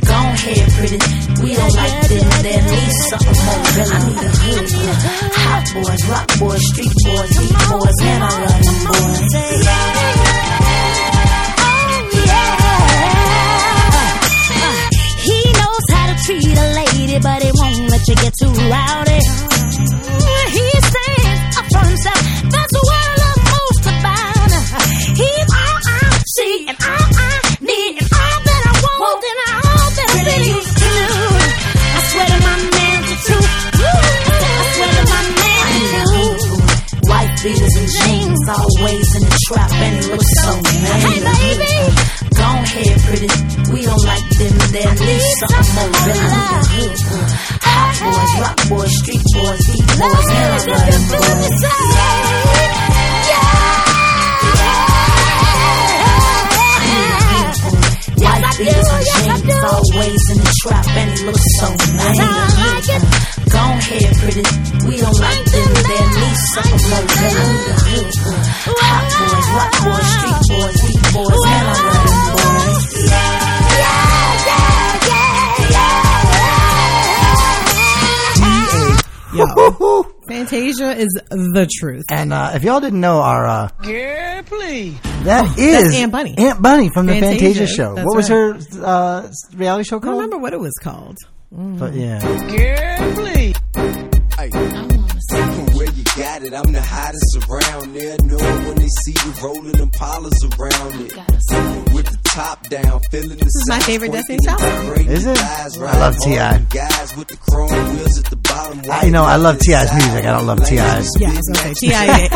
Go 0.02 0.18
ahead, 0.34 0.66
pretty. 0.74 1.00
We 1.46 1.50
don't 1.54 1.76
like 1.78 1.98
them. 2.10 2.28
There 2.42 2.64
needs 2.74 2.98
something 3.10 3.38
more. 3.46 3.62
I 3.86 4.00
need 4.08 4.18
a 4.18 4.30
hood. 4.30 4.33
Boys, 5.74 6.08
rock 6.08 6.28
boys, 6.40 6.62
street 6.70 6.94
boys, 7.04 7.38
beat 7.40 7.58
boys, 7.70 7.98
man, 8.02 8.22
I 8.22 8.30
love 8.46 8.62
them 8.64 8.80
boys. 8.90 9.34
He 15.28 15.40
knows 15.60 15.86
how 15.90 16.06
to 16.14 16.16
treat 16.26 16.58
a 16.58 16.68
lady, 16.80 17.20
but 17.20 17.42
he 17.44 17.52
won't 17.54 17.90
let 17.90 18.08
you 18.08 18.16
get 18.16 18.34
too 18.38 18.54
rowdy. 18.70 19.13
Trap, 39.48 39.72
and 39.74 40.04
he 40.04 40.12
looks 40.12 40.32
so 40.42 40.52
mean. 40.56 40.84
Hey, 41.04 41.20
baby. 41.24 41.76
Go 42.36 42.48
ahead, 42.64 42.98
pretty. 43.08 43.30
We 43.72 43.80
don't 43.84 44.04
like 44.06 44.28
them. 44.38 44.56
There 44.72 44.94
needs 44.94 45.28
something 45.40 45.68
more 45.76 45.92
real. 46.04 46.64
Hot 47.64 47.94
uh. 47.94 48.06
boys, 48.06 48.34
rock 48.42 48.60
boys, 48.70 48.94
street 49.00 49.24
boys, 49.34 49.62
beat 49.68 49.88
boys, 50.00 50.28
man, 50.30 50.50
I 50.54 50.66
love 50.68 50.86
them 50.90 51.04
boys. 51.14 51.62
White 58.24 58.48
beaters 58.58 58.90
and 58.94 59.06
jeans, 59.14 59.64
always 59.64 60.24
in 60.32 60.38
the 60.38 60.52
trap, 60.62 60.88
and 60.88 61.10
he 61.12 61.26
looks 61.26 61.46
so 61.60 61.68
mean. 61.70 63.33
Go 63.54 63.60
ahead, 63.60 64.14
pretty. 64.18 64.44
We 64.88 64.98
don't 64.98 65.20
like 65.20 65.46
them. 65.54 65.70
There 65.74 66.08
needs 66.18 66.42
something 66.54 66.82
more 66.90 67.06
real. 67.06 68.10
Hot 68.82 69.06
boys, 69.14 69.48
rock 69.54 69.74
boys, 69.84 70.08
street 70.14 70.42
boys, 70.50 70.78
beat 70.84 71.04
boys, 71.14 71.42
man, 71.46 71.66
I 71.66 71.76
love 71.84 72.08
them 72.08 72.22
boys. 72.34 74.14
Yo, 79.34 80.04
Fantasia 80.28 80.96
is 80.96 81.08
the 81.32 81.68
truth. 81.80 82.04
And 82.12 82.32
uh, 82.32 82.52
if 82.54 82.64
y'all 82.64 82.80
didn't 82.80 83.02
know, 83.02 83.20
our 83.22 83.48
uh, 83.48 83.70
Yeah, 83.84 84.44
please. 84.44 84.96
that 85.24 85.46
Oh, 85.48 85.54
is 85.58 85.84
that's 85.86 85.96
Aunt 85.96 86.12
Bunny. 86.12 86.36
Aunt 86.38 86.62
Bunny 86.62 86.90
from 86.94 87.08
the 87.08 87.14
Fantasia, 87.14 87.40
Fantasia, 87.40 87.68
show. 87.68 87.96
that's 87.96 88.06
What 88.06 88.16
was 88.16 88.30
right. 88.30 88.62
her 88.80 88.86
uh, 88.86 89.32
reality 89.56 89.86
show 89.90 90.00
called? 90.00 90.04
I 90.04 90.08
don't 90.12 90.16
remember 90.26 90.38
what 90.38 90.54
it 90.54 90.60
was 90.60 90.74
called. 90.84 91.18
Mm. 91.54 91.78
But 91.78 91.94
yeah, 91.94 92.18
Yeah, 92.50 93.14
please. 93.14 93.56
From 95.30 95.66
where 95.78 95.90
you 95.92 96.04
got 96.18 96.44
it, 96.44 96.54
I'm 96.54 96.72
the 96.74 96.82
hottest 96.82 97.38
around 97.48 97.94
there. 97.94 98.18
Know 98.26 98.38
it 98.38 98.68
when 98.68 98.76
they 98.78 98.88
see 98.88 99.14
you 99.14 99.32
rolling 99.42 99.72
them 99.74 99.92
polars 99.92 100.34
around 100.58 101.02
it. 101.02 101.14
With 101.94 102.06
the 102.06 102.20
top 102.24 102.68
down, 102.70 103.00
feeling 103.12 103.38
the 103.38 103.46
This 103.46 103.56
is 103.56 103.66
my 103.70 103.80
favorite 103.80 104.12
Destiny 104.12 104.40
Child. 104.44 104.62
Is 105.08 105.26
it? 105.26 105.38
I 105.40 105.98
love 106.00 106.18
T.I. 106.24 106.58
Guys 106.74 107.16
with 107.16 107.28
the 107.28 107.38
chrome 107.38 107.70
wheels 107.70 108.18
at 108.18 108.26
the 108.26 108.36
bottom. 108.36 108.82
I, 108.92 109.06
you 109.06 109.12
know 109.12 109.24
I 109.24 109.36
love 109.36 109.60
T.I.'s 109.60 109.94
music. 109.94 110.26
I 110.26 110.32
don't 110.32 110.48
love 110.48 110.66
T.I.'s. 110.66 111.08
Yeah, 111.20 111.30
I 111.30 111.36
was 111.38 111.50
gonna 111.54 111.74
Ti 111.76 111.88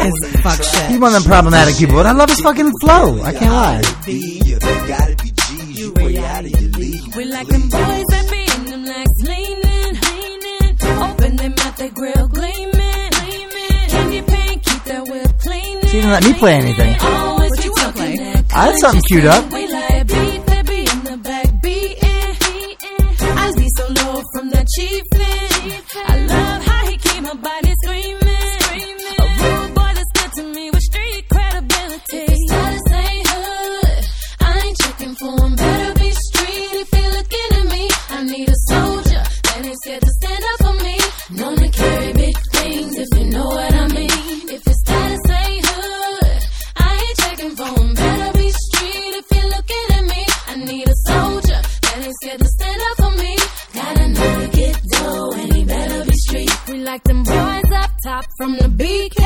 is 0.08 0.42
fuck 0.42 0.62
shit. 0.64 0.90
He's 0.92 1.00
one 1.00 1.16
of 1.16 1.24
them 1.24 1.30
problematic 1.32 1.76
people, 1.78 1.96
but 1.96 2.06
I 2.06 2.12
love 2.12 2.30
his 2.30 2.40
fucking 2.42 2.72
flow. 2.82 3.22
I 3.24 3.34
can't 3.34 3.54
lie. 3.54 3.82
You 4.08 4.60
gotta 4.60 5.16
be 5.22 5.32
G's, 5.32 5.80
you 5.80 5.94
way 5.94 6.18
out 6.20 6.46
of 6.46 6.52
your 6.52 6.70
league. 6.72 7.16
We 7.16 7.26
like 7.26 7.48
them 7.48 7.68
boys 7.70 7.97
leaning. 11.20 11.36
Open 11.36 11.36
them 11.36 11.54
out 11.66 11.78
the 11.78 11.90
grill 11.90 12.28
gleaming, 12.28 13.10
gleaming. 13.20 13.90
Candy 13.90 14.22
paint, 14.22 14.64
keep 14.64 14.84
that 14.84 15.04
whip 15.08 15.40
clean. 15.40 15.82
She 15.82 15.98
didn't 15.98 16.12
let 16.12 16.24
me 16.24 16.34
play 16.34 16.54
anything. 16.54 16.96
Always 17.02 17.52
what 17.52 17.66
you 17.66 17.74
gonna 17.76 17.94
play? 17.94 18.44
I 18.54 18.66
had 18.68 18.78
something 18.78 19.02
queued 19.08 19.26
up. 19.26 19.52
We 19.52 19.68
boys 58.18 58.28
from 58.38 58.54
the 58.54 58.68
BK. 58.68 59.22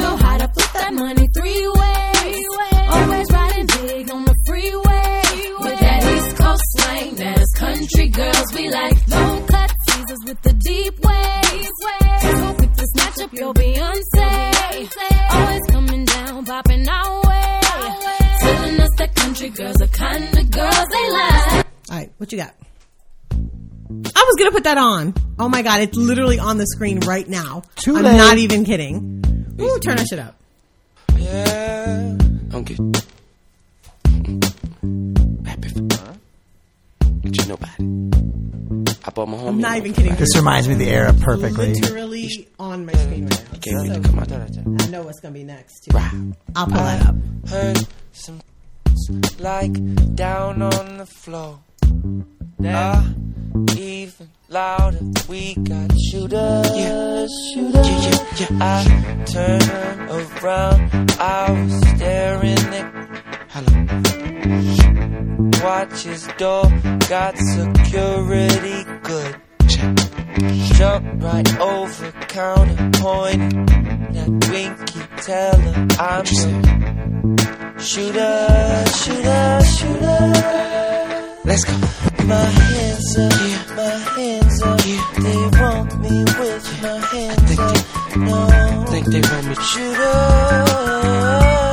Know 0.00 0.16
how 0.16 0.38
to 0.38 0.48
flip 0.48 0.72
that 0.74 0.94
money 0.94 1.28
three 1.36 1.68
ways. 1.68 2.46
Always 2.94 3.30
riding 3.32 3.66
big 3.66 4.10
on 4.10 4.24
the 4.24 4.34
freeway. 4.46 5.22
With 5.60 5.80
that 5.80 6.00
East 6.14 6.36
Coast 6.36 6.62
slang, 6.76 7.14
that 7.16 7.38
is 7.40 7.52
country 7.56 8.08
girls. 8.08 8.54
We 8.54 8.68
like 8.70 9.08
long 9.08 9.46
cut 9.46 9.72
teasers 9.86 10.22
with 10.26 10.42
the 10.42 10.52
deep 10.52 10.94
waves. 11.00 11.78
So 12.22 12.54
quick 12.54 12.72
to 12.72 12.86
snatch 12.94 13.20
up 13.20 13.32
your 13.32 13.54
Beyonce. 13.54 14.90
Always 15.30 15.66
coming 15.70 16.04
down, 16.04 16.44
popping 16.44 16.88
our 16.88 17.22
way. 17.28 17.60
Telling 18.40 18.80
us 18.80 18.90
that 18.98 19.14
country 19.14 19.48
girls 19.50 19.80
are 19.80 19.86
kind 19.88 20.38
of 20.38 20.50
girls 20.50 20.86
they 20.90 21.10
like. 21.10 21.66
All 21.90 21.96
right, 21.98 22.12
what 22.18 22.32
you 22.32 22.38
got? 22.38 22.54
I 24.34 24.36
was 24.36 24.42
gonna 24.46 24.56
put 24.56 24.64
that 24.64 24.78
on. 24.78 25.14
Oh 25.38 25.48
my 25.48 25.62
god, 25.62 25.82
it's 25.82 25.96
literally 25.96 26.40
on 26.40 26.58
the 26.58 26.66
screen 26.66 26.98
right 27.06 27.28
now. 27.28 27.62
Too 27.76 27.94
I'm 27.94 28.02
late. 28.02 28.16
not 28.16 28.36
even 28.36 28.64
kidding. 28.64 29.22
Ooh, 29.60 29.78
turn 29.78 29.96
that 29.96 30.08
shit 30.08 30.18
up. 30.18 30.34
Yeah. 31.16 32.16
Don't 32.48 32.64
get. 32.64 32.76
Happy 35.46 35.68
for 35.68 35.82
But 37.22 37.38
you 37.38 37.46
nobody. 37.46 38.90
I 39.04 39.10
bought 39.10 39.28
my 39.28 39.36
homie. 39.36 39.48
I'm 39.50 39.58
not 39.60 39.76
even 39.76 39.92
kidding. 39.92 40.16
This 40.16 40.34
reminds 40.34 40.66
me 40.66 40.72
of 40.72 40.80
the 40.80 40.90
era 40.90 41.12
perfectly. 41.12 41.74
Literally 41.74 42.48
on 42.58 42.86
my 42.86 42.92
screen 42.92 43.28
right 43.28 43.52
now. 43.52 43.58
Can't 43.60 43.82
wait 43.82 43.92
So 43.94 44.02
to 44.02 44.08
come 44.08 44.18
out 44.18 44.28
there. 44.28 44.48
I 44.80 44.86
know 44.88 45.02
what's 45.02 45.20
gonna 45.20 45.32
be 45.32 45.44
next. 45.44 45.84
Too. 45.84 45.96
I'll 46.56 46.66
pull 46.66 46.74
that 46.74 47.06
up. 47.06 47.14
Heard 47.48 47.86
some 48.10 48.40
like 49.38 50.16
down 50.16 50.60
on 50.60 50.98
the 50.98 51.06
floor. 51.06 51.60
Uh, 52.62 53.02
even 53.76 54.28
louder, 54.48 54.98
we 55.28 55.54
got 55.54 55.90
shooters. 56.10 56.70
Yeah, 56.74 57.26
shooters. 57.52 57.86
Yeah, 57.86 58.24
yeah, 58.38 58.46
yeah. 58.50 58.58
I 58.60 59.24
turn 59.24 59.62
around, 60.42 61.10
I 61.18 61.50
was 61.50 61.74
staring 61.96 62.58
at. 62.58 62.86
Hello. 63.50 63.74
Watch 65.64 66.02
his 66.02 66.28
door, 66.38 66.64
got 67.08 67.36
security 67.38 68.84
good. 69.02 69.36
Check. 69.68 69.96
Jump 70.76 71.22
right 71.22 71.58
over 71.60 72.12
counter, 72.28 72.90
point 73.00 73.50
that 74.12 74.28
winky 74.50 75.00
teller. 75.22 75.86
I'm 75.98 76.24
the 76.24 77.78
shooter, 77.78 78.84
shooter, 79.00 79.60
shooter. 79.64 81.03
Let's 81.44 81.64
go. 81.64 81.72
My 82.24 82.34
hands 82.34 83.18
up, 83.18 83.32
yeah. 83.44 83.76
my 83.76 83.84
hands 84.16 84.62
up. 84.62 84.80
Yeah. 84.86 85.04
They 85.20 85.36
want 85.60 86.00
me 86.00 86.24
with 86.24 86.64
yeah. 86.64 86.82
my 86.82 86.96
hands 87.04 87.58
I 87.58 87.64
up. 87.64 87.76
They, 87.84 88.20
no, 88.20 88.48
I 88.48 88.84
think 88.86 89.06
they 89.08 89.20
want 89.20 89.46
me. 89.48 89.54
Shoot 89.54 89.98
up. 90.00 90.68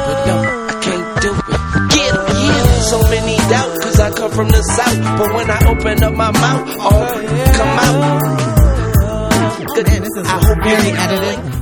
But 0.08 0.20
no, 0.28 0.36
I 0.44 0.76
can't 0.84 1.22
do 1.22 1.32
it. 1.32 1.62
Get 1.96 2.12
up, 2.12 2.28
yeah. 2.28 2.82
So 2.82 2.98
many 3.04 3.38
doubt, 3.38 3.80
cause 3.80 4.00
I 4.02 4.12
come 4.12 4.32
from 4.32 4.50
the 4.50 4.62
south. 4.62 5.18
But 5.18 5.34
when 5.36 5.50
I 5.50 5.60
open 5.66 6.04
up 6.04 6.14
my 6.16 6.32
mouth, 6.32 6.78
all 6.78 7.08
come 7.08 7.80
out. 7.80 8.52
Good. 9.74 9.88
I 9.88 10.40
hope 10.44 10.58
you 10.66 10.76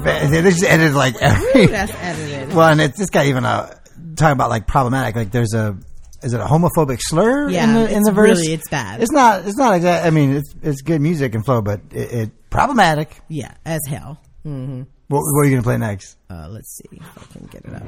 edited. 0.09 0.45
This 0.45 0.57
is 0.57 0.63
edited 0.63 0.95
like 0.95 1.15
every. 1.21 1.67
That's 1.67 1.93
edited. 1.93 2.55
Well, 2.55 2.69
and 2.69 2.81
it's, 2.81 2.97
this 2.97 3.11
guy 3.11 3.27
even 3.27 3.45
uh, 3.45 3.67
talking 4.15 4.33
about 4.33 4.49
like 4.49 4.65
problematic. 4.65 5.15
Like 5.15 5.31
there's 5.31 5.53
a 5.53 5.77
is 6.23 6.33
it 6.33 6.39
a 6.39 6.45
homophobic 6.45 6.99
slur 7.01 7.49
Yeah, 7.49 7.63
in 7.65 7.73
the 7.73 7.91
in 7.97 8.03
the 8.03 8.11
verse? 8.11 8.37
really- 8.39 8.53
it's 8.53 8.69
bad. 8.69 9.01
It's 9.01 9.11
not. 9.11 9.45
It's 9.47 9.57
not 9.57 9.75
exact. 9.75 10.05
I 10.05 10.09
mean, 10.09 10.35
it's 10.37 10.53
it's 10.61 10.81
good 10.81 11.01
music 11.01 11.35
and 11.35 11.45
flow, 11.45 11.61
but 11.61 11.81
it, 11.91 12.11
it 12.13 12.49
problematic. 12.49 13.15
Yeah, 13.27 13.53
as 13.65 13.81
hell. 13.87 14.19
Mm-hmm. 14.45 14.83
What, 15.09 15.21
what 15.21 15.41
are 15.41 15.45
you 15.45 15.51
gonna 15.51 15.63
play 15.63 15.77
next? 15.77 16.17
Uh, 16.29 16.47
let's 16.49 16.77
see 16.77 16.97
if 16.97 17.17
I 17.17 17.33
can 17.37 17.47
get 17.47 17.65
it 17.65 17.73
up. 17.73 17.83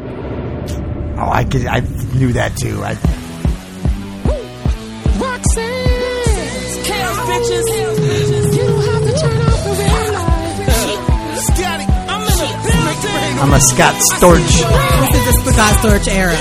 Oh, 1.20 1.30
I 1.32 1.44
could, 1.44 1.66
I 1.68 1.82
knew 2.16 2.34
that 2.34 2.56
too. 2.58 2.82
I, 2.84 2.96
Chaos 6.88 7.18
bitches. 7.30 7.66
You 8.56 8.64
don't 8.64 8.82
have 8.82 9.04
to 9.04 9.14
turn 9.20 9.42
off 9.42 9.64
the 9.64 9.74
red 9.80 10.14
light. 10.14 11.38
Scotty, 11.38 11.86
I'm 12.10 12.22
in 12.22 12.28
the 12.28 12.50
building. 12.64 13.40
I'm 13.42 13.54
a 13.54 13.60
Scott 13.60 13.96
Storch. 14.14 14.54
This 15.12 15.28
is 15.28 15.44
the 15.46 15.52
Scott 15.54 15.74
Storch 15.84 16.08
era. 16.08 16.36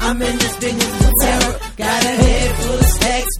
I'm 0.00 0.20
in 0.22 0.36
this 0.38 0.56
business 0.56 0.91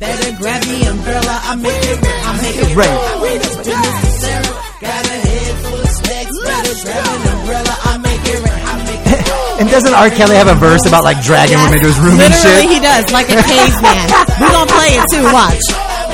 Better 0.03 0.35
grab 0.35 0.63
the 0.67 0.83
umbrella. 0.91 1.35
I 1.47 1.55
make 1.63 1.79
it 1.79 1.99
rain. 2.03 2.23
I 2.27 2.33
make 2.43 2.59
it 2.59 2.75
Rain. 2.75 2.91
I'm 2.91 3.23
in 3.23 3.39
this 3.39 3.55
business 3.55 4.03
with 4.03 4.19
terror. 4.19 4.51
Got 4.83 5.07
a 5.07 5.17
head 5.23 5.55
full 5.63 5.79
of 5.79 5.95
stacks. 5.95 6.37
Better 6.43 6.75
grab 6.83 7.07
an 7.07 7.23
umbrella. 7.39 7.75
I 7.87 7.93
make 8.03 8.25
it 8.27 8.41
rain. 8.43 8.63
I 8.67 8.75
make 8.83 8.99
it 8.99 9.23
rain. 9.31 9.39
And 9.63 9.71
doesn't 9.71 9.95
R. 9.95 10.11
Kelly 10.11 10.35
have 10.35 10.51
a 10.51 10.59
verse 10.59 10.83
about 10.91 11.05
like 11.07 11.23
dragging 11.23 11.55
women 11.55 11.79
to 11.79 11.87
his 11.87 12.01
room 12.03 12.19
and 12.19 12.35
shit? 12.35 12.51
Literally, 12.51 12.75
he 12.75 12.81
does, 12.83 13.07
like 13.15 13.31
a 13.31 13.39
caveman. 13.47 14.07
We're 14.43 14.51
gonna 14.51 14.75
play 14.75 14.91
it 14.99 15.07
too. 15.07 15.23
Watch. 15.31 15.63
I 15.71 16.11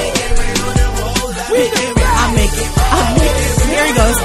make 2.36 2.52
it. 2.60 2.68
I 2.92 3.04
make 3.16 3.40
it. 3.40 3.48
Here 3.72 3.86
he 3.88 3.92
goes. 3.96 4.18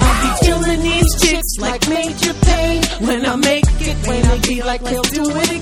I 0.00 0.12
be 0.24 0.30
killing 0.40 0.80
these 0.88 1.10
chicks 1.20 1.52
like 1.60 1.84
major 1.84 2.32
pain. 2.48 2.80
When 3.04 3.26
I 3.28 3.36
make 3.36 3.68
it, 3.76 3.96
when 4.08 4.24
I 4.24 4.38
be 4.40 4.62
like, 4.62 4.80
let's 4.80 5.10
do 5.10 5.20
it 5.36 5.50
again. 5.52 5.61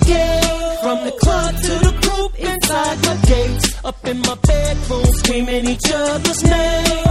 Up 3.83 3.97
in 4.07 4.21
my 4.21 4.35
bedroom, 4.35 5.05
screaming 5.25 5.67
each 5.67 5.91
other's 5.91 6.43
name. 6.45 7.09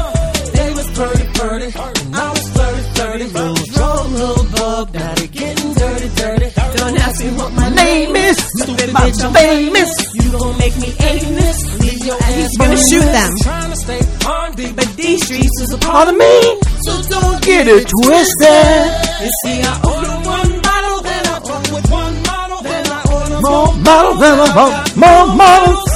They 0.53 0.69
was 0.77 0.88
flirty, 0.93 1.25
flirty, 1.33 1.65
and 1.65 2.15
I 2.15 2.30
was 2.30 2.48
flirty, 2.53 2.83
flirty. 2.93 3.25
Rules 3.25 3.77
roll, 3.80 4.06
little 4.06 4.45
bug, 4.53 4.93
now 4.93 5.15
they 5.15 5.27
getting 5.27 5.73
dirty, 5.73 6.09
dirty. 6.14 6.49
Don't 6.77 6.98
ask 6.99 7.23
me 7.23 7.31
what 7.31 7.53
my 7.53 7.69
name 7.73 8.15
is. 8.15 8.38
Stupid 8.38 8.89
bitch, 8.91 9.23
I'm 9.25 9.33
famous. 9.33 9.89
You 10.14 10.31
gon' 10.31 10.57
make 10.59 10.77
me 10.77 10.93
aimless. 10.99 11.57
Leave 11.81 12.06
your 12.06 12.15
ass 12.22 12.35
He's 12.35 12.57
gonna 12.59 12.77
shoot 12.77 13.09
them. 13.17 13.31
Trying 13.41 13.72
to 13.72 13.75
stay 13.75 14.01
on 14.30 14.56
beat, 14.56 14.75
but 14.75 14.89
these 14.95 15.25
streets 15.25 15.61
is 15.61 15.73
a 15.73 15.77
part 15.80 16.07
of 16.07 16.15
me. 16.17 16.61
So 16.85 17.01
don't 17.09 17.41
Get 17.41 17.67
it 17.67 17.89
twisted. 17.89 18.85
You 19.25 19.31
see, 19.41 19.57
I 19.65 19.73
order 19.89 20.15
one 20.22 20.61
bottle, 20.61 21.01
then 21.01 21.23
I 21.33 21.39
fuck 21.49 21.64
with 21.73 21.89
one 21.89 22.15
model, 22.30 22.61
then 22.61 22.85
I 22.85 23.01
order 23.09 23.41
More 23.41 23.73
models 23.81 24.19
than 24.22 24.38
a 24.38 24.53
vote. 24.53 24.95
More 24.98 25.35
models. 25.35 25.89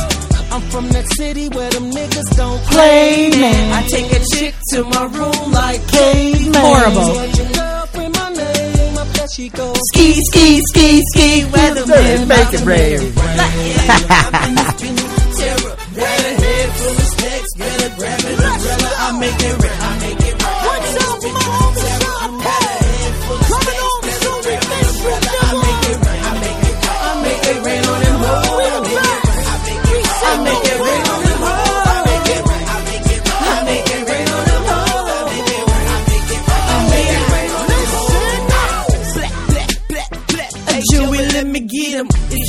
I'm 0.53 0.61
from 0.69 0.87
that 0.89 1.07
city 1.17 1.49
where 1.49 1.71
them 1.71 1.89
niggas 1.89 2.37
don't 2.37 2.61
Play, 2.65 3.31
man. 3.31 3.73
I 3.73 3.87
take 3.87 4.11
a 4.13 4.19
chick 4.35 4.53
to 4.69 4.83
my 4.83 5.05
room 5.05 5.51
like 5.51 5.81
caveman. 5.87 6.61
Horrible. 6.61 7.09
What's 7.15 7.37
your 7.39 7.49
girlfriend, 7.57 8.13
my 8.13 8.29
name? 8.29 8.97
Up 8.99 9.07
there 9.07 9.27
she 9.29 9.49
goes. 9.49 9.77
Ski, 9.91 10.13
ski, 10.29 10.61
ski, 10.69 11.01
ski. 11.09 11.41
Weatherman. 11.49 12.27
Make 12.27 12.53
it 12.53 12.65
rain. 12.69 13.13
Terror. 15.37 15.75
Got 15.95 16.19
a 19.69 19.72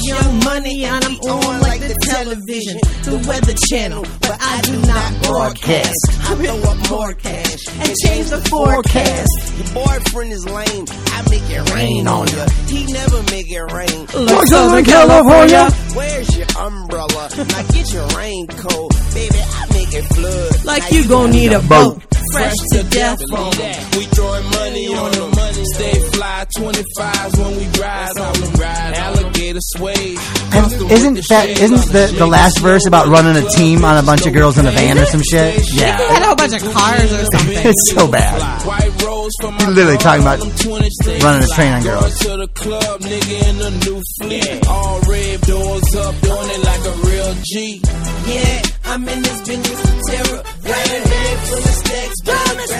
young 0.07 0.45
money 0.45 0.85
and 0.85 1.05
I'm 1.05 1.17
on 1.31 1.61
like 1.63 1.81
the 1.81 1.97
television, 2.03 2.79
the 3.05 3.17
weather 3.29 3.55
channel, 3.69 4.03
but 4.21 4.37
I 4.41 4.61
do 4.63 4.77
not 4.83 5.11
broadcast. 5.23 5.99
I 6.21 6.35
throw 6.37 6.59
up 6.71 6.91
more 6.91 7.13
cash 7.15 7.69
and 7.69 7.91
change 8.05 8.31
the 8.31 8.41
forecast. 8.49 9.33
Your 9.59 9.85
boyfriend 9.85 10.33
is 10.33 10.45
lame. 10.47 10.87
I 11.13 11.23
make 11.31 11.49
it 11.49 11.65
rain 11.75 12.07
on 12.09 12.29
you. 12.29 12.45
He 12.69 12.93
never 12.93 13.23
make 13.31 13.51
it 13.51 13.67
rain. 13.73 14.07
Like 14.27 14.47
Southern 14.49 14.85
California. 14.85 15.71
Where's 15.95 16.37
your 16.37 16.47
umbrella? 16.59 17.29
Now 17.37 17.63
get 17.73 17.93
your 17.93 18.07
raincoat, 18.09 18.91
baby. 19.15 19.39
I 19.41 19.67
make 19.73 19.93
it 19.95 20.05
flood. 20.15 20.65
Like 20.65 20.83
Now 20.91 20.97
you 20.97 21.09
gon' 21.09 21.31
need 21.31 21.53
a 21.53 21.61
boat. 21.61 22.03
Fresh 22.35 22.55
to 22.73 22.83
death 22.91 23.19
on 23.33 23.51
We 23.99 24.05
throwing 24.11 24.45
money 24.51 24.87
on 24.89 25.13
them. 25.13 25.31
Stay 25.75 25.99
fly 26.13 26.45
25s 26.59 27.39
when 27.39 27.57
we 27.57 27.67
ride 27.81 28.19
on 28.19 28.35
them. 28.35 28.63
Alligator 28.95 29.59
suede. 29.63 30.19
And 30.53 30.91
isn't 30.93 31.29
that 31.31 31.49
isn't 31.49 31.93
the 31.93 32.15
the 32.19 32.27
last 32.27 32.59
verse 32.61 32.87
about 32.87 33.07
running 33.09 33.37
a 33.43 33.49
team 33.51 33.85
on 33.85 33.97
a 33.97 34.03
bunch 34.07 34.27
of 34.27 34.33
girls 34.35 34.59
in 34.59 34.67
a 34.67 34.71
van 34.71 34.99
or 34.99 35.07
some 35.07 35.23
shit? 35.23 35.55
He 35.63 35.81
Yeah, 35.81 35.97
had 35.97 36.23
a 36.23 36.27
whole 36.27 36.37
bunch 36.37 36.55
of 36.55 36.63
cars 36.73 37.13
or 37.13 37.25
something. 37.33 37.59
it's 37.71 37.91
so 37.93 38.07
bad. 38.11 38.39
White 38.67 39.03
rose 39.03 39.33
for 39.41 39.51
my 39.53 39.59
He's 39.65 39.75
literally 39.75 39.99
talking 39.99 40.23
about 40.23 40.39
girl, 40.41 40.49
them 40.51 40.59
26 40.59 41.25
running 41.25 41.43
a 41.45 41.55
train 41.55 41.73
on 41.73 41.83
girls. 41.83 42.19
to 42.19 42.29
the 42.37 42.49
club, 42.55 43.01
nigga, 43.01 43.49
in 43.49 43.57
a 43.63 43.71
new 43.85 44.01
fleet. 44.21 44.67
All 44.69 45.01
red 45.09 45.41
doors 45.43 45.95
up, 45.97 46.15
doing 46.21 46.51
it 46.51 46.63
like 46.65 46.85
a 46.85 46.95
real 47.09 47.35
G. 47.43 47.81
Yeah, 48.27 48.63
I'm 48.87 49.09
in 49.09 49.23
this 49.23 49.41
business 49.43 49.81
with 49.81 50.03
terror. 50.09 50.43
Got 50.43 50.87
a 50.87 51.01
head 51.09 51.39
full 51.49 51.59
of 51.59 51.65
stacks. 51.65 52.21
Diamonds, 52.21 52.73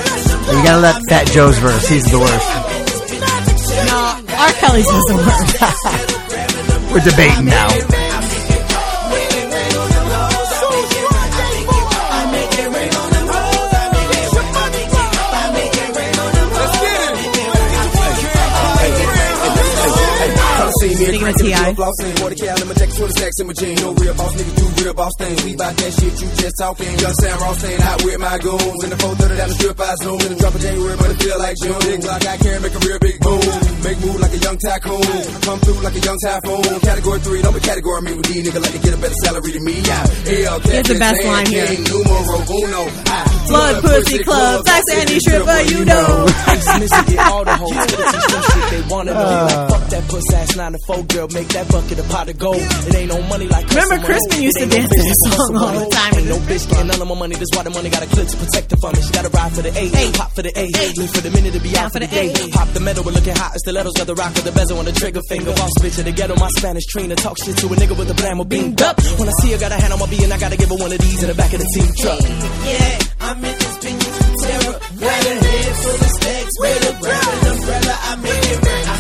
You 0.53 0.63
gotta 0.65 0.81
let 0.81 1.03
Fat 1.09 1.27
Joe's 1.29 1.59
verse. 1.59 1.89
He's 1.89 2.05
the 2.11 2.19
worst. 2.19 2.49
No, 3.89 3.99
R. 4.37 4.53
Kelly's 4.61 4.87
was 4.87 5.05
the 5.11 5.17
worst. 5.17 6.93
We're 6.93 7.01
debating 7.01 7.47
now. 7.47 7.69
Speaking 20.85 21.25
of 21.25 21.37
T.I. 21.41 21.73
Forty 22.21 22.37
cal 22.37 22.61
in 22.61 22.69
my 22.69 22.75
jacket, 22.75 22.97
twenty 22.97 23.15
stacks 23.17 23.41
in 23.41 23.47
my 23.47 23.55
jeans. 23.57 23.81
No 23.81 23.95
real 23.97 24.15
boss 24.15 24.37
nigga, 24.37 24.53
do 24.53 24.85
real 24.85 24.93
boss 24.93 25.13
things. 25.17 25.45
We 25.45 25.57
bout 25.57 25.73
that 25.77 25.93
shit, 25.97 26.15
you 26.21 26.29
just 26.37 26.57
talking. 26.61 26.93
Young 27.01 27.17
Sam 27.25 27.39
Ross 27.41 27.59
staying 27.59 27.81
out 27.81 28.05
with 28.05 28.21
my 28.21 28.37
goons. 28.37 28.81
In 28.85 28.91
the 28.93 28.99
430 29.01 29.37
down 29.41 29.49
the 29.49 29.55
strip, 29.57 29.81
I 29.81 29.95
zoom 30.05 30.21
in 30.21 30.29
and 30.37 30.41
drop 30.41 30.55
a 30.55 30.59
January, 30.61 30.97
but 31.01 31.09
it 31.09 31.19
feel 31.25 31.39
like 31.41 31.57
June. 31.57 31.81
Big 31.89 32.01
Glock, 32.05 32.23
I 32.29 32.37
can 32.37 32.59
make 32.61 32.75
a 32.77 32.83
real 32.85 33.01
big 33.01 33.17
boom. 33.25 33.49
Make 33.81 33.99
move 34.05 34.21
like 34.21 34.35
a 34.37 34.41
young 34.45 34.59
tycoon. 34.61 35.25
Come 35.41 35.59
through 35.65 35.81
like 35.81 35.97
a 35.97 36.03
young 36.05 36.19
typhoon. 36.21 36.81
Category 36.85 37.21
three, 37.25 37.41
don't 37.41 37.55
be 37.57 37.61
category 37.65 38.01
me 38.05 38.13
with 38.13 38.29
these 38.29 38.43
niggas 38.45 38.61
like 38.61 38.75
to 38.77 38.83
get 38.85 38.93
a 38.93 39.01
better 39.01 39.19
salary 39.25 39.53
than 39.57 39.65
me. 39.65 39.77
Yeah, 39.81 40.05
hell, 40.05 40.61
Here's 40.69 40.89
the 40.93 40.99
best 41.01 41.21
line 41.25 41.49
here. 41.49 41.81
Numero 41.81 42.39
uno. 42.45 42.83
Blood 43.49 43.83
Pussy 43.83 44.25
Club, 44.25 44.67
Sex 44.67 44.85
Any 44.93 45.19
Stripper, 45.21 45.61
you 45.69 45.85
know. 45.85 46.25
Missy 46.81 47.13
get 47.13 47.29
all 47.29 47.45
the 47.45 47.57
hoes 47.57 47.71
to 47.71 47.97
the 47.97 48.05
teach 48.09 48.27
them 48.33 48.43
shit 48.43 48.71
they 48.73 48.83
wanna 48.89 49.13
know. 49.13 49.69
Fuck 49.69 49.85
that 49.91 50.05
pussy 50.09 50.35
ass 50.35 50.57
to 50.75 50.81
four 50.87 51.03
girl, 51.07 51.29
make 51.31 51.49
that 51.55 51.67
bucket 51.71 51.99
a 51.99 52.07
pot 52.11 52.29
of 52.29 52.37
gold. 52.39 52.59
It 52.59 52.95
ain't 52.95 53.11
no 53.11 53.23
money 53.31 53.47
like 53.47 53.69
Remember 53.71 53.99
Crispin 54.03 54.43
used 54.43 54.59
to 54.59 54.67
dance 54.67 54.91
to 54.91 55.01
this 55.03 55.21
song 55.31 55.55
all 55.55 55.75
the 55.79 55.87
time. 55.87 56.13
Ain't 56.19 56.29
no 56.29 56.39
bitch 56.51 56.67
getting 56.67 56.89
none 56.91 57.01
of 57.01 57.09
my 57.09 57.15
money. 57.15 57.35
That's 57.39 57.55
why 57.55 57.63
the 57.63 57.71
money 57.71 57.91
got 57.91 58.03
a 58.03 58.11
clip 58.11 58.27
to 58.27 58.37
protect 58.37 58.71
her 58.75 58.79
from 58.83 58.93
it. 58.99 59.03
She 59.07 59.13
gotta 59.15 59.31
ride 59.31 59.53
for 59.55 59.63
the 59.63 59.71
A, 59.71 59.85
pop 60.19 60.31
for 60.35 60.43
the 60.43 60.53
A, 60.59 60.65
lean 60.99 61.09
for 61.09 61.23
the 61.23 61.31
minute 61.31 61.55
to 61.55 61.63
be 61.63 61.71
out 61.79 61.93
for 61.93 62.01
the 62.03 62.11
day. 62.11 62.35
Pop 62.51 62.69
the 62.75 62.81
metal, 62.81 63.05
we're 63.05 63.15
looking 63.15 63.37
hot. 63.37 63.55
Stilettos 63.63 63.95
got 63.95 64.07
the 64.07 64.15
rock 64.15 64.35
with 64.35 64.45
the 64.45 64.53
bezel 64.53 64.79
on 64.79 64.85
the 64.85 64.93
trigger 64.93 65.23
finger. 65.29 65.53
Boss 65.55 65.75
bitch 65.79 65.99
in 65.99 66.05
the 66.05 66.13
ghetto, 66.13 66.35
my 66.37 66.51
Spanish 66.59 66.87
trainer. 66.91 67.15
Talk 67.15 67.39
shit 67.39 67.57
to 67.59 67.67
a 67.71 67.77
nigga 67.79 67.95
with 67.95 68.11
a 68.11 68.17
blammo 68.19 68.43
beamed 68.49 68.83
up. 68.83 68.99
When 69.19 69.29
I 69.29 69.35
see 69.43 69.53
her, 69.55 69.59
got 69.59 69.71
a 69.71 69.79
hand 69.79 69.93
on 69.93 70.01
my 70.01 70.07
B 70.11 70.19
and 70.25 70.33
I 70.33 70.39
gotta 70.39 70.57
give 70.57 70.69
her 70.69 70.81
one 70.81 70.91
of 70.91 70.99
these 70.99 71.23
in 71.23 71.29
the 71.29 71.39
back 71.39 71.53
of 71.55 71.61
the 71.61 71.69
team 71.71 71.91
truck. 72.03 72.21
Yeah, 72.67 72.99
I'm 73.31 73.39
in 73.39 73.55
this 73.55 73.77
with 73.79 74.37
terror. 74.43 74.75
Got 74.99 75.23
a 75.23 75.35
head 75.39 75.75
full 75.79 76.03
of. 76.03 76.15
Better 76.61 76.97
grab 77.01 77.29
an 77.29 77.51
umbrella. 77.51 77.95
I 78.03 78.17
make 78.17 78.45
it 78.45 78.65
rain. 78.65 78.94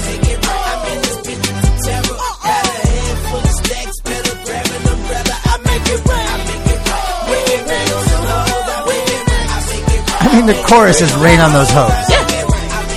think 10.34 10.46
the 10.46 10.58
chorus 10.66 11.00
is 11.00 11.14
rain 11.22 11.38
on 11.38 11.52
those 11.52 11.70
hoes. 11.70 11.90
Yeah. 12.10 12.26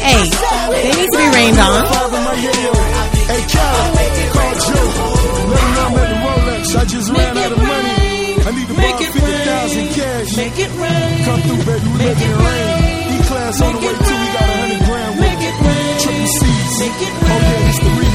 Hey, 0.02 0.26
they 0.74 0.92
need 0.98 1.10
to 1.12 1.18
be 1.18 1.28
rained 1.38 1.60
on. 1.60 1.86
I 6.78 6.86
just 6.86 7.10
ran 7.10 7.38
out 7.38 7.52
of 7.52 7.58
money. 7.58 8.38
I 8.38 8.52
need 8.52 8.68
to 8.68 8.74
borrow 8.74 8.98
50,000 8.98 9.88
cash. 9.98 10.38
Make 10.38 10.60
it 10.60 10.72
rain. 10.78 11.26
Come 11.26 11.42
through, 11.42 11.64
baby. 11.66 11.90
Make 11.98 12.22
it 12.22 12.36
rain. 12.38 13.18
E 13.18 13.24
class 13.24 13.62
on 13.62 13.74
the 13.74 13.80
way, 13.80 13.96
too. 13.98 14.18
We 14.22 14.28
got 14.36 14.50
100 14.50 14.86
grand. 14.86 15.20
Make 15.20 15.42
it 15.42 15.58
rain. 15.66 15.98
Triple 16.02 16.28
C's. 16.28 16.80
Make 16.80 17.02
it 17.02 17.14
rain. 17.18 17.42
Oh, 17.42 17.68
it's 17.68 17.80
the 17.80 17.90
reason. 17.90 18.07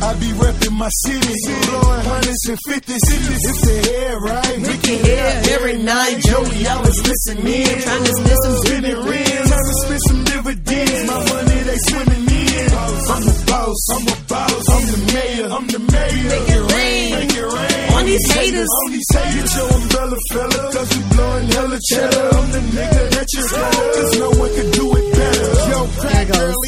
I 0.00 0.14
be 0.14 0.30
repping 0.30 0.76
my 0.78 0.88
city, 1.04 1.34
blowing 1.66 2.04
hundreds 2.06 2.44
and 2.48 2.58
fifties. 2.66 3.02
If 3.02 3.58
the 3.66 3.76
hair 3.90 4.18
right, 4.20 4.58
Make 4.62 4.86
your 4.86 5.00
hair 5.02 5.42
every 5.58 5.76
night, 5.82 6.22
Joey. 6.22 6.66
I 6.66 6.80
was 6.80 6.96
listening, 7.02 7.66
trying 7.82 8.04
to 8.04 8.12
spit 8.14 8.38
some 8.44 8.56
spinning 8.62 9.00
rims, 9.02 9.48
trying 9.50 9.68
to 9.68 9.76
spit 9.82 10.00
some 10.06 10.22
dividends. 10.24 11.06
My 11.10 11.18
money 11.18 11.58
they 11.66 11.78
swimming 11.90 12.26
in. 12.30 12.68
I'm 13.10 13.22
the 13.26 13.36
boss, 13.50 13.80
I'm 13.90 14.04
the 14.06 14.18
boss, 14.28 14.64
I'm 14.70 14.84
the 14.86 14.98
mayor, 15.12 15.48
I'm 15.50 15.66
the 15.66 15.80
mayor. 15.82 16.28
Make 16.30 16.46
it 16.46 16.64
rain. 16.72 17.10
make 17.18 17.34
it 17.34 17.48
rain. 17.58 17.92
On 17.98 18.04
these 18.06 18.26
haters. 18.32 18.70
on 18.86 18.92
these 18.92 19.10
haters. 19.12 19.50
Your 19.58 19.68
umbrella 19.82 20.18
fella, 20.30 20.62
cause 20.78 20.90
you 20.94 21.02
blowing 21.10 21.46
hella 21.48 21.78
cheddar. 21.90 22.26
I'm 22.38 22.46
the 22.54 22.62
nigga 22.70 23.02
that 23.18 23.26
you 23.34 23.42
better, 23.50 23.86
cause 23.98 24.12
no 24.18 24.28
one 24.30 24.52
can 24.54 24.68
do 24.70 24.84
it 24.94 25.06
better. 25.10 25.50
Yo, 25.74 25.78
Crack 25.98 26.28
early 26.38 26.67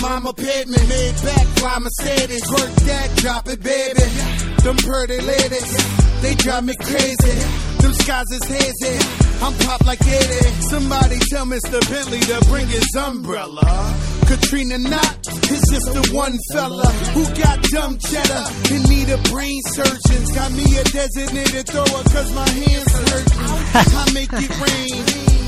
mama 0.00 0.32
paid 0.32 0.68
me. 0.68 0.78
Made 0.88 1.16
back, 1.22 1.46
fly 1.58 1.78
Mercedes. 1.78 2.44
Work 2.50 2.72
that, 2.88 3.08
drop 3.16 3.48
it, 3.48 3.62
baby. 3.62 4.06
Them 4.64 4.76
pretty 4.76 5.20
ladies, 5.20 5.70
they 6.22 6.34
drive 6.34 6.64
me 6.64 6.74
crazy. 6.80 7.36
Them 7.80 7.92
skies 7.94 8.30
is 8.30 8.44
hazy. 8.44 9.30
I'm 9.42 9.54
pop 9.64 9.86
like 9.86 10.04
80. 10.04 10.20
Somebody 10.68 11.18
tell 11.30 11.46
Mr. 11.46 11.80
Bentley 11.88 12.20
to 12.20 12.44
bring 12.48 12.66
his 12.68 12.86
umbrella. 12.94 13.96
Katrina 14.26 14.78
not, 14.78 15.26
is 15.50 15.64
just 15.72 15.88
the 15.96 16.10
one 16.12 16.36
fella 16.52 16.86
who 17.16 17.24
got 17.40 17.62
dumb 17.72 17.98
cheddar 17.98 18.44
and 18.70 18.88
need 18.88 19.08
a 19.08 19.18
brain 19.30 19.60
surgeon. 19.72 20.22
Got 20.34 20.52
me 20.52 20.64
a 20.76 20.84
designated 20.84 21.66
thrower 21.66 22.04
cause 22.12 22.32
my 22.34 22.48
hands 22.48 22.94
are 22.94 23.10
hurt. 23.10 23.28
I 23.74 24.12
make 24.12 24.32
it 24.32 24.52
rain. 24.60 25.04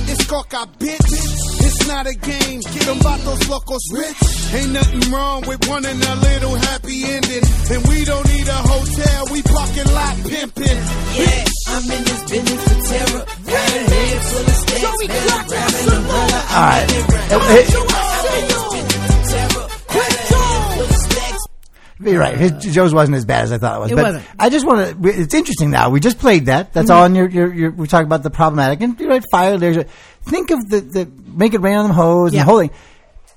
It's 0.08 0.24
coca, 0.26 0.66
bitch. 0.78 1.51
It's 1.82 1.90
not 1.90 2.06
a 2.06 2.14
game. 2.14 2.60
Them 2.86 2.98
vatos 3.02 3.48
locos 3.50 3.82
rich. 3.90 4.54
Ain't 4.54 4.70
nothing 4.72 5.10
wrong 5.12 5.42
with 5.48 5.66
wanting 5.68 5.98
a 6.00 6.14
little 6.14 6.54
happy 6.54 7.02
ending. 7.10 7.42
And 7.74 7.82
we 7.88 8.04
don't 8.04 8.22
need 8.28 8.46
a 8.46 8.54
hotel. 8.54 9.24
We 9.32 9.42
parking 9.42 9.90
lot 9.92 10.14
pimping. 10.22 10.78
Yeah, 11.18 11.44
I'm 11.74 11.82
in 11.90 12.04
this 12.06 12.22
business 12.30 12.62
for 12.62 12.78
terror. 12.86 13.24
Got 13.26 13.50
a 13.50 13.82
head 13.82 14.22
full 14.22 14.46
of 14.46 14.54
stacks. 14.62 14.80
Better 15.10 15.42
grab 15.50 15.72
an 15.74 15.88
umbrella. 15.98 16.40
All 16.54 16.62
right. 16.70 16.86
It- 16.88 17.66
it- 17.66 18.92
You're 22.04 22.18
right. 22.20 22.36
His, 22.36 22.52
Joe's 22.74 22.92
wasn't 22.92 23.16
as 23.16 23.24
bad 23.24 23.44
as 23.44 23.52
I 23.52 23.58
thought 23.58 23.76
it 23.76 23.80
was. 23.80 23.90
It 23.92 23.94
but 23.94 24.04
wasn't. 24.04 24.24
I 24.38 24.50
just 24.50 24.66
want 24.66 25.02
to. 25.02 25.08
It's 25.08 25.34
interesting 25.34 25.70
now. 25.70 25.90
We 25.90 26.00
just 26.00 26.18
played 26.18 26.46
that. 26.46 26.72
That's 26.72 26.90
Mhm. 26.90 26.94
all 26.94 27.04
in 27.04 27.14
your, 27.14 27.28
your, 27.28 27.52
your. 27.54 27.70
We 27.70 27.86
talk 27.86 28.02
about 28.04 28.24
the 28.24 28.30
problematic 28.30 28.80
and 28.80 28.98
you're 28.98 29.08
right. 29.08 29.22
Fire. 29.30 29.56
There's 29.56 29.76
a. 29.76 29.86
Think 30.24 30.50
of 30.50 30.68
the 30.68 30.80
the 30.80 31.10
make 31.34 31.54
it 31.54 31.60
rain 31.60 31.76
on 31.76 31.86
them 31.88 31.94
hoes 31.96 32.32
Yeah. 32.32 32.40
and 32.40 32.48
the 32.48 32.50
whole 32.50 32.60
thing. 32.60 32.70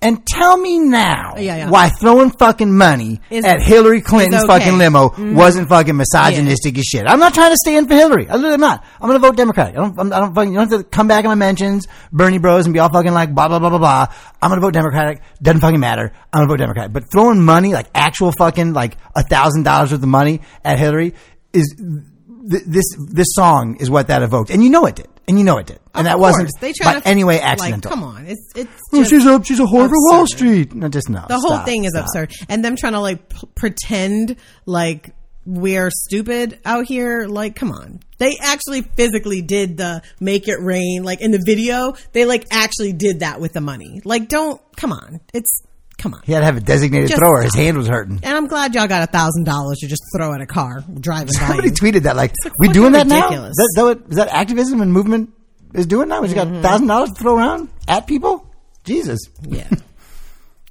And 0.01 0.23
tell 0.27 0.55
me 0.55 0.77
now 0.77 1.33
Yeah, 1.37 1.55
yeah. 1.55 1.69
why 1.69 1.89
throwing 1.89 2.29
fucking 2.29 2.71
money 2.77 3.21
Is- 3.31 3.43
at 3.43 3.59
Hillary 3.61 4.01
Clinton's 4.01 4.43
okay. 4.43 4.59
fucking 4.59 4.77
limo 4.77 5.09
Mhm. 5.09 5.33
wasn't 5.33 5.67
fucking 5.69 5.95
misogynistic 5.95 6.77
as 6.77 6.83
shit. 6.83 7.05
I'm 7.07 7.17
not 7.17 7.33
trying 7.33 7.49
to 7.51 7.57
stand 7.57 7.87
for 7.87 7.95
Hillary. 7.95 8.29
I 8.29 8.35
literally 8.35 8.55
am 8.55 8.59
not. 8.59 8.83
I'm 9.01 9.07
going 9.09 9.19
to 9.19 9.25
vote 9.27 9.35
Democratic. 9.35 9.73
I 9.75 9.77
don't, 9.81 9.97
I'm, 9.99 10.13
I 10.13 10.19
don't 10.19 10.35
fucking, 10.35 10.51
you 10.51 10.59
don't 10.59 10.69
have 10.69 10.79
to 10.81 10.83
come 10.83 11.07
back 11.07 11.23
in 11.23 11.29
my 11.29 11.35
mentions, 11.35 11.87
Bernie 12.11 12.37
Bros, 12.37 12.65
and 12.65 12.73
be 12.73 12.79
all 12.79 12.89
fucking 12.89 13.13
like 13.13 13.33
blah, 13.33 13.47
blah, 13.47 13.57
blah, 13.57 13.69
blah, 13.69 13.79
blah. 13.79 14.05
I'm 14.43 14.49
going 14.49 14.59
to 14.61 14.65
vote 14.67 14.73
Democratic. 14.73 15.21
Doesn't 15.41 15.61
fucking 15.61 15.79
matter. 15.79 16.11
I'm 16.31 16.39
going 16.41 16.49
to 16.49 16.53
vote 16.53 16.57
Democratic. 16.59 16.93
But 16.93 17.03
throwing 17.11 17.41
money, 17.43 17.73
like 17.73 17.87
actual 17.95 18.31
fucking, 18.33 18.73
like 18.73 18.97
a 19.15 19.23
thousand 19.23 19.63
dollars 19.63 19.91
worth 19.91 20.03
of 20.03 20.09
money 20.09 20.41
at 20.63 20.77
Hillary 20.77 21.15
is, 21.51 21.73
th- 21.77 22.63
this, 22.67 22.85
this 23.11 23.27
song 23.31 23.77
is 23.79 23.89
what 23.89 24.07
that 24.09 24.21
evoked. 24.21 24.51
And 24.51 24.63
you 24.63 24.69
know 24.69 24.85
it 24.85 24.97
did. 24.97 25.07
And 25.27 25.39
you 25.39 25.43
know 25.43 25.57
it 25.57 25.65
did. 25.67 25.79
And 25.93 26.01
Of 26.01 26.03
that 26.05 26.17
course. 26.17 26.33
wasn't 26.33 26.51
They 26.61 26.71
try 26.73 26.93
by 26.93 26.99
to 26.99 27.07
any 27.07 27.23
way 27.23 27.35
like, 27.39 27.45
accidental. 27.45 27.89
come 27.89 28.03
on, 28.03 28.25
it's 28.27 28.51
it's 28.55 28.69
Oh, 28.93 29.03
she's 29.03 29.25
a 29.25 29.43
she's 29.43 29.59
a 29.59 29.63
whore 29.63 29.87
for 29.89 29.95
Wall. 30.11 30.27
Street. 30.27 30.73
No, 30.75 30.87
just 30.87 31.09
no. 31.09 31.25
The 31.27 31.39
whole 31.39 31.51
Stop, 31.51 31.65
thing 31.65 31.85
is 31.85 31.91
stop. 31.93 32.05
absurd, 32.05 32.31
and 32.49 32.63
them 32.63 32.75
trying 32.75 32.93
to 32.93 32.99
like 32.99 33.29
p- 33.29 33.47
pretend 33.55 34.35
like 34.67 35.15
we're 35.47 35.89
stupid 35.91 36.59
out 36.65 36.85
here. 36.85 37.25
Like, 37.27 37.55
come 37.55 37.71
on, 37.71 37.99
they 38.19 38.35
actually 38.41 38.81
physically 38.81 39.41
did 39.41 39.77
the 39.77 40.01
make 40.19 40.47
it 40.47 40.59
rain. 40.59 41.03
Like 41.03 41.21
in 41.21 41.31
the 41.31 41.41
video, 41.43 41.93
they 42.13 42.25
like 42.25 42.45
actually 42.51 42.93
did 42.93 43.21
that 43.21 43.39
with 43.41 43.53
the 43.53 43.61
money. 43.61 44.01
Like, 44.05 44.27
don't 44.29 44.61
come 44.75 44.91
on, 44.91 45.21
it's 45.33 45.61
come 45.97 46.13
on. 46.13 46.21
He 46.23 46.31
had 46.31 46.39
to 46.39 46.45
have 46.45 46.57
a 46.57 46.61
designated 46.61 47.09
Just 47.09 47.19
thrower. 47.19 47.41
His 47.41 47.55
hand 47.55 47.77
was 47.77 47.87
hurting. 47.87 48.19
And 48.23 48.35
I'm 48.35 48.47
glad 48.47 48.75
y'all 48.75 48.87
got 48.87 49.03
a 49.03 49.11
thousand 49.11 49.45
dollars 49.45 49.79
to 49.79 49.87
just 49.87 50.01
throw 50.15 50.33
at 50.33 50.41
a 50.41 50.45
car 50.45 50.83
driving 50.99 51.33
by. 51.39 51.47
Somebody 51.47 51.71
tweeted 51.71 52.03
that 52.03 52.15
like, 52.15 52.33
like 52.43 52.53
we 52.59 52.69
doing 52.69 52.93
that 52.93 53.07
ridiculous. 53.07 53.31
now? 53.39 53.49
Is 53.49 53.55
that, 53.55 53.73
that 53.75 53.83
what, 53.83 54.09
is 54.09 54.15
that 54.17 54.27
activism 54.29 54.81
and 54.81 54.91
movement 54.91 55.31
is 55.73 55.85
doing 55.85 56.09
now? 56.09 56.21
We 56.21 56.27
just 56.27 56.35
got 56.35 56.47
thousand 56.61 56.87
dollars 56.87 57.09
to 57.11 57.15
throw 57.15 57.37
around 57.37 57.69
at 57.87 58.07
people? 58.07 58.51
Jesus. 58.83 59.19
Yeah. 59.47 59.69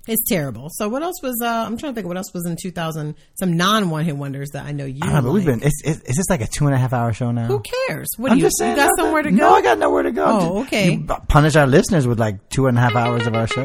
It's 0.07 0.29
terrible. 0.29 0.69
So 0.71 0.89
what 0.91 1.03
else 1.03 1.17
was? 1.23 1.41
uh 1.43 1.47
I'm 1.47 1.79
trying 1.79 1.93
to 1.93 1.95
think. 1.95 2.07
What 2.07 2.19
else 2.19 2.33
was 2.35 2.47
in 2.47 2.57
2000? 2.61 3.15
Some 3.39 3.57
non 3.57 3.89
one 3.89 4.05
hit 4.05 4.17
wonders 4.17 4.51
that 4.51 4.67
I 4.67 4.73
know 4.73 4.85
you. 4.85 5.01
I 5.03 5.07
don't 5.07 5.15
know, 5.15 5.23
but 5.23 5.33
we've 5.33 5.47
been. 5.47 5.63
It's, 5.63 5.81
it's, 5.83 6.01
is 6.01 6.17
this 6.17 6.27
like 6.29 6.43
a 6.43 6.47
two 6.47 6.67
and 6.67 6.75
a 6.75 6.79
half 6.79 6.93
hour 6.93 7.13
show 7.15 7.31
now? 7.31 7.47
Who 7.47 7.63
cares? 7.89 8.09
What 8.19 8.31
I'm 8.31 8.37
do 8.37 8.43
you? 8.43 8.47
just 8.49 8.59
saying. 8.59 8.73
you 8.73 8.77
got 8.77 8.83
nothing. 8.83 9.05
somewhere 9.05 9.23
to 9.23 9.31
go? 9.31 9.37
No, 9.37 9.55
I 9.55 9.63
got 9.63 9.79
nowhere 9.79 10.03
to 10.03 10.13
go. 10.13 10.27
Oh, 10.27 10.61
okay. 10.63 10.93
you 10.93 11.07
punish 11.29 11.57
our 11.57 11.67
listeners 11.67 12.07
with 12.07 12.21
like 12.21 12.51
two 12.51 12.67
and 12.67 12.77
a 12.77 12.81
half 12.83 12.95
hours 12.95 13.27
of 13.27 13.35
our 13.35 13.47
show. 13.47 13.65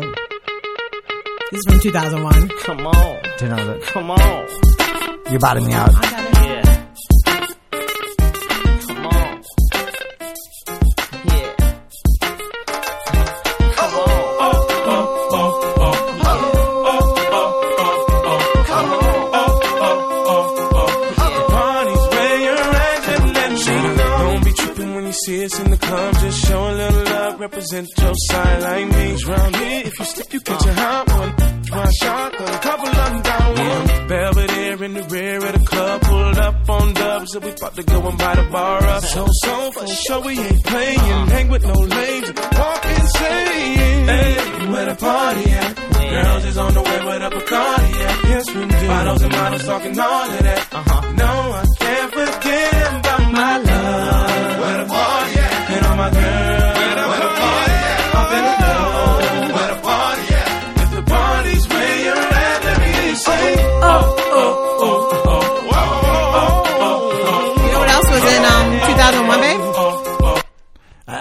This 1.52 1.60
is 1.60 1.66
from 1.68 1.80
2001. 1.80 2.50
Come 2.64 2.86
on. 2.88 3.24
To 3.40 3.50
know 3.50 3.66
that 3.66 3.82
Come 3.94 4.12
on. 4.12 5.32
you're 5.32 5.40
bottoming 5.40 5.68
me 5.70 5.74
out. 5.74 5.90
Yeah. 5.92 6.64
Come 8.88 9.06
on. 9.06 9.44
Yeah. 11.26 11.56
Come 13.76 13.96
on. 13.96 15.10
Parties 20.70 22.06
where 22.14 22.40
you're 22.40 22.58
at, 22.58 23.04
just 23.04 23.26
let 23.34 23.52
me 23.52 23.96
know. 23.96 24.18
Don't 24.20 24.44
be 24.46 24.52
tripping 24.54 24.96
when 24.96 25.06
you 25.08 25.14
see 25.14 25.46
us 25.46 25.60
in 25.60 25.72
the 25.72 25.78
club. 25.78 26.14
Just 26.16 26.46
show 26.46 26.62
a 26.62 26.62
little 26.62 26.69
love, 26.69 26.69
represent 27.40 27.88
your 27.98 28.14
side 28.16 28.62
like 28.62 28.88
me. 28.88 29.24
Round 29.24 29.56
here, 29.56 29.82
if 29.86 30.00
you 30.00 30.06
slip, 30.06 30.34
you 30.34 30.42
catch 30.42 30.66
a 30.66 30.74
hot 30.74 31.08
one. 31.08 31.32
One 31.80 31.92
shot, 32.02 32.34
a 32.34 32.60
couple 32.60 32.88
of 32.88 32.96
them 32.96 33.22
down 33.22 33.50
one. 33.56 34.08
Belvedere 34.08 34.84
in 34.84 34.94
the 34.94 35.04
rear 35.04 35.38
of 35.38 35.54
the 35.54 35.66
club, 35.66 36.02
pulled 36.02 36.38
up 36.38 36.70
on 36.70 36.94
dubs, 36.94 37.36
and 37.36 37.44
we 37.46 37.52
about 37.52 37.76
to 37.76 37.84
go 37.84 38.08
and 38.10 38.18
buy 38.18 38.36
the 38.36 38.44
bar 38.52 38.84
up. 38.86 39.04
So, 39.04 39.26
so, 39.44 39.72
for 39.72 39.88
sure 39.88 40.22
we 40.22 40.40
ain't 40.40 40.64
playing. 40.66 41.28
Hang 41.36 41.48
with 41.50 41.64
no 41.64 41.74
lames, 41.74 42.34
walk 42.60 42.86
insane. 42.86 44.08
Hey, 44.10 44.72
where 44.72 44.86
the 44.86 44.96
party 44.96 45.50
at? 45.52 45.90
Girls 46.10 46.46
is 46.46 46.58
on 46.58 46.74
the 46.74 46.82
way 46.82 47.00
with 47.06 47.22
a 47.22 47.30
Bacardi 47.30 48.00
yeah. 48.00 48.30
Yes, 48.30 48.46
we 48.56 48.66
do. 48.66 48.88
Bottles 48.88 49.22
and 49.22 49.32
models 49.32 49.66
talking 49.66 50.00
all 50.00 50.30
of 50.32 50.40
that. 50.40 50.68
Uh-huh. 50.74 51.12
No, 51.14 51.32
I 51.62 51.66
can't 51.78 52.12
forget 52.14 53.00
about 53.00 53.32
my 53.32 53.58
love. 53.60 54.60
Where 54.60 54.78
the 54.84 54.90
party 54.90 55.40
at? 55.40 55.70
And 55.70 55.86
all 55.86 55.96
my 55.98 56.10
girls. 56.10 56.49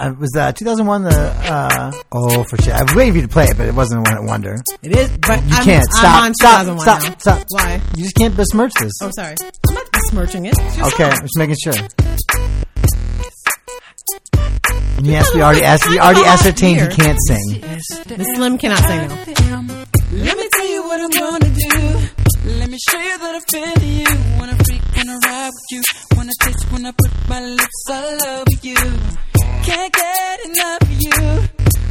Uh, 0.01 0.15
was 0.19 0.31
uh, 0.37 0.53
2001 0.53 1.03
the 1.05 1.11
uh, 1.11 1.93
oh 2.13 2.45
for 2.45 2.57
shit. 2.59 2.73
I 2.73 2.83
was 2.85 2.95
waiting 2.95 3.13
for 3.15 3.17
you 3.19 3.23
to 3.27 3.33
play 3.33 3.45
it, 3.47 3.57
but 3.57 3.67
it 3.67 3.75
wasn't 3.75 4.05
the 4.05 4.11
one 4.11 4.19
at 4.19 4.25
Wonder. 4.25 4.57
It 4.83 4.95
is, 4.97 5.11
but 5.19 5.43
You 5.45 5.57
I'm, 5.57 5.65
can't 5.65 5.89
I'm 5.97 5.99
stop. 5.99 6.23
on 6.23 6.35
stop. 6.35 6.81
Stop. 6.81 7.03
now. 7.03 7.17
Stop. 7.19 7.47
Why? 7.51 7.81
You 7.97 8.05
just 8.05 8.15
can't 8.15 8.37
besmirch 8.37 8.73
this. 8.81 8.93
Oh, 9.03 9.11
sorry. 9.11 9.35
I'm 9.69 9.75
not 9.75 9.91
besmirching 9.93 10.47
it. 10.47 10.55
It's 10.57 10.77
your 10.77 10.87
Okay, 10.87 11.03
song. 11.05 11.13
I'm 11.13 11.23
just 11.23 11.39
making 11.39 11.57
sure. 11.63 11.75
Yes, 15.03 15.33
we 15.35 15.43
already 15.43 15.63
asked. 15.65 15.89
We 15.89 15.99
already 15.99 16.25
ascertained 16.25 16.81
he 16.81 16.89
can't 16.89 17.19
sing. 17.27 17.61
The 17.61 18.33
Slim 18.35 18.59
cannot 18.59 18.79
sing 18.79 19.09
now. 19.09 19.63
Let 20.13 20.37
me 20.37 20.49
tell 20.53 20.69
you 20.71 20.83
what 20.83 21.01
I'm 21.01 21.11
gonna 21.11 21.51
do. 21.55 22.09
Let 22.59 22.71
me 22.71 22.79
show 22.89 22.99
you 23.01 23.19
that 23.19 23.35
I 23.35 23.41
feel 23.51 23.85
you. 23.85 24.07
Wanna 24.39 24.57
freak, 24.65 24.83
wanna 24.97 25.19
ride 25.25 25.51
with 25.51 25.71
you. 25.71 25.83
Wanna 26.17 26.33
taste 26.41 26.73
when 26.73 26.87
I 26.87 26.93
put 26.93 27.11
my 27.29 27.41
lips 27.45 27.85
all 27.91 28.27
over 28.29 28.45
you. 28.63 28.77
Can't 29.65 29.93
get 29.93 30.41
enough 30.47 30.83
of 30.83 30.91
you. 31.01 31.49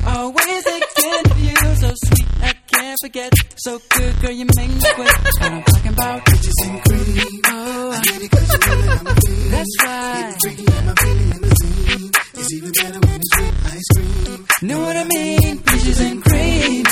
Always 0.08 0.64
thinking 0.64 1.32
of 1.32 1.40
you. 1.40 1.56
So 1.82 1.94
sweet, 2.06 2.28
I 2.42 2.54
can't 2.72 2.98
forget. 3.02 3.32
So 3.58 3.80
good, 3.90 4.22
girl, 4.22 4.32
you 4.32 4.46
make 4.56 4.70
me 4.70 4.80
sweat. 4.80 4.96
What 4.98 5.52
I'm 5.52 5.64
talking 5.64 5.94
about, 5.94 6.26
bitches 6.26 6.60
and 6.66 6.82
cream. 6.84 7.42
Oh, 7.46 7.92
I 7.92 8.02
get 8.02 8.22
it 8.22 8.32
'cause 8.32 8.54
you 8.54 8.60
know 8.60 8.82
that 8.82 9.00
I'm 9.00 9.08
a 9.08 9.16
fiend. 9.22 9.54
That's 9.54 9.74
right. 9.84 10.36
Freaky, 10.42 10.66
I'm 10.78 10.88
a 10.90 10.96
feeling 10.96 11.30
limousine. 11.30 12.12
It's 12.38 12.54
even 12.54 12.72
better 12.72 13.00
when 13.00 13.16
it's 13.22 13.38
with 13.38 13.74
ice 13.76 13.88
cream. 13.96 14.48
Know 14.62 14.80
what 14.80 14.98
I 14.98 15.04
mean? 15.04 15.60
Peaches 15.60 16.00
and 16.00 16.24
cream. 16.24 16.86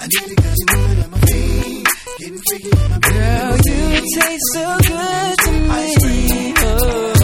I 0.00 0.06
need 0.06 0.32
it 0.32 0.36
'cause 0.42 0.56
you 0.58 0.66
know 0.66 0.86
that 0.88 1.04
I'm 1.04 1.14
a 1.14 1.18
fiend. 1.26 1.86
Getting 2.18 2.40
freaky, 2.48 2.70
I'm 2.72 3.00
Girl, 3.00 3.56
you 3.66 4.00
taste 4.20 4.48
so 4.54 4.64
good 4.88 5.38
to 5.44 5.50
me. 5.52 6.54
Oh, 6.56 6.66
oh, 6.66 7.20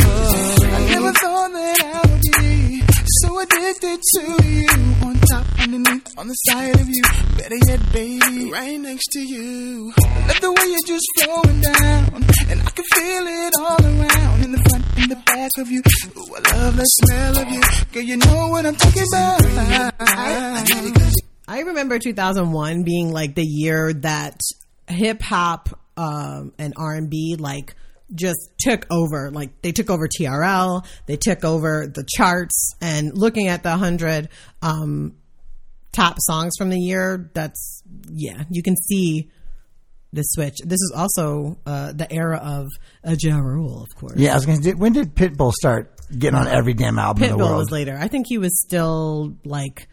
oh. 0.00 0.76
I 0.76 0.78
never 0.90 1.12
thought 1.12 1.52
that 1.52 2.05
addicted 3.38 4.00
to 4.14 4.46
you. 4.46 4.68
On 5.02 5.14
top, 5.20 5.46
underneath, 5.60 6.06
on 6.18 6.28
the 6.28 6.34
side 6.48 6.74
of 6.80 6.88
you. 6.88 7.02
Better 7.36 7.58
yet, 7.66 7.92
baby, 7.92 8.50
right 8.50 8.78
next 8.80 9.06
to 9.12 9.20
you. 9.20 9.92
Love 9.98 10.40
the 10.40 10.52
way 10.52 10.66
you're 10.70 10.86
just 10.86 11.06
flowing 11.20 11.60
down. 11.60 12.24
And 12.50 12.60
I 12.62 12.70
can 12.70 12.84
feel 12.94 13.26
it 13.26 13.54
all 13.58 13.82
around. 13.82 14.44
In 14.44 14.52
the 14.52 14.62
front, 14.68 14.84
in 14.98 15.08
the 15.08 15.22
back 15.26 15.50
of 15.58 15.70
you. 15.70 15.82
Ooh, 16.16 16.34
I 16.36 16.56
love 16.56 16.76
the 16.76 16.84
smell 16.84 17.38
of 17.38 17.48
you. 17.48 17.60
Girl, 17.92 18.02
you 18.02 18.16
know 18.16 18.48
what 18.48 18.66
I'm 18.66 18.76
talking 18.76 19.04
about. 19.08 19.40
I 20.00 21.12
I 21.48 21.60
remember 21.60 21.98
2001 21.98 22.82
being 22.82 23.12
like 23.12 23.34
the 23.34 23.44
year 23.44 23.92
that 23.92 24.40
hip 24.88 25.22
hop 25.22 25.68
um, 25.96 26.52
and 26.58 26.74
R 26.76 26.94
and 26.94 27.08
B 27.08 27.36
like 27.38 27.74
just 28.14 28.38
took 28.58 28.86
over. 28.90 29.30
Like 29.30 29.62
they 29.62 29.72
took 29.72 29.90
over 29.90 30.08
TRL, 30.08 30.86
they 31.06 31.16
took 31.16 31.44
over 31.44 31.86
the 31.86 32.06
charts, 32.16 32.74
and 32.80 33.16
looking 33.16 33.48
at 33.48 33.62
the 33.62 33.76
hundred 33.76 34.28
um, 34.62 35.16
top 35.92 36.16
songs 36.18 36.54
from 36.58 36.70
the 36.70 36.78
year, 36.78 37.30
that's 37.34 37.82
yeah, 38.10 38.44
you 38.50 38.62
can 38.62 38.76
see 38.76 39.30
the 40.12 40.22
switch. 40.22 40.56
This 40.64 40.80
is 40.80 40.92
also 40.96 41.58
uh, 41.66 41.92
the 41.92 42.10
era 42.12 42.38
of 42.38 42.66
a 43.04 43.16
Ja 43.18 43.38
Rule, 43.38 43.82
of 43.82 43.94
course. 43.96 44.16
Yeah, 44.16 44.32
I 44.32 44.34
was 44.34 44.46
going 44.46 44.58
to. 44.58 44.64
Say, 44.64 44.74
when 44.74 44.92
did 44.92 45.14
Pitbull 45.14 45.52
start 45.52 45.92
getting 46.16 46.38
on 46.38 46.48
every 46.48 46.74
damn 46.74 46.98
album 46.98 47.24
in 47.24 47.30
the 47.30 47.36
Pitbull 47.36 47.48
world? 47.48 47.58
was 47.58 47.70
later. 47.70 47.96
I 48.00 48.08
think 48.08 48.26
he 48.28 48.38
was 48.38 48.60
still 48.60 49.36
like 49.44 49.88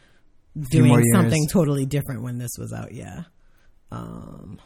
doing 0.69 1.03
something 1.13 1.47
totally 1.51 1.85
different 1.85 2.21
when 2.21 2.37
this 2.37 2.51
was 2.57 2.73
out. 2.73 2.93
Yeah. 2.93 3.23
Um, 3.91 4.59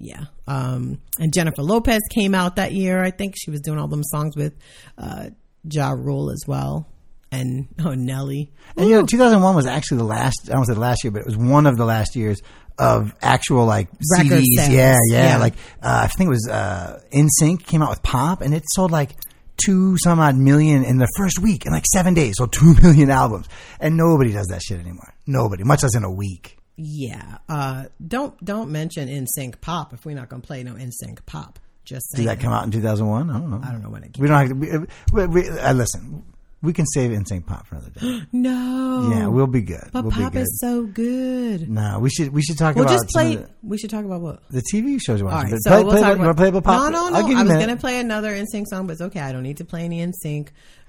yeah. 0.00 0.24
Um, 0.46 1.00
and 1.18 1.32
Jennifer 1.32 1.62
Lopez 1.62 2.00
came 2.10 2.34
out 2.34 2.56
that 2.56 2.72
year. 2.72 3.02
I 3.02 3.10
think 3.10 3.34
she 3.36 3.50
was 3.50 3.60
doing 3.60 3.78
all 3.78 3.88
them 3.88 4.04
songs 4.04 4.36
with 4.36 4.54
uh, 4.96 5.30
Ja 5.68 5.90
Rule 5.90 6.30
as 6.30 6.44
well. 6.46 6.88
And 7.30 7.68
oh, 7.84 7.94
Nelly. 7.94 8.52
And 8.76 8.88
you 8.88 8.94
know, 8.96 9.06
2001 9.06 9.54
was 9.54 9.66
actually 9.66 9.98
the 9.98 10.04
last. 10.04 10.48
I 10.48 10.52
don't 10.52 10.64
say 10.64 10.74
the 10.74 10.80
last 10.80 11.04
year, 11.04 11.10
but 11.10 11.20
it 11.20 11.26
was 11.26 11.36
one 11.36 11.66
of 11.66 11.76
the 11.76 11.84
last 11.84 12.16
years 12.16 12.40
of 12.78 13.12
actual 13.20 13.66
like 13.66 13.88
Record 14.16 14.42
CDs. 14.42 14.68
Yeah, 14.68 14.68
yeah, 14.70 14.96
Yeah. 15.10 15.38
Like 15.38 15.54
uh, 15.82 16.02
I 16.04 16.06
think 16.06 16.28
it 16.28 16.30
was 16.30 16.48
uh, 16.48 17.02
NSYNC 17.12 17.66
came 17.66 17.82
out 17.82 17.90
with 17.90 18.02
Pop, 18.02 18.40
and 18.40 18.54
it 18.54 18.62
sold 18.72 18.90
like 18.90 19.16
two 19.62 19.96
some 19.98 20.20
odd 20.20 20.36
million 20.36 20.84
in 20.84 20.98
the 20.98 21.08
first 21.16 21.40
week 21.40 21.66
in 21.66 21.72
like 21.72 21.84
seven 21.92 22.14
days. 22.14 22.34
So 22.38 22.46
two 22.46 22.74
million 22.82 23.10
albums, 23.10 23.48
and 23.80 23.96
nobody 23.96 24.32
does 24.32 24.46
that 24.46 24.62
shit 24.62 24.78
anymore. 24.78 25.12
Nobody, 25.26 25.64
much 25.64 25.82
less 25.82 25.96
in 25.96 26.04
a 26.04 26.10
week. 26.10 26.57
Yeah. 26.80 27.38
Uh, 27.48 27.86
don't 28.06 28.42
don't 28.44 28.70
mention 28.70 29.08
NSYNC 29.08 29.60
Pop 29.60 29.92
if 29.92 30.04
we're 30.06 30.14
not 30.14 30.28
going 30.28 30.40
to 30.42 30.46
play 30.46 30.62
no 30.62 30.74
NSYNC 30.74 31.26
Pop. 31.26 31.58
Just 31.84 32.12
Did 32.14 32.26
that 32.28 32.38
come 32.38 32.52
out 32.52 32.64
in 32.64 32.70
2001? 32.70 33.28
I 33.30 33.32
don't 33.32 33.50
know. 33.50 33.60
I 33.64 33.72
don't 33.72 33.82
know 33.82 33.90
when 33.90 34.04
it 34.04 34.12
came 34.12 34.22
We 34.22 34.28
don't 34.28 34.38
have 34.38 34.48
to. 34.48 34.86
We, 35.12 35.26
we, 35.26 35.26
we, 35.42 35.48
uh, 35.48 35.72
listen, 35.72 36.22
we 36.62 36.72
can 36.72 36.86
save 36.86 37.10
NSYNC 37.10 37.46
Pop 37.46 37.66
for 37.66 37.76
another 37.76 37.90
day. 37.90 38.22
No. 38.32 39.10
Yeah, 39.12 39.26
we'll 39.28 39.46
be 39.48 39.62
good. 39.62 39.88
But 39.92 40.02
we'll 40.04 40.12
Pop 40.12 40.32
be 40.32 40.38
good. 40.38 40.42
is 40.42 40.58
so 40.60 40.84
good. 40.84 41.68
no, 41.68 41.98
we 41.98 42.10
should 42.10 42.32
we 42.32 42.42
should 42.42 42.58
talk 42.58 42.76
We'll 42.76 42.84
about 42.84 42.94
just 42.94 43.08
play. 43.08 43.36
the, 43.36 43.48
We 43.62 43.78
should 43.78 43.90
talk 43.90 44.04
about 44.04 44.20
what? 44.20 44.48
the 44.50 44.62
TV 44.72 44.98
shows. 45.04 45.20
you 45.20 45.26
All 45.26 45.32
watch. 45.32 45.44
right, 45.44 45.50
But 45.52 45.58
so 45.58 45.70
play, 45.70 45.82
we'll 45.82 45.92
play, 45.92 46.00
talk 46.02 46.12
about, 46.12 46.18
you 46.20 46.24
want 46.26 46.36
to 46.36 46.40
play 46.42 46.48
about 46.50 46.64
Pop? 46.64 46.92
No, 46.92 47.08
no, 47.08 47.08
no. 47.08 47.18
I 47.18 47.22
was 47.22 47.48
minute. 47.48 47.60
gonna 47.60 47.76
play 47.76 47.98
another 48.00 48.30
NSYNC 48.32 48.66
song, 48.66 48.86
but 48.86 48.92
it's 48.92 49.00
okay. 49.02 49.20
I 49.20 49.32
don't 49.32 49.42
need 49.42 49.56
to 49.56 49.64
play 49.64 49.84
any 49.84 50.04
NSYNC. 50.06 50.48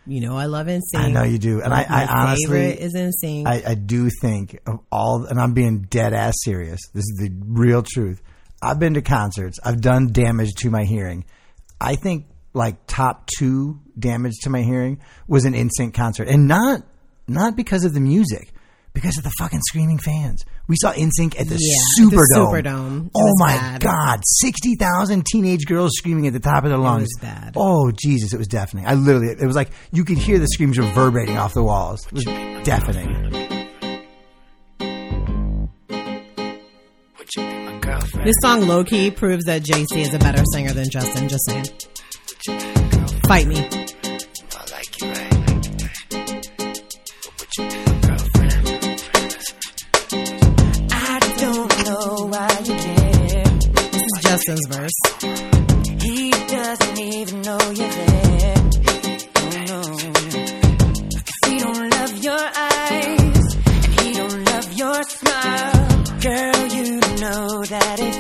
You 0.10 0.22
know, 0.22 0.36
I 0.36 0.46
love 0.46 0.66
NSYNC. 0.66 0.82
I 0.96 1.12
know 1.12 1.24
you 1.24 1.38
do, 1.38 1.62
and 1.62 1.72
I, 1.72 1.84
I 1.84 2.06
My 2.06 2.08
honestly 2.08 2.46
favorite 2.48 2.80
is 2.80 2.96
NSYNC. 2.96 3.46
I, 3.46 3.72
I 3.72 3.76
do 3.76 4.10
think 4.22 4.60
of 4.66 4.80
all, 4.92 5.26
and 5.26 5.40
I'm 5.40 5.54
being 5.54 5.84
dead 5.84 6.14
ass 6.14 6.34
serious. 6.44 6.80
This 6.94 7.04
is 7.04 7.20
the 7.20 7.32
real 7.46 7.84
truth. 7.84 8.20
I've 8.60 8.80
been 8.80 8.96
to 8.96 9.04
concerts. 9.04 9.60
I've 9.64 9.82
done 9.82 10.08
damage 10.12 10.54
to 10.60 10.72
my 10.72 10.84
hearing. 10.84 11.26
I 11.80 11.96
think 11.96 12.26
like 12.54 12.88
top 12.88 13.30
two 13.38 13.80
damage 13.98 14.34
to 14.42 14.50
my 14.50 14.64
hearing 14.64 15.00
was 15.28 15.46
an 15.46 15.54
NSYNC 15.54 15.94
concert, 15.94 16.28
and 16.28 16.48
not 16.48 16.82
not 17.28 17.56
because 17.56 17.86
of 17.86 17.94
the 17.94 18.00
music, 18.00 18.52
because 18.94 19.18
of 19.20 19.24
the 19.24 19.32
fucking 19.38 19.62
screaming 19.62 20.00
fans. 20.00 20.44
We 20.70 20.76
saw 20.80 20.94
NSYNC 20.94 21.40
at 21.40 21.48
the 21.50 21.58
Yeah, 21.60 22.06
at 22.06 22.12
the 22.12 22.18
Superdome. 22.36 22.64
Superdome. 22.64 23.10
Oh 23.16 23.34
my 23.40 23.54
bad. 23.58 23.82
god, 23.82 24.22
sixty 24.24 24.76
thousand 24.76 25.26
teenage 25.26 25.66
girls 25.66 25.92
screaming 25.96 26.28
at 26.28 26.34
the 26.34 26.40
top 26.40 26.64
of 26.64 26.70
their 26.70 26.78
lungs. 26.78 27.04
was 27.04 27.18
bad. 27.22 27.54
Oh 27.58 27.92
Jesus, 27.92 28.34
it 28.34 28.38
was 28.38 28.48
deafening. 28.48 28.86
I 28.86 28.94
literally, 28.94 29.30
it 29.30 29.46
was 29.46 29.56
like 29.56 29.72
you 29.92 30.06
could 30.06 30.20
hear 30.20 30.38
the 30.40 30.48
screams 30.48 30.78
reverberating 30.78 31.38
off 31.38 31.54
the 31.56 31.64
walls. 31.64 32.06
It 32.06 32.14
was 32.14 32.24
deafening. 32.64 33.58
This 38.24 38.36
song, 38.42 38.68
low 38.68 38.84
key, 38.84 39.12
proves 39.12 39.46
that 39.46 39.64
JC 39.64 39.98
is 40.02 40.14
a 40.14 40.20
better 40.20 40.44
singer 40.54 40.72
than 40.72 40.90
Justin. 40.90 41.30
Just 41.30 41.46
saying. 41.48 41.66
Fight 43.28 43.48
me. 43.48 43.56
This 54.50 54.66
verse. 54.68 55.00
He 56.02 56.32
doesn't 56.32 57.00
even 57.00 57.42
know 57.44 57.60
you're 57.70 57.94
there. 58.02 58.56
Oh 59.38 59.50
no. 59.70 59.82
'Cause 61.22 61.42
he 61.46 61.60
don't 61.60 61.90
love 61.92 62.18
your 62.18 62.46
eyes. 62.58 63.56
And 63.84 64.00
he 64.02 64.14
don't 64.14 64.44
love 64.52 64.74
your 64.74 65.04
smile. 65.04 65.88
Girl, 66.28 66.68
you 66.78 67.00
know 67.22 67.64
that 67.74 68.00
ain't 68.00 68.19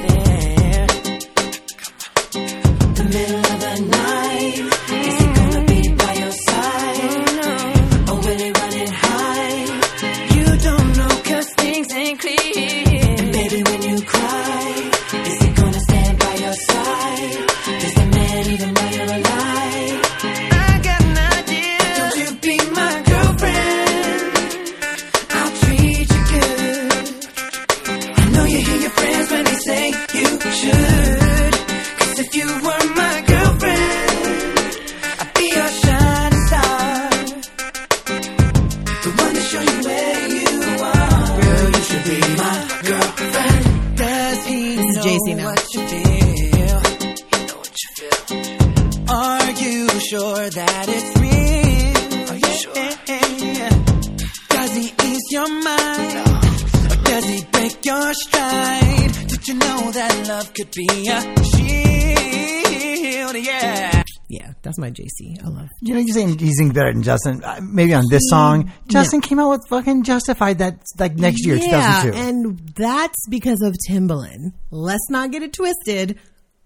my 64.79 64.91
JC. 64.91 65.43
I 65.43 65.47
love. 65.49 65.67
You 65.81 65.93
know, 65.93 65.99
you're 65.99 66.13
saying 66.13 66.37
he's 66.39 66.57
singing 66.57 66.73
better 66.73 66.91
than 66.91 67.03
Justin. 67.03 67.43
Uh, 67.43 67.59
Maybe 67.61 67.93
on 67.93 68.03
this 68.09 68.23
song, 68.29 68.71
Justin 68.87 69.21
came 69.21 69.39
out 69.39 69.49
with 69.51 69.61
fucking 69.69 70.03
Justified 70.03 70.59
that 70.59 70.81
like 70.97 71.15
next 71.15 71.45
year, 71.45 71.55
Yeah, 71.55 72.03
2002. 72.03 72.17
and 72.17 72.59
that's 72.75 73.27
because 73.29 73.61
of 73.61 73.75
Timbaland. 73.89 74.53
Let's 74.71 75.09
not 75.09 75.31
get 75.31 75.43
it 75.43 75.53
twisted. 75.53 76.17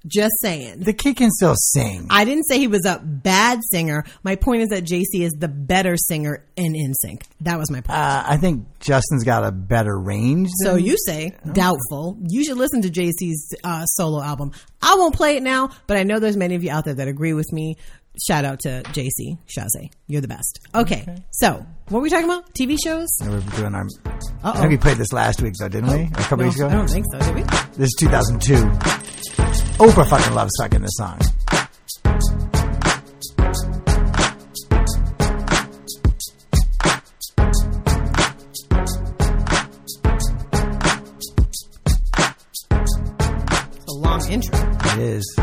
Just 0.06 0.34
saying. 0.42 0.80
the 0.82 0.92
kid 0.92 1.16
can 1.16 1.32
still 1.32 1.56
sing. 1.56 2.08
I 2.10 2.26
didn't 2.26 2.44
say 2.44 2.60
he 2.60 2.68
was 2.68 2.86
a 2.86 3.00
bad 3.02 3.62
singer. 3.72 4.04
My 4.22 4.36
point 4.36 4.64
is 4.64 4.68
that 4.68 4.84
JC 4.84 5.22
is 5.24 5.32
the 5.40 5.48
better 5.48 5.96
singer 5.96 6.44
in 6.58 6.74
NSYNC. 6.74 7.22
That 7.40 7.58
was 7.58 7.72
my 7.72 7.80
point. 7.80 7.98
Uh, 7.98 8.22
I 8.28 8.36
think 8.36 8.66
Justin's 8.82 9.24
got 9.24 9.46
a 9.46 9.52
better 9.54 9.98
range. 9.98 10.50
So 10.62 10.76
you 10.76 10.98
say 11.08 11.32
doubtful. 11.54 12.18
You 12.28 12.44
should 12.44 12.58
listen 12.58 12.82
to 12.82 12.90
JC's 12.90 13.56
uh, 13.64 13.86
solo 13.86 14.22
album. 14.22 14.52
I 14.82 14.96
won't 14.96 15.16
play 15.16 15.38
it 15.38 15.44
now, 15.44 15.70
but 15.88 15.96
I 15.96 16.04
know 16.04 16.20
there's 16.20 16.36
many 16.36 16.56
of 16.56 16.66
you 16.66 16.72
out 16.72 16.84
there 16.84 16.96
that 16.96 17.08
agree 17.08 17.32
with 17.34 17.54
me. 17.54 17.78
Shout 18.22 18.46
out 18.46 18.60
to 18.60 18.84
JC 18.90 19.38
Chasez. 19.48 19.90
You're 20.08 20.22
the 20.22 20.28
best. 20.28 20.60
Okay, 20.76 21.04
so 21.32 21.66
what 21.90 21.98
were 22.00 22.02
we 22.02 22.10
talking 22.12 22.26
about? 22.26 22.54
TV 22.54 22.78
shows? 22.84 23.08
Yeah, 23.22 23.30
we're 23.30 23.40
doing 23.58 23.74
our. 23.74 23.86
Uh-oh. 24.06 24.52
I 24.52 24.58
think 24.58 24.70
we 24.70 24.78
played 24.78 24.98
this 24.98 25.12
last 25.12 25.42
week, 25.42 25.56
though, 25.60 25.68
didn't 25.68 25.90
we? 25.90 26.04
A 26.04 26.10
couple 26.12 26.38
No, 26.38 26.44
weeks 26.46 26.58
ago. 26.58 26.68
I 26.68 26.74
don't 26.74 26.88
think 26.90 27.06
so. 27.12 27.20
Did 27.20 27.36
we? 27.36 27.42
This 27.76 27.88
is 27.88 27.96
2002. 28.00 28.54
Oprah 29.84 30.08
fucking 30.08 30.34
loves 30.36 30.52
sucking 30.60 30.82
this 30.82 30.92
song. 30.94 31.20
It's 42.72 43.86
a 43.88 43.94
long 43.98 44.22
intro. 44.30 44.58
It 44.94 45.00
is. 45.00 45.36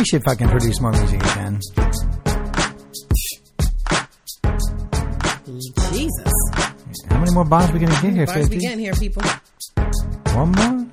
appreciate 0.00 0.22
if 0.22 0.28
I 0.28 0.34
can 0.34 0.48
produce 0.48 0.80
more 0.80 0.92
music 0.92 1.20
again. 1.20 1.60
Jesus. 5.92 6.32
How 7.10 7.18
many 7.18 7.32
more 7.32 7.44
bombs 7.44 7.70
we 7.72 7.80
gonna 7.80 8.00
get 8.00 8.14
here? 8.14 8.24
Bombs 8.24 8.48
50? 8.48 8.56
we 8.56 8.60
getting 8.62 8.78
here, 8.78 8.94
people. 8.94 9.22
One 10.32 10.52
more. 10.52 10.86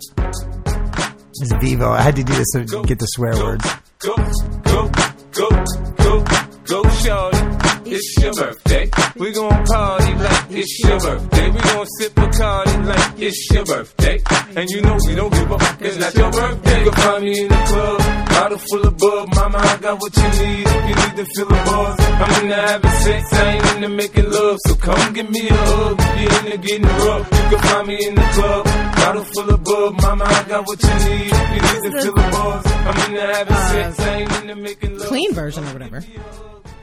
It's 1.40 1.53
Vivo. 1.61 1.92
I 1.92 2.02
had 2.02 2.18
to 2.18 2.24
do 2.24 2.34
this 2.34 2.52
to 2.52 2.84
get 2.84 3.00
the 3.00 3.06
swear 3.06 3.32
go, 3.32 3.44
words. 3.45 3.66
Go, 4.00 4.16
go, 4.64 4.90
go, 5.32 5.50
go, 5.95 6.26
go, 6.66 6.90
shorty. 6.90 7.47
It's 7.90 8.17
your 8.22 8.33
birthday. 8.33 8.90
We 9.16 9.32
gon' 9.32 9.66
party 9.66 10.14
like 10.16 10.45
it's 10.51 10.80
your 10.83 10.99
birthday. 10.99 11.49
We 11.49 11.59
gon' 11.59 11.85
sip 11.99 12.14
Bacardi 12.16 12.85
like 12.85 13.19
it's 13.19 13.49
your 13.51 13.66
birthday. 13.66 14.22
And 14.56 14.69
you 14.69 14.82
know 14.82 14.98
we 15.07 15.16
don't 15.16 15.32
give 15.32 15.51
a 15.51 15.59
fuck. 15.59 15.82
It's 15.82 15.98
not 15.98 16.14
your 16.16 16.32
birthday. 16.32 16.83
You 16.83 16.91
can 16.91 17.01
find 17.01 17.24
me 17.24 17.40
in 17.41 17.48
the 17.48 17.56
club, 17.56 17.99
bottle 18.27 18.57
full 18.57 18.88
of 18.88 18.98
bub. 18.98 19.35
Mama, 19.35 19.57
I 19.57 19.77
got 19.77 20.01
what 20.01 20.17
you 20.17 20.24
need. 20.24 20.67
You 20.67 20.95
need 20.99 21.16
to 21.16 21.25
fill 21.35 21.48
the 21.48 21.61
buzz, 21.67 21.99
I'm 21.99 22.43
into 22.43 22.56
having 22.56 22.91
sex. 22.91 23.33
I 23.33 23.53
ain't 23.53 23.75
into 23.75 23.90
making 23.90 24.32
love. 24.32 24.57
So 24.66 24.75
come 24.75 25.14
give 25.14 25.30
me 25.30 25.48
a 25.48 25.53
hug. 25.53 26.01
You're 26.19 26.45
into 26.45 26.57
getting 26.57 26.83
rough, 26.83 27.32
you 27.32 27.57
can 27.57 27.59
find 27.59 27.88
me 27.88 28.07
in 28.07 28.16
the 28.16 28.27
club, 28.35 28.66
bottle 28.95 29.24
full 29.24 29.49
of 29.49 29.64
bub. 29.64 30.01
Mama, 30.01 30.25
I 30.25 30.43
got 30.43 30.67
what 30.67 30.83
you 30.83 30.93
need. 31.09 31.32
You 31.32 31.61
need 31.66 31.82
to 31.88 32.01
fill 32.01 32.16
the 32.16 32.27
buzz, 32.35 32.66
I'm 32.67 33.11
into 33.11 33.22
having 33.22 33.56
sex. 33.56 33.99
I 34.01 34.16
ain't 34.16 34.35
into 34.41 34.56
making 34.56 34.98
love. 34.98 35.07
Clean 35.07 35.33
version 35.33 35.64
or 35.64 35.74
whatever. 35.74 36.03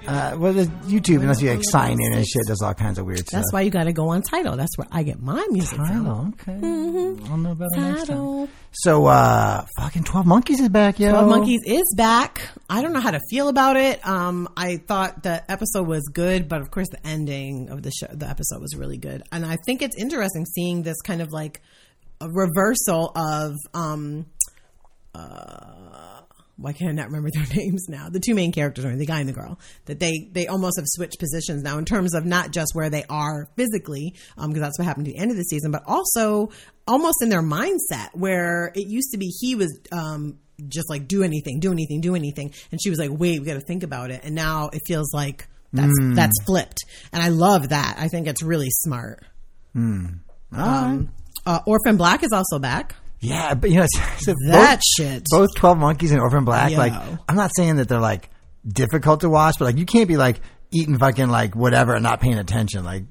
Uh, 0.07 0.37
well, 0.39 0.53
the 0.53 0.65
YouTube, 0.87 1.21
unless 1.23 1.41
you 1.41 1.51
like 1.51 1.61
sign 1.63 1.99
in 2.01 2.13
and 2.15 2.27
shit, 2.27 2.43
does 2.47 2.61
all 2.63 2.75
kinds 2.75 2.99
of 2.99 3.07
weird 3.07 3.21
stuff. 3.21 3.33
That's 3.41 3.53
why 3.53 3.63
you 3.63 3.71
got 3.71 3.85
to 3.85 3.93
go 3.93 4.09
on 4.09 4.23
Tidal. 4.23 4.57
That's 4.57 4.77
where 4.77 4.87
I 4.91 5.03
get 5.03 5.21
my 5.21 5.47
music 5.51 5.79
from. 5.79 6.07
okay. 6.41 6.53
Mm-hmm. 6.53 7.33
I'll 7.33 7.39
know 7.39 7.53
about 7.53 7.69
it 7.73 7.81
next 7.81 7.99
time. 8.01 8.07
Tidal. 8.07 8.49
So, 8.73 9.07
uh, 9.07 9.65
fucking 9.79 10.05
12 10.05 10.27
Monkeys 10.27 10.61
is 10.61 10.69
back, 10.69 10.99
yo. 11.01 11.11
Twelve 11.11 11.29
Monkeys 11.29 11.63
is 11.65 11.95
back. 11.97 12.49
I 12.69 12.83
don't 12.83 12.93
know 12.93 13.01
how 13.01 13.13
to 13.13 13.21
feel 13.31 13.49
about 13.49 13.77
it. 13.77 14.07
Um, 14.07 14.49
I 14.57 14.77
thought 14.79 15.23
the 15.23 15.49
episode 15.51 15.87
was 15.87 16.03
good, 16.13 16.49
but 16.49 16.61
of 16.61 16.71
course 16.71 16.89
the 16.91 17.05
ending 17.07 17.71
of 17.71 17.83
the 17.83 17.91
show, 17.93 18.07
the 18.11 18.29
episode 18.29 18.61
was 18.61 18.75
really 18.77 18.99
good, 18.99 19.23
and 19.33 19.47
I 19.47 19.57
think 19.65 19.81
it's 19.81 19.97
interesting 19.97 20.45
seeing 20.45 20.83
this 20.83 21.01
kind 21.03 21.23
of 21.23 21.33
like 21.33 21.63
a 22.21 22.29
reversal 22.29 23.13
of 23.15 23.55
um, 23.75 24.27
uh, 25.15 26.14
why 26.57 26.73
can't 26.73 26.91
I 26.91 26.93
not 26.93 27.07
remember 27.07 27.31
their 27.33 27.47
names 27.57 27.87
now? 27.89 28.09
The 28.09 28.21
two 28.21 28.35
main 28.35 28.53
characters, 28.53 28.85
are 28.85 28.97
the 28.97 29.07
guy 29.07 29.21
and 29.21 29.29
the 29.29 29.33
girl, 29.33 29.59
that 29.87 29.99
they 29.99 30.29
they 30.33 30.47
almost 30.47 30.79
have 30.79 30.87
switched 30.89 31.19
positions 31.19 31.63
now 31.63 31.79
in 31.79 31.85
terms 31.85 32.15
of 32.15 32.25
not 32.25 32.51
just 32.53 32.75
where 32.75 32.91
they 32.91 33.05
are 33.11 33.49
physically, 33.57 34.15
um, 34.39 34.51
because 34.51 34.63
that's 34.63 34.79
what 34.79 34.85
happened 34.87 35.09
at 35.09 35.15
the 35.15 35.19
end 35.19 35.31
of 35.31 35.37
the 35.37 35.45
season, 35.45 35.71
but 35.71 35.83
also 35.87 36.51
almost 36.87 37.23
in 37.23 37.29
their 37.29 37.43
mindset, 37.43 38.09
where 38.15 38.71
it 38.75 38.87
used 38.87 39.11
to 39.13 39.19
be 39.19 39.27
he 39.41 39.55
was 39.55 39.79
um 39.93 40.39
just 40.69 40.89
like 40.89 41.09
do 41.09 41.23
anything, 41.25 41.59
do 41.59 41.73
anything, 41.73 42.01
do 42.01 42.15
anything, 42.15 42.53
and 42.71 42.81
she 42.81 42.89
was 42.91 42.99
like, 42.99 43.11
wait, 43.11 43.41
we 43.41 43.47
got 43.47 43.55
to 43.55 43.61
think 43.67 43.83
about 43.83 44.11
it, 44.13 44.21
and 44.25 44.35
now 44.35 44.69
it 44.73 44.81
feels 44.87 45.13
like 45.13 45.49
that's 45.73 45.93
Mm. 46.01 46.15
that's 46.15 46.41
flipped, 46.47 46.79
and 47.13 47.21
I 47.21 47.31
love 47.31 47.71
that. 47.71 47.97
I 47.99 48.07
think 48.07 48.29
it's 48.29 48.43
really 48.45 48.69
smart. 48.71 49.25
Hmm. 49.73 50.07
Um, 50.53 51.09
uh, 51.45 51.59
Orphan 51.67 51.97
Black 51.97 52.23
is 52.23 52.31
also 52.33 52.61
back. 52.61 52.95
Yeah, 53.25 53.55
but 53.55 53.71
you 53.71 53.77
know, 53.77 53.85
it's, 53.85 54.29
it's 54.29 54.35
That 54.51 54.77
both, 54.77 54.81
shit. 54.97 55.25
Both 55.31 55.51
Twelve 55.57 55.79
Monkeys 55.79 56.13
and 56.13 56.21
Orphan 56.21 56.45
Black. 56.45 56.71
Yo. 56.71 56.79
Like, 56.79 56.93
I'm 57.29 57.37
not 57.37 57.51
saying 57.57 57.77
that 57.77 57.89
they're 57.89 58.01
like 58.01 58.31
difficult 58.67 59.21
to 59.21 59.29
watch, 59.31 59.57
but 59.59 59.65
like 59.67 59.79
you 59.79 59.87
can't 59.87 60.09
be 60.09 60.17
like 60.17 60.41
eating 60.71 60.99
fucking 60.99 61.29
like 61.29 61.55
whatever 61.55 61.95
and 61.95 62.03
not 62.03 62.21
paying 62.21 62.39
attention. 62.39 62.85
Like, 62.85 63.05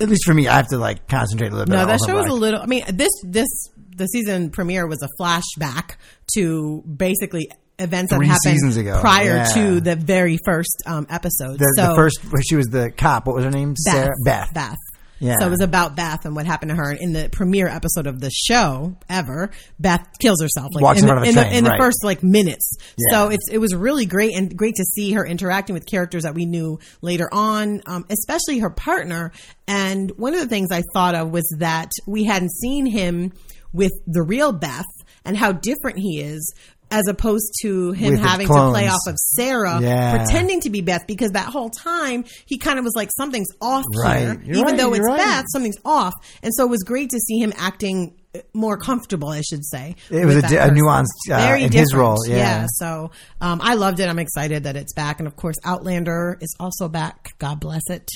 at 0.00 0.08
least 0.08 0.24
for 0.24 0.34
me, 0.34 0.48
I 0.48 0.56
have 0.56 0.68
to 0.68 0.78
like 0.78 1.08
concentrate 1.08 1.48
a 1.48 1.50
little 1.52 1.66
bit. 1.66 1.74
No, 1.74 1.86
that 1.86 2.00
show 2.06 2.14
was 2.16 2.26
a 2.26 2.32
little. 2.34 2.60
I 2.60 2.66
mean, 2.66 2.84
this 2.92 3.10
this 3.24 3.48
the 3.96 4.06
season 4.06 4.50
premiere 4.50 4.86
was 4.86 5.02
a 5.02 5.08
flashback 5.22 5.96
to 6.34 6.82
basically 6.82 7.50
events 7.78 8.10
that 8.10 8.16
Three 8.16 8.26
happened 8.26 8.52
seasons 8.54 8.76
ago. 8.76 8.98
prior 9.00 9.36
Yeah. 9.36 9.44
to 9.54 9.80
the 9.80 9.96
very 9.96 10.38
first 10.44 10.82
um, 10.86 11.06
episode. 11.10 11.58
the, 11.58 11.74
so 11.76 11.88
the 11.88 11.94
first. 11.94 12.18
She 12.48 12.56
was 12.56 12.66
the 12.66 12.90
cop. 12.90 13.26
What 13.26 13.36
was 13.36 13.44
her 13.44 13.50
name? 13.50 13.74
Beth, 13.84 13.94
Sarah 13.94 14.14
Beth. 14.24 14.54
Beth. 14.54 14.76
Yeah. 15.20 15.34
So 15.38 15.46
it 15.46 15.50
was 15.50 15.60
about 15.60 15.96
Beth 15.96 16.24
and 16.24 16.34
what 16.34 16.46
happened 16.46 16.70
to 16.70 16.76
her 16.76 16.92
in 16.92 17.12
the 17.12 17.28
premiere 17.30 17.68
episode 17.68 18.06
of 18.06 18.20
the 18.20 18.30
show 18.30 18.96
ever. 19.08 19.50
Beth 19.78 20.08
kills 20.18 20.40
herself 20.40 20.68
like 20.72 20.82
Walks 20.82 21.02
in, 21.02 21.06
the, 21.06 21.14
in, 21.16 21.20
the, 21.20 21.32
train, 21.32 21.52
in 21.52 21.64
the 21.64 21.76
first 21.78 22.02
like 22.02 22.22
minutes. 22.22 22.76
Yeah. 22.96 23.04
So 23.10 23.28
it's 23.28 23.48
it 23.50 23.58
was 23.58 23.74
really 23.74 24.06
great 24.06 24.34
and 24.34 24.56
great 24.56 24.76
to 24.76 24.84
see 24.84 25.12
her 25.12 25.24
interacting 25.24 25.74
with 25.74 25.86
characters 25.86 26.22
that 26.22 26.34
we 26.34 26.46
knew 26.46 26.78
later 27.02 27.28
on, 27.30 27.82
um, 27.86 28.06
especially 28.08 28.60
her 28.60 28.70
partner. 28.70 29.32
And 29.68 30.10
one 30.16 30.34
of 30.34 30.40
the 30.40 30.48
things 30.48 30.68
I 30.72 30.82
thought 30.94 31.14
of 31.14 31.30
was 31.30 31.54
that 31.58 31.90
we 32.06 32.24
hadn't 32.24 32.52
seen 32.52 32.86
him 32.86 33.32
with 33.72 33.92
the 34.06 34.22
real 34.22 34.52
Beth 34.52 34.84
and 35.24 35.36
how 35.36 35.52
different 35.52 35.98
he 35.98 36.20
is. 36.20 36.54
As 36.92 37.06
opposed 37.06 37.52
to 37.62 37.92
him 37.92 38.14
With 38.14 38.20
having 38.20 38.48
to 38.48 38.52
play 38.52 38.88
off 38.88 38.98
of 39.06 39.16
Sarah, 39.16 39.80
Yeah. 39.80 40.16
pretending 40.16 40.60
to 40.62 40.70
be 40.70 40.80
Beth, 40.80 41.06
because 41.06 41.30
that 41.32 41.46
whole 41.46 41.70
time 41.70 42.24
he 42.46 42.58
kind 42.58 42.78
of 42.80 42.84
was 42.84 42.94
like 42.96 43.10
something's 43.16 43.46
off 43.60 43.84
Right. 43.96 44.18
here, 44.18 44.42
You're 44.44 44.54
even 44.56 44.64
right, 44.64 44.76
though 44.76 44.92
it's 44.94 45.04
right. 45.06 45.16
Beth, 45.18 45.44
something's 45.52 45.76
off. 45.84 46.14
And 46.42 46.52
so 46.52 46.64
it 46.64 46.70
was 46.70 46.82
great 46.82 47.10
to 47.10 47.18
see 47.20 47.38
him 47.38 47.52
acting 47.56 48.14
more 48.54 48.76
comfortable, 48.76 49.28
I 49.28 49.40
should 49.40 49.64
say. 49.64 49.94
It 50.10 50.24
was 50.24 50.36
a 50.36 50.42
di- 50.42 50.56
a 50.56 50.68
nuanced, 50.70 51.06
uh, 51.30 51.36
Very 51.38 51.62
in 51.64 51.72
his 51.72 51.94
role, 51.94 52.18
yeah. 52.26 52.66
So 52.74 53.12
um, 53.40 53.60
I 53.62 53.74
loved 53.74 54.00
it. 54.00 54.08
I'm 54.08 54.18
excited 54.18 54.64
that 54.64 54.74
it's 54.76 54.92
back. 54.92 55.20
And 55.20 55.26
of 55.28 55.36
course, 55.36 55.56
Outlander 55.64 56.38
is 56.40 56.54
also 56.58 56.88
back. 56.88 57.34
God 57.38 57.60
bless 57.60 57.82
it. 57.88 58.08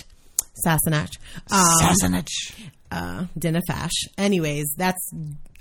Sassenach. 0.67 1.11
Sassenach. 1.51 2.29
Uh, 2.91 3.27
Fash. 3.69 3.91
Anyways, 4.19 4.67
that's 4.77 5.11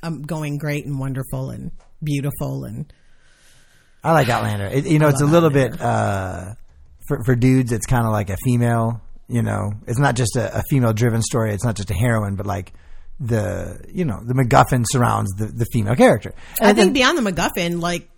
um, 0.04 0.22
going 0.22 0.58
great 0.58 0.86
and 0.86 1.00
wonderful 1.00 1.50
and 1.50 1.72
beautiful 2.04 2.64
and 2.66 2.92
I 4.04 4.12
like 4.12 4.30
Outlander. 4.30 4.66
It, 4.66 4.86
you 4.86 5.00
know, 5.00 5.08
I 5.08 5.12
it's 5.12 5.22
a 5.22 5.26
little 5.26 5.50
bit 5.50 5.80
uh, 5.80 6.56
for 7.08 7.24
for 7.24 7.36
dudes. 7.36 7.72
It's 7.72 7.86
kind 7.86 8.06
of 8.06 8.12
like 8.12 8.30
a 8.30 8.38
female. 8.44 9.02
You 9.28 9.42
know, 9.42 9.72
it's 9.88 10.00
not 10.00 10.16
just 10.16 10.36
a, 10.36 10.60
a 10.60 10.64
female 10.70 10.94
driven 10.94 11.22
story. 11.22 11.54
It's 11.54 11.64
not 11.64 11.76
just 11.76 11.90
a 11.90 11.94
heroine, 11.94 12.36
but 12.36 12.46
like 12.46 12.74
the 13.20 13.80
you 13.94 14.06
know 14.06 14.20
the 14.24 14.34
MacGuffin 14.34 14.84
surrounds 14.92 15.32
the, 15.38 15.46
the 15.46 15.66
female 15.72 15.96
character. 15.96 16.34
I 16.60 16.68
think 16.74 16.78
then- 16.78 16.94
beyond 16.94 17.18
the 17.18 17.32
MacGuffin, 17.32 17.80
like 17.82 18.10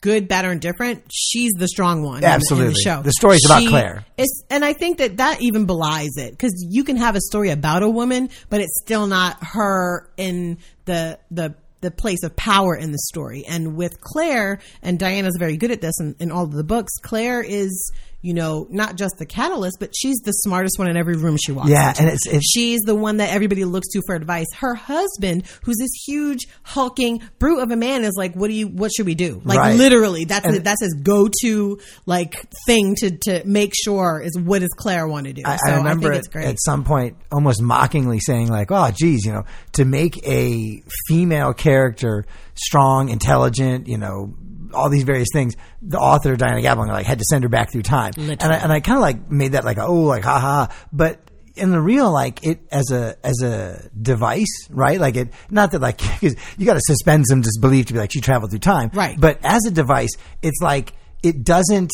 good, 0.00 0.28
better, 0.28 0.50
and 0.50 0.60
different, 0.60 1.04
she's 1.12 1.52
the 1.58 1.66
strong 1.68 2.02
one. 2.04 2.16
in 2.16 2.20
the- 2.22 2.26
In, 2.28 2.32
Absolutely. 2.34 2.74
the 2.74 2.80
show. 2.80 3.02
The 3.02 3.12
story's 3.12 3.44
about 3.46 3.66
Claire. 3.68 4.04
Is, 4.16 4.44
and 4.48 4.64
I 4.64 4.72
think 4.72 4.98
that 4.98 5.16
that 5.16 5.40
even 5.42 5.66
belies 5.66 6.16
it 6.16 6.30
because 6.32 6.52
you 6.70 6.84
can 6.84 6.96
have 6.96 7.16
a 7.16 7.20
story 7.20 7.50
about 7.50 7.82
a 7.82 7.88
woman, 7.88 8.30
but 8.48 8.60
it's 8.60 8.80
still 8.80 9.06
not 9.06 9.36
her 9.40 10.08
in 10.16 10.58
the 10.84 11.18
the 11.30 11.54
the 11.80 11.90
place 11.90 12.22
of 12.22 12.36
power 12.36 12.74
in 12.74 12.92
the 12.92 12.98
story. 12.98 13.44
And 13.46 13.76
with 13.76 14.00
Claire, 14.00 14.60
and 14.82 14.98
Diana's 14.98 15.36
very 15.38 15.56
good 15.56 15.70
at 15.70 15.80
this 15.80 15.98
in, 16.00 16.16
in 16.18 16.30
all 16.30 16.44
of 16.44 16.52
the 16.52 16.64
books. 16.64 16.92
Claire 17.02 17.42
is. 17.42 17.92
You 18.20 18.34
know, 18.34 18.66
not 18.68 18.96
just 18.96 19.14
the 19.20 19.26
catalyst, 19.26 19.76
but 19.78 19.92
she's 19.96 20.16
the 20.24 20.32
smartest 20.32 20.76
one 20.76 20.90
in 20.90 20.96
every 20.96 21.16
room 21.16 21.36
she 21.40 21.52
walks 21.52 21.70
Yeah, 21.70 21.90
into. 21.90 22.00
and 22.00 22.08
it's- 22.08 22.26
it's- 22.26 22.42
she's 22.52 22.80
the 22.80 22.96
one 22.96 23.18
that 23.18 23.30
everybody 23.32 23.64
looks 23.64 23.86
to 23.92 24.02
for 24.06 24.16
advice. 24.16 24.46
Her 24.56 24.74
husband, 24.74 25.44
who's 25.62 25.76
this 25.76 25.92
huge 26.04 26.48
hulking 26.64 27.20
brute 27.38 27.60
of 27.60 27.70
a 27.70 27.76
man, 27.76 28.02
is 28.02 28.14
like, 28.16 28.34
"What 28.34 28.48
do 28.48 28.54
you? 28.54 28.66
What 28.66 28.90
should 28.92 29.06
we 29.06 29.14
do?" 29.14 29.40
Like 29.44 29.58
Right. 29.60 29.76
literally, 29.76 30.24
that's 30.24 30.44
And- 30.46 30.64
that's 30.64 30.82
his 30.82 30.94
go 30.94 31.28
to 31.42 31.78
like 32.06 32.44
thing 32.66 32.96
to 32.96 33.12
to 33.12 33.42
make 33.46 33.72
sure 33.84 34.20
is 34.20 34.36
what 34.36 34.62
does 34.62 34.70
Claire 34.76 35.06
want 35.06 35.26
to 35.28 35.32
do. 35.32 35.42
I, 35.44 35.56
so 35.56 35.70
I 35.72 35.76
remember 35.76 36.10
think 36.12 36.24
it's 36.26 36.36
at, 36.36 36.42
at 36.44 36.56
some 36.64 36.82
point 36.82 37.14
almost 37.30 37.62
mockingly 37.62 38.18
saying 38.18 38.48
like, 38.48 38.72
"Oh, 38.72 38.90
geez, 38.90 39.24
you 39.24 39.32
know, 39.32 39.44
to 39.74 39.84
make 39.84 40.18
a 40.26 40.82
female 41.06 41.52
character 41.52 42.26
strong, 42.56 43.10
intelligent, 43.10 43.86
you 43.86 43.96
know." 43.96 44.34
All 44.74 44.90
these 44.90 45.04
various 45.04 45.28
things. 45.32 45.54
The 45.82 45.98
author 45.98 46.36
Diana 46.36 46.60
Gabaldon 46.60 46.88
like 46.88 47.06
had 47.06 47.18
to 47.18 47.24
send 47.28 47.42
her 47.44 47.48
back 47.48 47.72
through 47.72 47.82
time, 47.82 48.12
and 48.16 48.42
I, 48.42 48.56
and 48.56 48.72
I 48.72 48.80
kind 48.80 48.96
of 48.96 49.02
like 49.02 49.30
made 49.30 49.52
that 49.52 49.64
like 49.64 49.78
oh 49.78 50.02
like 50.02 50.24
haha. 50.24 50.72
But 50.92 51.20
in 51.56 51.70
the 51.70 51.80
real 51.80 52.12
like 52.12 52.44
it 52.46 52.60
as 52.70 52.90
a 52.90 53.16
as 53.24 53.42
a 53.42 53.90
device, 54.00 54.68
right? 54.70 55.00
Like 55.00 55.16
it 55.16 55.32
not 55.50 55.72
that 55.72 55.80
like 55.80 55.98
cause 56.20 56.34
you 56.56 56.66
got 56.66 56.74
to 56.74 56.82
suspend 56.84 57.24
some 57.28 57.40
disbelief 57.42 57.86
to 57.86 57.92
be 57.92 57.98
like 57.98 58.12
she 58.12 58.20
traveled 58.20 58.50
through 58.50 58.60
time, 58.60 58.90
Right. 58.94 59.20
But 59.20 59.40
as 59.42 59.66
a 59.66 59.70
device, 59.70 60.10
it's 60.42 60.60
like 60.62 60.92
it 61.22 61.44
doesn't 61.44 61.90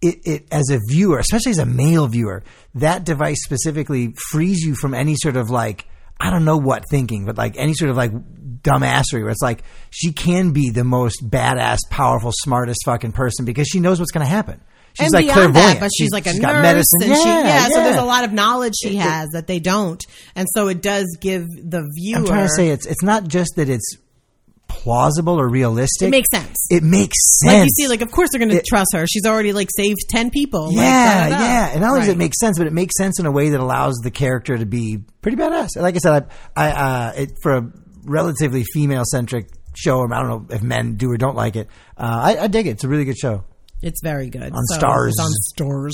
it, 0.00 0.18
it 0.24 0.46
as 0.52 0.70
a 0.70 0.78
viewer, 0.88 1.18
especially 1.18 1.50
as 1.52 1.58
a 1.58 1.66
male 1.66 2.06
viewer, 2.06 2.44
that 2.74 3.04
device 3.04 3.42
specifically 3.42 4.14
frees 4.30 4.60
you 4.60 4.74
from 4.74 4.94
any 4.94 5.16
sort 5.16 5.36
of 5.36 5.50
like 5.50 5.86
I 6.20 6.30
don't 6.30 6.44
know 6.44 6.56
what 6.56 6.84
thinking, 6.90 7.24
but 7.24 7.36
like 7.36 7.56
any 7.56 7.74
sort 7.74 7.90
of 7.90 7.96
like 7.96 8.12
dumbassery 8.68 9.22
where 9.22 9.30
it's 9.30 9.42
like 9.42 9.62
she 9.90 10.12
can 10.12 10.52
be 10.52 10.70
the 10.70 10.84
most 10.84 11.28
badass, 11.28 11.78
powerful, 11.90 12.30
smartest 12.32 12.80
fucking 12.84 13.12
person 13.12 13.44
because 13.44 13.66
she 13.68 13.80
knows 13.80 13.98
what's 13.98 14.12
going 14.12 14.24
to 14.24 14.30
happen. 14.30 14.60
She's 14.94 15.06
and 15.06 15.14
like 15.14 15.24
beyond 15.26 15.52
clairvoyant, 15.52 15.74
that, 15.74 15.80
but 15.80 15.90
she's, 15.96 16.10
like 16.10 16.26
a 16.26 16.30
she's 16.30 16.40
nurse, 16.40 16.52
got 16.52 16.62
medicine. 16.62 17.02
and 17.02 17.16
she, 17.16 17.28
Yeah, 17.28 17.44
yeah, 17.44 17.68
So 17.68 17.74
there's 17.84 17.96
a 17.96 18.04
lot 18.04 18.24
of 18.24 18.32
knowledge 18.32 18.74
she 18.82 18.96
has 18.96 19.28
that 19.30 19.46
they 19.46 19.60
don't, 19.60 20.02
and 20.34 20.48
so 20.52 20.66
it 20.68 20.82
does 20.82 21.16
give 21.20 21.46
the 21.46 21.88
viewer. 21.94 22.18
I'm 22.18 22.26
trying 22.26 22.46
to 22.48 22.52
say 22.52 22.68
it's 22.70 22.84
it's 22.86 23.02
not 23.02 23.28
just 23.28 23.52
that 23.56 23.68
it's 23.68 23.96
plausible 24.66 25.40
or 25.40 25.48
realistic. 25.48 26.08
It 26.08 26.10
makes 26.10 26.28
sense. 26.30 26.56
It 26.70 26.82
makes 26.82 27.16
sense. 27.42 27.52
Like 27.52 27.64
you 27.64 27.70
see, 27.84 27.88
like 27.88 28.02
of 28.02 28.10
course 28.10 28.30
they're 28.32 28.38
going 28.38 28.50
to 28.50 28.62
trust 28.68 28.90
her. 28.94 29.06
She's 29.06 29.24
already 29.26 29.52
like 29.52 29.68
saved 29.76 29.98
ten 30.08 30.30
people. 30.30 30.66
Like, 30.66 30.76
Yeah, 30.76 31.28
da-da-da. 31.28 31.44
yeah. 31.44 31.68
And 31.72 31.80
not 31.80 31.88
only 31.90 32.00
does 32.00 32.08
it 32.08 32.18
make 32.18 32.34
sense, 32.34 32.58
but 32.58 32.66
it 32.66 32.72
makes 32.72 32.96
sense 32.96 33.18
in 33.18 33.26
a 33.26 33.30
way 33.30 33.50
that 33.50 33.60
allows 33.60 33.96
the 34.02 34.10
character 34.10 34.56
to 34.58 34.66
be 34.66 34.98
pretty 35.22 35.36
badass. 35.36 35.76
Like 35.76 35.94
I 35.94 35.98
said, 35.98 36.28
I, 36.56 36.68
I 36.68 36.70
uh, 36.72 37.12
it, 37.16 37.32
for 37.42 37.56
a 37.56 37.72
relatively 38.08 38.64
female 38.64 39.04
centric 39.10 39.48
show, 39.76 40.02
I 40.04 40.20
don't 40.20 40.28
know 40.28 40.46
if 40.54 40.62
men 40.62 40.94
do 40.96 41.10
or 41.10 41.16
don't 41.16 41.36
like 41.36 41.56
it. 41.56 41.68
Uh, 41.96 42.02
I, 42.36 42.38
I 42.44 42.46
dig 42.48 42.66
it. 42.66 42.70
It's 42.70 42.84
a 42.84 42.88
really 42.88 43.04
good 43.04 43.18
show. 43.18 43.44
It's 43.80 44.00
very 44.02 44.28
good 44.28 44.42
On 44.52 44.64
So, 44.66 44.78
Starz. 44.80 45.10
It's 45.10 45.20
on 45.20 45.30
Starz. 45.54 45.92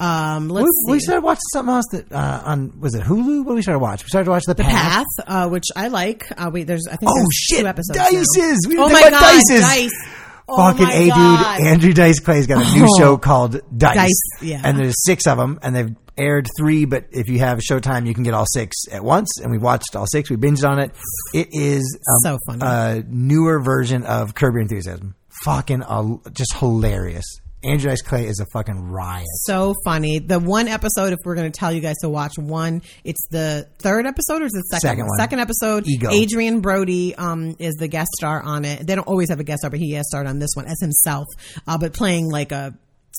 Um, 0.00 0.48
We, 0.48 0.54
let's 0.54 0.84
we 0.88 0.98
see. 0.98 1.04
started 1.04 1.20
watching 1.22 1.40
something 1.52 1.74
else 1.74 1.84
that 1.92 2.10
uh, 2.10 2.42
on 2.46 2.80
was 2.80 2.94
it 2.94 3.02
Hulu? 3.02 3.44
What 3.44 3.54
we 3.56 3.60
started 3.60 3.80
watch? 3.80 4.02
We 4.04 4.08
started 4.08 4.24
to 4.24 4.30
watch 4.30 4.44
The, 4.46 4.54
the 4.54 4.62
Path. 4.64 5.04
path, 5.18 5.26
uh, 5.28 5.48
which 5.50 5.66
I 5.76 5.88
like. 5.88 6.24
Uh, 6.34 6.50
wait, 6.50 6.66
there's 6.66 6.86
I 6.90 6.96
think 6.96 7.10
Oh 7.10 7.14
there's 7.14 7.28
shit! 7.34 7.60
two 7.60 7.66
episodes. 7.66 7.98
Dices. 7.98 8.58
now. 8.64 8.68
We 8.70 8.78
oh 8.78 8.88
my 8.88 9.10
god, 9.10 9.12
Dices. 9.22 9.60
Dice. 9.60 10.08
Oh 10.48 10.56
Fucking 10.56 10.86
a 10.88 11.04
dude, 11.04 11.66
Andrew 11.66 11.92
Dice 11.92 12.20
Clay's 12.20 12.46
got 12.46 12.64
a 12.64 12.74
new 12.78 12.86
Oh. 12.88 12.98
show 12.98 13.18
called 13.18 13.60
Dice, 13.76 13.96
Dice, 13.96 14.12
yeah. 14.42 14.62
and 14.64 14.78
there's 14.78 14.94
six 15.04 15.26
of 15.26 15.36
them, 15.36 15.58
and 15.60 15.74
they've 15.76 15.94
aired 16.18 16.48
three. 16.58 16.84
But 16.84 17.06
if 17.10 17.28
you 17.28 17.38
have 17.40 17.58
Showtime, 17.58 18.06
you 18.06 18.14
can 18.14 18.22
get 18.22 18.34
all 18.34 18.46
six 18.52 18.74
at 18.90 19.02
once. 19.04 19.38
And 19.40 19.50
we 19.50 19.58
watched 19.58 19.94
all 19.96 20.06
six. 20.06 20.30
We 20.30 20.36
binged 20.36 20.68
on 20.68 20.78
it. 20.78 20.92
It 21.34 21.48
is 21.52 21.98
um, 22.08 22.18
So 22.22 22.38
funny. 22.46 22.60
a 22.62 23.04
newer 23.08 23.60
version 23.60 24.04
of 24.04 24.34
Curb 24.34 24.54
Your 24.54 24.62
Enthusiasm. 24.62 25.14
Fucking 25.44 25.82
uh, 25.82 26.16
just 26.32 26.54
hilarious. 26.54 27.24
Andrew 27.64 27.90
Dice 27.90 28.02
Clay 28.02 28.26
is 28.26 28.38
a 28.38 28.46
fucking 28.52 28.80
riot. 28.80 29.26
So 29.44 29.74
funny. 29.84 30.20
The 30.20 30.38
one 30.38 30.68
episode, 30.68 31.12
if 31.12 31.18
we're 31.24 31.34
going 31.34 31.50
to 31.50 31.58
tell 31.58 31.72
you 31.72 31.80
guys 31.80 31.96
to 32.02 32.08
watch 32.08 32.34
one, 32.38 32.82
it's 33.02 33.26
the 33.30 33.66
third 33.78 34.06
episode 34.06 34.42
or 34.42 34.44
is 34.44 34.52
it 34.54 34.62
the 34.70 34.78
second? 34.78 34.88
Second 34.88 35.06
one. 35.06 35.18
Second 35.18 35.38
episode. 35.40 35.86
Ego. 35.88 36.10
Adrien 36.12 36.60
Brody 36.60 37.14
um, 37.16 37.56
is 37.58 37.74
the 37.74 37.88
guest 37.88 38.10
star 38.18 38.40
on 38.40 38.64
it. 38.64 38.86
They 38.86 38.94
don't 38.94 39.08
always 39.08 39.30
have 39.30 39.40
a 39.40 39.44
guest 39.44 39.60
star, 39.60 39.70
but 39.70 39.80
he 39.80 39.92
has 39.92 40.06
starred 40.08 40.28
on 40.28 40.38
this 40.38 40.50
one 40.54 40.66
as 40.66 40.78
himself, 40.80 41.26
uh, 41.66 41.76
but 41.76 41.92
playing 41.92 42.30
like 42.30 42.52
a, 42.52 42.74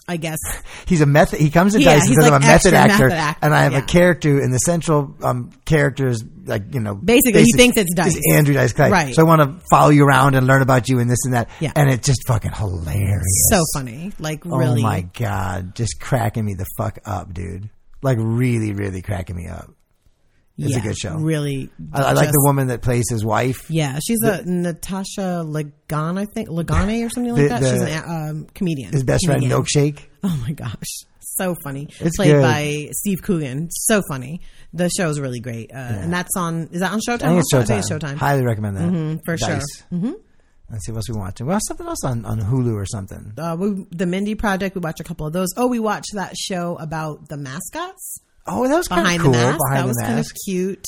I 0.08 0.18
guess, 0.18 0.40
He's 0.88 1.02
a 1.02 1.06
method. 1.06 1.40
He 1.40 1.50
comes 1.50 1.74
to 1.74 1.82
Yeah, 1.82 1.96
Dice 1.96 2.04
he's 2.04 2.12
because 2.12 2.32
like 2.32 2.34
I'm 2.34 2.44
a 2.44 2.46
method 2.46 2.74
actor, 2.74 3.10
method 3.10 3.18
actor, 3.18 3.46
and 3.46 3.54
I 3.54 3.64
have 3.64 3.74
yeah. 3.74 3.80
a 3.80 3.82
character, 3.82 4.40
and 4.40 4.54
the 4.54 4.60
central 4.60 5.14
um, 5.22 5.52
character 5.66 6.08
is 6.08 6.24
like 6.46 6.74
you 6.74 6.80
know 6.80 6.96
Basically, 6.96 7.44
he 7.44 7.52
thinks 7.52 7.76
it's 7.78 7.94
Dice. 7.94 8.18
Andrew 8.34 8.54
Dice 8.54 8.72
Clay. 8.72 8.90
Right. 8.90 9.14
So 9.14 9.22
I 9.22 9.26
want 9.26 9.42
to 9.42 9.66
follow 9.70 9.90
you 9.90 10.06
around 10.06 10.36
and 10.36 10.48
learn 10.48 10.62
about 10.62 10.88
you 10.88 11.00
and 11.00 11.10
this 11.10 11.20
and 11.26 11.34
that. 11.34 11.50
Yeah. 11.60 11.74
And 11.76 11.90
it's 11.90 12.08
just 12.08 12.26
fucking 12.26 12.54
hilarious. 12.54 13.50
so 13.52 13.64
funny. 13.74 14.14
Like 14.18 14.46
really. 14.46 14.80
Oh 14.80 14.84
my 14.84 15.02
god, 15.02 15.76
just 15.76 16.00
cracking 16.00 16.46
me 16.46 16.54
the 16.54 16.66
fuck 16.78 17.00
up, 17.06 17.34
dude. 17.34 17.70
Like 18.02 18.18
really, 18.22 18.72
really 18.74 19.02
cracking 19.02 19.36
me 19.36 19.48
up. 19.48 19.74
It's 20.58 20.72
yeah, 20.72 20.80
a 20.80 20.82
good 20.82 20.98
show. 20.98 21.16
Really. 21.18 21.70
I, 21.94 22.02
I 22.02 22.12
like 22.14 22.30
the 22.32 22.42
woman 22.46 22.68
that 22.70 22.82
plays 22.82 23.06
his 23.12 23.24
wife. 23.24 23.70
Yeah, 23.70 24.00
she's 24.04 24.18
a 24.24 24.42
Natasha 24.44 25.44
Lagan, 25.46 26.18
I 26.18 26.26
think, 26.26 26.50
Lagane 26.50 27.06
or 27.06 27.10
something 27.10 27.34
like 27.34 27.44
The- 27.44 27.50
that. 27.50 27.62
the- 27.62 27.72
she's 27.72 27.82
an 27.96 28.04
um, 28.30 28.48
comedian. 28.56 28.92
His 28.92 29.04
best 29.04 29.26
friend 29.26 29.42
Comedian. 29.42 29.62
Milkshake. 29.64 30.00
Oh 30.24 30.36
my 30.42 30.54
gosh, 30.54 30.84
so 31.20 31.56
funny! 31.64 31.88
It's 32.00 32.18
Played 32.18 32.32
good. 32.32 32.42
by 32.42 32.90
Steve 32.92 33.22
Coogan. 33.22 33.70
So 33.72 34.02
funny. 34.10 34.42
The 34.74 34.90
show 34.90 35.10
is 35.10 35.20
really 35.20 35.40
great, 35.40 35.72
uh, 35.72 35.78
and 35.78 36.12
that's 36.12 36.36
on. 36.36 36.70
Is 36.72 36.80
that 36.82 36.92
on 36.92 37.00
Showtime? 37.08 37.24
I 37.24 37.28
think 37.30 37.40
it's? 37.42 37.54
Showtime. 37.54 37.68
Think 37.68 37.80
it's 37.80 37.90
Showtime. 37.92 38.16
Highly 38.16 38.44
recommend 38.44 38.78
that. 38.78 38.90
Mhm, 38.90 39.20
for 39.26 39.38
Dice. 39.38 39.64
sure. 39.90 40.00
hmm 40.00 40.12
Let's 40.70 40.86
see 40.86 40.92
what 40.92 40.98
else 40.98 41.10
we 41.10 41.16
watching. 41.18 41.48
Well, 41.48 41.60
something 41.66 41.88
else 41.88 42.04
on, 42.04 42.26
on 42.26 42.42
Hulu 42.42 42.74
or 42.74 42.86
something. 42.86 43.32
Uh, 43.38 43.56
we, 43.58 43.86
the 43.92 44.06
Mindy 44.06 44.36
Project. 44.36 44.76
We 44.76 44.82
watched 44.82 45.00
a 45.00 45.04
couple 45.06 45.26
of 45.26 45.32
those. 45.32 45.48
Oh, 45.56 45.68
we 45.68 45.80
watched 45.80 46.10
that 46.16 46.36
show 46.36 46.76
about 46.78 47.30
the 47.30 47.38
mascots. 47.38 48.20
Oh, 48.48 48.68
that 48.68 48.76
was 48.78 48.88
kinda 48.88 49.18
cool, 49.20 49.32
the 49.32 49.38
mask. 49.38 49.60
Behind 49.60 49.78
that 49.78 49.82
the 49.84 49.88
was 49.88 49.98
kind 49.98 50.20
of 50.20 50.26
cute. 50.46 50.86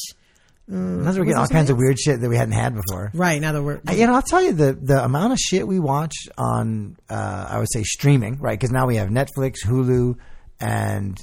Mm, 0.70 1.04
Now 1.04 1.12
that 1.12 1.20
we're 1.20 1.26
getting 1.26 1.40
all 1.40 1.48
kinds 1.48 1.70
of 1.72 1.78
weird 1.78 2.00
shit 2.00 2.22
that 2.22 2.30
we 2.30 2.38
hadn't 2.38 2.54
had 2.54 2.76
before. 2.76 3.10
Right 3.16 3.42
now 3.42 3.54
that 3.54 3.64
we're 3.64 3.82
You 3.92 4.06
know, 4.06 4.14
I'll 4.14 4.22
tell 4.22 4.42
you 4.42 4.54
the 4.54 4.74
the 4.74 5.04
amount 5.04 5.34
of 5.34 5.40
shit 5.40 5.68
we 5.68 5.80
watch 5.80 6.14
on, 6.38 6.96
uh, 7.10 7.48
I 7.50 7.58
would 7.58 7.72
say 7.72 7.84
streaming, 7.84 8.38
right? 8.40 8.58
Because 8.60 8.72
now 8.72 8.86
we 8.86 8.98
have 8.98 9.10
Netflix, 9.10 9.66
Hulu, 9.66 10.16
and 10.60 11.18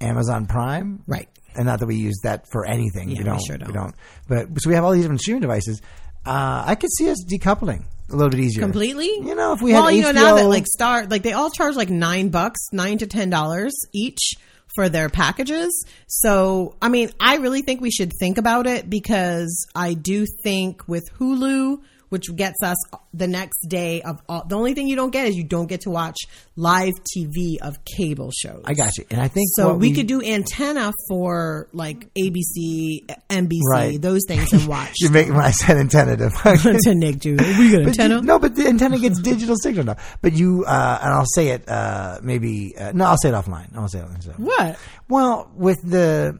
Amazon 0.00 0.46
Prime, 0.46 1.02
right? 1.06 1.28
And 1.56 1.66
not 1.66 1.78
that 1.80 1.86
we 1.86 1.96
use 1.96 2.18
that 2.24 2.46
for 2.50 2.66
anything. 2.66 3.08
Yeah, 3.08 3.18
we 3.18 3.24
we 3.24 3.30
don't. 3.30 3.40
sure 3.46 3.56
don't. 3.58 3.94
But 4.28 4.48
so 4.60 4.68
we 4.68 4.74
have 4.74 4.84
all 4.84 4.92
these 4.92 5.02
different 5.02 5.20
streaming 5.22 5.42
devices. 5.42 5.80
Uh, 6.26 6.64
I 6.66 6.74
could 6.74 6.90
see 6.98 7.08
us 7.10 7.24
decoupling 7.24 7.84
a 8.10 8.16
little 8.16 8.30
bit 8.30 8.40
easier. 8.40 8.62
completely. 8.62 9.06
You 9.06 9.34
know, 9.34 9.52
if 9.52 9.62
we 9.62 9.72
well, 9.72 9.86
had 9.86 9.94
you 9.94 10.02
know 10.02 10.12
now 10.12 10.34
that 10.34 10.46
like 10.46 10.66
Star, 10.66 11.06
like 11.06 11.22
they 11.22 11.32
all 11.32 11.50
charge 11.50 11.76
like 11.76 11.90
nine 11.90 12.28
bucks, 12.28 12.60
nine 12.72 12.98
to 12.98 13.06
ten 13.06 13.30
dollars 13.30 13.72
each 13.92 14.34
for 14.74 14.88
their 14.88 15.08
packages. 15.08 15.84
So, 16.06 16.76
I 16.82 16.88
mean, 16.88 17.10
I 17.20 17.36
really 17.36 17.62
think 17.62 17.80
we 17.80 17.90
should 17.90 18.12
think 18.18 18.38
about 18.38 18.66
it 18.66 18.88
because 18.88 19.66
I 19.74 19.94
do 19.94 20.26
think 20.42 20.86
with 20.88 21.12
Hulu, 21.18 21.80
which 22.10 22.34
gets 22.36 22.62
us 22.62 22.76
the 23.12 23.26
next 23.26 23.66
day 23.68 24.02
of 24.02 24.20
all, 24.28 24.44
the 24.48 24.56
only 24.56 24.74
thing 24.74 24.88
you 24.88 24.96
don't 24.96 25.10
get 25.10 25.26
is 25.26 25.36
you 25.36 25.44
don't 25.44 25.66
get 25.68 25.82
to 25.82 25.90
watch 25.90 26.16
live 26.56 26.92
TV 27.16 27.56
of 27.60 27.78
cable 27.84 28.30
shows. 28.30 28.62
I 28.64 28.74
got 28.74 28.96
you, 28.98 29.04
and 29.10 29.20
I 29.20 29.28
think 29.28 29.46
So 29.56 29.68
what 29.70 29.78
we, 29.78 29.92
could 29.92 30.06
do 30.06 30.22
antenna 30.22 30.92
for 31.08 31.68
like 31.72 32.08
ABC, 32.14 33.06
NBC, 33.30 33.60
Right. 33.70 34.00
those 34.00 34.22
things 34.28 34.52
and 34.52 34.66
watch. 34.66 34.94
You 35.00 35.10
make 35.10 35.28
when 35.28 35.38
I 35.40 35.50
said 35.50 35.76
antenna 35.76 36.16
to, 36.16 36.30
to 36.84 36.94
Nick, 36.94 37.18
dude. 37.18 37.40
We 37.40 37.70
got 37.72 37.82
antenna. 37.82 38.16
you- 38.16 38.22
no, 38.22 38.38
but 38.38 38.54
the 38.54 38.66
antenna 38.68 38.98
gets 38.98 39.20
digital 39.20 39.56
signal 39.62 39.84
now. 39.84 39.96
But 40.22 40.32
you, 40.34 40.64
uh, 40.64 40.98
and 41.02 41.12
I'll 41.12 41.26
say 41.34 41.48
it, 41.48 41.68
uh, 41.68 42.18
maybe, 42.22 42.74
uh, 42.78 42.92
no, 42.94 43.04
I'll 43.06 43.18
say 43.18 43.28
it 43.30 43.32
offline. 43.34 43.74
I'll 43.76 43.88
say 43.88 43.98
it 44.00 44.06
offline. 44.06 44.22
So. 44.24 44.32
What? 44.38 44.78
Well, 45.08 45.50
with 45.56 45.78
the 45.82 46.38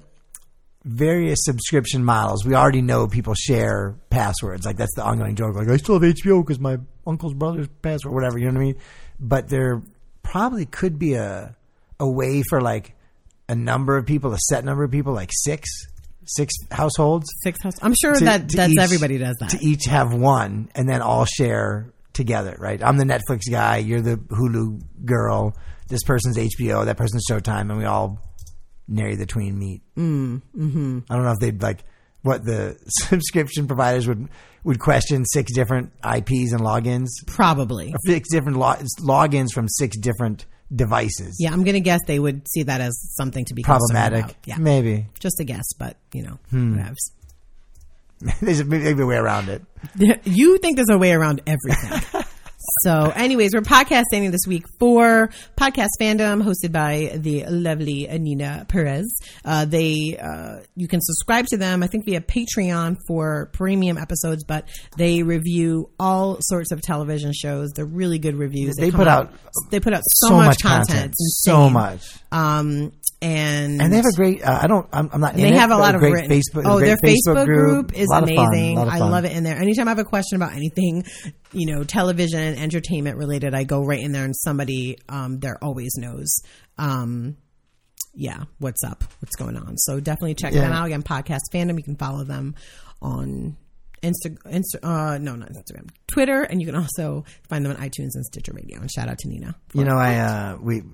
various 0.85 1.39
subscription 1.43 2.05
models, 2.05 2.45
we 2.45 2.55
already 2.55 2.83
know 2.83 3.07
people 3.07 3.35
share 3.35 3.95
passwords. 4.11 4.67
Like 4.67 4.77
that's 4.77 4.95
the 4.95 5.03
ongoing 5.05 5.35
joke. 5.37 5.55
Like 5.57 5.69
I 5.69 5.77
still 5.79 5.99
have 5.99 6.03
HBO 6.15 6.43
because 6.45 6.61
my 6.61 6.79
uncle's 7.07 7.35
brother's 7.35 7.69
password, 7.83 8.13
whatever. 8.15 8.39
You 8.39 8.47
know 8.47 8.53
what 8.55 8.61
I 8.61 8.65
mean? 8.65 8.77
But 9.21 9.49
there 9.49 9.83
probably 10.23 10.67
could 10.67 10.99
be 10.99 11.15
a 11.15 11.57
a 12.01 12.09
way 12.09 12.43
for 12.49 12.61
like 12.61 12.95
a 13.49 13.55
number 13.55 13.97
of 13.97 14.05
people, 14.07 14.33
a 14.33 14.39
set 14.39 14.65
number 14.65 14.85
of 14.85 14.91
people, 14.91 15.13
like 15.13 15.31
six, 15.33 15.69
six 16.25 16.53
households. 16.71 17.27
Six 17.43 17.63
house. 17.63 17.75
I'm 17.83 17.95
sure 18.01 18.15
to- 18.15 18.25
that 18.25 18.49
to 18.51 18.57
that's 18.57 18.73
each- 18.73 18.79
everybody 18.81 19.19
does 19.19 19.37
that. 19.41 19.51
To 19.51 19.59
each 19.63 19.85
have 19.87 20.13
one, 20.13 20.69
and 20.75 20.89
then 20.89 21.03
all 21.03 21.25
share 21.25 21.93
together. 22.13 22.57
Right? 22.59 22.83
I'm 22.83 22.97
the 22.99 23.05
Netflix 23.05 23.43
guy. 23.51 23.79
You're 23.79 24.01
the 24.03 24.17
Hulu 24.17 24.83
girl. 25.05 25.57
This 25.89 26.03
person's 26.03 26.37
HBO. 26.39 26.85
That 26.87 26.97
person's 26.97 27.25
Showtime, 27.31 27.71
and 27.71 27.77
we 27.79 27.85
all 27.85 28.19
nary 28.89 29.17
the 29.17 29.27
tween 29.27 29.59
meet. 29.59 29.83
Mm, 29.97 30.43
hmm 30.55 30.99
I 31.11 31.15
don't 31.15 31.25
know 31.25 31.33
if 31.33 31.39
they'd 31.41 31.61
like 31.63 31.85
what 32.23 32.45
the 32.45 32.77
subscription 32.87 33.67
providers 33.67 34.07
would 34.09 34.29
would 34.65 34.79
question 34.81 35.25
six 35.27 35.53
different 35.53 35.93
IPs 36.05 36.53
and 36.53 36.61
logins. 36.61 37.09
Probably. 37.27 37.95
Six 38.07 38.29
different 38.31 38.57
lo- 38.59 38.77
logins 39.03 39.49
from 39.53 39.69
six 39.69 39.97
different 39.99 40.47
devices. 40.75 41.37
Yeah, 41.39 41.53
I'm 41.53 41.65
gonna 41.65 41.81
guess 41.81 42.01
they 42.07 42.19
would 42.19 42.47
see 42.49 42.63
that 42.63 42.81
as 42.81 42.99
something 43.17 43.45
to 43.47 43.55
be 43.55 43.63
Problematic. 43.63 44.35
Yeah, 44.47 44.57
Maybe. 44.59 45.07
just 45.21 45.39
a 45.41 45.45
guess, 45.45 45.67
but 45.79 45.97
you 46.13 46.23
know, 46.23 46.39
Hmm. 46.51 46.81
There's 48.41 48.65
maybe 48.65 49.03
a 49.03 49.07
way 49.07 49.17
around 49.17 49.49
it. 49.51 49.63
You 50.25 50.57
think 50.59 50.77
there's 50.77 50.89
a 50.89 50.97
way 50.97 51.13
around 51.13 51.43
everything. 51.47 52.23
So, 52.83 53.12
anyways, 53.15 53.55
we're 53.55 53.60
podcasting 53.60 54.31
this 54.31 54.47
week 54.47 54.65
for 54.78 55.28
Podcast 55.57 55.89
Fandom, 56.01 56.43
hosted 56.43 56.73
by 56.73 57.12
the 57.17 57.44
lovely 57.47 58.09
Anina 58.09 58.65
Perez. 58.68 59.07
Uh, 59.44 59.65
they, 59.65 60.18
uh, 60.20 60.60
you 60.75 60.89
can 60.89 61.01
subscribe 61.02 61.47
to 61.47 61.57
them, 61.57 61.83
I 61.83 61.86
think 61.89 62.05
via 62.07 62.20
Patreon 62.20 62.97
for 63.07 63.51
premium 63.52 63.99
episodes, 63.99 64.44
but 64.44 64.67
they 64.97 65.23
review 65.23 65.91
all 66.01 66.39
sorts 66.41 66.73
of 66.73 66.81
television 66.81 67.33
shows. 67.34 67.73
They're 67.75 67.84
really 67.84 68.18
good 68.18 68.36
reviews. 68.36 68.76
They 68.76 68.91
come 68.91 69.01
put 69.01 69.09
out 69.09 69.33
they 69.70 69.81
put 69.81 69.93
out 69.93 70.02
so, 70.07 70.28
so 70.28 70.36
much, 70.36 70.47
much 70.47 70.62
content. 70.62 70.89
content. 70.89 71.15
So 71.18 71.68
much. 71.70 72.05
Um, 72.33 72.93
and 73.23 73.81
And 73.81 73.93
they 73.93 73.97
have 73.97 74.07
a 74.07 74.17
great. 74.17 74.43
Uh, 74.43 74.59
I 74.62 74.67
don't. 74.67 74.86
I'm, 74.93 75.09
I'm 75.12 75.20
not. 75.20 75.34
they 75.34 75.49
it, 75.49 75.55
have 75.55 75.70
a 75.70 75.75
but 75.75 75.81
lot 75.81 75.94
of 75.94 76.01
great 76.01 76.12
written. 76.12 76.31
Facebook. 76.31 76.62
oh, 76.67 76.78
their 76.81 76.97
Facebook 76.97 77.47
group, 77.47 77.93
is 77.94 78.07
A 78.09 78.12
lot 78.12 78.23
of 78.25 78.28
fun, 78.28 78.49
amazing. 78.49 78.78
a 78.78 78.83
I 78.84 78.99
love 78.99 79.25
it 79.25 79.33
in 79.33 79.44
there. 79.44 79.57
Anytime 79.57 79.89
I 79.89 79.93
have 79.93 79.99
a 79.99 80.05
question 80.05 80.36
about 80.36 80.52
anything, 80.52 81.05
you 81.55 81.66
know, 81.73 81.84
television, 81.84 82.41
and 82.41 82.58
entertainment 82.58 83.16
related, 83.16 83.55
I 83.55 83.65
go 83.65 83.84
right 83.84 84.00
in 84.00 84.12
there, 84.12 84.24
and 84.24 84.34
somebody 84.36 84.99
um, 85.08 85.39
there 85.41 85.57
always 85.62 85.94
knows. 85.97 86.41
Um, 86.78 87.36
yeah, 88.15 88.44
what's 88.58 88.84
up? 88.84 89.05
What's 89.20 89.34
going 89.36 89.57
on? 89.57 89.76
So 89.78 89.99
definitely 90.00 90.34
check 90.34 90.52
Yeah. 90.52 90.60
them 90.62 90.73
out. 90.73 90.86
Again, 90.86 91.02
podcast 91.02 91.41
fandom. 91.52 91.76
You 91.76 91.83
can 91.84 91.97
follow 91.97 92.24
them 92.24 92.55
on. 93.02 93.57
Insta, 94.02 94.36
Insta, 94.44 94.83
uh, 94.83 95.16
no, 95.16 95.34
not 95.34 95.49
Instagram, 95.49 95.89
Twitter, 96.08 96.42
and 96.42 96.60
you 96.60 96.66
can 96.66 96.76
also 96.76 97.24
find 97.49 97.65
them 97.65 97.73
on 97.74 97.78
iTunes 97.78 98.10
and 98.15 98.23
Stitcher 98.26 98.52
Radio. 98.52 98.78
And 98.78 98.91
shout 98.92 99.08
out 99.08 99.16
to 99.20 99.28
Nina. 99.31 99.55
You 99.73 99.84
know, 99.84 99.97
I 99.97 100.16
uh, 100.16 100.58
we 100.60 100.81
a 100.81 100.84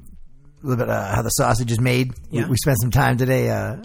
little 0.62 0.76
bit 0.76 0.88
uh, 0.88 1.12
how 1.16 1.22
the 1.22 1.30
sausage 1.30 1.72
is 1.72 1.80
made. 1.80 2.12
Yeah. 2.30 2.44
We, 2.44 2.50
we 2.50 2.56
spent 2.56 2.78
some 2.80 2.92
time 2.92 3.16
today. 3.16 3.50
Uh, 3.50 3.78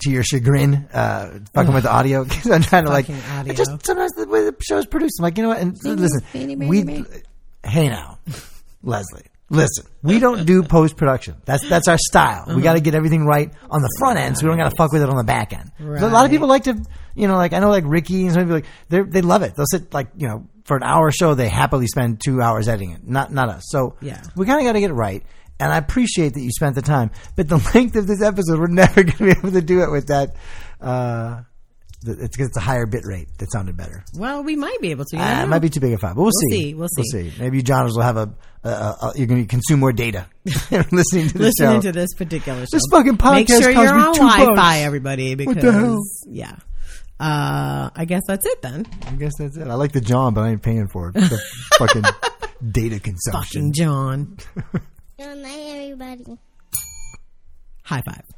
to 0.00 0.10
your 0.10 0.22
chagrin, 0.22 0.88
uh, 0.92 1.38
fucking 1.54 1.72
with 1.74 1.84
the 1.84 1.92
audio 1.92 2.24
because 2.28 2.50
I'm 2.50 2.62
trying 2.62 2.84
to 2.84 2.90
like. 2.90 3.06
Just 3.54 3.70
sometimes 3.84 4.12
the 4.12 4.26
way 4.28 4.44
the 4.44 4.54
show's 4.60 4.86
produced, 4.86 5.16
I'm 5.20 5.24
like, 5.24 5.36
you 5.36 5.42
know 5.42 5.50
what? 5.50 5.60
And 5.60 5.82
listen, 5.84 6.68
we. 6.68 7.04
Hey 7.64 7.88
now, 7.88 8.18
Leslie. 8.82 9.24
Listen, 9.48 9.86
we 10.02 10.18
don't 10.18 10.44
do 10.44 10.64
post 10.64 10.96
production. 10.96 11.36
That's 11.44 11.68
that's 11.68 11.86
our 11.86 11.98
style. 11.98 12.42
Uh-huh. 12.46 12.56
We 12.56 12.62
got 12.62 12.74
to 12.74 12.80
get 12.80 12.96
everything 12.96 13.24
right 13.26 13.52
on 13.70 13.80
the 13.80 13.94
front 13.98 14.18
end, 14.18 14.36
so 14.36 14.44
we 14.44 14.50
don't 14.50 14.58
got 14.58 14.70
to 14.70 14.76
fuck 14.76 14.90
with 14.92 15.02
it 15.02 15.08
on 15.08 15.16
the 15.16 15.22
back 15.24 15.52
end. 15.52 15.70
So 15.78 16.06
a 16.06 16.10
lot 16.10 16.24
of 16.24 16.32
people 16.32 16.48
like 16.48 16.64
to, 16.64 16.76
you 17.14 17.28
know, 17.28 17.36
like 17.36 17.52
I 17.52 17.60
know 17.60 17.68
like 17.70 17.84
Ricky 17.86 18.24
and 18.24 18.32
some 18.34 18.42
people 18.42 18.56
like 18.56 18.66
they 18.88 19.02
they 19.02 19.22
love 19.22 19.42
it. 19.42 19.54
They'll 19.56 19.66
sit 19.66 19.94
like 19.94 20.08
you 20.16 20.26
know 20.26 20.48
for 20.64 20.76
an 20.76 20.82
hour 20.82 21.12
show, 21.12 21.34
they 21.34 21.48
happily 21.48 21.86
spend 21.86 22.20
two 22.24 22.42
hours 22.42 22.66
editing 22.66 22.90
it. 22.90 23.06
Not 23.06 23.32
not 23.32 23.48
us. 23.48 23.62
So 23.66 23.94
Yeah. 24.00 24.20
we 24.34 24.46
kind 24.46 24.58
of 24.58 24.64
got 24.66 24.72
to 24.72 24.80
get 24.80 24.90
it 24.90 24.94
right. 24.94 25.24
And 25.58 25.72
I 25.72 25.78
appreciate 25.78 26.34
that 26.34 26.40
you 26.40 26.50
spent 26.50 26.74
the 26.74 26.82
time, 26.82 27.10
but 27.34 27.48
the 27.48 27.56
length 27.74 27.96
of 27.96 28.06
this 28.06 28.22
episode, 28.22 28.58
we're 28.58 28.66
never 28.66 29.02
going 29.04 29.16
to 29.16 29.24
be 29.24 29.30
able 29.30 29.52
to 29.52 29.62
do 29.62 29.82
it 29.82 29.90
with 29.90 30.08
that. 30.08 30.36
Uh, 30.80 31.42
The- 32.02 32.12
It's 32.24 32.36
because 32.36 32.48
it's 32.48 32.56
a 32.58 32.60
higher 32.60 32.84
bit 32.86 33.02
rate 33.06 33.28
that 33.38 33.50
sounded 33.50 33.74
better. 33.76 34.04
Well, 34.14 34.44
we 34.44 34.54
might 34.54 34.80
be 34.82 34.90
able 34.90 35.06
to. 35.06 35.16
Uh, 35.16 35.44
it 35.44 35.48
might 35.48 35.60
be 35.60 35.70
too 35.70 35.80
big 35.80 35.92
a 35.94 35.98
file, 35.98 36.14
but 36.14 36.22
we'll, 36.22 36.30
see. 36.50 36.74
We'll 36.74 36.88
see. 36.88 37.02
see, 37.10 37.22
we'll 37.22 37.30
see. 37.32 37.40
Maybe 37.40 37.56
you 37.56 37.62
Jawners 37.62 37.94
will 37.94 38.02
have 38.02 38.18
a, 38.18 38.28
a, 38.64 38.68
a, 38.68 38.96
a 39.00 39.12
you're 39.16 39.26
going 39.26 39.40
to 39.42 39.48
consume 39.48 39.80
more 39.80 39.92
data 39.92 40.26
listening 40.44 41.28
to 41.28 41.38
the 41.38 41.44
listening 41.48 41.76
show. 41.76 41.80
to 41.80 41.92
this 41.92 42.12
particular 42.14 42.60
show. 42.60 42.66
This 42.72 42.82
fucking 42.90 43.16
podcast 43.16 43.34
Make 43.34 43.48
sure 43.48 43.70
you're 43.70 43.94
on 43.98 44.12
Wi-Fi, 44.14 44.54
bucks. 44.54 44.76
everybody. 44.84 45.34
Because 45.36 45.54
What 45.56 45.62
the 45.64 45.72
hell? 45.72 46.02
yeah, 46.28 46.56
uh, 47.18 47.88
I 47.96 48.04
guess 48.06 48.22
that's 48.28 48.44
it 48.44 48.60
then. 48.60 48.86
I 49.06 49.12
guess 49.12 49.32
that's 49.38 49.56
it. 49.56 49.66
I 49.66 49.74
like 49.74 49.92
the 49.92 50.02
Jawn, 50.02 50.34
but 50.34 50.42
I 50.42 50.50
ain't 50.50 50.62
paying 50.62 50.88
for 50.88 51.08
it. 51.08 51.14
The 51.14 51.40
fucking 51.78 52.04
data 52.72 53.00
consumption. 53.00 53.42
Fucking 53.42 53.72
Jawn. 53.72 54.36
Good 55.18 55.38
night, 55.38 55.94
everybody. 55.94 56.38
High 57.84 58.02
five. 58.02 58.35